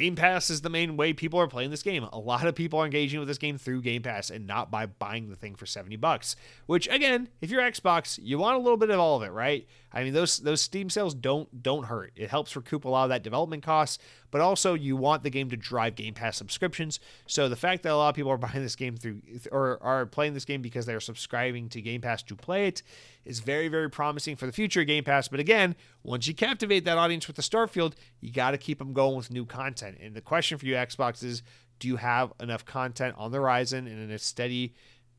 Game 0.00 0.14
Pass 0.14 0.50
is 0.50 0.60
the 0.60 0.68
main 0.68 0.96
way 0.96 1.14
people 1.14 1.40
are 1.40 1.48
playing 1.48 1.70
this 1.70 1.82
game. 1.82 2.04
A 2.04 2.18
lot 2.18 2.46
of 2.46 2.54
people 2.54 2.78
are 2.78 2.84
engaging 2.84 3.18
with 3.18 3.28
this 3.28 3.38
game 3.38 3.56
through 3.56 3.80
Game 3.80 4.02
Pass 4.02 4.28
and 4.28 4.46
not 4.46 4.70
by 4.70 4.84
buying 4.84 5.30
the 5.30 5.36
thing 5.36 5.54
for 5.54 5.64
70 5.64 5.96
bucks. 5.96 6.36
Which 6.66 6.86
again, 6.88 7.28
if 7.40 7.50
you're 7.50 7.62
Xbox, 7.62 8.18
you 8.22 8.38
want 8.38 8.56
a 8.56 8.60
little 8.60 8.76
bit 8.76 8.90
of 8.90 9.00
all 9.00 9.16
of 9.16 9.22
it, 9.22 9.32
right? 9.32 9.66
I 9.92 10.04
mean, 10.04 10.12
those 10.12 10.38
those 10.38 10.60
Steam 10.60 10.90
sales 10.90 11.14
don't 11.14 11.62
don't 11.62 11.84
hurt. 11.84 12.12
It 12.14 12.28
helps 12.28 12.54
recoup 12.54 12.84
a 12.84 12.88
lot 12.88 13.04
of 13.04 13.08
that 13.08 13.22
development 13.22 13.62
costs, 13.62 13.98
but 14.36 14.42
also 14.42 14.74
you 14.74 14.96
want 14.96 15.22
the 15.22 15.30
game 15.30 15.48
to 15.48 15.56
drive 15.56 15.94
Game 15.94 16.12
Pass 16.12 16.36
subscriptions. 16.36 17.00
So 17.26 17.48
the 17.48 17.56
fact 17.56 17.82
that 17.84 17.92
a 17.92 17.96
lot 17.96 18.10
of 18.10 18.14
people 18.14 18.30
are 18.30 18.36
buying 18.36 18.60
this 18.60 18.76
game 18.76 18.94
through 18.94 19.22
or 19.50 19.82
are 19.82 20.04
playing 20.04 20.34
this 20.34 20.44
game 20.44 20.60
because 20.60 20.84
they're 20.84 21.00
subscribing 21.00 21.70
to 21.70 21.80
Game 21.80 22.02
Pass 22.02 22.22
to 22.24 22.36
play 22.36 22.66
it 22.66 22.82
is 23.24 23.40
very, 23.40 23.68
very 23.68 23.88
promising 23.88 24.36
for 24.36 24.44
the 24.44 24.52
future 24.52 24.82
of 24.82 24.88
Game 24.88 25.04
Pass. 25.04 25.26
But 25.26 25.40
again, 25.40 25.74
once 26.02 26.28
you 26.28 26.34
captivate 26.34 26.84
that 26.84 26.98
audience 26.98 27.26
with 27.26 27.36
the 27.36 27.42
Starfield, 27.42 27.94
you 28.20 28.30
got 28.30 28.50
to 28.50 28.58
keep 28.58 28.76
them 28.76 28.92
going 28.92 29.16
with 29.16 29.30
new 29.30 29.46
content. 29.46 29.96
And 30.02 30.14
the 30.14 30.20
question 30.20 30.58
for 30.58 30.66
you, 30.66 30.74
Xbox, 30.74 31.24
is 31.24 31.42
do 31.78 31.88
you 31.88 31.96
have 31.96 32.34
enough 32.38 32.66
content 32.66 33.14
on 33.16 33.30
the 33.30 33.38
horizon 33.38 33.86
and 33.86 33.98
in 33.98 34.10
a 34.10 34.18
steady 34.18 34.74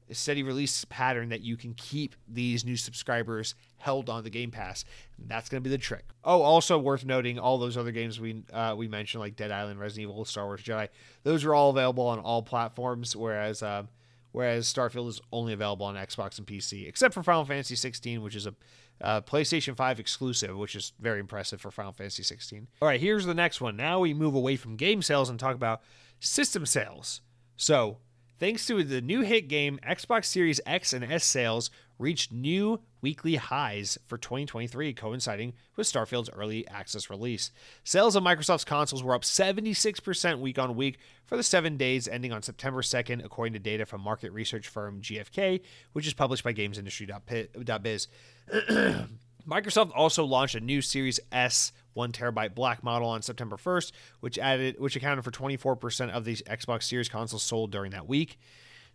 a 0.10 0.16
steady 0.16 0.44
release 0.44 0.86
pattern 0.86 1.30
that 1.30 1.42
you 1.42 1.58
can 1.58 1.74
keep 1.74 2.16
these 2.28 2.66
new 2.66 2.78
subscribers 2.78 3.56
held 3.78 4.10
on 4.10 4.24
the 4.24 4.30
Game 4.30 4.52
Pass. 4.52 4.86
That's 5.18 5.50
going 5.50 5.62
to 5.62 5.70
be 5.70 5.76
the 5.76 5.82
trick. 5.82 6.06
Oh, 6.24 6.42
also 6.42 6.78
worth 6.78 7.06
noting, 7.06 7.40
all 7.40 7.58
those 7.58 7.78
other 7.78 7.92
games 7.92 8.20
we 8.20 8.44
uh, 8.54 8.76
we 8.78 8.88
mentioned, 8.88 9.22
like 9.22 9.36
Dead 9.36 9.52
Island, 9.52 9.80
Resident 9.80 10.10
Evil, 10.10 10.26
Star 10.26 10.46
Wars 10.46 10.62
Jedi, 10.62 10.90
those 11.24 11.44
are 11.46 11.54
all 11.54 11.70
available 11.70 12.08
on 12.08 12.20
all 12.20 12.42
platforms. 12.42 13.16
Whereas 13.16 13.62
um, 13.62 13.90
whereas 14.32 14.72
Starfield 14.72 15.10
is 15.10 15.22
only 15.32 15.54
available 15.54 15.86
on 15.86 15.96
Xbox 15.96 16.38
and 16.38 16.48
PC, 16.48 16.88
except 16.88 17.14
for 17.14 17.24
Final 17.24 17.46
Fantasy 17.46 17.76
16, 17.76 18.22
which 18.22 18.36
is 18.36 18.48
a 18.48 18.56
uh, 19.00 19.22
PlayStation 19.22 19.76
5 19.76 20.00
exclusive, 20.00 20.58
which 20.58 20.76
is 20.76 20.94
very 21.00 21.20
impressive 21.20 21.62
for 21.62 21.70
Final 21.70 21.92
Fantasy 21.92 22.24
16. 22.24 22.68
All 22.82 22.88
right, 22.88 23.00
here's 23.00 23.26
the 23.26 23.34
next 23.34 23.62
one. 23.62 23.76
Now 23.76 24.00
we 24.00 24.14
move 24.14 24.34
away 24.34 24.56
from 24.56 24.76
game 24.76 25.02
sales 25.02 25.30
and 25.30 25.40
talk 25.40 25.56
about 25.56 25.82
system 26.20 26.66
sales. 26.66 27.22
So 27.58 27.98
Thanks 28.40 28.68
to 28.68 28.84
the 28.84 29.02
new 29.02 29.22
hit 29.22 29.48
game, 29.48 29.80
Xbox 29.88 30.26
Series 30.26 30.62
X 30.68 30.94
and 30.94 31.04
S 31.04 31.24
sales 31.24 31.72
reached 31.98 32.32
new 32.32 32.80
weekly 33.02 33.38
highs 33.38 33.98
for 34.06 34.20
2023, 34.20 34.94
coinciding 34.94 35.54
with 35.76 35.88
Starfield's 35.88 36.30
early 36.30 36.68
access 36.68 37.10
release. 37.10 37.50
Sales 37.84 38.16
of 38.16 38.24
Microsoft's 38.24 38.64
consoles 38.64 39.02
were 39.02 39.16
up 39.16 39.24
76% 39.24 40.40
week 40.40 40.60
on 40.60 40.76
week 40.76 41.00
for 41.26 41.36
the 41.36 41.42
seven 41.42 41.78
days 41.78 42.08
ending 42.08 42.32
on 42.32 42.44
September 42.44 42.84
2nd, 42.84 43.26
according 43.26 43.54
to 43.54 43.60
data 43.60 43.88
from 43.88 44.02
market 44.02 44.32
research 44.32 44.68
firm 44.68 45.02
GfK, 45.02 45.62
which 45.94 46.06
is 46.06 46.14
published 46.14 46.44
by 46.44 46.54
GamesIndustry.biz. 46.54 48.08
Microsoft 49.48 49.92
also 49.96 50.24
launched 50.26 50.56
a 50.56 50.60
new 50.60 50.82
Series 50.84 51.20
S 51.32 51.72
one 51.98 52.14
terabyte 52.14 52.56
black 52.56 52.84
model 52.84 53.10
on 53.10 53.22
September 53.22 53.58
1st, 53.58 53.92
which 54.22 54.38
added 54.38 54.80
which 54.80 54.96
accounted 54.96 55.26
for 55.26 55.32
24% 55.32 56.12
of 56.12 56.24
the 56.24 56.36
Xbox 56.36 56.84
Series 56.84 57.10
consoles 57.10 57.44
sold 57.44 57.72
during 57.72 57.92
that 57.92 58.08
week. 58.08 58.40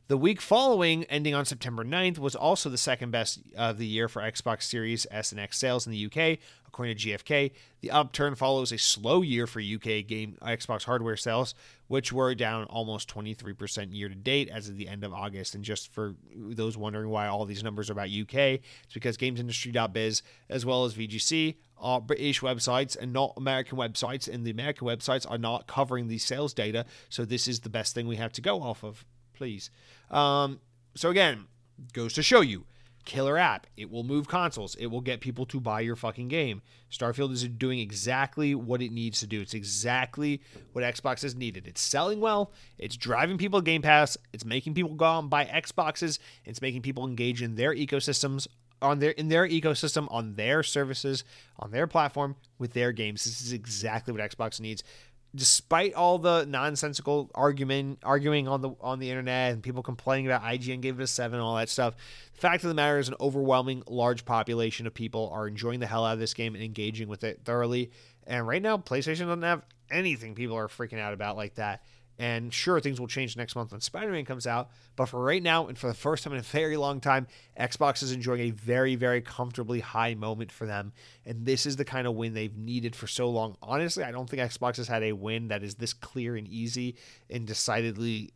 The 0.08 0.18
week 0.18 0.40
following, 0.40 1.04
ending 1.04 1.32
on 1.32 1.44
September 1.44 1.84
9th, 1.84 2.18
was 2.18 2.34
also 2.34 2.68
the 2.68 2.76
second 2.76 3.12
best 3.12 3.40
of 3.56 3.78
the 3.78 3.86
year 3.86 4.08
for 4.08 4.20
Xbox 4.20 4.64
Series 4.64 5.06
S 5.12 5.30
and 5.30 5.40
X 5.40 5.56
sales 5.58 5.86
in 5.86 5.92
the 5.92 6.06
UK, 6.06 6.38
according 6.66 6.96
to 6.96 7.08
GfK. 7.08 7.52
The 7.82 7.90
upturn 7.92 8.34
follows 8.34 8.72
a 8.72 8.78
slow 8.78 9.22
year 9.22 9.46
for 9.46 9.60
UK 9.60 10.04
game 10.06 10.36
Xbox 10.42 10.84
hardware 10.84 11.16
sales, 11.16 11.54
which 11.86 12.12
were 12.12 12.34
down 12.34 12.64
almost 12.64 13.08
23% 13.08 13.94
year 13.94 14.08
to 14.08 14.14
date 14.16 14.48
as 14.48 14.68
of 14.68 14.76
the 14.76 14.88
end 14.88 15.04
of 15.04 15.14
August. 15.14 15.54
And 15.54 15.62
just 15.62 15.92
for 15.92 16.16
those 16.34 16.76
wondering 16.76 17.08
why 17.08 17.28
all 17.28 17.44
these 17.44 17.62
numbers 17.62 17.88
are 17.88 17.92
about 17.92 18.10
UK, 18.10 18.34
it's 18.34 18.94
because 18.94 19.16
GamesIndustry.biz 19.16 20.22
as 20.50 20.66
well 20.66 20.84
as 20.84 20.94
VGC 20.94 21.54
are 21.78 21.98
uh, 21.98 22.00
British 22.00 22.40
websites 22.40 22.96
and 22.96 23.12
not 23.12 23.34
American 23.36 23.78
websites, 23.78 24.32
and 24.32 24.44
the 24.44 24.50
American 24.50 24.86
websites 24.86 25.28
are 25.30 25.38
not 25.38 25.66
covering 25.66 26.08
the 26.08 26.18
sales 26.18 26.52
data. 26.52 26.86
So 27.08 27.24
this 27.24 27.46
is 27.46 27.60
the 27.60 27.68
best 27.68 27.94
thing 27.94 28.08
we 28.08 28.16
have 28.16 28.32
to 28.32 28.40
go 28.40 28.62
off 28.62 28.82
of 28.82 29.04
please. 29.34 29.70
Um, 30.10 30.60
so 30.94 31.10
again, 31.10 31.46
goes 31.92 32.12
to 32.14 32.22
show 32.22 32.40
you, 32.40 32.66
killer 33.04 33.38
app. 33.38 33.66
It 33.76 33.90
will 33.90 34.04
move 34.04 34.28
consoles. 34.28 34.74
It 34.76 34.86
will 34.86 35.00
get 35.00 35.20
people 35.20 35.46
to 35.46 35.60
buy 35.60 35.80
your 35.80 35.96
fucking 35.96 36.28
game. 36.28 36.62
Starfield 36.90 37.32
is 37.32 37.46
doing 37.48 37.78
exactly 37.78 38.54
what 38.54 38.82
it 38.82 38.92
needs 38.92 39.20
to 39.20 39.26
do. 39.26 39.40
It's 39.40 39.54
exactly 39.54 40.40
what 40.72 40.84
Xbox 40.84 41.22
has 41.22 41.34
needed. 41.34 41.66
It's 41.66 41.80
selling 41.80 42.20
well. 42.20 42.52
It's 42.78 42.96
driving 42.96 43.38
people 43.38 43.60
to 43.60 43.64
Game 43.64 43.82
Pass. 43.82 44.16
It's 44.32 44.44
making 44.44 44.74
people 44.74 44.94
go 44.94 45.04
out 45.04 45.20
and 45.20 45.30
buy 45.30 45.46
Xboxes. 45.46 46.18
It's 46.44 46.62
making 46.62 46.82
people 46.82 47.06
engage 47.06 47.42
in 47.42 47.54
their 47.54 47.74
ecosystems 47.74 48.46
on 48.80 48.98
their 48.98 49.12
in 49.12 49.28
their 49.28 49.48
ecosystem, 49.48 50.08
on 50.10 50.34
their 50.34 50.62
services, 50.62 51.24
on 51.58 51.70
their 51.70 51.86
platform 51.86 52.36
with 52.58 52.72
their 52.72 52.92
games. 52.92 53.24
This 53.24 53.40
is 53.40 53.52
exactly 53.52 54.12
what 54.12 54.28
Xbox 54.28 54.60
needs 54.60 54.82
despite 55.34 55.94
all 55.94 56.18
the 56.18 56.44
nonsensical 56.44 57.30
argument 57.34 57.98
arguing 58.02 58.48
on 58.48 58.60
the 58.60 58.70
on 58.80 58.98
the 58.98 59.08
internet 59.08 59.52
and 59.52 59.62
people 59.62 59.82
complaining 59.82 60.26
about 60.26 60.42
IGN 60.42 60.80
gave 60.80 61.00
it 61.00 61.02
a 61.02 61.06
seven 61.06 61.36
and 61.36 61.44
all 61.44 61.56
that 61.56 61.68
stuff, 61.68 61.94
the 62.34 62.40
fact 62.40 62.64
of 62.64 62.68
the 62.68 62.74
matter 62.74 62.98
is 62.98 63.08
an 63.08 63.14
overwhelming 63.20 63.82
large 63.86 64.24
population 64.24 64.86
of 64.86 64.94
people 64.94 65.30
are 65.32 65.48
enjoying 65.48 65.80
the 65.80 65.86
hell 65.86 66.04
out 66.04 66.14
of 66.14 66.18
this 66.18 66.34
game 66.34 66.54
and 66.54 66.62
engaging 66.62 67.08
with 67.08 67.24
it 67.24 67.40
thoroughly. 67.44 67.90
And 68.26 68.46
right 68.46 68.62
now, 68.62 68.76
PlayStation 68.76 69.26
doesn't 69.26 69.42
have 69.42 69.64
anything 69.90 70.34
people 70.34 70.56
are 70.56 70.68
freaking 70.68 71.00
out 71.00 71.12
about 71.12 71.36
like 71.36 71.54
that. 71.54 71.82
And 72.22 72.54
sure, 72.54 72.78
things 72.78 73.00
will 73.00 73.08
change 73.08 73.36
next 73.36 73.56
month 73.56 73.72
when 73.72 73.80
Spider 73.80 74.12
Man 74.12 74.24
comes 74.24 74.46
out. 74.46 74.70
But 74.94 75.06
for 75.06 75.20
right 75.20 75.42
now, 75.42 75.66
and 75.66 75.76
for 75.76 75.88
the 75.88 75.94
first 75.94 76.22
time 76.22 76.32
in 76.32 76.38
a 76.38 76.42
very 76.42 76.76
long 76.76 77.00
time, 77.00 77.26
Xbox 77.58 78.00
is 78.00 78.12
enjoying 78.12 78.42
a 78.42 78.50
very, 78.50 78.94
very 78.94 79.20
comfortably 79.20 79.80
high 79.80 80.14
moment 80.14 80.52
for 80.52 80.64
them. 80.64 80.92
And 81.26 81.44
this 81.44 81.66
is 81.66 81.74
the 81.74 81.84
kind 81.84 82.06
of 82.06 82.14
win 82.14 82.32
they've 82.32 82.56
needed 82.56 82.94
for 82.94 83.08
so 83.08 83.28
long. 83.28 83.56
Honestly, 83.60 84.04
I 84.04 84.12
don't 84.12 84.30
think 84.30 84.40
Xbox 84.40 84.76
has 84.76 84.86
had 84.86 85.02
a 85.02 85.14
win 85.14 85.48
that 85.48 85.64
is 85.64 85.74
this 85.74 85.92
clear 85.92 86.36
and 86.36 86.46
easy 86.46 86.94
and 87.28 87.44
decidedly 87.44 88.32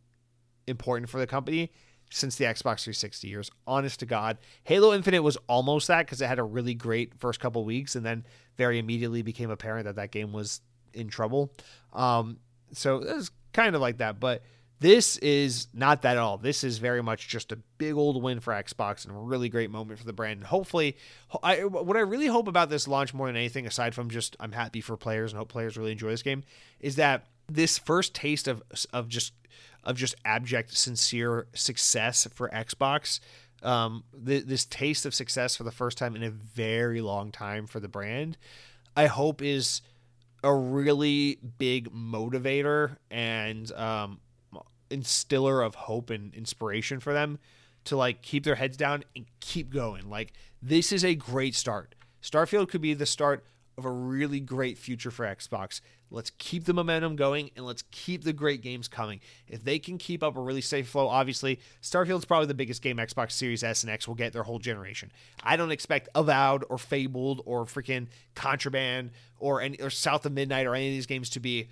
important 0.67 1.09
for 1.09 1.19
the 1.19 1.27
company 1.27 1.71
since 2.09 2.35
the 2.35 2.43
Xbox 2.43 2.83
360 2.83 3.29
years. 3.29 3.49
Honest 3.65 4.01
to 4.01 4.05
God, 4.05 4.37
Halo 4.65 4.93
Infinite 4.93 5.21
was 5.21 5.37
almost 5.47 5.87
that 5.87 6.05
because 6.05 6.21
it 6.21 6.27
had 6.27 6.39
a 6.39 6.43
really 6.43 6.73
great 6.73 7.13
first 7.21 7.39
couple 7.39 7.63
weeks, 7.63 7.95
and 7.95 8.05
then 8.05 8.25
very 8.57 8.79
immediately 8.79 9.21
became 9.21 9.49
apparent 9.49 9.85
that 9.85 9.95
that 9.95 10.11
game 10.11 10.33
was 10.33 10.59
in 10.93 11.07
trouble. 11.07 11.53
Um, 11.93 12.39
so 12.73 12.97
it 12.97 13.15
was 13.15 13.31
kind 13.57 13.75
of 13.75 13.81
like 13.81 13.97
that. 13.97 14.19
But 14.19 14.43
this 14.79 15.17
is 15.17 15.67
not 15.73 16.03
that 16.03 16.17
at 16.17 16.21
all. 16.21 16.37
This 16.37 16.63
is 16.63 16.77
very 16.77 17.01
much 17.01 17.27
just 17.27 17.51
a 17.51 17.55
big 17.77 17.95
old 17.95 18.21
win 18.21 18.39
for 18.39 18.53
Xbox 18.53 19.05
and 19.05 19.15
a 19.15 19.19
really 19.19 19.49
great 19.49 19.71
moment 19.71 19.99
for 19.99 20.05
the 20.05 20.13
brand. 20.13 20.37
And 20.37 20.47
hopefully, 20.47 20.95
I, 21.41 21.65
what 21.65 21.97
I 21.97 22.01
really 22.01 22.27
hope 22.27 22.47
about 22.47 22.69
this 22.69 22.87
launch 22.87 23.13
more 23.13 23.27
than 23.27 23.35
anything, 23.35 23.65
aside 23.65 23.95
from 23.95 24.09
just 24.09 24.37
I'm 24.39 24.51
happy 24.51 24.79
for 24.79 24.95
players 24.95 25.31
and 25.31 25.39
hope 25.39 25.49
players 25.49 25.77
really 25.77 25.91
enjoy 25.91 26.09
this 26.09 26.21
game, 26.21 26.43
is 26.79 26.95
that 26.97 27.25
this 27.47 27.77
first 27.77 28.13
taste 28.13 28.47
of 28.47 28.61
of 28.93 29.07
just 29.07 29.33
of 29.83 29.95
just 29.95 30.15
abject, 30.23 30.77
sincere 30.77 31.47
success 31.53 32.27
for 32.33 32.49
Xbox. 32.49 33.19
Um, 33.63 34.03
th- 34.23 34.45
this 34.45 34.65
taste 34.65 35.07
of 35.07 35.15
success 35.15 35.55
for 35.55 35.63
the 35.63 35.71
first 35.71 35.97
time 35.97 36.15
in 36.15 36.21
a 36.21 36.29
very 36.29 37.01
long 37.01 37.31
time 37.31 37.65
for 37.65 37.79
the 37.79 37.87
brand, 37.87 38.37
I 38.95 39.07
hope 39.07 39.41
is 39.41 39.81
a 40.43 40.53
really 40.53 41.39
big 41.57 41.91
motivator 41.91 42.97
and 43.09 43.71
um, 43.73 44.19
instiller 44.89 45.61
of 45.61 45.75
hope 45.75 46.09
and 46.09 46.33
inspiration 46.33 46.99
for 46.99 47.13
them 47.13 47.39
to 47.85 47.95
like 47.95 48.21
keep 48.21 48.43
their 48.43 48.55
heads 48.55 48.77
down 48.77 49.03
and 49.15 49.25
keep 49.39 49.71
going. 49.71 50.09
Like 50.09 50.33
this 50.61 50.91
is 50.91 51.03
a 51.03 51.15
great 51.15 51.55
start. 51.55 51.95
Starfield 52.21 52.69
could 52.69 52.81
be 52.81 52.93
the 52.93 53.05
start 53.05 53.45
of 53.77 53.85
a 53.85 53.91
really 53.91 54.39
great 54.39 54.77
future 54.77 55.11
for 55.11 55.25
Xbox. 55.25 55.81
Let's 56.09 56.31
keep 56.37 56.65
the 56.65 56.73
momentum 56.73 57.15
going 57.15 57.51
and 57.55 57.65
let's 57.65 57.83
keep 57.91 58.23
the 58.23 58.33
great 58.33 58.61
games 58.61 58.87
coming. 58.87 59.19
If 59.47 59.63
they 59.63 59.77
can 59.77 59.97
keep 59.97 60.23
up 60.23 60.35
a 60.35 60.41
really 60.41 60.61
safe 60.61 60.87
flow, 60.87 61.07
obviously, 61.07 61.59
Starfield's 61.81 62.25
probably 62.25 62.47
the 62.47 62.53
biggest 62.53 62.81
game 62.81 62.97
Xbox 62.97 63.33
Series 63.33 63.63
S 63.63 63.83
and 63.83 63.91
X 63.91 64.07
will 64.07 64.15
get 64.15 64.33
their 64.33 64.43
whole 64.43 64.57
generation. 64.57 65.11
I 65.43 65.57
don't 65.57 65.71
expect 65.71 66.09
Avowed 66.15 66.63
or 66.69 66.77
Fabled 66.77 67.41
or 67.45 67.65
freaking 67.65 68.07
Contraband 68.35 69.11
or 69.37 69.61
any 69.61 69.79
or 69.79 69.89
South 69.89 70.25
of 70.25 70.31
Midnight 70.31 70.65
or 70.65 70.73
any 70.73 70.87
of 70.87 70.93
these 70.93 71.05
games 71.05 71.29
to 71.31 71.39
be 71.39 71.69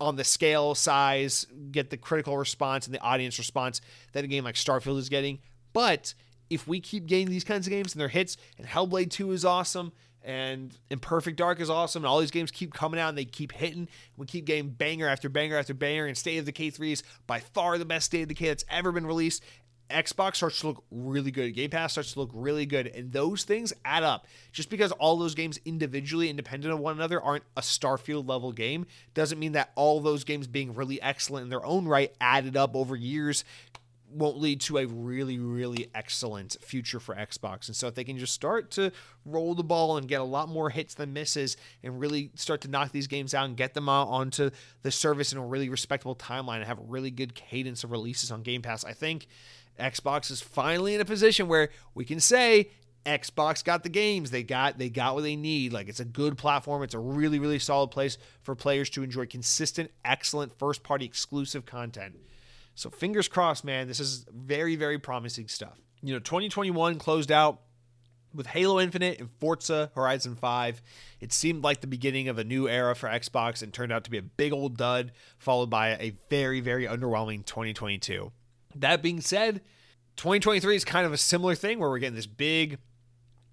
on 0.00 0.16
the 0.16 0.24
scale, 0.24 0.74
size, 0.74 1.46
get 1.70 1.90
the 1.90 1.96
critical 1.96 2.36
response 2.36 2.86
and 2.86 2.94
the 2.94 3.00
audience 3.00 3.38
response 3.38 3.80
that 4.12 4.24
a 4.24 4.26
game 4.26 4.44
like 4.44 4.56
Starfield 4.56 4.98
is 4.98 5.08
getting. 5.08 5.38
But 5.72 6.14
if 6.50 6.66
we 6.66 6.80
keep 6.80 7.06
getting 7.06 7.28
these 7.28 7.44
kinds 7.44 7.66
of 7.66 7.70
games 7.70 7.94
and 7.94 8.00
their 8.00 8.08
hits, 8.08 8.36
and 8.58 8.66
Hellblade 8.66 9.10
2 9.10 9.32
is 9.32 9.44
awesome, 9.44 9.92
and 10.26 10.76
Imperfect 10.90 11.38
Dark 11.38 11.60
is 11.60 11.70
awesome. 11.70 12.02
And 12.02 12.08
all 12.08 12.18
these 12.18 12.32
games 12.32 12.50
keep 12.50 12.74
coming 12.74 12.98
out 12.98 13.10
and 13.10 13.16
they 13.16 13.24
keep 13.24 13.52
hitting. 13.52 13.88
We 14.16 14.26
keep 14.26 14.44
getting 14.44 14.70
banger 14.70 15.06
after 15.06 15.28
banger 15.28 15.56
after 15.56 15.72
banger. 15.72 16.04
And 16.04 16.18
State 16.18 16.38
of 16.38 16.44
Decay 16.44 16.70
3 16.70 16.92
is 16.92 17.04
by 17.28 17.38
far 17.38 17.78
the 17.78 17.84
best 17.84 18.06
State 18.06 18.22
of 18.22 18.28
Decay 18.28 18.48
that's 18.48 18.64
ever 18.68 18.90
been 18.90 19.06
released. 19.06 19.44
Xbox 19.88 20.36
starts 20.36 20.60
to 20.60 20.66
look 20.66 20.84
really 20.90 21.30
good. 21.30 21.52
Game 21.54 21.70
Pass 21.70 21.92
starts 21.92 22.14
to 22.14 22.18
look 22.18 22.30
really 22.34 22.66
good. 22.66 22.88
And 22.88 23.12
those 23.12 23.44
things 23.44 23.72
add 23.84 24.02
up. 24.02 24.26
Just 24.50 24.68
because 24.68 24.90
all 24.90 25.16
those 25.16 25.36
games 25.36 25.60
individually, 25.64 26.28
independent 26.28 26.74
of 26.74 26.80
one 26.80 26.96
another, 26.96 27.22
aren't 27.22 27.44
a 27.56 27.60
Starfield 27.60 28.28
level 28.28 28.50
game, 28.50 28.86
doesn't 29.14 29.38
mean 29.38 29.52
that 29.52 29.70
all 29.76 30.00
those 30.00 30.24
games 30.24 30.48
being 30.48 30.74
really 30.74 31.00
excellent 31.00 31.44
in 31.44 31.50
their 31.50 31.64
own 31.64 31.86
right 31.86 32.12
added 32.20 32.56
up 32.56 32.74
over 32.74 32.96
years 32.96 33.44
won't 34.16 34.38
lead 34.38 34.60
to 34.62 34.78
a 34.78 34.86
really, 34.86 35.38
really 35.38 35.88
excellent 35.94 36.56
future 36.60 36.98
for 36.98 37.14
Xbox. 37.14 37.68
And 37.68 37.76
so 37.76 37.86
if 37.88 37.94
they 37.94 38.04
can 38.04 38.18
just 38.18 38.32
start 38.32 38.70
to 38.72 38.90
roll 39.24 39.54
the 39.54 39.62
ball 39.62 39.96
and 39.96 40.08
get 40.08 40.20
a 40.20 40.24
lot 40.24 40.48
more 40.48 40.70
hits 40.70 40.94
than 40.94 41.12
misses 41.12 41.56
and 41.82 42.00
really 42.00 42.30
start 42.34 42.60
to 42.62 42.68
knock 42.68 42.92
these 42.92 43.06
games 43.06 43.34
out 43.34 43.46
and 43.46 43.56
get 43.56 43.74
them 43.74 43.88
out 43.88 44.08
onto 44.08 44.50
the 44.82 44.90
service 44.90 45.32
in 45.32 45.38
a 45.38 45.46
really 45.46 45.68
respectable 45.68 46.16
timeline 46.16 46.56
and 46.56 46.64
have 46.64 46.78
a 46.78 46.84
really 46.86 47.10
good 47.10 47.34
cadence 47.34 47.84
of 47.84 47.90
releases 47.90 48.30
on 48.30 48.42
Game 48.42 48.62
Pass, 48.62 48.84
I 48.84 48.92
think 48.92 49.26
Xbox 49.78 50.30
is 50.30 50.40
finally 50.40 50.94
in 50.94 51.00
a 51.00 51.04
position 51.04 51.48
where 51.48 51.68
we 51.94 52.04
can 52.04 52.20
say 52.20 52.70
Xbox 53.04 53.62
got 53.62 53.82
the 53.82 53.88
games. 53.88 54.30
They 54.30 54.42
got 54.42 54.78
they 54.78 54.88
got 54.88 55.14
what 55.14 55.22
they 55.22 55.36
need. 55.36 55.72
Like 55.72 55.88
it's 55.88 56.00
a 56.00 56.04
good 56.04 56.36
platform. 56.36 56.82
It's 56.82 56.94
a 56.94 56.98
really 56.98 57.38
really 57.38 57.58
solid 57.58 57.90
place 57.90 58.18
for 58.42 58.54
players 58.54 58.90
to 58.90 59.02
enjoy 59.02 59.26
consistent, 59.26 59.90
excellent 60.04 60.58
first 60.58 60.82
party 60.82 61.04
exclusive 61.04 61.66
content. 61.66 62.16
So 62.76 62.90
fingers 62.90 63.26
crossed, 63.26 63.64
man. 63.64 63.88
This 63.88 64.00
is 64.00 64.26
very, 64.30 64.76
very 64.76 64.98
promising 64.98 65.48
stuff. 65.48 65.80
You 66.02 66.12
know, 66.12 66.20
2021 66.20 66.98
closed 66.98 67.32
out 67.32 67.62
With 68.34 68.46
Halo 68.48 68.78
Infinite 68.78 69.18
and 69.18 69.30
Forza 69.40 69.90
Horizon 69.94 70.36
5, 70.36 70.82
it 71.20 71.32
seemed 71.32 71.64
like 71.64 71.80
the 71.80 71.86
beginning 71.86 72.28
of 72.28 72.36
a 72.36 72.44
new 72.44 72.68
era 72.68 72.94
for 72.94 73.08
Xbox 73.08 73.62
and 73.62 73.72
turned 73.72 73.92
out 73.92 74.04
to 74.04 74.10
be 74.10 74.18
a 74.18 74.22
big 74.22 74.52
old 74.52 74.76
dud, 74.76 75.12
followed 75.38 75.70
by 75.70 75.92
a 75.92 76.12
very, 76.28 76.60
very 76.60 76.84
underwhelming 76.84 77.46
2022. 77.46 78.30
That 78.74 79.02
being 79.02 79.22
said, 79.22 79.62
2023 80.16 80.76
is 80.76 80.84
kind 80.84 81.06
of 81.06 81.14
a 81.14 81.18
similar 81.18 81.54
thing 81.54 81.78
where 81.78 81.88
we're 81.88 81.98
getting 81.98 82.14
this 82.14 82.26
big, 82.26 82.76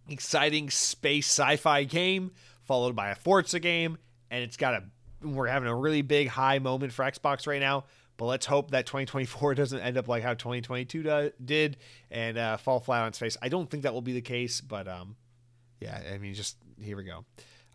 exciting 0.10 0.70
space 0.70 1.28
sci 1.28 1.56
fi 1.56 1.86
game, 1.86 2.32
followed 2.64 2.94
by 2.94 3.10
a 3.10 3.16
Forza 3.16 3.62
game, 3.62 3.98
and 4.30 4.44
it's 4.44 4.58
got 4.58 4.74
a 4.74 4.84
we're 5.24 5.48
having 5.48 5.70
a 5.70 5.76
really 5.76 6.02
big 6.02 6.28
high 6.28 6.60
moment 6.60 6.92
for 6.92 7.06
Xbox 7.06 7.48
right 7.48 7.62
now. 7.62 7.86
Let's 8.26 8.46
hope 8.46 8.72
that 8.72 8.86
2024 8.86 9.56
doesn't 9.56 9.80
end 9.80 9.98
up 9.98 10.08
like 10.08 10.24
how 10.24 10.34
2022 10.34 11.04
do, 11.04 11.32
did 11.44 11.78
and 12.12 12.38
uh, 12.38 12.58
fall 12.58 12.80
flat 12.80 13.02
on 13.02 13.10
its 13.10 13.20
face. 13.20 13.38
I 13.42 13.50
don't 13.50 13.70
think 13.70 13.84
that 13.84 13.94
will 13.94 14.02
be 14.02 14.14
the 14.14 14.22
case, 14.22 14.62
but 14.62 14.88
um, 14.88 15.16
yeah, 15.80 16.02
I 16.14 16.18
mean, 16.18 16.34
just 16.34 16.58
here 16.80 16.98
we 16.98 17.04
go. 17.04 17.26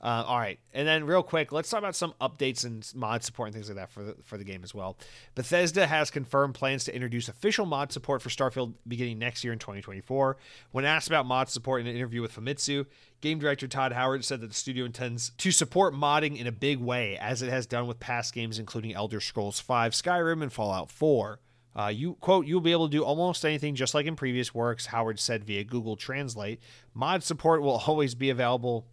Uh, 0.00 0.22
all 0.26 0.38
right, 0.38 0.60
and 0.72 0.86
then 0.86 1.04
real 1.04 1.24
quick, 1.24 1.50
let's 1.50 1.68
talk 1.68 1.78
about 1.78 1.96
some 1.96 2.14
updates 2.20 2.64
and 2.64 2.88
mod 2.94 3.24
support 3.24 3.48
and 3.48 3.54
things 3.54 3.68
like 3.68 3.76
that 3.76 3.90
for 3.90 4.04
the 4.04 4.14
for 4.22 4.38
the 4.38 4.44
game 4.44 4.62
as 4.62 4.72
well. 4.72 4.96
Bethesda 5.34 5.88
has 5.88 6.08
confirmed 6.08 6.54
plans 6.54 6.84
to 6.84 6.94
introduce 6.94 7.28
official 7.28 7.66
mod 7.66 7.90
support 7.90 8.22
for 8.22 8.28
Starfield 8.28 8.74
beginning 8.86 9.18
next 9.18 9.42
year 9.42 9.52
in 9.52 9.58
2024. 9.58 10.36
When 10.70 10.84
asked 10.84 11.08
about 11.08 11.26
mod 11.26 11.48
support 11.48 11.80
in 11.80 11.88
an 11.88 11.96
interview 11.96 12.22
with 12.22 12.32
Famitsu, 12.32 12.86
game 13.20 13.40
director 13.40 13.66
Todd 13.66 13.92
Howard 13.92 14.24
said 14.24 14.40
that 14.40 14.48
the 14.48 14.54
studio 14.54 14.84
intends 14.84 15.30
to 15.30 15.50
support 15.50 15.94
modding 15.94 16.38
in 16.38 16.46
a 16.46 16.52
big 16.52 16.78
way, 16.78 17.18
as 17.18 17.42
it 17.42 17.50
has 17.50 17.66
done 17.66 17.88
with 17.88 17.98
past 17.98 18.32
games 18.32 18.60
including 18.60 18.94
Elder 18.94 19.20
Scrolls 19.20 19.60
V, 19.60 19.72
Skyrim, 19.72 20.42
and 20.42 20.52
Fallout 20.52 20.92
4. 20.92 21.40
Uh, 21.76 21.88
you 21.88 22.14
quote, 22.14 22.46
you'll 22.46 22.60
be 22.60 22.72
able 22.72 22.88
to 22.88 22.96
do 22.96 23.04
almost 23.04 23.44
anything 23.44 23.74
just 23.74 23.94
like 23.94 24.06
in 24.06 24.16
previous 24.16 24.54
works, 24.54 24.86
Howard 24.86 25.18
said 25.20 25.44
via 25.44 25.64
Google 25.64 25.96
Translate. 25.96 26.60
Mod 26.94 27.22
support 27.22 27.62
will 27.62 27.82
always 27.86 28.14
be 28.14 28.30
available 28.30 28.86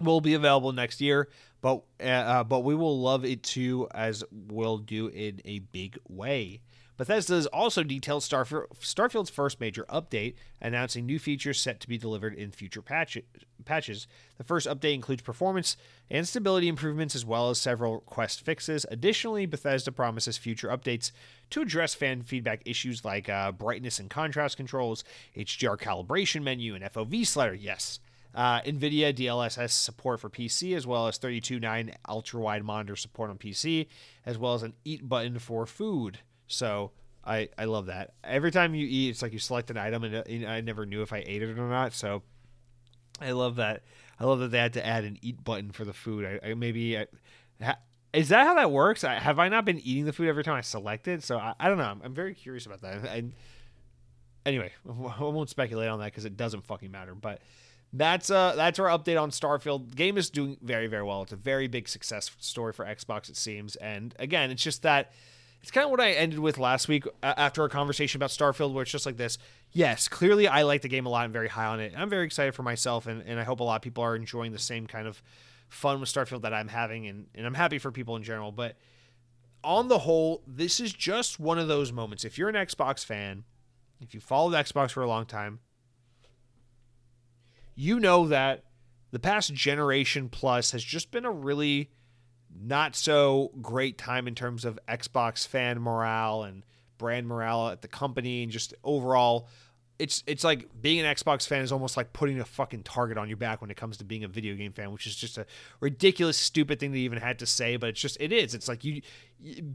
will 0.00 0.20
be 0.20 0.34
available 0.34 0.72
next 0.72 1.00
year, 1.00 1.28
but 1.60 1.82
uh, 2.00 2.04
uh, 2.04 2.44
but 2.44 2.60
we 2.60 2.74
will 2.74 3.00
love 3.00 3.24
it 3.24 3.42
too, 3.42 3.88
as 3.92 4.24
we'll 4.30 4.78
do 4.78 5.08
in 5.08 5.40
a 5.44 5.60
big 5.60 5.98
way. 6.08 6.60
Bethesda 6.98 7.34
has 7.34 7.46
also 7.46 7.84
detailed 7.84 8.22
Starf- 8.24 8.66
Starfield's 8.80 9.30
first 9.30 9.60
major 9.60 9.84
update, 9.88 10.34
announcing 10.60 11.06
new 11.06 11.20
features 11.20 11.60
set 11.60 11.78
to 11.78 11.88
be 11.88 11.96
delivered 11.96 12.34
in 12.34 12.50
future 12.50 12.82
patch- 12.82 13.22
patches. 13.64 14.08
The 14.36 14.42
first 14.42 14.66
update 14.66 14.94
includes 14.94 15.22
performance 15.22 15.76
and 16.10 16.26
stability 16.26 16.66
improvements, 16.66 17.14
as 17.14 17.24
well 17.24 17.50
as 17.50 17.60
several 17.60 18.00
quest 18.00 18.40
fixes. 18.40 18.84
Additionally, 18.90 19.46
Bethesda 19.46 19.92
promises 19.92 20.38
future 20.38 20.68
updates 20.68 21.12
to 21.50 21.60
address 21.60 21.94
fan 21.94 22.22
feedback 22.24 22.62
issues 22.64 23.04
like 23.04 23.28
uh, 23.28 23.52
brightness 23.52 24.00
and 24.00 24.10
contrast 24.10 24.56
controls, 24.56 25.04
HDR 25.36 25.78
calibration 25.78 26.42
menu, 26.42 26.74
and 26.74 26.82
FOV 26.82 27.24
slider. 27.24 27.54
Yes, 27.54 28.00
uh, 28.34 28.60
NVIDIA 28.62 29.14
DLSS 29.14 29.70
support 29.70 30.20
for 30.20 30.28
PC, 30.30 30.76
as 30.76 30.86
well 30.86 31.06
as 31.06 31.18
32.9 31.18 31.94
ultra 32.08 32.40
wide 32.40 32.64
monitor 32.64 32.96
support 32.96 33.30
on 33.30 33.38
PC, 33.38 33.86
as 34.26 34.38
well 34.38 34.54
as 34.54 34.62
an 34.62 34.74
eat 34.84 35.08
button 35.08 35.38
for 35.38 35.66
food. 35.66 36.20
So 36.46 36.92
I, 37.24 37.48
I 37.58 37.64
love 37.64 37.86
that. 37.86 38.14
Every 38.24 38.50
time 38.50 38.74
you 38.74 38.86
eat, 38.88 39.10
it's 39.10 39.22
like 39.22 39.32
you 39.32 39.38
select 39.38 39.70
an 39.70 39.76
item, 39.76 40.04
and, 40.04 40.14
and 40.14 40.46
I 40.46 40.60
never 40.60 40.86
knew 40.86 41.02
if 41.02 41.12
I 41.12 41.22
ate 41.26 41.42
it 41.42 41.58
or 41.58 41.68
not. 41.68 41.92
So 41.92 42.22
I 43.20 43.32
love 43.32 43.56
that. 43.56 43.82
I 44.20 44.24
love 44.24 44.40
that 44.40 44.50
they 44.50 44.58
had 44.58 44.72
to 44.74 44.86
add 44.86 45.04
an 45.04 45.18
eat 45.22 45.44
button 45.44 45.70
for 45.70 45.84
the 45.84 45.92
food. 45.92 46.24
I, 46.24 46.50
I 46.50 46.54
maybe 46.54 46.98
I, 46.98 47.06
ha, 47.62 47.76
is 48.12 48.30
that 48.30 48.46
how 48.46 48.54
that 48.54 48.70
works? 48.70 49.04
I, 49.04 49.14
have 49.14 49.38
I 49.38 49.48
not 49.48 49.64
been 49.64 49.78
eating 49.80 50.04
the 50.04 50.12
food 50.12 50.28
every 50.28 50.44
time 50.44 50.54
I 50.54 50.62
select 50.62 51.08
it? 51.08 51.22
So 51.22 51.38
I, 51.38 51.54
I 51.60 51.68
don't 51.68 51.78
know. 51.78 51.84
I'm, 51.84 52.00
I'm, 52.02 52.14
very 52.14 52.34
curious 52.34 52.66
about 52.66 52.80
that. 52.82 53.04
And 53.04 53.34
anyway, 54.46 54.72
I 54.88 55.22
won't 55.22 55.50
speculate 55.50 55.88
on 55.88 56.00
that 56.00 56.06
because 56.06 56.24
it 56.24 56.36
doesn't 56.36 56.64
fucking 56.64 56.90
matter. 56.90 57.14
But 57.14 57.42
that's 57.92 58.30
uh 58.30 58.54
that's 58.56 58.78
our 58.78 58.86
update 58.86 59.20
on 59.20 59.30
Starfield. 59.30 59.90
The 59.90 59.96
game 59.96 60.18
is 60.18 60.30
doing 60.30 60.56
very 60.62 60.86
very 60.86 61.02
well. 61.02 61.22
It's 61.22 61.32
a 61.32 61.36
very 61.36 61.68
big 61.68 61.88
success 61.88 62.30
story 62.38 62.72
for 62.72 62.84
Xbox 62.84 63.28
it 63.28 63.36
seems. 63.36 63.76
And 63.76 64.14
again, 64.18 64.50
it's 64.50 64.62
just 64.62 64.82
that 64.82 65.12
it's 65.62 65.70
kind 65.70 65.84
of 65.84 65.90
what 65.90 66.00
I 66.00 66.12
ended 66.12 66.38
with 66.38 66.58
last 66.58 66.86
week 66.88 67.04
after 67.22 67.62
our 67.62 67.68
conversation 67.68 68.18
about 68.18 68.30
Starfield 68.30 68.72
where 68.72 68.82
it's 68.82 68.92
just 68.92 69.06
like 69.06 69.16
this. 69.16 69.38
Yes, 69.72 70.08
clearly 70.08 70.46
I 70.46 70.62
like 70.62 70.82
the 70.82 70.88
game 70.88 71.06
a 71.06 71.08
lot 71.08 71.24
and 71.24 71.32
very 71.32 71.48
high 71.48 71.66
on 71.66 71.80
it. 71.80 71.94
I'm 71.96 72.08
very 72.08 72.24
excited 72.24 72.54
for 72.54 72.62
myself 72.62 73.06
and, 73.06 73.22
and 73.26 73.40
I 73.40 73.44
hope 73.44 73.60
a 73.60 73.64
lot 73.64 73.76
of 73.76 73.82
people 73.82 74.04
are 74.04 74.14
enjoying 74.14 74.52
the 74.52 74.58
same 74.58 74.86
kind 74.86 75.08
of 75.08 75.22
fun 75.68 76.00
with 76.00 76.08
Starfield 76.08 76.42
that 76.42 76.54
I'm 76.54 76.68
having 76.68 77.06
and, 77.06 77.26
and 77.34 77.46
I'm 77.46 77.54
happy 77.54 77.78
for 77.78 77.90
people 77.90 78.16
in 78.16 78.22
general. 78.22 78.52
But 78.52 78.76
on 79.64 79.88
the 79.88 79.98
whole, 79.98 80.42
this 80.46 80.78
is 80.80 80.92
just 80.92 81.40
one 81.40 81.58
of 81.58 81.68
those 81.68 81.92
moments. 81.92 82.24
If 82.24 82.38
you're 82.38 82.48
an 82.48 82.54
Xbox 82.54 83.04
fan, 83.04 83.44
if 84.00 84.14
you 84.14 84.20
followed 84.20 84.54
Xbox 84.54 84.92
for 84.92 85.02
a 85.02 85.08
long 85.08 85.26
time, 85.26 85.58
you 87.78 88.00
know 88.00 88.26
that 88.26 88.64
the 89.12 89.20
past 89.20 89.54
generation 89.54 90.28
plus 90.28 90.72
has 90.72 90.82
just 90.82 91.12
been 91.12 91.24
a 91.24 91.30
really 91.30 91.90
not 92.60 92.96
so 92.96 93.52
great 93.62 93.96
time 93.96 94.26
in 94.26 94.34
terms 94.34 94.64
of 94.64 94.80
Xbox 94.88 95.46
fan 95.46 95.80
morale 95.80 96.42
and 96.42 96.64
brand 96.98 97.28
morale 97.28 97.68
at 97.68 97.80
the 97.80 97.86
company 97.86 98.42
and 98.42 98.50
just 98.50 98.74
overall 98.82 99.46
it's 99.96 100.24
it's 100.26 100.42
like 100.42 100.68
being 100.80 100.98
an 100.98 101.06
Xbox 101.14 101.46
fan 101.46 101.62
is 101.62 101.70
almost 101.70 101.96
like 101.96 102.12
putting 102.12 102.40
a 102.40 102.44
fucking 102.44 102.82
target 102.82 103.16
on 103.16 103.28
your 103.28 103.36
back 103.36 103.60
when 103.60 103.70
it 103.70 103.76
comes 103.76 103.96
to 103.98 104.04
being 104.04 104.24
a 104.24 104.28
video 104.28 104.56
game 104.56 104.72
fan, 104.72 104.92
which 104.92 105.06
is 105.06 105.14
just 105.14 105.38
a 105.38 105.46
ridiculous, 105.80 106.36
stupid 106.36 106.80
thing 106.80 106.92
to 106.92 106.98
even 106.98 107.18
had 107.18 107.38
to 107.40 107.46
say, 107.46 107.76
but 107.76 107.90
it's 107.90 108.00
just 108.00 108.16
it 108.20 108.32
is. 108.32 108.54
It's 108.54 108.68
like 108.68 108.84
you 108.84 109.02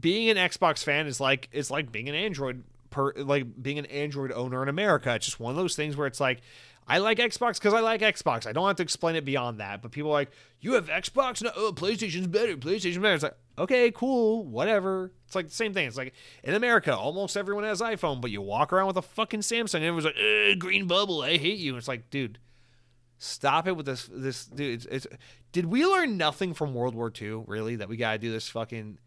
being 0.00 0.30
an 0.30 0.36
Xbox 0.36 0.82
fan 0.82 1.06
is 1.06 1.20
like 1.20 1.48
it's 1.52 1.70
like 1.70 1.92
being 1.92 2.08
an 2.08 2.14
Android 2.14 2.64
per 2.88 3.12
like 3.16 3.60
being 3.62 3.78
an 3.78 3.86
Android 3.86 4.32
owner 4.32 4.62
in 4.62 4.68
America. 4.68 5.14
It's 5.14 5.26
just 5.26 5.40
one 5.40 5.50
of 5.50 5.56
those 5.56 5.76
things 5.76 5.96
where 5.96 6.06
it's 6.06 6.20
like 6.20 6.40
I 6.86 6.98
like 6.98 7.18
Xbox 7.18 7.54
because 7.54 7.72
I 7.72 7.80
like 7.80 8.02
Xbox. 8.02 8.46
I 8.46 8.52
don't 8.52 8.66
have 8.66 8.76
to 8.76 8.82
explain 8.82 9.16
it 9.16 9.24
beyond 9.24 9.60
that. 9.60 9.80
But 9.80 9.90
people 9.90 10.10
are 10.10 10.14
like, 10.14 10.30
you 10.60 10.74
have 10.74 10.88
Xbox? 10.88 11.42
No, 11.42 11.50
oh, 11.56 11.72
PlayStation's 11.74 12.26
better. 12.26 12.56
PlayStation's 12.56 12.98
better. 12.98 13.14
It's 13.14 13.22
like, 13.22 13.36
okay, 13.58 13.90
cool, 13.90 14.44
whatever. 14.44 15.12
It's 15.26 15.34
like 15.34 15.48
the 15.48 15.54
same 15.54 15.72
thing. 15.72 15.86
It's 15.86 15.96
like 15.96 16.12
in 16.42 16.54
America, 16.54 16.94
almost 16.94 17.36
everyone 17.36 17.64
has 17.64 17.80
iPhone, 17.80 18.20
but 18.20 18.30
you 18.30 18.42
walk 18.42 18.72
around 18.72 18.88
with 18.88 18.98
a 18.98 19.02
fucking 19.02 19.40
Samsung, 19.40 19.76
and 19.76 19.84
everyone's 19.84 20.04
like, 20.04 20.58
green 20.58 20.86
bubble, 20.86 21.22
I 21.22 21.38
hate 21.38 21.58
you. 21.58 21.76
it's 21.76 21.88
like, 21.88 22.10
dude, 22.10 22.38
stop 23.16 23.66
it 23.66 23.76
with 23.76 23.86
this. 23.86 24.08
This 24.12 24.44
dude. 24.44 24.74
It's, 24.74 25.06
it's, 25.06 25.06
did 25.52 25.66
we 25.66 25.86
learn 25.86 26.18
nothing 26.18 26.52
from 26.52 26.74
World 26.74 26.94
War 26.94 27.10
II? 27.18 27.44
Really, 27.46 27.76
that 27.76 27.88
we 27.88 27.96
gotta 27.96 28.18
do 28.18 28.30
this 28.30 28.48
fucking 28.48 28.98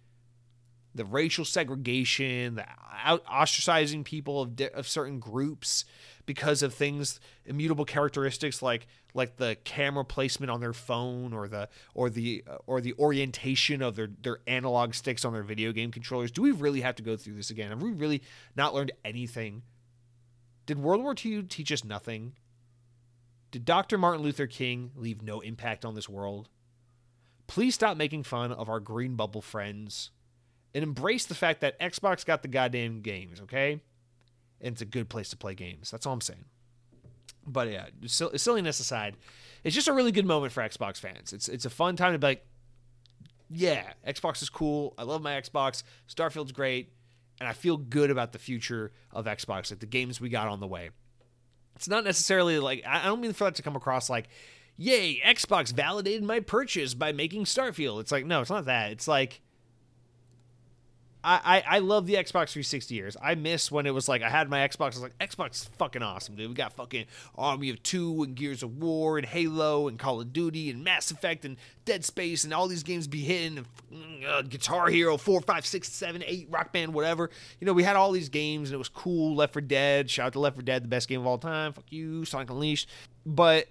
the 0.96 1.06
racial 1.06 1.46
segregation, 1.46 2.56
the 2.56 2.66
ostracizing 3.06 4.04
people 4.04 4.42
of, 4.42 4.60
of 4.74 4.88
certain 4.88 5.20
groups 5.20 5.86
because 6.28 6.62
of 6.62 6.74
things 6.74 7.20
immutable 7.46 7.86
characteristics 7.86 8.62
like 8.62 8.86
like 9.16 9.38
the 9.38 9.58
camera 9.64 10.06
placement 10.06 10.52
on 10.52 10.60
their 10.60 10.74
phone 10.74 11.34
or 11.34 11.48
the 11.48 11.68
or 11.96 12.12
the 12.12 12.44
uh, 12.48 12.58
or 12.68 12.80
the 12.82 12.94
orientation 13.00 13.82
of 13.82 13.96
their 13.96 14.10
their 14.22 14.40
analog 14.46 14.94
sticks 14.94 15.26
on 15.26 15.34
their 15.34 15.42
video 15.42 15.72
game 15.72 15.90
controllers. 15.90 16.30
Do 16.30 16.44
we 16.44 16.52
really 16.52 16.82
have 16.82 16.96
to 16.96 17.04
go 17.04 17.18
through 17.18 17.34
this 17.34 17.50
again? 17.50 17.70
Have 17.70 17.82
we 17.82 17.92
really 17.92 18.22
not 18.56 18.76
learned 18.76 18.92
anything? 19.04 19.64
Did 20.68 20.78
world 20.78 21.02
war 21.02 21.16
ii 21.26 21.42
teach 21.44 21.72
us 21.72 21.84
nothing? 21.84 22.34
Did 23.50 23.66
dr 23.66 23.98
martin 23.98 24.22
luther 24.22 24.46
king 24.46 24.92
leave 24.96 25.24
no 25.24 25.40
impact 25.40 25.84
on 25.84 25.96
this 25.96 26.10
world? 26.10 26.50
Please 27.48 27.74
stop 27.74 27.96
making 27.96 28.24
fun 28.24 28.52
of 28.52 28.68
our 28.68 28.82
green 28.82 29.16
bubble 29.16 29.42
friends 29.42 30.12
and 30.76 30.84
embrace 30.84 31.26
the 31.26 31.34
fact 31.34 31.62
that 31.62 31.80
xbox 31.80 32.26
got 32.26 32.42
the 32.42 32.50
goddamn 32.50 33.00
games 33.00 33.40
okay 33.40 33.80
and 34.62 34.74
it's 34.74 34.82
a 34.82 34.86
good 34.86 35.10
place 35.10 35.30
to 35.30 35.38
play 35.38 35.56
games. 35.56 35.92
That's 35.92 36.06
all 36.06 36.14
I'm 36.14 36.22
saying. 36.22 36.46
But 37.46 37.70
yeah, 37.70 37.88
silliness 38.08 38.80
aside, 38.80 39.16
it's 39.64 39.76
just 39.76 39.88
a 39.88 39.94
really 39.94 40.12
good 40.12 40.26
moment 40.26 40.52
for 40.52 40.62
Xbox 40.62 41.00
fans. 41.00 41.32
It's 41.32 41.48
it's 41.48 41.66
a 41.66 41.70
fun 41.70 41.96
time 41.96 42.14
to 42.14 42.20
be 42.20 42.28
like, 42.28 42.46
yeah, 43.50 43.94
Xbox 44.06 44.42
is 44.42 44.50
cool. 44.50 44.94
I 44.98 45.04
love 45.04 45.22
my 45.22 45.40
Xbox. 45.40 45.84
Starfield's 46.10 46.52
great, 46.52 46.92
and 47.40 47.48
I 47.48 47.54
feel 47.54 47.78
good 47.78 48.12
about 48.12 48.34
the 48.34 48.40
future 48.40 48.92
of 49.12 49.26
Xbox, 49.26 49.72
like 49.72 49.80
the 49.80 49.86
games 49.86 50.20
we 50.20 50.30
got 50.30 50.48
on 50.48 50.60
the 50.60 50.68
way. 50.68 50.90
It's 51.76 51.88
not 51.88 52.04
necessarily 52.04 52.60
like 52.60 52.84
I 52.86 53.06
don't 53.06 53.22
mean 53.22 53.34
for 53.34 53.46
that 53.46 53.56
to 53.56 53.62
come 53.62 53.76
across 53.76 54.10
like, 54.10 54.28
yay, 54.76 55.22
Xbox 55.26 55.72
validated 55.72 56.24
my 56.24 56.42
purchase 56.42 56.94
by 56.94 57.14
making 57.14 57.46
Starfield. 57.46 58.02
It's 58.02 58.12
like 58.12 58.26
no, 58.26 58.42
it's 58.42 58.50
not 58.50 58.66
that. 58.66 58.92
It's 58.92 59.08
like 59.08 59.42
I, 61.28 61.64
I, 61.68 61.80
love 61.80 62.08
the 62.08 62.14
Xbox 62.14 62.52
360 62.52 62.96
years. 62.96 63.18
I 63.22 63.36
miss 63.36 63.70
when 63.70 63.86
it 63.86 63.94
was 63.94 64.08
like 64.08 64.22
I 64.22 64.30
had 64.30 64.50
my 64.50 64.60
Xbox. 64.66 64.82
I 64.82 64.88
was 64.88 65.02
like, 65.02 65.18
Xbox 65.18 65.52
is 65.52 65.64
fucking 65.78 66.02
awesome, 66.02 66.36
dude. 66.36 66.48
We 66.48 66.56
got 66.56 66.72
fucking 66.72 67.06
Army 67.38 67.70
of 67.70 67.84
Two 67.84 68.24
and 68.24 68.34
Gears 68.34 68.64
of 68.64 68.78
War 68.78 69.18
and 69.18 69.28
Halo 69.28 69.90
and 69.90 70.00
Call 70.00 70.22
of 70.22 70.32
Duty 70.32 70.70
and 70.70 70.86
Mass 70.86 71.12
Effect 71.12 71.44
and 71.44 71.58
Dead 71.84 72.06
Space 72.06 72.46
and 72.46 72.54
all 72.54 72.70
these 72.70 72.84
games 72.84 73.08
be 73.08 73.22
hitting 73.22 73.66
and 73.92 74.26
uh, 74.26 74.42
Guitar 74.44 74.88
Hero 74.88 75.18
4, 75.18 75.42
5, 75.42 75.66
6, 75.66 75.90
7, 75.92 76.24
8, 76.26 76.48
Rock 76.50 76.72
Band, 76.72 76.94
whatever. 76.94 77.30
You 77.60 77.66
know, 77.66 77.74
we 77.74 77.84
had 77.84 77.98
all 77.98 78.14
these 78.14 78.30
games 78.30 78.70
and 78.70 78.76
it 78.76 78.80
was 78.80 78.90
cool. 78.90 79.36
Left 79.36 79.52
4 79.52 79.62
Dead. 79.64 80.10
Shout 80.10 80.28
out 80.28 80.34
to 80.34 80.40
Left 80.40 80.56
4 80.56 80.64
Dead, 80.64 80.84
the 80.84 80.88
best 80.88 81.10
game 81.10 81.20
of 81.20 81.28
all 81.28 81.38
time. 81.38 81.74
Fuck 81.74 81.92
you, 81.92 82.24
Sonic 82.24 82.50
Unleashed. 82.50 82.88
But 83.26 83.68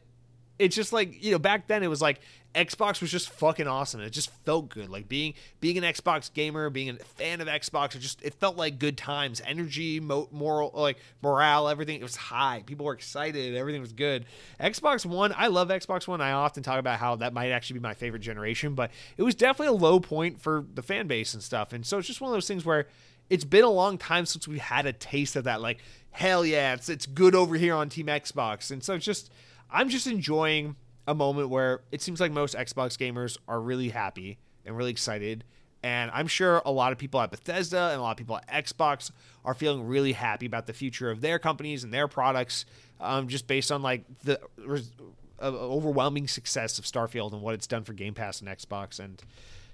it's 0.59 0.77
just 0.77 0.93
like 0.93 1.23
you 1.23 1.33
know 1.33 1.39
back 1.39 1.67
then 1.67 1.83
it 1.83 1.89
was 1.89 2.01
like 2.01 2.21
Xbox 2.57 3.03
was 3.03 3.11
just 3.11 3.29
fucking 3.29 3.69
awesome. 3.69 4.01
It 4.01 4.11
just 4.11 4.31
felt 4.45 4.71
good. 4.71 4.89
Like 4.89 5.09
being 5.09 5.35
being 5.61 5.77
an 5.77 5.85
Xbox 5.85 6.33
gamer, 6.33 6.71
being 6.71 6.89
a 6.89 6.95
fan 6.95 7.43
of 7.43 7.49
Xbox, 7.49 7.95
it 7.95 7.99
just 7.99 8.23
it 8.23 8.33
felt 8.35 8.57
like 8.57 8.79
good 8.79 8.97
times, 8.97 9.43
energy, 9.45 10.01
mo- 10.01 10.29
moral, 10.33 10.71
like 10.75 10.97
morale, 11.23 11.69
everything. 11.69 12.01
It 12.01 12.03
was 12.03 12.17
high. 12.17 12.63
People 12.65 12.87
were 12.87 12.95
excited. 12.95 13.55
Everything 13.55 13.83
was 13.83 13.93
good. 13.93 14.25
Xbox 14.59 15.05
One, 15.05 15.35
I 15.37 15.49
love 15.49 15.69
Xbox 15.69 16.09
One. 16.09 16.23
I 16.23 16.33
often 16.33 16.63
talk 16.63 16.79
about 16.81 16.99
how 16.99 17.17
that 17.17 17.35
might 17.35 17.51
actually 17.51 17.75
be 17.75 17.83
my 17.83 17.95
favorite 17.95 18.21
generation, 18.21 18.75
but 18.75 18.91
it 19.19 19.23
was 19.23 19.35
definitely 19.35 19.77
a 19.77 19.81
low 19.81 20.01
point 20.01 20.41
for 20.41 20.65
the 20.75 20.83
fan 20.83 21.07
base 21.07 21.35
and 21.35 21.43
stuff. 21.43 21.75
And 21.75 21.85
so 21.85 21.99
it's 21.99 22.07
just 22.07 22.23
one 22.23 22.31
of 22.31 22.35
those 22.35 22.49
things 22.49 22.65
where 22.65 22.87
it's 23.29 23.45
been 23.45 23.65
a 23.65 23.71
long 23.71 23.99
time 23.99 24.25
since 24.25 24.49
we 24.49 24.59
had 24.59 24.87
a 24.87 24.95
taste 24.95 25.37
of 25.37 25.45
that. 25.45 25.61
Like 25.61 25.79
hell 26.11 26.47
yeah, 26.47 26.73
it's 26.73 26.89
it's 26.89 27.05
good 27.05 27.35
over 27.35 27.55
here 27.55 27.75
on 27.75 27.91
Team 27.91 28.07
Xbox. 28.07 28.71
And 28.71 28.83
so 28.83 28.95
it's 28.95 29.05
just 29.05 29.31
I'm 29.71 29.91
just 29.91 30.07
enjoying 30.07 30.77
a 31.07 31.15
moment 31.15 31.49
where 31.49 31.81
it 31.93 32.03
seems 32.03 32.21
like 32.21 32.33
most 32.33 32.55
Xbox 32.55 32.97
gamers 32.97 33.37
are 33.47 33.61
really 33.61 33.91
happy 33.91 34.39
and 34.65 34.77
really 34.77 34.91
excited. 34.91 35.45
And 35.83 36.11
I'm 36.13 36.27
sure 36.27 36.63
a 36.65 36.73
lot 36.73 36.93
of 36.93 36.99
people 36.99 37.21
at 37.21 37.31
Bethesda 37.31 37.91
and 37.91 38.01
a 38.01 38.03
lot 38.03 38.13
of 38.13 38.17
people 38.17 38.39
at 38.49 38.65
Xbox 38.67 39.11
are 39.45 39.55
feeling 39.55 39.87
really 39.87 40.13
happy 40.13 40.47
about 40.47 40.67
the 40.67 40.73
future 40.73 41.11
of 41.11 41.21
their 41.21 41.39
companies 41.39 41.85
and 41.85 41.95
their 41.95 42.09
products, 42.09 42.65
um, 43.01 43.29
just 43.29 43.47
based 43.47 43.71
on 43.71 43.83
like 43.83 44.05
the 44.25 44.41
uh, 44.59 45.47
overwhelming 45.47 46.27
success 46.27 46.79
of 46.79 46.85
Starfield 46.85 47.33
and 47.33 47.43
what 47.43 47.55
it's 47.55 47.67
done 47.67 47.85
for 47.85 47.93
Game 47.93 48.15
Pass 48.15 48.41
and 48.41 48.49
Xbox. 48.49 48.99
And 48.99 49.23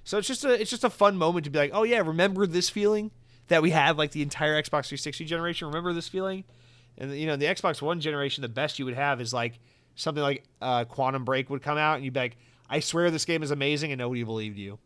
so 0.05 0.19
it's 0.19 0.29
just 0.29 0.45
a 0.45 0.61
it's 0.61 0.71
just 0.71 0.85
a 0.85 0.91
fun 0.91 1.17
moment 1.17 1.45
to 1.45 1.51
be 1.51 1.59
like, 1.59 1.71
oh 1.73 1.85
yeah, 1.85 2.01
remember 2.01 2.47
this 2.47 2.69
feeling 2.69 3.11
that 3.49 3.63
we 3.63 3.71
had 3.71 3.97
like 3.97 4.11
the 4.11 4.23
entire 4.23 4.61
Xbox 4.61 4.89
360 4.89 5.25
generation. 5.25 5.69
Remember 5.69 5.93
this 5.93 6.09
feeling? 6.09 6.45
And 6.99 7.17
you 7.17 7.27
know, 7.27 7.37
the 7.37 7.47
Xbox 7.47 7.81
One 7.81 8.01
generation, 8.01 8.43
the 8.43 8.49
best 8.49 8.79
you 8.79 8.85
would 8.85 8.95
have 8.95 9.21
is 9.21 9.33
like 9.33 9.59
something 9.95 10.23
like 10.23 10.45
uh, 10.61 10.85
Quantum 10.85 11.25
Break 11.25 11.51
would 11.51 11.63
come 11.63 11.79
out, 11.79 11.97
and 11.97 12.05
you'd 12.05 12.15
be 12.15 12.21
like, 12.21 12.37
"I 12.69 12.81
swear 12.81 13.11
this 13.11 13.25
game 13.25 13.43
is 13.43 13.51
amazing," 13.51 13.93
and 13.93 13.99
nobody 13.99 14.23
believed 14.23 14.59
you. 14.59 14.79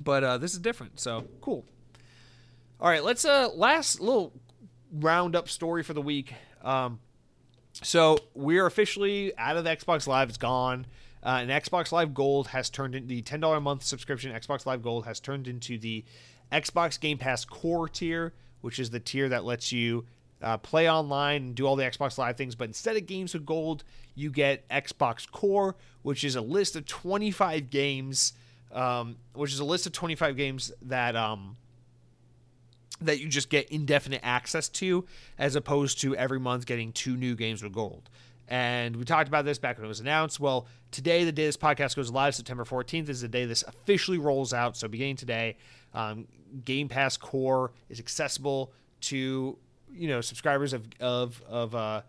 But 0.00 0.24
uh, 0.24 0.38
this 0.38 0.52
is 0.52 0.58
different, 0.58 1.00
so 1.00 1.24
cool. 1.40 1.64
All 2.80 2.88
right, 2.88 3.04
let's 3.04 3.24
uh 3.24 3.48
last 3.54 4.00
little 4.00 4.32
roundup 4.92 5.48
story 5.48 5.82
for 5.82 5.94
the 5.94 6.02
week. 6.02 6.34
Um, 6.62 7.00
so 7.72 8.18
we're 8.34 8.66
officially 8.66 9.36
out 9.38 9.56
of 9.56 9.64
the 9.64 9.70
Xbox 9.70 10.06
Live; 10.06 10.28
it's 10.28 10.38
gone. 10.38 10.86
Uh, 11.24 11.38
and 11.40 11.50
Xbox 11.50 11.92
Live 11.92 12.14
Gold 12.14 12.48
has 12.48 12.68
turned 12.68 12.96
into 12.96 13.08
the 13.08 13.22
ten 13.22 13.40
dollar 13.40 13.58
a 13.58 13.60
month 13.60 13.84
subscription. 13.84 14.32
Xbox 14.32 14.66
Live 14.66 14.82
Gold 14.82 15.04
has 15.06 15.20
turned 15.20 15.46
into 15.46 15.78
the 15.78 16.04
Xbox 16.50 16.98
Game 16.98 17.18
Pass 17.18 17.44
Core 17.44 17.88
tier, 17.88 18.34
which 18.60 18.78
is 18.78 18.90
the 18.90 19.00
tier 19.00 19.28
that 19.28 19.44
lets 19.44 19.70
you 19.70 20.04
uh, 20.42 20.58
play 20.58 20.90
online 20.90 21.42
and 21.42 21.54
do 21.54 21.66
all 21.66 21.76
the 21.76 21.84
Xbox 21.84 22.18
Live 22.18 22.36
things. 22.36 22.54
But 22.54 22.68
instead 22.68 22.96
of 22.96 23.06
games 23.06 23.34
with 23.34 23.46
gold, 23.46 23.84
you 24.14 24.30
get 24.30 24.68
Xbox 24.68 25.30
Core, 25.30 25.76
which 26.02 26.24
is 26.24 26.36
a 26.36 26.40
list 26.40 26.76
of 26.76 26.86
25 26.86 27.70
games, 27.70 28.32
um, 28.72 29.16
which 29.34 29.52
is 29.52 29.60
a 29.60 29.64
list 29.64 29.86
of 29.86 29.92
25 29.92 30.36
games 30.36 30.72
that 30.82 31.16
um, 31.16 31.56
that 33.00 33.20
you 33.20 33.28
just 33.28 33.50
get 33.50 33.68
indefinite 33.70 34.20
access 34.22 34.68
to, 34.68 35.04
as 35.38 35.56
opposed 35.56 36.00
to 36.00 36.16
every 36.16 36.40
month 36.40 36.66
getting 36.66 36.92
two 36.92 37.16
new 37.16 37.34
games 37.34 37.62
with 37.62 37.72
gold. 37.72 38.08
And 38.48 38.96
we 38.96 39.04
talked 39.04 39.28
about 39.28 39.44
this 39.44 39.58
back 39.58 39.78
when 39.78 39.84
it 39.84 39.88
was 39.88 40.00
announced. 40.00 40.38
Well, 40.38 40.66
today, 40.90 41.24
the 41.24 41.32
day 41.32 41.46
this 41.46 41.56
podcast 41.56 41.96
goes 41.96 42.10
live, 42.10 42.34
September 42.34 42.64
14th, 42.64 43.08
is 43.08 43.22
the 43.22 43.28
day 43.28 43.46
this 43.46 43.62
officially 43.62 44.18
rolls 44.18 44.52
out. 44.52 44.76
So, 44.76 44.88
beginning 44.88 45.16
today, 45.16 45.56
um, 45.94 46.26
Game 46.64 46.88
Pass 46.88 47.16
Core 47.16 47.72
is 47.88 47.98
accessible 47.98 48.72
to 49.02 49.56
you 49.94 50.08
know 50.08 50.20
subscribers 50.20 50.72
of 50.72 50.86
of 51.00 51.42
of 51.48 51.74
uh, 51.74 52.02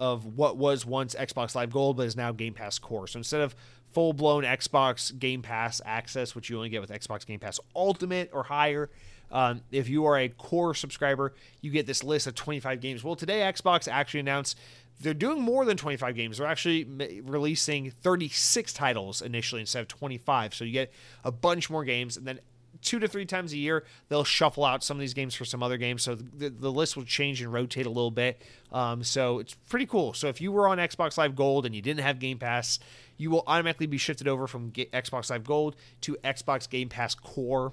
of 0.00 0.36
what 0.36 0.56
was 0.56 0.86
once 0.86 1.14
Xbox 1.14 1.54
Live 1.54 1.70
Gold, 1.70 1.96
but 1.96 2.06
is 2.06 2.16
now 2.16 2.32
Game 2.32 2.54
Pass 2.54 2.78
Core. 2.78 3.06
So 3.06 3.18
instead 3.18 3.40
of 3.40 3.54
full 3.92 4.12
blown 4.12 4.44
Xbox 4.44 5.16
Game 5.18 5.42
Pass 5.42 5.80
access, 5.84 6.34
which 6.34 6.50
you 6.50 6.56
only 6.56 6.68
get 6.68 6.80
with 6.80 6.90
Xbox 6.90 7.26
Game 7.26 7.40
Pass 7.40 7.58
Ultimate 7.74 8.30
or 8.32 8.44
higher. 8.44 8.90
Um, 9.30 9.60
if 9.70 9.88
you 9.88 10.06
are 10.06 10.18
a 10.18 10.28
core 10.30 10.74
subscriber, 10.74 11.34
you 11.60 11.70
get 11.70 11.86
this 11.86 12.02
list 12.02 12.26
of 12.26 12.34
25 12.34 12.80
games. 12.80 13.04
Well, 13.04 13.14
today 13.14 13.40
Xbox 13.40 13.86
actually 13.86 14.20
announced 14.20 14.58
they're 15.00 15.14
doing 15.14 15.42
more 15.42 15.64
than 15.64 15.76
25 15.76 16.14
games. 16.16 16.38
They're 16.38 16.46
actually 16.46 16.84
releasing 17.24 17.90
36 17.90 18.72
titles 18.72 19.22
initially 19.22 19.60
instead 19.60 19.80
of 19.80 19.88
25. 19.88 20.54
So 20.54 20.64
you 20.64 20.72
get 20.72 20.92
a 21.24 21.30
bunch 21.30 21.70
more 21.70 21.84
games. 21.84 22.16
And 22.16 22.26
then 22.26 22.40
two 22.82 22.98
to 22.98 23.08
three 23.08 23.26
times 23.26 23.52
a 23.52 23.56
year 23.56 23.84
they'll 24.08 24.24
shuffle 24.24 24.64
out 24.64 24.82
some 24.84 24.96
of 24.96 25.00
these 25.00 25.14
games 25.14 25.34
for 25.34 25.44
some 25.44 25.62
other 25.62 25.76
games. 25.76 26.02
So 26.02 26.14
the, 26.14 26.48
the 26.48 26.70
list 26.70 26.96
will 26.96 27.04
change 27.04 27.40
and 27.40 27.52
rotate 27.52 27.86
a 27.86 27.90
little 27.90 28.10
bit. 28.10 28.42
Um, 28.72 29.02
so 29.02 29.38
it's 29.38 29.54
pretty 29.68 29.86
cool. 29.86 30.14
So 30.14 30.28
if 30.28 30.40
you 30.40 30.52
were 30.52 30.68
on 30.68 30.78
xbox 30.78 31.16
live 31.18 31.34
gold 31.34 31.66
and 31.66 31.74
you 31.74 31.82
didn't 31.82 32.00
have 32.00 32.18
game 32.18 32.38
pass 32.38 32.78
you 33.16 33.30
will 33.30 33.42
automatically 33.46 33.86
be 33.86 33.98
shifted 33.98 34.28
over 34.28 34.46
from 34.46 34.70
xbox 34.70 35.30
live 35.30 35.44
gold 35.44 35.76
to 36.02 36.16
xbox 36.24 36.68
game 36.68 36.88
pass 36.88 37.14
core 37.14 37.72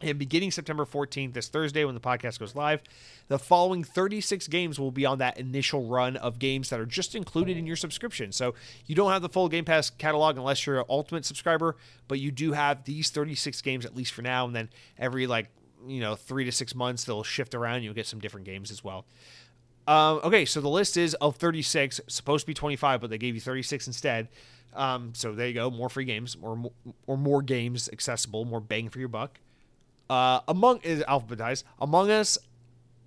and 0.00 0.18
beginning 0.18 0.50
September 0.50 0.84
14th, 0.84 1.32
this 1.32 1.48
Thursday 1.48 1.84
when 1.84 1.94
the 1.94 2.00
podcast 2.00 2.38
goes 2.38 2.54
live, 2.54 2.82
the 3.28 3.38
following 3.38 3.82
36 3.82 4.46
games 4.48 4.78
will 4.78 4.92
be 4.92 5.04
on 5.04 5.18
that 5.18 5.38
initial 5.38 5.86
run 5.86 6.16
of 6.16 6.38
games 6.38 6.70
that 6.70 6.78
are 6.78 6.86
just 6.86 7.14
included 7.14 7.56
in 7.56 7.66
your 7.66 7.76
subscription. 7.76 8.30
So 8.32 8.54
you 8.86 8.94
don't 8.94 9.10
have 9.10 9.22
the 9.22 9.28
full 9.28 9.48
Game 9.48 9.64
Pass 9.64 9.90
catalog 9.90 10.36
unless 10.36 10.66
you're 10.66 10.78
an 10.78 10.84
Ultimate 10.88 11.24
subscriber, 11.24 11.76
but 12.06 12.20
you 12.20 12.30
do 12.30 12.52
have 12.52 12.84
these 12.84 13.10
36 13.10 13.60
games 13.62 13.84
at 13.84 13.96
least 13.96 14.12
for 14.12 14.22
now. 14.22 14.46
And 14.46 14.54
then 14.54 14.68
every 14.98 15.26
like, 15.26 15.48
you 15.86 16.00
know, 16.00 16.14
three 16.14 16.44
to 16.44 16.52
six 16.52 16.74
months, 16.74 17.04
they'll 17.04 17.24
shift 17.24 17.54
around. 17.54 17.82
You'll 17.82 17.94
get 17.94 18.06
some 18.06 18.20
different 18.20 18.46
games 18.46 18.70
as 18.70 18.84
well. 18.84 19.04
Um, 19.86 20.20
okay, 20.22 20.44
so 20.44 20.60
the 20.60 20.68
list 20.68 20.98
is 20.98 21.14
of 21.14 21.36
36, 21.36 22.00
supposed 22.08 22.42
to 22.42 22.46
be 22.46 22.54
25, 22.54 23.00
but 23.00 23.10
they 23.10 23.16
gave 23.16 23.34
you 23.34 23.40
36 23.40 23.86
instead. 23.86 24.28
Um, 24.74 25.12
so 25.14 25.32
there 25.32 25.48
you 25.48 25.54
go, 25.54 25.70
more 25.70 25.88
free 25.88 26.04
games, 26.04 26.36
or 26.42 26.70
or 27.06 27.16
more 27.16 27.40
games 27.40 27.88
accessible, 27.90 28.44
more 28.44 28.60
bang 28.60 28.90
for 28.90 28.98
your 28.98 29.08
buck. 29.08 29.40
Uh, 30.08 30.40
among 30.48 30.80
is 30.80 31.02
alphabetized. 31.02 31.64
Among 31.80 32.10
Us, 32.10 32.38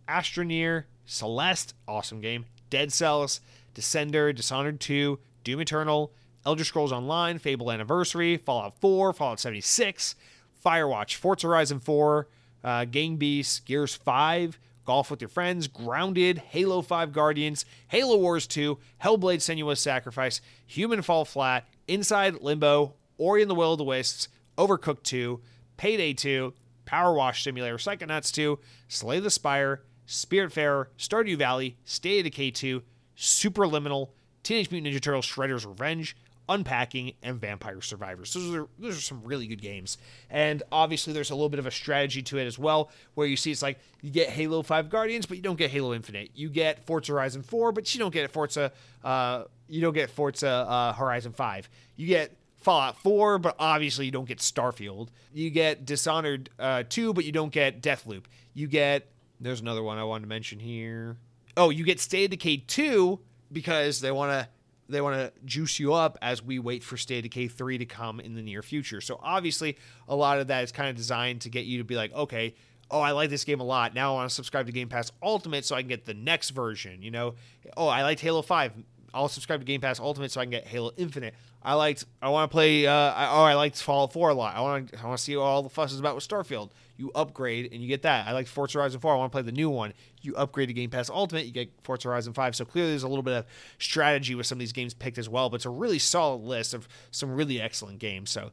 Astroneer, 0.07 0.85
Celeste, 1.05 1.73
awesome 1.87 2.21
game. 2.21 2.45
Dead 2.69 2.91
Cells, 2.93 3.41
Descender, 3.75 4.33
Dishonored 4.33 4.79
2, 4.79 5.19
Doom 5.43 5.61
Eternal, 5.61 6.13
Elder 6.45 6.63
Scrolls 6.63 6.91
Online, 6.91 7.37
Fable 7.39 7.71
Anniversary, 7.71 8.37
Fallout 8.37 8.79
4, 8.79 9.13
Fallout 9.13 9.39
76, 9.39 10.15
Firewatch, 10.63 11.15
Forza 11.15 11.47
Horizon 11.47 11.79
4, 11.79 12.27
uh, 12.63 12.85
Gang 12.85 13.17
Beasts, 13.17 13.59
Gears 13.59 13.95
5, 13.95 14.59
Golf 14.85 15.11
with 15.11 15.21
Your 15.21 15.29
Friends, 15.29 15.67
Grounded, 15.67 16.37
Halo 16.39 16.81
5 16.81 17.11
Guardians, 17.11 17.65
Halo 17.89 18.17
Wars 18.17 18.47
2, 18.47 18.77
Hellblade 19.03 19.37
Senua's 19.37 19.79
Sacrifice, 19.79 20.41
Human 20.65 21.01
Fall 21.01 21.25
Flat, 21.25 21.67
Inside 21.87 22.41
Limbo, 22.41 22.93
Ori 23.17 23.41
and 23.41 23.51
the 23.51 23.55
Will 23.55 23.73
of 23.73 23.77
the 23.77 23.83
Wisps, 23.83 24.27
Overcooked 24.57 25.03
2, 25.03 25.39
Payday 25.77 26.13
2, 26.13 26.53
Power 26.91 27.13
Wash 27.13 27.45
Simulator, 27.45 27.77
Psychonauts 27.77 28.33
2, 28.33 28.59
Slay 28.89 29.21
the 29.21 29.29
Spire, 29.29 29.81
Spiritfarer, 30.05 30.87
Stardew 30.97 31.37
Valley, 31.37 31.77
State 31.85 32.19
of 32.19 32.23
Decay 32.25 32.51
2, 32.51 32.83
Superliminal, 33.17 34.09
Teenage 34.43 34.69
Mutant 34.71 34.93
Ninja 34.93 34.99
Turtles 34.99 35.25
Shredder's 35.25 35.65
Revenge, 35.65 36.17
Unpacking, 36.49 37.13
and 37.23 37.39
Vampire 37.39 37.79
Survivors. 37.79 38.33
Those 38.33 38.53
are 38.53 38.67
those 38.77 38.97
are 38.97 39.01
some 39.01 39.23
really 39.23 39.47
good 39.47 39.61
games. 39.61 39.97
And 40.29 40.63
obviously 40.69 41.13
there's 41.13 41.29
a 41.29 41.33
little 41.33 41.47
bit 41.47 41.59
of 41.59 41.65
a 41.65 41.71
strategy 41.71 42.21
to 42.23 42.37
it 42.39 42.45
as 42.45 42.59
well, 42.59 42.91
where 43.13 43.25
you 43.25 43.37
see 43.37 43.51
it's 43.51 43.61
like 43.61 43.79
you 44.01 44.09
get 44.09 44.27
Halo 44.27 44.61
5 44.61 44.89
Guardians, 44.89 45.25
but 45.25 45.37
you 45.37 45.43
don't 45.43 45.57
get 45.57 45.71
Halo 45.71 45.93
Infinite. 45.93 46.31
You 46.35 46.49
get 46.49 46.85
Forza 46.85 47.13
Horizon 47.13 47.41
4, 47.41 47.71
but 47.71 47.95
you 47.95 47.99
don't 47.99 48.13
get 48.13 48.29
Forza 48.31 48.73
uh, 49.05 49.45
you 49.69 49.79
don't 49.79 49.93
get 49.93 50.09
Forza 50.09 50.49
uh, 50.49 50.91
Horizon 50.91 51.31
5. 51.31 51.69
You 51.95 52.07
get 52.07 52.35
Fallout 52.61 52.97
4, 52.97 53.39
but 53.39 53.55
obviously 53.59 54.05
you 54.05 54.11
don't 54.11 54.27
get 54.27 54.37
Starfield. 54.37 55.09
You 55.33 55.49
get 55.49 55.85
Dishonored 55.85 56.49
uh, 56.59 56.83
2, 56.87 57.13
but 57.13 57.25
you 57.25 57.31
don't 57.31 57.51
get 57.51 57.81
Deathloop. 57.81 58.25
You 58.53 58.67
get 58.67 59.07
there's 59.39 59.61
another 59.61 59.81
one 59.81 59.97
I 59.97 60.03
wanted 60.03 60.21
to 60.21 60.27
mention 60.27 60.59
here. 60.59 61.17
Oh, 61.57 61.71
you 61.71 61.83
get 61.83 61.99
State 61.99 62.25
of 62.25 62.31
Decay 62.31 62.57
2 62.67 63.19
because 63.51 63.99
they 63.99 64.11
want 64.11 64.31
to 64.31 64.47
they 64.87 65.01
want 65.01 65.15
to 65.15 65.31
juice 65.45 65.79
you 65.79 65.93
up 65.93 66.17
as 66.21 66.43
we 66.43 66.59
wait 66.59 66.83
for 66.83 66.97
State 66.97 67.19
of 67.19 67.23
Decay 67.23 67.47
3 67.47 67.77
to 67.79 67.85
come 67.85 68.19
in 68.19 68.35
the 68.35 68.41
near 68.41 68.61
future. 68.61 69.01
So 69.01 69.19
obviously, 69.23 69.77
a 70.07 70.15
lot 70.15 70.39
of 70.39 70.47
that 70.47 70.63
is 70.63 70.71
kind 70.71 70.89
of 70.89 70.95
designed 70.95 71.41
to 71.41 71.49
get 71.49 71.65
you 71.65 71.77
to 71.79 71.83
be 71.83 71.95
like, 71.95 72.13
okay, 72.13 72.55
oh, 72.91 72.99
I 72.99 73.11
like 73.11 73.29
this 73.29 73.45
game 73.45 73.61
a 73.61 73.63
lot. 73.63 73.95
Now 73.95 74.11
I 74.11 74.15
want 74.15 74.29
to 74.29 74.35
subscribe 74.35 74.65
to 74.65 74.71
Game 74.71 74.89
Pass 74.89 75.11
Ultimate 75.23 75.65
so 75.65 75.75
I 75.75 75.81
can 75.81 75.89
get 75.89 76.05
the 76.05 76.13
next 76.13 76.49
version. 76.49 77.01
You 77.01 77.11
know, 77.11 77.35
oh, 77.77 77.87
I 77.87 78.03
liked 78.03 78.21
Halo 78.21 78.41
5. 78.41 78.73
I'll 79.13 79.27
subscribe 79.27 79.59
to 79.59 79.65
Game 79.65 79.81
Pass 79.81 79.99
Ultimate 79.99 80.31
so 80.31 80.41
I 80.41 80.45
can 80.45 80.51
get 80.51 80.67
Halo 80.67 80.91
Infinite. 80.97 81.33
I 81.63 81.73
liked. 81.75 82.05
I 82.21 82.29
want 82.29 82.49
to 82.49 82.53
play. 82.53 82.87
Uh, 82.87 82.93
I, 82.93 83.27
oh, 83.29 83.43
I 83.43 83.53
liked 83.53 83.81
Fallout 83.81 84.13
4 84.13 84.29
a 84.29 84.33
lot. 84.33 84.55
I 84.55 84.61
want. 84.61 84.91
I 84.99 85.05
want 85.05 85.17
to 85.17 85.23
see 85.23 85.35
what 85.35 85.43
all 85.43 85.63
the 85.63 85.69
fuss 85.69 85.93
is 85.93 85.99
about 85.99 86.15
with 86.15 86.27
Starfield. 86.27 86.69
You 86.97 87.11
upgrade 87.13 87.71
and 87.71 87.81
you 87.81 87.87
get 87.87 88.03
that. 88.03 88.27
I 88.27 88.31
like 88.31 88.47
Forza 88.47 88.77
Horizon 88.77 88.99
4. 88.99 89.13
I 89.13 89.17
want 89.17 89.31
to 89.31 89.35
play 89.35 89.41
the 89.41 89.51
new 89.51 89.69
one. 89.69 89.93
You 90.21 90.35
upgrade 90.35 90.69
to 90.69 90.73
Game 90.73 90.89
Pass 90.89 91.09
Ultimate. 91.09 91.45
You 91.45 91.51
get 91.51 91.71
Forza 91.83 92.07
Horizon 92.07 92.33
5. 92.33 92.55
So 92.55 92.65
clearly, 92.65 92.91
there's 92.91 93.03
a 93.03 93.07
little 93.07 93.23
bit 93.23 93.33
of 93.33 93.45
strategy 93.79 94.35
with 94.35 94.45
some 94.45 94.57
of 94.57 94.59
these 94.59 94.73
games 94.73 94.93
picked 94.93 95.17
as 95.17 95.29
well. 95.29 95.49
But 95.49 95.57
it's 95.57 95.65
a 95.65 95.71
really 95.71 95.99
solid 95.99 96.41
list 96.41 96.73
of 96.73 96.87
some 97.11 97.31
really 97.31 97.61
excellent 97.61 97.99
games. 97.99 98.29
So 98.29 98.51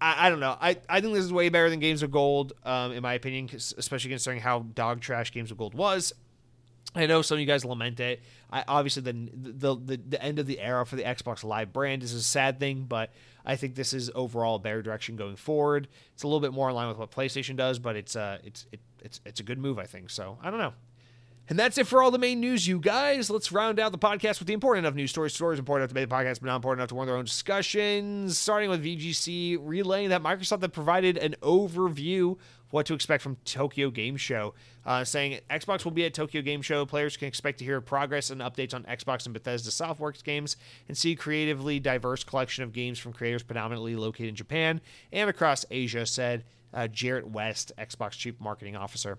I, 0.00 0.26
I, 0.26 0.30
don't 0.30 0.40
know. 0.40 0.56
I, 0.60 0.76
I 0.88 1.00
think 1.00 1.14
this 1.14 1.24
is 1.24 1.32
way 1.32 1.48
better 1.48 1.68
than 1.68 1.78
Games 1.78 2.02
of 2.02 2.10
Gold, 2.10 2.52
um, 2.64 2.92
in 2.92 3.02
my 3.02 3.14
opinion, 3.14 3.48
especially 3.54 4.10
considering 4.10 4.40
how 4.40 4.60
dog 4.74 5.00
trash 5.00 5.32
Games 5.32 5.50
of 5.50 5.58
Gold 5.58 5.74
was. 5.74 6.12
I 6.94 7.06
know 7.06 7.22
some 7.22 7.36
of 7.36 7.40
you 7.40 7.46
guys 7.46 7.64
lament 7.64 8.00
it. 8.00 8.20
I, 8.52 8.64
obviously, 8.66 9.02
the, 9.02 9.12
the 9.32 9.76
the 9.76 9.96
the 9.96 10.22
end 10.22 10.38
of 10.38 10.46
the 10.46 10.60
era 10.60 10.84
for 10.84 10.96
the 10.96 11.04
Xbox 11.04 11.44
Live 11.44 11.72
brand 11.72 12.02
is 12.02 12.12
a 12.12 12.22
sad 12.22 12.58
thing, 12.58 12.84
but 12.88 13.12
I 13.44 13.56
think 13.56 13.74
this 13.74 13.92
is 13.92 14.10
overall 14.14 14.56
a 14.56 14.58
better 14.58 14.82
direction 14.82 15.16
going 15.16 15.36
forward. 15.36 15.88
It's 16.14 16.22
a 16.22 16.26
little 16.26 16.40
bit 16.40 16.52
more 16.52 16.68
in 16.68 16.74
line 16.74 16.88
with 16.88 16.98
what 16.98 17.10
PlayStation 17.10 17.56
does, 17.56 17.78
but 17.78 17.96
it's 17.96 18.16
uh 18.16 18.38
it's 18.44 18.66
it, 18.72 18.80
it's 19.02 19.20
it's 19.24 19.40
a 19.40 19.42
good 19.42 19.58
move, 19.58 19.78
I 19.78 19.84
think. 19.84 20.10
So 20.10 20.38
I 20.42 20.50
don't 20.50 20.58
know. 20.58 20.72
And 21.48 21.58
that's 21.58 21.78
it 21.78 21.88
for 21.88 22.00
all 22.00 22.12
the 22.12 22.18
main 22.18 22.38
news, 22.38 22.68
you 22.68 22.78
guys. 22.78 23.28
Let's 23.28 23.50
round 23.50 23.80
out 23.80 23.90
the 23.90 23.98
podcast 23.98 24.38
with 24.38 24.46
the 24.46 24.52
important 24.52 24.86
enough 24.86 24.94
news 24.94 25.10
stories. 25.10 25.34
Stories 25.34 25.58
important 25.58 25.82
enough 25.82 25.88
to 25.90 25.94
make 25.96 26.08
the 26.08 26.14
podcast, 26.14 26.40
but 26.40 26.46
not 26.46 26.56
important 26.56 26.78
enough 26.80 26.90
to 26.90 26.94
warrant 26.94 27.08
their 27.08 27.16
own 27.16 27.24
discussions. 27.24 28.38
Starting 28.38 28.70
with 28.70 28.84
VGC 28.84 29.58
relaying 29.60 30.10
that 30.10 30.22
Microsoft 30.22 30.62
had 30.62 30.72
provided 30.72 31.16
an 31.18 31.34
overview 31.42 32.36
what 32.70 32.86
to 32.86 32.94
expect 32.94 33.22
from 33.22 33.36
Tokyo 33.44 33.90
Game 33.90 34.16
Show, 34.16 34.54
uh, 34.86 35.04
saying 35.04 35.40
Xbox 35.50 35.84
will 35.84 35.92
be 35.92 36.04
at 36.04 36.14
Tokyo 36.14 36.42
Game 36.42 36.62
Show. 36.62 36.86
Players 36.86 37.16
can 37.16 37.28
expect 37.28 37.58
to 37.58 37.64
hear 37.64 37.80
progress 37.80 38.30
and 38.30 38.40
updates 38.40 38.74
on 38.74 38.84
Xbox 38.84 39.26
and 39.26 39.34
Bethesda 39.34 39.70
Softworks 39.70 40.22
games 40.22 40.56
and 40.88 40.96
see 40.96 41.14
creatively 41.14 41.80
diverse 41.80 42.24
collection 42.24 42.64
of 42.64 42.72
games 42.72 42.98
from 42.98 43.12
creators 43.12 43.42
predominantly 43.42 43.96
located 43.96 44.28
in 44.28 44.34
Japan 44.34 44.80
and 45.12 45.28
across 45.28 45.64
Asia, 45.70 46.06
said 46.06 46.44
uh, 46.72 46.88
Jerret 46.90 47.24
West, 47.24 47.72
Xbox 47.78 48.12
Chief 48.12 48.40
Marketing 48.40 48.76
Officer. 48.76 49.18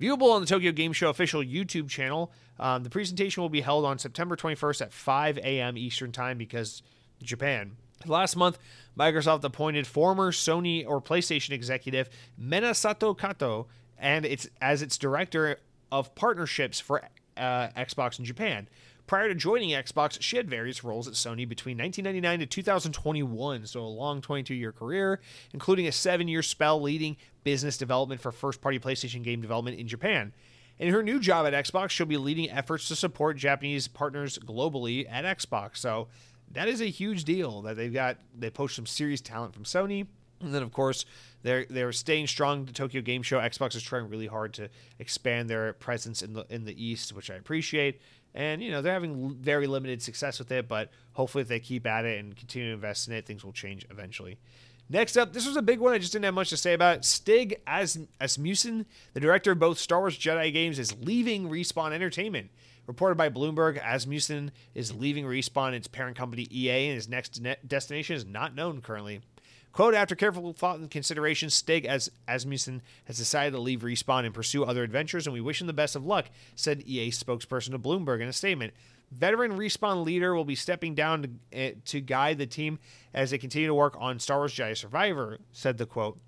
Viewable 0.00 0.32
on 0.32 0.40
the 0.40 0.46
Tokyo 0.46 0.72
Game 0.72 0.94
Show 0.94 1.10
official 1.10 1.42
YouTube 1.42 1.88
channel. 1.88 2.32
Um, 2.58 2.84
the 2.84 2.90
presentation 2.90 3.42
will 3.42 3.50
be 3.50 3.60
held 3.60 3.84
on 3.84 3.98
September 3.98 4.34
21st 4.34 4.82
at 4.82 4.92
5 4.92 5.38
a.m. 5.38 5.76
Eastern 5.76 6.10
Time 6.10 6.38
because 6.38 6.82
Japan. 7.22 7.76
Last 8.06 8.36
month, 8.36 8.58
Microsoft 8.98 9.44
appointed 9.44 9.86
former 9.86 10.32
Sony 10.32 10.86
or 10.86 11.00
PlayStation 11.00 11.50
executive 11.50 12.08
Minasato 12.40 13.16
Kato 13.16 13.66
and 14.00 14.24
it's 14.24 14.48
as 14.60 14.82
its 14.82 14.98
director 14.98 15.58
of 15.92 16.14
partnerships 16.14 16.80
for 16.80 17.02
uh, 17.36 17.68
Xbox 17.76 18.18
in 18.18 18.24
Japan. 18.24 18.68
Prior 19.06 19.28
to 19.28 19.34
joining 19.34 19.70
Xbox, 19.70 20.18
she 20.20 20.36
had 20.36 20.48
various 20.48 20.84
roles 20.84 21.08
at 21.08 21.14
Sony 21.14 21.46
between 21.48 21.76
1999 21.76 22.40
to 22.40 22.46
2021, 22.46 23.66
so 23.66 23.80
a 23.80 23.82
long 23.82 24.20
22 24.20 24.54
year 24.54 24.72
career, 24.72 25.20
including 25.52 25.86
a 25.86 25.92
seven 25.92 26.28
year 26.28 26.42
spell 26.42 26.80
leading 26.80 27.16
business 27.44 27.76
development 27.76 28.20
for 28.20 28.32
first 28.32 28.60
party 28.60 28.78
PlayStation 28.78 29.22
game 29.22 29.40
development 29.40 29.78
in 29.78 29.88
Japan. 29.88 30.32
In 30.78 30.94
her 30.94 31.02
new 31.02 31.20
job 31.20 31.46
at 31.46 31.52
Xbox, 31.52 31.90
she'll 31.90 32.06
be 32.06 32.16
leading 32.16 32.50
efforts 32.50 32.88
to 32.88 32.96
support 32.96 33.36
Japanese 33.36 33.86
partners 33.86 34.38
globally 34.38 35.06
at 35.10 35.24
Xbox. 35.24 35.76
So 35.76 36.08
that 36.52 36.68
is 36.68 36.80
a 36.80 36.86
huge 36.86 37.24
deal 37.24 37.62
that 37.62 37.76
they've 37.76 37.92
got. 37.92 38.18
They 38.36 38.50
poach 38.50 38.74
some 38.74 38.86
serious 38.86 39.20
talent 39.20 39.54
from 39.54 39.64
Sony. 39.64 40.06
And 40.42 40.54
then, 40.54 40.62
of 40.62 40.72
course, 40.72 41.04
they're 41.42 41.66
they're 41.68 41.92
staying 41.92 42.26
strong. 42.26 42.64
The 42.64 42.72
Tokyo 42.72 43.02
Game 43.02 43.22
Show. 43.22 43.38
Xbox 43.38 43.76
is 43.76 43.82
trying 43.82 44.08
really 44.08 44.26
hard 44.26 44.54
to 44.54 44.70
expand 44.98 45.50
their 45.50 45.74
presence 45.74 46.22
in 46.22 46.32
the 46.32 46.46
in 46.48 46.64
the 46.64 46.82
East, 46.82 47.12
which 47.12 47.30
I 47.30 47.34
appreciate. 47.34 48.00
And, 48.34 48.62
you 48.62 48.70
know, 48.70 48.80
they're 48.80 48.92
having 48.92 49.34
very 49.34 49.66
limited 49.66 50.02
success 50.02 50.38
with 50.38 50.52
it, 50.52 50.68
but 50.68 50.90
hopefully 51.14 51.42
if 51.42 51.48
they 51.48 51.58
keep 51.58 51.86
at 51.86 52.04
it 52.04 52.20
and 52.20 52.36
continue 52.36 52.68
to 52.68 52.74
invest 52.74 53.08
in 53.08 53.14
it, 53.14 53.26
things 53.26 53.44
will 53.44 53.52
change 53.52 53.84
eventually. 53.90 54.38
Next 54.88 55.16
up, 55.16 55.32
this 55.32 55.46
was 55.46 55.56
a 55.56 55.62
big 55.62 55.78
one. 55.80 55.94
I 55.94 55.98
just 55.98 56.12
didn't 56.12 56.24
have 56.24 56.34
much 56.34 56.50
to 56.50 56.56
say 56.56 56.72
about 56.72 56.98
it. 56.98 57.04
Stig 57.04 57.60
As- 57.66 58.06
Asmussen, 58.20 58.86
the 59.14 59.20
director 59.20 59.52
of 59.52 59.58
both 59.58 59.78
Star 59.78 60.00
Wars 60.00 60.18
Jedi 60.18 60.52
games, 60.52 60.78
is 60.78 60.96
leaving 61.00 61.48
Respawn 61.48 61.92
Entertainment. 61.92 62.50
Reported 62.90 63.14
by 63.14 63.28
Bloomberg, 63.28 63.80
Asmussen 63.80 64.50
is 64.74 64.92
leaving 64.92 65.24
Respawn, 65.24 65.74
its 65.74 65.86
parent 65.86 66.16
company 66.16 66.48
EA, 66.50 66.88
and 66.88 66.96
his 66.96 67.08
next 67.08 67.40
destination 67.64 68.16
is 68.16 68.26
not 68.26 68.56
known 68.56 68.80
currently. 68.80 69.20
Quote, 69.70 69.94
after 69.94 70.16
careful 70.16 70.52
thought 70.52 70.80
and 70.80 70.90
consideration, 70.90 71.50
Stig 71.50 71.86
as 71.86 72.10
Asmussen 72.26 72.82
has 73.04 73.16
decided 73.16 73.52
to 73.52 73.60
leave 73.60 73.82
Respawn 73.82 74.24
and 74.24 74.34
pursue 74.34 74.64
other 74.64 74.82
adventures, 74.82 75.24
and 75.24 75.32
we 75.32 75.40
wish 75.40 75.60
him 75.60 75.68
the 75.68 75.72
best 75.72 75.94
of 75.94 76.04
luck, 76.04 76.30
said 76.56 76.82
EA 76.84 77.12
spokesperson 77.12 77.70
to 77.70 77.78
Bloomberg 77.78 78.20
in 78.20 78.26
a 78.26 78.32
statement. 78.32 78.72
Veteran 79.12 79.52
Respawn 79.52 80.04
leader 80.04 80.34
will 80.34 80.44
be 80.44 80.56
stepping 80.56 80.96
down 80.96 81.38
to, 81.52 81.68
uh, 81.68 81.70
to 81.84 82.00
guide 82.00 82.38
the 82.38 82.46
team 82.46 82.80
as 83.14 83.30
they 83.30 83.38
continue 83.38 83.68
to 83.68 83.74
work 83.74 83.94
on 84.00 84.18
Star 84.18 84.38
Wars 84.38 84.52
Jedi 84.52 84.76
Survivor, 84.76 85.38
said 85.52 85.78
the 85.78 85.86
quote. 85.86 86.18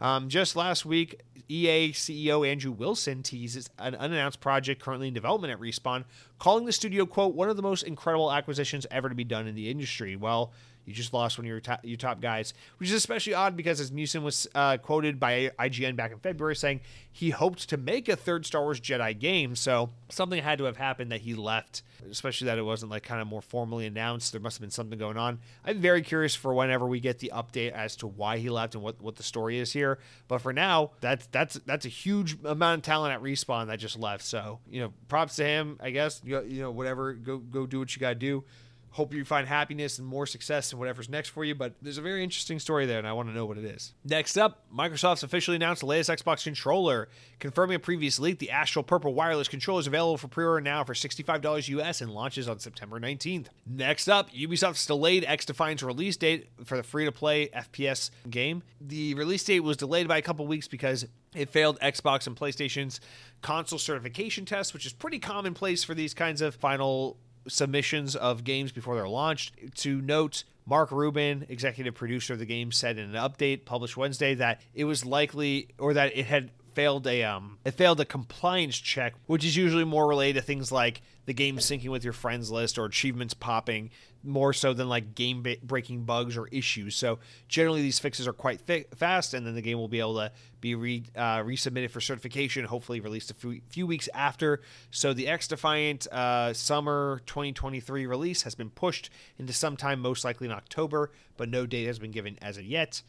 Um, 0.00 0.28
just 0.28 0.54
last 0.54 0.86
week, 0.86 1.20
EA 1.48 1.92
CEO 1.92 2.46
Andrew 2.46 2.72
Wilson 2.72 3.22
teases 3.22 3.68
an 3.78 3.94
unannounced 3.94 4.40
project 4.40 4.80
currently 4.80 5.08
in 5.08 5.14
development 5.14 5.52
at 5.52 5.60
Respawn, 5.60 6.04
calling 6.38 6.64
the 6.64 6.72
studio, 6.72 7.06
quote, 7.06 7.34
one 7.34 7.48
of 7.48 7.56
the 7.56 7.62
most 7.62 7.82
incredible 7.82 8.32
acquisitions 8.32 8.86
ever 8.90 9.08
to 9.08 9.14
be 9.14 9.24
done 9.24 9.46
in 9.46 9.54
the 9.54 9.70
industry. 9.70 10.16
Well, 10.16 10.52
you 10.84 10.92
just 10.92 11.12
lost 11.12 11.38
one 11.38 11.44
of 11.44 11.48
your 11.48 11.60
top, 11.60 11.80
your 11.82 11.96
top 11.96 12.20
guys, 12.20 12.54
which 12.78 12.88
is 12.88 12.94
especially 12.94 13.34
odd 13.34 13.56
because 13.56 13.80
Asmussen 13.80 14.22
was 14.22 14.48
uh, 14.54 14.76
quoted 14.78 15.20
by 15.20 15.50
IGN 15.58 15.96
back 15.96 16.12
in 16.12 16.18
February 16.18 16.56
saying 16.56 16.80
he 17.10 17.30
hoped 17.30 17.68
to 17.68 17.76
make 17.76 18.08
a 18.08 18.16
third 18.16 18.46
Star 18.46 18.62
Wars 18.62 18.80
Jedi 18.80 19.18
game. 19.18 19.54
So 19.54 19.90
something 20.08 20.42
had 20.42 20.58
to 20.58 20.64
have 20.64 20.76
happened 20.76 21.12
that 21.12 21.20
he 21.20 21.34
left, 21.34 21.82
especially 22.10 22.46
that 22.46 22.58
it 22.58 22.62
wasn't 22.62 22.90
like 22.90 23.02
kind 23.02 23.20
of 23.20 23.28
more 23.28 23.42
formally 23.42 23.86
announced. 23.86 24.32
There 24.32 24.40
must 24.40 24.56
have 24.56 24.62
been 24.62 24.70
something 24.70 24.98
going 24.98 25.16
on. 25.16 25.38
I'm 25.64 25.80
very 25.80 26.02
curious 26.02 26.34
for 26.34 26.52
whenever 26.52 26.86
we 26.86 27.00
get 27.00 27.18
the 27.20 27.32
update 27.34 27.72
as 27.72 27.96
to 27.96 28.06
why 28.06 28.38
he 28.38 28.50
left 28.50 28.74
and 28.74 28.82
what, 28.82 29.00
what 29.00 29.16
the 29.16 29.22
story 29.22 29.58
is 29.58 29.72
here. 29.72 29.98
But 30.26 30.38
for 30.38 30.52
now, 30.52 30.92
that's 31.00 31.26
that's 31.26 31.54
that's 31.66 31.84
a 31.84 31.90
huge 31.90 32.42
amount 32.44 32.78
of 32.78 32.82
talent 32.82 33.14
at 33.14 33.22
Respawn 33.22 33.68
that 33.68 33.78
just 33.78 33.98
left. 33.98 34.24
So 34.24 34.58
you 34.70 34.80
know, 34.80 34.92
props 35.08 35.36
to 35.36 35.44
him. 35.44 35.78
I 35.80 35.90
guess 35.90 36.20
you 36.24 36.42
know, 36.42 36.70
whatever. 36.70 37.12
Go 37.12 37.38
go 37.38 37.66
do 37.66 37.78
what 37.78 37.94
you 37.94 38.00
got 38.00 38.10
to 38.10 38.14
do 38.14 38.44
hope 38.92 39.12
you 39.12 39.24
find 39.24 39.46
happiness 39.46 39.98
and 39.98 40.06
more 40.06 40.26
success 40.26 40.72
in 40.72 40.78
whatever's 40.78 41.10
next 41.10 41.28
for 41.28 41.44
you. 41.44 41.54
But 41.54 41.74
there's 41.82 41.98
a 41.98 42.02
very 42.02 42.24
interesting 42.24 42.58
story 42.58 42.86
there, 42.86 42.98
and 42.98 43.06
I 43.06 43.12
want 43.12 43.28
to 43.28 43.34
know 43.34 43.44
what 43.44 43.58
it 43.58 43.64
is. 43.64 43.92
Next 44.04 44.38
up, 44.38 44.64
Microsoft's 44.74 45.22
officially 45.22 45.56
announced 45.56 45.80
the 45.80 45.86
latest 45.86 46.08
Xbox 46.08 46.44
controller, 46.44 47.08
confirming 47.40 47.76
a 47.76 47.78
previous 47.78 48.18
leak. 48.18 48.38
The 48.38 48.50
Astral 48.50 48.82
Purple 48.82 49.12
wireless 49.12 49.48
controller 49.48 49.80
is 49.80 49.86
available 49.86 50.16
for 50.16 50.28
pre-order 50.28 50.60
now 50.62 50.82
for 50.84 50.94
$65 50.94 51.68
US 51.68 52.00
and 52.00 52.10
launches 52.10 52.48
on 52.48 52.58
September 52.58 52.98
19th. 52.98 53.48
Next 53.66 54.08
up, 54.08 54.30
Ubisoft's 54.32 54.86
delayed 54.86 55.24
X 55.26 55.42
XDefiant's 55.42 55.82
release 55.82 56.16
date 56.16 56.48
for 56.64 56.76
the 56.76 56.82
free-to-play 56.82 57.48
FPS 57.48 58.10
game. 58.30 58.62
The 58.80 59.14
release 59.14 59.44
date 59.44 59.60
was 59.60 59.76
delayed 59.76 60.08
by 60.08 60.18
a 60.18 60.22
couple 60.22 60.46
weeks 60.46 60.68
because 60.68 61.06
it 61.34 61.50
failed 61.50 61.78
Xbox 61.80 62.26
and 62.26 62.36
PlayStation's 62.36 63.00
console 63.40 63.78
certification 63.78 64.44
test, 64.44 64.74
which 64.74 64.86
is 64.86 64.92
pretty 64.92 65.18
commonplace 65.18 65.84
for 65.84 65.94
these 65.94 66.14
kinds 66.14 66.40
of 66.40 66.54
final 66.54 67.16
submissions 67.48 68.16
of 68.16 68.44
games 68.44 68.72
before 68.72 68.94
they're 68.94 69.08
launched. 69.08 69.54
To 69.76 70.00
note, 70.00 70.44
Mark 70.66 70.92
Rubin, 70.92 71.46
executive 71.48 71.94
producer 71.94 72.34
of 72.34 72.38
the 72.38 72.46
game, 72.46 72.72
said 72.72 72.98
in 72.98 73.14
an 73.14 73.16
update 73.16 73.64
published 73.64 73.96
Wednesday 73.96 74.34
that 74.34 74.60
it 74.74 74.84
was 74.84 75.04
likely 75.04 75.68
or 75.78 75.94
that 75.94 76.16
it 76.16 76.26
had 76.26 76.50
failed 76.74 77.06
a 77.06 77.22
um 77.22 77.58
it 77.64 77.72
failed 77.72 78.00
a 78.00 78.04
compliance 78.04 78.76
check, 78.76 79.14
which 79.26 79.44
is 79.44 79.56
usually 79.56 79.84
more 79.84 80.06
related 80.08 80.40
to 80.40 80.46
things 80.46 80.72
like 80.72 81.02
the 81.26 81.34
game 81.34 81.58
syncing 81.58 81.90
with 81.90 82.04
your 82.04 82.12
friends 82.12 82.50
list 82.50 82.78
or 82.78 82.84
achievements 82.84 83.34
popping 83.34 83.90
more 84.24 84.52
so 84.52 84.72
than 84.72 84.88
like 84.88 85.14
game 85.14 85.44
breaking 85.62 86.04
bugs 86.04 86.36
or 86.36 86.48
issues. 86.48 86.96
So 86.96 87.18
generally 87.48 87.82
these 87.82 87.98
fixes 87.98 88.26
are 88.26 88.32
quite 88.32 88.60
fi- 88.60 88.86
fast, 88.94 89.34
and 89.34 89.46
then 89.46 89.54
the 89.54 89.62
game 89.62 89.78
will 89.78 89.88
be 89.88 90.00
able 90.00 90.14
to 90.14 90.32
be 90.60 90.74
re- 90.74 91.04
uh, 91.16 91.38
resubmitted 91.38 91.90
for 91.90 92.00
certification, 92.00 92.64
hopefully 92.64 93.00
released 93.00 93.30
a 93.30 93.34
few, 93.34 93.60
few 93.68 93.86
weeks 93.86 94.08
after. 94.14 94.60
So 94.90 95.12
the 95.12 95.26
XDefiant 95.26 96.06
uh, 96.08 96.52
summer 96.52 97.20
2023 97.26 98.06
release 98.06 98.42
has 98.42 98.54
been 98.54 98.70
pushed 98.70 99.10
into 99.38 99.52
sometime, 99.52 100.00
most 100.00 100.24
likely 100.24 100.46
in 100.46 100.52
October, 100.52 101.10
but 101.36 101.48
no 101.48 101.66
date 101.66 101.86
has 101.86 101.98
been 101.98 102.12
given 102.12 102.38
as 102.40 102.56
of 102.56 102.64
yet. 102.64 103.02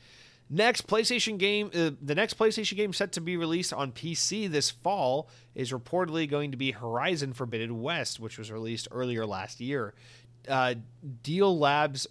Next 0.54 0.86
PlayStation 0.86 1.40
game, 1.40 1.72
uh, 1.74 1.90
the 2.00 2.14
next 2.14 2.38
PlayStation 2.38 2.78
game 2.78 2.94
set 2.94 3.12
to 3.14 3.22
be 3.22 3.38
released 3.38 3.74
on 3.74 3.92
PC 3.92 4.48
this 4.52 4.70
fall 4.70 5.28
is 5.56 5.72
reportedly 5.72 6.30
going 6.30 6.52
to 6.52 6.58
be 6.58 6.70
Horizon 6.70 7.34
Forbidden 7.34 7.82
West, 7.82 8.20
which 8.20 8.38
was 8.38 8.52
released 8.52 8.88
earlier 8.92 9.26
last 9.26 9.60
year. 9.60 9.96
Uh, 10.48 10.76
Dealabs, 11.24 12.06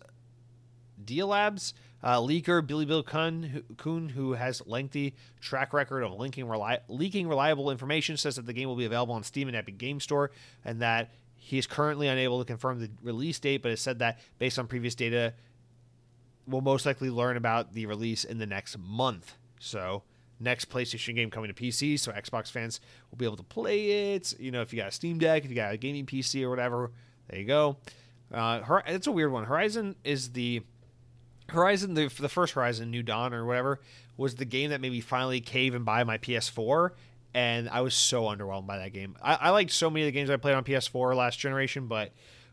Deal 1.04 1.28
Labs 1.28 1.72
uh, 2.02 2.16
leaker 2.18 2.66
Billy 2.66 2.84
Bill 2.84 3.04
Kuhn 3.04 3.44
who, 3.44 3.62
Kuhn, 3.76 4.08
who 4.08 4.32
has 4.32 4.60
lengthy 4.66 5.14
track 5.40 5.72
record 5.72 6.02
of 6.02 6.12
linking 6.14 6.46
reli- 6.46 6.80
leaking 6.88 7.28
reliable 7.28 7.70
information, 7.70 8.16
says 8.16 8.34
that 8.34 8.46
the 8.46 8.52
game 8.52 8.66
will 8.66 8.74
be 8.74 8.86
available 8.86 9.14
on 9.14 9.22
Steam 9.22 9.46
and 9.46 9.56
Epic 9.56 9.78
Game 9.78 10.00
Store, 10.00 10.32
and 10.64 10.82
that 10.82 11.12
he 11.36 11.58
is 11.58 11.68
currently 11.68 12.08
unable 12.08 12.40
to 12.40 12.44
confirm 12.44 12.80
the 12.80 12.90
release 13.02 13.38
date, 13.38 13.62
but 13.62 13.70
has 13.70 13.80
said 13.80 14.00
that 14.00 14.18
based 14.40 14.58
on 14.58 14.66
previous 14.66 14.96
data, 14.96 15.32
we'll 16.46 16.60
most 16.60 16.86
likely 16.86 17.10
learn 17.10 17.36
about 17.36 17.74
the 17.74 17.86
release 17.86 18.24
in 18.24 18.38
the 18.38 18.46
next 18.46 18.78
month. 18.78 19.36
So 19.60 20.02
next 20.40 20.68
PlayStation 20.68 21.14
game 21.14 21.30
coming 21.30 21.52
to 21.52 21.54
PC, 21.54 21.98
so 21.98 22.12
Xbox 22.12 22.50
fans 22.50 22.80
will 23.10 23.18
be 23.18 23.24
able 23.24 23.36
to 23.36 23.42
play 23.42 24.14
it. 24.14 24.38
You 24.38 24.50
know, 24.50 24.60
if 24.60 24.72
you 24.72 24.78
got 24.78 24.88
a 24.88 24.92
Steam 24.92 25.18
Deck, 25.18 25.44
if 25.44 25.50
you 25.50 25.56
got 25.56 25.72
a 25.72 25.76
gaming 25.76 26.06
PC 26.06 26.42
or 26.42 26.50
whatever, 26.50 26.90
there 27.28 27.38
you 27.38 27.46
go. 27.46 27.76
Uh, 28.32 28.80
it's 28.86 29.06
a 29.06 29.12
weird 29.12 29.30
one. 29.30 29.44
Horizon 29.44 29.94
is 30.04 30.32
the 30.32 30.62
Horizon, 31.48 31.94
the, 31.94 32.08
the 32.08 32.28
first 32.28 32.54
Horizon, 32.54 32.90
New 32.90 33.02
Dawn 33.02 33.34
or 33.34 33.44
whatever, 33.44 33.80
was 34.16 34.36
the 34.36 34.44
game 34.44 34.70
that 34.70 34.80
made 34.80 34.92
me 34.92 35.00
finally 35.00 35.40
cave 35.40 35.74
and 35.74 35.84
buy 35.84 36.04
my 36.04 36.18
PS4, 36.18 36.90
and 37.34 37.68
I 37.68 37.80
was 37.82 37.94
so 37.94 38.24
underwhelmed 38.24 38.66
by 38.66 38.78
that 38.78 38.92
game. 38.92 39.16
I, 39.22 39.34
I 39.34 39.50
liked 39.50 39.70
so 39.70 39.90
many 39.90 40.02
of 40.02 40.06
the 40.06 40.12
games 40.12 40.30
I 40.30 40.36
played 40.36 40.54
on 40.54 40.64
PS4 40.64 41.14
last 41.14 41.38
generation, 41.38 41.88
but 41.88 42.12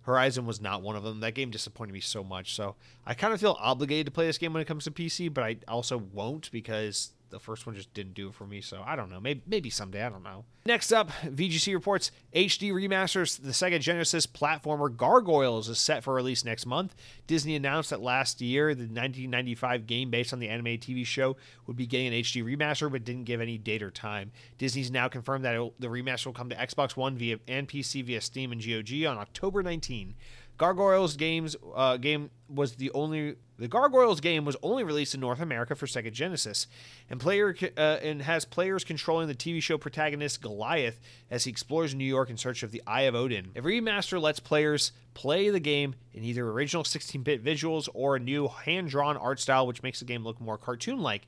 Horizon 0.10 0.48
was 0.48 0.60
not 0.60 0.82
one 0.82 0.96
of 0.96 1.04
them. 1.04 1.20
That 1.20 1.36
game 1.36 1.52
disappointed 1.52 1.94
me 1.94 2.00
so 2.00 2.24
much. 2.24 2.56
So 2.56 2.76
I 3.06 3.14
kind 3.14 3.32
of 3.32 3.40
feel 3.40 3.56
obligated 3.60 4.08
to 4.08 4.12
play 4.12 4.26
this 4.26 4.40
game 4.40 4.54
when 4.54 4.62
it 4.62 4.66
comes 4.66 4.86
to 4.86 4.92
PC, 4.92 5.32
but 5.32 5.44
I 5.44 5.58
also 5.68 5.98
won't 6.00 6.52
because 6.52 7.14
the 7.30 7.40
first 7.40 7.66
one 7.66 7.76
just 7.76 7.94
didn't 7.94 8.14
do 8.14 8.30
it 8.30 8.34
for 8.34 8.46
me. 8.46 8.62
So 8.62 8.84
I 8.86 8.96
don't 8.96 9.10
know. 9.10 9.20
Maybe 9.20 9.42
maybe 9.46 9.70
someday. 9.70 10.04
I 10.04 10.10
don't 10.10 10.24
know. 10.24 10.46
Next 10.66 10.92
up, 10.92 11.10
VGC 11.24 11.74
reports 11.74 12.12
HD 12.36 12.72
remasters 12.72 13.42
the 13.42 13.50
Sega 13.50 13.80
Genesis 13.80 14.28
platformer 14.28 14.96
Gargoyles 14.96 15.70
is 15.70 15.80
set 15.80 16.04
for 16.04 16.14
release 16.14 16.44
next 16.46 16.66
month. 16.66 16.96
Disney 17.28 17.56
announced 17.56 17.90
that 17.90 18.02
last 18.02 18.42
year 18.42 18.76
the 18.76 18.84
1995 18.84 19.88
game 19.88 20.10
based 20.12 20.34
on 20.34 20.40
the 20.40 20.50
anime 20.50 20.78
TV 20.78 21.06
show 21.06 21.38
would 21.66 21.78
be 21.78 21.88
getting 21.88 22.08
an 22.08 22.14
HD 22.14 22.44
remaster, 22.44 22.92
but 22.92 23.04
didn't 23.04 23.24
give 23.24 23.42
any 23.42 23.58
date 23.58 23.82
or 23.82 23.92
time. 23.92 24.32
Disney's 24.58 24.92
now 24.92 25.08
confirmed 25.08 25.46
that 25.46 25.72
the 25.80 25.88
remaster 25.88 26.28
will 26.28 26.34
come 26.34 26.50
to 26.50 26.56
Xbox 26.56 26.96
One 26.96 27.18
via 27.18 27.40
and 27.48 27.68
PC 27.68 28.04
via 28.04 28.22
Steam 28.22 28.52
and 28.52 28.62
GOG 28.62 29.06
on 29.06 29.18
October 29.18 29.64
19. 29.64 30.16
Gargoyles 30.60 31.16
games 31.16 31.56
uh, 31.74 31.96
game 31.96 32.30
was 32.50 32.76
the 32.76 32.92
only 32.92 33.38
the 33.58 33.70
Gargoyles 33.70 34.20
game 34.20 34.44
was 34.44 34.58
only 34.62 34.84
released 34.84 35.16
in 35.16 35.22
North 35.22 35.40
America 35.40 35.74
for 35.74 35.86
Sega 35.86 36.12
Genesis, 36.12 36.68
and 37.10 37.18
player 37.18 37.56
uh, 37.78 37.80
and 37.80 38.22
has 38.22 38.44
players 38.44 38.84
controlling 38.84 39.30
the 39.30 39.36
TV 39.36 39.64
show 39.64 39.78
protagonist 39.78 40.42
Goliath 40.42 41.00
as 41.32 41.46
he 41.46 41.50
explores 41.50 41.96
New 41.96 42.04
York 42.04 42.30
in 42.30 42.36
search 42.36 42.62
of 42.62 42.72
the 42.72 42.84
Eye 42.86 43.04
of 43.04 43.16
Odin. 43.16 43.52
Every 43.56 43.80
remaster 43.80 44.22
lets 44.22 44.42
players 44.42 44.92
play 45.14 45.50
the 45.50 45.62
game 45.62 45.96
in 46.14 46.26
either 46.26 46.46
original 46.50 46.84
16-bit 46.84 47.44
visuals 47.44 47.88
or 47.94 48.18
a 48.18 48.20
new 48.20 48.50
hand-drawn 48.50 49.16
art 49.16 49.40
style, 49.40 49.66
which 49.66 49.82
makes 49.82 50.00
the 50.00 50.06
game 50.06 50.26
look 50.26 50.42
more 50.42 50.58
cartoon-like. 50.58 51.26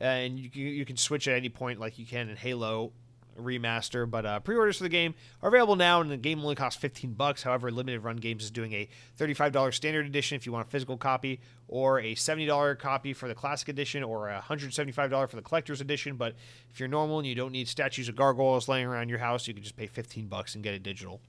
Uh, 0.00 0.04
and 0.04 0.38
you, 0.38 0.50
you 0.54 0.84
can 0.84 0.96
switch 0.96 1.28
at 1.28 1.36
any 1.36 1.48
point, 1.48 1.78
like 1.78 1.98
you 1.98 2.06
can 2.06 2.28
in 2.28 2.36
Halo 2.36 2.92
remaster. 3.38 4.10
But 4.10 4.26
uh, 4.26 4.40
pre-orders 4.40 4.78
for 4.78 4.82
the 4.82 4.88
game 4.88 5.14
are 5.42 5.48
available 5.48 5.76
now, 5.76 6.00
and 6.00 6.10
the 6.10 6.16
game 6.16 6.40
only 6.40 6.54
costs 6.54 6.80
15 6.80 7.12
bucks. 7.12 7.42
However, 7.42 7.70
Limited 7.70 8.00
Run 8.00 8.16
Games 8.16 8.44
is 8.44 8.50
doing 8.50 8.72
a 8.72 8.88
$35 9.18 9.74
standard 9.74 10.06
edition 10.06 10.36
if 10.36 10.46
you 10.46 10.52
want 10.52 10.66
a 10.66 10.70
physical 10.70 10.96
copy, 10.96 11.40
or 11.68 12.00
a 12.00 12.14
$70 12.14 12.78
copy 12.78 13.12
for 13.12 13.28
the 13.28 13.34
classic 13.34 13.68
edition, 13.68 14.02
or 14.02 14.28
a 14.28 14.40
$175 14.40 15.28
for 15.28 15.36
the 15.36 15.42
collector's 15.42 15.80
edition. 15.80 16.16
But 16.16 16.34
if 16.72 16.80
you're 16.80 16.88
normal 16.88 17.18
and 17.18 17.26
you 17.26 17.34
don't 17.34 17.52
need 17.52 17.68
statues 17.68 18.08
of 18.08 18.16
gargoyles 18.16 18.68
laying 18.68 18.86
around 18.86 19.08
your 19.08 19.18
house, 19.18 19.46
you 19.46 19.54
can 19.54 19.62
just 19.62 19.76
pay 19.76 19.86
15 19.86 20.26
bucks 20.26 20.54
and 20.54 20.62
get 20.64 20.74
it 20.74 20.82
digital. 20.82 21.20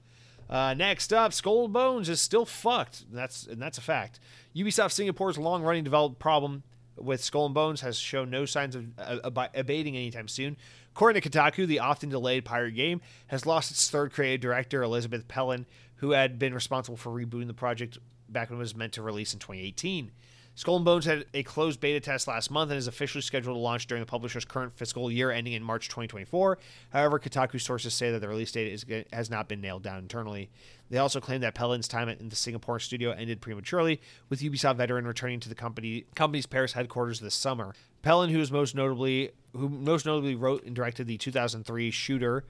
Uh, 0.48 0.74
next 0.74 1.12
up, 1.12 1.32
Skull 1.32 1.64
and 1.64 1.72
Bones 1.72 2.08
is 2.08 2.20
still 2.20 2.44
fucked. 2.44 3.10
That's 3.10 3.46
and 3.46 3.60
that's 3.60 3.78
a 3.78 3.80
fact. 3.80 4.20
Ubisoft 4.54 4.92
Singapore's 4.92 5.38
long-running 5.38 5.84
development 5.84 6.18
problem 6.18 6.62
with 6.96 7.22
Skull 7.22 7.46
and 7.46 7.54
Bones 7.54 7.80
has 7.80 7.98
shown 7.98 8.30
no 8.30 8.44
signs 8.44 8.76
of 8.76 8.86
uh, 8.98 9.48
abating 9.54 9.96
anytime 9.96 10.28
soon. 10.28 10.56
According 10.94 11.20
to 11.20 11.28
Kotaku, 11.28 11.66
the 11.66 11.80
often 11.80 12.08
delayed 12.08 12.44
pirate 12.44 12.76
game 12.76 13.00
has 13.26 13.46
lost 13.46 13.72
its 13.72 13.90
third 13.90 14.12
creative 14.12 14.40
director, 14.40 14.80
Elizabeth 14.80 15.26
Pellen, 15.26 15.66
who 15.96 16.12
had 16.12 16.38
been 16.38 16.54
responsible 16.54 16.96
for 16.96 17.10
rebooting 17.10 17.48
the 17.48 17.52
project 17.54 17.98
back 18.28 18.48
when 18.48 18.58
it 18.58 18.60
was 18.60 18.76
meant 18.76 18.92
to 18.92 19.02
release 19.02 19.34
in 19.34 19.40
2018. 19.40 20.12
Skull 20.56 20.76
and 20.76 20.84
Bones 20.84 21.04
had 21.04 21.24
a 21.34 21.42
closed 21.42 21.80
beta 21.80 21.98
test 21.98 22.28
last 22.28 22.50
month 22.50 22.70
and 22.70 22.78
is 22.78 22.86
officially 22.86 23.22
scheduled 23.22 23.56
to 23.56 23.60
launch 23.60 23.88
during 23.88 24.00
the 24.00 24.06
publisher's 24.06 24.44
current 24.44 24.72
fiscal 24.76 25.10
year 25.10 25.32
ending 25.32 25.52
in 25.52 25.64
March 25.64 25.88
2024. 25.88 26.58
However, 26.90 27.18
Kotaku 27.18 27.60
sources 27.60 27.92
say 27.92 28.12
that 28.12 28.20
the 28.20 28.28
release 28.28 28.52
date 28.52 28.72
is, 28.72 28.86
has 29.12 29.30
not 29.30 29.48
been 29.48 29.60
nailed 29.60 29.82
down 29.82 29.98
internally. 29.98 30.50
They 30.90 30.98
also 30.98 31.20
claim 31.20 31.40
that 31.40 31.54
Pellen's 31.54 31.88
time 31.88 32.08
in 32.08 32.28
the 32.28 32.36
Singapore 32.36 32.78
studio 32.78 33.10
ended 33.10 33.40
prematurely, 33.40 34.00
with 34.28 34.42
Ubisoft 34.42 34.76
veteran 34.76 35.06
returning 35.06 35.40
to 35.40 35.48
the 35.48 35.54
company 35.56 36.04
company's 36.14 36.46
Paris 36.46 36.74
headquarters 36.74 37.18
this 37.18 37.34
summer. 37.34 37.74
Pellen, 38.02 38.30
who 38.30 38.38
is 38.38 38.52
most 38.52 38.76
notably 38.76 39.30
who 39.54 39.68
most 39.68 40.06
notably 40.06 40.36
wrote 40.36 40.64
and 40.64 40.76
directed 40.76 41.06
the 41.08 41.16
2003 41.16 41.90
shooter 41.90 42.44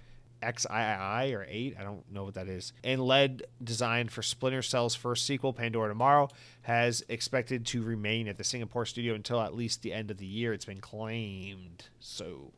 XII 0.47 1.35
or 1.35 1.47
8, 1.49 1.77
I 1.79 1.83
don't 1.83 2.11
know 2.13 2.25
what 2.25 2.35
that 2.35 2.49
is, 2.49 2.73
and 2.83 3.01
led 3.01 3.45
designed 3.63 4.11
for 4.11 4.23
Splinter 4.23 4.63
Cell's 4.63 4.95
first 4.95 5.27
sequel, 5.27 5.53
Pandora 5.53 5.89
Tomorrow, 5.89 6.29
has 6.63 7.05
expected 7.09 7.67
to 7.67 7.83
remain 7.83 8.29
at 8.29 8.39
the 8.39 8.45
Singapore 8.45 8.87
studio 8.87 9.15
until 9.15 9.41
at 9.41 9.55
least 9.55 9.83
the 9.83 9.93
end 9.93 10.11
of 10.11 10.19
the 10.19 10.27
year. 10.27 10.53
It's 10.53 10.65
been 10.65 10.81
claimed. 10.81 11.85
So, 12.01 12.53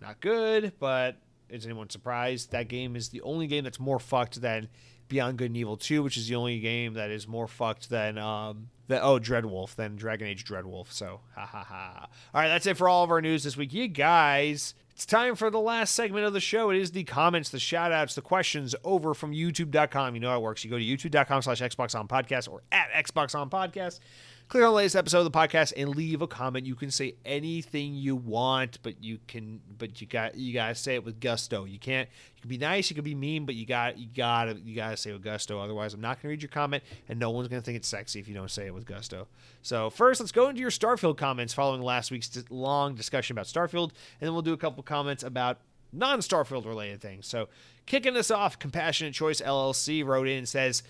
not 0.00 0.20
good, 0.20 0.72
but 0.78 1.16
is 1.48 1.64
anyone 1.64 1.90
surprised? 1.90 2.52
That 2.52 2.68
game 2.68 2.96
is 2.96 3.08
the 3.08 3.22
only 3.22 3.46
game 3.46 3.64
that's 3.64 3.80
more 3.80 3.98
fucked 3.98 4.40
than 4.40 4.68
Beyond 5.08 5.38
Good 5.38 5.50
and 5.50 5.56
Evil 5.56 5.76
2, 5.76 6.02
which 6.02 6.16
is 6.16 6.28
the 6.28 6.34
only 6.34 6.60
game 6.60 6.94
that 6.94 7.10
is 7.10 7.26
more 7.26 7.48
fucked 7.48 7.88
than 7.88 8.18
um 8.18 8.68
the 8.88 9.00
oh 9.00 9.18
Dreadwolf 9.18 9.74
than 9.74 9.96
Dragon 9.96 10.28
Age 10.28 10.44
Dreadwolf. 10.44 10.90
So 10.92 11.20
ha 11.34 11.46
ha 11.46 11.64
ha. 11.64 12.08
All 12.34 12.40
right, 12.40 12.48
that's 12.48 12.66
it 12.66 12.76
for 12.76 12.88
all 12.88 13.04
of 13.04 13.10
our 13.10 13.20
news 13.20 13.44
this 13.44 13.56
week. 13.56 13.72
You 13.72 13.88
guys, 13.88 14.74
it's 14.98 15.06
time 15.06 15.36
for 15.36 15.48
the 15.48 15.60
last 15.60 15.94
segment 15.94 16.26
of 16.26 16.32
the 16.32 16.40
show. 16.40 16.70
It 16.70 16.76
is 16.76 16.90
the 16.90 17.04
comments, 17.04 17.50
the 17.50 17.60
shout 17.60 17.92
outs, 17.92 18.16
the 18.16 18.20
questions 18.20 18.74
over 18.82 19.14
from 19.14 19.32
youtube.com. 19.32 20.16
You 20.16 20.20
know 20.20 20.30
how 20.30 20.38
it 20.38 20.42
works. 20.42 20.64
You 20.64 20.70
go 20.72 20.76
to 20.76 20.84
youtube.com 20.84 21.40
slash 21.42 21.60
Xbox 21.62 21.96
on 21.96 22.08
podcast 22.08 22.50
or 22.50 22.62
at 22.72 22.90
Xbox 23.06 23.38
on 23.38 23.48
podcast 23.48 24.00
click 24.48 24.62
on 24.62 24.70
the 24.70 24.74
latest 24.74 24.96
episode 24.96 25.18
of 25.18 25.24
the 25.24 25.30
podcast 25.30 25.72
and 25.76 25.90
leave 25.90 26.22
a 26.22 26.26
comment. 26.26 26.66
You 26.66 26.74
can 26.74 26.90
say 26.90 27.14
anything 27.24 27.94
you 27.94 28.16
want, 28.16 28.78
but 28.82 29.02
you 29.02 29.18
can, 29.26 29.60
but 29.78 30.00
you 30.00 30.06
got 30.06 30.36
you 30.36 30.54
gotta 30.54 30.74
say 30.74 30.94
it 30.94 31.04
with 31.04 31.20
gusto. 31.20 31.64
You 31.64 31.78
can't. 31.78 32.08
You 32.36 32.42
can 32.42 32.48
be 32.48 32.58
nice, 32.58 32.88
you 32.88 32.94
can 32.94 33.04
be 33.04 33.14
mean, 33.14 33.44
but 33.44 33.54
you 33.54 33.66
got 33.66 33.98
you 33.98 34.08
gotta 34.14 34.54
you 34.64 34.74
gotta 34.74 34.96
say 34.96 35.10
it 35.10 35.14
with 35.14 35.22
gusto. 35.22 35.60
Otherwise, 35.60 35.92
I'm 35.94 36.00
not 36.00 36.22
gonna 36.22 36.30
read 36.30 36.42
your 36.42 36.48
comment, 36.48 36.82
and 37.08 37.18
no 37.18 37.30
one's 37.30 37.48
gonna 37.48 37.62
think 37.62 37.76
it's 37.76 37.88
sexy 37.88 38.20
if 38.20 38.28
you 38.28 38.34
don't 38.34 38.50
say 38.50 38.66
it 38.66 38.74
with 38.74 38.86
gusto. 38.86 39.26
So 39.62 39.90
first, 39.90 40.20
let's 40.20 40.32
go 40.32 40.48
into 40.48 40.60
your 40.60 40.70
Starfield 40.70 41.16
comments 41.16 41.52
following 41.52 41.82
last 41.82 42.10
week's 42.10 42.44
long 42.50 42.94
discussion 42.94 43.34
about 43.34 43.46
Starfield, 43.46 43.90
and 44.20 44.26
then 44.26 44.32
we'll 44.32 44.42
do 44.42 44.52
a 44.52 44.58
couple 44.58 44.82
comments 44.82 45.22
about 45.22 45.58
non 45.92 46.20
Starfield 46.20 46.64
related 46.64 47.00
things. 47.00 47.26
So, 47.26 47.48
kicking 47.86 48.16
us 48.16 48.30
off, 48.30 48.58
Compassionate 48.58 49.14
Choice 49.14 49.40
LLC 49.40 50.04
wrote 50.04 50.28
in 50.28 50.38
and 50.38 50.48
says, 50.48 50.82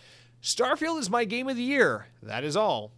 Starfield 0.43 1.01
is 1.01 1.11
my 1.11 1.25
game 1.25 1.49
of 1.49 1.57
the 1.57 1.63
year. 1.63 2.07
That 2.23 2.45
is 2.45 2.57
all. 2.57 2.93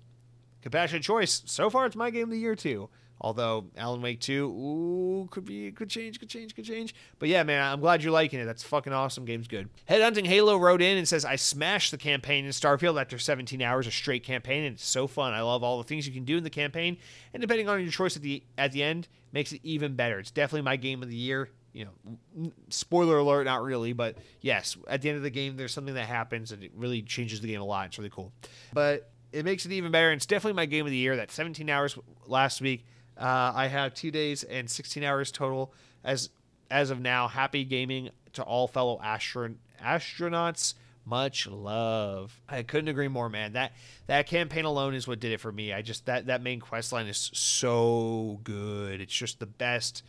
Compassionate 0.62 1.03
Choice. 1.03 1.43
So 1.47 1.70
far, 1.70 1.87
it's 1.87 1.97
my 1.97 2.11
game 2.11 2.24
of 2.24 2.31
the 2.31 2.39
year 2.39 2.55
too. 2.55 2.89
Although 3.23 3.66
Alan 3.77 4.01
Wake 4.01 4.20
2, 4.20 4.47
ooh, 4.47 5.28
could 5.31 5.45
be, 5.45 5.70
could 5.73 5.91
change, 5.91 6.19
could 6.19 6.31
change, 6.31 6.55
could 6.55 6.65
change. 6.65 6.95
But 7.19 7.28
yeah, 7.28 7.43
man, 7.43 7.62
I'm 7.62 7.81
glad 7.81 8.03
you're 8.03 8.12
liking 8.12 8.41
it. 8.41 8.47
That's 8.47 8.62
fucking 8.62 8.95
awesome. 8.95 9.27
Game's 9.27 9.47
good. 9.47 9.69
Headhunting 9.87 10.27
Halo 10.27 10.57
wrote 10.57 10.81
in 10.81 10.97
and 10.97 11.07
says, 11.07 11.27
I 11.27 11.37
smashed 11.37 11.91
the 11.91 11.99
campaign 11.99 12.47
in 12.47 12.51
Starfield 12.51 12.99
after 12.99 13.19
17 13.19 13.61
hours 13.61 13.87
of 13.87 13.93
straight 13.93 14.24
campaign, 14.24 14.65
and 14.65 14.74
it's 14.74 14.87
so 14.87 15.07
fun. 15.07 15.35
I 15.35 15.43
love 15.43 15.62
all 15.62 15.77
the 15.77 15.85
things 15.85 16.07
you 16.07 16.15
can 16.15 16.24
do 16.24 16.39
in 16.39 16.45
the 16.45 16.51
campaign, 16.51 16.97
and 17.35 17.43
depending 17.43 17.69
on 17.69 17.82
your 17.82 17.91
choice 17.91 18.16
at 18.16 18.23
the 18.23 18.43
at 18.57 18.73
the 18.73 18.82
end, 18.82 19.07
makes 19.32 19.53
it 19.53 19.61
even 19.65 19.97
better. 19.97 20.19
It's 20.19 20.31
definitely 20.31 20.62
my 20.62 20.77
game 20.77 21.03
of 21.03 21.11
the 21.11 21.16
year. 21.16 21.51
You 21.74 21.85
know, 21.85 22.53
spoiler 22.70 23.19
alert, 23.19 23.45
not 23.45 23.62
really, 23.62 23.93
but 23.93 24.16
yes, 24.41 24.77
at 24.89 25.03
the 25.03 25.11
end 25.11 25.19
of 25.19 25.23
the 25.23 25.31
game, 25.31 25.57
there's 25.57 25.73
something 25.73 25.95
that 25.95 26.07
happens, 26.07 26.53
and 26.53 26.65
it 26.65 26.73
really 26.74 27.03
changes 27.03 27.43
the 27.43 27.49
game 27.49 27.61
a 27.61 27.65
lot. 27.65 27.87
It's 27.87 27.99
really 27.99 28.11
cool. 28.11 28.32
But 28.73 29.11
it 29.32 29.44
makes 29.44 29.66
it 29.66 29.73
even 29.73 29.93
better. 29.93 30.11
And 30.11 30.19
it's 30.19 30.27
definitely 30.27 30.57
my 30.57 30.66
game 30.66 30.86
of 30.86 30.90
the 30.90 30.97
year. 30.97 31.16
That 31.16 31.31
17 31.31 31.69
hours 31.69 31.98
last 32.27 32.61
week. 32.61 32.85
Uh, 33.16 33.52
I 33.55 33.66
have 33.66 33.93
two 33.94 34.11
days 34.11 34.44
and 34.44 34.70
16 34.70 35.05
hours 35.05 35.31
total 35.31 35.73
as 36.02 36.31
as 36.70 36.90
of 36.90 37.01
now. 37.01 37.28
Happy 37.28 37.65
gaming 37.65 38.11
to 38.32 38.43
all 38.43 38.66
fellow 38.66 38.98
astron- 39.02 39.57
astronauts. 39.82 40.74
Much 41.05 41.47
love. 41.47 42.40
I 42.48 42.62
couldn't 42.62 42.89
agree 42.89 43.09
more, 43.09 43.28
man. 43.28 43.55
That 43.55 43.73
that 44.07 44.27
campaign 44.27 44.65
alone 44.65 44.94
is 44.94 45.09
what 45.09 45.20
did 45.20 45.32
it 45.32 45.40
for 45.40 45.51
me. 45.51 45.73
I 45.73 45.82
just 45.82 46.07
that 46.07 46.27
that 46.27 46.43
main 46.43 46.61
quest 46.61 46.93
line 46.93 47.07
is 47.07 47.31
so 47.35 48.40
good. 48.44 49.01
It's 49.01 49.15
just 49.15 49.40
the 49.40 49.47
best. 49.47 50.02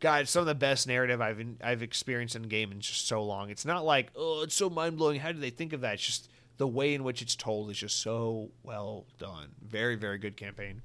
God, 0.00 0.28
some 0.28 0.40
of 0.40 0.46
the 0.46 0.54
best 0.54 0.86
narrative 0.86 1.20
I've 1.20 1.44
I've 1.62 1.82
experienced 1.82 2.36
in 2.36 2.42
game 2.42 2.72
in 2.72 2.80
just 2.80 3.06
so 3.06 3.22
long. 3.22 3.50
It's 3.50 3.64
not 3.64 3.84
like 3.84 4.10
oh, 4.16 4.42
it's 4.42 4.54
so 4.54 4.70
mind 4.70 4.96
blowing. 4.96 5.20
How 5.20 5.32
do 5.32 5.38
they 5.40 5.50
think 5.50 5.72
of 5.72 5.80
that? 5.80 5.94
It's 5.94 6.06
just 6.06 6.28
the 6.62 6.66
way 6.68 6.94
in 6.94 7.02
which 7.02 7.22
it's 7.22 7.34
told 7.34 7.72
is 7.72 7.78
just 7.78 8.00
so 8.00 8.48
well 8.62 9.04
done. 9.18 9.48
Very, 9.60 9.96
very 9.96 10.16
good 10.16 10.36
campaign. 10.36 10.80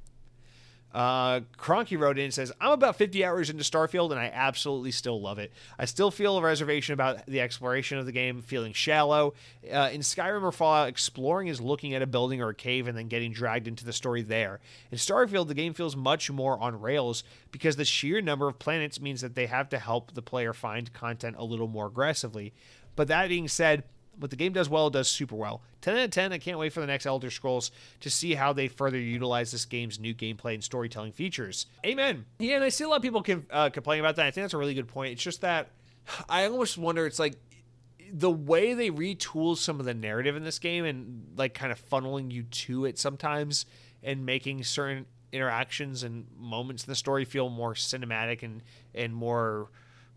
Uh, 0.91 1.41
Cronky 1.55 1.99
wrote 1.99 2.17
in 2.17 2.23
and 2.23 2.33
says, 2.33 2.51
I'm 2.59 2.71
about 2.71 2.95
50 2.95 3.23
hours 3.23 3.51
into 3.51 3.61
Starfield 3.61 4.09
and 4.09 4.19
I 4.19 4.31
absolutely 4.33 4.89
still 4.89 5.21
love 5.21 5.37
it. 5.37 5.53
I 5.77 5.85
still 5.85 6.09
feel 6.09 6.35
a 6.35 6.41
reservation 6.41 6.93
about 6.93 7.27
the 7.27 7.41
exploration 7.41 7.99
of 7.99 8.07
the 8.07 8.11
game 8.11 8.41
feeling 8.41 8.73
shallow. 8.73 9.35
Uh, 9.71 9.91
in 9.93 10.01
Skyrim 10.01 10.41
or 10.41 10.51
Fallout, 10.51 10.89
exploring 10.89 11.47
is 11.47 11.61
looking 11.61 11.93
at 11.93 12.01
a 12.01 12.07
building 12.07 12.41
or 12.41 12.49
a 12.49 12.55
cave 12.55 12.87
and 12.87 12.97
then 12.97 13.07
getting 13.07 13.31
dragged 13.31 13.67
into 13.67 13.85
the 13.85 13.93
story 13.93 14.23
there. 14.23 14.59
In 14.89 14.97
Starfield, 14.97 15.47
the 15.47 15.53
game 15.53 15.75
feels 15.75 15.95
much 15.95 16.31
more 16.31 16.59
on 16.59 16.81
rails 16.81 17.23
because 17.51 17.75
the 17.75 17.85
sheer 17.85 18.19
number 18.19 18.47
of 18.47 18.57
planets 18.57 18.99
means 18.99 19.21
that 19.21 19.35
they 19.35 19.45
have 19.45 19.69
to 19.69 19.77
help 19.77 20.15
the 20.15 20.23
player 20.23 20.53
find 20.53 20.91
content 20.91 21.35
a 21.37 21.45
little 21.45 21.67
more 21.67 21.85
aggressively. 21.85 22.51
But 22.95 23.09
that 23.09 23.29
being 23.29 23.47
said, 23.47 23.83
what 24.19 24.29
the 24.29 24.35
game 24.35 24.53
does 24.53 24.69
well, 24.69 24.87
it 24.87 24.93
does 24.93 25.07
super 25.07 25.35
well. 25.35 25.61
10 25.81 25.97
out 25.97 26.05
of 26.05 26.11
10. 26.11 26.33
I 26.33 26.37
can't 26.37 26.57
wait 26.57 26.73
for 26.73 26.79
the 26.81 26.87
next 26.87 27.05
Elder 27.05 27.29
Scrolls 27.29 27.71
to 27.99 28.09
see 28.09 28.33
how 28.33 28.53
they 28.53 28.67
further 28.67 28.97
utilize 28.97 29.51
this 29.51 29.65
game's 29.65 29.99
new 29.99 30.13
gameplay 30.13 30.53
and 30.53 30.63
storytelling 30.63 31.11
features. 31.11 31.67
Amen. 31.85 32.25
Yeah, 32.39 32.55
and 32.55 32.63
I 32.63 32.69
see 32.69 32.83
a 32.83 32.89
lot 32.89 32.97
of 32.97 33.01
people 33.01 33.21
can, 33.21 33.45
uh, 33.51 33.69
complain 33.69 33.99
about 33.99 34.15
that. 34.15 34.25
I 34.25 34.31
think 34.31 34.43
that's 34.43 34.53
a 34.53 34.57
really 34.57 34.73
good 34.73 34.87
point. 34.87 35.13
It's 35.13 35.23
just 35.23 35.41
that 35.41 35.69
I 36.29 36.45
almost 36.45 36.77
wonder, 36.77 37.05
it's 37.05 37.19
like 37.19 37.35
the 38.11 38.31
way 38.31 38.73
they 38.73 38.89
retool 38.89 39.57
some 39.57 39.79
of 39.79 39.85
the 39.85 39.93
narrative 39.93 40.35
in 40.35 40.43
this 40.43 40.59
game 40.59 40.85
and 40.85 41.27
like 41.35 41.53
kind 41.53 41.71
of 41.71 41.89
funneling 41.89 42.31
you 42.31 42.43
to 42.43 42.85
it 42.85 42.97
sometimes 42.97 43.65
and 44.03 44.25
making 44.25 44.63
certain 44.63 45.05
interactions 45.31 46.03
and 46.03 46.25
moments 46.37 46.85
in 46.85 46.91
the 46.91 46.95
story 46.95 47.25
feel 47.25 47.49
more 47.49 47.73
cinematic 47.73 48.43
and, 48.43 48.63
and 48.95 49.13
more 49.13 49.69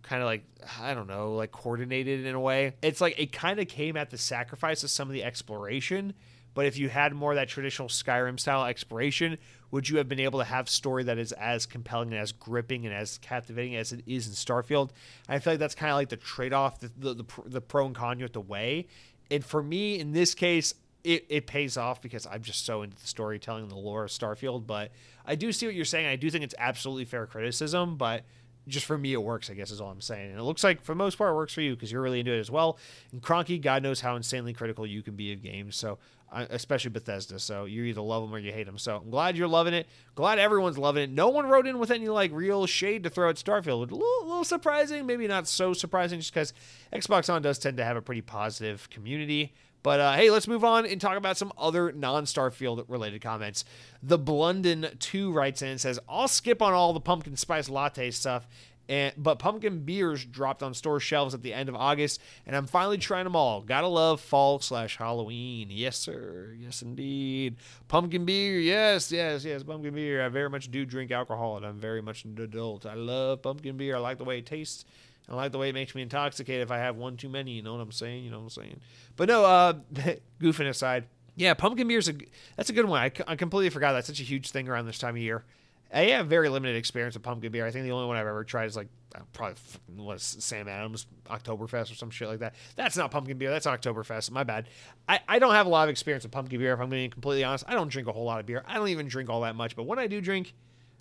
kind 0.02 0.22
of 0.22 0.26
like 0.26 0.44
I 0.80 0.94
don't 0.94 1.06
know, 1.06 1.34
like 1.34 1.52
coordinated 1.52 2.26
in 2.26 2.34
a 2.34 2.40
way. 2.40 2.74
It's 2.82 3.00
like 3.00 3.18
it 3.18 3.32
kind 3.32 3.60
of 3.60 3.68
came 3.68 3.96
at 3.96 4.10
the 4.10 4.18
sacrifice 4.18 4.82
of 4.84 4.90
some 4.90 5.08
of 5.08 5.14
the 5.14 5.24
exploration, 5.24 6.14
But 6.54 6.66
if 6.66 6.76
you 6.76 6.88
had 6.88 7.14
more 7.14 7.32
of 7.32 7.36
that 7.36 7.48
traditional 7.48 7.88
Skyrim 7.88 8.38
style 8.38 8.64
exploration, 8.64 9.38
would 9.70 9.88
you 9.88 9.98
have 9.98 10.08
been 10.08 10.20
able 10.20 10.40
to 10.40 10.44
have 10.44 10.68
story 10.68 11.04
that 11.04 11.18
is 11.18 11.32
as 11.32 11.64
compelling 11.66 12.10
and 12.12 12.20
as 12.20 12.32
gripping 12.32 12.86
and 12.86 12.94
as 12.94 13.18
captivating 13.18 13.76
as 13.76 13.92
it 13.92 14.02
is 14.06 14.26
in 14.26 14.32
Starfield? 14.32 14.90
I 15.28 15.38
feel 15.38 15.52
like 15.52 15.60
that's 15.60 15.76
kind 15.76 15.92
of 15.92 15.96
like 15.96 16.08
the 16.08 16.16
trade 16.16 16.52
off, 16.52 16.80
the, 16.80 16.90
the, 16.96 17.14
the, 17.14 17.24
the 17.46 17.60
pro 17.60 17.86
and 17.86 17.94
con 17.94 18.18
you 18.18 18.24
have 18.24 18.32
to 18.32 18.40
weigh. 18.40 18.88
And 19.30 19.44
for 19.44 19.62
me, 19.62 20.00
in 20.00 20.12
this 20.12 20.34
case, 20.34 20.74
it, 21.04 21.24
it 21.28 21.46
pays 21.46 21.76
off 21.76 22.02
because 22.02 22.26
I'm 22.26 22.42
just 22.42 22.66
so 22.66 22.82
into 22.82 22.96
the 22.96 23.06
storytelling 23.06 23.62
and 23.62 23.70
the 23.70 23.76
lore 23.76 24.04
of 24.04 24.10
Starfield. 24.10 24.66
But 24.66 24.90
I 25.24 25.36
do 25.36 25.52
see 25.52 25.66
what 25.66 25.74
you're 25.74 25.84
saying. 25.84 26.06
I 26.06 26.16
do 26.16 26.30
think 26.30 26.42
it's 26.42 26.54
absolutely 26.58 27.04
fair 27.04 27.26
criticism, 27.26 27.96
but 27.96 28.24
just 28.70 28.86
for 28.86 28.96
me, 28.96 29.12
it 29.12 29.22
works, 29.22 29.50
I 29.50 29.54
guess, 29.54 29.70
is 29.70 29.80
all 29.80 29.90
I'm 29.90 30.00
saying. 30.00 30.30
And 30.30 30.38
it 30.38 30.42
looks 30.42 30.64
like 30.64 30.82
for 30.82 30.92
the 30.92 30.96
most 30.96 31.18
part, 31.18 31.32
it 31.32 31.34
works 31.34 31.52
for 31.52 31.60
you 31.60 31.74
because 31.74 31.92
you're 31.92 32.00
really 32.00 32.20
into 32.20 32.32
it 32.32 32.40
as 32.40 32.50
well. 32.50 32.78
And 33.12 33.20
Cronky, 33.20 33.60
God 33.60 33.82
knows 33.82 34.00
how 34.00 34.16
insanely 34.16 34.52
critical 34.52 34.86
you 34.86 35.02
can 35.02 35.16
be 35.16 35.32
of 35.32 35.42
games. 35.42 35.76
So, 35.76 35.98
especially 36.32 36.90
Bethesda. 36.90 37.38
So, 37.38 37.64
you 37.64 37.84
either 37.84 38.00
love 38.00 38.22
them 38.22 38.34
or 38.34 38.38
you 38.38 38.52
hate 38.52 38.66
them. 38.66 38.78
So, 38.78 38.96
I'm 38.98 39.10
glad 39.10 39.36
you're 39.36 39.48
loving 39.48 39.74
it. 39.74 39.88
Glad 40.14 40.38
everyone's 40.38 40.78
loving 40.78 41.02
it. 41.02 41.10
No 41.10 41.28
one 41.28 41.46
wrote 41.46 41.66
in 41.66 41.78
with 41.78 41.90
any 41.90 42.08
like 42.08 42.30
real 42.32 42.66
shade 42.66 43.02
to 43.02 43.10
throw 43.10 43.28
at 43.28 43.36
Starfield. 43.36 43.66
A 43.66 43.74
little, 43.74 43.98
a 43.98 44.24
little 44.24 44.44
surprising, 44.44 45.06
maybe 45.06 45.26
not 45.26 45.48
so 45.48 45.72
surprising, 45.72 46.20
just 46.20 46.32
because 46.32 46.52
Xbox 46.92 47.32
On 47.32 47.42
does 47.42 47.58
tend 47.58 47.76
to 47.78 47.84
have 47.84 47.96
a 47.96 48.02
pretty 48.02 48.22
positive 48.22 48.88
community. 48.90 49.52
But 49.82 50.00
uh, 50.00 50.12
hey, 50.14 50.30
let's 50.30 50.48
move 50.48 50.64
on 50.64 50.86
and 50.86 51.00
talk 51.00 51.16
about 51.16 51.36
some 51.36 51.52
other 51.56 51.92
non 51.92 52.24
Starfield 52.24 52.84
related 52.88 53.22
comments. 53.22 53.64
The 54.02 54.18
Blunden2 54.18 55.32
writes 55.32 55.62
in 55.62 55.68
and 55.68 55.80
says, 55.80 55.98
I'll 56.08 56.28
skip 56.28 56.60
on 56.60 56.72
all 56.72 56.92
the 56.92 57.00
pumpkin 57.00 57.36
spice 57.36 57.68
latte 57.68 58.10
stuff. 58.10 58.46
And, 58.90 59.12
but 59.16 59.38
pumpkin 59.38 59.84
beers 59.84 60.24
dropped 60.24 60.64
on 60.64 60.74
store 60.74 60.98
shelves 60.98 61.32
at 61.32 61.42
the 61.42 61.54
end 61.54 61.68
of 61.68 61.76
August, 61.76 62.20
and 62.44 62.56
I'm 62.56 62.66
finally 62.66 62.98
trying 62.98 63.22
them 63.22 63.36
all. 63.36 63.60
Gotta 63.60 63.86
love 63.86 64.20
fall 64.20 64.58
slash 64.58 64.96
Halloween. 64.96 65.68
Yes, 65.70 65.96
sir. 65.96 66.56
Yes, 66.58 66.82
indeed. 66.82 67.54
Pumpkin 67.86 68.24
beer. 68.24 68.58
Yes, 68.58 69.12
yes, 69.12 69.44
yes. 69.44 69.62
Pumpkin 69.62 69.94
beer. 69.94 70.26
I 70.26 70.28
very 70.28 70.50
much 70.50 70.72
do 70.72 70.84
drink 70.84 71.12
alcohol, 71.12 71.56
and 71.56 71.64
I'm 71.64 71.78
very 71.78 72.02
much 72.02 72.24
an 72.24 72.36
adult. 72.40 72.84
I 72.84 72.94
love 72.94 73.42
pumpkin 73.42 73.76
beer. 73.76 73.94
I 73.94 74.00
like 74.00 74.18
the 74.18 74.24
way 74.24 74.38
it 74.38 74.46
tastes. 74.46 74.84
I 75.30 75.34
like 75.34 75.52
the 75.52 75.58
way 75.58 75.68
it 75.68 75.74
makes 75.74 75.94
me 75.94 76.02
intoxicated 76.02 76.62
if 76.62 76.70
I 76.70 76.78
have 76.78 76.96
one 76.96 77.16
too 77.16 77.28
many. 77.28 77.52
You 77.52 77.62
know 77.62 77.74
what 77.74 77.80
I'm 77.80 77.92
saying? 77.92 78.24
You 78.24 78.30
know 78.30 78.38
what 78.38 78.44
I'm 78.44 78.50
saying? 78.50 78.80
But 79.16 79.28
no, 79.28 79.44
uh, 79.44 79.74
goofing 80.40 80.68
aside, 80.68 81.06
yeah, 81.36 81.54
pumpkin 81.54 81.86
beer 81.86 81.98
is 81.98 82.08
a 82.08 82.14
that's 82.56 82.70
a 82.70 82.72
good 82.72 82.86
one. 82.86 83.00
I, 83.00 83.12
I 83.26 83.36
completely 83.36 83.70
forgot 83.70 83.92
that's 83.92 84.08
such 84.08 84.20
a 84.20 84.24
huge 84.24 84.50
thing 84.50 84.68
around 84.68 84.86
this 84.86 84.98
time 84.98 85.14
of 85.14 85.22
year. 85.22 85.44
I 85.92 86.02
have 86.10 86.28
very 86.28 86.48
limited 86.48 86.76
experience 86.76 87.14
with 87.14 87.22
pumpkin 87.22 87.50
beer. 87.50 87.66
I 87.66 87.70
think 87.70 87.84
the 87.84 87.90
only 87.92 88.06
one 88.06 88.16
I've 88.16 88.26
ever 88.26 88.44
tried 88.44 88.66
is 88.66 88.76
like 88.76 88.88
uh, 89.14 89.20
probably 89.32 89.56
was 89.96 90.22
Sam 90.22 90.68
Adams 90.68 91.06
Oktoberfest 91.28 91.90
or 91.90 91.94
some 91.96 92.10
shit 92.10 92.28
like 92.28 92.40
that. 92.40 92.54
That's 92.76 92.96
not 92.96 93.10
pumpkin 93.10 93.38
beer. 93.38 93.50
That's 93.50 93.66
Oktoberfest. 93.66 94.30
My 94.30 94.44
bad. 94.44 94.68
I, 95.08 95.20
I 95.26 95.38
don't 95.40 95.54
have 95.54 95.66
a 95.66 95.70
lot 95.70 95.84
of 95.84 95.90
experience 95.90 96.24
with 96.24 96.32
pumpkin 96.32 96.60
beer. 96.60 96.74
If 96.74 96.80
I'm 96.80 96.90
being 96.90 97.10
completely 97.10 97.42
honest, 97.42 97.64
I 97.66 97.74
don't 97.74 97.88
drink 97.88 98.06
a 98.06 98.12
whole 98.12 98.24
lot 98.24 98.38
of 98.38 98.46
beer. 98.46 98.62
I 98.68 98.74
don't 98.74 98.88
even 98.88 99.08
drink 99.08 99.30
all 99.30 99.40
that 99.40 99.56
much. 99.56 99.74
But 99.74 99.84
when 99.84 99.98
I 99.98 100.06
do 100.06 100.20
drink, 100.20 100.54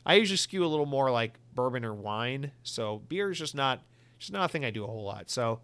I 0.06 0.15
usually 0.15 0.38
skew 0.38 0.65
a 0.65 0.68
little 0.68 0.88
more 0.88 1.11
like 1.11 1.34
bourbon 1.53 1.85
or 1.85 1.93
wine. 1.93 2.51
So 2.64 3.03
beer 3.10 3.30
is 3.30 3.38
just 3.38 3.53
not 3.53 3.81
just 4.19 4.31
not 4.31 4.45
a 4.45 4.47
thing 4.49 4.65
I 4.65 4.69
do 4.69 4.83
a 4.83 4.87
whole 4.87 5.03
lot. 5.03 5.29
So, 5.29 5.61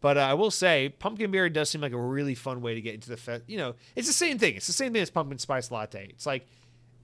but 0.00 0.16
uh, 0.16 0.20
I 0.20 0.34
will 0.34 0.50
say, 0.50 0.90
pumpkin 0.90 1.30
beer 1.30 1.48
does 1.48 1.70
seem 1.70 1.80
like 1.80 1.92
a 1.92 1.98
really 1.98 2.34
fun 2.34 2.60
way 2.60 2.74
to 2.74 2.80
get 2.80 2.94
into 2.94 3.08
the 3.08 3.16
fest. 3.16 3.44
You 3.46 3.58
know, 3.58 3.74
it's 3.96 4.06
the 4.06 4.12
same 4.12 4.38
thing. 4.38 4.54
It's 4.54 4.66
the 4.66 4.72
same 4.72 4.92
thing 4.92 5.02
as 5.02 5.10
pumpkin 5.10 5.38
spice 5.38 5.70
latte. 5.70 6.06
It's 6.10 6.26
like 6.26 6.46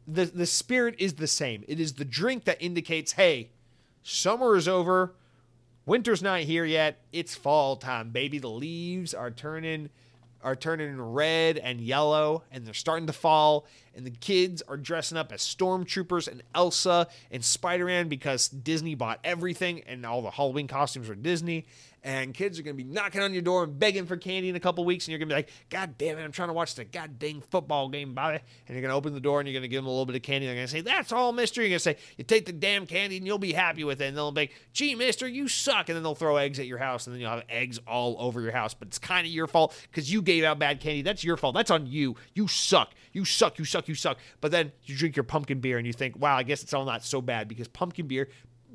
the 0.06 0.26
the 0.26 0.46
spirit 0.46 0.96
is 0.98 1.14
the 1.14 1.26
same. 1.26 1.64
It 1.66 1.80
is 1.80 1.94
the 1.94 2.04
drink 2.04 2.44
that 2.44 2.62
indicates, 2.62 3.12
hey, 3.12 3.50
summer 4.02 4.56
is 4.56 4.68
over, 4.68 5.14
winter's 5.86 6.22
not 6.22 6.40
here 6.40 6.64
yet. 6.64 7.00
It's 7.12 7.34
fall 7.34 7.76
time, 7.76 8.10
baby. 8.10 8.38
The 8.38 8.48
leaves 8.48 9.14
are 9.14 9.30
turning 9.30 9.90
are 10.42 10.56
turning 10.56 11.00
red 11.00 11.58
and 11.58 11.80
yellow 11.80 12.42
and 12.50 12.66
they're 12.66 12.74
starting 12.74 13.06
to 13.06 13.12
fall 13.12 13.66
and 13.94 14.06
the 14.06 14.10
kids 14.10 14.62
are 14.68 14.76
dressing 14.76 15.18
up 15.18 15.32
as 15.32 15.40
stormtroopers 15.42 16.28
and 16.28 16.42
Elsa 16.54 17.06
and 17.30 17.44
Spider-Man 17.44 18.08
because 18.08 18.48
Disney 18.48 18.94
bought 18.94 19.20
everything 19.24 19.82
and 19.86 20.04
all 20.04 20.22
the 20.22 20.30
Halloween 20.30 20.66
costumes 20.66 21.08
are 21.08 21.14
Disney 21.14 21.66
and 22.04 22.34
kids 22.34 22.58
are 22.58 22.62
going 22.62 22.76
to 22.76 22.82
be 22.82 22.88
knocking 22.88 23.20
on 23.20 23.32
your 23.32 23.42
door 23.42 23.62
and 23.62 23.78
begging 23.78 24.06
for 24.06 24.16
candy 24.16 24.48
in 24.48 24.56
a 24.56 24.60
couple 24.60 24.84
weeks, 24.84 25.06
and 25.06 25.12
you're 25.12 25.20
going 25.20 25.28
to 25.28 25.34
be 25.34 25.38
like, 25.38 25.50
God 25.70 25.96
damn 25.98 26.18
it, 26.18 26.22
I'm 26.22 26.32
trying 26.32 26.48
to 26.48 26.52
watch 26.52 26.74
the 26.74 26.84
goddamn 26.84 27.40
football 27.42 27.88
game, 27.88 28.12
Bobby. 28.12 28.40
And 28.66 28.76
you're 28.76 28.82
going 28.82 28.90
to 28.90 28.96
open 28.96 29.14
the 29.14 29.20
door 29.20 29.38
and 29.38 29.48
you're 29.48 29.54
going 29.54 29.62
to 29.62 29.68
give 29.68 29.78
them 29.78 29.86
a 29.86 29.90
little 29.90 30.06
bit 30.06 30.16
of 30.16 30.22
candy. 30.22 30.46
And 30.46 30.50
they're 30.50 30.60
going 30.60 30.66
to 30.66 30.72
say, 30.72 30.80
That's 30.80 31.12
all, 31.12 31.32
mister. 31.32 31.60
You're 31.60 31.70
going 31.70 31.76
to 31.76 31.82
say, 31.82 31.96
You 32.16 32.24
take 32.24 32.46
the 32.46 32.52
damn 32.52 32.86
candy 32.86 33.18
and 33.18 33.26
you'll 33.26 33.38
be 33.38 33.52
happy 33.52 33.84
with 33.84 34.00
it. 34.00 34.06
And 34.06 34.16
they'll 34.16 34.32
be 34.32 34.42
like, 34.42 34.54
Gee, 34.72 34.94
mister, 34.96 35.28
you 35.28 35.46
suck. 35.46 35.88
And 35.88 35.96
then 35.96 36.02
they'll 36.02 36.16
throw 36.16 36.36
eggs 36.36 36.58
at 36.58 36.66
your 36.66 36.78
house, 36.78 37.06
and 37.06 37.14
then 37.14 37.20
you'll 37.20 37.30
have 37.30 37.44
eggs 37.48 37.78
all 37.86 38.16
over 38.18 38.40
your 38.40 38.52
house. 38.52 38.74
But 38.74 38.88
it's 38.88 38.98
kind 38.98 39.24
of 39.26 39.32
your 39.32 39.46
fault 39.46 39.74
because 39.90 40.12
you 40.12 40.22
gave 40.22 40.42
out 40.42 40.58
bad 40.58 40.80
candy. 40.80 41.02
That's 41.02 41.22
your 41.22 41.36
fault. 41.36 41.54
That's 41.54 41.70
on 41.70 41.86
you. 41.86 42.16
You 42.34 42.48
suck. 42.48 42.94
You 43.12 43.24
suck. 43.24 43.58
You 43.58 43.64
suck. 43.64 43.86
You 43.86 43.94
suck. 43.94 44.18
But 44.40 44.50
then 44.50 44.72
you 44.84 44.96
drink 44.96 45.14
your 45.14 45.24
pumpkin 45.24 45.60
beer 45.60 45.78
and 45.78 45.86
you 45.86 45.92
think, 45.92 46.18
Wow, 46.18 46.36
I 46.36 46.42
guess 46.42 46.62
it's 46.62 46.74
all 46.74 46.84
not 46.84 47.04
so 47.04 47.20
bad 47.22 47.46
because 47.46 47.68
pumpkin 47.68 48.08
beer 48.08 48.28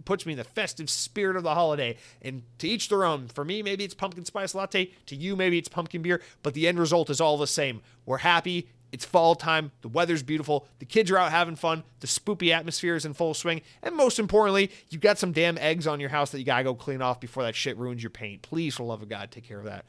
puts 0.08 0.26
me 0.26 0.32
in 0.34 0.38
the 0.38 0.44
festive 0.44 0.90
spirit 0.90 1.36
of 1.36 1.44
the 1.44 1.54
holiday. 1.54 1.98
And 2.22 2.44
to 2.60 2.68
each 2.68 2.90
their 2.90 3.04
own. 3.04 3.28
For 3.28 3.44
me, 3.44 3.62
maybe 3.62 3.84
it's 3.84 3.94
pumpkin 3.94 4.26
spice 4.26 4.56
latte. 4.56 4.92
To 5.08 5.16
you, 5.16 5.36
maybe 5.36 5.58
it's 5.60 5.68
pumpkin 5.68 6.02
beer. 6.02 6.22
But 6.42 6.54
the 6.54 6.68
end 6.68 6.80
result 6.80 7.10
is 7.10 7.22
all 7.22 7.38
the 7.38 7.46
same. 7.46 7.82
We're 8.06 8.20
happy. 8.20 8.70
It's 8.94 9.04
fall 9.04 9.36
time. 9.36 9.72
The 9.82 9.90
weather's 9.90 10.24
beautiful. 10.24 10.66
The 10.80 10.86
kids 10.86 11.12
are 11.12 11.18
out 11.18 11.32
having 11.32 11.58
fun. 11.58 11.84
The 12.00 12.08
spoopy 12.08 12.54
atmosphere 12.54 12.96
is 12.96 13.04
in 13.04 13.14
full 13.14 13.34
swing. 13.34 13.62
And 13.84 13.96
most 13.96 14.18
importantly, 14.18 14.72
you've 14.90 15.02
got 15.02 15.18
some 15.18 15.34
damn 15.34 15.58
eggs 15.58 15.86
on 15.86 16.00
your 16.00 16.10
house 16.10 16.32
that 16.32 16.40
you 16.40 16.46
gotta 16.46 16.64
go 16.64 16.74
clean 16.74 17.02
off 17.02 17.20
before 17.20 17.44
that 17.44 17.54
shit 17.54 17.78
ruins 17.78 18.02
your 18.02 18.10
paint. 18.10 18.44
Please, 18.44 18.76
for 18.76 18.84
the 18.84 18.88
love 18.88 19.02
of 19.02 19.10
God, 19.10 19.30
take 19.30 19.44
care 19.44 19.60
of 19.60 19.66
that. 19.66 19.84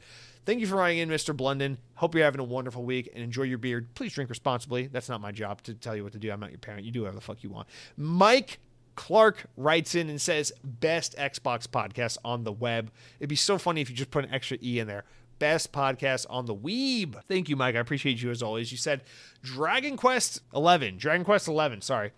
Thank 0.45 0.59
you 0.59 0.67
for 0.67 0.75
writing 0.75 0.99
in, 0.99 1.09
Mr. 1.09 1.35
Blunden. 1.35 1.77
Hope 1.95 2.13
you're 2.13 2.25
having 2.25 2.41
a 2.41 2.45
wonderful 2.45 2.83
week 2.83 3.09
and 3.13 3.23
enjoy 3.23 3.43
your 3.43 3.57
beard. 3.57 3.93
Please 3.93 4.13
drink 4.13 4.29
responsibly. 4.29 4.87
That's 4.87 5.07
not 5.07 5.21
my 5.21 5.31
job 5.31 5.61
to 5.63 5.73
tell 5.73 5.95
you 5.95 6.03
what 6.03 6.11
to 6.13 6.19
do. 6.19 6.29
I'm 6.29 6.39
not 6.41 6.49
your 6.49 6.59
parent. 6.59 6.83
You 6.85 6.91
do 6.91 7.01
whatever 7.01 7.15
the 7.15 7.21
fuck 7.21 7.41
you 7.41 7.49
want. 7.49 7.69
Mike 7.95 8.59
Clark 8.99 9.45
writes 9.55 9.95
in 9.95 10.09
and 10.09 10.19
says, 10.19 10.51
Best 10.61 11.15
Xbox 11.17 11.67
podcast 11.67 12.17
on 12.25 12.43
the 12.43 12.51
web. 12.51 12.91
It'd 13.17 13.29
be 13.29 13.35
so 13.37 13.57
funny 13.57 13.79
if 13.79 13.89
you 13.89 13.95
just 13.95 14.11
put 14.11 14.25
an 14.25 14.33
extra 14.33 14.57
E 14.61 14.77
in 14.77 14.87
there. 14.87 15.05
Best 15.39 15.71
podcast 15.71 16.25
on 16.29 16.47
the 16.47 16.53
weeb. 16.53 17.15
Thank 17.29 17.47
you, 17.47 17.55
Mike. 17.55 17.75
I 17.75 17.79
appreciate 17.79 18.21
you 18.21 18.29
as 18.29 18.43
always. 18.43 18.73
You 18.73 18.77
said 18.77 19.03
Dragon 19.41 19.95
Quest 19.95 20.41
11. 20.53 20.97
Dragon 20.97 21.23
Quest 21.23 21.47
11, 21.47 21.81
sorry. 21.81 22.11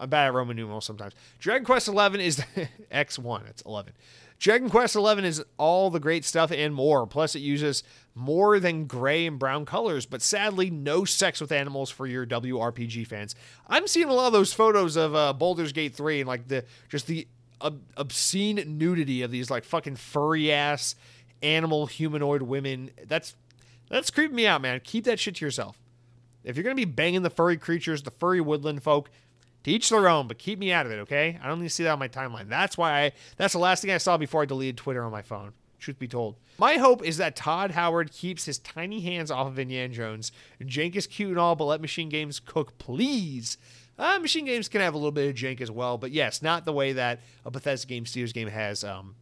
I'm 0.00 0.10
bad 0.10 0.26
at 0.26 0.34
Roman 0.34 0.56
numerals 0.56 0.84
sometimes. 0.84 1.12
Dragon 1.38 1.64
Quest 1.64 1.86
11 1.86 2.20
is 2.20 2.38
X1. 2.92 3.48
It's 3.48 3.62
11. 3.62 3.92
Dragon 4.38 4.68
Quest 4.68 4.94
XI 4.94 5.24
is 5.24 5.42
all 5.58 5.90
the 5.90 6.00
great 6.00 6.24
stuff 6.24 6.50
and 6.52 6.74
more. 6.74 7.06
Plus, 7.06 7.34
it 7.34 7.40
uses 7.40 7.82
more 8.14 8.60
than 8.60 8.86
gray 8.86 9.26
and 9.26 9.38
brown 9.38 9.64
colors, 9.64 10.06
but 10.06 10.22
sadly, 10.22 10.70
no 10.70 11.04
sex 11.04 11.40
with 11.40 11.52
animals 11.52 11.90
for 11.90 12.06
your 12.06 12.26
WRPG 12.26 13.06
fans. 13.06 13.34
I'm 13.68 13.86
seeing 13.86 14.08
a 14.08 14.12
lot 14.12 14.26
of 14.26 14.32
those 14.32 14.52
photos 14.52 14.96
of 14.96 15.14
uh, 15.14 15.32
Baldur's 15.32 15.72
Gate 15.72 15.94
3 15.94 16.20
and 16.20 16.28
like 16.28 16.48
the 16.48 16.64
just 16.88 17.06
the 17.06 17.26
ob- 17.60 17.82
obscene 17.96 18.62
nudity 18.78 19.22
of 19.22 19.30
these 19.30 19.50
like 19.50 19.64
fucking 19.64 19.96
furry 19.96 20.52
ass 20.52 20.94
animal 21.42 21.86
humanoid 21.86 22.42
women. 22.42 22.90
That's 23.06 23.34
that's 23.88 24.10
creeping 24.10 24.36
me 24.36 24.46
out, 24.46 24.62
man. 24.62 24.80
Keep 24.82 25.04
that 25.04 25.20
shit 25.20 25.36
to 25.36 25.44
yourself. 25.44 25.78
If 26.42 26.56
you're 26.56 26.64
gonna 26.64 26.74
be 26.74 26.84
banging 26.84 27.22
the 27.22 27.30
furry 27.30 27.56
creatures, 27.56 28.02
the 28.02 28.10
furry 28.10 28.40
woodland 28.40 28.82
folk, 28.82 29.10
to 29.64 29.70
each 29.70 29.88
their 29.88 30.08
own, 30.08 30.28
but 30.28 30.38
keep 30.38 30.58
me 30.58 30.72
out 30.72 30.86
of 30.86 30.92
it, 30.92 31.00
okay? 31.00 31.38
I 31.42 31.48
don't 31.48 31.60
need 31.60 31.68
to 31.68 31.74
see 31.74 31.84
that 31.84 31.92
on 31.92 31.98
my 31.98 32.08
timeline. 32.08 32.48
That's 32.48 32.78
why 32.78 33.04
I 33.04 33.12
that's 33.36 33.52
the 33.54 33.58
last 33.58 33.82
thing 33.82 33.90
I 33.90 33.98
saw 33.98 34.16
before 34.16 34.42
I 34.42 34.46
deleted 34.46 34.76
Twitter 34.76 35.02
on 35.04 35.12
my 35.12 35.22
phone. 35.22 35.52
Truth 35.78 35.98
be 35.98 36.08
told. 36.08 36.36
My 36.56 36.74
hope 36.74 37.04
is 37.04 37.16
that 37.18 37.36
Todd 37.36 37.72
Howard 37.72 38.12
keeps 38.12 38.44
his 38.46 38.58
tiny 38.58 39.00
hands 39.00 39.30
off 39.30 39.48
of 39.48 39.58
Indiana 39.58 39.92
Jones. 39.92 40.32
Jank 40.62 40.96
is 40.96 41.06
cute 41.06 41.30
and 41.30 41.38
all, 41.38 41.56
but 41.56 41.64
let 41.64 41.80
Machine 41.80 42.08
Games 42.08 42.40
cook, 42.40 42.78
please. 42.78 43.58
Uh, 43.98 44.18
Machine 44.18 44.44
Games 44.44 44.68
can 44.68 44.80
have 44.80 44.94
a 44.94 44.96
little 44.96 45.12
bit 45.12 45.28
of 45.28 45.36
jank 45.36 45.60
as 45.60 45.70
well, 45.70 45.98
but 45.98 46.10
yes, 46.10 46.42
not 46.42 46.64
the 46.64 46.72
way 46.72 46.92
that 46.94 47.20
a 47.44 47.50
Bethesda 47.50 47.86
game, 47.86 48.04
Steelers 48.04 48.32
game 48.32 48.48
has 48.48 48.82
um, 48.82 49.14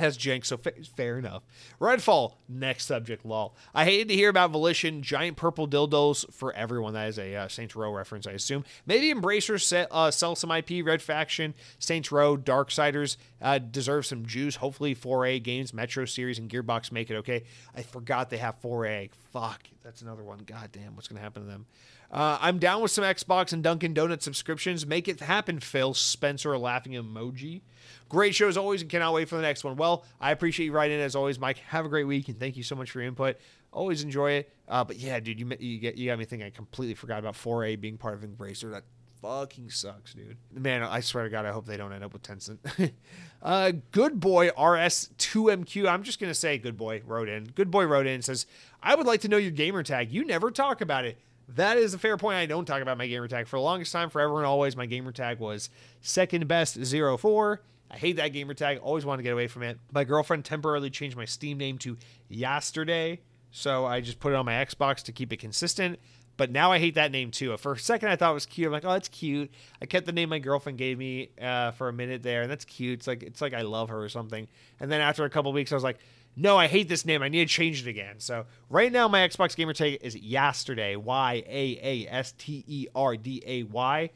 has 0.00 0.18
jank, 0.18 0.44
so 0.44 0.56
fa- 0.56 0.72
fair 0.96 1.18
enough. 1.18 1.42
Redfall, 1.80 2.34
next 2.48 2.86
subject, 2.86 3.24
lol. 3.24 3.54
I 3.74 3.84
hated 3.84 4.08
to 4.08 4.14
hear 4.14 4.28
about 4.28 4.50
Volition, 4.50 5.02
giant 5.02 5.36
purple 5.36 5.68
dildos 5.68 6.32
for 6.32 6.52
everyone. 6.52 6.94
That 6.94 7.08
is 7.08 7.18
a 7.18 7.34
uh, 7.34 7.48
Saints 7.48 7.76
Row 7.76 7.92
reference, 7.92 8.26
I 8.26 8.32
assume. 8.32 8.64
Maybe 8.86 9.12
Embracer 9.12 9.60
set, 9.60 9.88
uh, 9.90 10.10
sell 10.10 10.34
some 10.34 10.50
IP, 10.50 10.84
Red 10.84 11.02
Faction, 11.02 11.54
Saints 11.78 12.10
Row, 12.10 12.36
Darksiders 12.36 13.16
uh, 13.40 13.58
deserve 13.58 14.06
some 14.06 14.26
juice. 14.26 14.56
Hopefully 14.56 14.94
4A 14.94 15.42
games, 15.42 15.72
Metro 15.72 16.04
Series, 16.04 16.38
and 16.38 16.50
Gearbox 16.50 16.92
make 16.92 17.10
it 17.10 17.16
okay. 17.16 17.44
I 17.74 17.82
forgot 17.82 18.30
they 18.30 18.38
have 18.38 18.60
4A. 18.60 19.10
Fuck, 19.32 19.62
that's 19.82 20.02
another 20.02 20.24
one. 20.24 20.40
God 20.44 20.70
damn, 20.72 20.96
what's 20.96 21.08
going 21.08 21.18
to 21.18 21.22
happen 21.22 21.42
to 21.42 21.48
them? 21.48 21.66
Uh, 22.10 22.38
I'm 22.40 22.58
down 22.58 22.82
with 22.82 22.90
some 22.90 23.04
Xbox 23.04 23.52
and 23.52 23.62
Dunkin' 23.62 23.94
Donut 23.94 24.20
subscriptions. 24.22 24.84
Make 24.84 25.06
it 25.06 25.20
happen, 25.20 25.60
Phil. 25.60 25.94
Spencer, 25.94 26.56
laughing 26.58 26.92
emoji. 26.92 27.62
Great 28.08 28.34
show 28.34 28.48
as 28.48 28.56
always, 28.56 28.82
and 28.82 28.90
cannot 28.90 29.14
wait 29.14 29.28
for 29.28 29.36
the 29.36 29.42
next 29.42 29.62
one. 29.62 29.76
Well, 29.76 30.04
I 30.20 30.32
appreciate 30.32 30.66
you 30.66 30.72
writing 30.72 30.98
in 30.98 31.04
as 31.04 31.14
always, 31.14 31.38
Mike. 31.38 31.58
Have 31.58 31.86
a 31.86 31.88
great 31.88 32.04
week, 32.04 32.28
and 32.28 32.38
thank 32.40 32.56
you 32.56 32.64
so 32.64 32.74
much 32.74 32.90
for 32.90 32.98
your 33.00 33.06
input. 33.06 33.36
Always 33.72 34.02
enjoy 34.02 34.32
it. 34.32 34.52
Uh, 34.66 34.82
but 34.82 34.96
yeah, 34.96 35.20
dude, 35.20 35.38
you 35.38 35.48
you, 35.60 35.78
get, 35.78 35.96
you 35.96 36.10
got 36.10 36.18
me 36.18 36.24
thinking. 36.24 36.46
I 36.46 36.50
completely 36.50 36.94
forgot 36.94 37.20
about 37.20 37.34
4A 37.34 37.80
being 37.80 37.96
part 37.96 38.14
of 38.14 38.28
Embracer. 38.28 38.72
That 38.72 38.82
fucking 39.22 39.70
sucks, 39.70 40.14
dude. 40.14 40.36
Man, 40.52 40.82
I 40.82 41.00
swear 41.00 41.24
to 41.24 41.30
God, 41.30 41.46
I 41.46 41.52
hope 41.52 41.66
they 41.66 41.76
don't 41.76 41.92
end 41.92 42.02
up 42.02 42.12
with 42.12 42.22
Tencent. 42.22 42.92
uh, 43.42 43.72
good 43.92 44.18
boy 44.18 44.48
RS2MQ. 44.50 45.88
I'm 45.88 46.02
just 46.02 46.18
gonna 46.18 46.34
say, 46.34 46.58
good 46.58 46.76
boy 46.76 47.02
wrote 47.06 47.28
in. 47.28 47.44
Good 47.44 47.70
boy 47.70 47.84
wrote 47.84 48.08
in 48.08 48.22
says, 48.22 48.46
I 48.82 48.96
would 48.96 49.06
like 49.06 49.20
to 49.20 49.28
know 49.28 49.36
your 49.36 49.52
gamer 49.52 49.84
tag. 49.84 50.10
You 50.10 50.24
never 50.24 50.50
talk 50.50 50.80
about 50.80 51.04
it. 51.04 51.18
That 51.56 51.78
is 51.78 51.94
a 51.94 51.98
fair 51.98 52.16
point. 52.16 52.36
I 52.36 52.46
don't 52.46 52.64
talk 52.64 52.80
about 52.82 52.98
my 52.98 53.06
gamer 53.06 53.28
tag 53.28 53.48
for 53.48 53.56
the 53.56 53.62
longest 53.62 53.92
time, 53.92 54.10
forever 54.10 54.38
and 54.38 54.46
always. 54.46 54.76
My 54.76 54.86
gamer 54.86 55.12
tag 55.12 55.38
was 55.38 55.70
second 56.00 56.46
best 56.46 56.78
04. 56.84 57.62
I 57.90 57.96
hate 57.96 58.16
that 58.16 58.28
gamer 58.28 58.54
tag. 58.54 58.78
Always 58.78 59.04
wanted 59.04 59.18
to 59.18 59.22
get 59.24 59.32
away 59.32 59.48
from 59.48 59.64
it. 59.64 59.78
My 59.92 60.04
girlfriend 60.04 60.44
temporarily 60.44 60.90
changed 60.90 61.16
my 61.16 61.24
Steam 61.24 61.58
name 61.58 61.76
to 61.78 61.96
Yesterday, 62.28 63.20
so 63.50 63.84
I 63.84 64.00
just 64.00 64.20
put 64.20 64.32
it 64.32 64.36
on 64.36 64.46
my 64.46 64.64
Xbox 64.64 65.02
to 65.04 65.12
keep 65.12 65.32
it 65.32 65.38
consistent. 65.38 65.98
But 66.36 66.52
now 66.52 66.72
I 66.72 66.78
hate 66.78 66.94
that 66.94 67.10
name 67.10 67.32
too. 67.32 67.54
For 67.58 67.72
a 67.72 67.78
second, 67.78 68.08
I 68.08 68.16
thought 68.16 68.30
it 68.30 68.34
was 68.34 68.46
cute. 68.46 68.66
I'm 68.66 68.72
like, 68.72 68.84
oh, 68.84 68.92
that's 68.92 69.08
cute. 69.08 69.50
I 69.82 69.86
kept 69.86 70.06
the 70.06 70.12
name 70.12 70.30
my 70.30 70.38
girlfriend 70.38 70.78
gave 70.78 70.96
me 70.96 71.30
uh, 71.38 71.72
for 71.72 71.88
a 71.88 71.92
minute 71.92 72.22
there, 72.22 72.42
and 72.42 72.50
that's 72.50 72.64
cute. 72.64 73.00
It's 73.00 73.06
like 73.06 73.22
it's 73.22 73.42
like 73.42 73.52
I 73.52 73.62
love 73.62 73.88
her 73.90 74.02
or 74.02 74.08
something. 74.08 74.48
And 74.78 74.90
then 74.90 75.00
after 75.00 75.24
a 75.24 75.30
couple 75.30 75.52
weeks, 75.52 75.72
I 75.72 75.74
was 75.74 75.84
like, 75.84 75.98
no, 76.36 76.56
I 76.56 76.68
hate 76.68 76.88
this 76.88 77.04
name. 77.04 77.22
I 77.22 77.28
need 77.28 77.48
to 77.48 77.52
change 77.52 77.86
it 77.86 77.88
again. 77.88 78.16
So 78.18 78.46
right 78.68 78.90
now, 78.90 79.08
my 79.08 79.26
Xbox 79.26 79.56
gamer 79.56 79.72
tag 79.72 79.98
is 80.00 80.16
Yesterday, 80.16 80.96
Y 80.96 81.42
A 81.46 81.80
A 81.82 82.06
S 82.10 82.32
T 82.32 82.64
E 82.66 82.86
R 82.94 83.16
D 83.16 83.42
A 83.46 83.62
Y. 83.64 84.10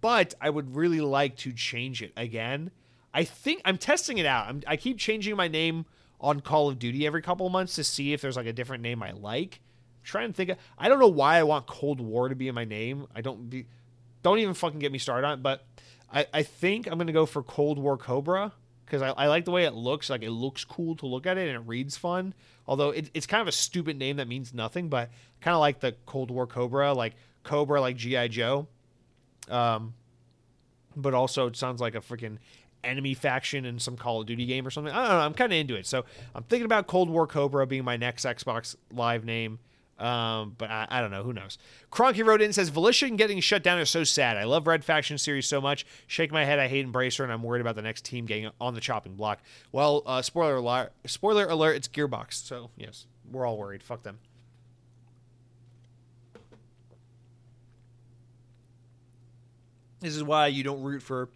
But 0.00 0.34
I 0.40 0.50
would 0.50 0.76
really 0.76 1.00
like 1.00 1.36
to 1.38 1.52
change 1.52 2.02
it 2.02 2.12
again. 2.16 2.70
I 3.12 3.24
think 3.24 3.62
I'm 3.64 3.78
testing 3.78 4.18
it 4.18 4.26
out. 4.26 4.46
I'm, 4.46 4.62
I 4.66 4.76
keep 4.76 4.98
changing 4.98 5.34
my 5.36 5.48
name 5.48 5.86
on 6.20 6.40
Call 6.40 6.68
of 6.68 6.78
Duty 6.78 7.06
every 7.06 7.22
couple 7.22 7.46
of 7.46 7.52
months 7.52 7.74
to 7.76 7.84
see 7.84 8.12
if 8.12 8.20
there's 8.20 8.36
like 8.36 8.46
a 8.46 8.52
different 8.52 8.82
name 8.82 9.02
I 9.02 9.12
like. 9.12 9.60
I'm 10.00 10.04
trying 10.04 10.28
to 10.28 10.34
think. 10.34 10.50
Of, 10.50 10.58
I 10.78 10.88
don't 10.88 10.98
know 10.98 11.08
why 11.08 11.38
I 11.38 11.42
want 11.42 11.66
Cold 11.66 12.00
War 12.00 12.28
to 12.28 12.34
be 12.34 12.48
in 12.48 12.54
my 12.54 12.64
name. 12.64 13.06
I 13.14 13.20
don't 13.20 13.48
be. 13.48 13.66
Don't 14.22 14.38
even 14.38 14.54
fucking 14.54 14.80
get 14.80 14.90
me 14.90 14.98
started 14.98 15.26
on 15.26 15.34
it. 15.34 15.42
But 15.42 15.64
I, 16.12 16.26
I 16.32 16.42
think 16.42 16.86
I'm 16.86 16.98
gonna 16.98 17.12
go 17.12 17.26
for 17.26 17.42
Cold 17.42 17.78
War 17.78 17.96
Cobra 17.96 18.52
because 18.88 19.02
I, 19.02 19.10
I, 19.10 19.26
like 19.26 19.44
the 19.44 19.50
way 19.50 19.64
it 19.64 19.74
looks. 19.74 20.08
Like 20.08 20.22
it 20.22 20.30
looks 20.30 20.64
cool 20.64 20.96
to 20.96 21.06
look 21.06 21.26
at 21.26 21.36
it 21.36 21.48
and 21.48 21.56
it 21.56 21.68
reads 21.68 21.96
fun. 21.96 22.32
Although 22.66 22.90
it, 22.90 23.10
it's 23.12 23.26
kind 23.26 23.42
of 23.42 23.48
a 23.48 23.52
stupid 23.52 23.98
name 23.98 24.16
that 24.16 24.28
means 24.28 24.54
nothing, 24.54 24.88
but 24.88 25.10
kind 25.40 25.54
of 25.54 25.60
like 25.60 25.80
the 25.80 25.94
Cold 26.06 26.30
War 26.30 26.46
Cobra, 26.46 26.92
like 26.94 27.14
Cobra, 27.44 27.80
like 27.80 27.96
GI 27.96 28.28
Joe. 28.28 28.66
Um, 29.50 29.94
but 30.96 31.14
also 31.14 31.46
it 31.46 31.56
sounds 31.56 31.80
like 31.80 31.94
a 31.94 32.00
freaking 32.00 32.38
enemy 32.82 33.14
faction 33.14 33.64
in 33.64 33.78
some 33.78 33.96
Call 33.96 34.20
of 34.20 34.26
Duty 34.26 34.46
game 34.46 34.66
or 34.66 34.70
something. 34.70 34.92
I 34.92 35.02
don't 35.02 35.08
know. 35.08 35.18
I'm 35.20 35.34
kind 35.34 35.52
of 35.52 35.58
into 35.58 35.74
it. 35.74 35.86
So 35.86 36.04
I'm 36.34 36.44
thinking 36.44 36.64
about 36.64 36.86
Cold 36.86 37.10
War 37.10 37.26
Cobra 37.26 37.66
being 37.66 37.84
my 37.84 37.96
next 37.96 38.24
Xbox 38.24 38.74
Live 38.92 39.24
name. 39.24 39.58
Um, 39.98 40.54
but 40.56 40.70
I, 40.70 40.86
I, 40.88 41.00
don't 41.00 41.10
know. 41.10 41.24
Who 41.24 41.32
knows? 41.32 41.58
Cronky 41.90 42.24
wrote 42.24 42.40
in 42.40 42.52
says 42.52 42.68
Volition 42.68 43.16
getting 43.16 43.40
shut 43.40 43.64
down 43.64 43.80
is 43.80 43.90
so 43.90 44.04
sad. 44.04 44.36
I 44.36 44.44
love 44.44 44.68
Red 44.68 44.84
Faction 44.84 45.18
series 45.18 45.48
so 45.48 45.60
much. 45.60 45.84
Shake 46.06 46.30
my 46.30 46.44
head. 46.44 46.60
I 46.60 46.68
hate 46.68 46.86
Embracer, 46.86 47.24
and 47.24 47.32
I'm 47.32 47.42
worried 47.42 47.60
about 47.60 47.74
the 47.74 47.82
next 47.82 48.04
team 48.04 48.24
getting 48.24 48.50
on 48.60 48.74
the 48.74 48.80
chopping 48.80 49.14
block. 49.14 49.40
Well, 49.72 50.04
uh, 50.06 50.22
spoiler 50.22 50.56
alert. 50.56 50.92
Spoiler 51.04 51.46
alert. 51.46 51.74
It's 51.74 51.88
Gearbox. 51.88 52.34
So 52.34 52.70
yes, 52.76 53.06
we're 53.28 53.44
all 53.44 53.58
worried. 53.58 53.82
Fuck 53.82 54.04
them. 54.04 54.20
This 60.00 60.14
is 60.14 60.22
why 60.22 60.46
you 60.46 60.62
don't 60.62 60.82
root 60.82 61.02
for 61.02 61.28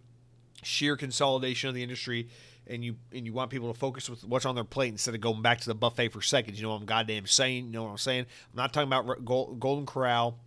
sheer 0.61 0.95
consolidation 0.95 1.67
of 1.67 1.75
the 1.75 1.83
industry 1.83 2.29
and 2.67 2.83
you 2.83 2.95
and 3.11 3.25
you 3.25 3.33
want 3.33 3.51
people 3.51 3.71
to 3.71 3.77
focus 3.77 4.09
with 4.09 4.23
what's 4.23 4.45
on 4.45 4.55
their 4.55 4.63
plate 4.63 4.91
instead 4.91 5.15
of 5.15 5.21
going 5.21 5.41
back 5.41 5.59
to 5.61 5.67
the 5.67 5.75
buffet 5.75 6.09
for 6.09 6.21
seconds. 6.21 6.59
You 6.59 6.63
know 6.63 6.73
what 6.73 6.81
I'm 6.81 6.85
goddamn 6.85 7.25
saying? 7.25 7.65
You 7.65 7.71
know 7.71 7.83
what 7.83 7.91
I'm 7.91 7.97
saying? 7.97 8.21
I'm 8.51 8.57
not 8.57 8.73
talking 8.73 8.87
about 8.87 9.25
Golden 9.25 9.85
Corral. 9.85 10.37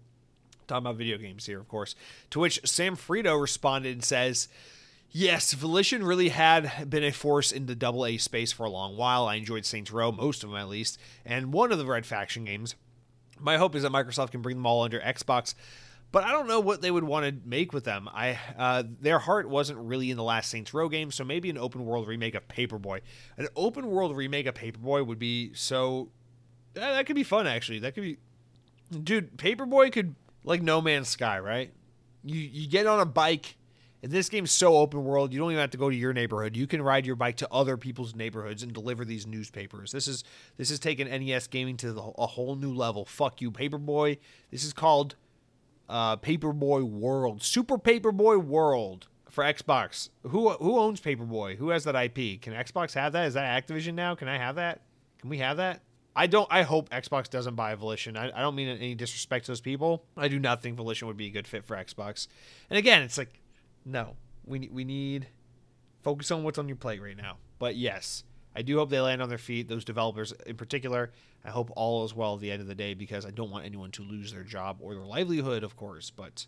I'm 0.52 0.66
talking 0.66 0.86
about 0.86 0.96
video 0.96 1.18
games 1.18 1.46
here, 1.46 1.60
of 1.60 1.68
course. 1.68 1.94
To 2.30 2.40
which 2.40 2.60
Sam 2.64 2.96
Frito 2.96 3.40
responded 3.40 3.92
and 3.92 4.04
says, 4.04 4.48
Yes, 5.10 5.52
Volition 5.52 6.04
really 6.04 6.30
had 6.30 6.90
been 6.90 7.04
a 7.04 7.12
force 7.12 7.52
in 7.52 7.66
the 7.66 7.74
double 7.74 8.04
A 8.04 8.18
space 8.18 8.52
for 8.52 8.66
a 8.66 8.70
long 8.70 8.96
while. 8.96 9.26
I 9.26 9.36
enjoyed 9.36 9.64
Saints 9.64 9.90
Row, 9.90 10.12
most 10.12 10.42
of 10.42 10.50
them 10.50 10.58
at 10.58 10.68
least, 10.68 10.98
and 11.24 11.52
one 11.52 11.72
of 11.72 11.78
the 11.78 11.86
Red 11.86 12.04
Faction 12.04 12.44
games. 12.44 12.74
My 13.38 13.56
hope 13.56 13.74
is 13.74 13.82
that 13.82 13.92
Microsoft 13.92 14.30
can 14.32 14.42
bring 14.42 14.56
them 14.56 14.66
all 14.66 14.82
under 14.82 15.00
Xbox 15.00 15.54
but 16.16 16.24
I 16.24 16.32
don't 16.32 16.48
know 16.48 16.60
what 16.60 16.80
they 16.80 16.90
would 16.90 17.04
want 17.04 17.26
to 17.26 17.46
make 17.46 17.74
with 17.74 17.84
them. 17.84 18.08
I 18.10 18.38
uh, 18.56 18.84
their 19.02 19.18
heart 19.18 19.50
wasn't 19.50 19.80
really 19.80 20.10
in 20.10 20.16
the 20.16 20.22
last 20.22 20.50
Saints 20.50 20.72
Row 20.72 20.88
game, 20.88 21.10
so 21.10 21.24
maybe 21.24 21.50
an 21.50 21.58
open 21.58 21.84
world 21.84 22.08
remake 22.08 22.34
of 22.34 22.48
Paperboy. 22.48 23.02
An 23.36 23.48
open 23.54 23.86
world 23.90 24.16
remake 24.16 24.46
of 24.46 24.54
Paperboy 24.54 25.06
would 25.06 25.18
be 25.18 25.52
so 25.52 26.08
that, 26.72 26.92
that 26.92 27.04
could 27.04 27.16
be 27.16 27.22
fun 27.22 27.46
actually. 27.46 27.80
That 27.80 27.94
could 27.94 28.02
be 28.02 28.16
dude, 28.98 29.36
Paperboy 29.36 29.92
could 29.92 30.14
like 30.42 30.62
No 30.62 30.80
Man's 30.80 31.10
Sky, 31.10 31.38
right? 31.38 31.70
You 32.24 32.40
you 32.40 32.66
get 32.66 32.86
on 32.86 32.98
a 32.98 33.04
bike 33.04 33.58
and 34.02 34.10
this 34.10 34.30
game's 34.30 34.52
so 34.52 34.74
open 34.74 35.04
world, 35.04 35.34
you 35.34 35.38
don't 35.38 35.50
even 35.50 35.60
have 35.60 35.72
to 35.72 35.76
go 35.76 35.90
to 35.90 35.96
your 35.96 36.14
neighborhood. 36.14 36.56
You 36.56 36.66
can 36.66 36.80
ride 36.80 37.04
your 37.04 37.16
bike 37.16 37.36
to 37.38 37.48
other 37.52 37.76
people's 37.76 38.14
neighborhoods 38.14 38.62
and 38.62 38.72
deliver 38.72 39.04
these 39.04 39.26
newspapers. 39.26 39.92
This 39.92 40.08
is 40.08 40.24
this 40.56 40.70
is 40.70 40.78
taking 40.78 41.08
NES 41.08 41.46
gaming 41.48 41.76
to 41.76 41.92
the, 41.92 42.00
a 42.00 42.26
whole 42.26 42.56
new 42.56 42.72
level. 42.72 43.04
Fuck 43.04 43.42
you, 43.42 43.50
Paperboy. 43.50 44.16
This 44.50 44.64
is 44.64 44.72
called 44.72 45.14
uh, 45.88 46.16
Paperboy 46.16 46.82
World, 46.82 47.42
Super 47.42 47.78
Paperboy 47.78 48.42
World 48.42 49.08
for 49.30 49.44
Xbox. 49.44 50.10
Who 50.22 50.50
who 50.50 50.78
owns 50.78 51.00
Paperboy? 51.00 51.56
Who 51.56 51.70
has 51.70 51.84
that 51.84 51.94
IP? 51.94 52.40
Can 52.40 52.52
Xbox 52.52 52.94
have 52.94 53.12
that? 53.12 53.26
Is 53.26 53.34
that 53.34 53.66
Activision 53.66 53.94
now? 53.94 54.14
Can 54.14 54.28
I 54.28 54.38
have 54.38 54.56
that? 54.56 54.82
Can 55.20 55.30
we 55.30 55.38
have 55.38 55.58
that? 55.58 55.82
I 56.14 56.26
don't. 56.26 56.48
I 56.50 56.62
hope 56.62 56.88
Xbox 56.88 57.28
doesn't 57.28 57.54
buy 57.54 57.74
Volition. 57.74 58.16
I, 58.16 58.28
I 58.34 58.40
don't 58.40 58.54
mean 58.54 58.68
any 58.68 58.94
disrespect 58.94 59.44
to 59.46 59.52
those 59.52 59.60
people. 59.60 60.04
I 60.16 60.28
do 60.28 60.38
not 60.38 60.62
think 60.62 60.76
Volition 60.76 61.06
would 61.08 61.18
be 61.18 61.26
a 61.26 61.30
good 61.30 61.46
fit 61.46 61.64
for 61.66 61.76
Xbox. 61.76 62.26
And 62.70 62.78
again, 62.78 63.02
it's 63.02 63.18
like, 63.18 63.42
no, 63.84 64.16
we 64.46 64.58
need 64.58 64.72
we 64.72 64.84
need 64.84 65.28
focus 66.02 66.30
on 66.30 66.42
what's 66.42 66.58
on 66.58 66.68
your 66.68 66.76
plate 66.76 67.02
right 67.02 67.16
now. 67.16 67.36
But 67.58 67.76
yes, 67.76 68.24
I 68.56 68.62
do 68.62 68.78
hope 68.78 68.88
they 68.88 69.00
land 69.00 69.20
on 69.20 69.28
their 69.28 69.36
feet. 69.36 69.68
Those 69.68 69.84
developers 69.84 70.32
in 70.46 70.56
particular. 70.56 71.12
I 71.44 71.50
hope 71.50 71.70
all 71.76 72.06
is 72.06 72.14
well 72.14 72.34
at 72.34 72.40
the 72.40 72.50
end 72.50 72.62
of 72.62 72.68
the 72.68 72.74
day 72.74 72.94
because 72.94 73.26
I 73.26 73.30
don't 73.30 73.50
want 73.50 73.66
anyone 73.66 73.90
to 73.92 74.02
lose 74.02 74.32
their 74.32 74.42
job 74.42 74.78
or 74.80 74.94
their 74.94 75.04
livelihood, 75.04 75.62
of 75.62 75.76
course. 75.76 76.08
But 76.10 76.46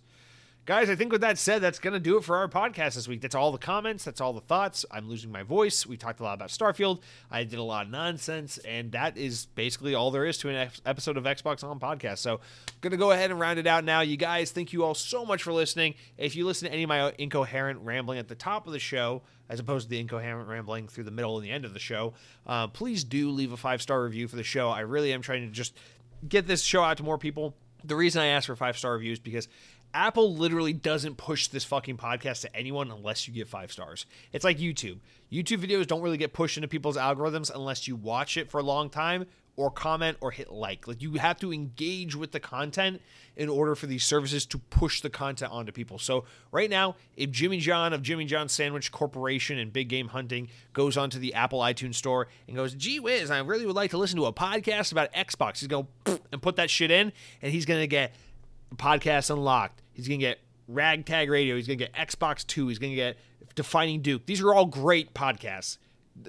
guys, 0.64 0.90
I 0.90 0.94
think 0.94 1.12
with 1.12 1.22
that 1.22 1.38
said, 1.38 1.62
that's 1.62 1.78
going 1.78 1.94
to 1.94 2.00
do 2.00 2.18
it 2.18 2.24
for 2.24 2.36
our 2.36 2.48
podcast 2.48 2.94
this 2.94 3.08
week. 3.08 3.20
That's 3.22 3.34
all 3.34 3.52
the 3.52 3.58
comments. 3.58 4.04
That's 4.04 4.20
all 4.20 4.32
the 4.32 4.40
thoughts. 4.40 4.84
I'm 4.90 5.08
losing 5.08 5.32
my 5.32 5.42
voice. 5.42 5.86
We 5.86 5.96
talked 5.96 6.20
a 6.20 6.22
lot 6.22 6.34
about 6.34 6.50
Starfield. 6.50 7.00
I 7.30 7.44
did 7.44 7.58
a 7.58 7.62
lot 7.62 7.86
of 7.86 7.92
nonsense, 7.92 8.58
and 8.58 8.92
that 8.92 9.16
is 9.16 9.46
basically 9.54 9.94
all 9.94 10.10
there 10.10 10.26
is 10.26 10.36
to 10.38 10.50
an 10.50 10.70
episode 10.84 11.16
of 11.16 11.24
Xbox 11.24 11.64
On 11.64 11.80
Podcast. 11.80 12.18
So, 12.18 12.34
I'm 12.34 12.40
going 12.80 12.90
to 12.92 12.96
go 12.96 13.10
ahead 13.10 13.30
and 13.30 13.40
round 13.40 13.58
it 13.58 13.66
out 13.66 13.84
now. 13.84 14.00
You 14.02 14.16
guys, 14.16 14.50
thank 14.50 14.72
you 14.72 14.84
all 14.84 14.94
so 14.94 15.24
much 15.24 15.42
for 15.42 15.52
listening. 15.52 15.94
If 16.16 16.36
you 16.36 16.46
listen 16.46 16.68
to 16.68 16.74
any 16.74 16.84
of 16.84 16.88
my 16.88 17.12
incoherent 17.18 17.80
rambling 17.80 18.18
at 18.18 18.28
the 18.28 18.34
top 18.34 18.66
of 18.66 18.72
the 18.72 18.78
show, 18.78 19.22
as 19.48 19.60
opposed 19.60 19.86
to 19.86 19.90
the 19.90 20.00
incoherent 20.00 20.48
rambling 20.48 20.88
through 20.88 21.04
the 21.04 21.10
middle 21.10 21.36
and 21.38 21.44
the 21.46 21.50
end 21.50 21.64
of 21.64 21.72
the 21.72 21.80
show, 21.80 22.12
uh, 22.46 22.66
please 22.68 23.04
do 23.04 23.30
leave 23.30 23.52
a 23.52 23.56
five 23.56 23.80
star 23.80 24.02
review 24.02 24.28
for 24.28 24.36
the 24.36 24.42
show. 24.42 24.68
I 24.68 24.80
really 24.80 25.12
am 25.12 25.22
trying 25.22 25.46
to 25.46 25.52
just 25.52 25.74
get 26.28 26.46
this 26.46 26.62
show 26.62 26.82
out 26.82 26.98
to 26.98 27.02
more 27.02 27.18
people. 27.18 27.54
The 27.84 27.96
reason 27.96 28.20
I 28.20 28.26
ask 28.26 28.46
for 28.46 28.56
five 28.56 28.76
star 28.76 28.92
reviews 28.92 29.18
because 29.18 29.48
Apple 29.94 30.34
literally 30.34 30.72
doesn't 30.72 31.16
push 31.16 31.48
this 31.48 31.64
fucking 31.64 31.96
podcast 31.96 32.42
to 32.42 32.56
anyone 32.56 32.90
unless 32.90 33.26
you 33.26 33.34
get 33.34 33.48
five 33.48 33.72
stars. 33.72 34.06
It's 34.32 34.44
like 34.44 34.58
YouTube. 34.58 34.98
YouTube 35.32 35.64
videos 35.64 35.86
don't 35.86 36.02
really 36.02 36.18
get 36.18 36.32
pushed 36.32 36.56
into 36.56 36.68
people's 36.68 36.96
algorithms 36.96 37.50
unless 37.54 37.88
you 37.88 37.96
watch 37.96 38.36
it 38.36 38.50
for 38.50 38.58
a 38.58 38.62
long 38.62 38.90
time 38.90 39.26
or 39.58 39.70
comment 39.70 40.16
or 40.20 40.30
hit 40.30 40.52
like. 40.52 40.86
Like 40.86 41.02
you 41.02 41.14
have 41.14 41.38
to 41.40 41.52
engage 41.52 42.14
with 42.14 42.30
the 42.30 42.38
content 42.38 43.02
in 43.36 43.48
order 43.48 43.74
for 43.74 43.86
these 43.86 44.04
services 44.04 44.46
to 44.46 44.58
push 44.58 45.00
the 45.00 45.10
content 45.10 45.52
onto 45.52 45.72
people. 45.72 45.98
So 45.98 46.24
right 46.52 46.70
now, 46.70 46.94
if 47.16 47.30
Jimmy 47.30 47.58
John 47.58 47.92
of 47.92 48.02
Jimmy 48.02 48.24
John 48.24 48.48
Sandwich 48.48 48.92
Corporation 48.92 49.58
and 49.58 49.72
Big 49.72 49.88
Game 49.88 50.08
Hunting 50.08 50.48
goes 50.72 50.96
onto 50.96 51.18
the 51.18 51.34
Apple 51.34 51.58
iTunes 51.58 51.96
store 51.96 52.28
and 52.46 52.56
goes, 52.56 52.74
"Gee 52.74 53.00
whiz, 53.00 53.30
I 53.30 53.38
really 53.40 53.66
would 53.66 53.76
like 53.76 53.90
to 53.90 53.98
listen 53.98 54.16
to 54.18 54.26
a 54.26 54.32
podcast 54.32 54.92
about 54.92 55.12
Xbox," 55.12 55.58
he's 55.58 55.68
going 55.68 55.88
to 56.04 56.20
and 56.30 56.40
put 56.40 56.56
that 56.56 56.70
shit 56.70 56.90
in, 56.90 57.12
and 57.42 57.52
he's 57.52 57.66
going 57.66 57.80
to 57.80 57.86
get 57.86 58.14
podcast 58.76 59.30
unlocked. 59.30 59.82
He's 59.92 60.08
going 60.08 60.20
to 60.20 60.26
get 60.26 60.38
Ragtag 60.66 61.30
Radio. 61.30 61.56
He's 61.56 61.66
going 61.66 61.78
to 61.78 61.86
get 61.86 61.94
Xbox 61.94 62.46
Two. 62.46 62.68
He's 62.68 62.78
going 62.78 62.92
to 62.92 62.96
get 62.96 63.16
Defining 63.54 64.02
Duke. 64.02 64.26
These 64.26 64.40
are 64.40 64.54
all 64.54 64.66
great 64.66 65.14
podcasts. 65.14 65.78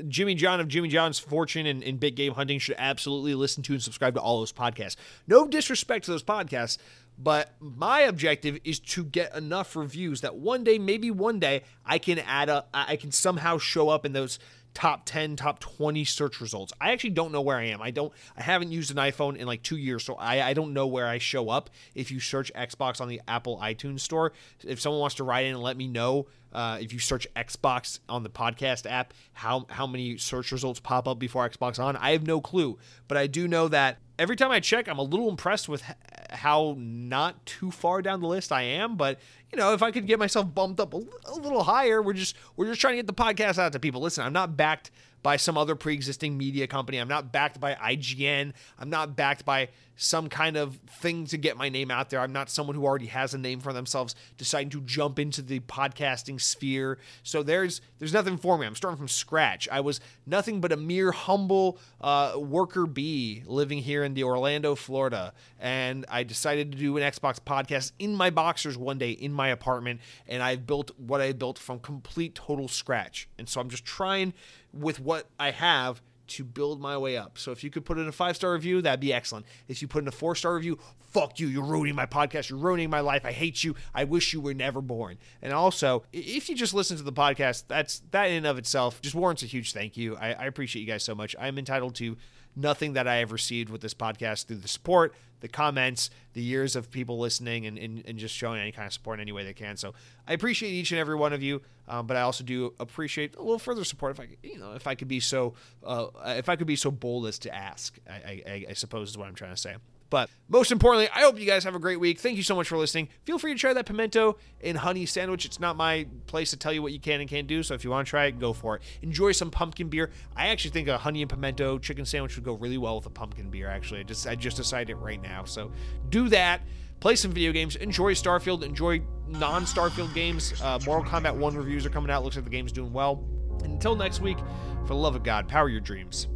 Jimmy 0.07 0.35
John 0.35 0.59
of 0.59 0.67
Jimmy 0.67 0.89
John's 0.89 1.19
Fortune 1.19 1.65
and, 1.65 1.83
and, 1.83 1.99
Big 1.99 2.15
Game 2.15 2.33
Hunting 2.33 2.59
should 2.59 2.75
absolutely 2.77 3.33
listen 3.33 3.63
to 3.63 3.73
and 3.73 3.81
subscribe 3.81 4.13
to 4.13 4.21
all 4.21 4.39
those 4.39 4.53
podcasts. 4.53 4.95
No 5.27 5.47
disrespect 5.47 6.05
to 6.05 6.11
those 6.11 6.23
podcasts, 6.23 6.77
but 7.17 7.53
my 7.59 8.01
objective 8.01 8.59
is 8.63 8.79
to 8.79 9.03
get 9.03 9.35
enough 9.35 9.75
reviews 9.75 10.21
that 10.21 10.35
one 10.35 10.63
day, 10.63 10.79
maybe 10.79 11.11
one 11.11 11.39
day, 11.39 11.63
I 11.85 11.97
can 11.97 12.19
add 12.19 12.49
a, 12.49 12.65
I 12.73 12.95
can 12.95 13.11
somehow 13.11 13.57
show 13.57 13.89
up 13.89 14.05
in 14.05 14.13
those 14.13 14.39
top 14.73 15.03
10 15.05 15.35
top 15.35 15.59
20 15.59 16.05
search 16.05 16.39
results. 16.41 16.73
I 16.79 16.91
actually 16.91 17.11
don't 17.11 17.31
know 17.31 17.41
where 17.41 17.57
i 17.57 17.65
am. 17.65 17.81
I 17.81 17.91
don't 17.91 18.13
i 18.37 18.41
haven't 18.41 18.71
used 18.71 18.91
an 18.91 18.97
iphone 18.97 19.35
in 19.35 19.47
like 19.47 19.63
two 19.63 19.77
years 19.77 20.03
so 20.03 20.15
i, 20.15 20.41
I 20.41 20.53
don't 20.53 20.73
know 20.73 20.87
where 20.87 21.07
i 21.07 21.17
show 21.17 21.49
up. 21.49 21.69
If 21.95 22.11
you 22.11 22.19
search 22.19 22.51
xbox 22.53 23.01
on 23.01 23.07
the 23.07 23.21
apple 23.27 23.59
itunes 23.61 24.01
store 24.01 24.33
if 24.65 24.79
someone 24.79 25.01
wants 25.01 25.15
to 25.15 25.23
write 25.23 25.45
in 25.45 25.55
and 25.55 25.63
let 25.63 25.77
me 25.77 25.87
know 25.87 26.27
uh, 26.53 26.77
if 26.81 26.93
you 26.93 26.99
search 26.99 27.27
xbox 27.35 27.99
on 28.07 28.23
the 28.23 28.29
podcast 28.29 28.89
app 28.89 29.13
how 29.33 29.65
how 29.69 29.85
many 29.85 30.17
search 30.17 30.51
results 30.51 30.79
pop 30.79 31.07
up 31.07 31.19
before 31.19 31.47
xbox 31.49 31.79
on 31.79 31.95
i 31.97 32.11
have 32.11 32.25
no 32.25 32.41
clue. 32.41 32.77
But 33.07 33.17
i 33.17 33.27
do 33.27 33.47
know 33.47 33.67
that 33.67 33.97
every 34.19 34.35
time 34.35 34.51
I 34.51 34.59
check, 34.59 34.87
I'm 34.87 34.99
a 34.99 35.03
little 35.03 35.29
impressed 35.29 35.67
with 35.67 35.81
how 36.29 36.75
not 36.77 37.43
too 37.45 37.71
far 37.71 38.01
down 38.03 38.19
the 38.19 38.27
list 38.27 38.51
I 38.51 38.61
am. 38.61 38.97
But 38.97 39.19
you 39.51 39.57
know, 39.57 39.73
if 39.73 39.81
I 39.81 39.89
could 39.89 40.05
get 40.05 40.19
myself 40.19 40.53
bumped 40.53 40.79
up 40.79 40.93
a, 40.93 40.97
a 40.97 41.35
little 41.35 41.63
higher, 41.63 42.01
we're 42.01 42.13
just 42.13 42.35
we're 42.55 42.67
just 42.67 42.81
trying 42.81 42.93
to 42.93 42.97
get 42.97 43.07
the 43.07 43.13
podcast 43.13 43.57
out 43.57 43.71
to 43.71 43.79
people. 43.79 44.01
Listen, 44.01 44.25
I'm 44.25 44.33
not 44.33 44.55
backed 44.55 44.91
by 45.21 45.37
some 45.37 45.57
other 45.57 45.75
pre-existing 45.75 46.37
media 46.37 46.67
company. 46.67 46.97
I'm 46.97 47.07
not 47.07 47.31
backed 47.31 47.59
by 47.59 47.75
IGN. 47.75 48.53
I'm 48.77 48.89
not 48.89 49.15
backed 49.15 49.45
by 49.45 49.69
some 50.01 50.29
kind 50.29 50.55
of 50.55 50.77
thing 51.01 51.25
to 51.25 51.37
get 51.37 51.57
my 51.57 51.67
name 51.67 51.91
out 51.91 52.09
there. 52.09 52.21
I'm 52.21 52.31
not 52.31 52.49
someone 52.49 52.75
who 52.75 52.85
already 52.85 53.07
has 53.07 53.33
a 53.33 53.37
name 53.37 53.59
for 53.59 53.73
themselves 53.73 54.15
deciding 54.37 54.69
to 54.69 54.81
jump 54.81 55.19
into 55.19 55.41
the 55.41 55.59
podcasting 55.59 56.39
sphere. 56.39 56.99
So 57.21 57.43
there's 57.43 57.81
there's 57.99 58.13
nothing 58.13 58.37
for 58.37 58.57
me. 58.57 58.65
I'm 58.65 58.75
starting 58.75 58.97
from 58.97 59.09
scratch. 59.09 59.67
I 59.69 59.81
was 59.81 59.99
nothing 60.25 60.61
but 60.61 60.71
a 60.71 60.77
mere 60.77 61.11
humble 61.11 61.79
uh, 61.99 62.35
worker 62.37 62.85
bee 62.85 63.43
living 63.45 63.79
here 63.79 64.05
in 64.05 64.13
the 64.13 64.23
Orlando, 64.23 64.73
Florida, 64.73 65.33
and 65.59 66.05
I 66.09 66.23
decided 66.23 66.71
to 66.71 66.77
do 66.77 66.95
an 66.95 67.03
Xbox 67.03 67.39
podcast 67.39 67.91
in 67.99 68.15
my 68.15 68.29
boxers 68.29 68.77
one 68.77 68.99
day 68.99 69.11
in 69.11 69.33
my 69.33 69.49
apartment, 69.49 69.99
and 70.29 70.41
I've 70.41 70.65
built 70.65 70.91
what 70.97 71.19
I 71.19 71.33
built 71.33 71.59
from 71.59 71.79
complete 71.79 72.35
total 72.35 72.69
scratch. 72.69 73.27
And 73.37 73.49
so 73.49 73.59
I'm 73.59 73.69
just 73.69 73.83
trying 73.83 74.33
with 74.73 74.99
what 74.99 75.27
I 75.39 75.51
have 75.51 76.01
to 76.29 76.43
build 76.43 76.79
my 76.79 76.97
way 76.97 77.17
up. 77.17 77.37
So 77.37 77.51
if 77.51 77.63
you 77.63 77.69
could 77.69 77.85
put 77.85 77.97
in 77.97 78.07
a 78.07 78.11
five 78.11 78.35
star 78.35 78.53
review, 78.53 78.81
that'd 78.81 78.99
be 78.99 79.11
excellent. 79.11 79.45
If 79.67 79.81
you 79.81 79.87
put 79.87 80.03
in 80.03 80.07
a 80.07 80.11
four 80.11 80.35
star 80.35 80.55
review, 80.55 80.77
fuck 80.99 81.39
you. 81.39 81.47
You're 81.47 81.63
ruining 81.63 81.95
my 81.95 82.05
podcast. 82.05 82.49
You're 82.49 82.59
ruining 82.59 82.89
my 82.89 82.99
life. 82.99 83.25
I 83.25 83.31
hate 83.31 83.63
you. 83.63 83.75
I 83.93 84.03
wish 84.03 84.31
you 84.33 84.41
were 84.41 84.53
never 84.53 84.81
born. 84.81 85.17
And 85.41 85.51
also, 85.53 86.03
if 86.13 86.49
you 86.49 86.55
just 86.55 86.73
listen 86.73 86.97
to 86.97 87.03
the 87.03 87.13
podcast, 87.13 87.63
that's 87.67 88.01
that 88.11 88.25
in 88.25 88.37
and 88.37 88.47
of 88.47 88.57
itself 88.57 89.01
just 89.01 89.15
warrants 89.15 89.43
a 89.43 89.47
huge 89.47 89.73
thank 89.73 89.97
you. 89.97 90.15
I, 90.17 90.33
I 90.33 90.45
appreciate 90.45 90.81
you 90.81 90.87
guys 90.87 91.03
so 91.03 91.15
much. 91.15 91.35
I'm 91.39 91.57
entitled 91.57 91.95
to 91.95 92.15
nothing 92.59 92.93
that 92.93 93.07
I 93.07 93.17
have 93.17 93.31
received 93.31 93.69
with 93.69 93.81
this 93.81 93.93
podcast 93.93 94.45
through 94.45 94.57
the 94.57 94.67
support, 94.67 95.15
the 95.39 95.47
comments, 95.47 96.09
the 96.33 96.41
years 96.41 96.75
of 96.75 96.91
people 96.91 97.17
listening, 97.17 97.65
and, 97.65 97.77
and, 97.77 98.03
and 98.05 98.19
just 98.19 98.35
showing 98.35 98.59
any 98.59 98.71
kind 98.71 98.87
of 98.87 98.93
support 98.93 99.19
in 99.19 99.21
any 99.21 99.31
way 99.31 99.43
they 99.43 99.53
can. 99.53 99.77
So 99.77 99.93
I 100.27 100.33
appreciate 100.33 100.71
each 100.71 100.91
and 100.91 100.99
every 100.99 101.15
one 101.15 101.33
of 101.33 101.41
you, 101.41 101.61
um, 101.87 102.07
but 102.07 102.17
I 102.17 102.21
also 102.21 102.43
do 102.43 102.73
appreciate 102.79 103.35
a 103.35 103.41
little 103.41 103.59
further 103.59 103.83
support 103.83 104.11
if 104.11 104.19
I, 104.19 104.27
you 104.43 104.59
know, 104.59 104.73
if 104.73 104.87
I 104.87 104.95
could 104.95 105.07
be 105.07 105.19
so, 105.19 105.53
uh, 105.85 106.07
if 106.25 106.49
I 106.49 106.55
could 106.55 106.67
be 106.67 106.75
so 106.75 106.91
bold 106.91 107.25
as 107.27 107.39
to 107.39 107.55
ask. 107.55 107.97
I, 108.09 108.43
I, 108.45 108.65
I 108.69 108.73
suppose 108.73 109.09
is 109.09 109.17
what 109.17 109.27
I'm 109.27 109.35
trying 109.35 109.55
to 109.55 109.57
say. 109.57 109.75
But 110.09 110.29
most 110.47 110.71
importantly, 110.71 111.09
I 111.13 111.21
hope 111.21 111.39
you 111.39 111.45
guys 111.45 111.63
have 111.63 111.75
a 111.75 111.79
great 111.79 111.99
week. 111.99 112.19
Thank 112.19 112.37
you 112.37 112.43
so 112.43 112.55
much 112.55 112.67
for 112.67 112.77
listening. 112.77 113.09
Feel 113.25 113.37
free 113.37 113.53
to 113.53 113.59
try 113.59 113.73
that 113.73 113.85
pimento 113.85 114.37
and 114.61 114.77
honey 114.77 115.05
sandwich. 115.05 115.45
It's 115.45 115.59
not 115.59 115.75
my 115.75 116.07
place 116.25 116.49
to 116.49 116.57
tell 116.57 116.73
you 116.73 116.81
what 116.81 116.93
you 116.93 116.99
can 116.99 117.21
and 117.21 117.29
can't 117.29 117.47
do. 117.47 117.61
So 117.61 117.75
if 117.75 117.83
you 117.83 117.91
want 117.91 118.07
to 118.07 118.09
try 118.09 118.25
it, 118.25 118.39
go 118.39 118.53
for 118.53 118.77
it. 118.77 118.81
Enjoy 119.01 119.31
some 119.31 119.51
pumpkin 119.51 119.89
beer. 119.89 120.09
I 120.35 120.47
actually 120.47 120.71
think 120.71 120.87
a 120.87 120.97
honey 120.97 121.21
and 121.21 121.29
pimento 121.29 121.77
chicken 121.77 122.05
sandwich 122.05 122.35
would 122.35 122.45
go 122.45 122.53
really 122.53 122.77
well 122.77 122.95
with 122.95 123.05
a 123.05 123.11
pumpkin 123.11 123.49
beer. 123.49 123.69
Actually, 123.69 123.99
I 123.99 124.03
just 124.03 124.27
I 124.27 124.35
just 124.35 124.57
decided 124.57 124.89
it 124.89 124.95
right 124.95 125.21
now. 125.21 125.43
So 125.43 125.71
do 126.09 126.29
that. 126.29 126.61
Play 126.99 127.15
some 127.15 127.31
video 127.31 127.51
games. 127.51 127.75
Enjoy 127.77 128.13
Starfield. 128.13 128.63
Enjoy 128.63 129.01
non-Starfield 129.27 130.13
games. 130.13 130.59
Uh, 130.61 130.79
Mortal 130.85 131.09
Kombat 131.09 131.33
1 131.33 131.55
reviews 131.55 131.85
are 131.85 131.89
coming 131.89 132.11
out. 132.11 132.23
Looks 132.23 132.35
like 132.35 132.43
the 132.43 132.51
game's 132.51 132.73
doing 132.73 132.91
well. 132.91 133.23
And 133.63 133.73
until 133.73 133.95
next 133.95 134.19
week, 134.19 134.37
for 134.81 134.89
the 134.89 134.95
love 134.95 135.15
of 135.15 135.23
God, 135.23 135.47
power 135.47 135.69
your 135.69 135.79
dreams. 135.79 136.27